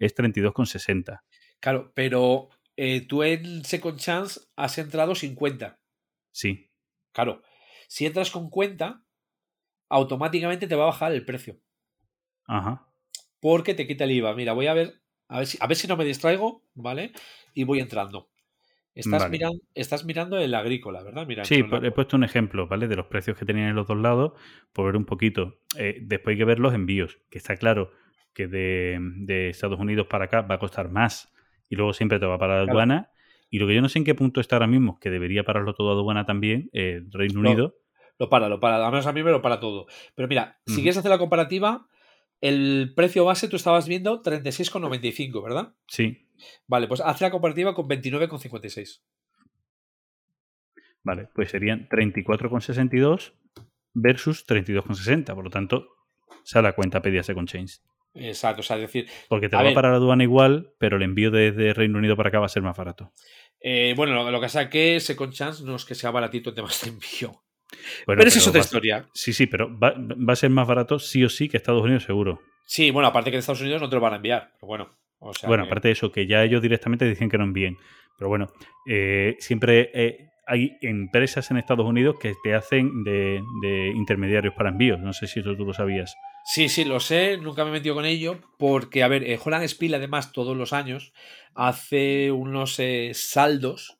es 0.00 0.14
32,60. 0.16 1.20
Claro, 1.60 1.92
pero 1.94 2.48
eh, 2.76 3.06
tú 3.06 3.22
en 3.22 3.64
Second 3.64 3.98
Chance 4.00 4.40
has 4.56 4.76
entrado 4.78 5.14
sin 5.14 5.36
cuenta. 5.36 5.80
Sí, 6.32 6.71
Claro, 7.12 7.42
si 7.88 8.06
entras 8.06 8.30
con 8.30 8.50
cuenta, 8.50 9.02
automáticamente 9.88 10.66
te 10.66 10.74
va 10.76 10.84
a 10.84 10.86
bajar 10.86 11.12
el 11.12 11.24
precio. 11.24 11.58
ajá. 12.46 12.86
Porque 13.40 13.74
te 13.74 13.86
quita 13.86 14.04
el 14.04 14.12
IVA. 14.12 14.34
Mira, 14.34 14.52
voy 14.52 14.66
a 14.68 14.74
ver, 14.74 14.94
a 15.28 15.38
ver 15.38 15.46
si, 15.46 15.58
a 15.60 15.66
ver 15.66 15.76
si 15.76 15.88
no 15.88 15.96
me 15.96 16.04
distraigo, 16.04 16.62
¿vale? 16.74 17.12
Y 17.54 17.64
voy 17.64 17.80
entrando. 17.80 18.28
Estás, 18.94 19.22
Vale. 19.22 19.32
miran- 19.38 19.60
estás 19.74 20.04
mirando 20.04 20.38
el 20.38 20.54
agrícola, 20.54 21.02
¿verdad? 21.02 21.26
Mira, 21.26 21.44
Sí, 21.44 21.62
pues 21.62 21.82
he 21.82 21.90
puesto 21.90 22.16
un 22.16 22.24
ejemplo, 22.24 22.66
¿vale? 22.68 22.88
De 22.88 22.96
los 22.96 23.06
precios 23.06 23.36
que 23.36 23.44
tenían 23.44 23.68
en 23.68 23.74
los 23.74 23.86
dos 23.88 23.96
lados, 23.98 24.32
por 24.72 24.86
ver 24.86 24.96
un 24.96 25.06
poquito. 25.06 25.58
Eh, 25.78 25.98
después 26.02 26.34
hay 26.34 26.38
que 26.38 26.44
ver 26.44 26.58
los 26.58 26.74
envíos, 26.74 27.18
que 27.30 27.38
está 27.38 27.56
claro 27.56 27.90
que 28.34 28.46
de, 28.46 28.98
de 29.00 29.48
Estados 29.48 29.80
Unidos 29.80 30.06
para 30.08 30.26
acá 30.26 30.42
va 30.42 30.54
a 30.56 30.58
costar 30.58 30.90
más 30.90 31.32
y 31.68 31.76
luego 31.76 31.92
siempre 31.94 32.18
te 32.18 32.26
va 32.26 32.34
a 32.34 32.38
parar 32.38 32.58
la 32.60 32.64
Claro. 32.64 32.78
Y 33.52 33.58
lo 33.58 33.66
que 33.66 33.74
yo 33.74 33.82
no 33.82 33.90
sé 33.90 33.98
en 33.98 34.06
qué 34.06 34.14
punto 34.14 34.40
está 34.40 34.56
ahora 34.56 34.66
mismo, 34.66 34.98
que 34.98 35.10
debería 35.10 35.44
pararlo 35.44 35.74
todo 35.74 35.90
a 35.90 35.92
aduana 35.92 36.24
también, 36.24 36.70
eh, 36.72 37.02
Reino 37.10 37.42
No. 37.42 37.50
Unido. 37.50 37.76
Lo 38.18 38.30
para, 38.30 38.48
lo 38.48 38.60
para. 38.60 38.82
Al 38.82 38.90
menos 38.90 39.06
a 39.06 39.12
mí 39.12 39.22
me 39.22 39.30
lo 39.30 39.42
para 39.42 39.60
todo. 39.60 39.86
Pero 40.14 40.26
mira, 40.26 40.58
si 40.66 40.76
quieres 40.76 40.96
hacer 40.96 41.10
la 41.10 41.18
comparativa, 41.18 41.86
el 42.40 42.94
precio 42.96 43.26
base 43.26 43.48
tú 43.48 43.56
estabas 43.56 43.86
viendo 43.86 44.22
36,95, 44.22 45.42
¿verdad? 45.44 45.74
Sí, 45.86 46.28
Vale, 46.66 46.88
pues 46.88 47.02
haz 47.02 47.20
la 47.20 47.30
comparativa 47.30 47.74
con 47.74 47.86
29,56. 47.88 49.02
vale, 51.02 51.28
pues 51.34 51.50
serían 51.50 51.88
34,62 51.90 53.34
versus 53.92 54.46
32,60. 54.46 55.34
Por 55.34 55.44
lo 55.44 55.50
tanto, 55.50 55.88
sale 56.42 56.68
a 56.68 56.72
cuenta 56.72 57.02
pedida 57.02 57.22
con 57.34 57.46
Chains. 57.46 57.84
Exacto, 58.14 58.60
o 58.60 58.62
sea, 58.62 58.76
es 58.76 58.82
decir, 58.82 59.06
Porque 59.28 59.48
te 59.48 59.56
A 59.56 59.60
va 59.60 59.64
ver. 59.64 59.72
a 59.72 59.74
parar 59.74 59.90
la 59.92 59.96
aduana 59.98 60.22
igual, 60.22 60.72
pero 60.78 60.96
el 60.96 61.02
envío 61.02 61.30
desde 61.30 61.72
Reino 61.72 61.98
Unido 61.98 62.16
para 62.16 62.28
acá 62.28 62.38
va 62.40 62.46
a 62.46 62.50
ser 62.50 62.62
más 62.62 62.76
barato. 62.76 63.12
eh, 63.60 63.94
bueno, 63.96 64.12
lo, 64.14 64.30
lo 64.30 64.38
que 64.40 64.44
pasa 64.46 64.62
es 64.62 64.68
que 64.68 65.00
Second 65.00 65.32
Chance 65.32 65.64
no 65.64 65.76
es 65.76 65.84
que 65.84 65.94
sea 65.94 66.10
baratito 66.10 66.50
en 66.50 66.56
temas 66.56 66.80
de 66.82 66.90
envío. 66.90 67.42
Bueno, 68.06 68.18
pero 68.18 68.28
esa 68.28 68.38
es 68.38 68.46
otra 68.48 68.60
historia. 68.60 69.08
Sí, 69.14 69.32
sí, 69.32 69.46
pero 69.46 69.70
va, 69.78 69.94
va 69.96 70.32
a 70.34 70.36
ser 70.36 70.50
más 70.50 70.66
barato 70.68 70.98
sí 70.98 71.24
o 71.24 71.28
sí 71.30 71.48
que 71.48 71.56
Estados 71.56 71.82
Unidos, 71.82 72.02
seguro. 72.04 72.40
Sí, 72.66 72.90
bueno, 72.90 73.08
aparte 73.08 73.30
que 73.30 73.36
en 73.36 73.40
Estados 73.40 73.62
Unidos 73.62 73.80
no 73.80 73.88
te 73.88 73.94
lo 73.96 74.00
van 74.02 74.12
a 74.12 74.16
enviar. 74.16 74.50
Pero 74.56 74.66
bueno, 74.66 74.98
o 75.20 75.32
sea 75.32 75.48
bueno, 75.48 75.64
que- 75.64 75.68
aparte 75.68 75.88
de 75.88 75.92
eso, 75.92 76.12
que 76.12 76.26
ya 76.26 76.44
ellos 76.44 76.60
directamente 76.60 77.08
dicen 77.08 77.30
que 77.30 77.38
no 77.38 77.44
envíen. 77.44 77.78
Pero 78.18 78.28
bueno, 78.28 78.48
eh, 78.86 79.36
siempre 79.38 79.90
eh, 79.94 80.28
hay 80.46 80.76
empresas 80.82 81.50
en 81.50 81.56
Estados 81.56 81.86
Unidos 81.86 82.16
que 82.20 82.34
te 82.44 82.54
hacen 82.54 83.04
de, 83.04 83.40
de 83.62 83.88
intermediarios 83.94 84.52
para 84.54 84.68
envíos. 84.68 85.00
No 85.00 85.12
sé 85.14 85.26
si 85.26 85.40
eso 85.40 85.56
tú 85.56 85.64
lo 85.64 85.72
sabías. 85.72 86.14
Sí, 86.44 86.68
sí, 86.68 86.84
lo 86.84 87.00
sé, 87.00 87.36
nunca 87.38 87.64
me 87.64 87.70
he 87.70 87.74
metido 87.74 87.94
con 87.94 88.04
ello, 88.04 88.40
porque, 88.58 89.02
a 89.02 89.08
ver, 89.08 89.22
eh, 89.24 89.38
Holland 89.42 89.64
Spiel, 89.68 89.94
además, 89.94 90.32
todos 90.32 90.56
los 90.56 90.72
años, 90.72 91.12
hace 91.54 92.32
unos 92.32 92.78
eh, 92.78 93.12
saldos, 93.14 93.98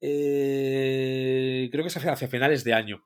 eh, 0.00 1.68
creo 1.72 1.82
que 1.84 1.88
es 1.88 1.96
hacia, 1.96 2.28
finales 2.28 2.64
de 2.64 2.74
año. 2.74 3.04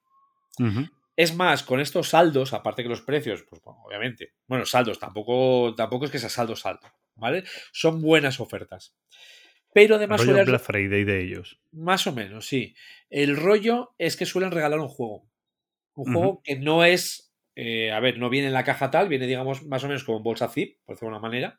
Es 1.16 1.35
más, 1.35 1.62
con 1.62 1.80
estos 1.80 2.09
saldos, 2.09 2.52
aparte 2.52 2.82
que 2.82 2.89
los 2.89 3.02
precios, 3.02 3.44
pues 3.48 3.62
bueno, 3.62 3.80
obviamente, 3.85 4.35
bueno, 4.47 4.66
saldos, 4.66 4.98
tampoco, 4.98 5.74
tampoco 5.76 6.05
es 6.05 6.10
que 6.10 6.18
sea 6.18 6.28
saldo 6.28 6.56
saldo, 6.56 6.89
¿vale? 7.14 7.44
Son 7.72 8.01
buenas 8.01 8.40
ofertas. 8.40 8.97
Pero 9.72 9.97
además 9.97 10.20
Rollo 10.20 10.32
suele- 10.32 10.44
Black 10.51 10.62
Friday 10.62 11.05
de 11.05 11.22
ellos. 11.22 11.60
más 11.72 12.06
o 12.06 12.12
menos, 12.12 12.47
sí. 12.47 12.74
El 13.10 13.36
rollo 13.36 13.94
es 13.98 14.16
que 14.16 14.26
suelen 14.26 14.51
regalar 14.51 14.80
un 14.80 14.89
juego. 14.89 15.28
Un 15.94 16.12
juego 16.12 16.40
que 16.43 16.56
no 16.56 16.85
es. 16.85 17.27
Eh, 17.60 17.90
a 17.90 17.98
ver, 18.01 18.18
no 18.18 18.30
viene 18.30 18.47
en 18.48 18.52
la 18.55 18.62
caja 18.64 18.90
tal, 18.90 19.09
viene, 19.09 19.26
digamos, 19.26 19.64
más 19.66 19.82
o 19.82 19.89
menos 19.89 20.05
como 20.05 20.18
en 20.18 20.24
bolsa 20.24 20.48
zip, 20.48 20.78
por 20.85 20.94
decirlo 20.94 21.10
de 21.14 21.18
una 21.18 21.28
manera. 21.28 21.59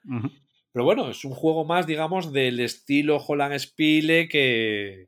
Pero 0.71 0.85
bueno, 0.85 1.09
es 1.09 1.25
un 1.25 1.33
juego 1.33 1.65
más, 1.65 1.87
digamos, 1.87 2.31
del 2.31 2.59
estilo 2.61 3.17
Holland 3.17 3.57
Spiele 3.59 4.27
que. 4.29 5.07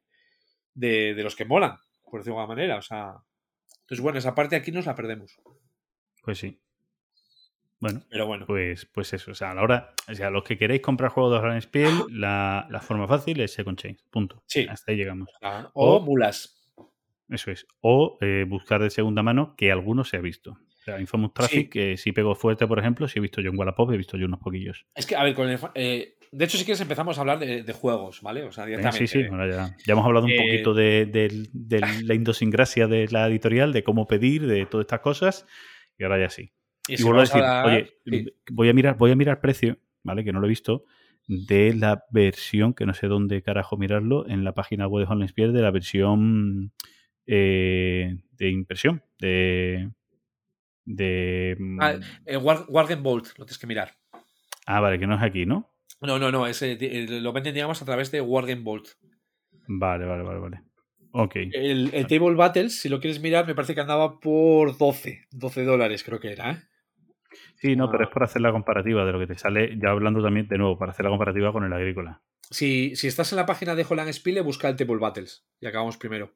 De, 0.74 1.14
de 1.14 1.24
los 1.24 1.36
que 1.36 1.46
molan, 1.46 1.78
por 2.04 2.20
decirlo 2.20 2.36
de 2.38 2.42
alguna 2.42 2.56
manera. 2.56 2.78
O 2.78 2.82
sea. 2.82 3.14
Entonces, 3.82 4.02
bueno, 4.02 4.20
esa 4.20 4.36
parte 4.36 4.56
aquí 4.56 4.72
nos 4.72 4.86
la 4.86 4.96
perdemos. 4.96 5.40
Pues 6.24 6.38
sí. 6.40 6.60
Bueno, 7.80 8.02
Pero 8.10 8.28
bueno. 8.28 8.46
pues, 8.46 8.86
pues 8.86 9.12
eso. 9.14 9.32
O 9.32 9.36
sea, 9.36 9.52
a 9.52 9.56
la 9.56 9.64
hora, 9.64 9.94
o 10.08 10.14
sea, 10.14 10.30
los 10.30 10.44
que 10.44 10.58
queréis 10.58 10.82
comprar 10.82 11.12
juegos 11.12 11.32
de 11.34 11.40
Holland 11.40 11.62
Spiel, 11.62 11.92
la, 12.10 12.68
la 12.70 12.80
forma 12.80 13.08
fácil 13.08 13.40
es 13.42 13.54
Second 13.54 13.78
Chains. 13.78 14.04
Punto. 14.12 14.44
Sí. 14.46 14.68
Hasta 14.70 14.92
ahí 14.92 14.98
llegamos. 14.98 15.30
Ah, 15.42 15.70
O, 15.74 15.96
o- 15.98 16.02
mulas. 16.02 16.58
Eso 17.30 17.50
es. 17.50 17.66
O 17.82 18.18
eh, 18.22 18.46
buscar 18.48 18.82
de 18.84 18.90
segunda 18.90 19.24
mano 19.24 19.56
que 19.56 19.72
alguno 19.72 20.04
se 20.04 20.18
ha 20.18 20.22
visto. 20.22 20.58
O 20.82 20.84
sea, 20.84 21.00
Infamous 21.00 21.34
Traffic, 21.34 21.66
Sí. 21.66 21.70
que 21.70 21.98
sí 21.98 22.12
pegó 22.12 22.34
fuerte, 22.34 22.66
por 22.66 22.80
ejemplo, 22.80 23.08
si 23.08 23.20
he 23.20 23.22
visto 23.22 23.40
yo 23.40 23.52
en 23.52 23.58
Wallapop, 23.60 23.92
he 23.92 23.98
visto 23.98 24.18
yo 24.18 24.26
unos 24.26 24.40
poquillos. 24.40 24.86
Es 24.96 25.06
que, 25.06 25.16
a 25.16 25.24
ver, 25.24 25.36
con 25.36 25.48
el, 25.48 25.60
eh, 25.76 26.16
de 26.32 26.46
hecho, 26.46 26.58
si 26.58 26.66
quieres 26.66 26.82
empezamos 26.82 27.18
a 27.18 27.22
hablar 27.22 27.38
de, 27.38 27.62
de 27.62 27.74
juegos, 27.74 28.22
¿vale? 28.24 28.42
O 28.44 28.52
sea, 28.52 28.66
Venga, 28.66 28.80
directamente. 28.90 29.08
sí, 29.08 29.22
sí, 29.22 29.28
bueno, 29.28 29.48
ya, 29.48 29.76
ya 29.86 29.94
hemos 29.94 30.06
hablado 30.06 30.26
un 30.26 30.32
Eh, 30.32 30.38
poquito 30.38 30.74
de, 30.74 31.06
de- 31.06 31.48
de 31.54 31.82
la 32.08 32.14
idiosincrasia 32.16 32.88
de 32.88 33.08
la 33.12 33.28
editorial, 33.28 33.74
de 33.74 33.84
cómo 33.84 34.08
pedir, 34.08 34.48
de 34.48 34.66
todas 34.66 34.86
estas 34.86 35.02
cosas, 35.02 35.46
y 36.00 36.04
ahora 36.04 36.20
ya 36.20 36.30
sí. 36.30 36.52
Y 36.88 36.94
Y, 36.94 36.98
si 36.98 37.04
vuelvo 37.04 37.20
a 37.20 37.24
decir, 37.26 37.44
hablar- 37.44 37.66
oye, 37.66 37.90
sí. 38.06 38.26
voy 38.52 38.70
a 38.70 38.74
mirar, 38.74 38.98
voy 38.98 39.12
a 39.12 39.16
mirar 39.16 39.40
precio, 39.40 39.78
¿vale? 40.02 40.24
Que 40.24 40.34
no 40.34 40.40
lo 40.40 40.48
he 40.48 40.50
visto, 40.50 40.86
de 41.28 41.76
la 41.76 42.06
versión, 42.12 42.74
que 42.74 42.88
no 42.88 42.96
sé 42.96 43.06
dónde 43.06 43.44
carajo 43.44 43.78
mirarlo, 43.78 44.28
en 44.28 44.44
la 44.44 44.54
página 44.56 44.88
web 44.88 45.06
de 45.06 45.12
Online 45.14 45.28
Spear, 45.28 45.52
de 45.52 45.62
la 45.62 45.70
versión 45.70 46.72
eh, 47.28 48.16
de 48.32 48.50
impresión, 48.50 49.04
de. 49.20 49.92
De 50.96 51.58
Ah, 51.80 51.96
Eh, 52.26 52.38
War, 52.38 52.66
Wargame 52.68 53.02
Bolt, 53.02 53.28
lo 53.38 53.46
tienes 53.46 53.58
que 53.60 53.68
mirar. 53.68 53.92
ah, 54.66 54.80
vale, 54.80 55.00
que 55.00 55.08
no 55.08 55.16
es 55.16 55.22
aquí, 55.24 55.46
¿no? 55.46 55.74
No, 56.02 56.18
no, 56.18 56.32
no, 56.32 56.48
ese, 56.48 56.74
eh, 56.80 57.08
lo 57.22 57.32
venden, 57.34 57.54
digamos, 57.54 57.82
a 57.82 57.86
través 57.86 58.12
de 58.12 58.22
Wargame 58.22 58.62
Bolt. 58.64 58.88
Vale, 59.68 60.06
vale, 60.06 60.24
vale, 60.24 60.40
vale. 60.40 60.62
Ok. 61.14 61.36
El, 61.36 61.90
el 61.94 62.08
Table 62.08 62.36
Battles, 62.36 62.80
si 62.80 62.90
lo 62.90 63.00
quieres 63.00 63.22
mirar, 63.22 63.46
me 63.46 63.54
parece 63.56 63.76
que 63.76 63.82
andaba 63.82 64.20
por 64.20 64.78
12, 64.78 65.26
12 65.32 65.64
dólares, 65.64 66.04
creo 66.04 66.20
que 66.20 66.32
era, 66.32 66.52
¿eh? 66.52 66.58
Sí, 67.56 67.76
no, 67.76 67.86
Ah. 67.86 67.90
pero 67.92 68.06
es 68.06 68.10
por 68.10 68.24
hacer 68.24 68.42
la 68.42 68.52
comparativa 68.52 69.06
de 69.06 69.12
lo 69.12 69.20
que 69.20 69.28
te 69.28 69.38
sale, 69.38 69.78
ya 69.78 69.90
hablando 69.92 70.22
también 70.24 70.48
de 70.48 70.58
nuevo, 70.58 70.78
para 70.78 70.92
hacer 70.92 71.04
la 71.06 71.12
comparativa 71.12 71.52
con 71.54 71.64
el 71.64 71.72
agrícola. 71.74 72.22
Si, 72.50 72.96
si 72.96 73.08
estás 73.08 73.32
en 73.32 73.38
la 73.38 73.46
página 73.46 73.76
de 73.76 73.86
Holland 73.88 74.12
Spiele, 74.12 74.42
busca 74.42 74.68
el 74.68 74.76
Table 74.76 74.98
Battles. 74.98 75.46
Y 75.62 75.68
acabamos 75.68 75.98
primero. 75.98 76.34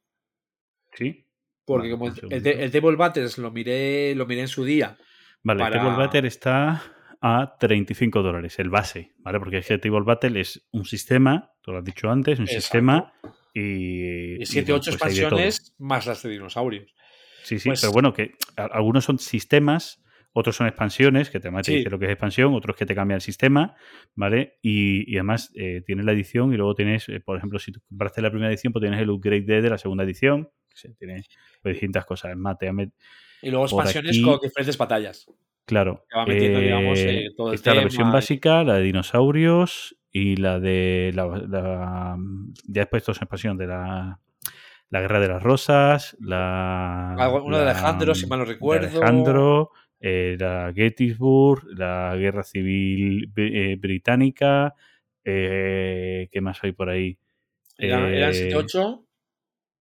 ¿Sí? 0.94 1.25
Porque 1.66 1.94
Vale, 1.96 2.14
como 2.22 2.32
el, 2.32 2.46
el, 2.48 2.72
Table 2.72 2.96
Battles 2.96 3.38
lo 3.38 3.52
miré, 3.52 4.14
lo 4.16 4.26
miré 4.26 4.42
en 4.42 4.48
su 4.48 4.64
día. 4.64 4.98
Vale, 5.44 5.60
Para- 5.60 5.76
el 5.78 5.82
Table 5.82 5.98
Battle 5.98 6.28
está 6.28 6.84
a 7.22 7.56
35 7.60 8.22
dólares, 8.22 8.60
el 8.60 8.70
base, 8.70 9.14
¿vale? 9.20 9.40
Porque 9.40 9.58
es 9.58 9.68
que 9.68 9.74
el 9.74 9.82
Table 9.82 10.02
Battle 10.06 10.40
es 10.40 10.68
un 10.72 10.86
sistema, 10.86 11.52
tú 11.62 11.72
lo 11.72 11.80
has 11.80 11.84
dicho 11.84 12.10
antes, 12.10 12.38
un 12.40 12.44
Exacto. 12.46 12.62
sistema 12.62 13.14
y... 13.54 14.42
Y 14.42 14.46
7 14.46 14.72
bueno, 14.72 14.82
8 14.82 14.92
pues 14.92 15.04
hay 15.04 15.10
de 15.16 15.22
todo. 15.30 15.40
expansiones 15.40 15.76
más 15.80 16.06
las 16.06 16.22
de 16.24 16.30
dinosaurios. 16.30 16.94
Sí, 17.44 17.58
sí, 17.60 17.70
Pues- 17.70 17.82
pero 17.82 17.94
bueno, 17.94 18.14
que 18.14 18.32
algunos 18.58 19.06
son 19.06 19.18
sistemas, 19.20 20.02
Otros 20.38 20.58
son 20.58 20.68
expansiones, 20.68 21.30
que 21.30 21.40
te, 21.40 21.50
te 21.50 21.64
Sí. 21.64 21.76
dice 21.78 21.90
lo 21.90 21.98
que 21.98 22.08
es 22.08 22.12
expansión, 22.12 22.54
otros 22.56 22.76
que 22.76 22.86
te 22.86 22.94
cambian 22.94 23.16
el 23.16 23.22
sistema, 23.22 23.74
¿vale? 24.16 24.58
Y, 24.62 25.10
y 25.10 25.16
además 25.16 25.50
eh, 25.56 25.82
tienes 25.86 26.04
la 26.06 26.12
edición 26.12 26.54
y 26.54 26.58
luego 26.58 26.76
tienes, 26.76 27.08
eh, 27.08 27.22
por 27.22 27.38
ejemplo, 27.38 27.58
si 27.58 27.72
tú 27.72 27.80
compraste 27.88 28.22
la 28.22 28.30
primera 28.32 28.50
edición, 28.52 28.74
pues 28.74 28.82
tienes 28.84 29.00
el 29.00 29.10
upgrade 29.12 29.44
de, 29.44 29.62
de 29.62 29.70
la 29.70 29.78
segunda 29.78 30.04
edición. 30.04 30.50
Sí, 30.76 30.94
tiene 31.00 31.24
distintas 31.64 32.06
cosas. 32.06 32.36
Más, 32.36 32.58
te 32.58 32.68
Y 33.42 33.50
luego 33.50 33.66
expansiones 33.66 34.12
aquí- 34.12 34.22
con 34.22 34.40
diferentes 34.42 34.78
batallas. 34.78 35.26
Claro. 35.66 36.06
Que 36.10 36.18
va 36.18 36.26
metiendo, 36.28 36.60
digamos, 36.60 37.00
eh, 37.00 37.10
eh, 37.10 37.26
el 37.26 37.54
está 37.56 37.70
la 37.72 37.76
tema 37.76 37.82
versión 37.86 38.12
básica, 38.12 38.64
la 38.64 38.76
de 38.76 38.84
dinosaurios 38.84 39.98
y 40.12 40.36
la 40.36 40.60
de 40.60 41.12
la, 41.16 41.26
la- 41.48 42.18
ya 42.68 42.82
después 42.82 43.04
toda 43.04 43.14
esa 43.14 43.24
expansión 43.26 43.58
de 43.58 43.68
la, 43.68 44.20
la 44.92 45.02
guerra 45.02 45.20
de 45.20 45.28
las 45.30 45.42
rosas, 45.42 46.16
la 46.20 47.16
uno 47.44 47.58
de 47.58 47.66
la- 47.66 47.72
Alejandro, 47.72 48.14
si 48.14 48.28
mal 48.28 48.40
no 48.40 48.46
recuerdo. 48.46 48.86
Alejandro, 48.88 49.72
eh, 50.00 50.36
la 50.40 50.72
Gettysburg, 50.76 51.64
la 51.76 52.16
guerra 52.18 52.44
civil 52.44 53.32
br- 53.34 53.52
eh, 53.54 53.76
británica, 53.78 54.76
eh, 55.24 56.28
¿qué 56.32 56.42
más 56.42 56.64
hay 56.64 56.74
por 56.74 56.90
ahí? 56.90 57.18
Eran, 57.78 58.14
eran 58.14 58.30
Eh, 58.32 58.34
7-8 58.34 59.05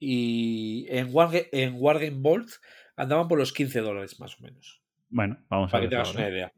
y 0.00 0.86
en, 0.88 1.12
Warga- 1.12 1.46
en 1.52 1.74
Wargame 1.76 2.16
Bolt 2.20 2.50
andaban 2.96 3.28
por 3.28 3.38
los 3.38 3.52
15 3.52 3.80
dólares 3.80 4.18
más 4.18 4.36
o 4.38 4.42
menos. 4.42 4.82
Bueno, 5.10 5.38
vamos 5.48 5.68
a 5.68 5.72
Para 5.72 5.82
que 5.82 5.86
ver. 5.86 5.90
te 5.90 5.96
hagas 5.96 6.08
ahora. 6.08 6.20
una 6.20 6.30
idea. 6.30 6.52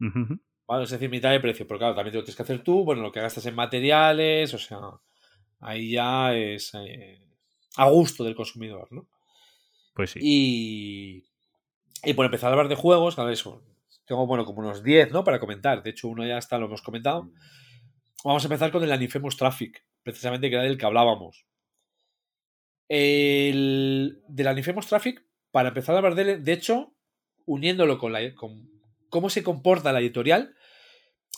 Ujú. 0.00 0.40
Vale, 0.66 0.84
es 0.84 0.90
decir, 0.90 1.08
mitad 1.10 1.30
de 1.30 1.40
precio, 1.40 1.66
pero 1.66 1.78
claro, 1.78 1.94
también 1.94 2.12
te 2.12 2.18
lo 2.18 2.24
tienes 2.24 2.36
que 2.36 2.42
hacer 2.42 2.62
tú, 2.62 2.84
bueno, 2.84 3.02
lo 3.02 3.10
que 3.12 3.20
gastas 3.20 3.46
en 3.46 3.54
materiales, 3.54 4.52
o 4.54 4.58
sea, 4.58 4.78
ahí 5.60 5.90
ya 5.92 6.34
es 6.36 6.72
eh, 6.74 7.20
a 7.76 7.88
gusto 7.88 8.22
del 8.24 8.34
consumidor, 8.36 8.86
¿no? 8.92 9.08
Pues 9.94 10.10
sí. 10.12 10.20
Y, 10.22 11.24
y 12.04 12.14
por 12.14 12.24
empezar 12.24 12.48
a 12.48 12.52
hablar 12.52 12.68
de 12.68 12.76
juegos, 12.76 13.16
claro, 13.16 13.30
eso, 13.30 13.62
tengo, 14.06 14.26
bueno, 14.26 14.44
como 14.44 14.60
unos 14.60 14.82
10, 14.82 15.10
¿no? 15.12 15.24
Para 15.24 15.40
comentar, 15.40 15.82
de 15.82 15.90
hecho 15.90 16.08
uno 16.08 16.24
ya 16.26 16.38
está, 16.38 16.56
lo 16.58 16.66
hemos 16.66 16.82
comentado. 16.82 17.30
Vamos 18.24 18.42
a 18.44 18.46
empezar 18.46 18.70
con 18.70 18.82
el 18.84 18.92
Anifemus 18.92 19.36
Traffic, 19.36 19.84
precisamente 20.02 20.48
que 20.48 20.54
era 20.54 20.64
del 20.64 20.78
que 20.78 20.86
hablábamos. 20.86 21.46
El, 22.90 24.20
del 24.26 24.48
Anifemus 24.48 24.88
Traffic, 24.88 25.24
para 25.52 25.68
empezar 25.68 25.94
a 25.94 25.98
hablar 25.98 26.16
de 26.16 26.22
él, 26.22 26.44
de 26.44 26.52
hecho, 26.52 26.92
uniéndolo 27.46 27.98
con, 27.98 28.12
la, 28.12 28.34
con 28.34 28.68
cómo 29.08 29.30
se 29.30 29.44
comporta 29.44 29.92
la 29.92 30.00
editorial, 30.00 30.56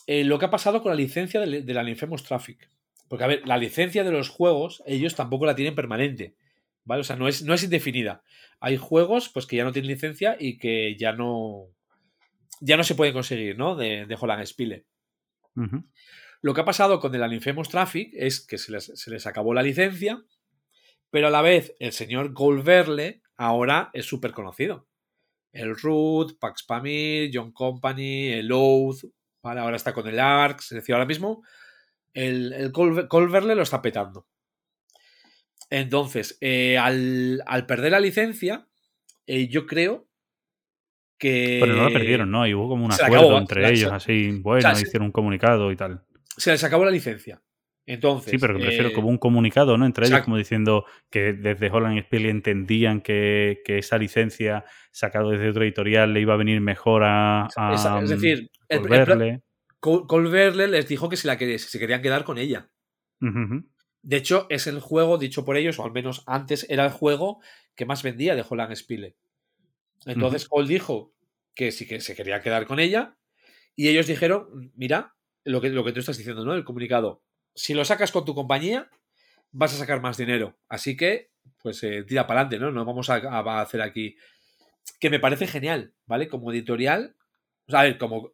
eh, 0.06 0.24
lo 0.24 0.38
que 0.38 0.46
ha 0.46 0.50
pasado 0.50 0.82
con 0.82 0.90
la 0.90 0.96
licencia 0.96 1.40
del, 1.40 1.66
del 1.66 1.78
Anifemus 1.78 2.22
Traffic. 2.24 2.70
Porque, 3.06 3.24
a 3.24 3.28
ver, 3.28 3.42
la 3.46 3.58
licencia 3.58 4.02
de 4.02 4.12
los 4.12 4.30
juegos, 4.30 4.82
ellos 4.86 5.14
tampoco 5.14 5.44
la 5.44 5.54
tienen 5.54 5.74
permanente. 5.74 6.34
¿Vale? 6.84 7.02
O 7.02 7.04
sea, 7.04 7.16
no 7.16 7.28
es, 7.28 7.42
no 7.42 7.52
es 7.52 7.62
indefinida. 7.62 8.22
Hay 8.58 8.78
juegos 8.78 9.28
pues, 9.28 9.46
que 9.46 9.56
ya 9.56 9.64
no 9.64 9.72
tienen 9.72 9.90
licencia 9.90 10.36
y 10.40 10.58
que 10.58 10.96
ya 10.98 11.12
no. 11.12 11.66
Ya 12.60 12.78
no 12.78 12.84
se 12.84 12.94
pueden 12.94 13.12
conseguir, 13.12 13.58
¿no? 13.58 13.76
De, 13.76 14.06
de 14.06 14.16
Holland 14.18 14.46
Spile. 14.46 14.86
Ujú. 15.54 15.84
Lo 16.40 16.54
que 16.54 16.60
ha 16.60 16.64
pasado 16.64 16.98
con 16.98 17.14
el 17.14 17.22
Anifemus 17.22 17.68
Traffic 17.68 18.10
es 18.14 18.44
que 18.44 18.58
se 18.58 18.72
les, 18.72 18.86
se 18.86 19.10
les 19.10 19.26
acabó 19.26 19.54
la 19.54 19.62
licencia, 19.62 20.24
pero 21.12 21.26
a 21.26 21.30
la 21.30 21.42
vez 21.42 21.76
el 21.78 21.92
señor 21.92 22.32
Goldberle 22.32 23.22
ahora 23.36 23.90
es 23.92 24.06
súper 24.06 24.32
conocido. 24.32 24.88
El 25.52 25.76
Root, 25.76 26.38
Pax 26.40 26.64
Pamir, 26.64 27.30
John 27.32 27.52
Company, 27.52 28.28
el 28.32 28.50
Oath, 28.50 29.04
¿vale? 29.44 29.60
ahora 29.60 29.76
está 29.76 29.92
con 29.92 30.08
el 30.08 30.18
Arx, 30.18 30.72
es 30.72 30.76
decir, 30.76 30.94
ahora 30.94 31.04
mismo 31.06 31.44
el, 32.14 32.52
el 32.54 32.72
Gold- 32.72 33.08
Goldberle 33.08 33.54
lo 33.54 33.62
está 33.62 33.82
petando. 33.82 34.26
Entonces, 35.68 36.38
eh, 36.40 36.78
al, 36.78 37.42
al 37.46 37.66
perder 37.66 37.92
la 37.92 38.00
licencia, 38.00 38.66
eh, 39.26 39.48
yo 39.48 39.66
creo 39.66 40.08
que... 41.18 41.58
Pero 41.60 41.74
no 41.76 41.84
la 41.84 41.92
perdieron, 41.92 42.30
¿no? 42.30 42.46
Y 42.46 42.54
hubo 42.54 42.68
como 42.68 42.84
un 42.86 42.92
acuerdo 42.92 43.16
acabó, 43.26 43.38
entre 43.38 43.70
ellos, 43.70 43.92
así, 43.92 44.30
bueno, 44.40 44.60
sea, 44.74 44.82
hicieron 44.82 45.06
un 45.06 45.12
comunicado 45.12 45.70
y 45.70 45.76
tal. 45.76 46.04
Se 46.36 46.50
les 46.50 46.64
acabó 46.64 46.84
la 46.84 46.90
licencia. 46.90 47.42
Entonces... 47.86 48.32
Sí, 48.32 48.38
pero 48.38 48.54
que 48.54 48.60
me 48.60 48.66
refiero 48.66 48.90
eh, 48.90 48.92
como 48.92 49.08
un 49.08 49.18
comunicado, 49.18 49.76
¿no? 49.76 49.84
Entre 49.86 50.06
ellos, 50.06 50.22
como 50.22 50.36
diciendo 50.36 50.84
que 51.10 51.32
desde 51.32 51.70
Holland 51.70 51.98
Spiel 52.04 52.26
entendían 52.26 53.00
que, 53.00 53.60
que 53.64 53.78
esa 53.78 53.98
licencia 53.98 54.64
sacada 54.92 55.30
desde 55.30 55.50
otro 55.50 55.64
editorial 55.64 56.12
le 56.14 56.20
iba 56.20 56.34
a 56.34 56.36
venir 56.36 56.60
mejor 56.60 57.02
a, 57.04 57.48
a 57.56 58.00
es 58.02 58.10
decir, 58.10 58.38
el- 58.38 58.50
el- 58.68 58.78
volverle. 58.80 59.42
Col- 59.80 60.06
Colverle 60.06 60.68
les 60.68 60.86
dijo 60.86 61.08
que 61.08 61.16
si, 61.16 61.26
la 61.26 61.36
si 61.36 61.58
se 61.58 61.78
querían 61.80 62.02
quedar 62.02 62.22
con 62.24 62.38
ella. 62.38 62.70
De 64.02 64.16
hecho, 64.16 64.46
es 64.48 64.66
el 64.66 64.80
juego, 64.80 65.18
dicho 65.18 65.44
por 65.44 65.56
ellos, 65.56 65.78
o 65.78 65.84
al 65.84 65.92
menos 65.92 66.22
antes 66.26 66.66
era 66.68 66.84
el 66.84 66.90
juego 66.92 67.40
que 67.74 67.86
más 67.86 68.02
vendía 68.02 68.34
de 68.36 68.44
Holland 68.48 68.74
Spiele. 68.76 69.16
Entonces, 70.06 70.48
Cole 70.48 70.68
dijo 70.68 71.14
que 71.54 71.70
sí 71.72 71.86
que 71.86 72.00
se 72.00 72.14
quería 72.16 72.40
quedar 72.40 72.66
con 72.66 72.80
ella. 72.80 73.16
Y 73.76 73.88
ellos 73.88 74.06
dijeron: 74.06 74.72
Mira, 74.74 75.14
lo 75.44 75.60
que, 75.60 75.70
lo 75.70 75.84
que 75.84 75.92
tú 75.92 76.00
estás 76.00 76.18
diciendo, 76.18 76.44
¿no? 76.44 76.54
El 76.54 76.64
comunicado. 76.64 77.22
Si 77.54 77.74
lo 77.74 77.84
sacas 77.84 78.12
con 78.12 78.24
tu 78.24 78.34
compañía, 78.34 78.88
vas 79.50 79.74
a 79.74 79.78
sacar 79.78 80.00
más 80.00 80.16
dinero. 80.16 80.56
Así 80.68 80.96
que, 80.96 81.30
pues 81.62 81.82
eh, 81.82 82.04
tira 82.04 82.26
para 82.26 82.40
adelante, 82.40 82.64
¿no? 82.64 82.70
No 82.70 82.84
vamos 82.84 83.10
a, 83.10 83.16
a 83.16 83.60
hacer 83.60 83.82
aquí. 83.82 84.16
Que 85.00 85.10
me 85.10 85.20
parece 85.20 85.46
genial, 85.46 85.94
¿vale? 86.06 86.28
Como 86.28 86.52
editorial. 86.52 87.16
O 87.66 87.70
sea, 87.70 87.80
a 87.80 87.84
ver, 87.84 87.98
como 87.98 88.32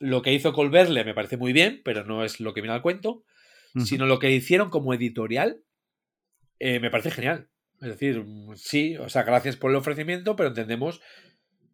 lo 0.00 0.22
que 0.22 0.32
hizo 0.32 0.52
Colberle 0.52 1.04
me 1.04 1.14
parece 1.14 1.36
muy 1.36 1.52
bien, 1.52 1.80
pero 1.84 2.04
no 2.04 2.24
es 2.24 2.40
lo 2.40 2.52
que 2.52 2.60
viene 2.60 2.74
al 2.74 2.82
cuento 2.82 3.24
sino 3.82 4.06
lo 4.06 4.18
que 4.18 4.30
hicieron 4.30 4.70
como 4.70 4.94
editorial 4.94 5.62
eh, 6.60 6.78
me 6.80 6.90
parece 6.90 7.10
genial. 7.10 7.48
Es 7.80 7.88
decir, 7.88 8.24
sí, 8.54 8.96
o 8.96 9.08
sea, 9.08 9.24
gracias 9.24 9.56
por 9.56 9.70
el 9.70 9.76
ofrecimiento, 9.76 10.36
pero 10.36 10.50
entendemos 10.50 11.00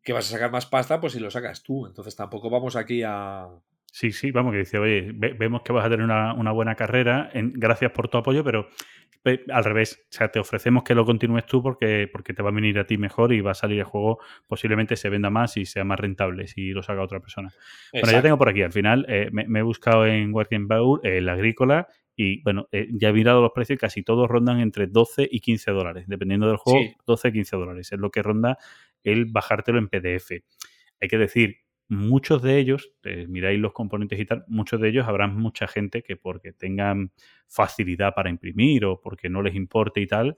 que 0.03 0.15
vas 0.15 0.27
a 0.27 0.31
sacar 0.32 0.51
más 0.51 0.66
pasta 0.66 1.01
pues 1.01 1.12
si 1.12 1.20
lo 1.20 1.31
sacas 1.31 1.62
tú. 1.62 1.87
Entonces 1.87 2.16
tampoco 2.16 2.49
vamos 2.49 2.77
aquí 2.77 3.03
a... 3.05 3.49
Sí, 3.93 4.12
sí, 4.12 4.31
vamos, 4.31 4.53
que 4.53 4.59
dice, 4.59 4.79
oye, 4.79 5.11
ve- 5.15 5.35
vemos 5.35 5.62
que 5.62 5.73
vas 5.73 5.85
a 5.85 5.91
tener 5.91 6.05
una, 6.05 6.33
una 6.35 6.53
buena 6.53 6.75
carrera, 6.75 7.31
en- 7.35 7.53
gracias 7.55 7.91
por 7.93 8.09
tu 8.09 8.19
apoyo, 8.19 8.45
pero 8.45 8.69
pe- 9.23 9.45
al 9.53 9.65
revés, 9.65 10.01
o 10.05 10.12
sea, 10.12 10.29
te 10.31 10.39
ofrecemos 10.39 10.85
que 10.85 10.95
lo 10.95 11.05
continúes 11.05 11.45
tú 11.45 11.62
porque, 11.62 12.09
porque 12.11 12.33
te 12.33 12.43
va 12.43 12.51
a 12.51 12.53
venir 12.53 12.79
a 12.79 12.87
ti 12.87 12.97
mejor 12.99 13.33
y 13.33 13.41
va 13.41 13.51
a 13.51 13.55
salir 13.55 13.79
el 13.81 13.85
juego, 13.85 14.19
posiblemente 14.47 14.97
se 14.97 15.09
venda 15.09 15.29
más 15.31 15.57
y 15.57 15.67
sea 15.67 15.85
más 15.85 15.99
rentable 15.99 16.47
si 16.47 16.71
lo 16.71 16.83
saca 16.83 17.03
otra 17.03 17.21
persona. 17.21 17.49
Bueno, 17.93 18.12
ya 18.12 18.23
tengo 18.23 18.39
por 18.39 18.49
aquí, 18.49 18.62
al 18.62 18.73
final 18.73 19.05
eh, 19.09 19.29
me, 19.33 19.47
me 19.49 19.59
he 19.59 19.62
buscado 19.62 20.07
en 20.07 20.33
Working 20.33 20.69
Bowl 20.69 21.01
el 21.03 21.29
agrícola 21.29 21.89
y 22.17 22.43
bueno, 22.43 22.69
eh, 22.73 22.87
ya 22.93 23.09
he 23.09 23.12
mirado 23.12 23.41
los 23.43 23.53
precios 23.53 23.77
y 23.77 23.81
casi 23.81 24.03
todos 24.03 24.29
rondan 24.29 24.61
entre 24.61 24.87
12 24.87 25.27
y 25.31 25.41
15 25.41 25.71
dólares, 25.73 26.05
dependiendo 26.07 26.47
del 26.49 26.57
juego, 26.59 26.81
Sí. 26.81 26.95
12 27.07 27.33
15 27.33 27.57
dólares, 27.57 27.91
es 27.93 27.99
lo 27.99 28.11
que 28.11 28.23
ronda 28.23 28.57
el 29.03 29.25
bajártelo 29.27 29.79
en 29.79 29.89
PDF. 29.89 30.43
Hay 31.01 31.09
que 31.09 31.19
decir, 31.19 31.57
muchos 31.91 32.41
de 32.41 32.59
ellos, 32.59 32.93
eh, 33.03 33.27
miráis 33.29 33.59
los 33.61 33.73
componentes 33.73 34.19
y 34.19 34.25
tal, 34.25 34.45
muchos 34.49 34.81
de 34.81 34.89
ellos 34.89 35.07
habrá 35.07 35.27
mucha 35.27 35.67
gente 35.67 36.03
que 36.03 36.17
porque 36.17 36.53
tengan 36.53 37.11
facilidad 37.49 38.15
para 38.15 38.31
imprimir 38.31 38.85
o 38.87 39.01
porque 39.01 39.29
no 39.29 39.43
les 39.43 39.55
importe 39.55 40.01
y 40.01 40.07
tal, 40.07 40.37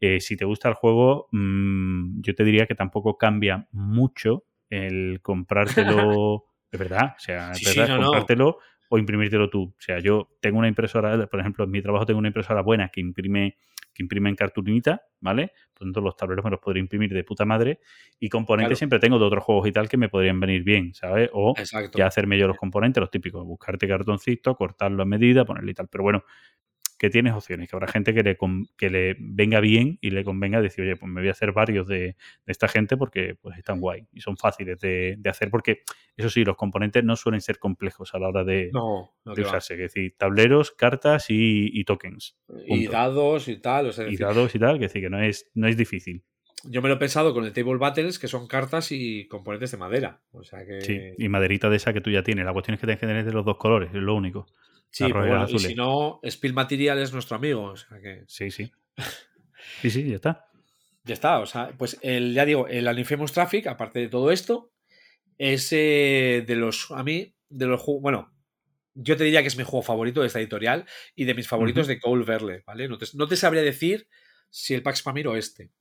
eh, 0.00 0.20
si 0.20 0.36
te 0.36 0.44
gusta 0.44 0.68
el 0.68 0.74
juego, 0.74 1.28
mm, 1.32 2.20
yo 2.22 2.34
te 2.34 2.44
diría 2.44 2.66
que 2.66 2.74
tampoco 2.74 3.18
cambia 3.18 3.68
mucho 3.72 4.44
el 4.70 5.20
comprártelo, 5.22 6.44
de 6.72 6.78
verdad, 6.78 7.14
o 7.16 7.20
sea, 7.20 7.52
Sí, 7.54 7.66
es 7.66 7.72
sí, 7.72 7.80
verdad, 7.80 7.98
no. 7.98 8.04
comprártelo 8.06 8.58
o 8.88 8.98
imprimírtelo 8.98 9.50
tú. 9.50 9.74
O 9.76 9.80
sea, 9.80 9.98
yo 9.98 10.28
tengo 10.40 10.58
una 10.58 10.68
impresora, 10.68 11.26
por 11.26 11.40
ejemplo, 11.40 11.64
en 11.64 11.70
mi 11.70 11.82
trabajo 11.82 12.06
tengo 12.06 12.18
una 12.18 12.28
impresora 12.28 12.62
buena 12.62 12.88
que 12.90 13.00
imprime 13.00 13.56
que 13.94 14.02
imprime 14.02 14.28
en 14.30 14.36
cartulinita, 14.36 15.02
¿vale? 15.20 15.52
Por 15.74 15.86
lo 15.86 15.92
tanto, 15.92 16.00
los 16.00 16.16
tableros 16.16 16.44
me 16.44 16.50
los 16.50 16.60
podría 16.60 16.80
imprimir 16.80 17.12
de 17.12 17.24
puta 17.24 17.44
madre 17.44 17.80
y 18.18 18.28
componentes 18.28 18.68
Claro. 18.70 18.76
siempre 18.78 18.98
tengo 18.98 19.18
de 19.18 19.24
otros 19.24 19.44
juegos 19.44 19.68
y 19.68 19.72
tal 19.72 19.88
que 19.88 19.96
me 19.96 20.08
podrían 20.08 20.40
venir 20.40 20.62
bien, 20.64 20.94
¿sabes? 20.94 21.30
O 21.32 21.54
Exacto. 21.56 21.98
ya 21.98 22.06
hacerme 22.06 22.38
yo 22.38 22.46
los 22.48 22.56
componentes, 22.56 23.00
los 23.00 23.10
típicos, 23.10 23.44
buscarte 23.44 23.86
cartoncito, 23.88 24.54
cortarlo 24.56 25.02
a 25.02 25.06
medida, 25.06 25.44
ponerle 25.44 25.72
y 25.72 25.74
tal. 25.74 25.88
Pero 25.88 26.04
bueno, 26.04 26.24
que 27.02 27.10
tienes 27.10 27.34
opciones, 27.34 27.68
que 27.68 27.74
habrá 27.74 27.88
gente 27.88 28.14
que 28.14 28.22
le, 28.22 28.38
que 28.76 28.88
le 28.88 29.16
venga 29.18 29.58
bien 29.58 29.98
y 30.00 30.10
le 30.10 30.22
convenga 30.22 30.60
decir, 30.60 30.84
oye, 30.84 30.94
pues 30.94 31.10
me 31.10 31.20
voy 31.20 31.26
a 31.28 31.32
hacer 31.32 31.50
varios 31.50 31.88
de, 31.88 31.98
de 31.98 32.14
esta 32.46 32.68
gente 32.68 32.96
porque 32.96 33.34
pues 33.34 33.58
están 33.58 33.80
guay 33.80 34.06
y 34.12 34.20
son 34.20 34.36
fáciles 34.36 34.78
de, 34.78 35.16
de 35.18 35.28
hacer 35.28 35.50
porque, 35.50 35.80
eso 36.16 36.30
sí, 36.30 36.44
los 36.44 36.56
componentes 36.56 37.02
no 37.02 37.16
suelen 37.16 37.40
ser 37.40 37.58
complejos 37.58 38.14
a 38.14 38.20
la 38.20 38.28
hora 38.28 38.44
de, 38.44 38.70
No, 38.72 39.16
no 39.24 39.32
de 39.32 39.34
que 39.34 39.42
va. 39.42 39.48
usarse, 39.48 39.74
es 39.74 39.80
decir, 39.80 40.14
tableros, 40.16 40.70
cartas 40.70 41.28
y, 41.28 41.70
y 41.72 41.82
tokens. 41.82 42.36
Y 42.68 42.86
dados 42.86 43.48
y 43.48 43.56
tal. 43.56 43.88
O 43.88 43.92
sea, 43.92 44.06
Y 44.08 44.16
dados 44.16 44.54
y 44.54 44.60
tal, 44.60 44.76
que 44.78 44.84
decir 44.84 45.02
que 45.02 45.10
no 45.10 45.20
es, 45.20 45.50
no 45.54 45.66
es 45.66 45.76
difícil. 45.76 46.22
yo 46.64 46.82
me 46.82 46.88
lo 46.88 46.94
he 46.94 46.98
pensado 46.98 47.34
con 47.34 47.44
el 47.44 47.52
Table 47.52 47.78
Battles, 47.78 48.20
que 48.20 48.28
son 48.28 48.46
cartas 48.46 48.92
y 48.92 49.26
componentes 49.26 49.72
de 49.72 49.76
madera. 49.78 50.20
O 50.30 50.44
sea 50.44 50.64
que... 50.64 50.82
Sí, 50.82 51.00
y 51.18 51.28
maderita 51.28 51.68
de 51.68 51.78
esa 51.78 51.92
que 51.92 52.00
tú 52.00 52.10
ya 52.12 52.22
tienes. 52.22 52.44
La 52.44 52.52
cuestión 52.52 52.74
es 52.74 52.80
que 52.80 52.86
tienes 52.86 53.00
que 53.00 53.08
tener 53.08 53.24
de 53.24 53.32
los 53.32 53.44
dos 53.44 53.56
colores, 53.56 53.90
es 53.92 54.00
lo 54.00 54.14
único. 54.14 54.46
Sí, 54.92 55.04
pero 55.04 55.26
bueno, 55.26 55.46
y 55.48 55.58
si 55.58 55.74
no, 55.74 56.20
Spill 56.22 56.52
Material 56.52 56.98
es 56.98 57.12
nuestro 57.12 57.36
amigo. 57.36 57.64
O 57.64 57.76
sea 57.76 57.98
que... 58.00 58.24
Sí, 58.28 58.50
sí. 58.50 58.70
Sí, 59.80 59.90
sí, 59.90 60.08
ya 60.08 60.16
está. 60.16 60.44
Ya 61.04 61.14
está, 61.14 61.40
o 61.40 61.46
sea, 61.46 61.72
pues 61.76 61.98
el, 62.02 62.34
ya 62.34 62.44
digo, 62.44 62.68
el 62.68 62.86
Anifemus 62.86 63.32
Traffic, 63.32 63.66
aparte 63.66 63.98
de 63.98 64.08
todo 64.08 64.30
esto, 64.30 64.72
es 65.38 65.72
eh, 65.72 66.44
de 66.46 66.56
los, 66.56 66.90
a 66.92 67.02
mí, 67.02 67.34
de 67.48 67.66
los 67.66 67.80
juegos, 67.80 68.02
bueno, 68.02 68.32
yo 68.94 69.16
te 69.16 69.24
diría 69.24 69.42
que 69.42 69.48
es 69.48 69.56
mi 69.56 69.64
juego 69.64 69.82
favorito 69.82 70.20
de 70.20 70.26
esta 70.26 70.38
editorial 70.38 70.84
y 71.16 71.24
de 71.24 71.34
mis 71.34 71.48
favoritos 71.48 71.86
de 71.86 71.98
Cole 71.98 72.24
Verle, 72.24 72.62
¿vale? 72.66 72.88
No 72.88 72.98
te, 72.98 73.06
no 73.14 73.26
te 73.26 73.36
sabría 73.36 73.62
decir 73.62 74.06
si 74.50 74.74
el 74.74 74.82
Pax 74.82 75.02
Pamir 75.02 75.26
o 75.26 75.36
este. 75.36 75.72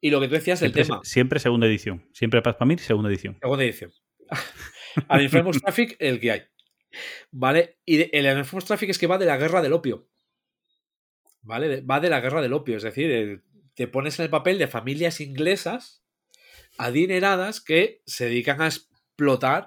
Y 0.00 0.10
lo 0.10 0.20
que 0.20 0.26
tú 0.26 0.34
decías 0.34 0.60
del 0.60 0.72
Siempre, 0.72 0.84
tema, 0.84 1.00
siempre 1.04 1.38
segunda 1.38 1.66
edición. 1.68 2.08
Siempre 2.12 2.42
Paz 2.42 2.56
Pamir, 2.56 2.80
segunda 2.80 3.08
edición. 3.08 3.38
segunda 3.40 3.64
edición. 3.64 3.92
Al 5.08 5.22
Infamous 5.22 5.62
Traffic, 5.62 5.96
el 6.00 6.18
que 6.18 6.32
hay. 6.32 6.42
¿Vale? 7.30 7.78
Y 7.84 7.96
de- 7.98 8.10
el 8.12 8.26
Infamous 8.38 8.64
Traffic 8.64 8.90
es 8.90 8.98
que 8.98 9.06
va 9.06 9.18
de 9.18 9.26
la 9.26 9.36
guerra 9.36 9.62
del 9.62 9.72
opio. 9.72 10.08
¿Vale? 11.42 11.80
Va 11.80 12.00
de 12.00 12.08
la 12.10 12.20
guerra 12.20 12.40
del 12.42 12.52
opio. 12.52 12.76
Es 12.76 12.82
decir, 12.82 13.10
el- 13.10 13.42
te 13.74 13.88
pones 13.88 14.18
en 14.18 14.24
el 14.24 14.30
papel 14.30 14.58
de 14.58 14.68
familias 14.68 15.20
inglesas 15.20 16.04
adineradas 16.78 17.60
que 17.60 18.02
se 18.06 18.26
dedican 18.26 18.60
a 18.62 18.66
explotar 18.66 19.66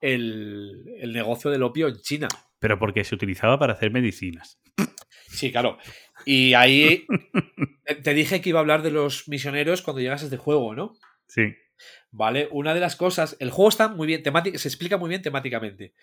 el, 0.00 0.84
el 0.98 1.12
negocio 1.12 1.50
del 1.50 1.62
opio 1.62 1.88
en 1.88 1.96
China. 2.00 2.28
Pero 2.58 2.78
porque 2.78 3.04
se 3.04 3.14
utilizaba 3.14 3.58
para 3.58 3.72
hacer 3.74 3.90
medicinas. 3.90 4.60
Sí, 5.28 5.50
claro. 5.50 5.78
Y 6.24 6.54
ahí 6.54 7.06
te- 8.02 8.14
dije 8.14 8.40
que 8.40 8.50
iba 8.50 8.58
a 8.58 8.62
hablar 8.62 8.82
de 8.82 8.90
los 8.90 9.28
misioneros 9.28 9.82
cuando 9.82 10.00
llegas 10.00 10.22
a 10.22 10.26
este 10.26 10.36
juego, 10.36 10.74
¿no? 10.74 10.94
Sí. 11.26 11.54
¿Vale? 12.10 12.48
Una 12.52 12.72
de 12.74 12.80
las 12.80 12.94
cosas. 12.96 13.36
El 13.40 13.50
juego 13.50 13.68
está 13.68 13.88
muy 13.88 14.06
bien, 14.06 14.22
se 14.58 14.68
explica 14.68 14.96
muy 14.96 15.08
bien 15.08 15.22
temáticamente. 15.22 15.94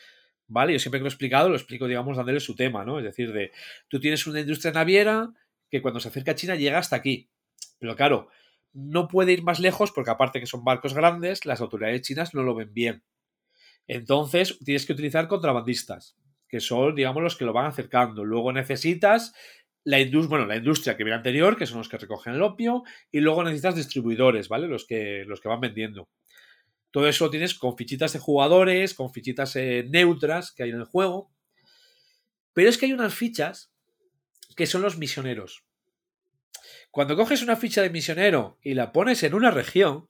¿Vale? 0.54 0.74
Yo 0.74 0.80
siempre 0.80 1.00
que 1.00 1.04
lo 1.04 1.08
he 1.08 1.14
explicado, 1.14 1.48
lo 1.48 1.56
explico, 1.56 1.88
digamos, 1.88 2.18
dándole 2.18 2.42
su 2.42 2.56
tema, 2.56 2.84
¿no? 2.84 3.00
Es 3.00 3.06
decir, 3.06 3.32
de 3.32 3.54
tú 3.88 4.02
tienes 4.02 4.28
una 4.28 4.42
industria 4.42 4.74
naviera 4.74 5.32
que 5.70 5.82
cuando 5.82 6.02
se 6.02 6.10
acerca 6.10 6.32
a 6.32 6.36
China 6.36 6.56
llega 6.56 6.78
hasta 6.78 6.98
aquí. 6.98 7.30
Pero 7.80 7.96
claro, 7.96 8.28
no 8.74 9.08
puede 9.08 9.32
ir 9.32 9.44
más 9.44 9.62
lejos 9.62 9.94
porque 9.94 10.12
aparte 10.12 10.42
que 10.42 10.48
son 10.48 10.66
barcos 10.66 10.94
grandes, 10.94 11.46
las 11.46 11.62
autoridades 11.62 12.02
chinas 12.02 12.34
no 12.34 12.44
lo 12.44 12.54
ven 12.54 12.74
bien. 12.74 13.02
Entonces 13.88 14.60
tienes 14.60 14.86
que 14.86 14.92
utilizar 14.92 15.30
contrabandistas, 15.30 16.18
que 16.50 16.60
son, 16.60 16.96
digamos, 16.96 17.24
los 17.24 17.38
que 17.38 17.46
lo 17.46 17.54
van 17.54 17.68
acercando. 17.68 18.26
Luego 18.26 18.52
necesitas 18.52 19.34
la 19.86 20.02
industria, 20.02 20.30
bueno, 20.32 20.48
la 20.48 20.58
industria 20.58 20.98
que 20.98 21.06
viene 21.06 21.16
anterior, 21.16 21.56
que 21.56 21.66
son 21.66 21.78
los 21.78 21.88
que 21.88 21.98
recogen 21.98 22.34
el 22.34 22.42
opio, 22.42 22.84
y 23.10 23.22
luego 23.22 23.42
necesitas 23.46 23.78
distribuidores, 23.78 24.50
¿vale? 24.50 24.68
Los 24.68 24.86
que, 24.86 25.24
los 25.26 25.40
que 25.40 25.48
van 25.48 25.62
vendiendo. 25.62 26.10
Todo 26.92 27.08
eso 27.08 27.26
lo 27.26 27.32
tienes 27.32 27.56
con 27.56 27.78
fichitas 27.78 28.14
de 28.14 28.20
jugadores, 28.20 28.94
con 28.94 29.12
fichitas 29.12 29.56
eh, 29.56 29.86
neutras 29.90 30.52
que 30.52 30.64
hay 30.64 30.70
en 30.70 30.78
el 30.78 30.86
juego. 30.86 31.32
Pero 32.54 32.70
es 32.70 32.78
que 32.78 32.86
hay 32.86 32.94
unas 32.94 33.14
fichas 33.14 33.74
que 34.58 34.68
son 34.68 34.82
los 34.82 34.98
misioneros. 34.98 35.64
Cuando 36.92 37.16
coges 37.16 37.42
una 37.42 37.56
ficha 37.56 37.82
de 37.82 37.90
misionero 37.90 38.60
y 38.62 38.74
la 38.74 38.92
pones 38.92 39.24
en 39.24 39.34
una 39.34 39.52
región, 39.52 40.10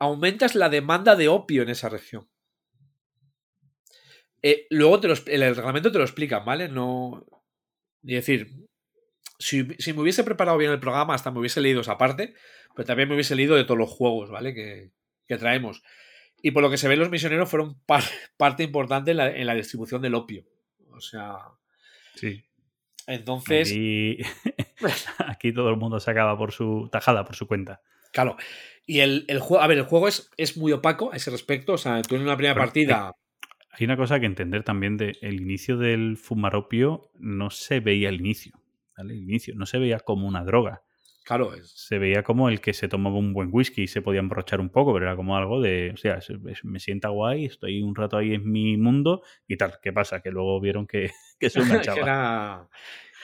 aumentas 0.00 0.56
la 0.56 0.68
demanda 0.68 1.14
de 1.14 1.28
opio 1.28 1.62
en 1.62 1.68
esa 1.68 1.88
región. 1.88 2.28
Eh, 4.42 4.66
luego 4.70 4.98
te 4.98 5.06
lo, 5.06 5.14
el 5.26 5.54
reglamento 5.54 5.92
te 5.92 5.98
lo 5.98 6.04
explica, 6.04 6.40
¿vale? 6.40 6.68
No. 6.68 7.24
Es 8.02 8.26
decir, 8.26 8.66
si, 9.38 9.68
si 9.78 9.92
me 9.92 10.00
hubiese 10.00 10.24
preparado 10.24 10.58
bien 10.58 10.72
el 10.72 10.80
programa, 10.80 11.14
hasta 11.14 11.30
me 11.30 11.38
hubiese 11.38 11.60
leído 11.60 11.82
esa 11.82 11.98
parte, 11.98 12.34
pero 12.74 12.86
también 12.86 13.08
me 13.08 13.14
hubiese 13.14 13.36
leído 13.36 13.54
de 13.54 13.64
todos 13.64 13.78
los 13.78 13.90
juegos, 13.90 14.30
¿vale? 14.30 14.54
Que, 14.54 14.90
que 15.30 15.38
traemos. 15.38 15.82
Y 16.42 16.50
por 16.50 16.62
lo 16.62 16.70
que 16.70 16.76
se 16.78 16.88
ve, 16.88 16.96
los 16.96 17.10
misioneros 17.10 17.48
fueron 17.48 17.80
par- 17.86 18.02
parte 18.36 18.62
importante 18.62 19.12
en 19.12 19.16
la, 19.18 19.30
en 19.30 19.46
la 19.46 19.54
distribución 19.54 20.02
del 20.02 20.14
opio. 20.14 20.44
O 20.92 21.00
sea, 21.00 21.36
Sí. 22.14 22.42
entonces. 23.06 23.70
Aquí, 23.70 24.18
aquí 25.26 25.52
todo 25.52 25.70
el 25.70 25.76
mundo 25.76 26.00
se 26.00 26.10
acaba 26.10 26.36
por 26.36 26.52
su 26.52 26.88
tajada, 26.90 27.24
por 27.24 27.36
su 27.36 27.46
cuenta. 27.46 27.80
Claro. 28.12 28.36
Y 28.86 29.00
el, 29.00 29.24
el 29.28 29.38
juego, 29.38 29.62
a 29.62 29.66
ver, 29.68 29.78
el 29.78 29.84
juego 29.84 30.08
es, 30.08 30.30
es 30.36 30.56
muy 30.56 30.72
opaco 30.72 31.12
a 31.12 31.16
ese 31.16 31.30
respecto. 31.30 31.74
O 31.74 31.78
sea, 31.78 32.02
tú 32.02 32.16
en 32.16 32.22
una 32.22 32.36
primera 32.36 32.56
partida. 32.56 33.12
Hay 33.72 33.84
una 33.84 33.96
cosa 33.96 34.18
que 34.18 34.26
entender 34.26 34.64
también 34.64 34.96
de 34.96 35.16
el 35.22 35.40
inicio 35.40 35.76
del 35.78 36.16
fumaropio 36.16 37.10
no 37.14 37.50
se 37.50 37.78
veía 37.80 38.08
al 38.08 38.16
inicio. 38.16 38.52
¿vale? 38.96 39.14
El 39.14 39.20
inicio 39.22 39.54
no 39.54 39.64
se 39.64 39.78
veía 39.78 40.00
como 40.00 40.26
una 40.26 40.42
droga. 40.44 40.82
Claro, 41.30 41.54
es, 41.54 41.70
Se 41.70 41.98
veía 42.00 42.24
como 42.24 42.48
el 42.48 42.60
que 42.60 42.72
se 42.72 42.88
tomaba 42.88 43.16
un 43.16 43.32
buen 43.32 43.50
whisky 43.52 43.82
y 43.82 43.86
se 43.86 44.02
podía 44.02 44.18
emborrachar 44.18 44.60
un 44.60 44.68
poco, 44.68 44.92
pero 44.92 45.06
era 45.06 45.14
como 45.14 45.36
algo 45.36 45.60
de, 45.60 45.92
o 45.94 45.96
sea, 45.96 46.18
me 46.64 46.80
sienta 46.80 47.10
guay, 47.10 47.44
estoy 47.44 47.82
un 47.82 47.94
rato 47.94 48.16
ahí 48.16 48.34
en 48.34 48.50
mi 48.50 48.76
mundo 48.76 49.22
y 49.46 49.56
tal. 49.56 49.74
¿Qué 49.80 49.92
pasa? 49.92 50.22
Que 50.22 50.32
luego 50.32 50.60
vieron 50.60 50.88
que, 50.88 51.12
que 51.38 51.48
se 51.48 51.60
enganchaba. 51.60 52.00
era. 52.00 52.68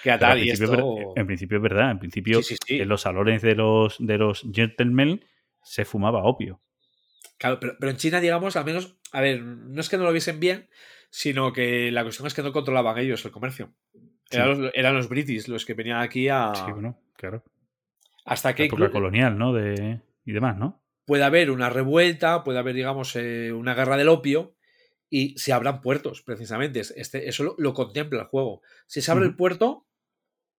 Que 0.05 0.11
en, 0.11 0.39
y 0.39 0.45
principio, 0.45 0.73
esto. 0.74 1.12
en 1.16 1.27
principio 1.27 1.57
es 1.57 1.62
verdad. 1.65 1.91
En 1.91 1.99
principio, 1.99 2.43
Sí, 2.45 2.55
sí, 2.55 2.59
sí. 2.65 2.81
en 2.81 2.89
los 2.89 3.01
salones 3.01 3.43
de 3.43 3.57
los, 3.57 3.97
de 3.99 4.19
los 4.19 4.47
gentlemen 4.55 5.24
se 5.65 5.85
fumaba 5.85 6.23
opio. 6.23 6.61
Claro, 7.39 7.59
pero, 7.59 7.74
pero 7.81 7.91
en 7.91 7.97
China, 7.97 8.20
digamos, 8.20 8.55
al 8.55 8.65
menos, 8.65 9.01
a 9.11 9.20
ver, 9.20 9.43
no 9.43 9.81
es 9.81 9.89
que 9.89 9.97
no 9.97 10.05
lo 10.05 10.12
viesen 10.12 10.39
bien, 10.39 10.69
sino 11.11 11.53
que 11.53 11.91
la 11.91 12.05
cuestión 12.05 12.28
es 12.28 12.35
que 12.35 12.43
no 12.43 12.53
controlaban 12.53 12.99
ellos 12.99 13.24
el 13.24 13.33
comercio. 13.33 13.73
Eran, 14.31 14.62
los, 14.62 14.70
eran 14.74 14.95
los 14.95 15.09
british 15.09 15.49
los 15.49 15.65
que 15.66 15.74
venían 15.74 15.99
aquí 16.01 16.28
a. 16.28 16.53
Sí, 16.55 16.70
bueno, 16.70 17.01
claro. 17.16 17.43
Hasta 18.27 18.55
que 18.55 18.65
La 18.65 18.66
época 18.66 18.90
colonial, 18.90 19.39
¿no? 19.39 19.53
De, 19.55 20.01
y 20.27 20.32
demás, 20.32 20.57
¿no? 20.59 20.82
puede 21.07 21.23
haber 21.23 21.53
una 21.53 21.70
revuelta, 21.70 22.43
puede 22.43 22.59
haber, 22.59 22.74
digamos, 22.74 23.15
eh, 23.15 23.53
una 23.53 23.74
guerra 23.74 23.97
del 23.97 24.09
opio 24.09 24.57
y 25.09 25.39
se 25.39 25.53
abran 25.53 25.81
puertos, 25.81 26.23
precisamente. 26.23 26.81
Es- 26.81 26.93
Este, 26.97 27.28
eso 27.28 27.44
lo, 27.44 27.55
lo 27.59 27.74
contempla 27.74 28.23
el 28.23 28.27
juego. 28.27 28.61
Si 28.89 29.01
se 29.01 29.12
abre 29.12 29.24
el 29.24 29.36
puerto, 29.36 29.86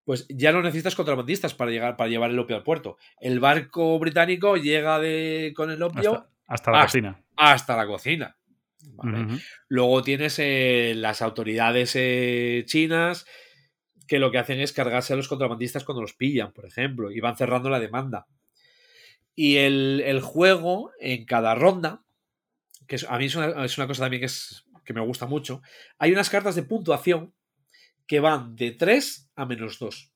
pues 0.05 0.25
ya 0.29 0.53
no 0.53 0.61
necesitas 0.61 0.95
contrabandistas 0.95 1.53
para 1.53 1.69
llegar 1.71 1.97
para 1.97 2.09
llevar 2.09 2.31
el 2.31 2.39
opio 2.39 2.55
al 2.55 2.63
puerto. 2.63 2.95
El 3.19 3.41
barco 3.41 3.99
británico 3.99 4.55
llega 4.55 4.99
de, 4.99 5.51
con 5.53 5.69
el 5.69 5.83
opio 5.83 6.13
Hasta, 6.13 6.29
hasta 6.47 6.71
la 6.71 6.77
hasta- 6.77 6.85
cocina. 6.87 7.23
hasta 7.35 7.75
la 7.75 7.85
cocina. 7.87 8.37
Luego 9.67 10.01
tienes 10.01 10.39
eh, 10.39 10.93
las 10.95 11.21
autoridades 11.21 11.91
eh, 11.95 12.63
chinas 12.67 13.25
que 14.07 14.19
lo 14.19 14.31
que 14.31 14.37
hacen 14.37 14.59
es 14.59 14.73
cargarse 14.73 15.13
a 15.13 15.15
los 15.15 15.27
contrabandistas 15.27 15.83
cuando 15.83 16.01
los 16.01 16.13
pillan, 16.13 16.53
por 16.53 16.65
ejemplo, 16.65 17.11
y 17.11 17.19
van 17.19 17.37
cerrando 17.37 17.69
la 17.69 17.79
demanda. 17.79 18.27
Y 19.35 19.57
el, 19.57 20.01
el 20.05 20.21
juego, 20.21 20.91
en 20.99 21.25
cada 21.25 21.53
ronda, 21.55 22.03
que 22.87 22.97
a 23.07 23.17
mí 23.17 23.25
es 23.25 23.35
una, 23.35 23.65
es 23.65 23.77
una 23.77 23.87
cosa 23.87 24.03
también 24.03 24.21
que, 24.21 24.27
es, 24.27 24.65
que 24.83 24.93
me 24.93 25.01
gusta 25.01 25.25
mucho, 25.25 25.61
hay 25.97 26.11
unas 26.11 26.29
cartas 26.29 26.55
de 26.55 26.63
puntuación 26.63 27.33
que 28.07 28.19
van 28.19 28.55
de 28.55 28.71
3 28.71 29.31
a 29.35 29.45
menos 29.45 29.77
2. 29.79 30.11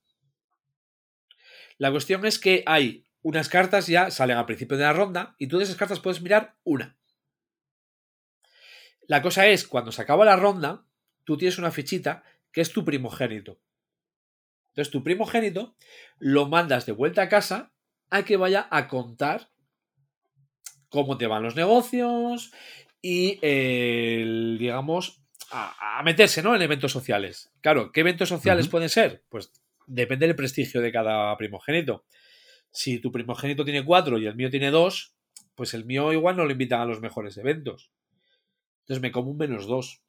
La 1.77 1.91
cuestión 1.91 2.25
es 2.25 2.39
que 2.39 2.63
hay 2.65 3.05
unas 3.21 3.49
cartas 3.49 3.87
ya 3.87 4.09
salen 4.09 4.37
al 4.37 4.45
principio 4.45 4.77
de 4.77 4.83
la 4.83 4.93
ronda 4.93 5.35
y 5.37 5.47
tú 5.47 5.57
de 5.57 5.65
esas 5.65 5.75
cartas 5.75 5.99
puedes 5.99 6.21
mirar 6.21 6.55
una. 6.63 6.97
La 9.07 9.21
cosa 9.21 9.47
es, 9.47 9.67
cuando 9.67 9.91
se 9.91 10.01
acaba 10.01 10.25
la 10.25 10.37
ronda, 10.37 10.85
tú 11.25 11.37
tienes 11.37 11.57
una 11.57 11.71
fichita 11.71 12.23
que 12.51 12.61
es 12.61 12.71
tu 12.71 12.85
primogénito. 12.85 13.59
Entonces, 14.71 14.91
tu 14.91 15.03
primogénito 15.03 15.75
lo 16.17 16.47
mandas 16.47 16.85
de 16.85 16.93
vuelta 16.93 17.23
a 17.23 17.29
casa 17.29 17.73
a 18.09 18.23
que 18.23 18.37
vaya 18.37 18.67
a 18.71 18.87
contar 18.87 19.49
cómo 20.89 21.17
te 21.17 21.27
van 21.27 21.43
los 21.43 21.55
negocios 21.55 22.51
y, 23.01 23.39
el, 23.41 24.57
digamos, 24.59 25.23
a, 25.51 25.99
a 25.99 26.03
meterse 26.03 26.41
¿no? 26.41 26.55
en 26.55 26.61
eventos 26.61 26.91
sociales. 26.91 27.51
Claro, 27.61 27.91
¿qué 27.91 28.01
eventos 28.01 28.29
sociales 28.29 28.67
pueden 28.67 28.89
ser? 28.89 29.23
Pues 29.29 29.51
depende 29.87 30.27
del 30.27 30.35
prestigio 30.35 30.81
de 30.81 30.91
cada 30.91 31.35
primogénito. 31.37 32.05
Si 32.71 32.99
tu 32.99 33.11
primogénito 33.11 33.65
tiene 33.65 33.83
cuatro 33.83 34.17
y 34.17 34.25
el 34.25 34.35
mío 34.35 34.49
tiene 34.49 34.71
dos, 34.71 35.15
pues 35.55 35.73
el 35.73 35.85
mío 35.85 36.13
igual 36.13 36.37
no 36.37 36.45
lo 36.45 36.51
invitan 36.51 36.81
a 36.81 36.85
los 36.85 37.01
mejores 37.01 37.37
eventos. 37.37 37.91
Entonces 38.81 39.01
me 39.01 39.11
como 39.11 39.31
un 39.31 39.37
menos 39.37 39.67
dos. 39.67 40.01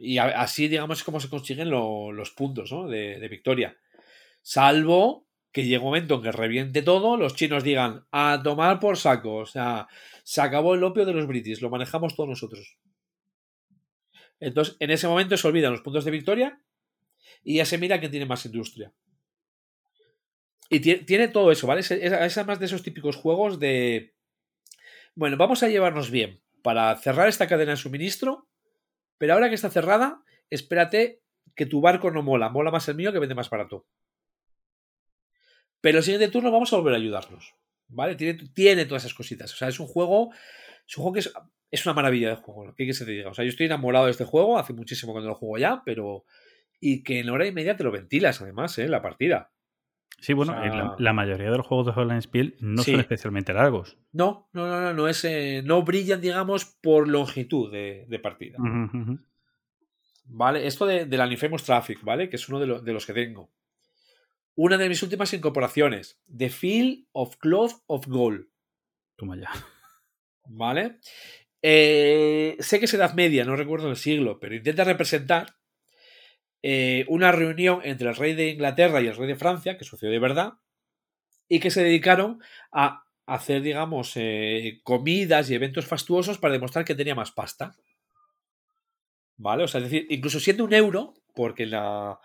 Y 0.00 0.18
así, 0.18 0.68
digamos, 0.68 0.98
es 0.98 1.04
como 1.04 1.20
se 1.20 1.28
consiguen 1.28 1.70
lo- 1.70 2.12
los 2.12 2.30
puntos 2.30 2.72
¿no? 2.72 2.88
de, 2.88 3.18
victoria. 3.28 3.76
Salvo 4.42 5.26
que 5.52 5.64
llegue 5.64 5.78
un 5.78 5.84
momento 5.84 6.14
en 6.16 6.22
que 6.22 6.32
reviente 6.32 6.82
todo, 6.82 7.16
los 7.16 7.34
chinos 7.34 7.64
digan 7.64 8.06
a 8.12 8.40
tomar 8.42 8.78
por 8.80 8.96
saco. 8.96 9.36
O 9.36 9.46
sea, 9.46 9.88
se 10.24 10.40
acabó 10.40 10.74
el 10.74 10.84
opio 10.84 11.04
de 11.04 11.12
los 11.12 11.26
british, 11.26 11.60
lo 11.60 11.70
manejamos 11.70 12.14
todos 12.16 12.28
nosotros. 12.30 12.78
Entonces, 14.38 14.76
en 14.80 14.90
ese 14.90 15.06
momento 15.08 15.36
se 15.36 15.46
olvidan 15.46 15.72
los 15.72 15.82
puntos 15.82 16.04
de 16.04 16.10
victoria 16.10 16.60
y 17.44 17.56
ya 17.56 17.64
se 17.66 17.78
mira 17.78 17.98
quién 18.00 18.10
tiene 18.10 18.26
más 18.26 18.46
industria. 18.46 18.92
Y 20.68 20.80
tie- 20.80 21.04
tiene 21.04 21.28
todo 21.28 21.50
eso, 21.52 21.66
¿vale? 21.66 21.80
Es, 21.80 21.90
es- 21.90 22.12
es 22.12 22.38
además 22.38 22.60
de 22.60 22.66
esos 22.66 22.82
típicos 22.82 23.16
juegos 23.16 23.58
de. 23.58 24.14
Bueno, 25.14 25.36
vamos 25.36 25.62
a 25.62 25.68
llevarnos 25.68 26.10
bien 26.10 26.40
para 26.62 26.96
cerrar 26.96 27.28
esta 27.28 27.48
cadena 27.48 27.72
de 27.72 27.76
suministro, 27.76 28.48
pero 29.20 29.34
ahora 29.34 29.50
que 29.50 29.54
está 29.54 29.68
cerrada, 29.68 30.22
espérate 30.48 31.20
que 31.54 31.66
tu 31.66 31.82
barco 31.82 32.10
no 32.10 32.22
mola, 32.22 32.48
mola 32.48 32.70
más 32.70 32.88
el 32.88 32.94
mío 32.94 33.12
que 33.12 33.18
vende 33.18 33.34
más 33.34 33.50
barato. 33.50 33.84
Pero 35.82 35.98
el 35.98 36.04
siguiente 36.04 36.28
turno 36.28 36.50
vamos 36.50 36.72
a 36.72 36.76
volver 36.76 36.94
a 36.94 36.96
ayudarnos, 36.96 37.54
¿vale? 37.88 38.14
Tiene, 38.14 38.86
todas 38.86 39.04
esas 39.04 39.12
cositas. 39.12 39.52
O 39.52 39.56
sea, 39.58 39.68
es 39.68 39.78
un 39.78 39.86
juego, 39.88 40.30
es 40.88 40.96
un 40.96 41.02
juego 41.02 41.12
que 41.12 41.20
es, 41.70 41.84
una 41.84 41.92
maravilla 41.92 42.30
de 42.30 42.36
juego, 42.36 42.74
¿qué 42.74 42.86
que 42.86 42.94
te 42.94 43.04
diga? 43.04 43.28
O 43.28 43.34
sea, 43.34 43.44
yo 43.44 43.50
estoy 43.50 43.66
enamorado 43.66 44.06
de 44.06 44.12
este 44.12 44.24
juego, 44.24 44.58
hace 44.58 44.72
muchísimo 44.72 45.12
que 45.12 45.20
no 45.20 45.26
lo 45.26 45.34
juego 45.34 45.58
ya, 45.58 45.82
pero. 45.84 46.24
Y 46.80 47.02
que 47.02 47.20
en 47.20 47.28
hora 47.28 47.46
y 47.46 47.52
media 47.52 47.76
te 47.76 47.84
lo 47.84 47.90
ventilas, 47.90 48.40
además, 48.40 48.78
¿eh? 48.78 48.88
La 48.88 49.02
partida. 49.02 49.52
Sí, 50.18 50.32
bueno, 50.34 50.52
O 50.52 50.62
sea- 50.62 50.74
la, 50.74 50.96
la 50.98 51.12
mayoría 51.12 51.50
de 51.50 51.56
los 51.56 51.66
juegos 51.66 51.86
de 51.86 51.98
Holland 52.00 52.20
Spiel 52.22 52.56
no 52.60 52.82
Sí. 52.82 52.90
son 52.92 53.00
especialmente 53.00 53.52
largos. 53.54 53.96
No, 54.12 54.48
no, 54.52 54.66
no, 54.66 54.80
no, 54.80 54.92
no 54.92 55.08
es. 55.08 55.24
eh, 55.24 55.62
no 55.64 55.82
brillan, 55.82 56.20
digamos, 56.20 56.64
por 56.66 57.08
longitud 57.08 57.72
de, 57.72 58.04
de 58.08 58.18
partida. 58.18 58.58
¿Vale? 60.32 60.66
Esto 60.66 60.86
de, 60.86 61.06
del 61.06 61.20
Anifamous 61.20 61.64
Traffic, 61.64 62.02
¿vale? 62.02 62.28
Que 62.28 62.36
es 62.36 62.48
uno 62.48 62.60
de, 62.60 62.66
lo- 62.66 62.80
de 62.80 62.92
los 62.92 63.06
que 63.06 63.12
tengo. 63.14 63.50
una 64.54 64.76
de 64.76 64.88
mis 64.88 65.02
últimas 65.02 65.32
incorporaciones, 65.32 66.20
The 66.36 66.50
Field 66.50 67.06
of 67.12 67.36
Cloth 67.38 67.82
of 67.86 68.06
Gold. 68.06 68.46
Toma 69.16 69.36
ya. 69.38 69.50
¿Vale? 70.46 70.98
Eh, 71.62 72.56
sé 72.60 72.78
que 72.78 72.84
es 72.84 72.94
Edad 72.94 73.14
Media, 73.14 73.44
no 73.44 73.56
recuerdo 73.56 73.88
el 73.90 73.96
siglo, 73.96 74.38
pero 74.38 74.54
intenta 74.54 74.84
representar 74.84 75.56
eh, 76.62 77.04
una 77.08 77.32
reunión 77.32 77.80
entre 77.84 78.08
el 78.08 78.16
rey 78.16 78.34
de 78.34 78.48
Inglaterra 78.48 79.00
y 79.00 79.06
el 79.06 79.16
rey 79.16 79.28
de 79.28 79.36
Francia, 79.36 79.78
que 79.78 79.84
sucedió 79.84 80.12
de 80.12 80.18
verdad, 80.18 80.54
y 81.48 81.60
que 81.60 81.70
se 81.70 81.82
dedicaron 81.82 82.40
a 82.70 83.04
hacer, 83.26 83.62
digamos, 83.62 84.12
eh, 84.16 84.80
comidas 84.82 85.50
y 85.50 85.54
eventos 85.54 85.86
fastuosos 85.86 86.38
para 86.38 86.52
demostrar 86.52 86.84
que 86.84 86.94
tenía 86.94 87.14
más 87.14 87.32
pasta. 87.32 87.74
¿Vale? 89.36 89.64
O 89.64 89.68
sea, 89.68 89.78
es 89.80 89.90
decir, 89.90 90.06
incluso 90.10 90.38
siendo 90.40 90.64
un 90.64 90.74
euro, 90.74 91.14
porque 91.34 91.66
la... 91.66 92.18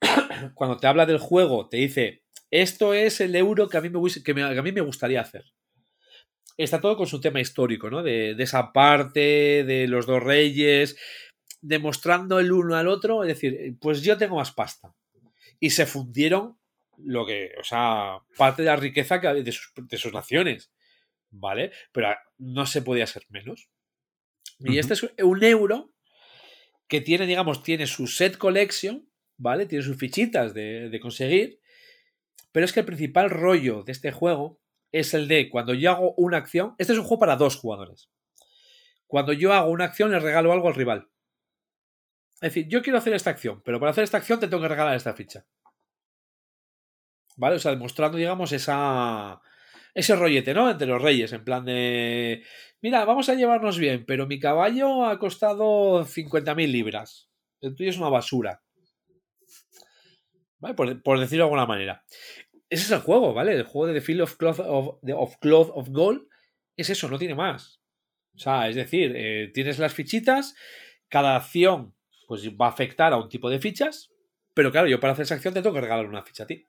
cuando 0.54 0.76
te 0.78 0.86
habla 0.86 1.04
del 1.04 1.18
juego 1.18 1.68
te 1.68 1.78
dice, 1.78 2.22
esto 2.50 2.94
es 2.94 3.20
el 3.20 3.34
euro 3.34 3.68
que 3.68 3.76
a 3.76 3.80
mí 3.80 3.90
me, 3.90 4.00
que 4.22 4.30
a 4.30 4.62
mí 4.62 4.72
me 4.72 4.80
gustaría 4.80 5.20
hacer. 5.20 5.44
Está 6.56 6.80
todo 6.80 6.96
con 6.96 7.06
su 7.06 7.20
tema 7.20 7.40
histórico, 7.40 7.90
¿no? 7.90 8.02
De 8.02 8.34
esa 8.38 8.72
parte, 8.72 9.64
de 9.64 9.86
los 9.88 10.06
dos 10.06 10.22
reyes, 10.22 10.96
demostrando 11.60 12.38
el 12.38 12.52
uno 12.52 12.76
al 12.76 12.88
otro, 12.88 13.22
es 13.24 13.28
decir, 13.28 13.76
pues 13.80 14.02
yo 14.02 14.16
tengo 14.16 14.36
más 14.36 14.52
pasta. 14.52 14.94
Y 15.58 15.70
se 15.70 15.86
fundieron 15.86 16.58
lo 16.98 17.26
que, 17.26 17.52
o 17.58 17.64
sea, 17.64 18.18
parte 18.36 18.62
de 18.62 18.68
la 18.68 18.76
riqueza 18.76 19.20
que 19.20 19.28
de 19.28 19.52
sus, 19.52 19.72
de 19.76 19.96
sus 19.96 20.12
naciones, 20.12 20.72
¿vale? 21.30 21.72
Pero 21.92 22.14
no 22.38 22.66
se 22.66 22.82
podía 22.82 23.06
ser 23.06 23.24
menos. 23.28 23.68
Y 24.60 24.78
este 24.78 24.94
es 24.94 25.02
un 25.02 25.44
euro 25.44 25.92
que 26.88 27.00
tiene, 27.00 27.26
digamos, 27.26 27.62
tiene 27.62 27.86
su 27.86 28.06
set 28.06 28.38
collection, 28.38 29.08
¿vale? 29.36 29.66
Tiene 29.66 29.84
sus 29.84 29.96
fichitas 29.96 30.54
de, 30.54 30.88
de 30.88 31.00
conseguir, 31.00 31.60
pero 32.52 32.64
es 32.64 32.72
que 32.72 32.80
el 32.80 32.86
principal 32.86 33.28
rollo 33.28 33.82
de 33.82 33.92
este 33.92 34.12
juego 34.12 34.60
es 34.92 35.12
el 35.14 35.28
de 35.28 35.50
cuando 35.50 35.74
yo 35.74 35.90
hago 35.90 36.14
una 36.16 36.38
acción, 36.38 36.74
este 36.78 36.92
es 36.92 36.98
un 36.98 37.04
juego 37.04 37.20
para 37.20 37.36
dos 37.36 37.56
jugadores. 37.56 38.08
Cuando 39.06 39.32
yo 39.32 39.52
hago 39.52 39.70
una 39.70 39.84
acción 39.84 40.10
le 40.10 40.20
regalo 40.20 40.52
algo 40.52 40.68
al 40.68 40.74
rival. 40.74 41.08
Es 42.36 42.52
decir, 42.52 42.68
yo 42.68 42.82
quiero 42.82 42.98
hacer 42.98 43.14
esta 43.14 43.30
acción, 43.30 43.62
pero 43.64 43.80
para 43.80 43.92
hacer 43.92 44.04
esta 44.04 44.18
acción 44.18 44.38
te 44.38 44.48
tengo 44.48 44.62
que 44.62 44.68
regalar 44.68 44.94
esta 44.94 45.14
ficha. 45.14 45.46
¿Vale? 47.36 47.56
O 47.56 47.58
sea, 47.58 47.70
demostrando, 47.70 48.18
digamos, 48.18 48.52
esa, 48.52 49.40
ese 49.94 50.16
rollete, 50.16 50.52
¿no? 50.52 50.70
Entre 50.70 50.86
los 50.86 51.00
reyes, 51.00 51.32
en 51.32 51.44
plan 51.44 51.64
de... 51.64 52.42
Mira, 52.82 53.04
vamos 53.06 53.28
a 53.30 53.34
llevarnos 53.34 53.78
bien, 53.78 54.04
pero 54.06 54.26
mi 54.26 54.38
caballo 54.38 55.06
ha 55.06 55.18
costado 55.18 56.04
50.000 56.04 56.70
libras. 56.70 57.30
El 57.62 57.74
tuyo 57.74 57.88
es 57.88 57.96
una 57.96 58.10
basura. 58.10 58.62
¿Vale? 60.58 60.74
Por, 60.74 61.18
decirlo 61.18 61.44
de 61.44 61.48
alguna 61.48 61.66
manera. 61.66 62.04
Ese 62.68 62.84
es 62.84 62.90
el 62.90 63.00
juego, 63.00 63.32
¿vale? 63.32 63.52
El 63.52 63.64
juego 63.64 63.86
de 63.86 63.94
The 63.94 64.00
Field 64.02 64.22
of 64.22 64.36
Cloth 64.36 64.60
of, 64.60 64.98
of, 65.02 65.36
of 65.42 65.88
Gold 65.88 66.28
es 66.76 66.90
eso, 66.90 67.08
no 67.08 67.18
tiene 67.18 67.34
más. 67.34 67.80
O 68.34 68.38
sea, 68.38 68.68
es 68.68 68.76
decir, 68.76 69.14
eh, 69.16 69.50
tienes 69.54 69.78
las 69.78 69.94
fichitas, 69.94 70.54
cada 71.08 71.36
acción 71.36 71.95
pues 72.26 72.48
va 72.50 72.66
a 72.66 72.70
afectar 72.70 73.12
a 73.12 73.16
un 73.16 73.28
tipo 73.28 73.48
de 73.48 73.58
fichas, 73.58 74.10
pero 74.54 74.72
claro, 74.72 74.88
yo 74.88 75.00
para 75.00 75.12
hacer 75.12 75.24
esa 75.24 75.34
acción 75.34 75.54
te 75.54 75.62
tengo 75.62 75.74
que 75.74 75.80
regalar 75.80 76.06
una 76.06 76.22
ficha 76.22 76.44
a 76.44 76.46
ti. 76.46 76.66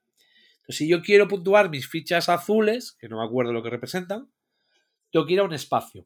Entonces, 0.57 0.75
si 0.75 0.87
yo 0.87 1.01
quiero 1.01 1.27
puntuar 1.27 1.69
mis 1.69 1.87
fichas 1.87 2.29
azules, 2.29 2.93
que 2.99 3.07
no 3.07 3.19
me 3.19 3.25
acuerdo 3.25 3.53
lo 3.53 3.63
que 3.63 3.69
representan, 3.69 4.29
tengo 5.11 5.25
que 5.25 5.33
ir 5.33 5.39
a 5.39 5.43
un 5.43 5.53
espacio. 5.53 6.05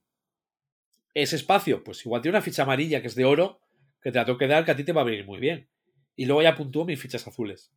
Ese 1.13 1.35
espacio, 1.35 1.83
pues 1.83 2.05
igual 2.05 2.21
tiene 2.21 2.37
una 2.37 2.43
ficha 2.43 2.63
amarilla 2.63 3.01
que 3.01 3.07
es 3.07 3.15
de 3.15 3.25
oro, 3.25 3.59
que 4.01 4.11
te 4.11 4.19
la 4.19 4.25
tengo 4.25 4.37
que 4.37 4.47
dar, 4.47 4.63
que 4.63 4.71
a 4.71 4.75
ti 4.75 4.83
te 4.83 4.93
va 4.93 5.01
a 5.01 5.05
venir 5.05 5.25
muy 5.25 5.39
bien. 5.39 5.67
Y 6.15 6.25
luego 6.25 6.41
ya 6.41 6.55
puntúo 6.55 6.85
mis 6.85 7.01
fichas 7.01 7.27
azules. 7.27 7.71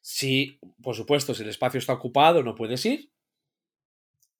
Si, 0.00 0.58
por 0.82 0.94
supuesto, 0.96 1.34
si 1.34 1.42
el 1.42 1.50
espacio 1.50 1.78
está 1.78 1.92
ocupado, 1.92 2.42
no 2.42 2.54
puedes 2.54 2.84
ir. 2.86 3.10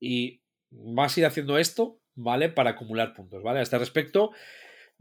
Y 0.00 0.40
vas 0.70 1.16
a 1.16 1.20
ir 1.20 1.26
haciendo 1.26 1.58
esto, 1.58 2.00
¿vale? 2.14 2.48
Para 2.48 2.70
acumular 2.70 3.12
puntos, 3.12 3.42
¿vale? 3.42 3.60
A 3.60 3.62
este 3.62 3.78
respecto, 3.78 4.32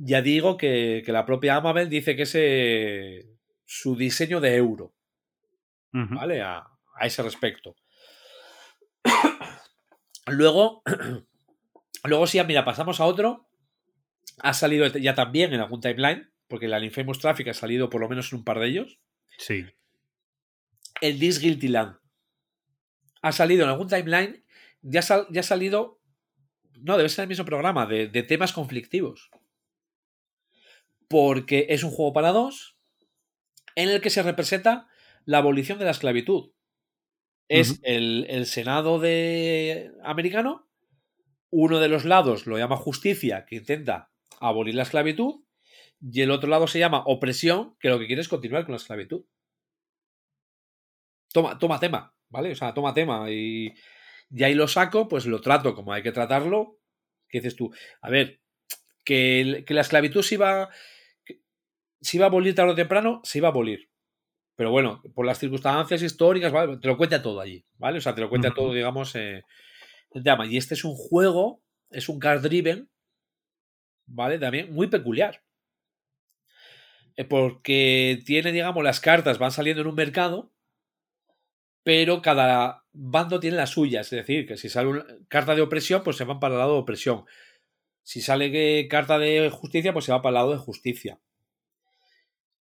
ya 0.01 0.21
digo 0.21 0.57
que, 0.57 1.03
que 1.05 1.11
la 1.11 1.25
propia 1.25 1.55
Amabel 1.57 1.89
dice 1.89 2.15
que 2.15 2.23
es 2.23 2.33
eh, 2.35 3.25
su 3.65 3.95
diseño 3.95 4.39
de 4.39 4.55
euro. 4.55 4.95
¿vale? 6.15 6.41
A, 6.41 6.57
a 6.95 7.05
ese 7.05 7.21
respecto. 7.23 7.75
Luego, 10.27 10.83
luego 12.03 12.27
sí, 12.27 12.39
mira, 12.43 12.63
pasamos 12.65 12.99
a 12.99 13.05
otro. 13.05 13.47
Ha 14.41 14.53
salido 14.53 14.87
ya 14.87 15.15
también 15.15 15.53
en 15.53 15.59
algún 15.59 15.81
timeline, 15.81 16.31
porque 16.47 16.67
la 16.67 16.79
Infamous 16.83 17.19
Traffic 17.19 17.47
ha 17.49 17.53
salido 17.53 17.89
por 17.89 17.99
lo 18.01 18.07
menos 18.09 18.31
en 18.31 18.39
un 18.39 18.45
par 18.45 18.59
de 18.59 18.67
ellos. 18.67 18.99
Sí. 19.37 19.65
El 21.01 21.19
This 21.19 21.39
Guilty 21.39 21.67
Land. 21.67 21.97
Ha 23.21 23.31
salido 23.31 23.63
en 23.63 23.69
algún 23.69 23.87
timeline, 23.87 24.45
ya, 24.81 25.01
sal- 25.01 25.27
ya 25.29 25.41
ha 25.41 25.43
salido, 25.43 25.99
no, 26.79 26.95
debe 26.95 27.09
ser 27.09 27.23
el 27.23 27.29
mismo 27.29 27.43
programa, 27.45 27.85
de, 27.85 28.07
de 28.07 28.23
temas 28.23 28.53
conflictivos. 28.53 29.29
Porque 31.09 31.67
es 31.69 31.83
un 31.83 31.91
juego 31.91 32.13
para 32.13 32.31
dos 32.31 32.77
en 33.75 33.89
el 33.89 33.99
que 34.01 34.09
se 34.09 34.23
representa 34.23 34.87
la 35.25 35.39
abolición 35.39 35.79
de 35.79 35.85
la 35.85 35.91
esclavitud. 35.91 36.51
Es 37.47 37.79
el, 37.81 38.27
el 38.29 38.45
Senado 38.45 38.99
de 38.99 39.91
americano, 40.03 40.69
uno 41.49 41.79
de 41.79 41.87
los 41.87 42.05
lados 42.05 42.45
lo 42.45 42.59
llama 42.59 42.77
justicia, 42.77 43.45
que 43.47 43.55
intenta 43.55 44.11
abolir 44.39 44.75
la 44.75 44.83
esclavitud, 44.83 45.43
y 45.99 46.21
el 46.21 46.29
otro 46.29 46.47
lado 46.47 46.67
se 46.67 46.77
llama 46.77 47.03
opresión, 47.07 47.75
que 47.79 47.89
lo 47.89 47.97
que 47.97 48.05
quiere 48.05 48.21
es 48.21 48.29
continuar 48.29 48.65
con 48.65 48.73
la 48.73 48.77
esclavitud. 48.77 49.25
Toma, 51.33 51.57
toma 51.57 51.79
tema, 51.79 52.13
¿vale? 52.29 52.51
O 52.51 52.55
sea, 52.55 52.73
toma 52.73 52.93
tema. 52.93 53.29
Y, 53.31 53.73
y 54.29 54.43
ahí 54.43 54.53
lo 54.53 54.67
saco, 54.67 55.07
pues 55.07 55.25
lo 55.25 55.41
trato 55.41 55.73
como 55.75 55.91
hay 55.93 56.03
que 56.03 56.11
tratarlo. 56.11 56.77
¿Qué 57.27 57.39
dices 57.39 57.55
tú? 57.55 57.71
A 58.01 58.09
ver, 58.09 58.41
que, 59.03 59.41
el- 59.41 59.65
que 59.65 59.73
la 59.73 59.81
esclavitud 59.81 60.21
se 60.21 60.35
iba, 60.35 60.69
se 62.01 62.17
iba 62.17 62.25
a 62.25 62.29
abolir 62.29 62.55
tarde 62.55 62.71
o 62.71 62.75
temprano, 62.75 63.21
se 63.23 63.39
iba 63.39 63.47
a 63.47 63.51
abolir. 63.51 63.89
Pero 64.55 64.71
bueno, 64.71 65.01
por 65.15 65.25
las 65.25 65.39
circunstancias 65.39 66.01
históricas, 66.01 66.51
¿vale? 66.51 66.77
Te 66.77 66.87
lo 66.87 66.97
cuenta 66.97 67.21
todo 67.21 67.39
allí, 67.39 67.65
¿vale? 67.77 67.99
O 67.99 68.01
sea, 68.01 68.13
te 68.13 68.21
lo 68.21 68.29
cuenta 68.29 68.53
todo, 68.53 68.73
digamos, 68.73 69.15
eh, 69.15 69.43
el 70.11 70.23
tema. 70.23 70.45
Y 70.45 70.57
este 70.57 70.73
es 70.73 70.83
un 70.83 70.95
juego, 70.95 71.61
es 71.89 72.09
un 72.09 72.19
card 72.19 72.41
driven, 72.41 72.89
¿vale? 74.05 74.37
También 74.37 74.73
muy 74.73 74.87
peculiar. 74.87 75.43
Eh, 77.15 77.25
Porque 77.25 78.21
tiene, 78.25 78.51
digamos, 78.51 78.83
las 78.83 78.99
cartas 78.99 79.39
van 79.39 79.51
saliendo 79.51 79.81
en 79.81 79.87
un 79.87 79.95
mercado, 79.95 80.51
pero 81.83 82.21
cada 82.21 82.83
bando 82.91 83.39
tiene 83.39 83.57
las 83.57 83.71
suyas. 83.71 84.11
Es 84.11 84.25
decir, 84.25 84.45
que 84.45 84.57
si 84.57 84.69
sale 84.69 84.89
una 84.89 85.05
carta 85.29 85.55
de 85.55 85.61
opresión, 85.61 86.03
pues 86.03 86.17
se 86.17 86.25
van 86.25 86.39
para 86.39 86.55
el 86.55 86.59
lado 86.59 86.73
de 86.73 86.79
opresión. 86.81 87.25
Si 88.03 88.21
sale 88.21 88.51
que 88.51 88.87
carta 88.89 89.17
de 89.19 89.49
justicia, 89.49 89.93
pues 89.93 90.05
se 90.05 90.11
va 90.11 90.21
para 90.21 90.31
el 90.31 90.35
lado 90.35 90.51
de 90.51 90.57
justicia. 90.57 91.19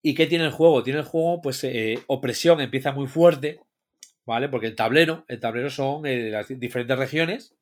¿Y 0.02 0.14
qué 0.14 0.26
tiene 0.26 0.44
el 0.44 0.52
juego? 0.52 0.82
Tiene 0.82 1.00
el 1.00 1.04
juego, 1.04 1.40
pues, 1.40 1.62
eh, 1.64 2.02
opresión 2.06 2.60
empieza 2.60 2.92
muy 2.92 3.06
fuerte, 3.06 3.60
¿vale? 4.24 4.48
Porque 4.48 4.66
el 4.66 4.76
tablero, 4.76 5.24
el 5.28 5.40
tablero 5.40 5.70
son 5.70 6.06
eh, 6.06 6.30
las 6.30 6.48
diferentes 6.48 6.98
regiones. 6.98 7.54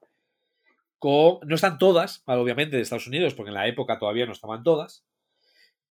Con, 0.99 1.39
no 1.47 1.55
están 1.55 1.79
todas, 1.79 2.23
obviamente, 2.27 2.77
de 2.77 2.83
Estados 2.83 3.07
Unidos, 3.07 3.35
porque 3.35 3.51
en 3.51 3.55
la 3.55 3.69
época 3.69 3.99
todavía 3.99 4.27
no 4.27 4.33
estaban 4.33 4.63
todas. 4.63 5.05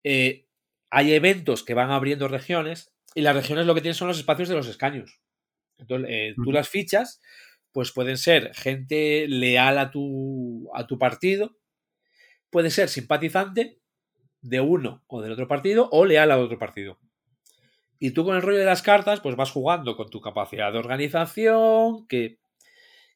Eh, 0.03 0.45
hay 0.91 1.13
eventos 1.13 1.63
que 1.63 1.73
van 1.73 1.91
abriendo 1.91 2.27
regiones 2.27 2.93
y 3.15 3.21
las 3.21 3.35
regiones 3.35 3.65
lo 3.65 3.73
que 3.73 3.81
tienen 3.81 3.95
son 3.95 4.07
los 4.07 4.19
espacios 4.19 4.49
de 4.49 4.55
los 4.55 4.67
escaños. 4.67 5.19
Entonces, 5.77 6.09
eh, 6.11 6.33
tú 6.43 6.51
las 6.51 6.69
fichas, 6.69 7.21
pues 7.71 7.91
pueden 7.91 8.17
ser 8.17 8.53
gente 8.53 9.27
leal 9.27 9.77
a 9.77 9.91
tu, 9.91 10.69
a 10.73 10.85
tu 10.85 10.97
partido, 10.99 11.57
puede 12.49 12.69
ser 12.69 12.87
simpatizante 12.87 13.79
de 14.49 14.61
uno 14.61 15.03
o 15.07 15.21
del 15.21 15.31
otro 15.33 15.47
partido 15.47 15.89
o 15.91 16.05
leal 16.05 16.31
al 16.31 16.39
otro 16.41 16.59
partido. 16.59 16.97
Y 17.99 18.11
tú 18.11 18.25
con 18.25 18.35
el 18.35 18.41
rollo 18.41 18.59
de 18.59 18.65
las 18.65 18.81
cartas, 18.81 19.21
pues 19.21 19.35
vas 19.35 19.51
jugando 19.51 19.95
con 19.95 20.09
tu 20.09 20.21
capacidad 20.21 20.71
de 20.71 20.79
organización, 20.79 22.07
que, 22.07 22.39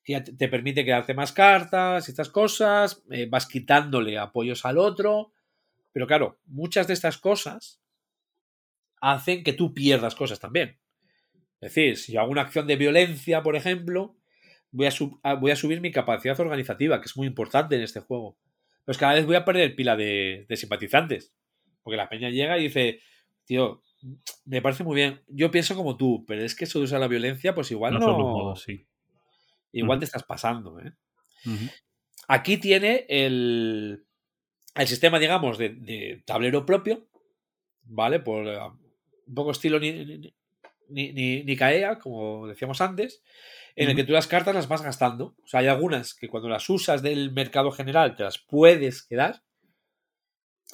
que 0.04 0.22
te- 0.22 0.34
te 0.34 0.48
permite 0.50 0.86
quedarte 0.86 1.14
más 1.16 1.34
cartas 1.34 2.08
y 2.08 2.12
estas 2.12 2.30
cosas, 2.30 3.04
eh, 3.12 3.28
vas 3.30 3.48
quitándole 3.48 4.18
apoyos 4.20 4.66
al 4.66 4.78
otro. 4.80 5.34
Pero 5.94 6.08
claro, 6.08 6.40
muchas 6.48 6.88
de 6.88 6.94
estas 6.94 7.18
cosas 7.18 7.82
hacen 9.02 9.44
que 9.44 9.54
tú 9.54 9.74
pierdas 9.74 10.16
cosas 10.16 10.40
también. 10.40 10.78
Es 11.62 11.74
decir, 11.74 11.98
si 11.98 12.18
hago 12.18 12.32
una 12.32 12.42
acción 12.44 12.68
de 12.68 12.78
violencia, 12.78 13.44
por 13.44 13.56
ejemplo, 13.56 14.16
voy 14.72 14.88
a 15.52 15.56
subir 15.56 15.82
mi 15.82 15.92
capacidad 15.92 16.40
organizativa, 16.40 17.00
que 17.02 17.08
es 17.08 17.18
muy 17.18 17.28
importante 17.28 17.76
en 17.76 17.84
este 17.84 18.02
juego. 18.02 18.38
Pues 18.90 18.98
cada 18.98 19.14
vez 19.14 19.28
voy 19.28 19.36
a 19.36 19.46
perder 19.46 19.76
pila 19.76 19.96
de, 19.96 20.48
de 20.50 20.58
simpatizantes. 20.58 21.32
Porque 21.84 21.96
la 21.96 22.10
peña 22.10 22.32
llega 22.32 22.58
y 22.58 22.64
dice, 22.64 23.02
tío, 23.46 23.84
me 24.46 24.64
parece 24.64 24.84
muy 24.84 24.96
bien. 24.96 25.22
Yo 25.28 25.52
pienso 25.52 25.76
como 25.76 25.96
tú, 25.96 26.26
pero 26.26 26.44
es 26.44 26.56
que 26.56 26.64
eso 26.66 26.80
de 26.80 26.86
usar 26.86 27.00
la 27.00 27.08
violencia, 27.08 27.54
pues 27.54 27.70
igual 27.70 27.94
No 27.94 28.00
no. 28.00 28.56
sí. 28.56 28.88
Igual 29.74 30.00
te 30.00 30.06
estás 30.06 30.24
pasando, 30.24 30.80
¿eh? 30.80 30.92
Aquí 32.28 32.58
tiene 32.58 33.06
el, 33.08 34.08
el 34.74 34.88
sistema, 34.88 35.20
digamos, 35.20 35.60
de, 35.60 35.70
de 35.70 36.24
tablero 36.26 36.66
propio, 36.66 37.08
¿vale? 37.84 38.20
Por 38.20 38.48
eh, 38.48 38.58
un 39.28 39.36
poco 39.36 39.52
estilo 39.52 39.80
ni- 40.90 41.44
ni- 41.44 41.56
caea, 41.56 42.00
como 42.00 42.48
decíamos 42.48 42.82
antes, 42.82 43.22
en 43.76 43.90
el 43.90 43.96
que 43.96 44.04
tú 44.04 44.12
las 44.14 44.28
cartas 44.28 44.56
las 44.56 44.68
vas 44.68 44.82
gastando. 44.82 45.36
O 45.44 45.48
sea, 45.48 45.62
hay 45.62 45.68
algunas 45.68 46.14
que 46.14 46.28
cuando 46.28 46.50
las 46.50 46.70
usas 46.70 47.02
del 47.02 47.32
mercado 47.32 47.72
general 47.72 48.16
te 48.16 48.24
las 48.24 48.38
puedes 48.38 49.04
quedar 49.04 49.42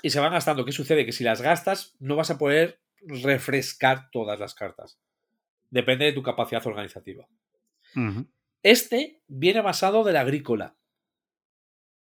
y 0.01 0.09
se 0.09 0.19
van 0.19 0.31
gastando. 0.33 0.65
¿Qué 0.65 0.71
sucede? 0.71 1.05
Que 1.05 1.11
si 1.11 1.23
las 1.23 1.41
gastas 1.41 1.95
no 1.99 2.15
vas 2.15 2.31
a 2.31 2.37
poder 2.37 2.79
refrescar 3.01 4.09
todas 4.11 4.39
las 4.39 4.55
cartas. 4.55 4.99
Depende 5.69 6.05
de 6.05 6.13
tu 6.13 6.23
capacidad 6.23 6.65
organizativa. 6.65 7.27
Este 8.63 9.21
viene 9.27 9.61
basado 9.61 10.03
del 10.03 10.17
agrícola. 10.17 10.75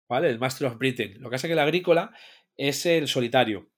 ¿Vale? 0.08 0.30
El 0.30 0.40
Master 0.40 0.68
of 0.68 0.78
Britain. 0.78 1.14
Lo 1.22 1.30
que 1.30 1.36
pasa 1.36 1.48
es 1.48 1.50
que 1.50 1.54
el 1.54 1.60
agrícola 1.60 2.12
es 2.56 2.86
el 2.86 3.08
solitario. 3.08 3.70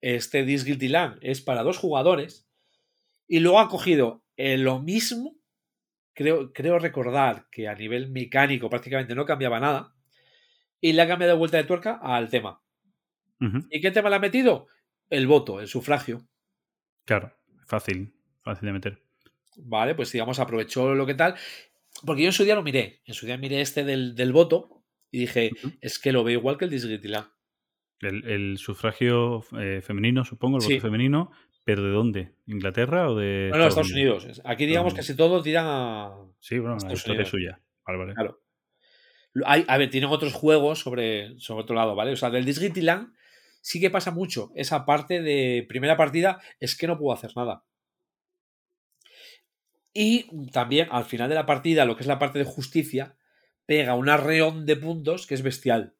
Este 0.00 0.44
This 0.44 0.64
Guilty 0.64 0.88
Land 0.88 1.18
es 1.22 1.40
para 1.40 1.62
dos 1.62 1.78
jugadores. 1.78 2.47
Y 3.28 3.40
luego 3.40 3.60
ha 3.60 3.68
cogido 3.68 4.24
eh, 4.36 4.56
lo 4.58 4.80
mismo. 4.80 5.36
Creo, 6.14 6.52
creo 6.52 6.78
recordar 6.80 7.46
que 7.52 7.68
a 7.68 7.74
nivel 7.74 8.10
mecánico 8.10 8.68
prácticamente 8.68 9.14
no 9.14 9.24
cambiaba 9.24 9.60
nada. 9.60 9.94
Y 10.80 10.92
le 10.94 11.02
ha 11.02 11.06
cambiado 11.08 11.34
de 11.34 11.38
vuelta 11.38 11.56
de 11.58 11.64
tuerca 11.64 11.98
al 12.02 12.28
tema. 12.30 12.62
¿Y 13.70 13.80
qué 13.80 13.90
tema 13.92 14.10
le 14.10 14.16
ha 14.16 14.20
metido? 14.20 14.66
El 15.10 15.26
voto, 15.28 15.60
el 15.60 15.68
sufragio. 15.68 16.26
Claro, 17.04 17.32
fácil, 17.66 18.12
fácil 18.42 18.66
de 18.66 18.72
meter. 18.72 19.02
Vale, 19.56 19.94
pues 19.94 20.10
digamos, 20.10 20.38
aprovechó 20.40 20.94
lo 20.94 21.06
que 21.06 21.14
tal. 21.14 21.36
Porque 22.04 22.22
yo 22.22 22.28
en 22.28 22.32
su 22.32 22.44
día 22.44 22.54
lo 22.56 22.62
miré. 22.62 23.00
En 23.04 23.14
su 23.14 23.26
día 23.26 23.36
miré 23.36 23.60
este 23.60 23.84
del, 23.84 24.14
del 24.16 24.32
voto 24.32 24.82
y 25.10 25.20
dije, 25.20 25.50
es 25.80 25.98
que 25.98 26.12
lo 26.12 26.24
veo 26.24 26.38
igual 26.38 26.58
que 26.58 26.64
el 26.64 26.70
Disgritilán. 26.70 27.26
El, 28.00 28.24
el 28.28 28.58
sufragio 28.58 29.44
eh, 29.58 29.80
femenino, 29.82 30.24
supongo, 30.24 30.58
el 30.58 30.62
voto 30.62 30.74
Sí. 30.74 30.80
femenino, 30.80 31.30
pero 31.68 31.82
¿de 31.82 31.90
dónde? 31.90 32.32
¿Inglaterra 32.46 33.10
o 33.10 33.14
de 33.14 33.50
No, 33.52 33.58
no, 33.58 33.66
Estados 33.66 33.92
Unidos. 33.92 34.40
Aquí, 34.42 34.64
digamos, 34.64 34.94
casi 34.94 35.14
todo 35.14 35.42
tiran 35.42 35.66
a. 35.68 36.14
Sí, 36.40 36.58
bueno, 36.58 36.78
la 36.82 36.94
historia 36.94 37.20
es 37.20 37.28
suya. 37.28 37.60
Vale, 37.86 37.98
vale. 37.98 38.14
Claro. 38.14 38.40
Hay, 39.44 39.66
a 39.68 39.76
ver, 39.76 39.90
tienen 39.90 40.08
otros 40.08 40.32
juegos 40.32 40.78
sobre, 40.78 41.38
sobre 41.38 41.64
otro 41.64 41.76
lado, 41.76 41.94
¿vale? 41.94 42.12
O 42.12 42.16
sea, 42.16 42.30
del 42.30 42.46
Disgritilán 42.46 43.12
sí 43.60 43.82
que 43.82 43.90
pasa 43.90 44.12
mucho. 44.12 44.50
Esa 44.54 44.86
parte 44.86 45.20
de 45.20 45.66
primera 45.68 45.98
partida 45.98 46.40
es 46.58 46.74
que 46.74 46.86
no 46.86 46.96
puedo 46.96 47.14
hacer 47.14 47.32
nada. 47.36 47.64
Y 49.92 50.48
también 50.52 50.88
al 50.90 51.04
final 51.04 51.28
de 51.28 51.34
la 51.34 51.44
partida, 51.44 51.84
lo 51.84 51.96
que 51.96 52.02
es 52.02 52.08
la 52.08 52.18
parte 52.18 52.38
de 52.38 52.46
justicia, 52.46 53.18
pega 53.66 53.94
un 53.94 54.08
arreón 54.08 54.64
de 54.64 54.76
puntos 54.76 55.26
que 55.26 55.34
es 55.34 55.42
bestial. 55.42 55.96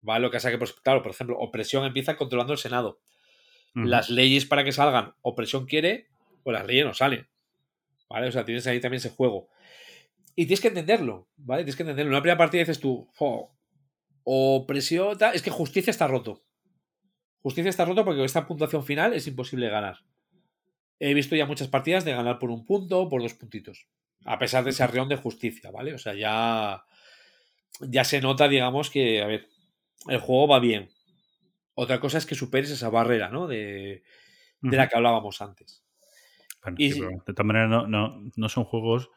¿Vale? 0.00 0.22
Lo 0.22 0.32
que 0.32 0.38
pasa 0.38 0.50
que, 0.50 0.58
pues, 0.58 0.72
claro, 0.72 1.02
por 1.02 1.12
ejemplo, 1.12 1.38
opresión 1.38 1.84
empieza 1.84 2.16
controlando 2.16 2.54
el 2.54 2.58
Senado. 2.58 2.98
Las 3.74 4.10
leyes 4.10 4.44
para 4.44 4.64
que 4.64 4.72
salgan, 4.72 5.14
opresión 5.22 5.66
quiere, 5.66 6.08
o 6.44 6.52
las 6.52 6.66
leyes 6.66 6.84
no 6.84 6.94
salen. 6.94 7.26
¿Vale? 8.08 8.28
O 8.28 8.32
sea, 8.32 8.44
tienes 8.44 8.66
ahí 8.66 8.80
también 8.80 8.98
ese 8.98 9.10
juego. 9.10 9.48
Y 10.34 10.46
tienes 10.46 10.60
que 10.60 10.68
entenderlo, 10.68 11.28
¿vale? 11.36 11.62
Tienes 11.62 11.76
que 11.76 11.82
entenderlo. 11.82 12.10
En 12.10 12.14
una 12.14 12.22
primera 12.22 12.38
partida 12.38 12.60
dices 12.60 12.80
tú, 12.80 13.08
"Jo, 13.16 13.54
opresión, 14.24 15.16
tal", 15.18 15.34
es 15.34 15.42
que 15.42 15.50
justicia 15.50 15.90
está 15.90 16.06
roto. 16.06 16.42
Justicia 17.42 17.70
está 17.70 17.84
roto 17.84 18.04
porque 18.04 18.18
con 18.18 18.26
esta 18.26 18.46
puntuación 18.46 18.84
final 18.84 19.14
es 19.14 19.26
imposible 19.26 19.68
ganar. 19.68 19.98
He 21.00 21.14
visto 21.14 21.34
ya 21.34 21.46
muchas 21.46 21.68
partidas 21.68 22.04
de 22.04 22.12
ganar 22.12 22.38
por 22.38 22.50
un 22.50 22.64
punto, 22.64 23.08
por 23.08 23.22
dos 23.22 23.34
puntitos. 23.34 23.88
A 24.24 24.38
pesar 24.38 24.62
de 24.64 24.70
ese 24.70 24.82
arreón 24.84 25.08
de 25.08 25.16
justicia, 25.16 25.70
¿vale? 25.70 25.94
O 25.94 25.98
sea, 25.98 26.14
ya. 26.14 26.84
Ya 27.80 28.04
se 28.04 28.20
nota, 28.20 28.48
digamos, 28.48 28.90
que, 28.90 29.22
a 29.22 29.26
ver, 29.26 29.48
el 30.08 30.20
juego 30.20 30.46
va 30.48 30.60
bien. 30.60 30.90
Otra 31.74 32.00
cosa 32.00 32.18
es 32.18 32.26
que 32.26 32.34
superes 32.34 32.70
esa 32.70 32.90
barrera, 32.90 33.28
¿no? 33.28 33.46
De, 33.46 34.02
de 34.60 34.76
la 34.76 34.88
que 34.88 34.96
hablábamos 34.96 35.40
antes. 35.40 35.84
Bueno, 36.62 36.76
y 36.78 36.92
sí, 36.92 37.00
de 37.00 37.34
todas 37.34 37.46
maneras, 37.46 37.68
no, 37.68 37.86
no, 37.86 38.30
no 38.36 38.48
son 38.48 38.64
juegos. 38.64 39.10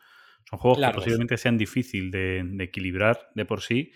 Son 0.49 0.59
juegos 0.59 0.79
Largos. 0.79 0.95
que 0.95 1.05
posiblemente 1.05 1.37
sean 1.37 1.57
difíciles 1.57 2.11
de, 2.11 2.43
de 2.43 2.63
equilibrar 2.63 3.29
de 3.33 3.45
por 3.45 3.61
sí 3.61 3.91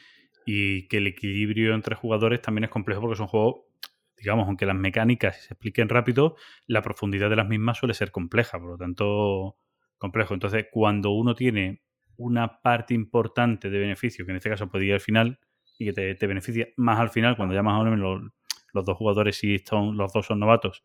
y 0.45 0.87
que 0.87 0.97
el 0.97 1.07
equilibrio 1.07 1.75
entre 1.75 1.95
jugadores 1.95 2.41
también 2.41 2.63
es 2.63 2.69
complejo 2.71 3.01
porque 3.01 3.17
son 3.17 3.27
juegos, 3.27 3.65
digamos, 4.17 4.47
aunque 4.47 4.65
las 4.65 4.75
mecánicas 4.75 5.43
se 5.43 5.53
expliquen 5.53 5.89
rápido, 5.89 6.35
la 6.65 6.81
profundidad 6.81 7.29
de 7.29 7.35
las 7.35 7.47
mismas 7.47 7.77
suele 7.77 7.93
ser 7.93 8.11
compleja, 8.11 8.59
por 8.59 8.71
lo 8.71 8.77
tanto, 8.77 9.57
complejo. 9.97 10.33
Entonces, 10.33 10.65
cuando 10.71 11.11
uno 11.11 11.35
tiene 11.35 11.83
una 12.17 12.61
parte 12.61 12.95
importante 12.95 13.69
de 13.69 13.79
beneficio, 13.79 14.25
que 14.25 14.31
en 14.31 14.37
este 14.37 14.49
caso 14.49 14.69
puede 14.69 14.85
ir 14.85 14.93
al 14.93 15.01
final, 15.01 15.39
y 15.77 15.85
que 15.85 15.93
te, 15.93 16.15
te 16.15 16.27
beneficia 16.27 16.67
más 16.77 16.99
al 16.99 17.09
final, 17.09 17.37
cuando 17.37 17.53
ya 17.53 17.61
más 17.61 17.79
o 17.79 17.83
menos 17.83 17.99
los, 17.99 18.31
los 18.73 18.85
dos 18.85 18.97
jugadores, 18.97 19.37
si 19.37 19.59
son, 19.59 19.97
los 19.97 20.13
dos 20.13 20.25
son 20.25 20.39
novatos, 20.39 20.83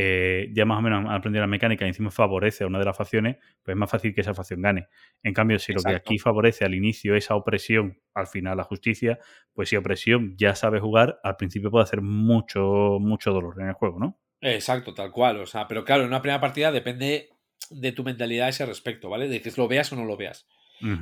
eh, 0.00 0.52
ya 0.52 0.64
más 0.64 0.78
o 0.78 0.82
menos 0.82 1.00
han 1.00 1.10
aprendido 1.10 1.40
la 1.40 1.48
mecánica 1.48 1.84
y 1.84 1.88
encima 1.88 2.12
favorece 2.12 2.62
a 2.62 2.68
una 2.68 2.78
de 2.78 2.84
las 2.84 2.96
facciones, 2.96 3.36
pues 3.64 3.74
es 3.74 3.76
más 3.76 3.90
fácil 3.90 4.14
que 4.14 4.20
esa 4.20 4.32
facción 4.32 4.62
gane. 4.62 4.86
En 5.24 5.34
cambio, 5.34 5.58
si 5.58 5.72
lo 5.72 5.82
que 5.82 5.92
aquí 5.92 6.18
favorece 6.18 6.64
al 6.64 6.76
inicio 6.76 7.16
esa 7.16 7.34
opresión, 7.34 8.00
al 8.14 8.28
final 8.28 8.56
la 8.56 8.62
justicia, 8.62 9.18
pues 9.52 9.70
si 9.70 9.76
opresión 9.76 10.36
ya 10.36 10.54
sabe 10.54 10.78
jugar, 10.78 11.18
al 11.24 11.34
principio 11.34 11.72
puede 11.72 11.82
hacer 11.82 12.00
mucho, 12.00 12.98
mucho 13.00 13.32
dolor 13.32 13.60
en 13.60 13.70
el 13.70 13.74
juego, 13.74 13.98
¿no? 13.98 14.20
Exacto, 14.40 14.94
tal 14.94 15.10
cual. 15.10 15.40
O 15.40 15.46
sea, 15.46 15.66
pero 15.66 15.84
claro, 15.84 16.02
en 16.02 16.08
una 16.10 16.22
primera 16.22 16.40
partida 16.40 16.70
depende 16.70 17.30
de 17.70 17.90
tu 17.90 18.04
mentalidad 18.04 18.46
a 18.46 18.50
ese 18.50 18.66
respecto, 18.66 19.08
¿vale? 19.08 19.26
De 19.26 19.42
que 19.42 19.50
lo 19.56 19.66
veas 19.66 19.92
o 19.92 19.96
no 19.96 20.04
lo 20.04 20.16
veas. 20.16 20.46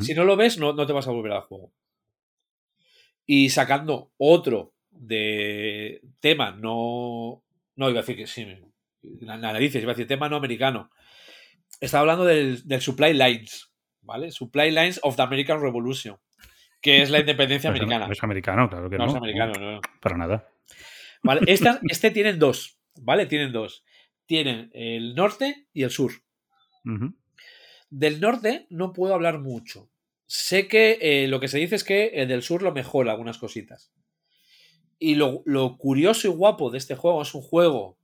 Si 0.01 0.15
no 0.15 0.25
lo 0.25 0.37
ves, 0.37 0.57
no, 0.57 0.73
no 0.73 0.87
te 0.87 0.95
vas 0.95 1.07
a 1.07 1.11
volver 1.11 1.33
al 1.33 1.43
juego. 1.43 1.71
Y 3.27 3.51
sacando 3.51 4.11
otro 4.17 4.73
de 4.99 6.01
tema 6.21 6.53
no. 6.53 7.43
No, 7.77 7.91
iba 7.91 7.99
a 8.01 8.03
decir 8.03 8.17
que 8.17 8.27
sí. 8.27 8.47
La 9.21 9.37
narices, 9.37 9.83
iba 9.83 9.93
a 9.93 9.95
decir 9.95 10.07
tema 10.07 10.29
no 10.29 10.37
americano. 10.37 10.91
Estaba 11.81 12.01
hablando 12.03 12.25
del, 12.25 12.67
del 12.67 12.81
Supply 12.81 13.13
Lines, 13.13 13.71
¿vale? 14.03 14.31
Supply 14.31 14.71
Lines 14.71 14.99
of 15.03 15.15
the 15.17 15.23
American 15.23 15.61
Revolution, 15.61 16.17
que 16.81 17.03
es 17.03 17.11
la 17.11 17.21
independencia 17.21 17.71
No 17.71 17.77
es- 17.77 17.81
americana. 17.83 18.07
no 18.07 18.13
es 18.13 18.23
americano, 18.23 18.69
claro 18.71 18.89
que 18.91 18.97
No 18.97 19.05
no. 19.05 19.11
es 19.11 19.17
americano, 19.17 19.53
no. 19.61 19.81
Para 20.01 20.17
nada. 20.17 20.49
¿Vale? 21.23 21.41
Esta- 21.47 21.81
este 21.89 22.11
tienen 22.11 22.39
dos, 22.39 22.79
¿vale? 23.03 23.27
Tienen 23.27 23.53
dos. 23.53 23.85
Tienen 24.27 24.71
el 24.75 25.15
norte 25.15 25.67
y 25.73 25.83
el 25.85 25.91
sur. 25.91 26.13
Del 27.91 28.21
norte 28.21 28.67
no 28.71 28.93
puedo 28.93 29.15
hablar 29.15 29.39
mucho. 29.41 29.89
Sé 30.27 30.67
que 30.67 30.99
eh, 31.01 31.29
lo 31.29 31.39
que 31.39 31.49
se 31.49 31.59
dice 31.59 31.77
es 31.77 31.85
que 31.85 32.07
el 32.09 32.27
del 32.29 32.43
sur 32.43 32.63
lo 32.63 32.73
mejora 32.73 33.13
algunas 33.13 33.39
cositas. 33.39 33.93
Y 34.99 35.15
lo, 35.15 35.43
lo 35.45 35.77
curioso 35.77 36.29
y 36.29 36.31
guapo 36.31 36.71
de 36.71 36.79
este 36.79 36.97
juego 36.97 37.23
es 37.23 37.35
un 37.35 37.43
juego. 37.43 37.99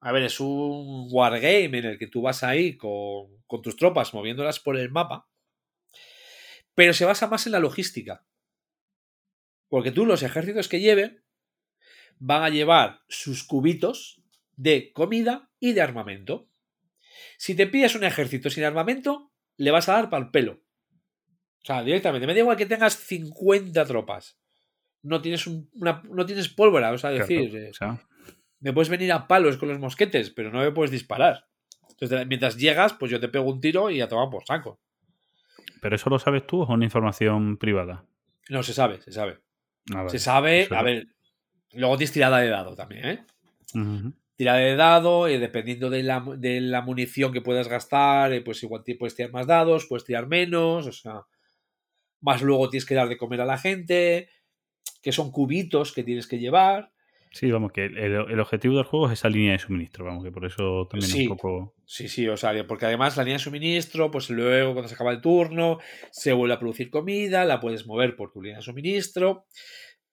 A 0.00 0.12
ver, 0.12 0.22
es 0.22 0.40
un 0.40 1.08
wargame 1.10 1.78
en 1.78 1.84
el 1.84 1.98
que 1.98 2.06
tú 2.06 2.22
vas 2.22 2.42
ahí 2.42 2.76
con, 2.76 3.42
con 3.46 3.62
tus 3.62 3.76
tropas 3.76 4.14
moviéndolas 4.14 4.60
por 4.60 4.76
el 4.76 4.90
mapa. 4.90 5.28
Pero 6.74 6.94
se 6.94 7.04
basa 7.04 7.26
más 7.26 7.46
en 7.46 7.52
la 7.52 7.60
logística. 7.60 8.24
Porque 9.68 9.90
tú, 9.90 10.06
los 10.06 10.22
ejércitos 10.22 10.68
que 10.68 10.80
lleven, 10.80 11.24
van 12.18 12.42
a 12.42 12.48
llevar 12.48 13.02
sus 13.08 13.44
cubitos 13.44 14.22
de 14.56 14.92
comida 14.92 15.50
y 15.60 15.72
de 15.72 15.82
armamento. 15.82 16.48
Si 17.36 17.54
te 17.54 17.66
pillas 17.66 17.94
un 17.94 18.04
ejército 18.04 18.50
sin 18.50 18.64
armamento, 18.64 19.32
le 19.56 19.70
vas 19.70 19.88
a 19.88 19.94
dar 19.94 20.10
para 20.10 20.24
el 20.24 20.30
pelo. 20.30 20.62
O 21.62 21.66
sea, 21.66 21.82
directamente. 21.82 22.26
Me 22.26 22.34
da 22.34 22.40
igual 22.40 22.56
que 22.56 22.66
tengas 22.66 22.96
50 22.96 23.84
tropas. 23.84 24.38
No 25.02 25.20
tienes, 25.22 25.46
un- 25.46 25.68
una, 25.74 26.02
no 26.10 26.26
tienes 26.26 26.48
pólvora, 26.48 26.90
o 26.92 26.98
sea, 26.98 27.10
Claro, 27.10 27.26
decir, 27.26 27.56
eh, 27.56 27.70
o 27.70 27.74
sea, 27.74 27.98
me 28.60 28.72
puedes 28.72 28.88
venir 28.88 29.12
a 29.12 29.26
palos 29.28 29.56
con 29.56 29.68
los 29.68 29.78
mosquetes, 29.78 30.30
pero 30.30 30.50
no 30.50 30.60
me 30.60 30.72
puedes 30.72 30.90
disparar. 30.90 31.46
Entonces, 31.90 32.26
mientras 32.26 32.56
llegas, 32.56 32.92
pues 32.94 33.10
yo 33.10 33.20
te 33.20 33.28
pego 33.28 33.50
un 33.50 33.60
tiro 33.60 33.90
y 33.90 34.00
a 34.00 34.08
tomar 34.08 34.28
por 34.30 34.44
saco. 34.44 34.80
¿Pero 35.80 35.94
eso 35.96 36.10
lo 36.10 36.18
sabes 36.18 36.46
tú 36.46 36.60
o 36.60 36.64
es 36.64 36.68
una 36.70 36.84
información 36.84 37.56
privada? 37.56 38.04
No, 38.48 38.62
se 38.62 38.72
sabe, 38.72 39.00
se 39.00 39.12
sabe. 39.12 39.38
Ah, 39.92 39.98
vale. 39.98 40.10
Se 40.10 40.18
sabe, 40.18 40.60
Eso 40.62 40.74
a 40.74 40.78
lo- 40.78 40.84
ver, 40.84 41.06
luego 41.72 41.96
tienes 41.96 42.12
tirada 42.12 42.38
de 42.38 42.48
dado 42.48 42.74
también, 42.74 43.04
¿eh? 43.06 43.24
Tirada 44.36 44.58
de 44.58 44.76
dado, 44.76 45.26
eh, 45.28 45.38
dependiendo 45.38 45.90
de 45.90 46.02
la, 46.02 46.24
de 46.36 46.60
la 46.60 46.80
munición 46.82 47.32
que 47.32 47.40
puedas 47.40 47.68
gastar, 47.68 48.32
eh, 48.32 48.40
pues 48.40 48.62
igual 48.62 48.82
puedes 48.98 49.14
tirar 49.14 49.32
más 49.32 49.46
dados, 49.46 49.86
puedes 49.86 50.04
tirar 50.04 50.26
menos, 50.28 50.86
o 50.86 50.92
sea, 50.92 51.22
más 52.20 52.42
luego 52.42 52.68
tienes 52.68 52.86
que 52.86 52.94
dar 52.94 53.08
de 53.08 53.16
comer 53.16 53.40
a 53.40 53.44
la 53.46 53.58
gente, 53.58 54.28
que 55.02 55.12
son 55.12 55.30
cubitos 55.30 55.92
que 55.92 56.04
tienes 56.04 56.26
que 56.26 56.38
llevar. 56.38 56.92
Sí, 57.30 57.50
vamos, 57.50 57.72
que 57.72 57.84
el, 57.84 57.96
el 57.96 58.40
objetivo 58.40 58.76
del 58.76 58.84
juego 58.84 59.06
es 59.06 59.12
esa 59.12 59.28
línea 59.28 59.52
de 59.52 59.58
suministro, 59.58 60.04
vamos, 60.06 60.24
que 60.24 60.32
por 60.32 60.46
eso 60.46 60.88
también 60.90 61.10
Sí. 61.10 61.22
un 61.26 61.36
poco... 61.36 61.74
Sí, 61.84 62.08
sí, 62.08 62.26
o 62.26 62.36
sea, 62.38 62.66
porque 62.66 62.86
además 62.86 63.16
la 63.16 63.22
línea 63.22 63.36
de 63.36 63.44
suministro, 63.44 64.10
pues 64.10 64.30
luego 64.30 64.72
cuando 64.72 64.88
se 64.88 64.94
acaba 64.94 65.12
el 65.12 65.20
turno, 65.20 65.78
se 66.10 66.32
vuelve 66.32 66.54
a 66.54 66.58
producir 66.58 66.90
comida, 66.90 67.44
la 67.44 67.60
puedes 67.60 67.86
mover 67.86 68.16
por 68.16 68.32
tu 68.32 68.40
línea 68.42 68.58
de 68.58 68.62
suministro, 68.64 69.44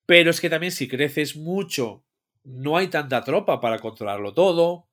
pero 0.06 0.30
es 0.30 0.42
que 0.42 0.50
también 0.50 0.72
si 0.72 0.88
creces 0.90 1.38
mucho, 1.38 2.04
no 2.44 2.76
hay 2.78 2.88
tanta 2.88 3.24
tropa 3.24 3.62
para 3.62 3.80
controlarlo 3.80 4.34
todo, 4.34 4.88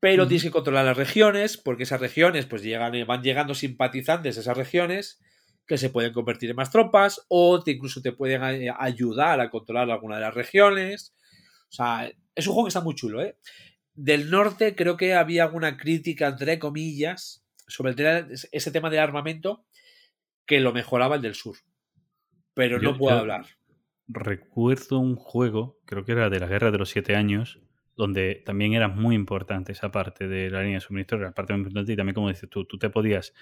pero 0.00 0.26
tienes 0.26 0.42
que 0.44 0.50
controlar 0.50 0.84
las 0.84 0.96
regiones, 0.96 1.56
porque 1.58 1.84
esas 1.84 2.00
regiones, 2.00 2.46
pues 2.46 2.62
llegan, 2.62 2.92
van 3.06 3.22
llegando 3.22 3.54
simpatizantes 3.54 4.36
a 4.36 4.40
esas 4.40 4.56
regiones 4.56 5.20
que 5.70 5.78
se 5.78 5.88
pueden 5.90 6.12
convertir 6.12 6.50
en 6.50 6.56
más 6.56 6.72
tropas 6.72 7.24
o 7.28 7.62
te, 7.62 7.70
incluso 7.70 8.02
te 8.02 8.10
pueden 8.10 8.42
a- 8.42 8.76
ayudar 8.82 9.40
a 9.40 9.50
controlar 9.50 9.88
alguna 9.88 10.16
de 10.16 10.22
las 10.22 10.34
regiones. 10.34 11.14
O 11.68 11.72
sea, 11.72 12.10
es 12.34 12.46
un 12.48 12.54
juego 12.54 12.66
que 12.66 12.70
está 12.70 12.80
muy 12.80 12.96
chulo, 12.96 13.22
¿eh? 13.22 13.36
Del 13.94 14.30
norte 14.32 14.74
creo 14.74 14.96
que 14.96 15.14
había 15.14 15.44
alguna 15.44 15.76
crítica, 15.76 16.26
entre 16.26 16.58
comillas, 16.58 17.46
sobre 17.68 17.92
el 17.92 18.26
ese 18.50 18.70
tema 18.72 18.90
del 18.90 18.98
armamento 18.98 19.64
que 20.44 20.58
lo 20.58 20.72
mejoraba 20.72 21.14
el 21.14 21.22
del 21.22 21.36
sur. 21.36 21.56
Pero 22.52 22.80
Yo- 22.80 22.90
no 22.90 22.98
puedo 22.98 23.14
yo- 23.14 23.20
hablar. 23.20 23.46
Recuerdo 24.08 24.98
un 24.98 25.14
juego, 25.14 25.78
creo 25.84 26.04
que 26.04 26.10
era 26.12 26.28
de 26.30 26.40
la 26.40 26.48
Guerra 26.48 26.72
de 26.72 26.78
los 26.78 26.90
Siete 26.90 27.14
Años, 27.14 27.60
donde 27.96 28.42
también 28.44 28.72
era 28.72 28.88
muy 28.88 29.14
importante 29.14 29.70
esa 29.70 29.92
parte 29.92 30.26
de 30.26 30.50
la 30.50 30.62
línea 30.62 30.78
de 30.78 30.80
suministro, 30.80 31.18
era 31.18 31.28
la 31.28 31.32
parte 31.34 31.52
muy 31.52 31.60
importante 31.60 31.92
y 31.92 31.96
también, 31.96 32.14
como 32.16 32.28
dices 32.28 32.50
tú, 32.50 32.64
tú 32.64 32.76
te 32.76 32.90
podías 32.90 33.32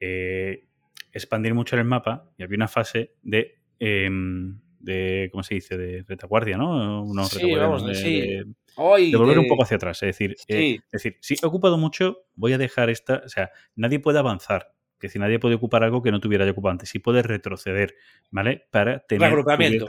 eh, 0.00 0.68
expandir 1.12 1.54
mucho 1.54 1.76
el 1.76 1.84
mapa 1.84 2.30
y 2.36 2.42
había 2.42 2.56
una 2.56 2.68
fase 2.68 3.14
de, 3.22 3.58
em, 3.78 4.60
de 4.80 5.28
¿cómo 5.30 5.42
se 5.42 5.54
dice?, 5.54 5.76
de 5.76 6.04
retaguardia, 6.08 6.56
¿no? 6.56 7.04
Unos 7.04 7.28
Sí, 7.28 7.54
vamos, 7.54 7.86
de- 7.86 7.94
sí. 7.94 8.20
de- 8.20 8.46
de 9.10 9.16
volver 9.18 9.38
un 9.38 9.46
poco 9.48 9.62
hacia 9.64 9.76
atrás. 9.76 10.02
Es 10.02 10.08
decir, 10.08 10.34
eh, 10.48 10.74
es 10.86 10.90
decir, 10.90 11.16
si 11.20 11.34
he 11.40 11.46
ocupado 11.46 11.76
mucho, 11.78 12.24
voy 12.34 12.52
a 12.54 12.58
dejar 12.58 12.88
esta. 12.90 13.22
O 13.24 13.28
sea, 13.28 13.50
nadie 13.76 14.00
puede 14.00 14.18
avanzar. 14.18 14.72
Que 14.98 15.08
si 15.08 15.18
nadie 15.18 15.38
puede 15.38 15.56
ocupar 15.56 15.82
algo 15.84 16.00
que 16.02 16.10
no 16.12 16.20
tuviera 16.20 16.44
ya 16.46 16.52
ocupado 16.52 16.70
antes. 16.72 16.88
Sí 16.88 16.98
puede 17.00 17.22
retroceder, 17.22 17.94
¿vale? 18.30 18.66
Para 18.70 19.00
tener. 19.00 19.22
Reagrupamiento. 19.28 19.86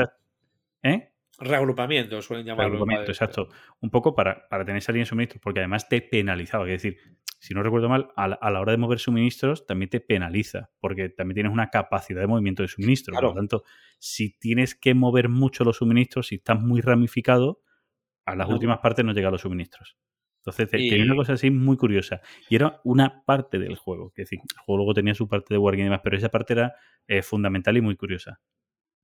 ¿Eh? 0.82 1.13
Reagrupamiento, 1.44 2.22
suelen 2.22 2.46
llamarlo. 2.46 2.72
Reagrupamiento, 2.72 3.12
exacto. 3.12 3.50
Un 3.82 3.90
poco 3.90 4.16
para, 4.16 4.48
para 4.50 4.66
tener 4.66 4.78
esa 4.80 4.92
línea 4.92 5.04
de 5.04 5.10
suministros, 5.10 5.42
porque 5.42 5.60
además 5.60 5.88
te 5.90 6.02
penalizaba. 6.02 6.66
Es 6.66 6.82
decir, 6.82 6.98
si 7.40 7.54
no 7.54 7.62
recuerdo 7.64 7.90
mal, 7.90 8.10
a 8.16 8.28
la, 8.30 8.36
a 8.36 8.52
la 8.52 8.62
hora 8.62 8.72
de 8.72 8.78
mover 8.78 9.00
suministros 9.00 9.66
también 9.66 9.90
te 9.90 10.00
penaliza, 10.00 10.72
porque 10.80 11.10
también 11.10 11.36
tienes 11.36 11.52
una 11.52 11.70
capacidad 11.70 12.22
de 12.22 12.28
movimiento 12.28 12.64
de 12.64 12.70
suministros. 12.70 13.14
Claro. 13.16 13.30
Por 13.30 13.36
lo 13.36 13.42
tanto, 13.42 13.64
si 14.00 14.38
tienes 14.40 14.76
que 14.76 14.94
mover 14.94 15.30
mucho 15.30 15.64
los 15.64 15.78
suministros, 15.78 16.28
si 16.28 16.36
estás 16.36 16.60
muy 16.60 16.82
ramificado, 16.82 17.62
a 18.26 18.36
las 18.36 18.48
No. 18.48 18.54
últimas 18.54 18.80
partes 18.80 19.04
no 19.04 19.12
llegan 19.14 19.32
los 19.34 19.42
suministros. 19.42 19.98
Entonces, 20.46 20.70
Y- 20.74 20.90
tenía 20.90 21.06
una 21.06 21.16
cosa 21.16 21.34
así 21.34 21.52
muy 21.52 21.78
curiosa. 21.78 22.22
Y 22.50 22.56
era 22.56 22.82
una 22.84 23.24
parte 23.26 23.60
del 23.60 23.76
juego. 23.76 24.10
Es 24.16 24.26
decir, 24.26 24.40
el 24.40 24.58
juego 24.60 24.78
luego 24.78 24.94
tenía 24.94 25.14
su 25.14 25.28
parte 25.28 25.54
de 25.54 25.58
wargame 25.58 25.84
y 25.84 25.86
demás, 25.86 26.02
pero 26.04 26.18
esa 26.18 26.30
parte 26.30 26.54
era 26.54 26.76
eh, 27.08 27.22
fundamental 27.22 27.76
y 27.78 27.82
muy 27.82 27.96
curiosa. 27.98 28.40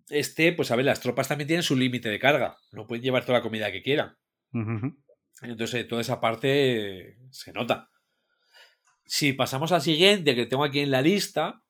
Este, 0.10 0.54
pues 0.54 0.72
a 0.72 0.76
ver, 0.76 0.86
las 0.86 1.00
tropas 1.00 1.28
también 1.28 1.48
tienen 1.48 1.64
su 1.64 1.76
límite 1.76 2.10
de 2.10 2.20
carga. 2.20 2.58
No 2.72 2.88
pueden 2.88 3.04
llevar 3.04 3.26
toda 3.26 3.40
la 3.40 3.44
comida 3.44 3.72
que 3.72 3.84
quieran. 3.84 4.18
Entonces, 5.42 5.88
toda 5.88 6.02
esa 6.02 6.20
parte 6.20 7.18
se 7.32 7.54
nota. 7.54 7.90
Si 9.06 9.34
pasamos 9.34 9.72
al 9.72 9.82
siguiente 9.82 10.36
que 10.36 10.46
tengo 10.46 10.64
aquí 10.64 10.80
en 10.80 10.92
la 10.92 11.02
lista, 11.02 11.64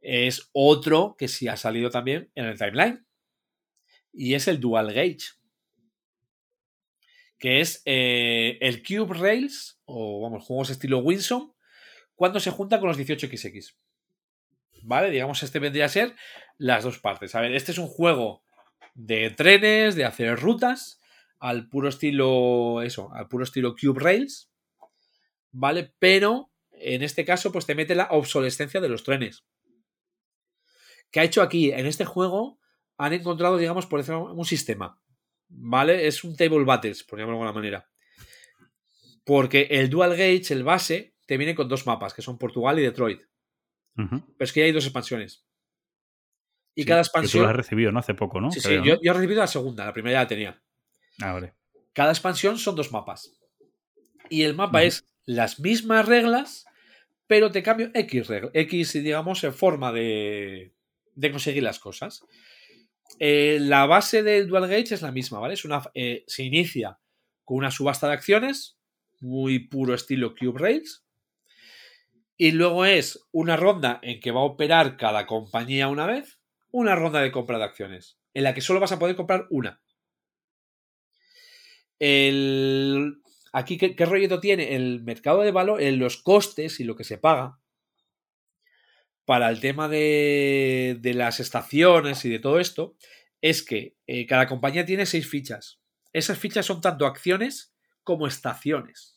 es 0.00 0.50
otro 0.52 1.16
que 1.18 1.28
sí 1.28 1.48
ha 1.48 1.56
salido 1.56 1.90
también 1.90 2.30
en 2.34 2.46
el 2.46 2.58
timeline. 2.58 3.06
Y 4.12 4.34
es 4.34 4.48
el 4.48 4.60
Dual 4.60 4.92
Gauge. 4.92 5.32
Que 7.38 7.60
es 7.60 7.82
eh, 7.84 8.58
el 8.60 8.82
Cube 8.82 9.14
Rails, 9.18 9.80
o 9.84 10.22
vamos, 10.22 10.44
juegos 10.44 10.70
estilo 10.70 10.98
Wilson, 10.98 11.52
cuando 12.14 12.38
se 12.38 12.50
junta 12.50 12.78
con 12.78 12.88
los 12.88 12.98
18XX. 12.98 13.74
¿Vale? 14.86 15.10
Digamos, 15.10 15.42
este 15.42 15.58
vendría 15.60 15.86
a 15.86 15.88
ser 15.88 16.14
las 16.58 16.84
dos 16.84 16.98
partes. 16.98 17.34
A 17.34 17.40
ver, 17.40 17.54
este 17.54 17.72
es 17.72 17.78
un 17.78 17.86
juego 17.86 18.44
de 18.94 19.30
trenes, 19.30 19.94
de 19.94 20.04
hacer 20.04 20.38
rutas, 20.38 21.00
al 21.38 21.68
puro 21.70 21.88
estilo, 21.88 22.82
eso, 22.82 23.10
al 23.14 23.28
puro 23.28 23.44
estilo 23.44 23.74
Cube 23.74 23.98
Rails, 23.98 24.52
¿vale? 25.50 25.94
Pero 25.98 26.52
en 26.70 27.02
este 27.02 27.24
caso, 27.24 27.50
pues 27.50 27.64
te 27.64 27.74
mete 27.74 27.94
la 27.94 28.08
obsolescencia 28.10 28.80
de 28.80 28.90
los 28.90 29.04
trenes. 29.04 29.46
¿Qué 31.10 31.20
ha 31.20 31.24
hecho 31.24 31.40
aquí? 31.40 31.72
En 31.72 31.86
este 31.86 32.04
juego 32.04 32.58
han 32.98 33.14
encontrado, 33.14 33.56
digamos, 33.56 33.86
por 33.86 34.00
decirlo, 34.00 34.34
un 34.34 34.44
sistema, 34.44 35.00
¿vale? 35.48 36.06
Es 36.06 36.24
un 36.24 36.36
table 36.36 36.64
battles, 36.64 37.04
por 37.04 37.18
llamarlo 37.18 37.38
de 37.38 37.46
alguna 37.46 37.58
manera. 37.58 37.90
Porque 39.24 39.68
el 39.70 39.88
Dual 39.88 40.14
Gauge, 40.14 40.52
el 40.52 40.62
base, 40.62 41.14
te 41.26 41.38
viene 41.38 41.54
con 41.54 41.68
dos 41.68 41.86
mapas, 41.86 42.12
que 42.12 42.20
son 42.20 42.36
Portugal 42.36 42.78
y 42.78 42.82
Detroit. 42.82 43.22
Pero 43.96 44.22
es 44.38 44.52
que 44.52 44.60
ya 44.60 44.66
hay 44.66 44.72
dos 44.72 44.84
expansiones. 44.84 45.44
Y 46.74 46.82
Sí, 46.82 46.88
cada 46.88 47.02
que 47.02 47.04
Tú 47.04 47.08
expansión... 47.08 47.42
lo 47.44 47.48
has 47.50 47.56
recibido, 47.56 47.92
¿no? 47.92 48.00
Hace 48.00 48.14
poco, 48.14 48.40
¿no? 48.40 48.50
Sí, 48.50 48.60
sí, 48.60 48.66
Creo, 48.68 48.80
¿no? 48.80 48.84
yo 49.02 49.10
he 49.10 49.14
recibido 49.14 49.40
la 49.40 49.46
segunda, 49.46 49.84
la 49.84 49.92
primera 49.92 50.14
ya 50.18 50.22
la 50.22 50.28
tenía. 50.28 50.62
Ah, 51.20 51.32
vale. 51.32 51.54
Cada 51.92 52.10
expansión 52.10 52.58
son 52.58 52.74
dos 52.74 52.90
mapas. 52.90 53.38
Y 54.28 54.42
el 54.42 54.54
mapa 54.54 54.82
es 54.82 55.04
las 55.26 55.60
mismas 55.60 56.06
reglas, 56.08 56.66
pero 57.28 57.52
te 57.52 57.62
cambio 57.62 57.90
X, 57.94 58.26
regla- 58.26 58.50
X 58.52 58.92
digamos, 58.94 59.44
en 59.44 59.54
forma 59.54 59.92
de, 59.92 60.74
de 61.14 61.30
conseguir 61.30 61.62
las 61.62 61.78
cosas. 61.78 62.24
Eh, 63.20 63.58
la 63.60 63.86
base 63.86 64.24
del 64.24 64.48
Dual 64.48 64.66
Gauge 64.66 64.94
es 64.94 65.02
la 65.02 65.12
misma, 65.12 65.38
¿vale? 65.38 65.54
Es 65.54 65.64
una, 65.64 65.82
eh, 65.94 66.24
se 66.26 66.42
inicia 66.42 66.98
con 67.44 67.58
una 67.58 67.70
subasta 67.70 68.08
de 68.08 68.14
acciones, 68.14 68.76
muy 69.20 69.60
puro 69.60 69.94
estilo 69.94 70.34
Cube 70.34 70.58
Rails. 70.58 71.03
Y 72.36 72.52
luego 72.52 72.84
es 72.84 73.26
una 73.32 73.56
ronda 73.56 74.00
en 74.02 74.20
que 74.20 74.32
va 74.32 74.40
a 74.40 74.44
operar 74.44 74.96
cada 74.96 75.26
compañía 75.26 75.88
una 75.88 76.06
vez, 76.06 76.40
una 76.70 76.96
ronda 76.96 77.20
de 77.20 77.30
compra 77.30 77.58
de 77.58 77.64
acciones, 77.64 78.18
en 78.32 78.44
la 78.44 78.54
que 78.54 78.60
solo 78.60 78.80
vas 78.80 78.92
a 78.92 78.98
poder 78.98 79.14
comprar 79.14 79.46
una. 79.50 79.80
El, 82.00 83.22
aquí, 83.52 83.78
¿qué, 83.78 83.94
qué 83.94 84.04
rollito 84.04 84.40
tiene? 84.40 84.74
El 84.74 85.04
mercado 85.04 85.42
de 85.42 85.52
valor, 85.52 85.80
en 85.80 85.98
los 85.98 86.16
costes 86.16 86.80
y 86.80 86.84
lo 86.84 86.96
que 86.96 87.04
se 87.04 87.18
paga 87.18 87.60
para 89.24 89.48
el 89.48 89.60
tema 89.60 89.88
de, 89.88 90.98
de 91.00 91.14
las 91.14 91.40
estaciones 91.40 92.24
y 92.24 92.30
de 92.30 92.40
todo 92.40 92.60
esto, 92.60 92.96
es 93.40 93.62
que 93.62 93.96
eh, 94.06 94.26
cada 94.26 94.46
compañía 94.46 94.84
tiene 94.84 95.06
seis 95.06 95.28
fichas. 95.28 95.80
Esas 96.12 96.38
fichas 96.38 96.66
son 96.66 96.80
tanto 96.80 97.06
acciones 97.06 97.74
como 98.02 98.26
estaciones. 98.26 99.13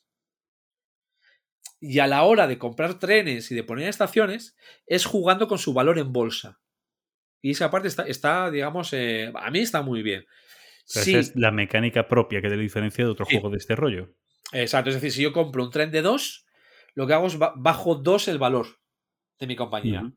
Y 1.79 1.99
a 1.99 2.07
la 2.07 2.23
hora 2.23 2.47
de 2.47 2.57
comprar 2.57 2.97
trenes 2.99 3.51
y 3.51 3.55
de 3.55 3.63
poner 3.63 3.87
estaciones, 3.87 4.55
es 4.87 5.05
jugando 5.05 5.47
con 5.47 5.59
su 5.59 5.73
valor 5.73 5.99
en 5.99 6.11
bolsa. 6.11 6.59
Y 7.41 7.51
esa 7.51 7.69
parte 7.69 7.87
está, 7.87 8.03
está 8.03 8.49
digamos, 8.49 8.91
eh, 8.93 9.31
a 9.35 9.51
mí 9.51 9.59
está 9.59 9.81
muy 9.83 10.01
bien. 10.01 10.25
Pero 10.93 11.05
Sí, 11.05 11.11
Esa 11.11 11.19
es 11.19 11.35
la 11.35 11.51
mecánica 11.51 12.07
propia 12.07 12.41
que 12.41 12.49
te 12.49 12.57
diferencia 12.57 13.03
de 13.05 13.11
otros 13.11 13.27
Sí. 13.27 13.35
juegos 13.35 13.51
de 13.51 13.57
este 13.57 13.75
rollo. 13.75 14.13
Exacto, 14.53 14.89
es 14.89 14.95
decir, 14.95 15.11
si 15.11 15.21
yo 15.21 15.33
compro 15.33 15.63
un 15.63 15.69
tren 15.71 15.91
de 15.91 16.01
2, 16.01 16.45
lo 16.95 17.05
que 17.05 17.13
hago 17.13 17.27
es 17.27 17.37
ba- 17.37 17.53
bajo 17.55 17.95
2 17.95 18.27
el 18.27 18.39
valor 18.39 18.67
de 19.39 19.47
mi 19.47 19.55
compañía. 19.55 20.11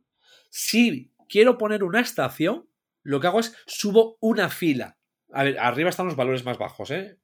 Si 0.49 1.13
quiero 1.29 1.59
poner 1.59 1.85
una 1.85 2.01
estación, 2.01 2.69
lo 3.03 3.21
que 3.21 3.27
hago 3.27 3.41
es 3.41 3.55
subo 3.67 4.17
una 4.21 4.49
fila. 4.49 4.97
A 5.33 5.45
ver, 5.45 5.59
arriba 5.59 5.91
están 5.91 6.07
los 6.07 6.17
valores 6.17 6.45
más 6.45 6.57
bajos, 6.59 6.91
¿eh? 6.91 7.19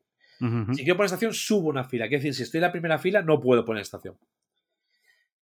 Si 0.75 0.83
quiero 0.85 0.97
poner 0.97 1.07
estación, 1.07 1.33
subo 1.33 1.69
una 1.69 1.85
fila. 1.85 2.09
Quiere 2.09 2.19
decir, 2.23 2.35
si 2.35 2.43
estoy 2.43 2.59
en 2.59 2.63
la 2.63 2.73
primera 2.73 2.99
fila, 2.99 3.23
no 3.23 3.41
puedo 3.41 3.65
poner 3.65 3.83
estación. 3.83 4.19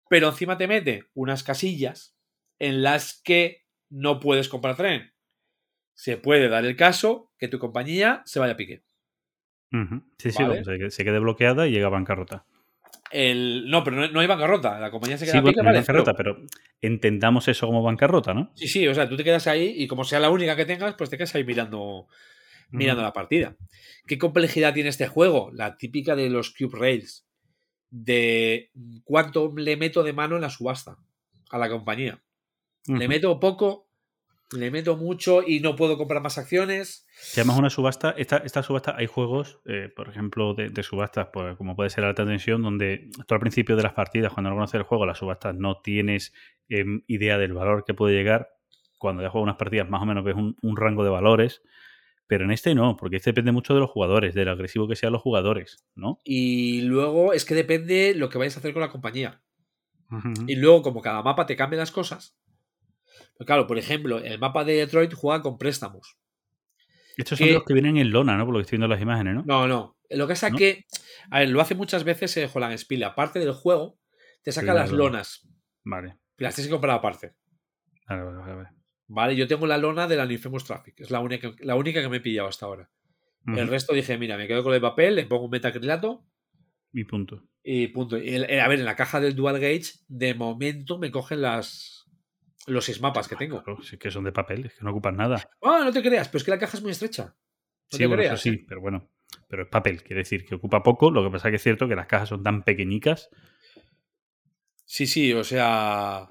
Pero 0.08 0.28
encima 0.28 0.58
te 0.58 0.66
mete 0.66 1.04
unas 1.14 1.42
casillas 1.44 2.16
en 2.58 2.82
las 2.82 3.20
que 3.22 3.64
no 3.88 4.18
puedes 4.20 4.48
comprar 4.48 4.76
tren. 4.76 5.12
Se 5.94 6.16
puede 6.16 6.48
dar 6.48 6.64
el 6.64 6.76
caso 6.76 7.30
que 7.38 7.48
tu 7.48 7.58
compañía 7.58 8.22
se 8.24 8.40
vaya 8.40 8.54
a 8.54 8.56
pique. 8.56 8.82
Ujú. 9.72 10.02
Sí, 10.18 10.30
sí, 10.32 10.42
Vale. 10.42 10.48
vamos, 10.54 10.66
se, 10.66 10.78
que- 10.78 10.90
se 10.90 11.04
quede 11.04 11.18
bloqueada 11.20 11.68
y 11.68 11.70
llega 11.70 11.86
a 11.86 11.90
bancarrota. 11.90 12.44
El... 13.12 13.68
No, 13.70 13.84
pero 13.84 13.96
no, 13.96 14.08
no 14.08 14.20
hay 14.20 14.26
bancarrota. 14.26 14.78
La 14.80 14.90
compañía 14.90 15.18
se 15.18 15.24
queda 15.26 15.40
Sí, 15.40 15.54
no 15.56 15.72
bancarrota, 15.72 16.14
pero 16.14 16.38
entendamos 16.80 17.46
eso 17.48 17.66
como 17.66 17.82
bancarrota, 17.82 18.34
¿no? 18.34 18.50
Sí, 18.54 18.66
sí, 18.68 18.88
o 18.88 18.94
sea, 18.94 19.08
tú 19.08 19.16
te 19.16 19.24
quedas 19.24 19.46
ahí 19.46 19.74
y 19.76 19.86
como 19.86 20.04
sea 20.04 20.20
la 20.20 20.30
única 20.30 20.56
que 20.56 20.64
tengas, 20.64 20.94
pues 20.94 21.10
te 21.10 21.16
quedas 21.16 21.34
ahí 21.34 21.44
mirando, 21.44 22.08
mirando 22.70 23.02
la 23.02 23.12
partida. 23.12 23.56
¿Qué 24.06 24.18
complejidad 24.18 24.74
tiene 24.74 24.88
este 24.88 25.08
juego? 25.08 25.50
La 25.52 25.76
típica 25.76 26.16
de 26.16 26.30
los 26.30 26.54
Cube 26.54 26.78
Rails. 26.78 27.26
De 27.90 28.70
cuánto 29.04 29.52
le 29.56 29.76
meto 29.76 30.02
de 30.02 30.12
mano 30.12 30.36
en 30.36 30.42
la 30.42 30.50
subasta 30.50 30.96
a 31.50 31.58
la 31.58 31.68
compañía. 31.68 32.22
Le 32.86 33.08
meto 33.08 33.38
poco, 33.40 33.90
le 34.56 34.70
meto 34.70 34.96
mucho 34.96 35.42
y 35.46 35.60
no 35.60 35.76
puedo 35.76 35.96
comprar 35.96 36.22
más 36.22 36.38
acciones. 36.38 37.06
Si 37.14 37.40
además 37.40 37.58
una 37.58 37.70
subasta, 37.70 38.14
esta, 38.16 38.38
esta 38.38 38.62
subasta, 38.62 38.96
hay 38.96 39.06
juegos, 39.06 39.60
eh, 39.64 39.88
por 39.94 40.08
ejemplo, 40.08 40.54
de, 40.54 40.70
de 40.70 40.82
subastas, 40.82 41.28
pues, 41.32 41.56
como 41.56 41.76
puede 41.76 41.90
ser 41.90 42.04
alta 42.04 42.24
tensión, 42.24 42.62
donde 42.62 43.10
tú 43.26 43.34
al 43.34 43.40
principio 43.40 43.76
de 43.76 43.82
las 43.82 43.92
partidas, 43.92 44.32
cuando 44.32 44.50
no 44.50 44.56
conoces 44.56 44.74
el 44.74 44.82
juego, 44.82 45.06
las 45.06 45.18
subastas 45.18 45.54
no 45.54 45.80
tienes 45.80 46.32
em, 46.68 47.02
idea 47.06 47.38
del 47.38 47.52
valor 47.52 47.84
que 47.84 47.94
puede 47.94 48.14
llegar. 48.14 48.48
Cuando 48.98 49.22
ya 49.22 49.30
juegas 49.30 49.44
unas 49.44 49.56
partidas, 49.56 49.88
más 49.88 50.02
o 50.02 50.06
menos 50.06 50.24
ves 50.24 50.34
un, 50.34 50.56
un 50.62 50.76
rango 50.76 51.04
de 51.04 51.10
valores. 51.10 51.62
Pero 52.30 52.44
en 52.44 52.52
este 52.52 52.76
no, 52.76 52.96
porque 52.96 53.16
este 53.16 53.30
depende 53.30 53.50
mucho 53.50 53.74
de 53.74 53.80
los 53.80 53.90
jugadores, 53.90 54.34
del 54.34 54.48
agresivo 54.48 54.86
que 54.86 54.94
sean 54.94 55.12
los 55.12 55.20
jugadores, 55.20 55.84
¿no? 55.96 56.20
Y 56.22 56.82
luego 56.82 57.32
es 57.32 57.44
que 57.44 57.56
depende 57.56 58.14
lo 58.14 58.28
que 58.28 58.38
vayas 58.38 58.54
a 58.56 58.60
hacer 58.60 58.72
con 58.72 58.82
la 58.82 58.88
compañía. 58.88 59.42
Y 60.46 60.54
luego, 60.54 60.82
como 60.82 61.02
cada 61.02 61.24
mapa 61.24 61.44
te 61.44 61.56
cambia 61.56 61.80
las 61.80 61.90
cosas. 61.90 62.38
Pues 63.36 63.48
claro, 63.48 63.66
por 63.66 63.78
ejemplo, 63.78 64.18
el 64.18 64.38
mapa 64.38 64.62
de 64.62 64.74
Detroit 64.74 65.12
juega 65.12 65.42
con 65.42 65.58
préstamos. 65.58 66.18
Estos 67.16 67.36
son 67.36 67.52
los 67.52 67.64
que 67.64 67.74
vienen 67.74 67.96
en 67.96 68.12
lona, 68.12 68.36
¿no? 68.36 68.44
Por 68.44 68.54
lo 68.54 68.60
que 68.60 68.62
estoy 68.62 68.76
viendo 68.76 68.86
en 68.86 68.92
las 68.92 69.02
imágenes, 69.02 69.34
¿no? 69.34 69.42
No, 69.44 69.66
no. 69.66 69.96
Lo 70.08 70.28
que 70.28 70.34
pasa 70.34 70.46
es 70.46 70.52
¿No? 70.52 70.58
que, 70.58 70.84
a 71.32 71.40
ver, 71.40 71.50
lo 71.50 71.60
hace 71.60 71.74
muchas 71.74 72.04
veces 72.04 72.36
eh, 72.36 72.48
Holland 72.54 72.78
Spiele. 72.78 73.06
Aparte 73.06 73.40
del 73.40 73.54
juego, 73.54 73.98
te 74.44 74.52
saca 74.52 74.70
Sí, 74.70 74.78
las 74.78 74.92
lonas. 74.92 75.48
Vale. 75.82 76.16
Las 76.36 76.54
tienes 76.54 76.68
que 76.68 76.74
comprar 76.74 76.96
aparte. 76.96 77.34
Vale, 78.08 78.22
vale, 78.22 78.54
vale, 78.54 78.79
vale. 79.12 79.36
Yo 79.36 79.46
tengo 79.46 79.66
la 79.66 79.76
lona 79.78 80.06
de 80.08 80.16
la 80.16 80.30
Infamous 80.30 80.64
Traffic. 80.64 81.00
Es 81.00 81.10
la 81.10 81.20
única, 81.20 81.52
la 81.60 81.74
única 81.76 82.00
que 82.00 82.08
me 82.08 82.18
he 82.18 82.20
pillado 82.20 82.48
hasta 82.48 82.66
ahora. 82.66 82.90
El 83.46 83.68
resto 83.68 83.94
dije, 83.94 84.18
mira, 84.18 84.36
me 84.36 84.46
quedo 84.46 84.62
con 84.62 84.74
el 84.74 84.80
papel, 84.82 85.16
le 85.16 85.24
pongo 85.26 85.44
un 85.46 85.50
metacrilato 85.50 86.24
Y 86.92 87.04
punto. 87.04 87.42
Y 87.64 87.88
punto. 87.88 88.18
Y 88.18 88.34
el- 88.34 88.44
el- 88.50 88.60
a 88.60 88.68
ver, 88.68 88.78
en 88.80 88.84
la 88.84 88.96
caja 88.96 89.18
del 89.20 89.34
Dual 89.34 89.58
Gauge, 89.58 89.94
de 90.08 90.34
momento 90.34 90.98
me 90.98 91.10
cogen 91.10 91.42
las 91.42 92.06
los 92.66 92.84
seis 92.84 93.00
mapas 93.00 93.26
que 93.28 93.36
tengo. 93.36 93.62
Claro, 93.64 93.82
si 93.82 93.96
es 93.96 93.98
que 94.00 94.10
son 94.10 94.24
de 94.24 94.32
papel, 94.32 94.66
es 94.66 94.74
que 94.74 94.84
no 94.84 94.90
ocupan 94.90 95.16
nada. 95.16 95.42
Ah, 95.62 95.80
no 95.84 95.90
te 95.92 96.02
creas, 96.02 96.28
pero 96.28 96.38
es 96.38 96.44
que 96.44 96.50
la 96.50 96.58
caja 96.58 96.76
es 96.76 96.82
muy 96.82 96.92
estrecha. 96.92 97.24
No 97.24 97.34
sí, 97.90 97.98
te 97.98 98.06
bueno, 98.06 98.20
creas. 98.20 98.34
eso 98.34 98.42
sí, 98.50 98.58
pero 98.58 98.80
bueno. 98.82 99.08
Pero 99.48 99.62
es 99.62 99.68
papel, 99.68 100.02
quiere 100.02 100.20
decir 100.20 100.44
que 100.44 100.54
ocupa 100.56 100.82
poco. 100.82 101.10
Lo 101.10 101.24
que 101.24 101.30
pasa 101.30 101.48
que 101.50 101.56
es 101.56 101.62
cierto 101.62 101.88
que 101.88 101.96
las 101.96 102.06
cajas 102.06 102.28
son 102.28 102.42
tan 102.42 102.62
pequeñicas. 102.62 103.30
Sí, 104.84 105.06
sí, 105.06 105.32
o 105.32 105.44
sea. 105.44 106.28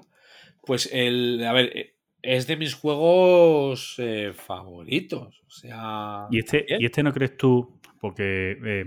Pues 0.64 0.88
el. 0.92 1.42
A 1.44 1.52
ver, 1.52 1.76
eh, 1.76 1.96
es 2.22 2.46
de 2.46 2.56
mis 2.56 2.74
juegos 2.74 3.94
eh, 3.98 4.32
favoritos. 4.34 5.42
O 5.46 5.50
sea. 5.50 6.26
Y 6.30 6.38
este, 6.38 6.64
y 6.78 6.84
este 6.84 7.02
no 7.02 7.12
crees 7.12 7.36
tú, 7.36 7.80
porque 8.00 8.56
eh, 8.64 8.84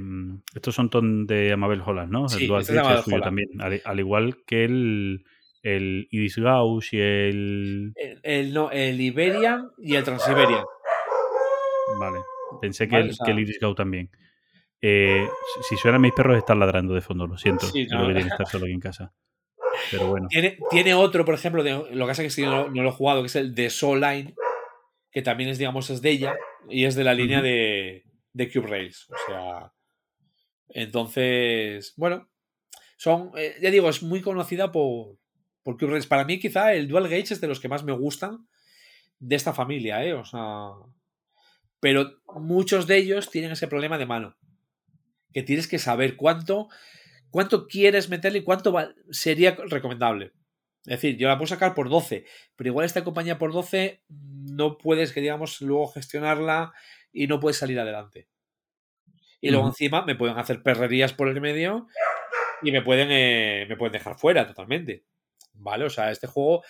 estos 0.56 0.76
son 0.76 0.90
ton 0.90 1.26
de 1.28 1.52
Amabel 1.54 1.82
Holland, 1.86 2.12
¿no? 2.12 2.30
Sí, 2.30 2.44
el 2.44 2.48
Dual 2.48 2.62
este 2.62 2.74
es 2.74 2.80
Amabel 2.80 3.04
suyo 3.04 3.16
Holland. 3.18 3.24
también. 3.26 3.62
Al, 3.62 3.82
al 3.84 4.00
igual 4.00 4.38
que 4.46 4.66
el, 4.66 5.26
el 5.62 6.08
Iris 6.12 6.38
Gauss 6.38 6.94
y 6.94 7.00
el. 7.00 7.94
El, 7.96 8.20
el- 8.24 8.54
no, 8.54 8.72
el 8.72 9.00
Iberian 9.00 9.70
y 9.78 9.96
el 9.96 10.04
Transiberian. 10.04 10.64
Vale. 12.00 12.20
Pensé 12.62 12.88
que, 12.88 12.94
Vale, 12.96 13.06
el, 13.06 13.12
o 13.12 13.14
sea- 13.14 13.26
que 13.26 13.32
el 13.32 13.40
Iris 13.40 13.60
Gauss 13.60 13.76
también. 13.76 14.10
Eh, 14.86 15.26
si, 15.70 15.78
suenan 15.78 16.02
mis 16.02 16.12
perros, 16.12 16.38
están 16.38 16.60
ladrando 16.60 16.94
de 16.94 17.00
fondo, 17.02 17.26
lo 17.26 17.38
siento. 17.38 17.66
Sí, 17.68 17.86
no. 17.90 18.06
que 18.08 18.14
tiene 18.14 18.30
estar 18.30 18.46
solo 18.48 18.66
aquí 18.66 18.74
en 18.74 18.80
casa. 18.82 19.14
Pero 19.92 20.08
bueno. 20.08 20.28
Tiene, 20.30 20.58
tiene 20.70 20.94
otro, 20.94 21.26
por 21.26 21.36
ejemplo, 21.36 21.64
de, 21.64 21.72
lo 21.72 22.06
que 22.06 22.12
pasa 22.12 22.24
es 22.24 22.36
que 22.36 22.44
no, 22.44 22.70
no 22.70 22.84
lo 22.84 22.90
he 22.90 22.94
jugado, 22.94 23.22
que 23.22 23.28
es 23.28 23.36
el 23.36 23.56
de 23.56 23.70
Soul 23.70 24.02
Line, 24.02 24.34
que 25.12 25.22
también 25.22 25.50
es, 25.50 25.58
digamos, 25.58 25.90
es 25.90 26.02
de 26.02 26.10
ella 26.12 26.36
y 26.70 26.86
es 26.86 26.96
de 26.96 27.04
la 27.04 27.14
línea 27.14 27.42
de, 27.42 28.04
de 28.34 28.52
Cube 28.52 28.68
Rails. 28.68 29.10
O 29.10 29.16
sea. 29.28 29.74
Entonces, 30.70 31.94
bueno, 31.98 32.30
son, 32.98 33.32
eh, 33.38 33.56
ya 33.62 33.70
digo, 33.70 33.90
es 33.90 34.02
muy 34.02 34.22
conocida 34.22 34.72
por, 34.72 35.18
por 35.62 35.78
Cube 35.78 35.92
Rails. 35.92 36.08
Para 36.08 36.26
mí, 36.26 36.40
quizá 36.40 36.74
el 36.74 36.88
Dual 36.88 37.08
Gauge 37.10 37.34
es 37.34 37.42
de 37.42 37.48
los 37.48 37.60
que 37.60 37.70
más 37.70 37.84
me 37.84 37.94
gustan 37.94 38.48
de 39.20 39.36
esta 39.36 39.54
familia, 39.54 40.04
¿eh? 40.04 40.14
O 40.14 40.26
sea. 40.26 40.72
Pero 41.80 42.22
muchos 42.36 42.88
de 42.88 42.98
ellos 42.98 43.30
tienen 43.30 43.52
ese 43.52 43.68
problema 43.68 43.98
de 43.98 44.06
mano. 44.06 44.38
Que 45.34 45.44
tienes 45.44 45.68
que 45.68 45.80
saber 45.80 46.16
cuánto, 46.16 46.70
cuánto 47.34 47.66
quieres 47.68 48.10
meterle 48.10 48.40
y 48.40 48.44
cuánto 48.44 48.72
va- 48.72 48.94
sería 49.10 49.58
recomendable. 49.68 50.34
Es 50.86 51.02
decir, 51.02 51.18
yo 51.18 51.28
la 51.28 51.38
puedo 51.38 51.48
sacar 51.48 51.74
por 51.74 51.90
12, 51.90 52.26
pero 52.56 52.70
igual 52.70 52.86
esta 52.86 53.04
compañía 53.04 53.40
por 53.40 53.52
12 53.52 54.04
no 54.10 54.78
puedes, 54.78 55.12
que 55.14 55.22
digamos, 55.22 55.60
luego 55.62 55.88
gestionarla 55.88 56.74
y 57.12 57.26
no 57.26 57.40
puedes 57.40 57.58
salir 57.58 57.80
adelante. 57.80 58.28
Y 59.42 59.50
luego 59.50 59.68
encima 59.68 60.06
me 60.06 60.16
pueden 60.16 60.38
hacer 60.38 60.62
perrerías 60.62 61.12
por 61.14 61.28
el 61.28 61.42
medio 61.42 61.88
y 62.62 62.72
me 62.72 62.82
pueden, 62.84 63.08
eh, 63.12 63.66
me 63.68 63.78
pueden 63.78 63.94
dejar 63.94 64.16
fuera 64.16 64.46
totalmente. 64.46 65.04
¿Vale? 65.54 65.86
O 65.86 65.90
sea, 65.90 66.12
este 66.12 66.28
juego, 66.28 66.64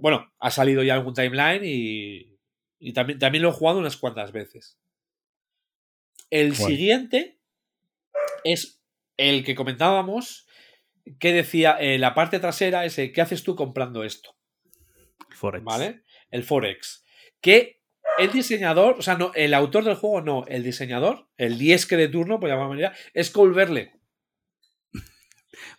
bueno, 0.00 0.32
ha 0.40 0.50
salido 0.50 0.82
ya 0.82 0.94
algún 0.94 1.14
timeline 1.14 1.62
y, 1.64 2.36
y 2.80 2.92
también, 2.92 3.18
también 3.20 3.42
lo 3.42 3.50
he 3.50 3.52
jugado 3.52 3.78
unas 3.78 3.96
cuantas 3.96 4.32
veces. 4.32 4.76
El 6.30 6.54
siguiente 6.68 7.38
es 8.44 8.79
el 9.28 9.44
que 9.44 9.54
comentábamos, 9.54 10.46
que 11.18 11.32
decía 11.32 11.76
eh, 11.80 11.98
la 11.98 12.14
parte 12.14 12.38
trasera, 12.38 12.84
ese, 12.84 13.12
¿qué 13.12 13.20
haces 13.20 13.42
tú 13.42 13.56
comprando 13.56 14.04
esto? 14.04 14.36
Forex. 15.30 15.64
¿Vale? 15.64 16.02
El 16.30 16.44
Forex. 16.44 17.04
Que 17.40 17.82
el 18.18 18.32
diseñador, 18.32 18.96
o 18.98 19.02
sea, 19.02 19.16
no, 19.16 19.32
el 19.34 19.54
autor 19.54 19.84
del 19.84 19.94
juego 19.94 20.20
no, 20.20 20.44
el 20.46 20.62
diseñador, 20.62 21.28
el 21.36 21.58
diesque 21.58 21.96
de 21.96 22.08
turno, 22.08 22.38
por 22.38 22.48
llamarlo 22.48 22.74
de 22.74 22.82
manera, 22.82 22.98
es 23.14 23.30
Cole 23.30 23.54
Verle. 23.54 24.00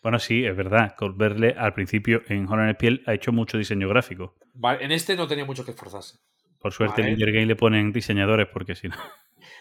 Bueno, 0.01 0.19
sí, 0.19 0.45
es 0.45 0.55
verdad. 0.55 0.95
Colberle 0.97 1.55
al 1.57 1.73
principio 1.73 2.23
en 2.27 2.47
Honor 2.47 2.69
en 2.69 2.75
Piel 2.75 3.03
ha 3.05 3.13
hecho 3.13 3.31
mucho 3.31 3.57
diseño 3.57 3.87
gráfico. 3.87 4.35
Vale, 4.53 4.83
en 4.83 4.91
este 4.91 5.15
no 5.15 5.27
tenía 5.27 5.45
mucho 5.45 5.63
que 5.63 5.71
esforzarse. 5.71 6.17
Por 6.59 6.73
suerte 6.73 7.01
Vale. 7.01 7.13
en 7.13 7.19
Game 7.19 7.45
le 7.45 7.55
ponen 7.55 7.91
diseñadores 7.91 8.47
porque 8.51 8.75
si 8.75 8.87
no. 8.87 8.95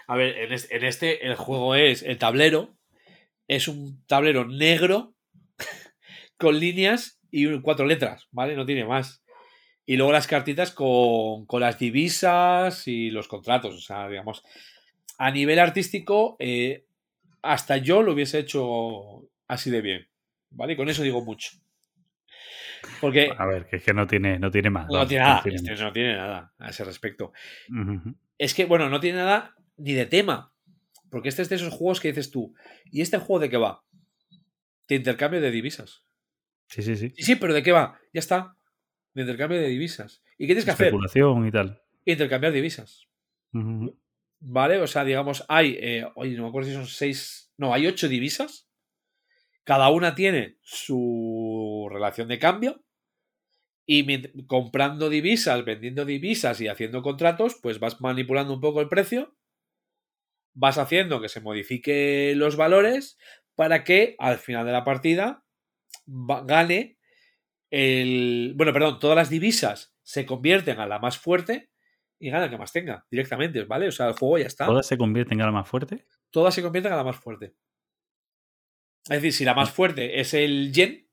A 0.07 0.17
ver, 0.17 0.36
en 0.36 0.52
este, 0.52 0.76
en 0.76 0.84
este 0.84 1.26
el 1.26 1.36
juego 1.36 1.75
es 1.75 2.02
el 2.02 2.18
tablero, 2.18 2.76
es 3.50 3.66
un 3.66 4.00
tablero 4.06 4.46
negro 4.46 5.12
con 6.38 6.60
líneas 6.60 7.20
y 7.32 7.60
cuatro 7.60 7.84
letras, 7.84 8.28
¿vale? 8.30 8.54
No 8.54 8.64
tiene 8.64 8.84
más. 8.84 9.24
Y 9.84 9.96
luego 9.96 10.12
las 10.12 10.28
cartitas 10.28 10.70
con, 10.70 11.46
con 11.46 11.60
las 11.60 11.76
divisas 11.76 12.86
y 12.86 13.10
los 13.10 13.26
contratos. 13.26 13.74
O 13.74 13.80
sea, 13.80 14.08
digamos, 14.08 14.44
a 15.18 15.32
nivel 15.32 15.58
artístico, 15.58 16.36
eh, 16.38 16.84
hasta 17.42 17.76
yo 17.78 18.02
lo 18.02 18.12
hubiese 18.12 18.38
hecho 18.38 19.28
así 19.48 19.68
de 19.70 19.80
bien. 19.80 20.08
¿Vale? 20.50 20.74
Y 20.74 20.76
con 20.76 20.88
eso 20.88 21.02
digo 21.02 21.24
mucho. 21.24 21.50
Porque 23.00 23.30
A 23.36 23.46
ver, 23.46 23.66
que 23.66 23.76
es 23.76 23.82
que 23.82 23.92
no 23.92 24.06
tiene, 24.06 24.38
no 24.38 24.52
tiene 24.52 24.70
más. 24.70 24.86
no 24.88 25.08
tiene 25.08 25.24
nada. 25.24 25.42
tiene 25.42 25.56
este 25.56 25.74
no 25.82 25.92
tiene 25.92 26.14
nada 26.14 26.52
a 26.56 26.70
ese 26.70 26.84
respecto. 26.84 27.32
Es 28.38 28.54
que, 28.54 28.64
bueno, 28.64 28.88
no 28.88 29.00
tiene 29.00 29.18
nada 29.18 29.56
ni 29.76 29.92
de 29.94 30.06
tema. 30.06 30.52
Porque 31.10 31.28
este 31.28 31.42
es 31.42 31.48
de 31.48 31.56
esos 31.56 31.72
juegos 31.72 32.00
que 32.00 32.08
dices 32.08 32.30
tú. 32.30 32.55
¿Y 32.90 33.00
este 33.02 33.18
juego 33.18 33.40
de 33.40 33.50
qué 33.50 33.56
va? 33.56 33.84
De 34.89 34.97
intercambio 34.97 35.40
de 35.40 35.50
divisas. 35.50 36.05
Sí, 36.68 36.82
sí, 36.82 36.97
sí. 36.97 37.12
Sí, 37.16 37.22
sí, 37.22 37.36
pero 37.36 37.52
¿de 37.52 37.62
qué 37.62 37.72
va? 37.72 37.98
Ya 38.12 38.20
está. 38.20 38.56
De 39.14 39.22
intercambio 39.22 39.60
de 39.60 39.68
divisas. 39.68 40.22
¿Y 40.39 40.44
qué 40.44 40.48
tienes 40.48 40.64
que 40.64 40.70
hacer? 40.70 40.86
Especulación 40.86 41.47
y 41.47 41.50
tal. 41.50 41.82
Intercambiar 42.05 42.52
divisas. 42.52 43.08
¿Vale? 44.39 44.80
O 44.80 44.86
sea, 44.86 45.05
digamos, 45.05 45.44
hay. 45.48 45.76
eh, 45.80 46.06
oye, 46.14 46.36
no 46.36 46.44
me 46.44 46.48
acuerdo 46.48 46.68
si 46.68 46.74
son 46.74 46.86
seis. 46.86 47.52
No, 47.56 47.74
hay 47.74 47.86
ocho 47.86 48.08
divisas. 48.08 48.68
Cada 49.64 49.90
una 49.90 50.14
tiene 50.14 50.58
su 50.62 51.89
relación 51.90 52.28
de 52.28 52.39
cambio. 52.39 52.84
Y 53.84 54.44
comprando 54.47 55.08
divisas, 55.08 55.64
vendiendo 55.64 56.05
divisas 56.05 56.60
y 56.60 56.68
haciendo 56.68 57.02
contratos, 57.02 57.58
pues 57.60 57.80
vas 57.80 58.00
manipulando 58.00 58.55
un 58.55 58.60
poco 58.60 58.80
el 58.80 58.89
precio. 58.89 59.34
Vas 60.54 60.78
haciendo 60.78 61.20
que 61.20 61.28
se 61.28 61.40
modifique 61.40 62.32
los 62.36 62.56
valores 62.56 63.18
para 63.54 63.84
que 63.84 64.16
al 64.18 64.38
final 64.38 64.66
de 64.66 64.72
la 64.72 64.84
partida 64.84 65.44
gane 66.06 66.98
el. 67.70 68.54
Bueno, 68.56 68.72
perdón, 68.72 68.98
todas 68.98 69.16
las 69.16 69.30
divisas 69.30 69.94
se 70.02 70.26
convierten 70.26 70.80
a 70.80 70.86
la 70.86 70.98
más 70.98 71.18
fuerte 71.18 71.70
y 72.18 72.30
gana 72.30 72.44
el 72.44 72.50
que 72.50 72.58
más 72.58 72.72
tenga 72.72 73.06
directamente, 73.10 73.64
¿vale? 73.64 73.88
O 73.88 73.92
sea, 73.92 74.08
el 74.08 74.14
juego 74.14 74.38
ya 74.38 74.46
está. 74.46 74.66
¿Todas 74.66 74.86
se 74.86 74.98
convierten 74.98 75.38
en 75.40 75.46
la 75.46 75.52
más 75.52 75.68
fuerte? 75.68 76.04
Todas 76.30 76.54
se 76.54 76.62
convierten 76.62 76.92
a 76.92 76.96
la 76.96 77.04
más 77.04 77.16
fuerte. 77.16 77.54
Es 79.04 79.10
decir, 79.22 79.32
si 79.32 79.44
la 79.44 79.54
más 79.54 79.70
fuerte 79.70 80.20
es 80.20 80.34
el 80.34 80.72
yen, 80.72 81.08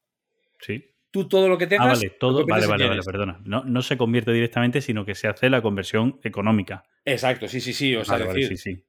Sí. 0.59 0.83
tú 1.11 1.27
todo 1.27 1.48
lo 1.48 1.57
que 1.57 1.66
Ah, 1.66 1.69
tengas. 1.69 1.88
vale, 1.99 2.07
lo 2.07 2.14
todo. 2.19 2.45
Vale, 2.45 2.66
vale, 2.67 2.88
vale, 2.90 3.01
perdona. 3.03 3.40
No, 3.45 3.64
no 3.64 3.82
se 3.82 3.98
convierte 3.98 4.32
directamente, 4.33 4.82
sino 4.82 5.06
que 5.06 5.16
se 5.16 5.27
hace 5.27 5.49
la 5.49 5.61
conversión 5.61 6.19
económica. 6.24 6.83
Exacto, 7.06 7.48
sí, 7.48 7.61
sí, 7.61 7.74
sí. 7.74 7.95
O 7.95 8.03
sea, 8.03 8.14
Vale, 8.17 8.25
vale, 8.25 8.48
sí, 8.48 8.57
sí. 8.57 8.83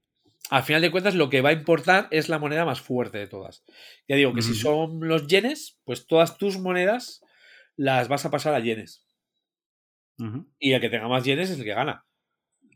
Al 0.51 0.63
final 0.63 0.83
de 0.83 0.91
cuentas, 0.91 1.15
lo 1.15 1.29
que 1.29 1.41
va 1.41 1.51
a 1.51 1.55
importar 1.55 2.09
es 2.11 2.29
la 2.29 2.39
moneda 2.39 2.65
más 2.65 2.81
fuerte 2.81 3.19
de 3.19 3.27
todas. 3.27 3.65
Ya 4.09 4.17
digo 4.17 4.33
que 4.33 4.43
si 4.43 4.55
son 4.55 5.07
los 5.07 5.27
yenes, 5.27 5.79
pues 5.85 6.07
todas 6.07 6.39
tus 6.39 6.59
monedas 6.59 7.23
las 7.77 8.09
vas 8.09 8.25
a 8.25 8.31
pasar 8.31 8.55
a 8.55 8.61
yenes. 8.61 9.05
Y 10.59 10.73
el 10.73 10.81
que 10.81 10.89
tenga 10.89 11.09
más 11.09 11.25
yenes 11.25 11.51
es 11.51 11.59
el 11.59 11.65
que 11.65 11.75
gana. 11.75 12.05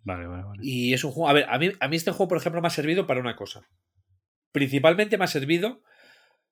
Vale, 0.04 0.26
vale, 0.26 0.44
vale. 0.44 0.60
Y 0.62 0.92
es 0.92 1.02
un 1.04 1.12
juego. 1.12 1.28
A 1.28 1.32
ver, 1.32 1.46
a 1.48 1.58
mí, 1.58 1.70
a 1.80 1.88
mí 1.88 1.96
este 1.96 2.10
juego, 2.10 2.28
por 2.28 2.38
ejemplo, 2.38 2.60
me 2.60 2.66
ha 2.66 2.70
servido 2.70 3.06
para 3.06 3.20
una 3.20 3.36
cosa. 3.36 3.68
Principalmente 4.52 5.16
me 5.16 5.24
ha 5.24 5.28
servido. 5.28 5.82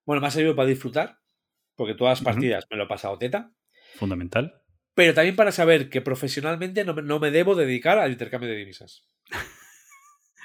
Bueno, 0.05 0.21
me 0.21 0.29
ha 0.29 0.31
servido 0.31 0.57
para 0.57 0.69
disfrutar. 0.69 1.19
Porque 1.77 1.95
todas 1.95 2.21
las 2.21 2.25
partidas 2.25 2.67
me 2.71 2.77
lo 2.77 2.85
he 2.85 2.89
pasado 2.89 3.19
teta. 3.19 3.53
Fundamental. 3.97 4.63
Pero 4.95 5.15
también 5.15 5.37
para 5.37 5.53
saber 5.53 5.91
que 5.91 6.01
profesionalmente 6.01 6.85
no 6.85 6.95
me, 6.95 7.03
no 7.03 7.21
me 7.21 7.31
debo 7.31 7.55
dedicar 7.55 7.99
al 7.99 8.13
intercambio 8.13 8.51
de 8.51 8.57
divisas. 8.57 9.07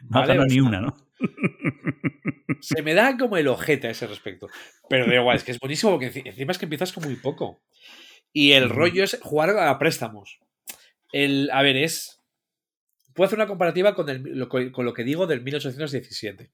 No 0.03 0.19
Vale, 0.19 0.24
ha 0.24 0.35
ganado 0.35 0.48
ni 0.48 0.59
una, 0.59 0.82
¿no? 0.82 0.95
Se 2.61 2.82
me 2.82 2.93
da 2.93 3.17
como 3.17 3.38
el 3.38 3.48
ojete 3.48 3.88
a 3.88 3.91
ese 3.91 4.07
respecto. 4.07 4.48
Pero 4.90 5.06
da 5.07 5.15
igual, 5.15 5.38
es 5.38 5.43
que 5.43 5.51
es 5.51 5.59
buenísimo 5.59 5.91
porque 5.93 6.11
enci- 6.11 6.25
encima 6.25 6.51
es 6.51 6.57
que 6.57 6.65
empiezas 6.65 6.91
con 6.93 7.03
muy 7.03 7.15
poco. 7.15 7.61
Y 8.33 8.51
el 8.51 8.69
rollo 8.69 9.03
es 9.03 9.17
jugar 9.22 9.51
a 9.51 9.77
préstamos. 9.80 10.40
El, 11.11 11.49
a 11.51 11.61
ver, 11.61 11.77
es. 11.77 12.22
Puedo 13.14 13.27
hacer 13.27 13.38
una 13.40 13.48
comparativa 13.48 13.95
con, 13.95 14.09
el- 14.09 14.48
con 14.49 14.85
lo 14.85 14.93
que 14.93 15.03
digo 15.03 15.25
del 15.27 15.41
1817. 15.41 16.51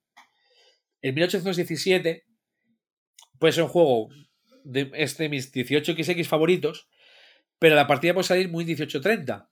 El 1.01 1.13
1817 1.13 2.25
puede 3.39 3.53
ser 3.53 3.63
un 3.63 3.69
juego 3.69 4.09
de, 4.63 4.91
es 4.93 5.17
de 5.17 5.29
mis 5.29 5.51
18XX 5.51 6.25
favoritos, 6.25 6.87
pero 7.57 7.75
la 7.75 7.87
partida 7.87 8.13
puede 8.13 8.27
salir 8.27 8.49
muy 8.49 8.63
1830. 8.65 9.49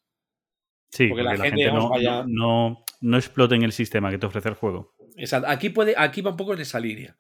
Sí, 0.92 1.08
porque 1.08 1.24
porque, 1.24 1.24
la 1.24 1.44
la, 1.44 1.44
gente, 1.46 1.72
no, 1.72 1.90
vaya- 1.90 2.24
no, 2.28 2.70
no, 2.70 2.86
no 3.02 3.18
explota 3.18 3.56
en 3.56 3.64
el 3.64 3.72
sistema 3.72 4.10
que 4.10 4.18
te 4.18 4.26
ofrece 4.26 4.50
el 4.50 4.56
juego. 4.56 4.96
Exacto. 5.16 5.48
Aquí, 5.50 5.70
puede, 5.70 5.94
aquí 5.98 6.22
va 6.22 6.32
un 6.32 6.38
poco 6.38 6.54
en 6.54 6.62
esa 6.62 6.80
línea. 6.80 7.18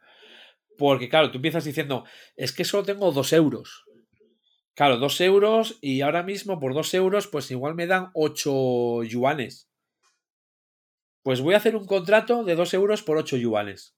Porque, 0.77 1.09
claro, 1.09 1.30
tú 1.31 1.38
empiezas 1.38 1.65
diciendo, 1.65 2.06
es 2.35 2.53
que 2.53 2.64
solo 2.65 2.83
tengo 2.83 3.11
dos 3.11 3.33
euros. 3.33 3.83
Claro, 4.73 4.98
dos 4.98 5.19
euros 5.19 5.77
y 5.81 6.01
ahora 6.01 6.23
mismo 6.23 6.57
por 6.59 6.73
dos 6.73 6.93
euros, 6.93 7.27
pues 7.27 7.51
igual 7.51 7.75
me 7.75 7.85
dan 7.85 8.11
ocho 8.14 9.03
yuanes. 9.03 9.69
Pues 11.22 11.41
voy 11.41 11.53
a 11.53 11.57
hacer 11.57 11.75
un 11.75 11.85
contrato 11.85 12.43
de 12.45 12.56
dos 12.56 12.73
euros 12.73 13.03
por 13.03 13.17
ocho 13.17 13.35
yuanes. 13.35 13.95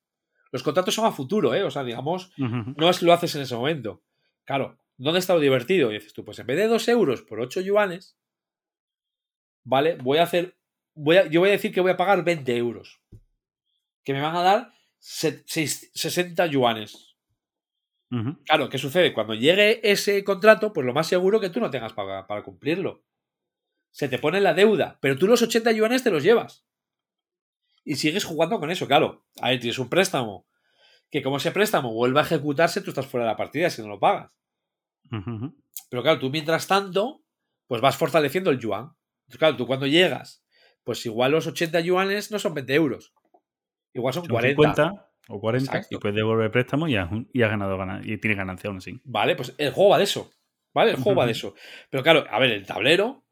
Los 0.51 0.63
contratos 0.63 0.95
son 0.95 1.05
a 1.05 1.11
futuro, 1.11 1.53
¿eh? 1.53 1.63
O 1.63 1.71
sea, 1.71 1.83
digamos, 1.83 2.31
no 2.37 2.89
es 2.89 2.99
que 2.99 3.05
lo 3.05 3.13
haces 3.13 3.35
en 3.35 3.43
ese 3.43 3.55
momento. 3.55 4.01
Claro, 4.43 4.79
¿dónde 4.97 5.19
está 5.19 5.33
lo 5.35 5.39
divertido? 5.39 5.91
Y 5.91 5.95
dices 5.95 6.13
tú, 6.13 6.25
pues 6.25 6.39
en 6.39 6.47
vez 6.47 6.57
de 6.57 6.67
2 6.67 6.87
euros 6.89 7.21
por 7.21 7.39
8 7.39 7.61
yuanes, 7.61 8.17
¿vale? 9.63 9.95
Voy 9.95 10.17
a 10.19 10.23
hacer, 10.23 10.57
voy 10.93 11.17
a, 11.17 11.27
yo 11.27 11.39
voy 11.39 11.49
a 11.49 11.53
decir 11.53 11.73
que 11.73 11.81
voy 11.81 11.91
a 11.91 11.97
pagar 11.97 12.23
20 12.23 12.55
euros. 12.57 13.01
Que 14.03 14.13
me 14.13 14.21
van 14.21 14.35
a 14.35 14.41
dar 14.41 14.73
se- 14.99 15.43
seis- 15.47 15.91
60 15.93 16.45
yuanes. 16.47 17.15
Claro, 18.45 18.69
¿qué 18.69 18.77
sucede? 18.77 19.13
Cuando 19.13 19.33
llegue 19.35 19.79
ese 19.89 20.23
contrato, 20.23 20.73
pues 20.73 20.85
lo 20.85 20.93
más 20.93 21.07
seguro 21.07 21.39
que 21.39 21.49
tú 21.49 21.59
no 21.59 21.69
tengas 21.69 21.93
para, 21.93 22.27
para 22.27 22.43
cumplirlo. 22.43 23.03
Se 23.91 24.09
te 24.09 24.19
pone 24.19 24.41
la 24.41 24.53
deuda, 24.53 24.97
pero 25.01 25.17
tú 25.17 25.27
los 25.27 25.41
80 25.41 25.71
yuanes 25.71 26.03
te 26.03 26.11
los 26.11 26.23
llevas. 26.23 26.65
Y 27.83 27.95
sigues 27.95 28.25
jugando 28.25 28.59
con 28.59 28.69
eso, 28.71 28.87
claro. 28.87 29.25
A 29.41 29.49
ver, 29.49 29.59
tienes 29.59 29.79
un 29.79 29.89
préstamo. 29.89 30.47
Que 31.09 31.21
como 31.21 31.37
ese 31.37 31.51
préstamo 31.51 31.93
vuelva 31.93 32.21
a 32.21 32.23
ejecutarse, 32.23 32.81
tú 32.81 32.91
estás 32.91 33.05
fuera 33.07 33.25
de 33.25 33.31
la 33.31 33.37
partida 33.37 33.69
si 33.69 33.81
no 33.81 33.87
lo 33.89 33.99
pagas. 33.99 34.31
Pero 35.89 36.03
claro, 36.03 36.19
tú 36.19 36.29
mientras 36.29 36.67
tanto, 36.67 37.23
pues 37.67 37.81
vas 37.81 37.97
fortaleciendo 37.97 38.49
el 38.49 38.59
yuan. 38.59 38.91
Entonces, 39.31 39.39
claro, 39.39 39.55
tú 39.57 39.65
cuando 39.67 39.87
llegas, 39.87 40.43
pues 40.83 41.05
igual 41.05 41.31
los 41.31 41.47
80 41.47 41.79
yuanes 41.79 42.31
no 42.31 42.39
son 42.39 42.53
20 42.53 42.73
euros. 42.75 43.13
Igual 43.93 44.13
son 44.13 44.23
Son 44.25 44.31
40. 44.31 44.55
50 44.73 45.09
o 45.29 45.39
40 45.39 45.71
Exacto. 45.71 45.95
y 45.95 45.99
puedes 45.99 46.15
devolver 46.15 46.51
préstamo 46.51 46.87
y 46.87 46.95
has, 46.97 47.09
y 47.33 47.41
has 47.41 47.49
ganado 47.49 47.77
gana- 47.77 48.01
y 48.03 48.17
tienes 48.17 48.37
ganancia 48.37 48.67
aún 48.69 48.77
así. 48.77 48.99
Vale, 49.03 49.35
pues 49.35 49.53
el 49.57 49.71
juego 49.71 49.91
va 49.91 49.97
de 49.97 50.03
eso. 50.03 50.31
¿Vale? 50.73 50.91
El 50.91 50.97
juego 50.97 51.19
va 51.19 51.25
de 51.25 51.31
eso. 51.33 51.53
Pero 51.89 52.01
claro, 52.03 52.25
a 52.29 52.39
ver, 52.39 52.51
el 52.51 52.65
tablero. 52.65 53.25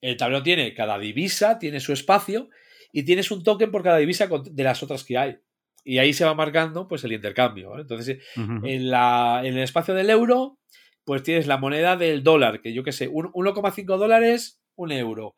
El 0.00 0.16
tablero 0.16 0.42
tiene 0.42 0.74
cada 0.74 0.98
divisa, 0.98 1.58
tiene 1.58 1.78
su 1.80 1.92
espacio 1.92 2.48
y 2.92 3.04
tienes 3.04 3.30
un 3.30 3.42
token 3.44 3.70
por 3.70 3.82
cada 3.82 3.98
divisa 3.98 4.26
de 4.28 4.62
las 4.64 4.82
otras 4.82 5.04
que 5.04 5.18
hay. 5.18 5.38
Y 5.84 5.98
ahí 5.98 6.12
se 6.12 6.24
va 6.24 6.34
marcando 6.34 6.86
pues 6.88 7.02
el 7.04 7.12
intercambio. 7.12 7.70
¿vale? 7.70 7.82
Entonces, 7.82 8.24
ujú. 8.36 8.64
en, 8.66 8.90
la, 8.90 9.42
en 9.44 9.56
el 9.56 9.62
espacio 9.62 9.94
del 9.94 10.10
euro, 10.10 10.58
pues 11.04 11.22
tienes 11.24 11.46
la 11.48 11.56
moneda 11.58 11.96
del 11.96 12.22
dólar, 12.22 12.60
que 12.60 12.72
yo 12.72 12.84
qué 12.84 12.92
sé, 12.92 13.08
un- 13.08 13.32
1,5 13.32 13.96
dólares, 13.98 14.61
un 14.76 14.92
euro. 14.92 15.34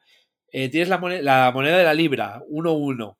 Eh, 0.52 0.68
tienes 0.68 0.88
la 0.88 0.98
moneda, 0.98 1.22
la 1.22 1.50
moneda 1.52 1.78
de 1.78 1.84
la 1.84 1.94
libra, 1.94 2.42
1,1. 2.48 3.18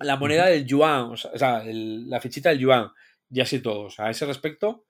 La 0.00 0.16
moneda 0.16 0.46
del 0.46 0.66
yuan, 0.66 1.02
o 1.12 1.16
sea, 1.16 1.62
el- 1.64 2.08
la 2.10 2.20
fichita 2.20 2.48
del 2.50 2.58
yuan, 2.58 2.88
y 3.30 3.40
así 3.40 3.60
todo. 3.60 3.82
O 3.82 3.90
sea, 3.90 4.06
a 4.06 4.10
ese 4.10 4.26
respecto, 4.26 4.86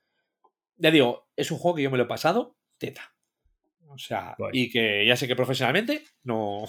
ya 0.77 0.91
digo, 0.91 1.29
es 1.37 1.51
un 1.51 1.59
juego 1.59 1.77
que 1.77 1.83
yo 1.83 1.91
me 1.91 1.99
lo 1.99 2.05
he 2.05 2.09
pasado 2.09 2.57
teta. 2.79 3.15
O 3.87 3.99
sea, 3.99 4.35
y 4.53 4.71
que 4.71 5.05
ya 5.07 5.15
sé 5.17 5.29
que 5.29 5.37
profesionalmente 5.37 6.03
no 6.25 6.65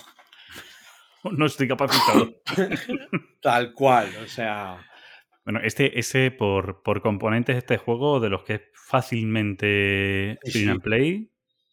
No 1.23 1.45
estoy 1.45 1.67
capacitado. 1.67 2.35
tal 3.41 3.73
cual. 3.73 4.09
O 4.23 4.27
sea, 4.27 4.85
bueno, 5.43 5.59
este, 5.63 5.97
ese 5.99 6.29
por, 6.31 6.83
por 6.83 7.01
componentes, 7.01 7.55
este 7.57 7.77
juego 7.77 8.19
de 8.19 8.29
los 8.29 8.43
que 8.43 8.53
es 8.55 8.61
fácilmente 8.73 10.37
Sí, 10.43 10.63
sí. 10.63 10.67
and 10.69 10.81
play. 10.81 11.29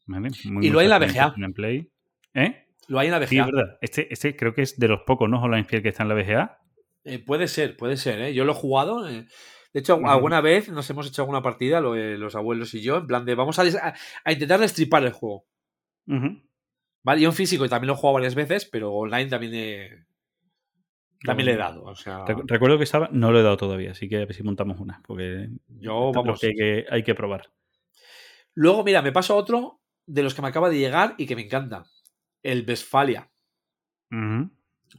¿vale? 0.06 0.30
Muy, 0.44 0.66
Y 0.66 0.70
lo 0.70 0.78
hay 0.78 0.84
en 0.86 0.90
la 0.90 0.98
VGA. 0.98 1.32
print 1.32 1.44
and 1.44 1.54
play. 1.54 1.91
¿Eh? 2.34 2.66
lo 2.88 2.98
hay 2.98 3.06
en 3.08 3.12
la 3.12 3.26
Sí, 3.26 3.38
es 3.38 3.46
verdad. 3.46 3.78
Este, 3.80 4.12
este 4.12 4.36
creo 4.36 4.54
que 4.54 4.62
es 4.62 4.78
de 4.78 4.88
los 4.88 5.02
pocos, 5.02 5.28
¿no? 5.28 5.40
Online 5.42 5.64
Fiel 5.64 5.82
que 5.82 5.88
está 5.90 6.02
en 6.02 6.08
la 6.10 6.14
VGA. 6.14 6.58
Eh, 7.04 7.18
puede 7.18 7.48
ser, 7.48 7.76
puede 7.76 7.96
ser, 7.96 8.20
¿eh? 8.20 8.34
Yo 8.34 8.44
lo 8.44 8.52
he 8.52 8.56
jugado. 8.56 9.08
eh. 9.08 9.26
De 9.72 9.80
hecho, 9.80 9.98
alguna 10.06 10.40
vez 10.42 10.68
nos 10.68 10.88
hemos 10.90 11.06
hecho 11.08 11.22
alguna 11.22 11.40
partida, 11.42 11.80
lo- 11.80 11.94
los 11.96 12.34
abuelos 12.34 12.74
y 12.74 12.82
yo, 12.82 12.98
en 12.98 13.06
plan 13.06 13.24
de 13.24 13.34
vamos 13.34 13.58
a, 13.58 13.62
a- 13.62 13.94
a 14.24 14.32
intentar 14.32 14.60
destripar 14.60 15.02
el 15.04 15.12
juego. 15.12 15.46
Ujú. 16.06 16.42
¿Vale? 17.04 17.20
Yo 17.22 17.28
en 17.30 17.34
físico 17.34 17.68
también 17.68 17.88
lo 17.88 17.94
he 17.94 17.96
jugado 17.96 18.14
varias 18.14 18.34
veces, 18.34 18.66
pero 18.66 18.92
online 18.92 19.26
también 19.30 19.52
he- 19.54 20.04
también 21.24 21.46
le 21.46 21.52
he 21.52 21.56
dado. 21.56 21.84
O 21.84 21.94
sea, 21.94 22.24
Rec- 22.26 22.44
Recuerdo 22.46 22.76
que 22.78 22.84
estaba, 22.84 23.08
no 23.12 23.32
lo 23.32 23.40
he 23.40 23.42
dado 23.42 23.56
todavía, 23.56 23.92
así 23.92 24.08
que 24.08 24.16
a 24.16 24.26
ver 24.26 24.34
si 24.34 24.42
montamos 24.42 24.78
una, 24.80 25.00
porque 25.06 25.48
yo, 25.68 26.12
vamos. 26.12 26.40
que 26.40 26.48
hay, 26.48 26.52
que 26.54 26.84
hay 26.90 27.02
que 27.02 27.14
probar. 27.14 27.50
Luego, 28.54 28.84
mira, 28.84 29.00
me 29.02 29.12
paso 29.12 29.32
a 29.34 29.36
otro 29.36 29.80
de 30.06 30.22
los 30.22 30.34
que 30.34 30.42
me 30.42 30.48
acaba 30.48 30.68
de 30.68 30.78
llegar 30.78 31.14
y 31.16 31.26
que 31.26 31.36
me 31.36 31.42
encanta. 31.42 31.84
El 32.42 32.64
Westfalia. 32.68 33.30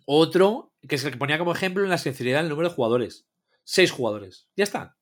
Otro 0.05 0.71
que 0.87 0.95
es 0.95 1.05
el 1.05 1.11
que 1.11 1.17
ponía 1.17 1.37
como 1.37 1.53
ejemplo 1.53 1.83
en 1.83 1.89
la 1.89 1.97
sinceridad 1.97 2.41
el 2.41 2.49
número 2.49 2.67
de 2.69 2.75
jugadores. 2.75 3.25
Seis 3.63 3.91
jugadores. 3.91 4.49
Ya 4.55 4.63
está. 4.63 4.97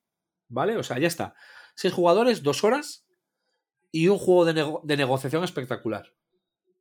¿Vale? 0.48 0.78
O 0.78 0.84
sea, 0.84 1.00
ya 1.00 1.08
está. 1.08 1.34
Seis 1.76 1.94
jugadores, 1.94 2.44
dos 2.44 2.64
horas 2.64 3.08
y 3.92 4.08
un 4.10 4.18
juego 4.20 4.46
de, 4.46 4.54
nego- 4.54 4.82
de 4.84 4.98
negociación 4.98 5.44
espectacular. 5.44 6.14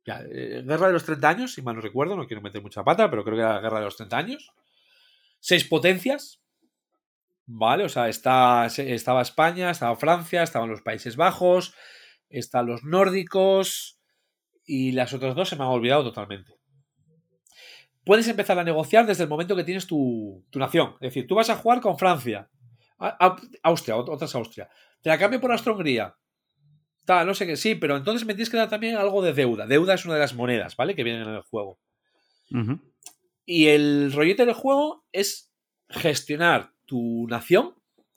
Ya, 0.05 0.21
eh, 0.29 0.63
Guerra 0.65 0.87
de 0.87 0.93
los 0.93 1.03
30 1.05 1.29
años, 1.29 1.53
si 1.53 1.61
mal 1.61 1.75
no 1.75 1.81
recuerdo, 1.81 2.15
no 2.15 2.27
quiero 2.27 2.41
meter 2.41 2.61
mucha 2.61 2.83
pata, 2.83 3.09
pero 3.09 3.23
creo 3.23 3.35
que 3.35 3.41
era 3.41 3.53
la 3.55 3.61
Guerra 3.61 3.79
de 3.79 3.85
los 3.85 3.95
30 3.97 4.17
años. 4.17 4.51
Seis 5.39 5.63
potencias. 5.63 6.41
¿Vale? 7.47 7.85
O 7.85 7.89
sea, 7.89 8.07
está, 8.07 8.65
estaba 8.67 9.21
España, 9.21 9.71
estaba 9.71 9.95
Francia, 9.95 10.43
estaban 10.43 10.69
los 10.69 10.81
Países 10.81 11.15
Bajos, 11.15 11.73
están 12.29 12.67
los 12.67 12.83
nórdicos 12.83 13.99
y 14.73 14.91
las 14.93 15.11
otras 15.13 15.35
dos 15.35 15.49
se 15.49 15.55
me 15.55 15.63
han 15.63 15.69
olvidado 15.69 16.03
totalmente 16.03 16.53
puedes 18.03 18.27
empezar 18.27 18.57
a 18.57 18.63
negociar 18.63 19.05
desde 19.05 19.23
el 19.23 19.29
momento 19.29 19.55
que 19.55 19.63
tienes 19.63 19.85
tu, 19.85 20.43
tu 20.49 20.57
nación. 20.57 20.95
Es 20.95 21.13
decir, 21.13 21.27
tú 21.27 21.35
vas 21.35 21.49
a 21.51 21.55
jugar 21.55 21.81
con 21.81 21.99
Francia, 21.99 22.49
Austria, 23.61 23.95
ot- 23.95 24.09
otra 24.09 24.25
es 24.25 24.33
Austria. 24.35 24.69
Te 25.01 25.09
la 25.09 25.19
cambio 25.19 25.39
por 25.39 25.51
Austria-Hungría. 25.51 26.15
Tal, 27.05 27.27
no 27.27 27.33
sé 27.35 27.45
qué, 27.45 27.55
sí, 27.55 27.75
pero 27.75 27.95
entonces 27.97 28.25
me 28.25 28.33
tienes 28.33 28.49
que 28.49 28.57
dar 28.57 28.69
también 28.69 28.95
algo 28.95 29.21
de 29.21 29.33
deuda. 29.33 29.67
Deuda 29.67 29.93
es 29.93 30.05
una 30.05 30.15
de 30.15 30.19
las 30.19 30.33
monedas, 30.33 30.75
¿vale? 30.75 30.95
Que 30.95 31.03
vienen 31.03 31.27
en 31.27 31.35
el 31.35 31.41
juego. 31.43 31.79
Y 33.45 33.67
el 33.67 34.11
rollete 34.13 34.45
del 34.45 34.55
juego 34.55 35.05
es 35.11 35.51
gestionar 35.89 36.71
tu 36.85 37.27
nación. 37.27 37.75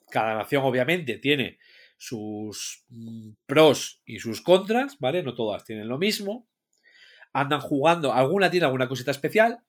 Cada 0.09 0.33
nación, 0.35 0.63
obviamente, 0.63 1.19
tiene 1.19 1.59
sus 1.97 2.85
mm, 2.89 3.31
pros 3.45 4.01
y 4.05 4.19
sus 4.19 4.41
contras, 4.41 4.97
¿vale? 4.99 5.23
No 5.23 5.33
todas 5.33 5.63
tienen 5.63 5.87
lo 5.87 5.97
mismo. 5.97 6.47
Andan 7.33 7.59
jugando, 7.59 8.13
alguna 8.13 8.49
tiene 8.49 8.65
alguna 8.65 8.87
cosita 8.87 9.11
especial. 9.11 9.59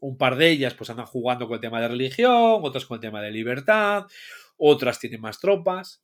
Un 0.00 0.18
par 0.18 0.36
de 0.36 0.50
ellas, 0.50 0.74
pues 0.74 0.90
andan 0.90 1.06
jugando 1.06 1.46
con 1.46 1.54
el 1.54 1.60
tema 1.60 1.80
de 1.80 1.88
religión, 1.88 2.60
otras 2.62 2.84
con 2.84 2.96
el 2.96 3.00
tema 3.00 3.22
de 3.22 3.30
libertad, 3.30 4.06
otras 4.56 4.98
tienen 4.98 5.20
más 5.20 5.40
tropas. 5.40 6.02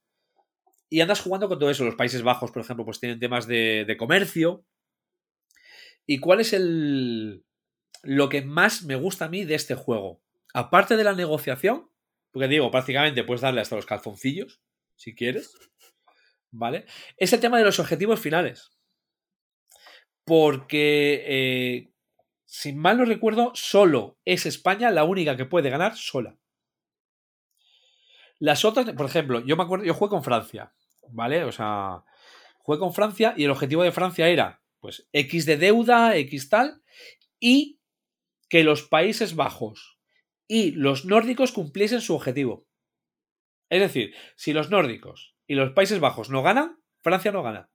Y 0.88 1.00
andas 1.00 1.20
jugando 1.20 1.48
con 1.48 1.58
todo 1.58 1.70
eso. 1.70 1.84
Los 1.84 1.94
Países 1.94 2.22
Bajos, 2.22 2.50
por 2.50 2.62
ejemplo, 2.62 2.84
pues 2.84 3.00
tienen 3.00 3.18
temas 3.18 3.46
de, 3.46 3.84
de 3.86 3.96
comercio. 3.96 4.64
¿Y 6.06 6.18
cuál 6.18 6.40
es 6.40 6.52
el, 6.52 7.44
lo 8.02 8.28
que 8.28 8.42
más 8.42 8.82
me 8.82 8.96
gusta 8.96 9.26
a 9.26 9.28
mí 9.28 9.44
de 9.44 9.54
este 9.54 9.74
juego. 9.74 10.20
Aparte 10.52 10.96
de 10.96 11.04
la 11.04 11.14
negociación, 11.14 11.88
porque 12.30 12.48
digo, 12.48 12.70
prácticamente 12.70 13.24
puedes 13.24 13.40
darle 13.40 13.60
hasta 13.60 13.76
los 13.76 13.86
calzoncillos, 13.86 14.60
si 15.02 15.16
quieres, 15.16 15.52
¿vale? 16.52 16.86
Es 17.16 17.32
el 17.32 17.40
tema 17.40 17.58
de 17.58 17.64
los 17.64 17.80
objetivos 17.80 18.20
finales. 18.20 18.70
Porque, 20.24 21.24
eh, 21.26 21.92
sin 22.46 22.78
mal 22.78 22.98
no 22.98 23.04
recuerdo, 23.04 23.50
solo 23.54 24.20
es 24.24 24.46
España 24.46 24.92
la 24.92 25.02
única 25.02 25.36
que 25.36 25.44
puede 25.44 25.70
ganar 25.70 25.96
sola. 25.96 26.38
Las 28.38 28.64
otras, 28.64 28.92
por 28.92 29.06
ejemplo, 29.06 29.44
yo 29.44 29.56
me 29.56 29.64
acuerdo, 29.64 29.84
yo 29.84 29.94
jugué 29.94 30.10
con 30.10 30.22
Francia, 30.22 30.72
¿vale? 31.08 31.42
O 31.42 31.50
sea, 31.50 32.04
jugué 32.58 32.78
con 32.78 32.94
Francia 32.94 33.34
y 33.36 33.44
el 33.44 33.50
objetivo 33.50 33.82
de 33.82 33.90
Francia 33.90 34.28
era, 34.28 34.62
pues, 34.78 35.08
X 35.12 35.46
de 35.46 35.56
deuda, 35.56 36.16
X 36.16 36.48
tal, 36.48 36.80
y 37.40 37.80
que 38.48 38.62
los 38.62 38.82
Países 38.82 39.34
Bajos 39.34 39.98
y 40.46 40.70
los 40.72 41.04
nórdicos 41.06 41.50
cumpliesen 41.50 42.00
su 42.00 42.14
objetivo. 42.14 42.68
Es 43.72 43.80
decir, 43.80 44.14
si 44.36 44.52
los 44.52 44.68
nórdicos 44.68 45.34
y 45.46 45.54
los 45.54 45.70
Países 45.72 45.98
Bajos 45.98 46.28
no 46.28 46.42
ganan, 46.42 46.76
Francia 47.00 47.32
no 47.32 47.42
gana. 47.42 47.70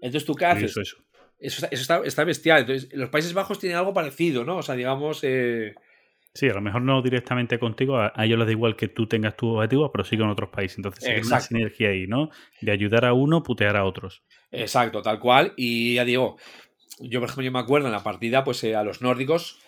Entonces, 0.00 0.26
¿tú 0.26 0.34
qué 0.34 0.46
haces? 0.46 0.72
Eso, 0.72 0.80
eso. 0.80 0.96
Eso, 1.38 1.56
está, 1.64 1.66
eso 1.68 1.82
está- 1.82 2.02
está 2.04 2.24
bestial. 2.24 2.60
Entonces, 2.62 2.88
los 2.92 3.08
Países 3.10 3.34
Bajos 3.34 3.60
tienen 3.60 3.78
algo 3.78 3.94
parecido, 3.94 4.44
¿no? 4.44 4.56
O 4.56 4.62
sea, 4.62 4.74
digamos. 4.74 5.20
eh, 5.22 5.74
Sí, 6.34 6.48
a 6.48 6.54
lo 6.54 6.60
mejor 6.60 6.82
no 6.82 7.02
directamente 7.02 7.58
contigo, 7.60 7.98
a, 7.98 8.12
ellos 8.18 8.38
les 8.38 8.46
da 8.46 8.52
igual 8.52 8.74
que 8.76 8.88
tú 8.88 9.06
tengas 9.06 9.36
tus 9.36 9.50
objetivos, 9.56 9.90
pero 9.92 10.04
sí 10.04 10.18
con 10.18 10.28
otros 10.28 10.50
países. 10.50 10.78
Entonces, 10.78 11.04
hay 11.08 11.20
una 11.20 11.40
sinergia 11.40 11.90
ahí, 11.90 12.06
¿no? 12.08 12.30
De 12.60 12.72
ayudar 12.72 13.04
a 13.04 13.12
uno, 13.12 13.42
putear 13.44 13.76
a 13.76 13.84
otros. 13.84 14.24
Exacto, 14.50 15.02
tal 15.02 15.20
cual. 15.20 15.54
Y 15.56 15.94
ya 15.94 16.04
digo, 16.04 16.36
yo 16.98 17.20
por 17.20 17.28
ejemplo, 17.28 17.44
yo 17.44 17.52
me 17.52 17.58
acuerdo 17.60 17.86
en 17.86 17.92
la 17.92 18.02
partida, 18.02 18.42
pues 18.42 18.62
eh, 18.64 18.74
a 18.74 18.82
los 18.82 19.02
nórdicos, 19.02 19.60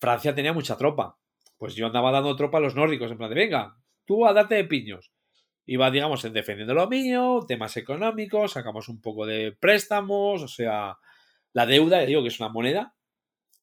Francia 0.00 0.34
tenía 0.34 0.52
mucha 0.52 0.76
tropa. 0.76 1.16
Pues 1.58 1.74
yo 1.74 1.86
andaba 1.86 2.10
dando 2.12 2.36
tropa 2.36 2.58
a 2.58 2.60
los 2.60 2.74
nórdicos, 2.74 3.10
en 3.10 3.16
plan 3.16 3.30
de, 3.30 3.36
venga, 3.36 3.76
tú 4.06 4.26
a 4.26 4.32
darte 4.32 4.54
de 4.54 4.64
piños. 4.64 5.12
Iba, 5.66 5.90
digamos, 5.90 6.24
en 6.24 6.32
defendiendo 6.32 6.74
lo 6.74 6.88
mío, 6.88 7.44
temas 7.46 7.76
económicos, 7.76 8.52
sacamos 8.52 8.88
un 8.88 9.00
poco 9.00 9.26
de 9.26 9.52
préstamos, 9.52 10.42
o 10.42 10.48
sea, 10.48 10.96
la 11.52 11.66
deuda, 11.66 12.00
ya 12.00 12.06
digo 12.06 12.22
que 12.22 12.28
es 12.28 12.40
una 12.40 12.48
moneda. 12.48 12.94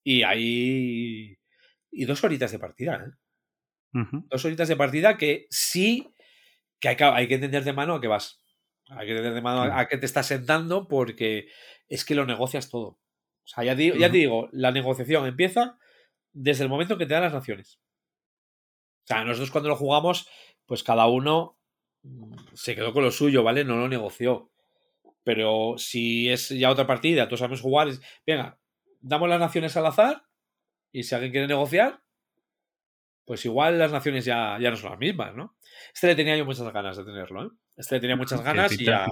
Y 0.04 0.24
ahí... 0.24 1.38
Y 1.92 2.06
dos 2.06 2.24
horitas 2.24 2.52
de 2.52 2.60
partida, 2.60 3.06
¿eh? 3.08 3.12
Dos 4.30 4.44
horitas 4.44 4.68
de 4.68 4.76
partida 4.76 5.18
que 5.18 5.46
sí 5.50 6.10
que 6.80 6.90
hay 6.90 6.96
que, 6.98 7.04
hay 7.04 7.28
que 7.28 7.36
entender 7.36 7.64
de 7.64 7.72
mano 7.72 7.96
a 7.96 8.02
qué 8.02 8.08
vas. 8.08 8.42
Hay 8.90 9.06
que 9.06 9.12
entender 9.12 9.34
de 9.36 9.42
mano 9.42 9.62
a, 9.62 9.88
qué 9.88 9.98
te 9.98 10.06
estás 10.06 10.26
sentando 10.26 10.88
porque 10.88 11.48
es 11.88 12.04
que 12.04 12.16
lo 12.16 12.26
negocias 12.26 12.70
todo. 12.70 12.88
O 12.88 13.00
sea, 13.46 13.64
ya, 13.64 13.76
di- 13.76 13.98
ya 13.98 14.12
te 14.12 14.18
digo, 14.18 14.50
la 14.52 14.72
negociación 14.72 15.26
empieza 15.28 15.78
desde 16.34 16.64
el 16.64 16.70
momento 16.70 16.98
que 16.98 17.06
te 17.06 17.14
dan 17.14 17.24
las 17.24 17.34
naciones. 17.34 17.80
O 19.04 19.08
sea, 19.08 19.24
nosotros 19.24 19.52
cuando 19.52 19.70
lo 19.70 19.76
jugamos, 19.76 20.28
pues 20.66 20.84
cada 20.84 21.08
uno 21.08 21.58
mm, 22.04 22.36
se 22.54 22.76
quedó 22.76 22.94
con 22.94 23.04
lo 23.04 23.12
suyo, 23.12 23.44
¿vale? 23.44 23.64
No 23.66 23.78
lo 23.78 23.88
negoció. 23.88 24.52
Pero 25.24 25.76
si 25.78 26.30
es 26.30 26.50
ya 26.50 26.70
otra 26.70 26.88
partida, 26.88 27.28
todos 27.28 27.40
sabemos 27.40 27.62
jugar, 27.62 27.88
es, 27.88 28.02
venga, 28.26 28.60
damos 29.00 29.30
las 29.30 29.40
naciones 29.40 29.76
al 29.78 29.86
azar 29.86 30.24
y 30.92 31.04
si 31.04 31.16
alguien 31.16 31.32
quiere 31.32 31.48
negociar, 31.48 32.02
pues 33.26 33.46
igual 33.46 33.80
las 33.80 33.92
naciones 33.92 34.26
ya, 34.26 34.58
ya 34.60 34.70
no 34.70 34.76
son 34.76 34.92
las 34.92 35.00
mismas, 35.00 35.34
¿no? 35.36 35.56
Este 35.94 36.08
le 36.08 36.16
tenía 36.16 36.36
yo 36.36 36.46
muchas 36.46 36.72
ganas 36.74 36.98
de 36.98 37.06
tenerlo, 37.06 37.46
¿eh? 37.46 37.50
Este 37.76 37.96
le 37.96 38.02
tenía 38.02 38.16
muchas 38.16 38.44
ganas 38.44 38.72
sí, 38.72 38.84
y 38.84 38.86
ya... 38.86 39.08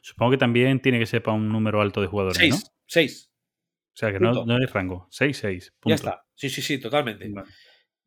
Supongo 0.00 0.30
que 0.30 0.38
también 0.38 0.80
tiene 0.80 0.98
que 0.98 1.06
ser 1.06 1.22
para 1.22 1.36
un 1.36 1.48
número 1.48 1.80
alto 1.80 2.00
de 2.00 2.06
jugadores, 2.06 2.38
¿no? 2.38 2.56
Seis, 2.56 2.72
seis, 2.86 3.30
O 3.94 3.96
sea, 3.96 4.12
que 4.12 4.20
no, 4.20 4.44
no 4.44 4.58
es 4.58 4.72
rango. 4.72 5.08
6, 5.10 5.36
6. 5.36 5.74
ya 5.84 5.94
está. 5.94 6.24
Sí, 6.34 6.48
sí, 6.48 6.62
sí, 6.62 6.78
totalmente. 6.78 7.28
Vale. 7.28 7.48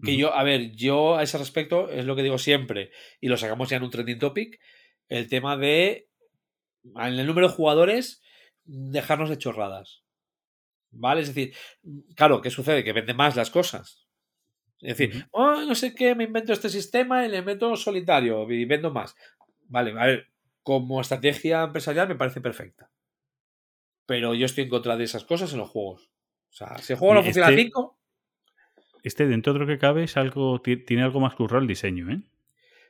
Que 0.03 0.17
yo, 0.17 0.33
a 0.33 0.43
ver, 0.43 0.71
yo 0.75 1.15
a 1.15 1.23
ese 1.23 1.37
respecto 1.37 1.89
es 1.89 2.05
lo 2.05 2.15
que 2.15 2.23
digo 2.23 2.37
siempre, 2.37 2.91
y 3.21 3.29
lo 3.29 3.37
sacamos 3.37 3.69
ya 3.69 3.77
en 3.77 3.83
un 3.83 3.91
trending 3.91 4.19
topic, 4.19 4.59
el 5.07 5.29
tema 5.29 5.55
de, 5.55 6.09
en 6.83 7.19
el 7.19 7.25
número 7.25 7.47
de 7.47 7.53
jugadores, 7.53 8.21
dejarnos 8.65 9.29
de 9.29 9.37
chorradas. 9.37 10.03
¿Vale? 10.91 11.21
Es 11.21 11.33
decir, 11.33 11.55
claro, 12.15 12.41
¿qué 12.41 12.49
sucede? 12.49 12.83
Que 12.83 12.93
vende 12.93 13.13
más 13.13 13.35
las 13.35 13.49
cosas. 13.49 14.07
Es 14.79 14.97
decir, 14.97 15.27
oh, 15.31 15.61
no 15.61 15.75
sé 15.75 15.95
qué, 15.95 16.15
me 16.15 16.25
invento 16.25 16.53
este 16.53 16.69
sistema 16.69 17.25
y 17.25 17.29
le 17.29 17.41
meto 17.41 17.75
solitario 17.75 18.49
y 18.51 18.65
vendo 18.65 18.91
más. 18.91 19.15
Vale, 19.67 19.91
a 19.99 20.05
ver, 20.05 20.27
como 20.61 21.01
estrategia 21.01 21.63
empresarial 21.63 22.07
me 22.07 22.15
parece 22.15 22.41
perfecta. 22.41 22.91
Pero 24.05 24.33
yo 24.33 24.45
estoy 24.45 24.65
en 24.65 24.69
contra 24.69 24.97
de 24.97 25.05
esas 25.05 25.23
cosas 25.23 25.51
en 25.53 25.59
los 25.59 25.69
juegos. 25.69 26.11
O 26.49 26.53
sea, 26.53 26.77
si 26.77 26.93
el 26.93 26.99
juego 26.99 27.15
no 27.15 27.23
funciona 27.23 27.47
a 27.47 27.51
este- 27.51 27.63
5, 27.63 27.99
Este, 29.05 29.27
dentro 29.27 29.53
de 29.53 29.59
lo 29.59 29.67
que 29.67 29.77
cabe, 29.77 30.03
es 30.03 30.17
algo, 30.17 30.59
ti- 30.61 30.77
tiene 30.77 31.03
algo 31.03 31.19
más 31.19 31.35
currado 31.35 31.61
el 31.61 31.67
diseño, 31.67 32.09
¿eh? 32.11 32.19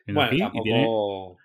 Viendo 0.05 0.21
bueno, 0.21 0.29
tiene- 0.29 0.83
tampoco... 0.83 1.37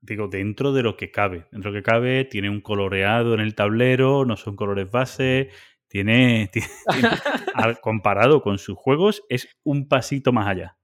digo, 0.00 0.28
dentro 0.28 0.72
de 0.72 0.82
lo 0.82 0.96
que 0.96 1.10
cabe. 1.10 1.46
Dentro 1.52 1.70
de 1.70 1.78
lo 1.78 1.82
que 1.84 1.90
cabe, 1.90 2.24
tiene 2.24 2.48
un 2.50 2.60
coloreado 2.62 3.34
en 3.34 3.40
el 3.40 3.54
tablero, 3.54 4.24
no 4.24 4.36
son 4.36 4.56
colores 4.56 4.90
base. 4.90 5.50
Tiene, 5.86 6.50
comparado 7.82 8.42
con 8.42 8.58
sus 8.58 8.76
juegos, 8.78 9.22
es 9.28 9.48
un 9.64 9.88
pasito 9.88 10.32
más 10.32 10.46
allá. 10.48 10.78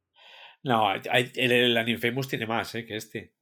No, 0.62 0.92
el, 0.92 1.30
el 1.36 1.76
Animefamous 1.76 2.26
tiene 2.28 2.46
más 2.46 2.74
eh, 2.74 2.84
que 2.84 2.96
este. 2.96 3.32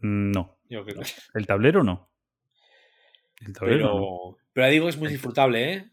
Mm, 0.00 0.30
No, 0.32 0.58
Yo 0.68 0.82
creo. 0.84 1.02
el 1.34 1.46
tablero 1.46 1.84
no. 1.84 2.10
El 3.46 3.52
tablero 3.52 3.84
no. 3.84 3.92
Pero, 3.92 4.38
pero 4.54 4.66
digo, 4.68 4.88
es 4.88 4.96
muy 4.96 5.08
disfrutable, 5.10 5.72
¿eh? 5.74 5.90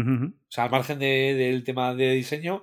O 0.00 0.32
sea, 0.48 0.64
al 0.64 0.70
margen 0.70 0.98
de- 0.98 1.34
del 1.34 1.64
tema 1.64 1.94
de 1.94 2.12
diseño, 2.12 2.62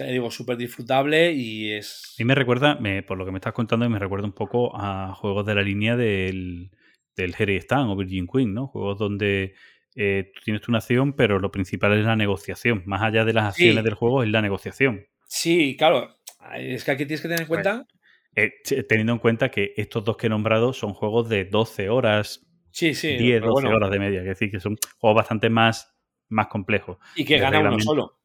digo, 0.00 0.30
súper 0.30 0.56
disfrutable 0.56 1.32
y 1.32 1.72
es. 1.72 2.14
A 2.18 2.22
mí 2.22 2.24
me 2.26 2.34
recuerda, 2.34 2.76
me- 2.76 3.02
por 3.02 3.18
lo 3.18 3.24
que 3.26 3.32
me 3.32 3.38
estás 3.38 3.52
contando, 3.52 3.88
me 3.90 3.98
recuerda 3.98 4.26
un 4.26 4.32
poco 4.32 4.72
a 4.74 5.14
juegos 5.14 5.44
de 5.46 5.54
la 5.54 5.62
línea 5.62 5.96
del, 5.96 6.70
del 7.16 7.34
Harry 7.38 7.56
Stan 7.56 7.88
o 7.88 7.96
Virgin 7.96 8.26
Queen, 8.26 8.54
¿no? 8.54 8.68
Juegos 8.68 8.98
donde 8.98 9.54
eh, 9.94 10.30
tú 10.34 10.40
tienes 10.44 10.62
tu 10.62 10.72
nación, 10.72 11.12
pero 11.12 11.38
lo 11.38 11.50
principal 11.52 11.92
es 11.98 12.06
la 12.06 12.16
negociación. 12.16 12.82
Más 12.86 13.02
allá 13.02 13.26
de 13.26 13.34
las 13.34 13.54
Sí. 13.54 13.64
acciones 13.64 13.84
del 13.84 13.92
juego, 13.94 14.22
es 14.22 14.30
la 14.30 14.40
negociación. 14.40 15.04
Sí, 15.26 15.76
claro. 15.76 16.16
Es 16.56 16.82
que 16.84 16.90
aquí 16.92 17.04
tienes 17.04 17.20
que 17.20 17.28
tener 17.28 17.42
en 17.42 17.46
cuenta. 17.48 17.86
Eh, 18.34 18.52
teniendo 18.88 19.12
en 19.12 19.18
cuenta 19.18 19.50
que 19.50 19.74
estos 19.76 20.02
dos 20.02 20.16
que 20.16 20.28
he 20.28 20.30
nombrado 20.30 20.72
son 20.72 20.94
juegos 20.94 21.28
de 21.28 21.44
12 21.44 21.90
horas, 21.90 22.46
Sí, 22.70 22.94
sí. 22.94 23.08
10, 23.18 23.40
pero 23.42 23.48
12 23.52 23.64
bueno, 23.66 23.76
horas 23.76 23.90
de 23.90 23.98
media. 23.98 24.20
Es 24.20 24.24
decir, 24.26 24.50
que 24.50 24.58
son 24.60 24.78
juegos 24.98 25.16
bastante 25.18 25.50
más, 25.50 25.91
más 26.32 26.48
complejos. 26.48 26.98
y 27.16 27.24
que 27.24 27.38
gana 27.38 27.60
uno 27.60 27.78
solo. 27.80 28.18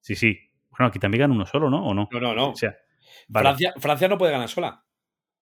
Sí, 0.00 0.14
sí. 0.14 0.38
Bueno, 0.70 0.86
aquí 0.88 0.98
también 0.98 1.20
gana 1.22 1.34
uno 1.34 1.44
solo, 1.46 1.68
¿no? 1.70 1.84
¿O 1.86 1.92
no? 1.94 2.08
No, 2.12 2.20
no, 2.20 2.34
no. 2.34 2.50
O 2.50 2.56
sea, 2.56 2.76
vale. 3.28 3.44
Francia, 3.48 3.74
Francia 3.78 4.08
no 4.08 4.16
puede 4.18 4.32
ganar 4.32 4.48
sola. 4.48 4.84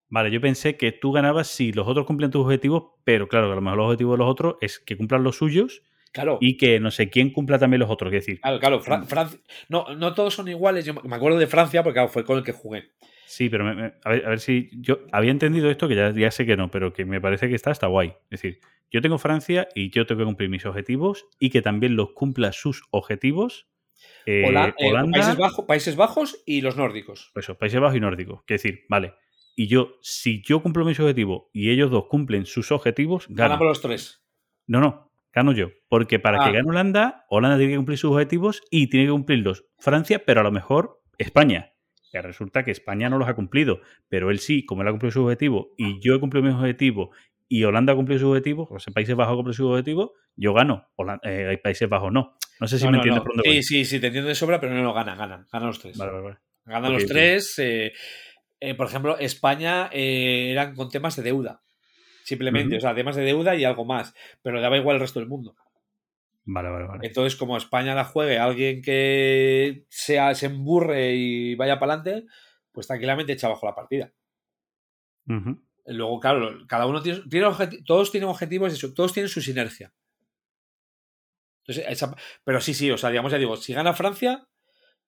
Vale, 0.09 0.31
yo 0.31 0.39
pensé 0.41 0.77
que 0.77 0.91
tú 0.93 1.11
ganabas 1.11 1.47
si 1.47 1.71
los 1.73 1.87
otros 1.87 2.05
cumplen 2.05 2.31
tus 2.31 2.43
objetivos, 2.45 2.93
pero 3.03 3.27
claro, 3.27 3.47
que 3.47 3.51
a 3.51 3.55
lo 3.55 3.61
mejor 3.61 3.77
los 3.77 3.85
objetivos 3.87 4.13
de 4.13 4.17
los 4.23 4.31
otros 4.31 4.55
es 4.61 4.79
que 4.79 4.95
cumplan 4.97 5.21
los 5.23 5.37
suyos 5.37 5.83
Claro. 6.13 6.37
y 6.39 6.55
que 6.57 6.79
no 6.79 6.89
sé 6.91 7.09
quién 7.09 7.31
cumpla 7.31 7.59
también 7.59 7.81
los 7.81 7.89
otros. 7.89 8.11
Es 8.13 8.25
decir, 8.25 8.39
Claro, 8.41 8.59
claro. 8.59 8.81
Fra- 8.81 9.03
Francia. 9.03 9.39
No, 9.69 9.85
no 9.95 10.13
todos 10.13 10.33
son 10.33 10.47
iguales. 10.47 10.85
Yo 10.85 10.93
me 10.93 11.15
acuerdo 11.15 11.37
de 11.37 11.45
Francia 11.47 11.83
porque 11.83 11.95
claro, 11.95 12.07
fue 12.09 12.23
con 12.25 12.37
el 12.37 12.43
que 12.43 12.53
jugué. 12.53 12.91
Sí, 13.27 13.49
pero 13.49 13.63
me- 13.65 13.75
me- 13.75 13.93
a, 14.03 14.09
ver, 14.09 14.25
a 14.25 14.29
ver 14.29 14.39
si 14.39 14.69
yo 14.73 14.99
había 15.11 15.31
entendido 15.31 15.69
esto, 15.69 15.87
que 15.87 15.95
ya, 15.95 16.11
ya 16.11 16.31
sé 16.31 16.45
que 16.45 16.57
no, 16.57 16.71
pero 16.71 16.93
que 16.93 17.05
me 17.05 17.21
parece 17.21 17.47
que 17.49 17.55
está 17.55 17.69
hasta 17.71 17.87
guay. 17.87 18.09
Es 18.31 18.41
decir, 18.41 18.59
yo 18.89 19.01
tengo 19.01 19.17
Francia 19.17 19.67
y 19.75 19.89
yo 19.91 20.05
tengo 20.05 20.19
que 20.19 20.25
cumplir 20.25 20.49
mis 20.49 20.65
objetivos 20.65 21.25
y 21.39 21.49
que 21.49 21.61
también 21.61 21.95
los 21.95 22.11
cumpla 22.13 22.51
sus 22.53 22.83
objetivos. 22.91 23.67
eh, 24.25 24.43
Hola- 24.47 24.75
eh, 24.77 24.89
Holanda, 24.89 25.11
Países, 25.19 25.37
Bajos, 25.37 25.65
Países 25.65 25.95
Bajos 25.95 26.43
y 26.45 26.61
los 26.61 26.77
nórdicos. 26.77 27.31
eso, 27.35 27.57
Países 27.57 27.79
Bajos 27.79 27.97
y 27.97 27.99
Nórdicos. 27.99 28.39
Es 28.47 28.61
decir, 28.61 28.81
vale. 28.89 29.13
Y 29.55 29.67
yo, 29.67 29.95
si 30.01 30.43
yo 30.43 30.61
cumplo 30.61 30.85
mis 30.85 30.99
objetivos 30.99 31.45
y 31.51 31.71
ellos 31.71 31.89
dos 31.89 32.05
cumplen 32.07 32.45
sus 32.45 32.71
objetivos, 32.71 33.25
gano. 33.27 33.49
Ganamos 33.49 33.67
los 33.67 33.81
tres. 33.81 34.23
No, 34.67 34.79
no, 34.81 35.11
gano 35.33 35.51
yo. 35.51 35.69
Porque 35.89 36.19
para 36.19 36.41
Ah. 36.43 36.45
que 36.45 36.57
gane 36.57 36.69
Holanda, 36.69 37.25
Holanda 37.29 37.57
tiene 37.57 37.73
que 37.73 37.77
cumplir 37.77 37.97
sus 37.97 38.11
objetivos 38.11 38.61
y 38.69 38.87
tiene 38.87 39.07
que 39.07 39.11
cumplirlos 39.13 39.65
Francia, 39.79 40.23
pero 40.25 40.41
a 40.41 40.43
lo 40.43 40.51
mejor 40.51 41.01
España. 41.17 41.73
Que 42.11 42.21
resulta 42.21 42.63
que 42.63 42.71
España 42.71 43.09
no 43.09 43.17
los 43.17 43.27
ha 43.27 43.33
cumplido, 43.35 43.81
pero 44.09 44.31
él 44.31 44.39
sí, 44.39 44.65
como 44.65 44.81
él 44.81 44.87
ha 44.87 44.91
cumplido 44.91 45.11
sus 45.11 45.23
objetivos 45.23 45.67
y 45.77 45.99
yo 45.99 46.15
he 46.15 46.19
cumplido 46.19 46.45
mis 46.45 46.55
objetivos 46.55 47.15
y 47.49 47.63
Holanda 47.63 47.93
ha 47.93 47.95
cumplido 47.95 48.19
sus 48.19 48.29
objetivos, 48.29 48.67
o 48.71 48.79
sea, 48.79 48.93
Países 48.93 49.15
Bajos 49.15 49.33
ha 49.33 49.35
cumplido 49.35 49.53
sus 49.53 49.65
objetivos, 49.71 50.11
yo 50.35 50.53
gano. 50.53 50.87
Holan- 50.95 51.19
eh, 51.23 51.59
Países 51.63 51.87
Bajos 51.89 52.11
no. 52.11 52.37
No 52.59 52.67
sé 52.67 52.77
si 52.79 52.85
No, 52.85 52.91
me 52.91 52.97
no, 52.97 53.03
entiendes 53.03 53.19
no. 53.19 53.23
por 53.25 53.33
dónde 53.35 53.49
Sí, 53.49 53.55
voy. 53.55 53.63
sí, 53.63 53.85
sí, 53.85 53.99
te 53.99 54.07
entiendo 54.07 54.29
de 54.29 54.35
sobra, 54.35 54.59
pero 54.59 54.73
no 54.73 54.83
lo 54.83 54.93
ganan, 54.93 55.17
ganan. 55.17 55.45
Ganan 55.51 55.67
los 55.67 55.79
tres. 55.79 55.97
Vale, 55.97 56.11
vale, 56.11 56.23
vale. 56.23 56.37
Ganan 56.65 56.93
los 56.93 57.05
tres. 57.05 57.59
eh, 57.59 57.93
eh, 58.59 58.73
por 58.73 58.87
ejemplo, 58.87 59.17
España 59.19 59.89
eran 59.93 60.75
con 60.75 60.89
temas 60.89 61.15
de 61.15 61.23
deuda. 61.23 61.61
Simplemente, 62.23 62.75
o 62.77 62.79
sea, 62.81 62.93
temas 62.95 63.15
de 63.15 63.23
deuda 63.23 63.55
y 63.55 63.63
algo 63.63 63.85
más. 63.85 64.13
Pero 64.41 64.59
daba 64.59 64.77
igual 64.77 64.95
el 64.95 65.01
resto 65.01 65.19
del 65.19 65.29
mundo. 65.29 65.55
Vale, 66.49 66.69
vale, 66.69 66.85
vale. 66.87 67.07
Entonces, 67.07 67.35
como 67.35 67.57
España 67.57 67.93
la 67.93 68.05
juegue 68.05 68.39
alguien 68.39 68.81
que 68.81 69.85
sea, 69.89 70.33
se 70.33 70.45
emburre 70.47 71.13
y 71.15 71.55
vaya 71.55 71.77
para 71.79 71.93
adelante, 71.95 72.27
pues 72.71 72.87
tranquilamente 72.87 73.33
echa 73.33 73.47
abajo 73.47 73.65
la 73.65 73.75
partida. 73.75 74.13
Luego, 75.87 76.19
claro, 76.19 76.65
cada 76.67 76.85
uno 76.85 77.01
tiene, 77.01 77.21
todos 77.85 78.11
tienen 78.11 78.29
objetivos, 78.29 78.79
todos 78.93 79.13
tienen 79.13 79.29
su 79.29 79.41
sinergia. 79.41 79.91
Entonces, 81.65 81.85
esa- 81.89 82.15
pero 82.43 82.61
sí, 82.61 82.73
sí, 82.73 82.89
o 82.91 82.97
sea, 82.97 83.09
digamos, 83.09 83.31
ya 83.31 83.37
digo, 83.37 83.57
si 83.57 83.73
gana 83.73 83.93
Francia, 83.93 84.47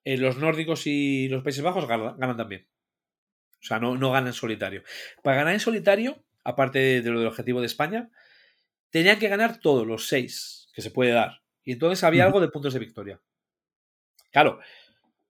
eh, 0.05 0.17
los 0.17 0.37
nórdicos 0.37 0.87
y 0.87 1.29
los 1.29 1.43
Países 1.43 1.63
Bajos 1.63 1.87
ganan, 1.87 2.17
ganan 2.19 2.37
también. 2.37 2.67
O 3.61 3.65
sea, 3.65 3.79
no, 3.79 3.97
no 3.97 4.11
ganan 4.11 4.29
en 4.29 4.33
solitario. 4.33 4.83
Para 5.23 5.37
ganar 5.37 5.53
en 5.55 5.61
solitario, 5.61 6.25
aparte 6.43 6.79
de, 6.79 7.01
de 7.03 7.11
lo 7.11 7.19
del 7.19 7.29
objetivo 7.29 7.61
de 7.61 7.67
España, 7.67 8.11
tenían 8.91 9.19
que 9.19 9.29
ganar 9.29 9.59
todos 9.59 9.87
los 9.87 10.07
seis 10.07 10.68
que 10.79 10.83
se 10.83 10.91
puede 10.91 11.11
dar. 11.11 11.41
Y 11.65 11.73
entonces 11.73 12.03
había 12.05 12.23
algo 12.23 12.39
de 12.39 12.47
puntos 12.47 12.73
de 12.73 12.79
victoria. 12.79 13.21
Claro, 14.31 14.59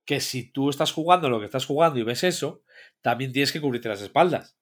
que 0.06 0.20
si 0.20 0.52
tú 0.52 0.70
estás 0.70 0.92
jugando 0.92 1.28
lo 1.28 1.40
que 1.40 1.46
estás 1.46 1.66
jugando 1.66 2.00
y 2.00 2.04
ves 2.04 2.24
eso, 2.24 2.64
también 3.02 3.32
tienes 3.34 3.52
que 3.52 3.60
cubrirte 3.60 3.90
las 3.90 4.02
espaldas. 4.02 4.56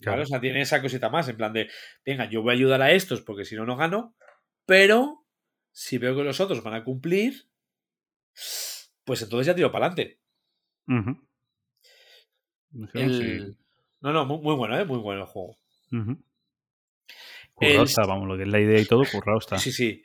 Claro. 0.00 0.22
O 0.22 0.26
sea, 0.26 0.40
tiene 0.40 0.60
esa 0.60 0.80
cosita 0.80 1.10
más, 1.10 1.28
en 1.28 1.36
plan 1.36 1.52
de, 1.52 1.68
venga, 2.06 2.30
yo 2.30 2.42
voy 2.42 2.52
a 2.52 2.54
ayudar 2.54 2.80
a 2.80 2.92
estos 2.92 3.22
porque 3.22 3.44
si 3.44 3.56
no, 3.56 3.66
no 3.66 3.76
gano, 3.76 4.14
pero 4.66 5.26
si 5.72 5.98
veo 5.98 6.14
que 6.14 6.22
los 6.22 6.38
otros 6.38 6.62
van 6.62 6.74
a 6.74 6.84
cumplir, 6.84 7.48
pues 9.04 9.20
entonces 9.22 9.48
ya 9.48 9.54
tiro 9.56 9.72
para 9.72 9.86
adelante. 9.86 10.20
No 10.86 11.26
no 12.70 12.86
sé. 12.86 13.00
El... 13.02 13.56
No, 14.00 14.12
no, 14.12 14.24
muy, 14.24 14.38
muy 14.38 14.54
bueno, 14.54 14.78
¿eh? 14.78 14.84
Muy 14.84 14.98
bueno 14.98 15.22
el 15.22 15.26
juego. 15.26 15.56
Currado 17.58 17.82
El- 17.82 17.88
está, 17.88 18.02
vamos, 18.06 18.28
lo 18.28 18.36
que 18.36 18.44
es 18.44 18.48
la 18.48 18.60
idea 18.60 18.80
y 18.80 18.84
todo, 18.86 19.02
currado 19.10 19.38
está. 19.38 19.58
Sí, 19.58 19.72
sí. 19.72 20.02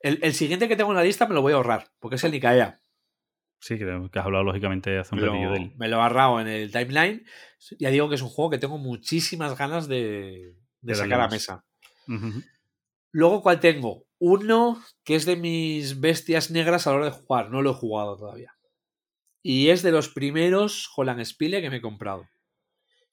El, 0.00 0.18
el 0.22 0.34
siguiente 0.34 0.68
que 0.68 0.76
tengo 0.76 0.90
en 0.90 0.96
la 0.96 1.04
lista 1.04 1.26
me 1.26 1.34
lo 1.34 1.42
voy 1.42 1.52
a 1.52 1.56
ahorrar, 1.56 1.88
porque 1.98 2.16
es 2.16 2.24
el 2.24 2.32
Nicaea. 2.32 2.80
Sí, 3.60 3.78
que, 3.78 3.86
que 4.12 4.18
has 4.18 4.26
hablado 4.26 4.44
lógicamente 4.44 4.98
hace 4.98 5.14
un 5.14 5.22
ratillo 5.22 5.46
lo, 5.46 5.52
de 5.52 5.56
él. 5.56 5.72
me 5.76 5.88
lo 5.88 5.96
he 5.96 6.00
agarrado 6.00 6.40
en 6.40 6.48
el 6.48 6.70
timeline. 6.70 7.24
Ya 7.78 7.88
digo 7.88 8.10
que 8.10 8.16
es 8.16 8.22
un 8.22 8.28
juego 8.28 8.50
que 8.50 8.58
tengo 8.58 8.76
muchísimas 8.76 9.56
ganas 9.56 9.88
de, 9.88 10.56
sacar 10.92 11.22
a 11.22 11.28
mesa. 11.28 11.64
Luego, 13.10 13.42
¿cuál 13.42 13.60
tengo? 13.60 14.06
Uno 14.18 14.82
que 15.02 15.14
es 15.14 15.24
de 15.24 15.36
mis 15.36 16.00
bestias 16.00 16.50
negras 16.50 16.86
a 16.86 16.90
la 16.90 16.96
hora 16.96 17.04
de 17.06 17.12
jugar. 17.12 17.50
No 17.50 17.62
lo 17.62 17.70
he 17.70 17.74
jugado 17.74 18.16
todavía. 18.16 18.52
Y 19.42 19.68
es 19.68 19.82
de 19.82 19.92
los 19.92 20.08
primeros 20.08 20.90
Holland 20.94 21.24
Spiele 21.24 21.62
que 21.62 21.70
me 21.70 21.76
he 21.76 21.80
comprado. 21.80 22.28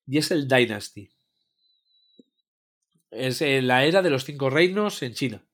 Y 0.05 0.17
es 0.17 0.31
el 0.31 0.47
Dynasty. 0.47 1.11
Es 3.11 3.41
en 3.41 3.67
la 3.67 3.85
era 3.85 4.01
de 4.01 4.09
los 4.09 4.25
cinco 4.25 4.49
reinos 4.49 5.01
en 5.03 5.13
China. 5.13 5.45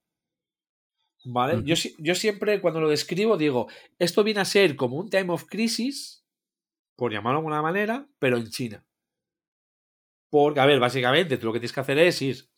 ¿Vale? 1.26 1.62
Yo, 1.66 1.76
yo 1.98 2.16
siempre 2.16 2.62
cuando 2.62 2.80
lo 2.80 2.90
describo 2.90 3.38
digo, 3.38 3.68
esto 4.00 4.24
viene 4.24 4.40
a 4.40 4.46
ser 4.46 4.76
como 4.76 4.98
un 4.98 5.10
Time 5.10 5.34
of 5.34 5.46
Crisis, 5.46 6.24
por 6.96 7.12
llamarlo 7.12 7.38
de 7.40 7.42
alguna 7.42 7.62
manera, 7.62 8.08
pero 8.20 8.38
en 8.38 8.50
China. 8.50 8.86
Porque, 10.30 10.60
a 10.60 10.66
ver, 10.66 10.80
básicamente 10.80 11.38
tú 11.38 11.48
lo 11.48 11.54
que 11.54 11.60
tienes 11.60 11.74
que 11.74 11.80
hacer 11.80 11.98
es 12.00 12.22
ir 12.22 12.50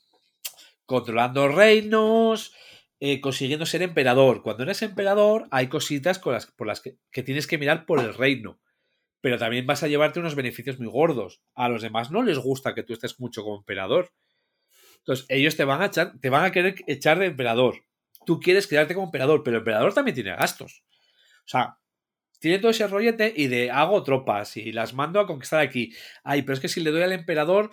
controlando 0.85 1.47
reinos, 1.47 2.53
eh, 2.99 3.21
consiguiendo 3.21 3.65
ser 3.65 3.81
emperador. 3.83 4.41
Cuando 4.43 4.63
eres 4.63 4.81
emperador, 4.81 5.47
hay 5.51 5.67
cositas 5.67 6.19
con 6.19 6.33
las, 6.33 6.47
por 6.47 6.67
las 6.67 6.81
que, 6.81 6.97
que 7.11 7.23
tienes 7.23 7.47
que 7.47 7.57
mirar 7.57 7.85
por 7.85 7.99
el 7.99 8.13
reino. 8.13 8.59
pero 9.21 9.37
también 9.37 9.65
vas 9.67 9.83
a 9.83 9.87
llevarte 9.87 10.19
unos 10.19 10.35
beneficios 10.35 10.79
muy 10.79 10.87
gordos. 10.87 11.41
A 11.55 11.69
los 11.69 11.81
demás 11.81 12.11
no 12.11 12.23
les 12.23 12.37
gusta 12.37 12.73
que 12.73 12.83
tú 12.83 12.93
estés 12.93 13.19
mucho 13.19 13.43
como 13.43 13.57
emperador. 13.57 14.11
Entonces, 14.99 15.25
ellos 15.29 15.55
te 15.55 15.65
van 15.65 15.81
a 15.81 15.87
echar, 15.87 16.19
te 16.19 16.29
van 16.29 16.45
a 16.45 16.51
querer 16.51 16.75
echar 16.87 17.19
de 17.19 17.27
emperador. 17.27 17.85
Tú 18.25 18.39
quieres 18.39 18.67
quedarte 18.67 18.93
como 18.93 19.07
emperador, 19.07 19.43
pero 19.43 19.57
el 19.57 19.61
emperador 19.61 19.93
también 19.93 20.15
tiene 20.15 20.35
gastos. 20.35 20.83
O 21.45 21.47
sea, 21.47 21.79
tiene 22.39 22.59
todo 22.59 22.71
ese 22.71 22.87
rollete 22.87 23.33
y 23.35 23.47
de 23.47 23.71
hago 23.71 24.03
tropas 24.03 24.55
y 24.57 24.71
las 24.71 24.93
mando 24.93 25.19
a 25.19 25.27
conquistar 25.27 25.59
aquí. 25.59 25.93
Ay, 26.23 26.43
pero 26.43 26.53
es 26.53 26.59
que 26.59 26.67
si 26.69 26.81
le 26.81 26.91
doy 26.91 27.01
al 27.01 27.11
emperador, 27.11 27.71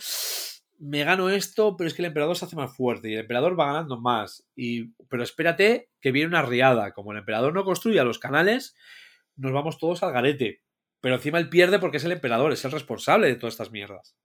me 0.78 1.04
gano 1.04 1.30
esto, 1.30 1.76
pero 1.76 1.88
es 1.88 1.94
que 1.94 2.02
el 2.02 2.06
emperador 2.06 2.36
se 2.36 2.44
hace 2.44 2.56
más 2.56 2.74
fuerte 2.74 3.08
y 3.08 3.14
el 3.14 3.20
emperador 3.20 3.58
va 3.58 3.66
ganando 3.66 4.00
más. 4.00 4.46
Y, 4.54 4.92
pero 5.08 5.22
espérate 5.22 5.90
que 6.00 6.12
viene 6.12 6.28
una 6.28 6.42
riada. 6.42 6.92
Como 6.92 7.12
el 7.12 7.18
emperador 7.18 7.54
no 7.54 7.64
construya 7.64 8.04
los 8.04 8.18
canales, 8.18 8.76
nos 9.36 9.52
vamos 9.52 9.78
todos 9.78 10.02
al 10.02 10.12
garete. 10.12 10.62
Pero 11.00 11.14
encima 11.14 11.38
él 11.38 11.48
pierde 11.48 11.78
porque 11.78 11.98
es 11.98 12.04
el 12.04 12.12
emperador, 12.12 12.52
es 12.52 12.64
el 12.64 12.72
responsable 12.72 13.28
de 13.28 13.36
todas 13.36 13.54
estas 13.54 13.70
mierdas. 13.70 14.16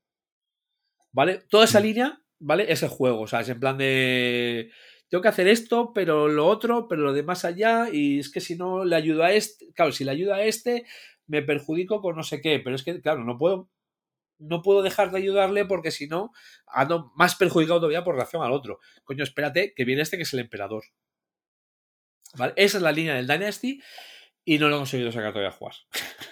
¿Vale? 1.11 1.43
Toda 1.49 1.65
esa 1.65 1.79
línea, 1.79 2.21
¿vale? 2.41 2.71
Es 2.71 2.83
el 2.83 2.89
juego. 2.89 3.21
O 3.21 3.27
sea, 3.27 3.41
es 3.41 3.49
en 3.49 3.59
plan 3.59 3.77
de. 3.77 4.71
Tengo 5.09 5.21
que 5.21 5.29
hacer 5.29 5.47
esto, 5.47 5.91
pero 5.93 6.27
lo 6.27 6.47
otro, 6.47 6.87
pero 6.87 7.01
lo 7.01 7.13
de 7.13 7.23
más 7.23 7.45
allá. 7.45 7.89
Y 7.91 8.19
es 8.19 8.31
que 8.31 8.41
si 8.41 8.55
no 8.55 8.83
le 8.83 8.95
ayudo 8.95 9.23
a 9.23 9.31
este. 9.31 9.71
Claro, 9.73 9.91
si 9.91 10.03
le 10.03 10.11
ayudo 10.11 10.33
a 10.33 10.43
este, 10.43 10.85
me 11.27 11.41
perjudico 11.41 12.01
con 12.01 12.15
no 12.15 12.23
sé 12.23 12.41
qué. 12.41 12.59
Pero 12.59 12.75
es 12.75 12.83
que, 12.83 12.99
claro, 13.01 13.23
no 13.23 13.37
puedo. 13.37 13.69
No 14.39 14.63
puedo 14.63 14.81
dejar 14.81 15.11
de 15.11 15.19
ayudarle 15.19 15.65
porque 15.65 15.91
si 15.91 16.07
no, 16.07 16.31
ando 16.65 17.11
más 17.15 17.35
perjudicado 17.35 17.79
todavía 17.79 18.03
por 18.03 18.15
relación 18.15 18.41
al 18.41 18.51
otro. 18.51 18.79
Coño, 19.03 19.23
espérate, 19.23 19.73
que 19.75 19.85
viene 19.85 20.01
este 20.01 20.17
que 20.17 20.23
es 20.23 20.33
el 20.33 20.39
emperador. 20.39 20.83
¿Vale? 22.35 22.53
Esa 22.55 22.77
es 22.77 22.83
la 22.83 22.91
línea 22.91 23.13
del 23.13 23.27
Dynasty 23.27 23.79
y 24.43 24.57
no 24.57 24.67
lo 24.67 24.77
he 24.77 24.79
conseguido 24.79 25.11
sacar 25.11 25.31
todavía 25.31 25.49
a 25.49 25.57
jugar. 25.57 25.75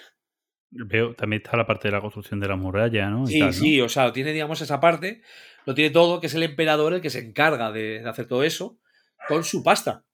Veo, 0.70 1.14
también 1.14 1.42
está 1.42 1.56
la 1.56 1.66
parte 1.66 1.88
de 1.88 1.92
la 1.92 2.00
construcción 2.00 2.38
de 2.40 2.48
la 2.48 2.56
muralla, 2.56 3.10
¿no? 3.10 3.26
Sí, 3.26 3.40
tal, 3.40 3.48
¿no? 3.48 3.52
sí, 3.52 3.80
o 3.80 3.88
sea, 3.88 4.12
tiene, 4.12 4.32
digamos, 4.32 4.60
esa 4.60 4.80
parte, 4.80 5.22
lo 5.66 5.74
tiene 5.74 5.90
todo, 5.90 6.20
que 6.20 6.28
es 6.28 6.34
el 6.34 6.44
emperador 6.44 6.94
el 6.94 7.00
que 7.00 7.10
se 7.10 7.18
encarga 7.18 7.72
de, 7.72 8.00
de 8.00 8.08
hacer 8.08 8.26
todo 8.26 8.44
eso 8.44 8.78
con 9.26 9.44
su 9.44 9.62
pasta. 9.62 10.04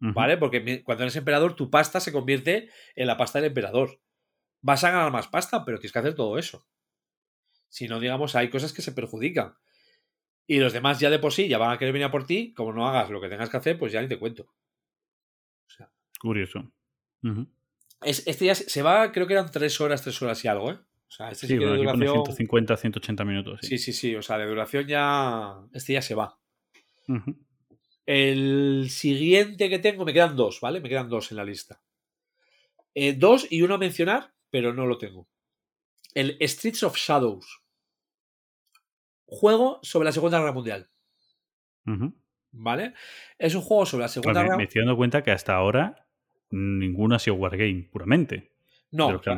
¿vale? 0.00 0.38
Porque 0.38 0.82
cuando 0.82 1.04
eres 1.04 1.16
emperador, 1.16 1.54
tu 1.54 1.70
pasta 1.70 2.00
se 2.00 2.12
convierte 2.12 2.70
en 2.96 3.06
la 3.06 3.16
pasta 3.16 3.38
del 3.38 3.48
emperador. 3.48 4.00
Vas 4.62 4.84
a 4.84 4.90
ganar 4.90 5.12
más 5.12 5.28
pasta, 5.28 5.64
pero 5.64 5.78
tienes 5.78 5.92
que 5.92 5.98
hacer 5.98 6.14
todo 6.14 6.38
eso. 6.38 6.66
Si 7.68 7.86
no, 7.86 8.00
digamos, 8.00 8.34
hay 8.34 8.50
cosas 8.50 8.72
que 8.72 8.82
se 8.82 8.92
perjudican. 8.92 9.54
Y 10.46 10.58
los 10.58 10.72
demás 10.72 10.98
ya 10.98 11.10
de 11.10 11.18
por 11.18 11.32
sí 11.32 11.48
ya 11.48 11.58
van 11.58 11.70
a 11.70 11.78
querer 11.78 11.92
venir 11.92 12.06
a 12.06 12.10
por 12.10 12.26
ti, 12.26 12.52
como 12.54 12.72
no 12.72 12.88
hagas 12.88 13.10
lo 13.10 13.20
que 13.20 13.28
tengas 13.28 13.50
que 13.50 13.56
hacer, 13.56 13.78
pues 13.78 13.92
ya 13.92 14.02
ni 14.02 14.08
te 14.08 14.18
cuento. 14.18 14.44
O 15.66 15.70
sea, 15.70 15.90
Curioso. 16.18 16.72
Es- 18.02 18.26
este 18.26 18.46
ya 18.46 18.54
se 18.54 18.82
va, 18.82 19.12
creo 19.12 19.26
que 19.26 19.34
eran 19.34 19.50
tres 19.50 19.80
horas, 19.80 20.02
tres 20.02 20.20
horas 20.22 20.44
y 20.44 20.48
algo, 20.48 20.70
¿eh? 20.72 20.78
O 21.08 21.10
sea, 21.12 21.30
este 21.30 21.46
sí, 21.48 21.54
Sí, 21.54 21.58
que 21.58 21.66
de 21.66 21.76
duración... 21.76 22.12
150, 22.24 22.76
180 22.76 23.24
minutos. 23.24 23.58
Sí, 23.62 23.78
Sí. 23.78 23.78
sí, 23.78 23.92
sí. 23.92 24.14
O 24.16 24.22
sea, 24.22 24.38
de 24.38 24.46
duración 24.46 24.86
ya. 24.86 25.56
Este 25.72 25.94
ya 25.94 26.02
se 26.02 26.14
va. 26.14 26.38
El 28.06 28.86
siguiente 28.90 29.68
que 29.68 29.78
tengo, 29.80 30.04
me 30.04 30.12
quedan 30.12 30.36
dos, 30.36 30.60
¿vale? 30.60 30.80
Me 30.80 30.88
quedan 30.88 31.08
dos 31.08 31.30
en 31.32 31.36
la 31.38 31.44
lista. 31.44 31.80
Eh, 32.94 33.12
dos 33.14 33.46
y 33.50 33.62
uno 33.62 33.74
a 33.74 33.78
mencionar, 33.78 34.32
pero 34.50 34.72
no 34.72 34.86
lo 34.86 34.98
tengo. 34.98 35.28
El 36.14 36.36
Streets 36.40 36.82
of 36.84 36.96
Shadows. 36.96 37.60
Juego 39.26 39.78
sobre 39.82 40.06
la 40.06 40.12
Segunda 40.12 40.38
Guerra 40.38 40.52
Mundial. 40.52 40.88
¿vale? 42.52 42.94
Es 43.38 43.54
un 43.54 43.62
juego 43.62 43.86
sobre 43.86 44.02
la 44.02 44.08
Segunda 44.08 44.40
me, 44.40 44.44
Guerra 44.44 44.56
me 44.56 44.64
estoy 44.64 44.82
dando 44.82 44.96
cuenta 44.96 45.22
que 45.22 45.30
hasta 45.32 45.54
ahora 45.54 46.06
ninguno 46.50 47.14
ha 47.14 47.18
sido 47.18 47.36
Wargame, 47.36 47.88
puramente. 47.90 48.36
de 48.36 48.48
No, 48.92 49.12
los 49.12 49.22
que 49.22 49.30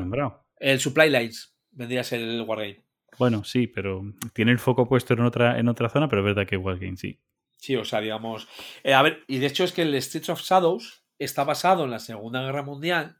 el 0.62 0.80
Supply 0.80 1.10
Lines 1.10 1.56
vendría 1.70 2.02
a 2.02 2.04
ser 2.04 2.20
el 2.20 2.42
Wargame. 2.42 2.82
Bueno, 3.18 3.44
sí, 3.44 3.66
pero 3.66 4.02
tiene 4.32 4.52
el 4.52 4.58
foco 4.58 4.88
puesto 4.88 5.14
en 5.14 5.20
otra, 5.20 5.58
en 5.58 5.68
otra 5.68 5.88
zona, 5.88 6.08
pero 6.08 6.22
es 6.22 6.26
verdad 6.26 6.46
que 6.48 6.56
Wargame 6.56 6.96
sí. 6.96 7.20
Sí, 7.58 7.76
o 7.76 7.84
sea, 7.84 8.00
digamos. 8.00 8.48
eh, 8.82 8.94
a 8.94 9.02
ver, 9.02 9.22
y 9.28 9.38
de 9.38 9.46
hecho 9.46 9.64
es 9.64 9.72
que 9.72 9.82
el 9.82 10.00
Streets 10.00 10.30
of 10.30 10.40
Shadows 10.40 11.04
está 11.18 11.44
basado 11.44 11.84
en 11.84 11.90
la 11.90 11.98
Segunda 11.98 12.42
Guerra 12.42 12.62
Mundial, 12.62 13.18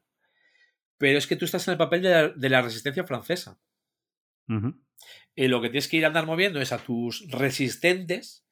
pero 0.98 1.18
es 1.18 1.26
que 1.26 1.36
tú 1.36 1.44
estás 1.44 1.66
en 1.68 1.72
el 1.72 1.78
papel 1.78 2.02
de 2.02 2.10
la, 2.10 2.28
de 2.28 2.48
la 2.48 2.62
resistencia 2.62 3.04
francesa. 3.04 3.60
Ujú. 4.48 4.74
Y 5.34 5.48
lo 5.48 5.60
que 5.60 5.68
tienes 5.68 5.88
que 5.88 5.96
ir 5.96 6.04
a 6.04 6.08
andar 6.08 6.26
moviendo 6.26 6.60
es 6.60 6.72
a 6.72 6.78
tus 6.78 7.28
resistentes 7.30 8.46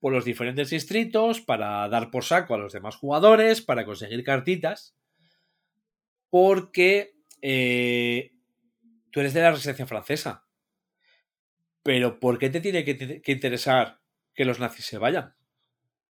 por 0.00 0.12
los 0.12 0.24
diferentes 0.24 0.70
distritos 0.70 1.40
para 1.40 1.88
dar 1.88 2.10
por 2.10 2.24
saco 2.24 2.54
a 2.54 2.58
los 2.58 2.72
demás 2.72 2.96
jugadores, 2.96 3.62
para 3.62 3.84
conseguir 3.84 4.22
cartitas, 4.24 4.96
porque 6.30 7.16
eh, 7.42 8.32
tú 9.10 9.20
eres 9.20 9.34
de 9.34 9.42
la 9.42 9.50
resistencia 9.50 9.86
francesa. 9.86 10.44
Pero 11.82 12.20
¿por 12.20 12.38
qué 12.38 12.50
te 12.50 12.60
tiene 12.60 12.84
que, 12.84 13.22
que 13.22 13.32
interesar 13.32 14.00
que 14.34 14.44
los 14.44 14.60
nazis 14.60 14.84
se 14.84 14.98
vayan? 14.98 15.34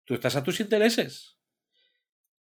Tú 0.04 0.14
estás 0.14 0.36
a 0.36 0.42
tus 0.42 0.60
intereses. 0.60 1.38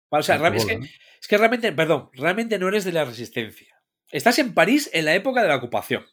O 0.09 0.21
sea, 0.23 0.35
es, 0.47 0.65
que, 0.65 0.79
es 1.21 1.27
que 1.27 1.37
realmente, 1.37 1.71
perdón, 1.71 2.09
realmente 2.13 2.57
no 2.57 2.67
eres 2.67 2.83
de 2.83 2.91
la 2.91 3.05
resistencia. 3.05 3.79
Estás 4.11 4.39
en 4.39 4.53
París 4.55 4.89
en 4.91 5.05
la 5.05 5.13
época 5.13 5.43
de 5.43 5.49
la 5.49 5.57
ocupación. 5.57 6.03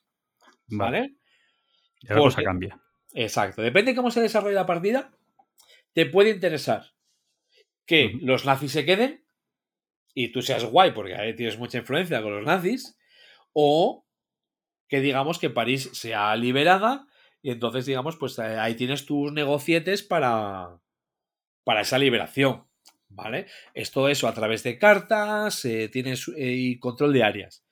¿Vale? 0.69 1.17
Y 2.03 2.09
la 2.09 2.17
cosa 2.17 2.43
cambia. 2.43 2.79
Exacto. 3.15 3.63
Depende 3.63 3.93
de 3.93 3.97
cómo 3.97 4.11
se 4.11 4.21
desarrolle 4.21 4.55
la 4.55 4.67
partida, 4.67 5.16
te 5.97 6.05
puede 6.05 6.29
interesar 6.29 6.93
que 7.87 8.19
los 8.21 8.45
nazis 8.45 8.73
se 8.73 8.85
queden 8.85 9.25
y 10.13 10.31
tú 10.31 10.43
seas 10.43 10.67
guay 10.67 10.91
porque 10.91 11.33
tienes 11.35 11.59
mucha 11.59 11.79
influencia 11.79 12.21
con 12.21 12.37
los 12.37 12.45
nazis, 12.45 12.99
o 13.55 14.07
que 14.89 15.01
digamos 15.01 15.39
que 15.39 15.49
París 15.49 15.89
sea 15.95 16.37
liberada 16.37 17.07
y 17.41 17.51
entonces 17.51 17.87
digamos 17.87 18.17
pues 18.17 18.39
eh, 18.39 18.43
ahí 18.43 18.75
tienes 18.75 19.07
tus 19.07 19.33
negocietes 19.33 20.03
para, 20.03 20.83
para 21.65 21.81
esa 21.81 21.97
liberación, 21.97 22.67
¿vale? 23.09 23.47
Es 23.73 23.91
todo 23.91 24.11
eso 24.11 24.29
a 24.29 24.35
través 24.35 24.63
de 24.65 24.79
cartas, 24.79 25.65
eh, 25.65 25.89
tienes 25.89 26.29
eh, 26.37 26.53
y 26.53 26.79
control 26.79 27.15
de 27.15 27.23
áreas. 27.23 27.65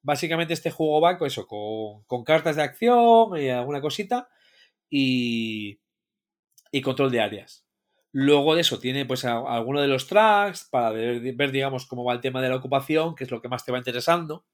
Básicamente 0.00 0.54
este 0.54 0.70
juego 0.70 1.02
va 1.02 1.18
con 1.18 1.26
eso, 1.26 1.46
con, 1.46 2.04
con 2.04 2.24
cartas 2.24 2.56
de 2.56 2.62
acción 2.62 3.38
y 3.38 3.50
alguna 3.50 3.82
cosita 3.82 4.30
y, 4.88 5.78
y 6.72 6.80
control 6.80 7.10
de 7.10 7.20
áreas. 7.20 7.65
Luego 8.12 8.54
de 8.56 8.62
eso 8.62 8.78
tiene 8.80 9.04
pues 9.06 9.24
a- 9.24 9.38
alguno 9.54 9.80
de 9.80 9.88
los 9.88 10.06
tracks 10.08 10.68
para 10.70 10.90
ver, 10.90 11.20
ver, 11.36 11.52
digamos 11.52 11.86
cómo 11.86 12.04
va 12.04 12.14
el 12.14 12.20
tema 12.20 12.42
de 12.42 12.48
la 12.48 12.56
ocupación, 12.56 13.14
que 13.14 13.24
es 13.24 13.30
lo 13.30 13.40
que 13.40 13.48
más 13.48 13.64
te 13.64 13.72
va 13.72 13.78
interesando. 13.78 14.44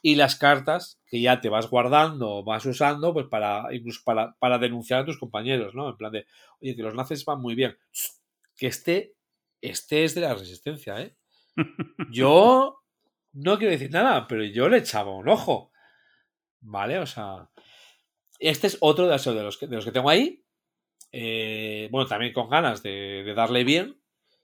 Y 0.00 0.16
las 0.16 0.36
cartas 0.36 1.00
que 1.06 1.20
ya 1.20 1.40
te 1.40 1.48
vas 1.48 1.68
guardando 1.70 2.30
o 2.36 2.44
vas 2.44 2.64
usando 2.66 3.12
pues 3.12 3.26
para 3.28 3.72
incluso 3.74 4.00
para, 4.04 4.34
para 4.38 4.58
denunciar 4.58 5.00
a 5.00 5.04
tus 5.04 5.18
compañeros, 5.18 5.74
¿no? 5.74 5.88
En 5.90 5.96
plan 5.96 6.12
de, 6.12 6.26
oye, 6.60 6.74
que 6.76 6.82
los 6.82 6.94
nazis 6.94 7.24
van 7.24 7.40
muy 7.40 7.54
bien. 7.54 7.76
Que 8.54 8.66
este, 8.68 9.14
este 9.62 10.04
es 10.04 10.14
de 10.14 10.20
la 10.20 10.34
resistencia, 10.34 11.00
¿eh? 11.00 11.16
Yo 12.12 12.78
no 13.32 13.58
quiero 13.58 13.72
decir 13.72 13.90
nada, 13.90 14.26
pero 14.28 14.44
yo 14.44 14.68
le 14.68 14.78
echaba 14.78 15.10
un 15.16 15.28
ojo. 15.28 15.72
¿Vale? 16.60 16.98
O 17.00 17.06
sea. 17.06 17.50
Este 18.38 18.66
es 18.68 18.78
otro 18.80 19.06
de 19.06 19.12
los, 19.12 19.24
de 19.24 19.34
los, 19.42 19.58
que, 19.58 19.66
de 19.68 19.76
los 19.76 19.84
que 19.84 19.92
tengo 19.92 20.10
ahí. 20.10 20.44
Eh, 21.12 21.88
bueno, 21.90 22.08
también 22.08 22.32
con 22.32 22.48
ganas 22.48 22.82
de, 22.82 23.22
de 23.24 23.34
darle 23.34 23.64
bien. 23.64 23.98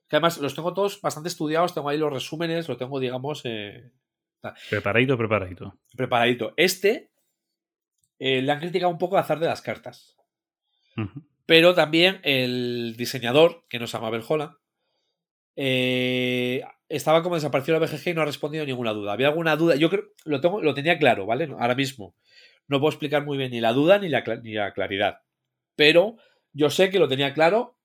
Que 0.09 0.17
además 0.17 0.39
los 0.39 0.55
tengo 0.55 0.73
todos 0.75 1.01
bastante 1.01 1.29
estudiados. 1.29 1.75
Tengo 1.75 1.89
ahí 1.89 1.99
los 1.99 2.13
resúmenes, 2.13 2.69
lo 2.69 2.77
tengo, 2.77 3.01
digamos, 3.01 3.43
eh, 3.45 3.91
Preparadito, 4.71 5.19
preparadito. 5.19 5.77
preparadito. 5.97 6.55
Este 6.57 7.11
eh, 8.19 8.41
le 8.43 8.53
han 8.53 8.61
criticado 8.61 8.91
un 8.93 8.99
poco 8.99 9.17
el 9.17 9.21
azar 9.23 9.39
de 9.41 9.47
las 9.47 9.63
cartas. 9.63 10.17
Pero 11.47 11.75
también 11.75 12.21
el 12.25 12.95
diseñador, 12.97 13.65
que 13.69 13.79
no 13.79 13.87
se 13.87 13.99
llama 13.99 14.11
eh, 15.57 16.63
estaba 16.89 17.23
como 17.23 17.35
desaparecido 17.35 17.79
la 17.79 17.87
BGG 17.87 18.09
y 18.11 18.15
no 18.15 18.23
ha 18.23 18.27
respondido 18.27 18.65
ninguna 18.65 18.93
duda. 18.93 19.13
Había 19.13 19.29
alguna 19.29 19.57
duda, 19.57 19.77
yo 19.77 19.91
creo, 19.91 20.05
lo, 20.25 20.41
tengo, 20.41 20.63
lo 20.63 20.75
tenía 20.75 20.99
claro, 20.99 21.27
¿vale? 21.27 21.49
Ahora 21.59 21.75
mismo. 21.75 22.15
No 22.69 22.81
puedo 22.81 22.91
explicar 22.91 23.25
muy 23.25 23.39
bien 23.39 23.51
ni 23.51 23.61
la 23.61 23.73
duda 23.73 23.99
ni 23.99 24.09
la, 24.09 24.25
cla- 24.25 24.41
ni 24.43 24.53
la 24.53 24.73
claridad. 24.73 25.19
Pero 25.75 26.17
yo 26.59 26.71
sé 26.71 26.91
que 26.91 26.99
lo 26.99 27.09
tenía 27.09 27.33
claro 27.35 27.79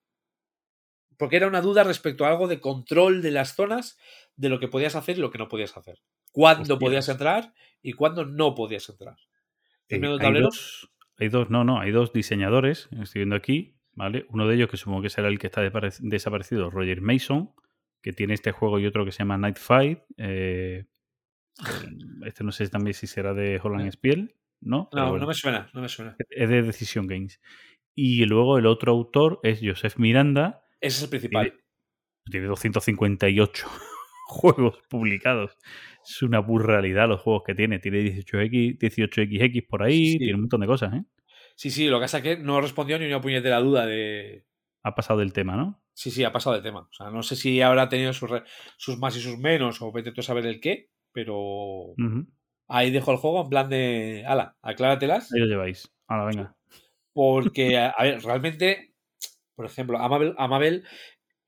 porque 1.17 1.35
era 1.35 1.47
una 1.47 1.61
duda 1.61 1.83
respecto 1.83 2.25
a 2.25 2.29
algo 2.29 2.47
de 2.47 2.59
control 2.59 3.21
de 3.21 3.29
las 3.29 3.55
zonas, 3.55 3.99
de 4.35 4.49
lo 4.49 4.59
que 4.59 4.67
podías 4.67 4.95
hacer 4.95 5.17
y 5.17 5.21
lo 5.21 5.29
que 5.29 5.37
no 5.37 5.47
podías 5.47 5.77
hacer. 5.77 5.99
Cuándo 6.31 6.61
Hostias. 6.61 6.79
podías 6.79 7.07
entrar 7.07 7.53
y 7.83 7.93
cuándo 7.93 8.25
no 8.25 8.55
podías 8.55 8.89
entrar. 8.89 9.15
Eh, 9.89 10.01
hay, 10.03 10.41
dos, 10.41 10.91
hay 11.19 11.29
dos, 11.29 11.51
no, 11.51 11.63
no, 11.63 11.79
hay 11.79 11.91
dos 11.91 12.13
diseñadores, 12.13 12.89
estoy 12.99 13.19
viendo 13.19 13.35
aquí, 13.35 13.75
¿vale? 13.91 14.25
Uno 14.29 14.47
de 14.47 14.55
ellos, 14.55 14.69
que 14.69 14.77
supongo 14.77 15.03
que 15.03 15.09
será 15.09 15.27
el 15.27 15.37
que 15.37 15.47
está 15.47 15.61
desaparecido, 15.99 16.71
Roger 16.71 17.01
Mason, 17.01 17.51
que 18.01 18.11
tiene 18.11 18.33
este 18.33 18.51
juego 18.51 18.79
y 18.79 18.87
otro 18.87 19.05
que 19.05 19.11
se 19.11 19.19
llama 19.19 19.37
Night 19.37 19.59
Fight. 19.59 19.99
eh, 20.17 20.85
eh, 21.59 21.89
este 22.25 22.43
no 22.43 22.51
sé 22.51 22.67
también 22.69 22.95
si 22.95 23.05
será 23.05 23.35
de 23.35 23.61
Holland 23.63 23.91
Spiel, 23.91 24.33
¿no? 24.61 24.89
No, 24.91 25.09
bueno, 25.09 25.19
no 25.19 25.27
me 25.27 25.33
suena, 25.35 25.69
no 25.73 25.81
me 25.81 25.89
suena. 25.89 26.15
Es 26.29 26.49
de 26.49 26.63
Decision 26.63 27.05
Games. 27.05 27.39
Y 27.95 28.25
luego 28.25 28.57
el 28.57 28.65
otro 28.65 28.91
autor 28.91 29.39
es 29.43 29.59
Joseph 29.63 29.97
Miranda, 29.97 30.63
Ese 30.81 30.97
es 30.97 31.03
el 31.03 31.09
principal. 31.09 31.53
tiene 32.29 32.47
258 32.47 33.67
juegos 34.27 34.79
publicados. 34.89 35.57
Es 36.05 36.21
una 36.21 36.39
burralidad 36.39 37.07
los 37.07 37.21
juegos 37.21 37.43
que 37.45 37.55
tiene. 37.55 37.79
Tiene 37.79 37.99
18X, 38.03 38.77
18XX 38.79 39.67
por 39.67 39.83
ahí, 39.83 40.11
Sí. 40.13 40.17
tiene 40.17 40.33
un 40.35 40.41
montón 40.41 40.61
de 40.61 40.67
cosas, 40.67 40.93
¿eh? 40.93 41.03
Sí, 41.55 41.69
sí, 41.69 41.87
lo 41.87 41.97
que 41.99 42.03
pasa 42.05 42.17
es 42.17 42.23
que 42.23 42.37
no 42.37 42.59
respondió 42.61 42.97
ni 42.97 43.05
una 43.05 43.21
puñetera 43.21 43.59
duda 43.59 43.85
de. 43.85 44.45
Ha 44.83 44.95
pasado 44.95 45.19
del 45.19 45.31
tema, 45.33 45.55
¿no? 45.55 45.81
Sí, 45.93 46.09
sí, 46.09 46.23
ha 46.23 46.31
pasado 46.33 46.55
el 46.55 46.63
tema. 46.63 46.79
O 46.81 46.91
sea, 46.91 47.11
no 47.11 47.21
sé 47.21 47.35
si 47.35 47.61
habrá 47.61 47.87
tenido 47.89 48.11
sus, 48.11 48.29
re- 48.29 48.43
sus 48.77 48.97
más 48.97 49.15
y 49.15 49.21
sus 49.21 49.37
menos, 49.37 49.79
o 49.81 49.91
vete 49.91 50.11
tú 50.11 50.21
a 50.21 50.23
saber 50.23 50.45
el 50.47 50.59
qué, 50.59 50.89
pero 51.13 51.93
ahí 52.67 52.89
dejo 52.91 53.11
el 53.11 53.17
juego 53.17 53.43
en 53.43 53.49
plan 53.49 53.69
de. 53.69 54.23
Ala, 54.27 54.57
acláratelas. 54.63 55.31
Ahí 55.31 55.39
lo 55.39 55.45
lleváis. 55.45 55.93
Ahora, 56.07 56.25
venga. 56.25 56.55
Porque, 57.13 57.77
a 57.77 57.89
a 57.89 58.03
ver, 58.03 58.23
realmente, 58.23 58.93
por 59.55 59.65
ejemplo, 59.65 59.99
Amabel, 59.99 60.33
Amabel 60.37 60.83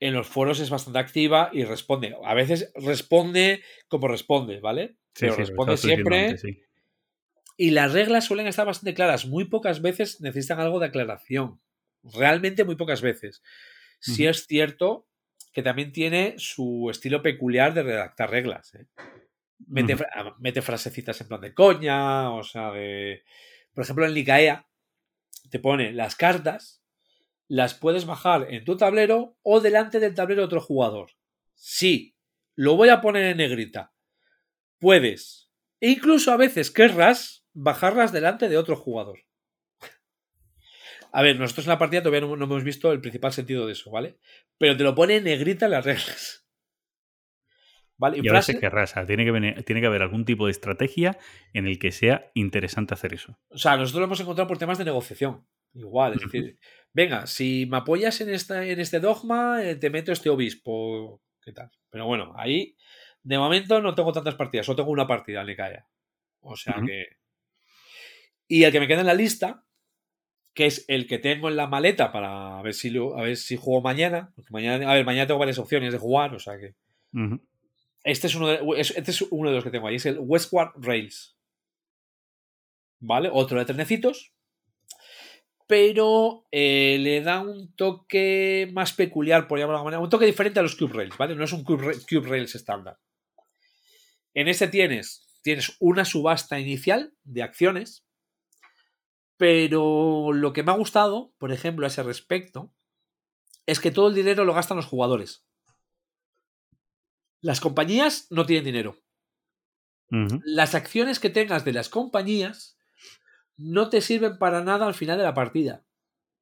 en 0.00 0.14
los 0.14 0.26
foros 0.26 0.60
es 0.60 0.70
bastante 0.70 0.98
activa 0.98 1.50
y 1.52 1.64
responde. 1.64 2.16
A 2.24 2.34
veces 2.34 2.72
responde 2.74 3.62
como 3.88 4.08
responde, 4.08 4.60
¿vale? 4.60 4.96
Sí, 5.14 5.20
Pero 5.20 5.34
sí, 5.34 5.40
responde 5.40 5.76
siempre. 5.76 6.38
sí. 6.38 6.62
Y 7.56 7.70
las 7.70 7.92
reglas 7.92 8.26
suelen 8.26 8.46
estar 8.46 8.66
bastante 8.66 8.94
claras. 8.94 9.26
Muy 9.26 9.46
pocas 9.46 9.80
veces 9.80 10.20
necesitan 10.20 10.60
algo 10.60 10.78
de 10.78 10.86
aclaración. 10.86 11.60
Realmente 12.02 12.64
muy 12.64 12.76
pocas 12.76 13.00
veces. 13.00 13.42
Sí 13.98 14.24
Ujú. 14.24 14.30
es 14.30 14.46
cierto 14.46 15.06
que 15.52 15.62
también 15.62 15.90
tiene 15.90 16.34
su 16.36 16.88
estilo 16.90 17.22
peculiar 17.22 17.72
de 17.72 17.82
redactar 17.82 18.30
reglas. 18.30 18.74
¿eh? 18.74 18.86
Mete, 19.66 19.96
mete 20.38 20.60
frasecitas 20.60 21.18
en 21.22 21.28
plan 21.28 21.40
de 21.40 21.54
coña, 21.54 22.30
o 22.30 22.42
sea, 22.42 22.70
de... 22.72 23.22
Por 23.72 23.84
ejemplo, 23.84 24.04
en 24.04 24.12
Licaea 24.12 24.66
te 25.50 25.58
pone 25.58 25.92
las 25.92 26.16
cartas, 26.16 26.82
las 27.48 27.74
puedes 27.74 28.06
bajar 28.06 28.46
en 28.50 28.64
tu 28.64 28.76
tablero 28.76 29.36
o 29.42 29.60
delante 29.60 30.00
del 30.00 30.14
tablero 30.14 30.42
de 30.42 30.46
otro 30.46 30.60
jugador. 30.60 31.12
Sí, 31.54 32.16
lo 32.54 32.76
voy 32.76 32.88
a 32.88 33.00
poner 33.00 33.24
en 33.24 33.38
negrita. 33.38 33.92
Puedes. 34.78 35.50
E 35.80 35.90
incluso 35.90 36.32
a 36.32 36.36
veces 36.36 36.70
querrás 36.70 37.46
bajarlas 37.52 38.12
delante 38.12 38.48
de 38.48 38.58
otro 38.58 38.76
jugador. 38.76 39.20
A 41.12 41.22
ver, 41.22 41.38
nosotros 41.38 41.66
en 41.66 41.70
la 41.70 41.78
partida 41.78 42.02
todavía 42.02 42.26
no, 42.26 42.36
no 42.36 42.44
hemos 42.44 42.64
visto 42.64 42.92
el 42.92 43.00
principal 43.00 43.32
sentido 43.32 43.66
de 43.66 43.72
eso, 43.72 43.90
¿vale? 43.90 44.18
Pero 44.58 44.76
te 44.76 44.84
lo 44.84 44.94
pone 44.94 45.16
en 45.16 45.24
negrita 45.24 45.68
las 45.68 45.84
reglas. 45.84 46.45
¿Vale? 47.98 48.18
Y 48.18 48.20
a 48.28 48.32
veces 48.50 48.60
que 48.60 48.68
rasa. 48.70 49.06
Tiene 49.06 49.24
que, 49.24 49.30
venir- 49.32 49.64
tiene 49.64 49.80
que 49.80 49.86
haber 49.86 50.02
algún 50.02 50.24
tipo 50.24 50.46
de 50.46 50.50
estrategia 50.52 51.16
en 51.54 51.66
el 51.66 51.78
que 51.78 51.92
sea 51.92 52.30
interesante 52.34 52.92
hacer 52.94 53.14
eso. 53.14 53.38
O 53.48 53.56
sea, 53.58 53.76
nosotros 53.76 54.00
lo 54.00 54.04
hemos 54.06 54.20
encontrado 54.20 54.46
por 54.48 54.58
temas 54.58 54.76
de 54.78 54.84
negociación. 54.84 55.46
Igual, 55.72 56.14
es 56.14 56.20
decir, 56.20 56.58
venga, 56.92 57.26
si 57.26 57.66
me 57.66 57.78
apoyas 57.78 58.20
en, 58.20 58.30
esta, 58.30 58.64
en 58.66 58.80
este 58.80 59.00
dogma, 59.00 59.62
eh, 59.62 59.76
te 59.76 59.90
meto 59.90 60.12
este 60.12 60.28
obispo. 60.30 61.22
¿Qué 61.42 61.52
tal? 61.52 61.70
Pero 61.90 62.06
bueno, 62.06 62.32
ahí 62.36 62.76
de 63.22 63.38
momento 63.38 63.80
no 63.82 63.94
tengo 63.94 64.12
tantas 64.12 64.34
partidas, 64.36 64.66
solo 64.66 64.76
tengo 64.76 64.90
una 64.90 65.06
partida 65.06 65.40
en 65.40 65.46
Nicaya. 65.48 65.86
O 66.40 66.54
sea 66.56 66.74
que. 66.86 67.04
Y 68.48 68.64
el 68.64 68.72
que 68.72 68.80
me 68.80 68.86
queda 68.88 69.00
en 69.00 69.06
la 69.06 69.14
lista, 69.14 69.64
que 70.54 70.66
es 70.66 70.84
el 70.88 71.06
que 71.06 71.18
tengo 71.18 71.48
en 71.48 71.56
la 71.56 71.66
maleta 71.66 72.12
para 72.12 72.60
ver 72.62 72.74
si, 72.74 72.90
lo- 72.90 73.18
a 73.18 73.22
ver 73.22 73.36
si 73.36 73.56
juego 73.56 73.80
mañana. 73.82 74.32
Porque 74.36 74.50
mañana, 74.52 74.90
a 74.90 74.94
ver, 74.94 75.04
mañana 75.04 75.26
tengo 75.26 75.40
varias 75.40 75.58
opciones 75.58 75.92
de 75.92 75.98
jugar, 75.98 76.34
o 76.34 76.38
sea 76.38 76.58
que. 76.58 76.74
Este 78.06 78.28
es 78.28 78.36
uno 78.36 78.46
de, 78.46 78.60
es- 78.80 78.92
este 78.96 79.10
es 79.10 79.22
uno 79.30 79.50
de 79.50 79.56
los 79.56 79.64
que 79.64 79.70
tengo 79.70 79.88
ahí, 79.88 79.96
es 79.96 80.06
el 80.06 80.18
Westward 80.20 80.72
Rails. 80.76 81.36
¿Vale? 83.00 83.28
Otro 83.32 83.58
de 83.58 83.64
trenecitos. 83.64 84.32
Pero 85.66 86.46
eh, 86.52 86.98
le 87.00 87.20
da 87.22 87.40
un 87.40 87.74
toque 87.74 88.70
más 88.72 88.92
peculiar, 88.92 89.48
por 89.48 89.58
llamarlo 89.58 89.78
de 89.78 89.78
alguna 89.80 89.90
manera. 89.96 90.04
Un 90.04 90.10
toque 90.10 90.24
diferente 90.26 90.60
a 90.60 90.62
los 90.62 90.76
Cube 90.76 90.92
Rails, 90.94 91.16
¿vale? 91.18 91.34
No 91.34 91.42
es 91.42 91.52
un 91.52 91.64
Cube, 91.64 91.96
Cube 92.08 92.28
Rails 92.28 92.54
estándar. 92.54 93.00
En 94.34 94.46
este 94.46 94.68
tienes, 94.68 95.26
tienes 95.42 95.76
una 95.80 96.04
subasta 96.04 96.60
inicial 96.60 97.12
de 97.24 97.42
acciones. 97.42 98.06
Pero 99.36 100.32
lo 100.32 100.52
que 100.52 100.62
me 100.62 100.70
ha 100.70 100.76
gustado, 100.76 101.34
por 101.38 101.52
ejemplo, 101.52 101.84
a 101.84 101.88
ese 101.88 102.04
respecto, 102.04 102.72
es 103.66 103.80
que 103.80 103.90
todo 103.90 104.08
el 104.08 104.14
dinero 104.14 104.44
lo 104.44 104.54
gastan 104.54 104.76
los 104.76 104.86
jugadores. 104.86 105.44
Las 107.46 107.60
compañías 107.60 108.26
no 108.30 108.44
tienen 108.44 108.64
dinero. 108.64 108.98
Las 110.44 110.74
acciones 110.74 111.20
que 111.20 111.30
tengas 111.30 111.64
de 111.64 111.72
las 111.72 111.88
compañías 111.88 112.76
no 113.56 113.88
te 113.88 114.00
sirven 114.00 114.38
para 114.38 114.64
nada 114.64 114.84
al 114.84 114.94
final 114.94 115.16
de 115.16 115.22
la 115.22 115.34
partida. 115.34 115.84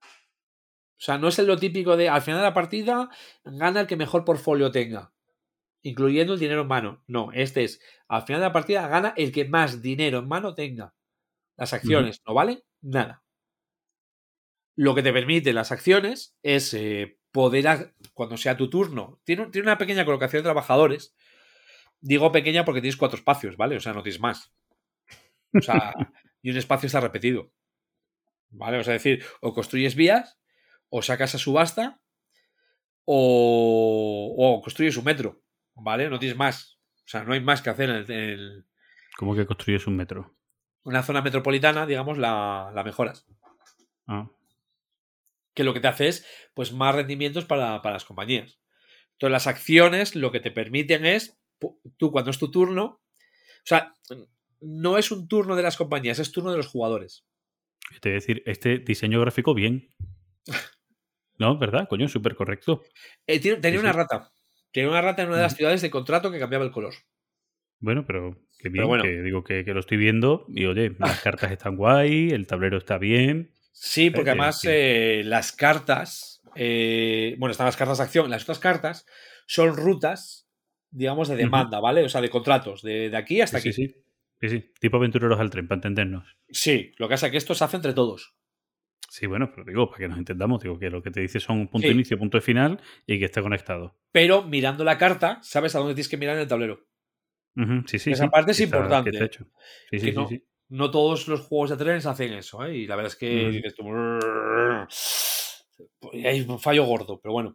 O 0.00 1.02
sea, 1.04 1.18
no 1.18 1.28
es 1.28 1.38
lo 1.40 1.58
típico 1.58 1.98
de 1.98 2.08
al 2.08 2.22
final 2.22 2.40
de 2.40 2.46
la 2.46 2.54
partida 2.54 3.10
gana 3.44 3.82
el 3.82 3.86
que 3.86 3.98
mejor 3.98 4.24
portfolio 4.24 4.70
tenga, 4.70 5.12
incluyendo 5.82 6.32
el 6.32 6.40
dinero 6.40 6.62
en 6.62 6.68
mano. 6.68 7.04
No, 7.06 7.32
este 7.32 7.64
es 7.64 7.82
al 8.08 8.22
final 8.22 8.40
de 8.40 8.46
la 8.46 8.52
partida 8.54 8.88
gana 8.88 9.12
el 9.14 9.30
que 9.30 9.44
más 9.44 9.82
dinero 9.82 10.20
en 10.20 10.28
mano 10.28 10.54
tenga. 10.54 10.94
Las 11.58 11.74
acciones 11.74 12.22
no 12.26 12.32
valen 12.32 12.62
nada. 12.80 13.22
Lo 14.74 14.94
que 14.94 15.02
te 15.02 15.12
permite 15.12 15.52
las 15.52 15.70
acciones 15.70 16.34
es 16.42 16.72
eh, 16.72 17.18
poder, 17.34 17.92
cuando 18.14 18.36
sea 18.36 18.56
tu 18.56 18.70
turno, 18.70 19.20
tiene, 19.24 19.46
tiene 19.46 19.66
una 19.66 19.76
pequeña 19.76 20.04
colocación 20.04 20.38
de 20.40 20.44
trabajadores. 20.44 21.16
Digo 22.00 22.30
pequeña 22.30 22.64
porque 22.64 22.80
tienes 22.80 22.96
cuatro 22.96 23.18
espacios, 23.18 23.56
¿vale? 23.56 23.76
O 23.76 23.80
sea, 23.80 23.92
no 23.92 24.02
tienes 24.04 24.20
más. 24.20 24.54
O 25.52 25.60
sea, 25.60 25.92
y 26.42 26.50
un 26.52 26.56
espacio 26.56 26.86
está 26.86 27.00
repetido. 27.00 27.50
¿Vale? 28.50 28.78
O 28.78 28.84
sea, 28.84 28.92
decir, 28.92 29.24
o 29.40 29.52
construyes 29.52 29.96
vías, 29.96 30.38
o 30.90 31.02
sacas 31.02 31.34
a 31.34 31.38
subasta, 31.38 32.00
o, 33.04 34.34
o 34.38 34.62
construyes 34.62 34.96
un 34.96 35.04
metro. 35.04 35.42
¿Vale? 35.74 36.08
No 36.08 36.18
tienes 36.20 36.38
más. 36.38 36.78
O 37.04 37.08
sea, 37.08 37.24
no 37.24 37.32
hay 37.32 37.40
más 37.40 37.62
que 37.62 37.70
hacer 37.70 37.90
en, 37.90 37.96
el- 37.96 38.10
en 38.10 38.30
el- 38.30 38.66
¿Cómo 39.16 39.34
que 39.34 39.44
construyes 39.46 39.86
un 39.86 39.96
metro? 39.96 40.34
una 40.86 41.02
zona 41.02 41.22
metropolitana, 41.22 41.86
digamos, 41.86 42.18
la, 42.18 42.70
la 42.74 42.84
mejoras. 42.84 43.26
Ah, 44.06 44.28
que 45.54 45.64
lo 45.64 45.72
que 45.72 45.80
te 45.80 45.88
hace 45.88 46.08
es 46.08 46.26
pues 46.54 46.72
más 46.72 46.94
rendimientos 46.94 47.44
para, 47.44 47.80
para 47.82 47.94
las 47.94 48.04
compañías. 48.04 48.58
Entonces 49.12 49.32
las 49.32 49.46
acciones 49.46 50.14
lo 50.16 50.32
que 50.32 50.40
te 50.40 50.50
permiten 50.50 51.06
es, 51.06 51.38
tú 51.96 52.10
cuando 52.10 52.30
es 52.30 52.38
tu 52.38 52.50
turno, 52.50 52.84
o 52.84 53.00
sea, 53.66 53.94
no 54.60 54.98
es 54.98 55.10
un 55.10 55.28
turno 55.28 55.56
de 55.56 55.62
las 55.62 55.76
compañías, 55.76 56.18
es 56.18 56.32
turno 56.32 56.50
de 56.50 56.56
los 56.56 56.66
jugadores. 56.66 57.24
te 58.00 58.08
voy 58.10 58.12
a 58.12 58.20
decir, 58.20 58.42
este 58.46 58.78
diseño 58.78 59.20
gráfico 59.20 59.54
bien. 59.54 59.92
No, 61.36 61.58
¿verdad? 61.58 61.88
Coño, 61.88 62.06
súper 62.08 62.36
correcto. 62.36 62.82
Eh, 63.26 63.40
tiene- 63.40 63.60
tenía 63.60 63.80
Sí, 63.80 63.84
una 63.84 63.92
rata. 63.92 64.30
Tenía 64.70 64.88
una 64.90 65.00
rata 65.02 65.22
en 65.22 65.28
una 65.28 65.38
de 65.38 65.42
las 65.42 65.56
ciudades 65.56 65.82
de 65.82 65.90
contrato 65.90 66.30
que 66.30 66.38
cambiaba 66.38 66.64
el 66.64 66.70
color. 66.70 66.94
Bueno, 67.80 68.06
pero 68.06 68.34
que 68.58 68.68
bien, 68.68 68.74
Pero 68.82 68.86
bueno. 68.88 69.02
que 69.02 69.20
digo 69.22 69.42
que, 69.42 69.64
que 69.64 69.74
lo 69.74 69.80
estoy 69.80 69.96
viendo 69.98 70.46
y 70.48 70.66
oye, 70.66 70.94
las 70.98 71.20
cartas 71.20 71.50
están 71.50 71.76
guay, 71.76 72.30
el 72.30 72.46
tablero 72.46 72.78
está 72.78 72.98
bien. 72.98 73.52
Sí, 73.76 74.10
porque 74.10 74.30
además 74.30 74.60
eh, 74.64 75.22
las 75.24 75.50
cartas, 75.52 76.40
eh, 76.54 77.34
bueno, 77.38 77.50
están 77.50 77.66
las 77.66 77.76
cartas 77.76 77.98
de 77.98 78.04
acción, 78.04 78.30
las 78.30 78.44
otras 78.44 78.60
cartas 78.60 79.04
son 79.46 79.76
rutas, 79.76 80.48
digamos, 80.90 81.28
de 81.28 81.36
demanda, 81.36 81.80
¿vale? 81.80 82.04
O 82.04 82.08
sea, 82.08 82.20
de 82.20 82.30
contratos, 82.30 82.82
de, 82.82 83.10
de 83.10 83.16
aquí 83.16 83.40
hasta 83.40 83.58
Sí, 83.60 83.68
aquí. 83.68 83.72
sí, 83.76 83.88
sí. 84.40 84.48
Sí. 84.48 84.72
Tipo 84.78 84.98
aventureros 84.98 85.40
al 85.40 85.50
tren, 85.50 85.66
para 85.66 85.78
entendernos. 85.78 86.36
Sí, 86.50 86.92
lo 86.98 87.08
que 87.08 87.14
pasa 87.14 87.26
es 87.26 87.32
que 87.32 87.38
esto 87.38 87.54
se 87.54 87.64
hace 87.64 87.76
entre 87.76 87.94
todos. 87.94 88.36
Sí, 89.08 89.26
bueno, 89.26 89.50
pero 89.54 89.64
digo, 89.64 89.86
para 89.88 89.98
que 90.00 90.08
nos 90.08 90.18
entendamos, 90.18 90.62
digo 90.62 90.78
que 90.78 90.90
lo 90.90 91.02
que 91.02 91.10
te 91.10 91.20
dice 91.20 91.40
son 91.40 91.68
punto 91.68 91.86
Sí. 91.88 91.94
inicio, 91.94 92.18
punto 92.18 92.40
final 92.40 92.80
y 93.06 93.18
que 93.18 93.24
esté 93.26 93.40
conectado. 93.42 93.96
Pero 94.12 94.42
mirando 94.42 94.84
la 94.84 94.98
carta, 94.98 95.38
sabes 95.42 95.74
a 95.74 95.78
dónde 95.78 95.94
tienes 95.94 96.08
que 96.08 96.16
mirar 96.16 96.36
en 96.36 96.42
el 96.42 96.48
tablero. 96.48 96.86
Sí, 97.86 97.98
sí. 97.98 98.10
Esa 98.12 98.24
sí, 98.24 98.30
parte 98.30 98.50
es 98.52 98.60
está- 98.60 98.76
importante. 98.76 99.10
que 99.12 99.24
hecho. 99.24 99.44
Sí, 99.90 99.98
sí, 99.98 100.06
Que 100.06 100.12
sí, 100.12 100.12
no- 100.12 100.28
sí. 100.28 100.44
No 100.74 100.90
todos 100.90 101.28
los 101.28 101.42
juegos 101.42 101.70
de 101.70 101.76
trenes 101.76 102.04
hacen 102.06 102.32
eso, 102.32 102.64
¿eh? 102.64 102.76
Y 102.78 102.86
la 102.86 102.96
verdad 102.96 103.12
es 103.12 103.16
que 103.18 103.46
Mm. 103.46 103.52
dices 103.52 103.74
tú. 103.76 103.84
"Brrr". 103.84 104.88
Hay 106.26 106.40
un 106.40 106.58
fallo 106.58 106.84
gordo, 106.84 107.20
pero 107.20 107.32
bueno. 107.32 107.54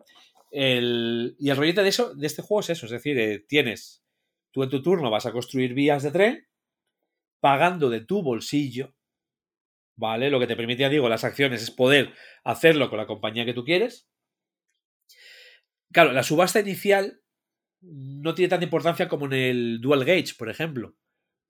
El- 0.52 1.36
y 1.38 1.50
el 1.50 1.58
rollete 1.58 1.84
de 1.84 1.90
eso, 1.90 2.16
de 2.16 2.26
este 2.28 2.42
juego 2.42 2.62
es 2.62 2.70
eso, 2.72 2.86
es 2.86 2.92
decir, 2.92 3.20
eh, 3.20 3.46
tienes, 3.48 4.04
tú 4.52 4.64
en 4.64 4.70
tu 4.70 4.82
turno 4.82 5.12
vas 5.12 5.26
a 5.26 5.32
construir 5.32 5.74
vías 5.74 6.02
de 6.04 6.12
tren, 6.12 6.48
pagando 7.42 7.90
de 7.90 8.02
tu 8.02 8.24
bolsillo, 8.24 8.96
¿vale? 9.98 10.30
Lo 10.30 10.40
que 10.40 10.48
te 10.48 10.56
permite, 10.56 10.82
ya 10.82 10.90
digo, 10.90 11.08
las 11.10 11.24
acciones 11.24 11.62
es 11.62 11.72
poder 11.72 12.14
hacerlo 12.44 12.90
con 12.90 12.98
la 12.98 13.06
compañía 13.08 13.46
que 13.46 13.54
tú 13.54 13.64
quieres. 13.64 14.08
Claro, 15.92 16.12
la 16.14 16.24
subasta 16.24 16.60
inicial 16.62 17.22
no 17.82 18.34
tiene 18.34 18.50
tanta 18.50 18.66
importancia 18.66 19.08
como 19.10 19.26
en 19.28 19.34
el 19.34 19.82
Dual 19.82 20.06
Gauge, 20.06 20.36
por 20.38 20.50
ejemplo. 20.50 20.96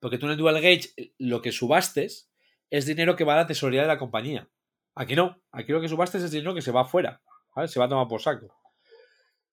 Porque 0.00 0.18
tú 0.18 0.26
en 0.26 0.32
el 0.32 0.38
Dual 0.38 0.60
Gauge 0.60 0.90
eh, 0.96 1.12
lo 1.18 1.42
que 1.42 1.52
subastes 1.52 2.30
es 2.70 2.86
dinero 2.86 3.16
que 3.16 3.24
va 3.24 3.34
a 3.34 3.36
la 3.36 3.46
tesorería 3.46 3.82
de 3.82 3.88
la 3.88 3.98
compañía. 3.98 4.48
Aquí 4.94 5.14
no. 5.14 5.40
Aquí 5.52 5.72
lo 5.72 5.80
que 5.80 5.88
subastes 5.88 6.22
es 6.22 6.30
dinero 6.30 6.54
que 6.54 6.62
se 6.62 6.72
va 6.72 6.82
afuera. 6.82 7.22
¿vale? 7.54 7.68
Se 7.68 7.78
va 7.78 7.86
a 7.86 7.88
tomar 7.88 8.08
por 8.08 8.22
saco. 8.22 8.56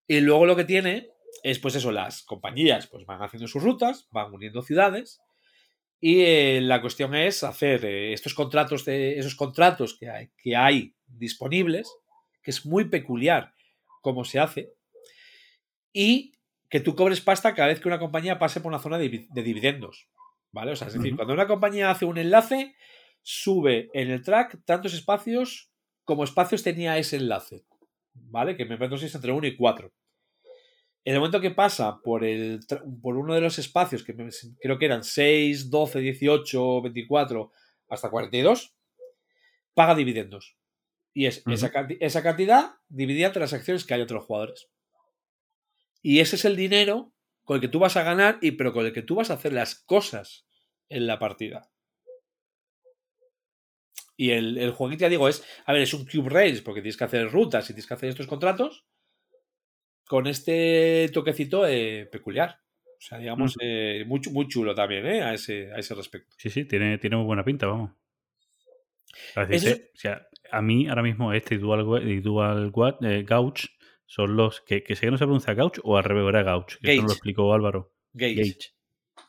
Y 0.07 0.21
luego 0.21 0.45
lo 0.45 0.55
que 0.55 0.63
tiene 0.63 1.09
es, 1.43 1.59
pues 1.59 1.75
eso, 1.75 1.91
las 1.91 2.23
compañías 2.23 2.87
pues 2.87 3.05
van 3.05 3.21
haciendo 3.21 3.47
sus 3.47 3.61
rutas, 3.61 4.07
van 4.11 4.33
uniendo 4.33 4.61
ciudades. 4.61 5.19
Y 5.99 6.21
eh, 6.21 6.61
la 6.61 6.79
cuestión 6.79 7.15
es 7.15 7.43
hacer 7.43 7.83
eh, 7.83 8.13
estos 8.13 8.33
contratos 8.33 8.85
de 8.85 9.19
esos 9.19 9.35
contratos 9.35 9.97
que 9.97 10.55
hay, 10.55 10.95
disponibles, 11.07 11.91
que 12.41 12.51
es 12.51 12.65
muy 12.65 12.85
peculiar 12.85 13.53
cómo 14.01 14.23
se 14.23 14.39
hace. 14.39 14.73
Y 15.91 16.33
que 16.69 16.79
tú 16.79 16.95
cobres 16.95 17.21
pasta 17.21 17.55
cada 17.55 17.69
vez 17.69 17.79
que 17.79 17.87
una 17.87 17.99
compañía 17.99 18.39
pase 18.39 18.61
por 18.61 18.69
una 18.69 18.79
zona 18.79 18.97
de 18.97 19.27
dividendos. 19.33 20.07
¿Vale? 20.57 20.71
O 20.71 20.75
sea, 20.75 20.87
es 20.87 20.95
decir, 20.95 21.15
cuando 21.15 21.35
una 21.35 21.45
compañía 21.45 21.91
hace 21.91 22.05
un 22.05 22.17
enlace, 22.17 22.75
sube 23.21 23.91
en 23.93 24.09
el 24.09 24.23
track 24.23 24.57
tantos 24.65 24.95
espacios 24.95 25.71
como 26.03 26.23
espacios 26.23 26.63
tenía 26.63 26.97
ese 26.97 27.17
enlace. 27.17 27.63
¿Vale? 28.15 28.57
Que 28.57 28.65
me 28.65 28.75
parece 28.75 29.01
que 29.01 29.05
es 29.05 29.13
entre 29.13 29.31
1 29.31 29.45
y 29.45 29.55
4. 29.55 29.93
En 31.05 31.13
el 31.13 31.19
momento 31.19 31.41
que 31.41 31.51
pasa 31.51 31.99
por, 32.03 32.23
el, 32.23 32.61
por 33.03 33.17
uno 33.17 33.35
de 33.35 33.41
los 33.41 33.59
espacios, 33.59 34.03
que 34.03 34.15
creo 34.59 34.79
que 34.79 34.85
eran 34.85 35.03
6, 35.03 35.69
12, 35.69 35.99
18, 35.99 36.81
24, 36.81 37.51
hasta 37.89 38.09
42, 38.09 38.75
paga 39.75 39.93
dividendos. 39.93 40.57
Y 41.13 41.27
es 41.27 41.43
esa, 41.45 41.71
esa 41.99 42.23
cantidad 42.23 42.71
dividida 42.89 43.27
entre 43.27 43.41
las 43.41 43.53
acciones 43.53 43.85
que 43.85 43.93
hay 43.93 44.01
otros 44.01 44.25
jugadores. 44.25 44.71
Y 46.01 46.19
ese 46.19 46.35
es 46.35 46.45
el 46.45 46.55
dinero 46.55 47.13
con 47.43 47.57
el 47.57 47.61
que 47.61 47.67
tú 47.67 47.77
vas 47.77 47.95
a 47.95 48.01
ganar, 48.01 48.39
y 48.41 48.53
pero 48.53 48.73
con 48.73 48.87
el 48.87 48.91
que 48.91 49.03
tú 49.03 49.13
vas 49.13 49.29
a 49.29 49.35
hacer 49.35 49.53
las 49.53 49.75
cosas 49.75 50.46
en 50.89 51.07
la 51.07 51.19
partida. 51.19 51.69
Y 54.15 54.31
el, 54.31 54.57
el 54.57 54.71
jueguito, 54.71 55.01
ya 55.01 55.09
digo, 55.09 55.29
es, 55.29 55.43
a 55.65 55.73
ver, 55.73 55.83
es 55.83 55.93
un 55.93 56.05
Cube 56.05 56.29
Rails, 56.29 56.61
porque 56.61 56.81
tienes 56.81 56.97
que 56.97 57.03
hacer 57.03 57.31
rutas 57.31 57.65
y 57.65 57.73
tienes 57.73 57.85
que 57.87 57.93
hacer 57.93 58.09
estos 58.09 58.25
contratos, 58.27 58.85
con 60.05 60.25
este 60.25 61.09
toquecito 61.13 61.67
eh, 61.67 62.07
peculiar. 62.11 62.61
O 62.97 63.01
sea, 63.01 63.19
digamos, 63.19 63.55
eh, 63.61 64.03
muy, 64.07 64.19
muy 64.31 64.47
chulo 64.47 64.73
también, 64.73 65.05
¿eh? 65.05 65.21
A 65.21 65.35
ese, 65.35 65.71
a 65.71 65.77
ese 65.77 65.93
respecto. 65.93 66.35
Sí, 66.39 66.49
sí, 66.49 66.65
tiene, 66.65 66.97
tiene 66.97 67.15
muy 67.15 67.25
buena 67.25 67.43
pinta, 67.43 67.67
vamos. 67.67 67.91
A, 69.35 69.43
es- 69.43 69.65
o 69.93 69.97
sea, 69.97 70.27
a 70.51 70.61
mí 70.63 70.87
ahora 70.87 71.03
mismo 71.03 71.31
este 71.33 71.55
y 71.55 71.57
Dual, 71.59 72.09
y 72.09 72.19
Dual 72.21 72.71
eh, 73.03 73.23
Gauch 73.23 73.65
son 74.07 74.35
los 74.35 74.61
que, 74.61 74.83
que 74.83 74.95
sé 74.95 75.01
que 75.01 75.11
no 75.11 75.17
se 75.17 75.25
pronuncia 75.25 75.53
Gauch 75.53 75.79
o 75.83 75.95
al 75.97 76.03
revés, 76.03 76.27
era 76.27 76.41
Gauch, 76.41 76.77
que 76.81 76.93
eso 76.93 77.03
lo 77.03 77.11
explicó 77.13 77.53
Álvaro. 77.53 77.93
Gauge, 78.13 78.73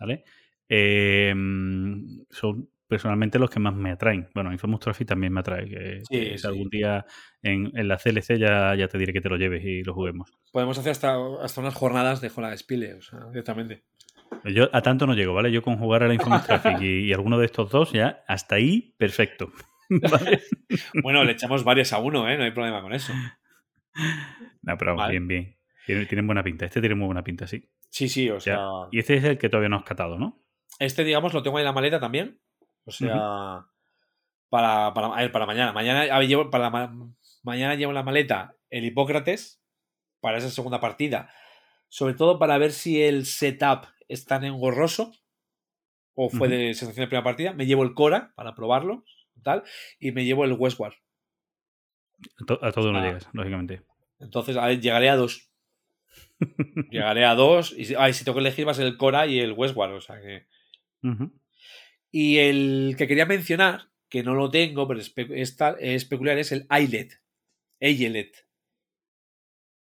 ¿vale? 0.01 0.25
Eh, 0.69 1.33
mm, 1.35 2.23
son 2.31 2.69
personalmente 2.87 3.39
los 3.39 3.51
que 3.51 3.61
más 3.61 3.75
me 3.75 3.91
atraen. 3.91 4.29
Bueno, 4.35 4.51
Infamous 4.53 4.81
Trophy 4.81 5.05
también 5.05 5.33
me 5.33 5.41
atrae. 5.41 5.69
Que, 5.69 6.01
Sí, 6.05 6.19
que 6.21 6.31
si 6.33 6.39
sí. 6.39 6.47
algún 6.47 6.69
día 6.71 7.05
en, 7.43 7.71
en 7.75 7.89
la 7.89 7.99
CLC 7.99 8.39
ya, 8.39 8.75
ya 8.75 8.89
te 8.89 8.97
diré 8.99 9.13
que 9.13 9.21
te 9.21 9.29
lo 9.29 9.37
lleves 9.37 9.63
y 9.65 9.83
lo 9.83 9.93
juguemos. 9.95 10.33
Podemos 10.53 10.79
hacer 10.79 10.93
hasta, 10.93 11.17
hasta 11.43 11.61
unas 11.61 11.75
jornadas 11.75 12.21
de 12.21 12.31
Jola 12.31 12.57
Spile, 12.57 12.95
o 12.95 13.03
sea, 13.03 13.21
directamente. 13.31 13.85
Yo 14.45 14.69
a 14.75 14.83
tanto 14.83 15.07
no 15.07 15.15
llego, 15.15 15.35
¿vale? 15.35 15.51
Yo 15.53 15.63
con 15.63 15.77
jugar 15.79 16.03
a 16.03 16.09
la 16.09 16.15
Infamous 16.15 16.45
Traffic 16.47 16.79
y, 16.83 17.09
y 17.09 17.13
alguno 17.13 17.39
de 17.39 17.47
estos 17.47 17.71
dos, 17.71 17.93
ya 17.93 18.25
hasta 18.27 18.55
ahí, 18.57 18.95
perfecto. 18.99 19.53
¿Vale? 19.91 20.41
Bueno, 21.03 21.25
le 21.25 21.33
echamos 21.33 21.65
varias 21.65 21.93
a 21.95 21.99
uno, 21.99 22.29
¿eh? 22.29 22.37
No 22.37 22.45
hay 22.45 22.51
problema 22.51 22.83
con 22.83 22.93
eso. 22.93 23.13
No, 24.63 24.77
pero 24.79 24.97
Vale. 24.97 25.13
bien, 25.13 25.27
bien. 25.29 25.57
Tienen, 25.87 26.07
tienen 26.07 26.27
buena 26.27 26.43
pinta. 26.43 26.67
Este 26.67 26.81
tiene 26.81 26.95
muy 26.95 27.07
buena 27.07 27.25
pinta, 27.25 27.47
sí. 27.47 27.65
Sí, 27.91 28.09
sí, 28.09 28.29
o 28.29 28.39
sea. 28.39 28.59
y 28.91 28.99
este 28.99 29.15
es 29.17 29.25
el 29.25 29.39
que 29.39 29.49
todavía 29.49 29.71
no 29.71 29.77
has 29.77 29.85
catado, 29.85 30.19
¿no? 30.19 30.45
Este, 30.79 31.05
digamos, 31.05 31.35
lo 31.35 31.43
tengo 31.43 31.57
ahí 31.59 31.63
en 31.63 31.67
la 31.67 31.73
maleta 31.73 32.01
también. 32.01 32.41
O 32.85 32.91
sea, 32.91 33.67
para, 34.49 34.95
para, 34.95 35.09
a 35.09 35.21
ver, 35.21 35.33
para 35.33 35.47
mañana. 35.47 35.73
Mañana, 35.73 36.03
a 36.15 36.19
ver, 36.19 36.29
llevo, 36.29 36.51
para 36.51 36.65
la 36.65 36.71
ma- 36.71 37.13
mañana 37.43 37.75
llevo 37.75 37.91
en 37.91 37.97
la 37.97 38.03
maleta 38.03 38.55
el 38.71 38.85
Hipócrates 38.85 39.63
para 40.21 40.39
esa 40.39 40.51
segunda 40.51 40.81
partida. 40.81 41.31
Sobre 41.89 42.15
todo 42.15 42.39
para 42.39 42.59
ver 42.59 42.73
si 42.73 43.03
el 43.03 43.27
setup 43.27 43.87
es 44.09 44.25
tan 44.25 44.45
engorroso 44.45 45.13
o 46.15 46.29
fue 46.31 46.49
de 46.49 46.75
sensación 46.75 47.05
de 47.05 47.09
primera 47.09 47.25
partida. 47.25 47.53
Me 47.53 47.67
llevo 47.67 47.83
el 47.83 47.95
Cora 47.95 48.33
para 48.37 48.55
probarlo 48.55 49.05
tal, 49.45 49.63
y 50.01 50.11
me 50.13 50.25
llevo 50.25 50.45
el 50.45 50.53
Westward. 50.53 50.95
A, 52.41 52.45
to- 52.47 52.59
a 52.65 52.73
todo 52.73 52.91
no 52.93 52.99
Ah. 52.99 53.05
llegas, 53.07 53.29
lógicamente. 53.33 53.83
Entonces, 54.19 54.57
a 54.57 54.67
ver, 54.67 54.81
llegaré 54.81 55.09
a 55.11 55.17
dos. 55.17 55.51
llegaré 56.91 57.25
a 57.25 57.35
dos. 57.35 57.73
Y 57.77 57.85
si 57.85 57.95
tengo 58.25 58.35
que 58.35 58.41
elegir 58.41 58.67
va 58.67 58.73
a 58.73 58.75
ser 58.75 58.87
el 58.87 58.97
Cora 58.97 59.27
y 59.27 59.39
el 59.41 59.53
Westward. 59.53 59.93
O 59.93 60.01
sea 60.01 60.21
que. 60.21 60.47
Y 62.10 62.39
el 62.39 62.94
que 62.97 63.07
quería 63.07 63.27
mencionar, 63.27 63.91
que 64.09 64.23
no 64.23 64.35
lo 64.35 64.51
tengo, 64.51 64.89
pero 64.89 65.01
es, 65.01 65.15
es 65.81 66.05
peculiar, 66.05 66.39
es 66.39 66.52
el 66.52 66.67
Eyelet. 66.70 67.20
Eyelet. 67.81 68.49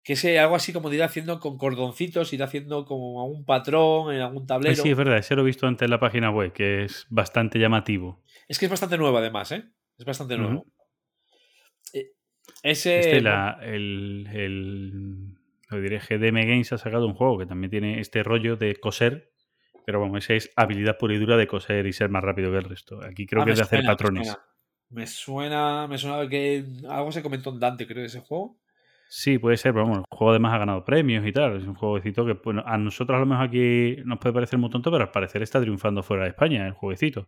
Que 0.03 0.13
es 0.13 0.25
eh, 0.25 0.39
algo 0.39 0.55
así 0.55 0.73
como 0.73 0.89
de 0.89 0.95
ir 0.95 1.03
haciendo 1.03 1.39
con 1.39 1.57
cordoncitos, 1.57 2.33
ir 2.33 2.41
haciendo 2.41 2.85
como 2.85 3.25
un 3.25 3.45
patrón 3.45 4.13
en 4.13 4.21
algún 4.21 4.47
tablero. 4.47 4.75
sí, 4.75 4.89
es 4.89 4.97
verdad, 4.97 5.19
ese 5.19 5.35
lo 5.35 5.43
he 5.43 5.45
visto 5.45 5.67
antes 5.67 5.85
en 5.85 5.91
la 5.91 5.99
página 5.99 6.31
web, 6.31 6.51
que 6.53 6.85
es 6.85 7.05
bastante 7.09 7.59
llamativo. 7.59 8.23
Es 8.47 8.57
que 8.57 8.65
es 8.65 8.71
bastante 8.71 8.97
nuevo, 8.97 9.17
además, 9.17 9.51
¿eh? 9.51 9.63
Es 9.97 10.05
bastante 10.05 10.37
nuevo. 10.37 10.65
Eh, 11.93 12.13
Ese. 12.63 12.99
Este, 12.99 13.21
la, 13.21 13.59
el, 13.61 14.27
el, 14.33 15.35
lo 15.69 15.81
diré, 15.81 15.99
GDM 15.99 16.47
Games 16.47 16.73
ha 16.73 16.79
sacado 16.79 17.05
un 17.05 17.13
juego 17.13 17.37
que 17.37 17.45
también 17.45 17.69
tiene 17.69 17.99
este 17.99 18.23
rollo 18.23 18.57
de 18.57 18.75
coser, 18.77 19.31
pero 19.85 19.99
bueno, 19.99 20.17
ese 20.17 20.35
es 20.35 20.51
habilidad 20.55 20.97
pura 20.97 21.13
y 21.13 21.17
dura 21.17 21.37
de 21.37 21.47
coser 21.47 21.85
y 21.85 21.93
ser 21.93 22.09
más 22.09 22.23
rápido 22.23 22.51
que 22.51 22.57
el 22.57 22.63
resto. 22.65 22.99
Aquí 23.03 23.25
creo 23.25 23.41
Ah, 23.41 23.45
que 23.45 23.51
es 23.51 23.57
de 23.57 23.63
hacer 23.63 23.81
me 23.81 23.85
patrones. 23.87 24.27
suena. 24.27 24.45
Me 24.89 25.07
suena, 25.07 25.87
me 25.87 25.97
suena 25.97 26.27
que 26.27 26.65
algo 26.89 27.11
se 27.11 27.21
comentó 27.23 27.49
en 27.51 27.59
Dante, 27.59 27.87
creo, 27.87 28.01
de 28.01 28.07
ese 28.07 28.19
juego. 28.19 28.57
Sí, 29.09 29.37
puede 29.39 29.57
ser, 29.57 29.73
pero 29.73 29.85
bueno, 29.85 30.03
el 30.09 30.17
juego 30.17 30.31
además 30.31 30.53
ha 30.53 30.57
ganado 30.57 30.85
premios 30.85 31.25
y 31.25 31.31
tal. 31.31 31.57
Es 31.57 31.63
un 31.65 31.75
jueguecito 31.75 32.25
que 32.25 32.33
bueno, 32.33 32.63
a 32.65 32.77
nosotros 32.77 33.15
a 33.17 33.19
lo 33.19 33.25
mejor 33.25 33.45
aquí 33.47 33.97
nos 34.05 34.19
puede 34.19 34.33
parecer 34.33 34.57
muy 34.59 34.69
tonto, 34.69 34.89
pero 34.91 35.03
al 35.03 35.11
parecer 35.11 35.41
está 35.43 35.59
triunfando 35.61 36.01
fuera 36.03 36.23
de 36.23 36.29
España 36.29 36.65
el 36.67 36.73
jueguecito. 36.73 37.27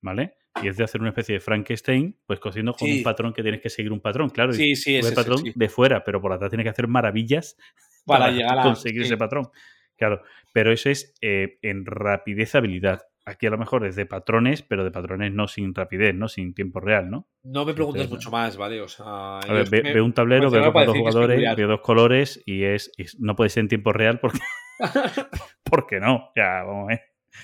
¿Vale? 0.00 0.34
Y 0.62 0.68
es 0.68 0.76
de 0.76 0.84
hacer 0.84 1.00
una 1.00 1.10
especie 1.10 1.32
de 1.34 1.40
Frankenstein, 1.40 2.16
pues 2.26 2.38
cosiendo 2.38 2.72
con 2.74 2.86
Sí. 2.86 2.98
un 2.98 3.02
patrón 3.04 3.32
que 3.32 3.42
tienes 3.42 3.60
que 3.62 3.70
seguir 3.70 3.90
un 3.90 4.00
patrón, 4.00 4.28
claro. 4.28 4.52
Sí, 4.52 4.76
sí, 4.76 4.96
es 4.96 5.08
el 5.08 5.14
patrón 5.14 5.38
sí. 5.38 5.52
de 5.54 5.68
fuera, 5.70 6.04
pero 6.04 6.20
por 6.20 6.30
atrás 6.32 6.50
tienes 6.50 6.64
que 6.64 6.70
hacer 6.70 6.88
maravillas 6.88 7.56
Para 8.04 8.30
llegar 8.30 8.58
a. 8.58 8.62
conseguir 8.64 9.00
sí. 9.02 9.06
ese 9.06 9.16
patrón. 9.16 9.48
Claro, 9.96 10.22
pero 10.52 10.72
eso 10.72 10.90
es 10.90 11.14
eh, 11.20 11.58
en 11.62 11.86
rapidez 11.86 12.54
habilidad. 12.54 13.02
Aquí 13.26 13.46
a 13.46 13.50
lo 13.50 13.56
mejor 13.58 13.86
es 13.86 13.96
de 13.96 14.04
patrones, 14.04 14.62
pero 14.62 14.84
de 14.84 14.90
patrones 14.90 15.32
no 15.32 15.48
sin 15.48 15.74
rapidez, 15.74 16.14
¿no? 16.14 16.28
Sin 16.28 16.52
tiempo 16.54 16.80
real, 16.80 17.10
¿no? 17.10 17.28
No 17.42 17.64
me 17.64 17.72
preguntes 17.72 18.02
Entonces, 18.02 18.26
mucho 18.26 18.30
más, 18.30 18.56
¿vale? 18.58 18.80
O 18.82 18.88
sea. 18.88 19.38
A 19.38 19.52
ver, 19.52 19.70
ve, 19.70 19.82
que- 19.82 19.92
ve 19.94 20.00
un 20.02 20.12
tablero, 20.12 20.50
me 20.50 20.58
ve 20.60 20.70
parece 20.72 20.86
dos, 20.92 20.98
jugadores, 20.98 21.28
peculiar. 21.36 21.56
ve 21.56 21.62
dos 21.62 21.80
colores 21.80 22.42
y 22.44 22.64
es, 22.64 22.92
no 23.18 23.34
puede 23.34 23.48
ser 23.50 23.62
en 23.62 23.68
tiempo 23.68 23.92
real 23.92 24.20
porque, 24.20 24.40
porque 25.62 26.00
no. 26.00 26.30
Ya, 26.36 26.62
vamos 26.64 26.84
a 26.84 26.86
ver. 26.88 27.00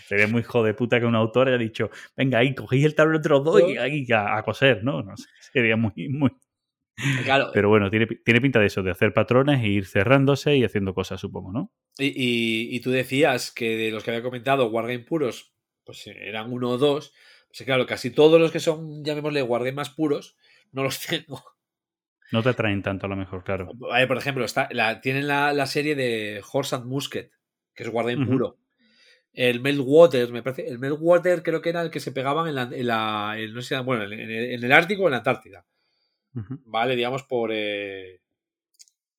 Sería 0.06 0.26
muy 0.28 0.40
hijo 0.42 0.62
de 0.62 0.74
puta 0.74 1.00
que 1.00 1.06
un 1.06 1.16
autor 1.16 1.48
haya 1.48 1.58
dicho, 1.58 1.90
venga, 2.16 2.38
ahí 2.38 2.54
cogéis 2.54 2.84
el 2.84 2.94
tablero 2.94 3.16
entre 3.16 3.30
los 3.30 3.44
dos 3.44 3.60
y 3.60 3.76
ahí 3.76 4.06
a, 4.12 4.36
a 4.36 4.42
coser, 4.44 4.84
¿no? 4.84 5.02
No 5.02 5.16
sé, 5.16 5.26
sería 5.52 5.76
muy, 5.76 5.92
muy. 6.10 6.30
Claro, 7.24 7.50
Pero 7.52 7.68
bueno, 7.68 7.90
tiene, 7.90 8.06
tiene 8.06 8.40
pinta 8.40 8.60
de 8.60 8.66
eso, 8.66 8.82
de 8.82 8.90
hacer 8.90 9.12
patrones 9.12 9.60
e 9.62 9.68
ir 9.68 9.86
cerrándose 9.86 10.56
y 10.56 10.64
haciendo 10.64 10.94
cosas, 10.94 11.20
supongo, 11.20 11.52
¿no? 11.52 11.72
Y, 11.98 12.06
y- 12.08 12.74
y 12.76 12.80
tú 12.80 12.90
decías 12.90 13.50
que 13.52 13.76
de 13.76 13.90
los 13.90 14.04
que 14.04 14.10
había 14.10 14.22
comentado, 14.22 14.68
Wargame 14.68 15.00
puros, 15.00 15.54
pues 15.84 16.06
eran 16.06 16.52
uno 16.52 16.70
o 16.70 16.78
dos. 16.78 17.12
Pues 17.48 17.62
claro, 17.64 17.86
casi 17.86 18.10
todos 18.10 18.40
los 18.40 18.52
que 18.52 18.60
son, 18.60 19.04
llamémosle, 19.04 19.42
Wargame 19.42 19.72
más 19.72 19.90
puros, 19.90 20.36
no 20.72 20.82
los 20.84 21.00
tengo. 21.06 21.42
No 22.32 22.42
te 22.42 22.50
atraen 22.50 22.82
tanto 22.82 23.06
a 23.06 23.08
lo 23.08 23.16
mejor, 23.16 23.42
claro. 23.42 23.68
Ver, 23.74 24.06
por 24.06 24.16
ejemplo, 24.16 24.44
está, 24.44 24.68
la, 24.70 25.00
tienen 25.00 25.26
la, 25.26 25.52
la 25.52 25.66
serie 25.66 25.96
de 25.96 26.40
Horse 26.52 26.76
and 26.76 26.84
Musket, 26.86 27.32
que 27.74 27.82
es 27.82 27.88
Wargame 27.88 28.24
puro. 28.24 28.56
El 29.32 29.60
Meltwater, 29.60 30.30
me 30.32 30.42
parece. 30.42 30.66
El 30.68 30.78
Meltwater 30.78 31.42
creo 31.42 31.60
que 31.60 31.70
era 31.70 31.82
el 31.82 31.90
que 31.90 32.00
se 32.00 32.12
pegaban 32.12 32.48
en 32.48 32.54
la. 32.56 32.62
En 32.72 32.86
la 32.86 33.34
en- 33.38 33.52
no 33.54 33.62
sé, 33.62 33.78
bueno, 33.80 34.04
en 34.04 34.12
el, 34.12 34.30
en 34.30 34.64
el 34.64 34.72
Ártico 34.72 35.02
o 35.04 35.06
en 35.06 35.12
la 35.12 35.18
Antártida. 35.18 35.66
Vale, 36.32 36.96
digamos 36.96 37.22
por. 37.24 37.50
eh, 37.52 38.20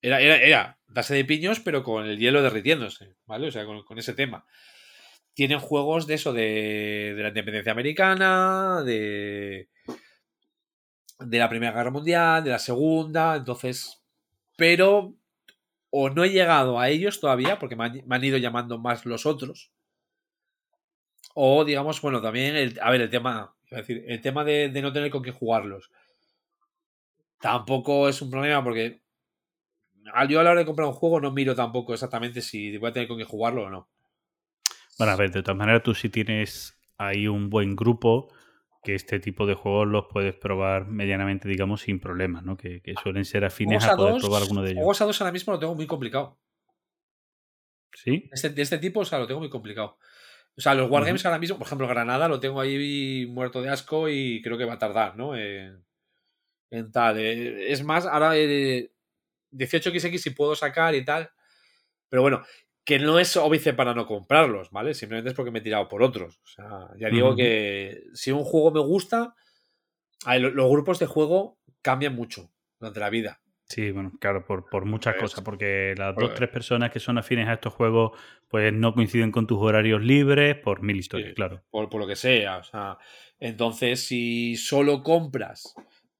Era, 0.00 0.20
era, 0.20 0.36
era 0.36 0.78
darse 0.88 1.14
de 1.14 1.24
piños, 1.24 1.60
pero 1.60 1.82
con 1.82 2.06
el 2.06 2.18
hielo 2.18 2.42
derritiéndose, 2.42 3.14
¿vale? 3.26 3.48
O 3.48 3.50
sea, 3.50 3.64
con, 3.64 3.82
con 3.84 3.98
ese 3.98 4.14
tema. 4.14 4.46
Tienen 5.34 5.60
juegos 5.60 6.06
de 6.06 6.14
eso, 6.14 6.32
de, 6.32 7.14
de 7.16 7.22
la 7.22 7.28
independencia 7.28 7.72
americana, 7.72 8.82
de. 8.84 9.68
de 11.20 11.38
la 11.38 11.48
Primera 11.48 11.72
Guerra 11.72 11.90
Mundial, 11.90 12.44
de 12.44 12.50
la 12.50 12.58
Segunda, 12.58 13.36
entonces. 13.36 14.02
Pero. 14.56 15.14
O 15.94 16.08
no 16.08 16.24
he 16.24 16.30
llegado 16.30 16.80
a 16.80 16.88
ellos 16.88 17.20
todavía, 17.20 17.58
porque 17.58 17.76
me 17.76 17.84
han, 17.84 18.24
ido 18.24 18.38
llamando 18.38 18.78
más 18.78 19.04
los 19.04 19.26
otros. 19.26 19.70
O, 21.34 21.64
digamos, 21.64 22.00
bueno, 22.00 22.20
también 22.20 22.56
el, 22.56 22.78
a 22.80 22.90
ver, 22.90 23.00
el 23.02 23.10
tema, 23.10 23.54
a 23.70 23.76
decir, 23.76 24.04
el 24.06 24.20
tema 24.20 24.44
de, 24.44 24.68
de 24.68 24.82
no 24.82 24.92
tener 24.92 25.10
con 25.10 25.22
qué 25.22 25.30
jugarlos. 25.32 25.90
Tampoco 27.42 28.08
es 28.08 28.22
un 28.22 28.30
problema 28.30 28.62
porque 28.62 29.02
al 30.14 30.28
yo 30.28 30.38
a 30.38 30.44
la 30.44 30.52
hora 30.52 30.60
de 30.60 30.66
comprar 30.66 30.86
un 30.86 30.94
juego 30.94 31.20
no 31.20 31.32
miro 31.32 31.56
tampoco 31.56 31.92
exactamente 31.92 32.40
si 32.40 32.78
voy 32.78 32.90
a 32.90 32.92
tener 32.92 33.08
con 33.08 33.18
qué 33.18 33.24
jugarlo 33.24 33.64
o 33.64 33.68
no. 33.68 33.90
Bueno, 34.96 35.12
a 35.12 35.16
ver, 35.16 35.32
de 35.32 35.42
todas 35.42 35.58
maneras, 35.58 35.82
tú 35.82 35.92
si 35.92 36.08
tienes 36.08 36.80
ahí 36.98 37.26
un 37.26 37.50
buen 37.50 37.74
grupo, 37.74 38.32
que 38.84 38.94
este 38.94 39.18
tipo 39.18 39.44
de 39.44 39.54
juegos 39.54 39.88
los 39.88 40.04
puedes 40.08 40.36
probar 40.36 40.86
medianamente, 40.86 41.48
digamos, 41.48 41.80
sin 41.80 41.98
problemas, 41.98 42.44
¿no? 42.44 42.56
Que, 42.56 42.80
que 42.80 42.94
suelen 43.02 43.24
ser 43.24 43.44
afines 43.44 43.82
a 43.86 43.94
a 43.94 43.96
poder 43.96 44.12
dos, 44.12 44.22
probar 44.22 44.42
alguno 44.42 44.62
de 44.62 44.70
ellos. 44.70 44.78
juegos 44.78 45.00
a 45.00 45.06
dos 45.06 45.20
ahora 45.20 45.32
mismo 45.32 45.52
lo 45.52 45.58
tengo 45.58 45.74
muy 45.74 45.88
complicado. 45.88 46.38
¿Sí? 47.92 48.30
Este, 48.30 48.50
de 48.50 48.62
este 48.62 48.78
tipo, 48.78 49.00
o 49.00 49.04
sea, 49.04 49.18
lo 49.18 49.26
tengo 49.26 49.40
muy 49.40 49.50
complicado. 49.50 49.98
O 50.56 50.60
sea, 50.60 50.74
los 50.74 50.88
Wargames 50.88 51.26
ahora 51.26 51.40
mismo, 51.40 51.58
por 51.58 51.66
ejemplo, 51.66 51.88
Granada 51.88 52.28
lo 52.28 52.38
tengo 52.38 52.60
ahí 52.60 53.26
muerto 53.26 53.62
de 53.62 53.70
asco 53.70 54.08
y 54.08 54.40
creo 54.42 54.56
que 54.56 54.64
va 54.64 54.74
a 54.74 54.78
tardar, 54.78 55.16
¿no? 55.16 55.34
En, 55.34 55.84
en 56.72 56.90
tal. 56.90 57.18
eh, 57.18 57.70
es 57.72 57.84
más, 57.84 58.04
ahora 58.06 58.32
eh, 58.36 58.90
18XX 59.52 60.18
si 60.18 60.30
puedo 60.30 60.54
sacar 60.56 60.94
y 60.94 61.04
tal. 61.04 61.30
Pero 62.08 62.22
bueno, 62.22 62.42
Que 62.84 62.98
no 62.98 63.20
es 63.20 63.36
óbice 63.36 63.74
para 63.74 63.94
no 63.94 64.06
comprarlos, 64.06 64.72
¿vale? 64.72 64.92
Simplemente 64.94 65.30
es 65.30 65.36
porque 65.36 65.52
me 65.52 65.60
he 65.60 65.62
tirado 65.62 65.86
por 65.88 66.02
otros. 66.02 66.40
O 66.42 66.46
sea, 66.48 66.88
ya 66.98 67.10
digo 67.10 67.36
que 67.36 68.02
si 68.12 68.32
un 68.32 68.42
juego 68.42 68.72
me 68.72 68.80
gusta, 68.80 69.36
a 70.24 70.32
ver, 70.32 70.40
lo- 70.42 70.50
los 70.50 70.68
grupos 70.68 70.98
de 70.98 71.06
juego 71.06 71.60
cambian 71.80 72.16
mucho 72.16 72.50
durante 72.80 72.98
la 72.98 73.08
vida. 73.08 73.40
Sí, 73.66 73.92
bueno, 73.92 74.10
claro, 74.20 74.44
por, 74.44 74.68
por 74.68 74.84
muchas 74.84 75.14
Pues, 75.14 75.30
cosas, 75.30 75.44
porque 75.44 75.94
las 75.96 76.12
pues- 76.14 76.26
dos, 76.26 76.34
tres 76.34 76.50
personas 76.50 76.90
que 76.90 76.98
son 76.98 77.18
afines 77.18 77.46
a 77.46 77.52
estos 77.52 77.72
juegos, 77.72 78.18
pues 78.48 78.72
no 78.72 78.92
coinciden 78.94 79.30
con 79.30 79.46
tus 79.46 79.58
horarios 79.62 80.02
libres, 80.02 80.56
por 80.56 80.82
mil 80.82 80.96
historias, 80.96 81.28
Sí. 81.30 81.34
claro. 81.36 81.62
por, 81.70 81.88
por 81.88 82.00
lo 82.00 82.06
que 82.08 82.16
sea. 82.16 82.56
O 82.58 82.64
sea, 82.64 82.98
entonces, 83.38 84.04
si 84.04 84.56
solo 84.56 85.04
compras 85.04 85.72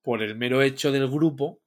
por 0.03 0.23
el 0.23 0.37
mero 0.37 0.63
hecho 0.63 0.93
del 0.93 1.09
grupo, 1.09 1.61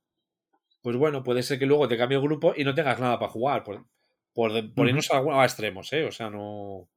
pues 0.82 0.96
bueno, 0.98 1.24
puede 1.24 1.42
ser 1.44 1.58
que 1.58 1.66
luego 1.66 1.88
te 1.88 1.98
cambie 1.98 2.18
el 2.18 2.24
grupo 2.24 2.54
y 2.56 2.64
no 2.64 2.74
tengas 2.76 3.00
nada 3.00 3.18
para 3.18 3.32
jugar. 3.32 3.64
Por, 3.64 3.86
por, 4.34 4.74
por 4.74 4.88
irnos 4.88 5.10
a, 5.12 5.44
extremos, 5.44 5.92
¿eh? 5.94 6.04
O 6.06 6.12
sea, 6.12 6.30
no. 6.30 6.90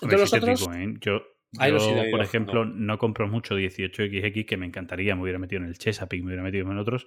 Entonces, 0.00 0.20
los 0.20 0.30
sí 0.30 0.40
te 0.40 0.44
otros. 0.52 0.60
digo, 0.60 0.72
¿eh? 0.74 0.94
Yo, 1.00 1.22
por 2.10 2.22
ejemplo, 2.22 2.64
no 2.64 2.98
compro 2.98 3.28
mucho 3.28 3.58
18XX, 3.58 4.46
que 4.46 4.56
me 4.56 4.66
encantaría, 4.66 5.14
me 5.14 5.22
hubiera 5.22 5.38
metido 5.38 5.60
en 5.62 5.68
el 5.68 5.76
Chesapeake, 5.78 6.22
me 6.22 6.28
hubiera 6.28 6.42
metido 6.42 6.70
en 6.70 6.78
otros, 6.78 7.06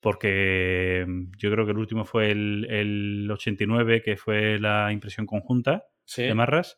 porque 0.00 1.04
mm, 1.06 1.32
yo 1.38 1.50
creo 1.50 1.64
que 1.64 1.72
el 1.72 1.78
último 1.78 2.04
fue 2.04 2.30
el, 2.30 2.66
el 2.68 3.30
89, 3.30 4.02
que 4.02 4.16
fue 4.16 4.58
la 4.58 4.92
impresión 4.92 5.26
conjunta 5.26 5.84
Sí. 6.04 6.22
de 6.24 6.34
Marras, 6.34 6.76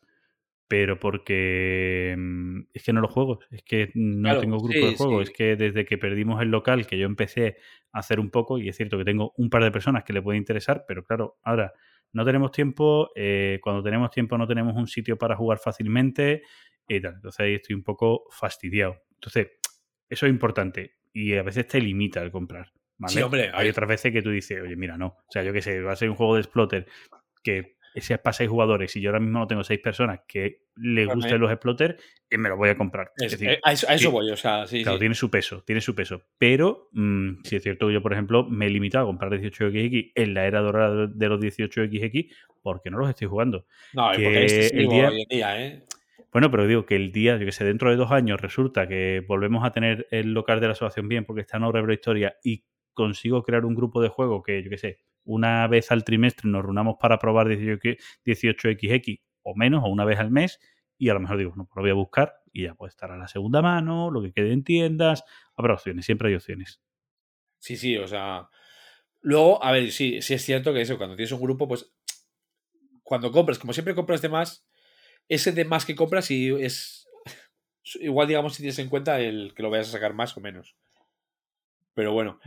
pero 0.67 0.99
porque 0.99 2.15
mm, 2.17 2.61
es 2.73 2.83
que 2.83 2.93
no 2.93 3.01
lo 3.01 3.07
juego, 3.07 3.39
es 3.51 3.63
que 3.63 3.91
no 3.93 4.29
Claro, 4.29 4.41
tengo 4.41 4.57
grupo 4.57 4.73
sí, 4.73 4.85
de 4.85 4.97
juego, 4.97 5.17
sí. 5.19 5.23
es 5.23 5.37
que 5.37 5.55
desde 5.55 5.85
que 5.85 5.97
perdimos 5.97 6.41
el 6.41 6.49
local, 6.49 6.87
que 6.87 6.97
yo 6.97 7.05
empecé 7.05 7.57
a 7.91 7.99
hacer 7.99 8.19
un 8.19 8.31
poco, 8.31 8.57
y 8.57 8.69
es 8.69 8.75
cierto 8.75 8.97
que 8.97 9.05
tengo 9.05 9.33
un 9.37 9.49
par 9.49 9.63
de 9.63 9.71
personas 9.71 10.03
que 10.03 10.13
le 10.13 10.21
puede 10.21 10.37
interesar, 10.37 10.85
pero 10.87 11.03
claro, 11.03 11.37
ahora 11.43 11.73
no 12.13 12.25
tenemos 12.25 12.51
tiempo, 12.51 13.11
eh, 13.15 13.59
cuando 13.61 13.83
tenemos 13.83 14.09
tiempo 14.09 14.37
no 14.37 14.47
tenemos 14.47 14.75
un 14.75 14.87
sitio 14.87 15.17
para 15.17 15.35
jugar 15.35 15.59
fácilmente 15.59 16.43
y 16.87 17.01
tal, 17.01 17.15
entonces 17.15 17.39
ahí 17.41 17.55
estoy 17.55 17.75
un 17.75 17.83
poco 17.83 18.25
fastidiado. 18.31 19.03
Entonces, 19.15 19.49
eso 20.09 20.25
es 20.25 20.29
importante 20.29 20.95
y 21.13 21.33
a 21.35 21.43
veces 21.43 21.67
te 21.67 21.79
limita 21.79 22.21
el 22.21 22.31
comprar. 22.31 22.71
¿vale? 22.97 23.13
Sí, 23.13 23.21
hombre, 23.21 23.51
Hay 23.53 23.69
otras 23.69 23.89
veces 23.89 24.11
que 24.11 24.21
tú 24.21 24.29
dices, 24.29 24.61
oye, 24.61 24.75
mira, 24.75 24.97
no. 24.97 25.07
O 25.07 25.31
sea, 25.31 25.43
yo 25.43 25.53
qué 25.53 25.61
sé, 25.61 25.81
va 25.81 25.93
a 25.93 25.95
ser 25.95 26.09
un 26.09 26.15
juego 26.15 26.35
de 26.35 26.41
exploter 26.41 26.87
que 27.43 27.74
ese 27.95 28.13
es 28.15 28.19
para 28.19 28.33
seis 28.33 28.49
jugadores 28.49 28.95
y 28.95 29.01
yo 29.01 29.09
ahora 29.09 29.19
mismo 29.19 29.39
no 29.39 29.47
tengo 29.47 29.63
seis 29.63 29.79
personas 29.79 30.19
que 30.27 30.65
le 30.75 31.05
gusten 31.05 31.39
los 31.39 31.51
exploter 31.51 31.97
y 32.29 32.37
me 32.37 32.49
lo 32.49 32.57
voy 32.57 32.69
a 32.69 32.77
comprar. 32.77 33.11
Es- 33.17 33.25
Es 33.25 33.31
decir, 33.39 33.49
eh, 33.49 33.59
a 33.63 33.71
eso, 33.71 33.87
a 33.89 33.93
eso 33.95 34.09
sí. 34.09 34.11
voy, 34.13 34.29
o 34.29 34.35
sea, 34.37 34.67
sí, 34.67 34.83
Claro, 34.83 34.97
sí. 34.97 34.99
tiene 34.99 35.15
su 35.15 35.29
peso, 35.31 35.63
tiene 35.65 35.81
su 35.81 35.95
peso. 35.95 36.21
Pero 36.37 36.89
mm, 36.91 37.43
sí 37.43 37.55
es 37.55 37.63
cierto 37.63 37.87
que 37.87 37.93
yo, 37.93 38.01
por 38.01 38.13
ejemplo, 38.13 38.45
me 38.47 38.67
he 38.67 38.69
limitado 38.69 39.05
a 39.05 39.07
comprar 39.07 39.31
18XX 39.31 40.11
en 40.15 40.33
la 40.33 40.45
era 40.45 40.59
dorada 40.61 41.07
de 41.07 41.29
los 41.29 41.39
18XX 41.39 42.29
porque 42.61 42.89
no 42.89 42.97
los 42.97 43.09
estoy 43.09 43.27
jugando. 43.27 43.65
No, 43.93 44.11
que 44.15 44.23
porque 44.23 44.45
es 44.45 44.73
el 44.73 44.87
día- 44.89 45.09
hoy 45.09 45.21
en 45.21 45.27
día, 45.29 45.65
¿eh? 45.65 45.83
Bueno, 46.31 46.51
pero 46.51 46.67
digo 46.67 46.85
que 46.85 46.97
el 46.97 47.13
día, 47.13 47.37
yo 47.37 47.45
que 47.45 47.53
sé, 47.53 47.63
dentro 47.63 47.89
de 47.89 47.95
dos 47.95 48.11
años 48.11 48.41
resulta 48.41 48.87
que 48.89 49.23
volvemos 49.25 49.63
a 49.63 49.71
tener 49.71 50.05
el 50.11 50.33
local 50.33 50.59
de 50.59 50.67
la 50.67 50.73
asociación 50.73 51.07
bien 51.07 51.23
porque 51.23 51.41
está 51.41 51.55
en 51.57 51.63
obra 51.63 51.81
de 51.81 51.93
historia 51.93 52.35
y 52.43 52.65
consigo 52.93 53.43
crear 53.43 53.63
un 53.65 53.73
grupo 53.75 54.01
de 54.01 54.09
juego 54.09 54.43
que, 54.43 54.61
yo 54.61 54.69
que 54.69 54.77
sé, 54.77 54.99
una 55.25 55.67
vez 55.67 55.91
al 55.91 56.03
trimestre 56.03 56.49
nos 56.49 56.63
reunamos 56.63 56.95
para 56.99 57.19
probar 57.19 57.49
18 57.49 58.01
18XX 58.25 59.21
o 59.43 59.55
menos, 59.55 59.83
o 59.83 59.87
una 59.87 60.05
vez 60.05 60.19
al 60.19 60.31
mes, 60.31 60.59
y 60.97 61.09
a 61.09 61.13
lo 61.13 61.19
mejor 61.19 61.37
digo, 61.37 61.53
no, 61.55 61.65
pues 61.65 61.75
lo 61.75 61.81
voy 61.81 61.91
a 61.91 61.95
buscar 61.95 62.33
y 62.51 62.63
ya 62.63 62.73
puede 62.73 62.89
estar 62.89 63.11
a 63.11 63.17
la 63.17 63.27
segunda 63.27 63.61
mano, 63.61 64.09
lo 64.09 64.21
que 64.21 64.31
quede 64.31 64.53
en 64.53 64.63
tiendas, 64.63 65.23
habrá 65.55 65.73
opciones, 65.73 66.05
siempre 66.05 66.29
hay 66.29 66.35
opciones. 66.35 66.81
Sí, 67.59 67.77
sí, 67.77 67.97
o 67.97 68.07
sea. 68.07 68.47
Luego, 69.21 69.63
a 69.63 69.71
ver, 69.71 69.91
sí, 69.91 70.21
sí 70.21 70.35
es 70.35 70.43
cierto 70.43 70.73
que 70.73 70.81
eso, 70.81 70.97
cuando 70.97 71.15
tienes 71.15 71.31
un 71.31 71.41
grupo, 71.41 71.67
pues. 71.67 71.91
Cuando 73.03 73.31
compras, 73.31 73.59
como 73.59 73.73
siempre 73.73 73.93
compras 73.93 74.21
de 74.21 74.29
más, 74.29 74.67
ese 75.27 75.51
de 75.51 75.65
más 75.65 75.85
que 75.85 75.95
compras 75.95 76.31
y 76.31 76.49
es. 76.63 77.07
Igual, 77.95 78.27
digamos, 78.27 78.55
si 78.55 78.63
tienes 78.63 78.79
en 78.79 78.89
cuenta 78.89 79.19
el 79.19 79.53
que 79.55 79.63
lo 79.63 79.69
vayas 79.69 79.89
a 79.89 79.93
sacar 79.93 80.13
más 80.13 80.37
o 80.37 80.41
menos. 80.41 80.75
Pero 81.93 82.13
bueno. 82.13 82.39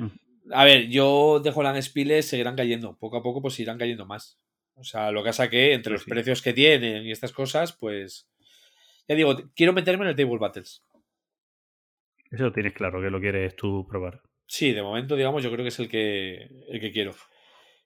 A 0.52 0.64
ver, 0.64 0.88
yo 0.88 1.40
de 1.40 1.52
Holland 1.54 1.80
Spiles 1.82 2.26
seguirán 2.28 2.56
cayendo. 2.56 2.96
Poco 2.98 3.18
a 3.18 3.22
poco, 3.22 3.42
pues 3.42 3.58
irán 3.60 3.78
cayendo 3.78 4.06
más. 4.06 4.38
O 4.74 4.84
sea, 4.84 5.10
lo 5.10 5.22
que 5.22 5.30
pasa 5.30 5.50
que 5.50 5.72
entre 5.74 5.92
Pues 5.92 6.00
los 6.00 6.04
sí. 6.04 6.10
precios 6.10 6.42
que 6.42 6.52
tienen 6.52 7.04
y 7.04 7.10
estas 7.10 7.32
cosas, 7.32 7.72
pues. 7.72 8.28
Ya 9.08 9.14
digo, 9.14 9.36
quiero 9.54 9.72
meterme 9.72 10.04
en 10.04 10.10
el 10.10 10.16
Table 10.16 10.38
Battles. 10.38 10.84
Eso 12.30 12.44
lo 12.44 12.52
tienes 12.52 12.74
claro, 12.74 13.00
que 13.00 13.10
lo 13.10 13.20
quieres 13.20 13.56
tú 13.56 13.86
probar. 13.88 14.22
Sí, 14.46 14.72
de 14.72 14.82
momento, 14.82 15.16
digamos, 15.16 15.42
yo 15.42 15.50
creo 15.50 15.64
que 15.64 15.68
es 15.68 15.78
el 15.78 15.88
que, 15.88 16.48
el 16.68 16.80
que 16.80 16.92
quiero. 16.92 17.14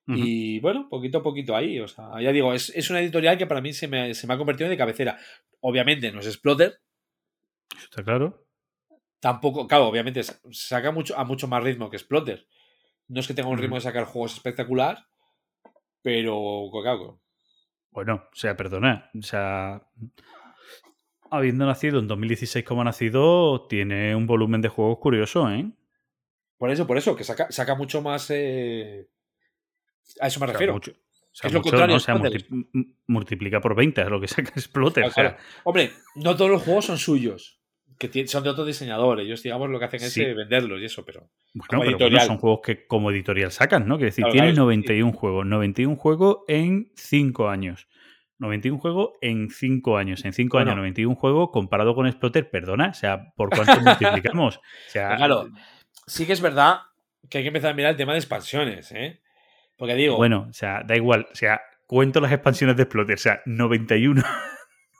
Y 0.05 0.58
bueno, 0.58 0.89
poquito 0.91 1.18
a 1.18 1.23
poquito 1.23 1.55
ahí. 1.55 1.78
O 1.78 1.86
sea, 1.86 2.20
ya 2.20 2.32
digo, 2.32 2.52
es, 2.52 2.70
es 2.74 2.91
una 2.91 3.00
editorial 3.00 3.39
que 3.39 3.47
para 3.47 3.60
mí 3.60 3.73
se 3.73 3.86
me, 3.86 4.15
se 4.15 4.26
me 4.26 4.34
ha 4.34 4.39
convertido 4.39 4.66
en 4.66 4.73
de 4.73 4.76
cabecera. 4.76 5.18
Obviamente 5.60 6.10
no 6.10 6.18
es 6.20 6.26
Exploter. 6.26 6.81
¿Eso 7.76 7.84
está 7.84 8.02
claro? 8.02 8.44
Tampoco, 9.23 9.68
claro, 9.68 9.86
obviamente 9.86 10.20
sa- 10.25 10.41
saca 10.51 10.91
mucho, 10.91 11.17
a 11.17 11.23
mucho 11.25 11.47
más 11.47 11.62
ritmo 11.62 11.89
que 11.89 11.97
Exploter. 11.97 12.44
No 13.07 13.20
es 13.20 13.28
que 13.28 13.34
tenga 13.34 13.49
un 13.49 13.57
ritmo 13.59 13.76
de 13.76 13.81
sacar 13.83 14.05
juegos 14.05 14.34
espectacular, 14.34 15.07
pero 16.02 16.68
claro, 16.83 17.20
Bueno, 17.92 18.15
o 18.33 18.34
sea, 18.34 18.57
perdona, 18.57 19.10
o 19.17 19.23
sea, 19.23 19.86
habiendo 21.31 21.67
nacido 21.67 22.01
en 22.01 22.09
2016 22.09 22.65
como 22.65 22.81
ha 22.81 22.84
nacido, 22.84 23.67
tiene 23.68 24.17
un 24.17 24.26
volumen 24.26 24.60
de 24.60 24.68
juegos 24.68 24.99
curioso, 24.99 25.49
¿eh? 25.51 25.70
por 26.59 26.70
eso, 26.70 26.86
por 26.86 26.97
eso, 26.99 27.15
que 27.15 27.23
saca, 27.25 27.51
saca 27.51 27.75
mucho 27.76 28.02
más. 28.02 28.28
eh, 28.31 29.09
A 30.20 30.26
eso 30.26 30.41
me 30.41 30.47
refiero. 30.47 30.73
mucho- 30.75 30.92
Es 31.33 31.44
lo 31.52 31.60
mucho, 31.60 31.70
contrario 31.70 31.94
¿no? 31.94 31.97
O 31.97 32.01
sea, 32.01 32.15
multi- 32.17 32.94
multiplica 33.07 33.60
por 33.60 33.75
20 33.76 34.02
es 34.02 34.09
lo 34.09 34.20
que 34.20 34.28
saca 34.28 34.51
Exploter. 34.57 35.05
Claro, 35.05 35.10
o 35.10 35.15
sea, 35.15 35.31
claro. 35.36 35.44
Hombre, 35.65 35.92
no 36.17 36.36
todos 36.36 36.51
los 36.51 36.62
juegos 36.62 36.86
son 36.86 36.99
suyos. 36.99 37.61
Que 38.10 38.26
son 38.26 38.42
de 38.44 38.50
otro 38.50 38.64
diseñador. 38.64 39.20
Ellos, 39.20 39.42
digamos, 39.42 39.68
lo 39.70 39.78
que 39.78 39.84
hacen 39.86 40.02
es 40.02 40.12
Sí. 40.12 40.22
eh, 40.22 40.34
venderlos 40.34 40.81
y 40.81 40.84
eso, 40.86 41.05
pero. 41.05 41.20
bueno, 41.20 41.31
como 41.52 41.62
pero 41.68 41.78
bueno, 41.78 41.90
editorial. 41.92 42.26
son 42.26 42.39
juegos 42.39 42.60
que 42.64 42.86
como 42.86 43.10
editorial 43.10 43.50
sacan, 43.52 43.86
¿no? 43.86 43.97
Quiere 43.97 44.06
decir, 44.10 44.22
Claro, 44.24 44.32
tienes 44.32 44.52
claro, 44.55 44.64
91 44.64 45.12
juegos, 45.12 45.47
91 45.47 45.97
juegos 45.97 46.39
en 46.48 46.90
5 46.97 47.48
años. 47.48 47.89
91 48.39 48.78
juegos 48.81 49.10
en 49.20 49.50
5 49.50 49.97
años. 49.97 50.24
En 50.24 50.32
5 50.32 50.56
Bueno. 50.56 50.70
años, 50.72 50.78
91 50.78 51.14
juegos 51.14 51.50
comparado 51.52 51.94
con 51.94 52.06
Exploter, 52.06 52.50
perdona, 52.50 52.89
o 52.89 52.94
sea, 52.94 53.32
¿por 53.36 53.50
cuánto 53.50 53.72
multiplicamos? 54.34 54.56
O 54.56 54.60
sea, 54.89 55.08
Pero 55.08 55.16
claro, 55.18 55.48
sí 56.06 56.26
que 56.26 56.32
es 56.32 56.40
verdad 56.40 56.78
que 57.31 57.39
hay 57.39 57.44
que 57.44 57.48
empezar 57.48 57.70
a 57.70 57.74
mirar 57.74 57.92
el 57.92 57.97
tema 57.97 58.12
de 58.12 58.18
expansiones, 58.18 58.90
¿eh? 58.92 59.20
Porque 59.76 59.94
digo, 59.94 60.16
Bueno, 60.16 60.47
o 60.50 60.52
sea, 60.52 60.82
da 60.84 60.97
igual. 60.97 61.28
O 61.31 61.34
sea, 61.34 61.60
cuento 61.86 62.20
las 62.20 62.32
expansiones 62.32 62.76
de 62.76 62.82
Exploter. 62.82 63.14
O 63.14 63.18
sea, 63.18 63.42
91. 63.47 64.22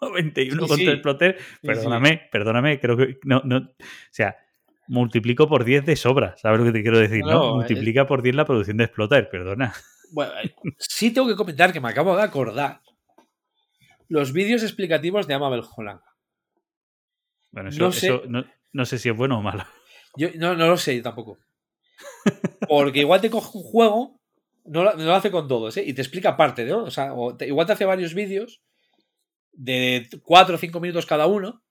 91 0.03 0.53
Sí, 0.53 0.59
contra 0.59 0.77
sí. 0.77 0.89
Exploter. 0.89 1.37
sí. 1.39 1.67
Perdóname, 1.67 2.29
perdóname. 2.31 2.81
Creo 2.81 2.97
que. 2.97 3.19
No, 3.25 3.41
no. 3.45 3.59
O 3.59 3.69
sea, 4.11 4.37
multiplico 4.89 5.49
por 5.49 5.65
10 5.65 5.85
de 5.87 5.97
sobra. 5.97 6.37
¿Sabes 6.37 6.59
lo 6.61 6.67
que 6.67 6.73
te 6.73 6.83
quiero 6.83 6.99
decir? 6.99 7.25
No, 7.25 7.57
Multiplica 7.57 8.07
por 8.07 8.23
10 8.23 8.35
la 8.35 8.45
producción 8.45 8.77
de 8.77 8.85
Exploter. 8.85 9.29
Perdona. 9.31 9.73
bueno, 10.13 10.33
eh, 10.43 10.55
sí 10.79 11.13
tengo 11.13 11.29
que 11.29 11.37
comentar 11.37 11.73
que 11.73 11.81
me 11.81 11.89
acabo 11.89 12.17
de 12.17 12.23
acordar 12.23 12.81
los 14.09 14.33
vídeos 14.33 14.63
explicativos 14.63 15.27
de 15.27 15.35
Amabel 15.35 15.63
Holland. 15.77 16.01
Bueno, 17.51 17.69
eso, 17.71 17.85
No 17.85 17.93
sé. 17.93 18.07
eso 18.07 18.23
no, 18.29 18.45
no 18.73 18.85
sé 18.85 18.99
si 18.99 19.09
es 19.09 19.17
bueno 19.17 19.39
o 19.39 19.43
malo. 19.43 19.65
Yo 20.17 20.29
no, 20.37 20.55
no 20.55 20.67
lo 20.69 20.77
sé 20.77 20.97
yo 20.97 21.03
tampoco. 21.03 21.39
Porque 22.69 23.01
igual 23.01 23.21
te 23.21 23.31
coge 23.31 23.57
un 23.59 23.65
juego, 23.65 24.21
no 24.65 24.83
lo, 24.85 24.95
no 24.95 25.05
lo 25.05 25.15
hace 25.15 25.31
con 25.31 25.49
todos, 25.49 25.77
¿eh? 25.77 25.85
Y 25.87 25.95
te 25.95 26.03
explica 26.03 26.37
parte, 26.37 26.65
¿no? 26.65 26.85
O 26.85 26.91
sea, 26.91 27.15
o 27.15 27.37
te- 27.37 27.47
igual 27.47 27.67
te 27.67 27.73
hace 27.73 27.85
varios 27.85 28.15
vídeos 28.15 28.63
de 29.53 30.09
4 30.23 30.55
o 30.55 30.59
5 30.59 30.81
minutos 30.81 31.07
cada 31.07 31.27
uno, 31.27 31.63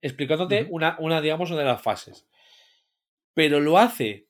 explicándote 0.00 0.66
una, 0.70 0.96
una, 0.98 1.20
digamos, 1.20 1.50
una 1.50 1.60
de 1.60 1.66
las 1.66 1.82
fases. 1.82 2.26
Pero 3.34 3.60
lo 3.60 3.78
hace 3.78 4.28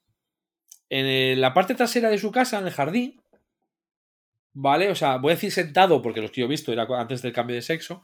en 0.90 1.40
la 1.40 1.54
parte 1.54 1.74
trasera 1.74 2.10
de 2.10 2.18
su 2.18 2.30
casa, 2.32 2.58
en 2.58 2.66
el 2.66 2.72
jardín. 2.72 3.20
¿Vale? 4.54 4.90
O 4.90 4.94
sea, 4.94 5.18
voy 5.18 5.32
a 5.32 5.34
decir 5.34 5.52
sentado, 5.52 6.02
porque 6.02 6.20
los 6.20 6.30
que 6.30 6.40
yo 6.40 6.46
he 6.46 6.50
visto 6.50 6.72
era 6.72 6.86
antes 6.98 7.22
del 7.22 7.32
cambio 7.32 7.54
de 7.56 7.62
sexo. 7.62 8.02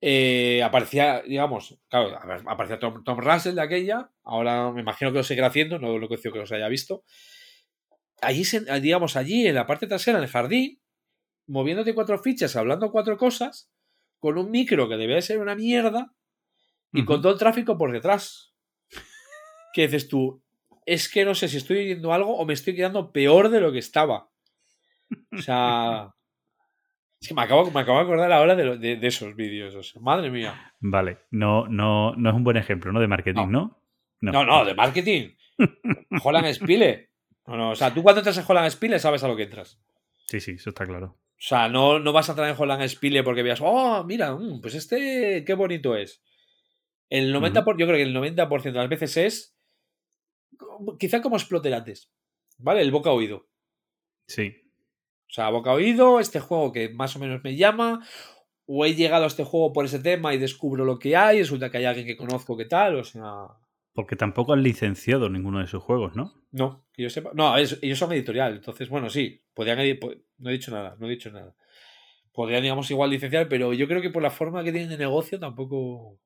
Eh, 0.00 0.62
aparecía, 0.62 1.22
digamos, 1.22 1.76
claro, 1.88 2.16
aparecía 2.46 2.78
Tom, 2.78 3.02
Tom 3.02 3.18
Russell 3.18 3.54
de 3.54 3.62
aquella. 3.62 4.10
Ahora 4.22 4.70
me 4.70 4.82
imagino 4.82 5.10
que 5.10 5.18
lo 5.18 5.24
seguirá 5.24 5.48
haciendo, 5.48 5.78
no 5.78 5.98
lo 5.98 6.08
que 6.08 6.16
que 6.16 6.38
los 6.38 6.52
haya 6.52 6.68
visto. 6.68 7.02
Allí, 8.20 8.44
digamos, 8.80 9.16
allí 9.16 9.46
en 9.46 9.54
la 9.54 9.66
parte 9.66 9.86
trasera, 9.86 10.18
en 10.18 10.24
el 10.24 10.30
jardín, 10.30 10.80
moviéndote 11.46 11.94
cuatro 11.94 12.18
fichas, 12.18 12.54
hablando 12.56 12.92
cuatro 12.92 13.16
cosas, 13.16 13.70
con 14.18 14.38
un 14.38 14.50
micro 14.50 14.88
que 14.88 14.96
debe 14.96 15.14
de 15.14 15.22
ser 15.22 15.38
una 15.38 15.54
mierda 15.54 16.12
y 16.92 17.04
con 17.04 17.20
todo 17.22 17.32
el 17.32 17.38
tráfico 17.38 17.76
por 17.78 17.92
detrás. 17.92 18.54
Que 19.74 19.82
dices 19.82 20.08
tú, 20.08 20.42
es 20.86 21.08
que 21.10 21.24
no 21.24 21.34
sé 21.34 21.46
si 21.48 21.58
estoy 21.58 21.78
oyendo 21.78 22.12
algo 22.12 22.36
o 22.36 22.44
me 22.46 22.54
estoy 22.54 22.74
quedando 22.74 23.12
peor 23.12 23.50
de 23.50 23.60
lo 23.60 23.70
que 23.72 23.78
estaba. 23.78 24.30
O 25.32 25.38
sea. 25.38 26.10
Es 27.20 27.26
que 27.26 27.34
me 27.34 27.42
acabo, 27.42 27.68
me 27.72 27.80
acabo 27.80 27.98
de 27.98 28.04
acordar 28.04 28.30
ahora 28.30 28.54
de, 28.54 28.64
lo- 28.64 28.76
de- 28.78 28.94
de 28.94 29.06
esos 29.08 29.34
vídeos. 29.34 29.74
o 29.74 29.82
sea, 29.82 30.00
madre 30.00 30.30
mía. 30.30 30.72
Vale. 30.78 31.18
No, 31.32 31.66
no, 31.66 32.14
no 32.14 32.30
es 32.30 32.36
un 32.36 32.44
buen 32.44 32.56
ejemplo, 32.56 32.92
¿no? 32.92 33.00
De 33.00 33.08
marketing, 33.08 33.48
¿no? 33.48 33.82
No, 34.20 34.44
no, 34.44 34.64
de 34.64 34.74
marketing. 34.74 35.30
Holland 36.22 36.46
Spile. 36.54 37.10
No, 37.48 37.56
no, 37.56 37.70
o 37.70 37.74
sea, 37.74 37.92
tú 37.92 38.04
cuando 38.04 38.20
entras 38.20 38.38
en 38.38 38.44
Holland 38.46 38.70
Spile 38.70 39.00
sabes 39.00 39.24
a 39.24 39.28
lo 39.28 39.34
que 39.34 39.42
entras. 39.42 39.80
Sí, 40.28 40.38
sí, 40.38 40.52
eso 40.52 40.70
está 40.70 40.86
claro. 40.86 41.18
O 41.38 41.40
sea, 41.40 41.68
no, 41.68 42.00
no 42.00 42.12
vas 42.12 42.28
a 42.28 42.32
entrar 42.32 42.48
en 42.50 42.56
Holland 42.58 42.82
Spiele 42.88 43.22
porque 43.22 43.44
veas, 43.44 43.60
oh, 43.62 44.02
mira, 44.04 44.34
mm, 44.34 44.60
pues 44.60 44.74
este, 44.74 45.44
qué 45.46 45.54
bonito 45.54 45.94
es. 45.94 46.20
El 47.08 47.32
90%, 47.32 47.64
por- 47.64 47.78
yo 47.78 47.86
creo 47.86 47.96
que 47.96 48.02
el 48.02 48.12
90% 48.14 48.62
de 48.64 48.72
las 48.72 48.88
veces 48.88 49.16
es 49.16 49.56
quizá 50.98 51.22
como 51.22 51.36
exploter 51.36 51.72
antes, 51.74 52.10
¿vale? 52.58 52.80
El 52.82 52.90
boca 52.90 53.10
oído. 53.12 53.48
Sí. 54.26 54.52
O 55.30 55.32
sea, 55.32 55.50
boca 55.50 55.72
oído, 55.72 56.20
este 56.20 56.40
juego 56.40 56.72
que 56.72 56.88
más 56.88 57.14
o 57.16 57.18
menos 57.18 57.42
me 57.44 57.56
llama, 57.56 58.04
o 58.66 58.84
he 58.84 58.94
llegado 58.94 59.24
a 59.24 59.28
este 59.28 59.44
juego 59.44 59.72
por 59.72 59.84
ese 59.84 60.00
tema 60.00 60.34
y 60.34 60.38
descubro 60.38 60.84
lo 60.84 60.98
que 60.98 61.16
hay, 61.16 61.38
resulta 61.38 61.70
que 61.70 61.78
hay 61.78 61.84
alguien 61.84 62.06
que 62.06 62.16
conozco 62.16 62.56
que 62.56 62.64
tal, 62.64 62.96
o 62.96 63.04
sea, 63.04 63.46
Porque 63.98 64.14
tampoco 64.14 64.52
han 64.52 64.62
licenciado 64.62 65.28
ninguno 65.28 65.58
de 65.58 65.66
sus 65.66 65.82
juegos, 65.82 66.14
¿no? 66.14 66.32
no, 66.52 66.84
que 66.92 67.02
yo 67.02 67.10
sepa. 67.10 67.32
No, 67.34 67.56
es- 67.56 67.80
ellos 67.82 67.98
son 67.98 68.12
editorial, 68.12 68.54
entonces, 68.54 68.88
bueno, 68.88 69.10
sí, 69.10 69.42
podrían, 69.54 69.76
no 70.38 70.50
he 70.50 70.52
dicho 70.52 70.70
nada, 70.70 70.94
no 71.00 71.08
he 71.08 71.10
dicho 71.10 71.32
nada. 71.32 71.56
Podrían, 72.32 72.62
digamos, 72.62 72.88
igual 72.92 73.10
licenciar, 73.10 73.48
pero 73.48 73.72
yo 73.72 73.88
creo 73.88 74.00
que 74.00 74.10
por 74.10 74.22
la 74.22 74.30
forma 74.30 74.62
que 74.62 74.70
tienen 74.70 74.90
de 74.90 74.98
negocio 74.98 75.40
tampoco... 75.40 76.20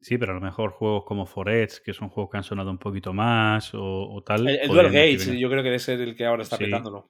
Sí, 0.00 0.18
pero 0.18 0.32
a 0.32 0.34
lo 0.34 0.40
mejor 0.40 0.72
juegos 0.72 1.04
como 1.06 1.24
Forest, 1.24 1.84
que 1.84 1.92
son 1.92 2.08
juegos 2.08 2.32
que 2.32 2.38
han 2.38 2.42
sonado 2.42 2.72
un 2.72 2.78
poquito 2.78 3.12
más 3.12 3.72
o, 3.74 4.10
o 4.10 4.22
tal. 4.24 4.48
El, 4.48 4.58
el 4.62 4.68
Dual 4.68 4.90
Gage, 4.90 5.38
yo 5.38 5.48
creo 5.48 5.62
que 5.62 5.68
debe 5.68 5.78
ser 5.78 6.00
el 6.00 6.16
que 6.16 6.26
ahora 6.26 6.42
está 6.42 6.56
Sí. 6.56 6.64
petándolo. 6.64 7.08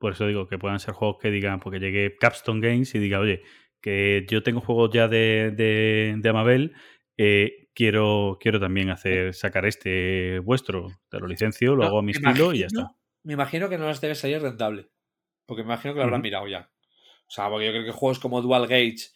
Por 0.00 0.14
eso 0.14 0.26
digo 0.26 0.48
que 0.48 0.58
puedan 0.58 0.80
ser 0.80 0.94
juegos 0.94 1.18
que 1.22 1.30
digan, 1.30 1.60
porque 1.60 1.78
llegue 1.78 2.16
Capstone 2.18 2.60
Games 2.66 2.92
y 2.96 2.98
diga, 2.98 3.20
oye, 3.20 3.42
que 3.80 4.26
yo 4.28 4.42
tengo 4.42 4.60
juegos 4.60 4.90
ya 4.92 5.06
de, 5.06 5.52
de, 5.54 6.16
de 6.18 6.28
Amabel, 6.28 6.74
eh, 7.16 7.59
quiero, 7.74 8.38
quiero 8.40 8.60
también 8.60 8.90
hacer 8.90 9.34
sacar 9.34 9.66
este 9.66 10.38
vuestro, 10.40 10.88
te 11.08 11.18
lo 11.18 11.26
licencio, 11.26 11.74
lo 11.74 11.82
No, 11.82 11.88
hago 11.88 11.98
a 11.98 12.02
mi 12.02 12.12
estilo 12.12 12.52
y 12.52 12.60
ya 12.60 12.66
está. 12.66 12.94
Me 13.22 13.34
imagino 13.34 13.68
que 13.68 13.78
no 13.78 13.88
les 13.88 14.00
debe 14.00 14.14
salir 14.14 14.40
rentable. 14.40 14.90
Porque 15.46 15.62
me 15.62 15.68
imagino 15.68 15.94
que 15.94 15.98
lo 15.98 16.04
habrán 16.04 16.22
mirado 16.22 16.46
ya. 16.46 16.70
O 17.26 17.30
sea, 17.30 17.48
porque 17.48 17.66
yo 17.66 17.72
creo 17.72 17.84
que 17.84 17.92
juegos 17.92 18.18
como 18.18 18.40
Dual 18.40 18.66
Gage. 18.66 19.10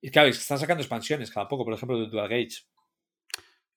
Y 0.00 0.10
claro, 0.10 0.28
es 0.28 0.36
que 0.36 0.42
están 0.42 0.58
sacando 0.58 0.82
expansiones 0.82 1.30
cada 1.30 1.48
poco, 1.48 1.64
por 1.64 1.74
ejemplo, 1.74 1.98
de 1.98 2.08
Dual 2.08 2.28
Gage. 2.28 2.62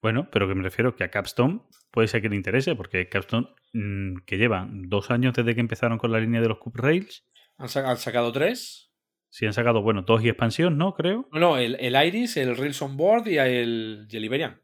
Bueno, 0.00 0.28
pero 0.30 0.46
que 0.46 0.54
me 0.54 0.62
refiero 0.62 0.94
que 0.94 1.04
a 1.04 1.10
Capstone 1.10 1.60
puede 1.90 2.08
ser 2.08 2.22
que 2.22 2.28
le 2.28 2.36
interese, 2.36 2.76
porque 2.76 3.08
Capstone, 3.08 3.48
mm, 3.72 4.18
que 4.26 4.36
lleva 4.38 4.68
dos 4.70 5.10
años 5.10 5.34
desde 5.34 5.54
que 5.54 5.60
empezaron 5.60 5.98
con 5.98 6.12
la 6.12 6.20
línea 6.20 6.40
de 6.40 6.48
los 6.48 6.58
Cube 6.58 6.80
Rails, 6.80 7.24
han 7.56 7.68
sacado 7.68 8.30
tres. 8.30 8.87
Si 9.28 9.46
han 9.46 9.52
sacado, 9.52 9.82
bueno, 9.82 10.02
dos 10.02 10.24
y 10.24 10.28
expansión, 10.28 10.78
¿no? 10.78 10.94
Creo. 10.94 11.28
No, 11.32 11.40
no, 11.40 11.58
el, 11.58 11.76
el 11.80 12.06
Iris, 12.06 12.36
el 12.36 12.56
Rails 12.56 12.80
on 12.82 12.96
Board 12.96 13.28
y 13.28 13.38
el, 13.38 14.06
y 14.10 14.16
el 14.16 14.24
Iberian. 14.24 14.60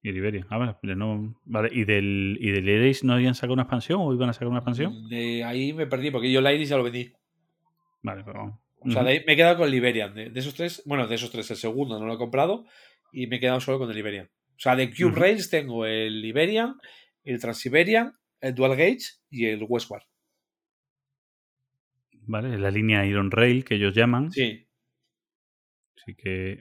Y 0.00 0.12
Liberia. 0.12 0.46
Ah, 0.48 0.58
vale, 0.58 0.76
no, 0.94 1.40
vale. 1.44 1.70
¿Y 1.72 1.84
del, 1.84 2.38
¿Y 2.40 2.52
del 2.52 2.68
Iris 2.68 3.02
no 3.02 3.14
habían 3.14 3.34
sacado 3.34 3.54
una 3.54 3.62
expansión 3.62 4.00
o 4.00 4.14
iban 4.14 4.30
a 4.30 4.32
sacar 4.32 4.48
una 4.48 4.58
expansión? 4.58 5.08
De 5.08 5.42
ahí 5.42 5.72
me 5.72 5.86
perdí, 5.86 6.12
porque 6.12 6.30
yo 6.30 6.38
el 6.38 6.54
Iris 6.54 6.68
ya 6.68 6.76
lo 6.76 6.84
vendí. 6.84 7.12
Vale, 8.02 8.22
pero. 8.24 8.60
O 8.80 8.90
sea, 8.90 9.02
de 9.02 9.10
ahí 9.10 9.24
me 9.26 9.32
he 9.32 9.36
quedado 9.36 9.56
con 9.56 9.66
el 9.66 9.74
Iberian. 9.74 10.14
De, 10.14 10.30
de 10.30 10.40
esos 10.40 10.54
tres, 10.54 10.82
bueno, 10.86 11.08
de 11.08 11.16
esos 11.16 11.32
tres, 11.32 11.50
el 11.50 11.56
segundo 11.56 11.98
no 11.98 12.06
lo 12.06 12.14
he 12.14 12.18
comprado 12.18 12.64
y 13.12 13.26
me 13.26 13.36
he 13.36 13.40
quedado 13.40 13.60
solo 13.60 13.80
con 13.80 13.90
el 13.90 13.98
Iberian. 13.98 14.26
O 14.26 14.60
sea, 14.60 14.76
de 14.76 14.88
Cube 14.88 15.06
Ujú. 15.06 15.16
Rails 15.16 15.50
tengo 15.50 15.84
el 15.84 16.24
Iberian, 16.24 16.76
el 17.24 17.40
Transiberian, 17.40 18.12
el 18.40 18.54
Dual 18.54 18.76
Gage 18.76 18.98
y 19.30 19.46
el 19.46 19.64
Westward. 19.68 20.04
Vale, 22.28 22.58
la 22.58 22.70
línea 22.70 23.04
Iron 23.06 23.30
Rail 23.30 23.64
que 23.64 23.74
ellos 23.76 23.94
llaman. 23.94 24.30
Sí. 24.30 24.68
Así 25.96 26.14
que 26.14 26.60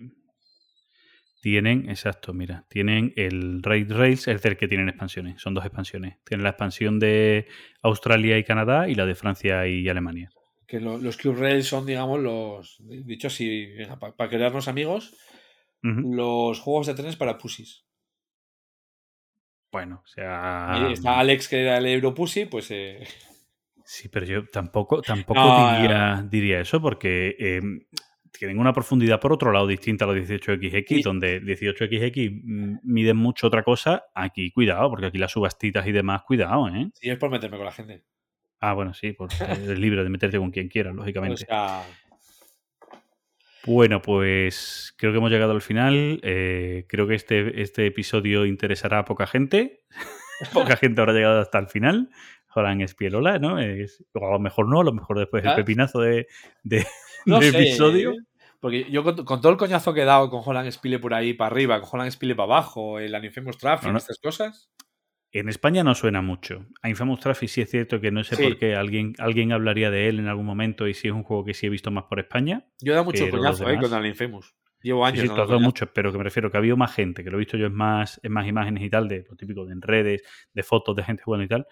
tienen, 1.41 1.89
exacto, 1.89 2.33
mira, 2.33 2.65
tienen 2.69 3.13
el 3.15 3.61
Raid 3.61 3.91
Rails, 3.91 4.27
es 4.27 4.43
el 4.43 4.57
que 4.57 4.67
tienen 4.67 4.89
expansiones, 4.89 5.41
son 5.41 5.53
dos 5.53 5.63
expansiones. 5.65 6.17
Tienen 6.23 6.43
la 6.43 6.49
expansión 6.49 6.99
de 6.99 7.47
Australia 7.83 8.37
y 8.37 8.43
Canadá 8.43 8.89
y 8.89 8.95
la 8.95 9.05
de 9.05 9.15
Francia 9.15 9.67
y 9.67 9.87
Alemania. 9.87 10.31
Que 10.65 10.79
lo- 10.79 10.97
los 10.97 11.17
Cube 11.17 11.35
Rails 11.39 11.67
son, 11.67 11.85
digamos, 11.85 12.19
los. 12.19 12.77
Dicho 12.79 13.27
así, 13.27 13.67
para 14.17 14.29
crearnos 14.29 14.67
amigos, 14.67 15.15
los 15.81 16.59
juegos 16.59 16.87
de 16.87 16.93
trenes 16.95 17.15
para 17.15 17.37
pussies. 17.37 17.85
Bueno, 19.71 20.01
o 20.03 20.07
sea. 20.07 20.73
Ahí 20.73 20.93
está 20.93 21.19
Alex, 21.19 21.47
que 21.47 21.61
era 21.61 21.77
el 21.77 21.85
Europussy, 21.85 22.45
pues. 22.45 22.71
eh, 22.71 23.05
Sí, 23.89 24.09
pero 24.09 24.25
yo 24.25 24.45
tampoco, 24.47 25.01
tampoco 25.01 25.39
No, 25.39 25.79
diría, 25.79 26.27
diría 26.29 26.59
eso 26.59 26.81
porque 26.81 27.35
eh, 27.39 27.61
tienen 28.37 28.59
una 28.59 28.73
profundidad 28.73 29.21
por 29.21 29.31
otro 29.31 29.53
lado 29.53 29.65
distinta 29.65 30.03
a 30.03 30.09
los 30.09 30.17
18XX, 30.17 30.91
Y- 30.91 31.01
donde 31.01 31.41
18XX 31.41 32.29
mm, 32.43 32.79
miden 32.83 33.15
mucho 33.15 33.47
otra 33.47 33.63
cosa. 33.63 34.03
Aquí, 34.13 34.51
cuidado, 34.51 34.89
porque 34.89 35.05
aquí 35.05 35.17
las 35.17 35.31
subastitas 35.31 35.87
y 35.87 35.93
demás, 35.93 36.23
cuidado, 36.23 36.67
¿eh? 36.67 36.89
y 37.01 37.09
es 37.09 37.17
por 37.17 37.29
meterme 37.29 37.55
con 37.55 37.65
la 37.65 37.71
gente. 37.71 38.03
Ah, 38.59 38.73
bueno, 38.73 38.93
sí, 38.93 39.13
pues 39.13 39.31
eres 39.69 39.79
libre 39.79 40.03
de 40.03 40.09
meterte 40.09 40.37
con 40.37 40.51
quien 40.51 40.67
quieras, 40.67 40.93
O 40.93 40.97
lógicamente. 40.97 41.45
sea, 41.45 41.83
Bueno, 43.65 44.01
pues 44.01 44.93
creo 44.97 45.13
que 45.13 45.17
hemos 45.19 45.31
llegado 45.31 45.53
al 45.53 45.61
final. 45.61 46.19
Eh, 46.23 46.85
creo 46.89 47.07
que 47.07 47.15
este, 47.15 47.61
este 47.61 47.85
episodio 47.85 48.45
interesará 48.45 48.99
a 48.99 49.05
poca 49.05 49.27
gente. 49.27 49.79
poca 50.53 50.77
gente 50.77 51.01
habrá 51.01 51.13
llegado 51.13 51.39
hasta 51.41 51.59
el 51.59 51.67
final. 51.67 52.09
Joran 52.47 52.81
Espielola, 52.81 53.37
¿no? 53.39 53.59
Es, 53.59 54.03
o 54.13 54.27
a 54.27 54.31
lo 54.31 54.39
mejor 54.39 54.67
no, 54.67 54.81
a 54.81 54.83
lo 54.83 54.93
mejor 54.93 55.19
después 55.19 55.45
el 55.45 55.53
pepinazo 55.53 55.99
de, 55.99 56.27
de, 56.63 56.85
no 57.25 57.39
de 57.39 57.51
sé, 57.51 57.57
episodio. 57.57 58.13
¿eh? 58.13 58.17
Porque 58.59 58.89
yo 58.89 59.03
con, 59.03 59.23
con 59.25 59.41
todo 59.41 59.51
el 59.51 59.57
coñazo 59.59 59.93
que 59.93 60.01
he 60.01 60.05
dado 60.05 60.29
con 60.31 60.41
Holland 60.43 60.71
Spile 60.71 60.97
por 60.97 61.13
ahí 61.13 61.33
para 61.33 61.51
arriba, 61.51 61.79
con 61.81 61.89
Holland 61.93 62.11
Spile 62.11 62.33
para 62.35 62.45
abajo, 62.45 62.99
el 62.99 63.13
Anifamous 63.13 63.57
Traffic, 63.59 63.87
No, 63.87 63.91
no. 63.93 63.97
estas 63.99 64.17
cosas. 64.17 64.71
En 65.31 65.49
España 65.49 65.83
no 65.83 65.93
suena 65.93 66.21
mucho. 66.21 66.65
A 66.81 66.89
Infamous 66.89 67.19
Traffic 67.19 67.49
sí 67.49 67.61
es 67.61 67.69
cierto 67.69 67.99
que 68.01 68.11
no 68.11 68.23
sé 68.23 68.37
Sí. 68.37 68.43
por 68.43 68.57
qué 68.57 68.75
alguien, 68.75 69.13
alguien 69.19 69.51
hablaría 69.51 69.91
de 69.91 70.07
él 70.07 70.19
en 70.19 70.27
algún 70.27 70.45
momento 70.45 70.87
y 70.87 70.93
si 70.95 71.09
es 71.09 71.13
un 71.13 71.23
juego 71.23 71.43
que 71.45 71.53
sí 71.53 71.67
he 71.67 71.69
visto 71.69 71.91
más 71.91 72.05
por 72.05 72.19
España. 72.19 72.65
Yo 72.81 72.93
he 72.93 72.95
dado 72.95 73.05
mucho 73.05 73.29
coñazo 73.29 73.69
eh, 73.69 73.77
con 73.79 73.93
el 73.93 74.05
Infamous. 74.07 74.55
Llevo 74.87 75.05
Sí, 75.05 75.11
años. 75.11 75.21
sí, 75.21 75.27
has 75.29 75.35
dado 75.35 75.47
coñazo. 75.47 75.63
mucho, 75.63 75.93
pero 75.93 76.11
que 76.11 76.17
me 76.17 76.23
refiero 76.23 76.49
que 76.49 76.57
ha 76.57 76.59
habido 76.59 76.77
más 76.77 76.93
gente, 76.95 77.23
que 77.23 77.29
lo 77.29 77.37
he 77.37 77.39
visto 77.39 77.57
yo 77.57 77.67
es 77.67 77.73
más, 77.73 78.19
en 78.23 78.31
más 78.31 78.47
imágenes 78.47 78.83
y 78.83 78.89
tal, 78.89 79.07
de 79.07 79.25
lo 79.29 79.35
típico 79.35 79.65
de 79.65 79.73
en 79.73 79.81
redes, 79.81 80.21
de 80.53 80.63
fotos 80.63 80.95
de 80.95 81.03
gente 81.03 81.23
jugando 81.23 81.43
y 81.45 81.47
tal. 81.47 81.67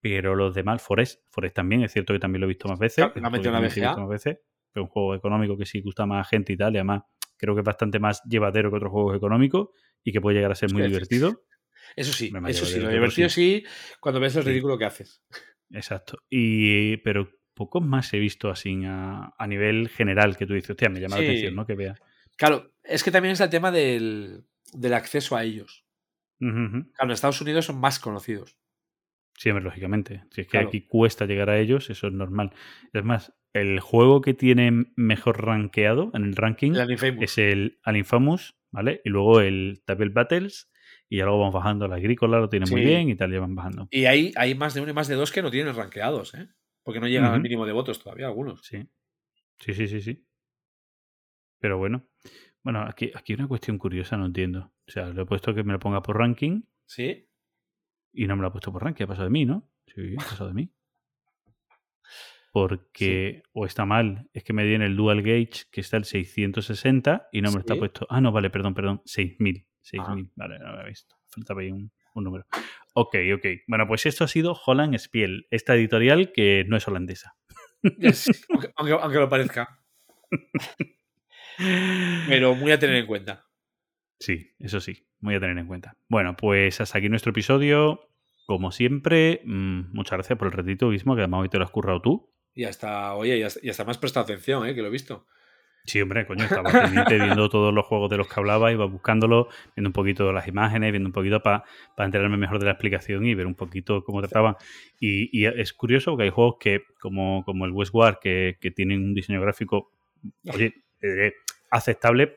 Pero 0.00 0.34
los 0.34 0.54
demás, 0.54 0.80
Forest, 0.82 1.22
Forest 1.30 1.54
también, 1.56 1.82
es 1.82 1.92
cierto 1.92 2.12
que 2.14 2.18
también 2.18 2.40
lo 2.40 2.46
he 2.46 2.48
visto 2.48 2.68
más 2.68 2.78
veces. 2.78 3.04
Claro, 3.12 3.26
ha 3.26 3.30
metido 3.30 3.54
en 3.56 3.70
sí 3.70 3.80
VGA. 3.80 3.88
visto 3.88 4.00
más 4.00 4.08
veces. 4.10 4.38
Es 4.74 4.80
un 4.82 4.86
juego 4.88 5.14
económico 5.14 5.58
que 5.58 5.66
sí 5.66 5.80
gusta 5.80 6.06
más 6.06 6.26
a 6.26 6.28
gente 6.30 6.52
y 6.52 6.56
tal, 6.56 6.72
y 6.74 6.76
además 6.78 7.02
creo 7.36 7.54
que 7.54 7.60
es 7.60 7.64
bastante 7.66 7.98
más 7.98 8.22
llevadero 8.24 8.70
que 8.70 8.76
otros 8.76 8.92
juegos 8.92 9.16
económicos 9.16 9.68
y 10.04 10.12
que 10.12 10.20
puede 10.20 10.36
llegar 10.36 10.52
a 10.52 10.54
ser 10.54 10.72
muy 10.72 10.82
Sí, 10.82 10.88
sí. 10.88 10.92
divertido. 10.92 11.42
Eso 11.96 12.12
sí, 12.12 12.30
Me 12.30 12.40
me 12.40 12.50
eso 12.50 12.64
sí. 12.66 12.78
Lo 12.78 12.88
divertido 12.88 13.28
sí, 13.28 13.64
cuando 14.00 14.20
ves 14.20 14.36
el 14.36 14.44
Sí. 14.44 14.50
ridículo 14.50 14.78
que 14.78 14.84
haces. 14.84 15.22
Exacto. 15.70 16.18
Y, 16.28 16.98
pero 16.98 17.28
pocos 17.54 17.82
más 17.82 18.12
he 18.14 18.18
visto 18.18 18.48
así 18.50 18.82
a, 18.84 19.32
a 19.36 19.46
nivel 19.46 19.88
general 19.88 20.36
que 20.36 20.46
tú 20.46 20.54
dices, 20.54 20.70
hostia, 20.70 20.88
me 20.88 21.00
llama 21.00 21.16
Sí. 21.16 21.22
la 21.24 21.28
atención, 21.30 21.54
¿no? 21.56 21.66
Que 21.66 21.74
vea. 21.74 21.94
Claro, 22.40 22.72
es 22.84 23.04
que 23.04 23.10
también 23.10 23.32
es 23.32 23.40
el 23.40 23.50
tema 23.50 23.70
del, 23.70 24.46
del 24.72 24.94
acceso 24.94 25.36
a 25.36 25.44
ellos. 25.44 25.84
Claro, 26.38 26.86
en 26.98 27.10
Estados 27.10 27.42
Unidos 27.42 27.66
son 27.66 27.78
más 27.78 27.98
conocidos. 27.98 28.56
Siempre, 29.36 29.62
lógicamente. 29.62 30.24
Si 30.30 30.40
es 30.40 30.46
que 30.46 30.52
Claro. 30.52 30.68
aquí 30.68 30.86
cuesta 30.86 31.26
llegar 31.26 31.50
a 31.50 31.58
ellos, 31.58 31.90
eso 31.90 32.06
es 32.06 32.14
normal. 32.14 32.54
Es 32.94 33.04
más, 33.04 33.34
el 33.52 33.80
juego 33.80 34.22
que 34.22 34.32
tiene 34.32 34.86
mejor 34.96 35.44
rankeado 35.44 36.10
en 36.14 36.24
el 36.24 36.34
ranking 36.34 36.72
El 36.76 37.22
es 37.22 37.36
el 37.36 37.78
Infamous, 37.84 38.56
¿vale? 38.70 39.02
Y 39.04 39.10
luego 39.10 39.42
el 39.42 39.82
Table 39.84 40.08
Battles, 40.08 40.70
y 41.10 41.18
ya 41.18 41.24
luego 41.24 41.40
vamos 41.40 41.54
bajando. 41.54 41.88
La 41.88 41.96
agrícola 41.96 42.38
lo 42.38 42.48
tiene 42.48 42.64
muy 42.70 42.80
bien 42.80 43.10
y 43.10 43.16
tal, 43.16 43.30
ya 43.34 43.40
van 43.40 43.54
bajando. 43.54 43.86
Y 43.90 44.06
hay, 44.06 44.32
hay 44.36 44.54
más 44.54 44.72
de 44.72 44.80
uno 44.80 44.92
y 44.92 44.94
más 44.94 45.08
de 45.08 45.14
dos 45.16 45.30
que 45.30 45.42
no 45.42 45.50
tienen 45.50 45.74
rankeados, 45.74 46.32
¿eh? 46.32 46.48
Porque 46.82 47.00
no 47.00 47.06
llegan 47.06 47.34
al 47.34 47.42
mínimo 47.42 47.66
de 47.66 47.72
votos 47.72 48.02
todavía 48.02 48.28
algunos. 48.28 48.62
Sí. 48.64 48.88
Sí, 49.58 49.74
sí, 49.74 49.88
sí, 49.88 50.00
sí. 50.00 50.26
Pero 51.60 51.78
bueno. 51.78 52.06
Bueno, 52.62 52.82
aquí, 52.82 53.10
aquí 53.14 53.32
hay 53.32 53.38
una 53.38 53.48
cuestión 53.48 53.78
curiosa, 53.78 54.16
no 54.16 54.26
entiendo. 54.26 54.72
O 54.86 54.90
sea, 54.90 55.06
le 55.10 55.22
he 55.22 55.24
puesto 55.26 55.54
que 55.54 55.62
me 55.62 55.72
lo 55.72 55.78
ponga 55.78 56.02
por 56.02 56.18
ranking 56.18 56.62
¿Sí? 56.84 57.26
y 58.12 58.26
no 58.26 58.36
me 58.36 58.42
lo 58.42 58.48
ha 58.48 58.52
puesto 58.52 58.70
por 58.72 58.82
ranking. 58.82 59.04
Ha 59.04 59.08
pasado 59.08 59.24
de 59.24 59.30
mí, 59.30 59.46
¿no? 59.46 59.68
Sí, 59.86 60.14
ha 60.18 60.22
pasado 60.22 60.48
de 60.48 60.54
mí. 60.54 60.70
Porque, 62.52 63.42
o 63.52 63.64
está 63.64 63.84
mal, 63.86 64.28
es 64.32 64.42
que 64.42 64.52
me 64.52 64.64
dio 64.64 64.74
en 64.74 64.82
el 64.82 64.96
Dual 64.96 65.22
Gauge 65.22 65.66
que 65.70 65.80
está 65.80 65.96
el 65.96 66.04
660 66.04 67.28
y 67.32 67.40
no 67.42 67.48
me 67.50 67.54
lo 67.54 67.60
está 67.60 67.76
puesto. 67.76 68.06
Ah, 68.10 68.20
no, 68.20 68.32
vale, 68.32 68.50
perdón, 68.50 68.74
perdón, 68.74 69.02
6000. 69.04 69.66
6000, 69.82 70.30
vale, 70.34 70.58
no 70.58 70.66
lo 70.66 70.72
había 70.72 70.88
visto. 70.88 71.14
Faltaba 71.28 71.60
ahí 71.60 71.70
un, 71.70 71.92
un 72.14 72.24
número. 72.24 72.46
Ok, 72.94 73.14
ok. 73.36 73.46
Bueno, 73.68 73.86
pues 73.86 74.04
esto 74.06 74.24
ha 74.24 74.28
sido 74.28 74.58
Holland 74.66 74.96
Spiel, 74.98 75.46
esta 75.50 75.74
editorial 75.76 76.32
que 76.32 76.64
no 76.68 76.76
es 76.76 76.86
holandesa. 76.88 77.36
Aunque, 77.84 78.72
aunque- 78.76 78.92
aunque 79.00 79.18
lo 79.18 79.28
parezca. 79.28 79.80
Pero 82.28 82.54
muy 82.54 82.72
a 82.72 82.78
tener 82.78 82.96
en 82.96 83.06
cuenta. 83.06 83.46
Sí, 84.18 84.52
eso 84.58 84.80
sí, 84.80 85.06
voy 85.20 85.34
a 85.34 85.40
tener 85.40 85.56
en 85.58 85.66
cuenta. 85.66 85.96
Bueno, 86.08 86.36
pues 86.36 86.80
hasta 86.80 86.98
aquí 86.98 87.08
nuestro 87.08 87.30
episodio. 87.30 88.06
Como 88.46 88.72
siempre, 88.72 89.42
mm, 89.44 89.94
muchas 89.94 90.18
gracias 90.18 90.38
por 90.38 90.48
el 90.48 90.52
ratito, 90.52 90.90
Guismo, 90.90 91.14
que 91.14 91.22
además 91.22 91.42
hoy 91.42 91.48
te 91.48 91.58
lo 91.58 91.64
has 91.64 91.70
currado 91.70 92.02
tú. 92.02 92.30
Y 92.52 92.64
hasta, 92.64 93.14
oye, 93.14 93.38
y 93.38 93.42
hasta, 93.42 93.60
y 93.62 93.70
hasta 93.70 93.84
me 93.84 93.92
has 93.92 93.98
prestado 93.98 94.24
atención, 94.24 94.66
¿eh? 94.66 94.74
Que 94.74 94.82
lo 94.82 94.88
he 94.88 94.90
visto. 94.90 95.26
Sí, 95.84 96.00
hombre, 96.00 96.26
coño, 96.26 96.44
estaba 96.44 96.70
pendiente 96.70 97.18
viendo 97.24 97.48
todos 97.48 97.72
los 97.72 97.86
juegos 97.86 98.10
de 98.10 98.18
los 98.18 98.28
que 98.28 98.38
hablaba, 98.38 98.70
iba 98.70 98.84
buscándolos, 98.84 99.46
viendo 99.74 99.88
un 99.88 99.92
poquito 99.92 100.32
las 100.32 100.46
imágenes, 100.46 100.90
viendo 100.90 101.08
un 101.08 101.12
poquito 101.12 101.42
para 101.42 101.64
enterarme 101.98 102.36
mejor 102.36 102.58
de 102.58 102.66
la 102.66 102.72
explicación 102.72 103.24
y 103.24 103.34
ver 103.34 103.46
un 103.46 103.54
poquito 103.54 104.04
cómo 104.04 104.20
trataban. 104.20 104.56
Y, 104.98 105.30
y 105.32 105.46
es 105.46 105.72
curioso 105.72 106.10
porque 106.10 106.24
hay 106.24 106.30
juegos 106.30 106.56
que, 106.60 106.82
como, 107.00 107.44
como 107.44 107.64
el 107.64 107.72
Westward, 107.72 108.18
que, 108.20 108.58
que 108.60 108.70
tienen 108.70 109.02
un 109.02 109.14
diseño 109.14 109.40
gráfico, 109.40 109.90
oye, 110.52 110.74
eh, 111.02 111.32
aceptable, 111.70 112.36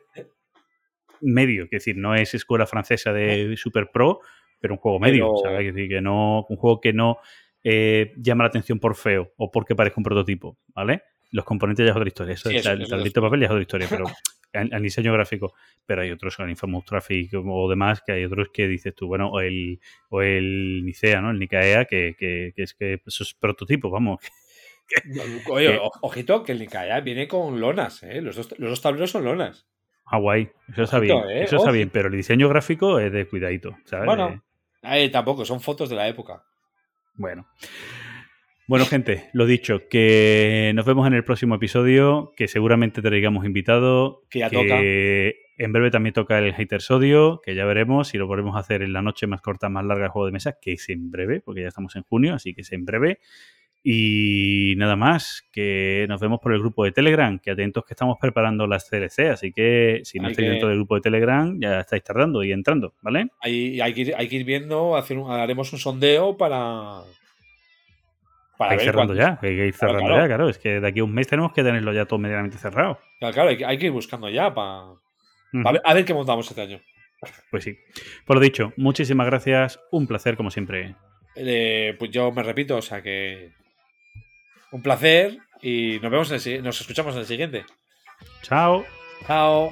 medio, 1.22 1.64
es 1.66 1.70
decir, 1.70 1.98
no 1.98 2.16
es 2.16 2.34
escuela 2.34 2.66
francesa 2.68 3.14
de 3.14 3.56
Super 3.58 3.90
Pro, 3.92 4.20
pero 4.60 4.74
un 4.74 4.80
juego 4.80 5.00
medio, 5.00 5.34
Pero- 5.36 5.38
¿sabes? 5.54 5.68
Es 5.70 5.76
decir, 5.76 5.90
que 5.90 6.02
no, 6.02 6.46
un 6.50 6.58
juego 6.58 6.82
que 6.82 6.94
no 6.94 7.18
eh, 7.64 8.14
llama 8.18 8.44
la 8.44 8.50
atención 8.50 8.80
por 8.80 8.96
feo 8.96 9.32
o 9.38 9.50
porque 9.52 9.74
parezca 9.76 10.00
un 10.00 10.04
prototipo, 10.04 10.58
¿vale? 10.76 11.04
Los 11.32 11.46
componentes 11.46 11.86
ya 11.86 11.92
es 11.92 11.96
otra 11.96 12.08
historia, 12.08 12.34
eso, 12.34 12.50
Sí, 12.50 12.56
el 12.56 12.60
eso- 12.62 12.72
el 12.74 12.82
eso 12.82 12.90
tablito 12.98 13.22
de 13.22 13.26
papel 13.28 13.40
ya 13.40 13.46
es 13.46 13.52
otra 13.52 13.62
historia, 13.62 13.88
pero 13.90 14.04
el, 14.54 14.74
el 14.74 14.84
diseño 14.84 15.14
gráfico, 15.14 15.54
pero 15.86 16.02
hay 16.02 16.12
otros, 16.12 16.38
el 16.40 16.50
Infamous 16.50 16.84
Traffic 16.86 17.32
o 17.34 17.70
demás, 17.70 18.02
que 18.06 18.12
hay 18.12 18.26
otros 18.26 18.50
que 18.54 18.68
dices 18.68 18.94
tú, 18.94 19.08
bueno, 19.08 19.30
o 19.32 19.40
el, 19.40 19.80
o 20.10 20.22
el 20.22 20.84
Nicea, 20.84 21.22
¿no? 21.22 21.32
El 21.32 21.40
Nicaea, 21.40 21.86
que, 21.86 22.16
que, 22.20 22.52
que 22.56 22.64
es 22.64 22.74
que 22.74 23.02
esos 23.06 23.34
prototipos, 23.34 23.90
vamos, 23.92 24.20
Oye, 25.50 25.80
ojito 26.02 26.44
que 26.44 26.52
el 26.52 26.60
Nikaya 26.60 27.00
viene 27.02 27.28
con 27.28 27.60
lonas, 27.60 28.04
¿eh? 28.04 28.22
Los 28.22 28.36
dos, 28.36 28.54
los 28.58 28.70
dos 28.70 28.82
tableros 28.82 29.12
son 29.12 29.26
lonas. 29.26 29.68
Hawaii, 30.06 30.50
eso 30.72 30.84
está 30.84 30.98
Ojito, 30.98 31.26
bien, 31.26 31.38
eh, 31.38 31.44
eso 31.44 31.58
está 31.58 31.72
bien, 31.72 31.90
pero 31.90 32.10
el 32.10 32.16
diseño 32.16 32.50
gráfico 32.50 33.00
es 33.00 33.12
de 33.12 33.28
cuidadito, 33.28 33.78
¿sabes? 33.86 34.06
Bueno. 34.06 34.44
Eh, 34.84 35.10
tampoco, 35.10 35.46
son 35.46 35.62
fotos 35.62 35.90
de 35.90 35.96
la 35.96 36.08
época. 36.08 36.44
Bueno. 37.16 37.48
Bueno, 38.68 38.86
gente, 38.86 39.30
lo 39.34 39.46
dicho, 39.46 39.88
que 39.90 40.72
nos 40.74 40.86
vemos 40.86 41.06
en 41.08 41.14
el 41.14 41.24
próximo 41.24 41.56
episodio, 41.56 42.32
que 42.36 42.48
seguramente 42.48 43.02
traigamos 43.02 43.46
invitado. 43.46 44.22
Que 44.30 44.40
ya 44.40 44.50
que 44.50 45.36
En 45.58 45.74
breve 45.74 45.92
también 45.92 46.14
toca 46.14 46.40
el 46.40 46.54
Hater 46.54 46.82
Sodio, 46.82 47.42
que 47.44 47.56
ya 47.56 47.66
veremos 47.66 48.08
si 48.08 48.18
lo 48.18 48.26
volvemos 48.26 48.56
a 48.56 48.60
hacer 48.60 48.82
en 48.82 48.94
la 48.94 49.02
noche 49.02 49.28
más 49.28 49.42
corta, 49.42 49.68
más 49.68 49.84
larga 49.86 50.04
del 50.04 50.12
juego 50.12 50.26
de 50.28 50.32
mesa, 50.32 50.58
que 50.62 50.74
es 50.74 50.90
en 50.90 51.12
breve, 51.12 51.42
porque 51.42 51.62
ya 51.62 51.68
estamos 51.68 51.96
en 51.98 52.04
junio, 52.04 52.36
así 52.36 52.54
que 52.54 52.62
es 52.62 52.72
en 52.72 52.86
breve. 52.86 53.20
Y 53.86 54.76
nada 54.78 54.96
más, 54.96 55.44
que 55.52 56.06
nos 56.08 56.22
vemos 56.22 56.40
por 56.40 56.54
el 56.54 56.60
grupo 56.60 56.86
de 56.86 56.94
Telegram, 56.94 57.38
que 57.38 57.52
atentos 57.52 57.84
que 57.86 57.94
estamos 57.94 58.18
preparando 58.20 58.66
las 58.66 58.90
CLC, 58.90 59.30
así 59.30 59.52
que 59.52 60.00
si 60.06 60.20
no 60.20 60.28
Hay 60.28 60.32
estáis 60.32 60.46
que- 60.48 60.52
dentro 60.52 60.70
del 60.70 60.78
grupo 60.78 60.96
de 60.96 61.02
Telegram, 61.02 61.60
ya 61.60 61.82
estáis 61.82 62.02
tardando 62.04 62.44
y 62.44 62.54
entrando, 62.54 62.94
¿vale? 63.02 63.28
Hay, 63.42 63.82
hay, 63.82 63.94
que, 63.94 64.02
ir, 64.02 64.16
hay 64.16 64.30
que 64.30 64.38
ir 64.38 64.46
viendo, 64.46 64.96
hacer 64.96 65.18
un- 65.18 65.30
haremos 65.30 65.72
un 65.74 65.80
sondeo 65.80 66.38
para. 66.38 67.02
Para 68.58 68.72
Hay 68.72 68.78
ver 68.78 68.86
cerrando 68.86 69.14
cuántos- 69.16 69.42
ya, 69.42 69.48
hay 69.48 69.56
que 69.58 69.68
ir 69.68 69.74
cerrando 69.74 70.06
claro. 70.06 70.22
ya, 70.22 70.28
claro. 70.28 70.50
Es 70.50 70.58
que 70.60 70.80
de 70.80 70.88
aquí 70.88 71.00
a 71.00 71.04
un 71.04 71.14
mes 71.14 71.28
tenemos 71.28 71.52
que 71.52 71.64
tenerlo 71.64 71.92
ya 71.92 72.06
todo 72.06 72.20
medianamente 72.20 72.58
cerrado. 72.58 73.00
Claro, 73.20 73.34
claro, 73.34 73.50
hay, 73.50 73.58
que- 73.58 73.66
hay 73.66 73.78
que 73.78 73.88
ir 73.88 73.92
buscando 73.92 74.30
ya 74.30 74.54
para. 74.54 74.84
Ujú. 74.92 75.68
A, 75.68 75.72
ver, 75.74 75.82
a 75.84 75.94
ver 75.94 76.06
qué 76.06 76.14
montamos 76.14 76.48
este 76.50 76.62
año. 76.62 76.80
Pues 77.52 77.64
sí. 77.66 77.76
Por 78.26 78.38
lo 78.38 78.42
dicho, 78.42 78.72
muchísimas 78.78 79.26
gracias. 79.26 79.80
Un 79.92 80.08
placer, 80.08 80.38
como 80.38 80.52
siempre. 80.52 80.96
Eh, 81.36 81.96
pues 82.00 82.12
yo 82.12 82.32
me 82.32 82.44
repito, 82.44 82.78
o 82.78 82.82
sea 82.82 83.02
que. 83.02 83.52
Un 84.74 84.82
placer 84.82 85.38
y 85.62 86.00
nos 86.02 86.12
vemos 86.12 86.32
en 86.32 86.54
el, 86.54 86.64
nos 86.64 86.82
escuchamos 86.82 87.14
en 87.14 87.22
el 87.22 87.28
siguiente. 87.28 87.64
Chao. 88.42 88.84
Chao. 89.28 89.72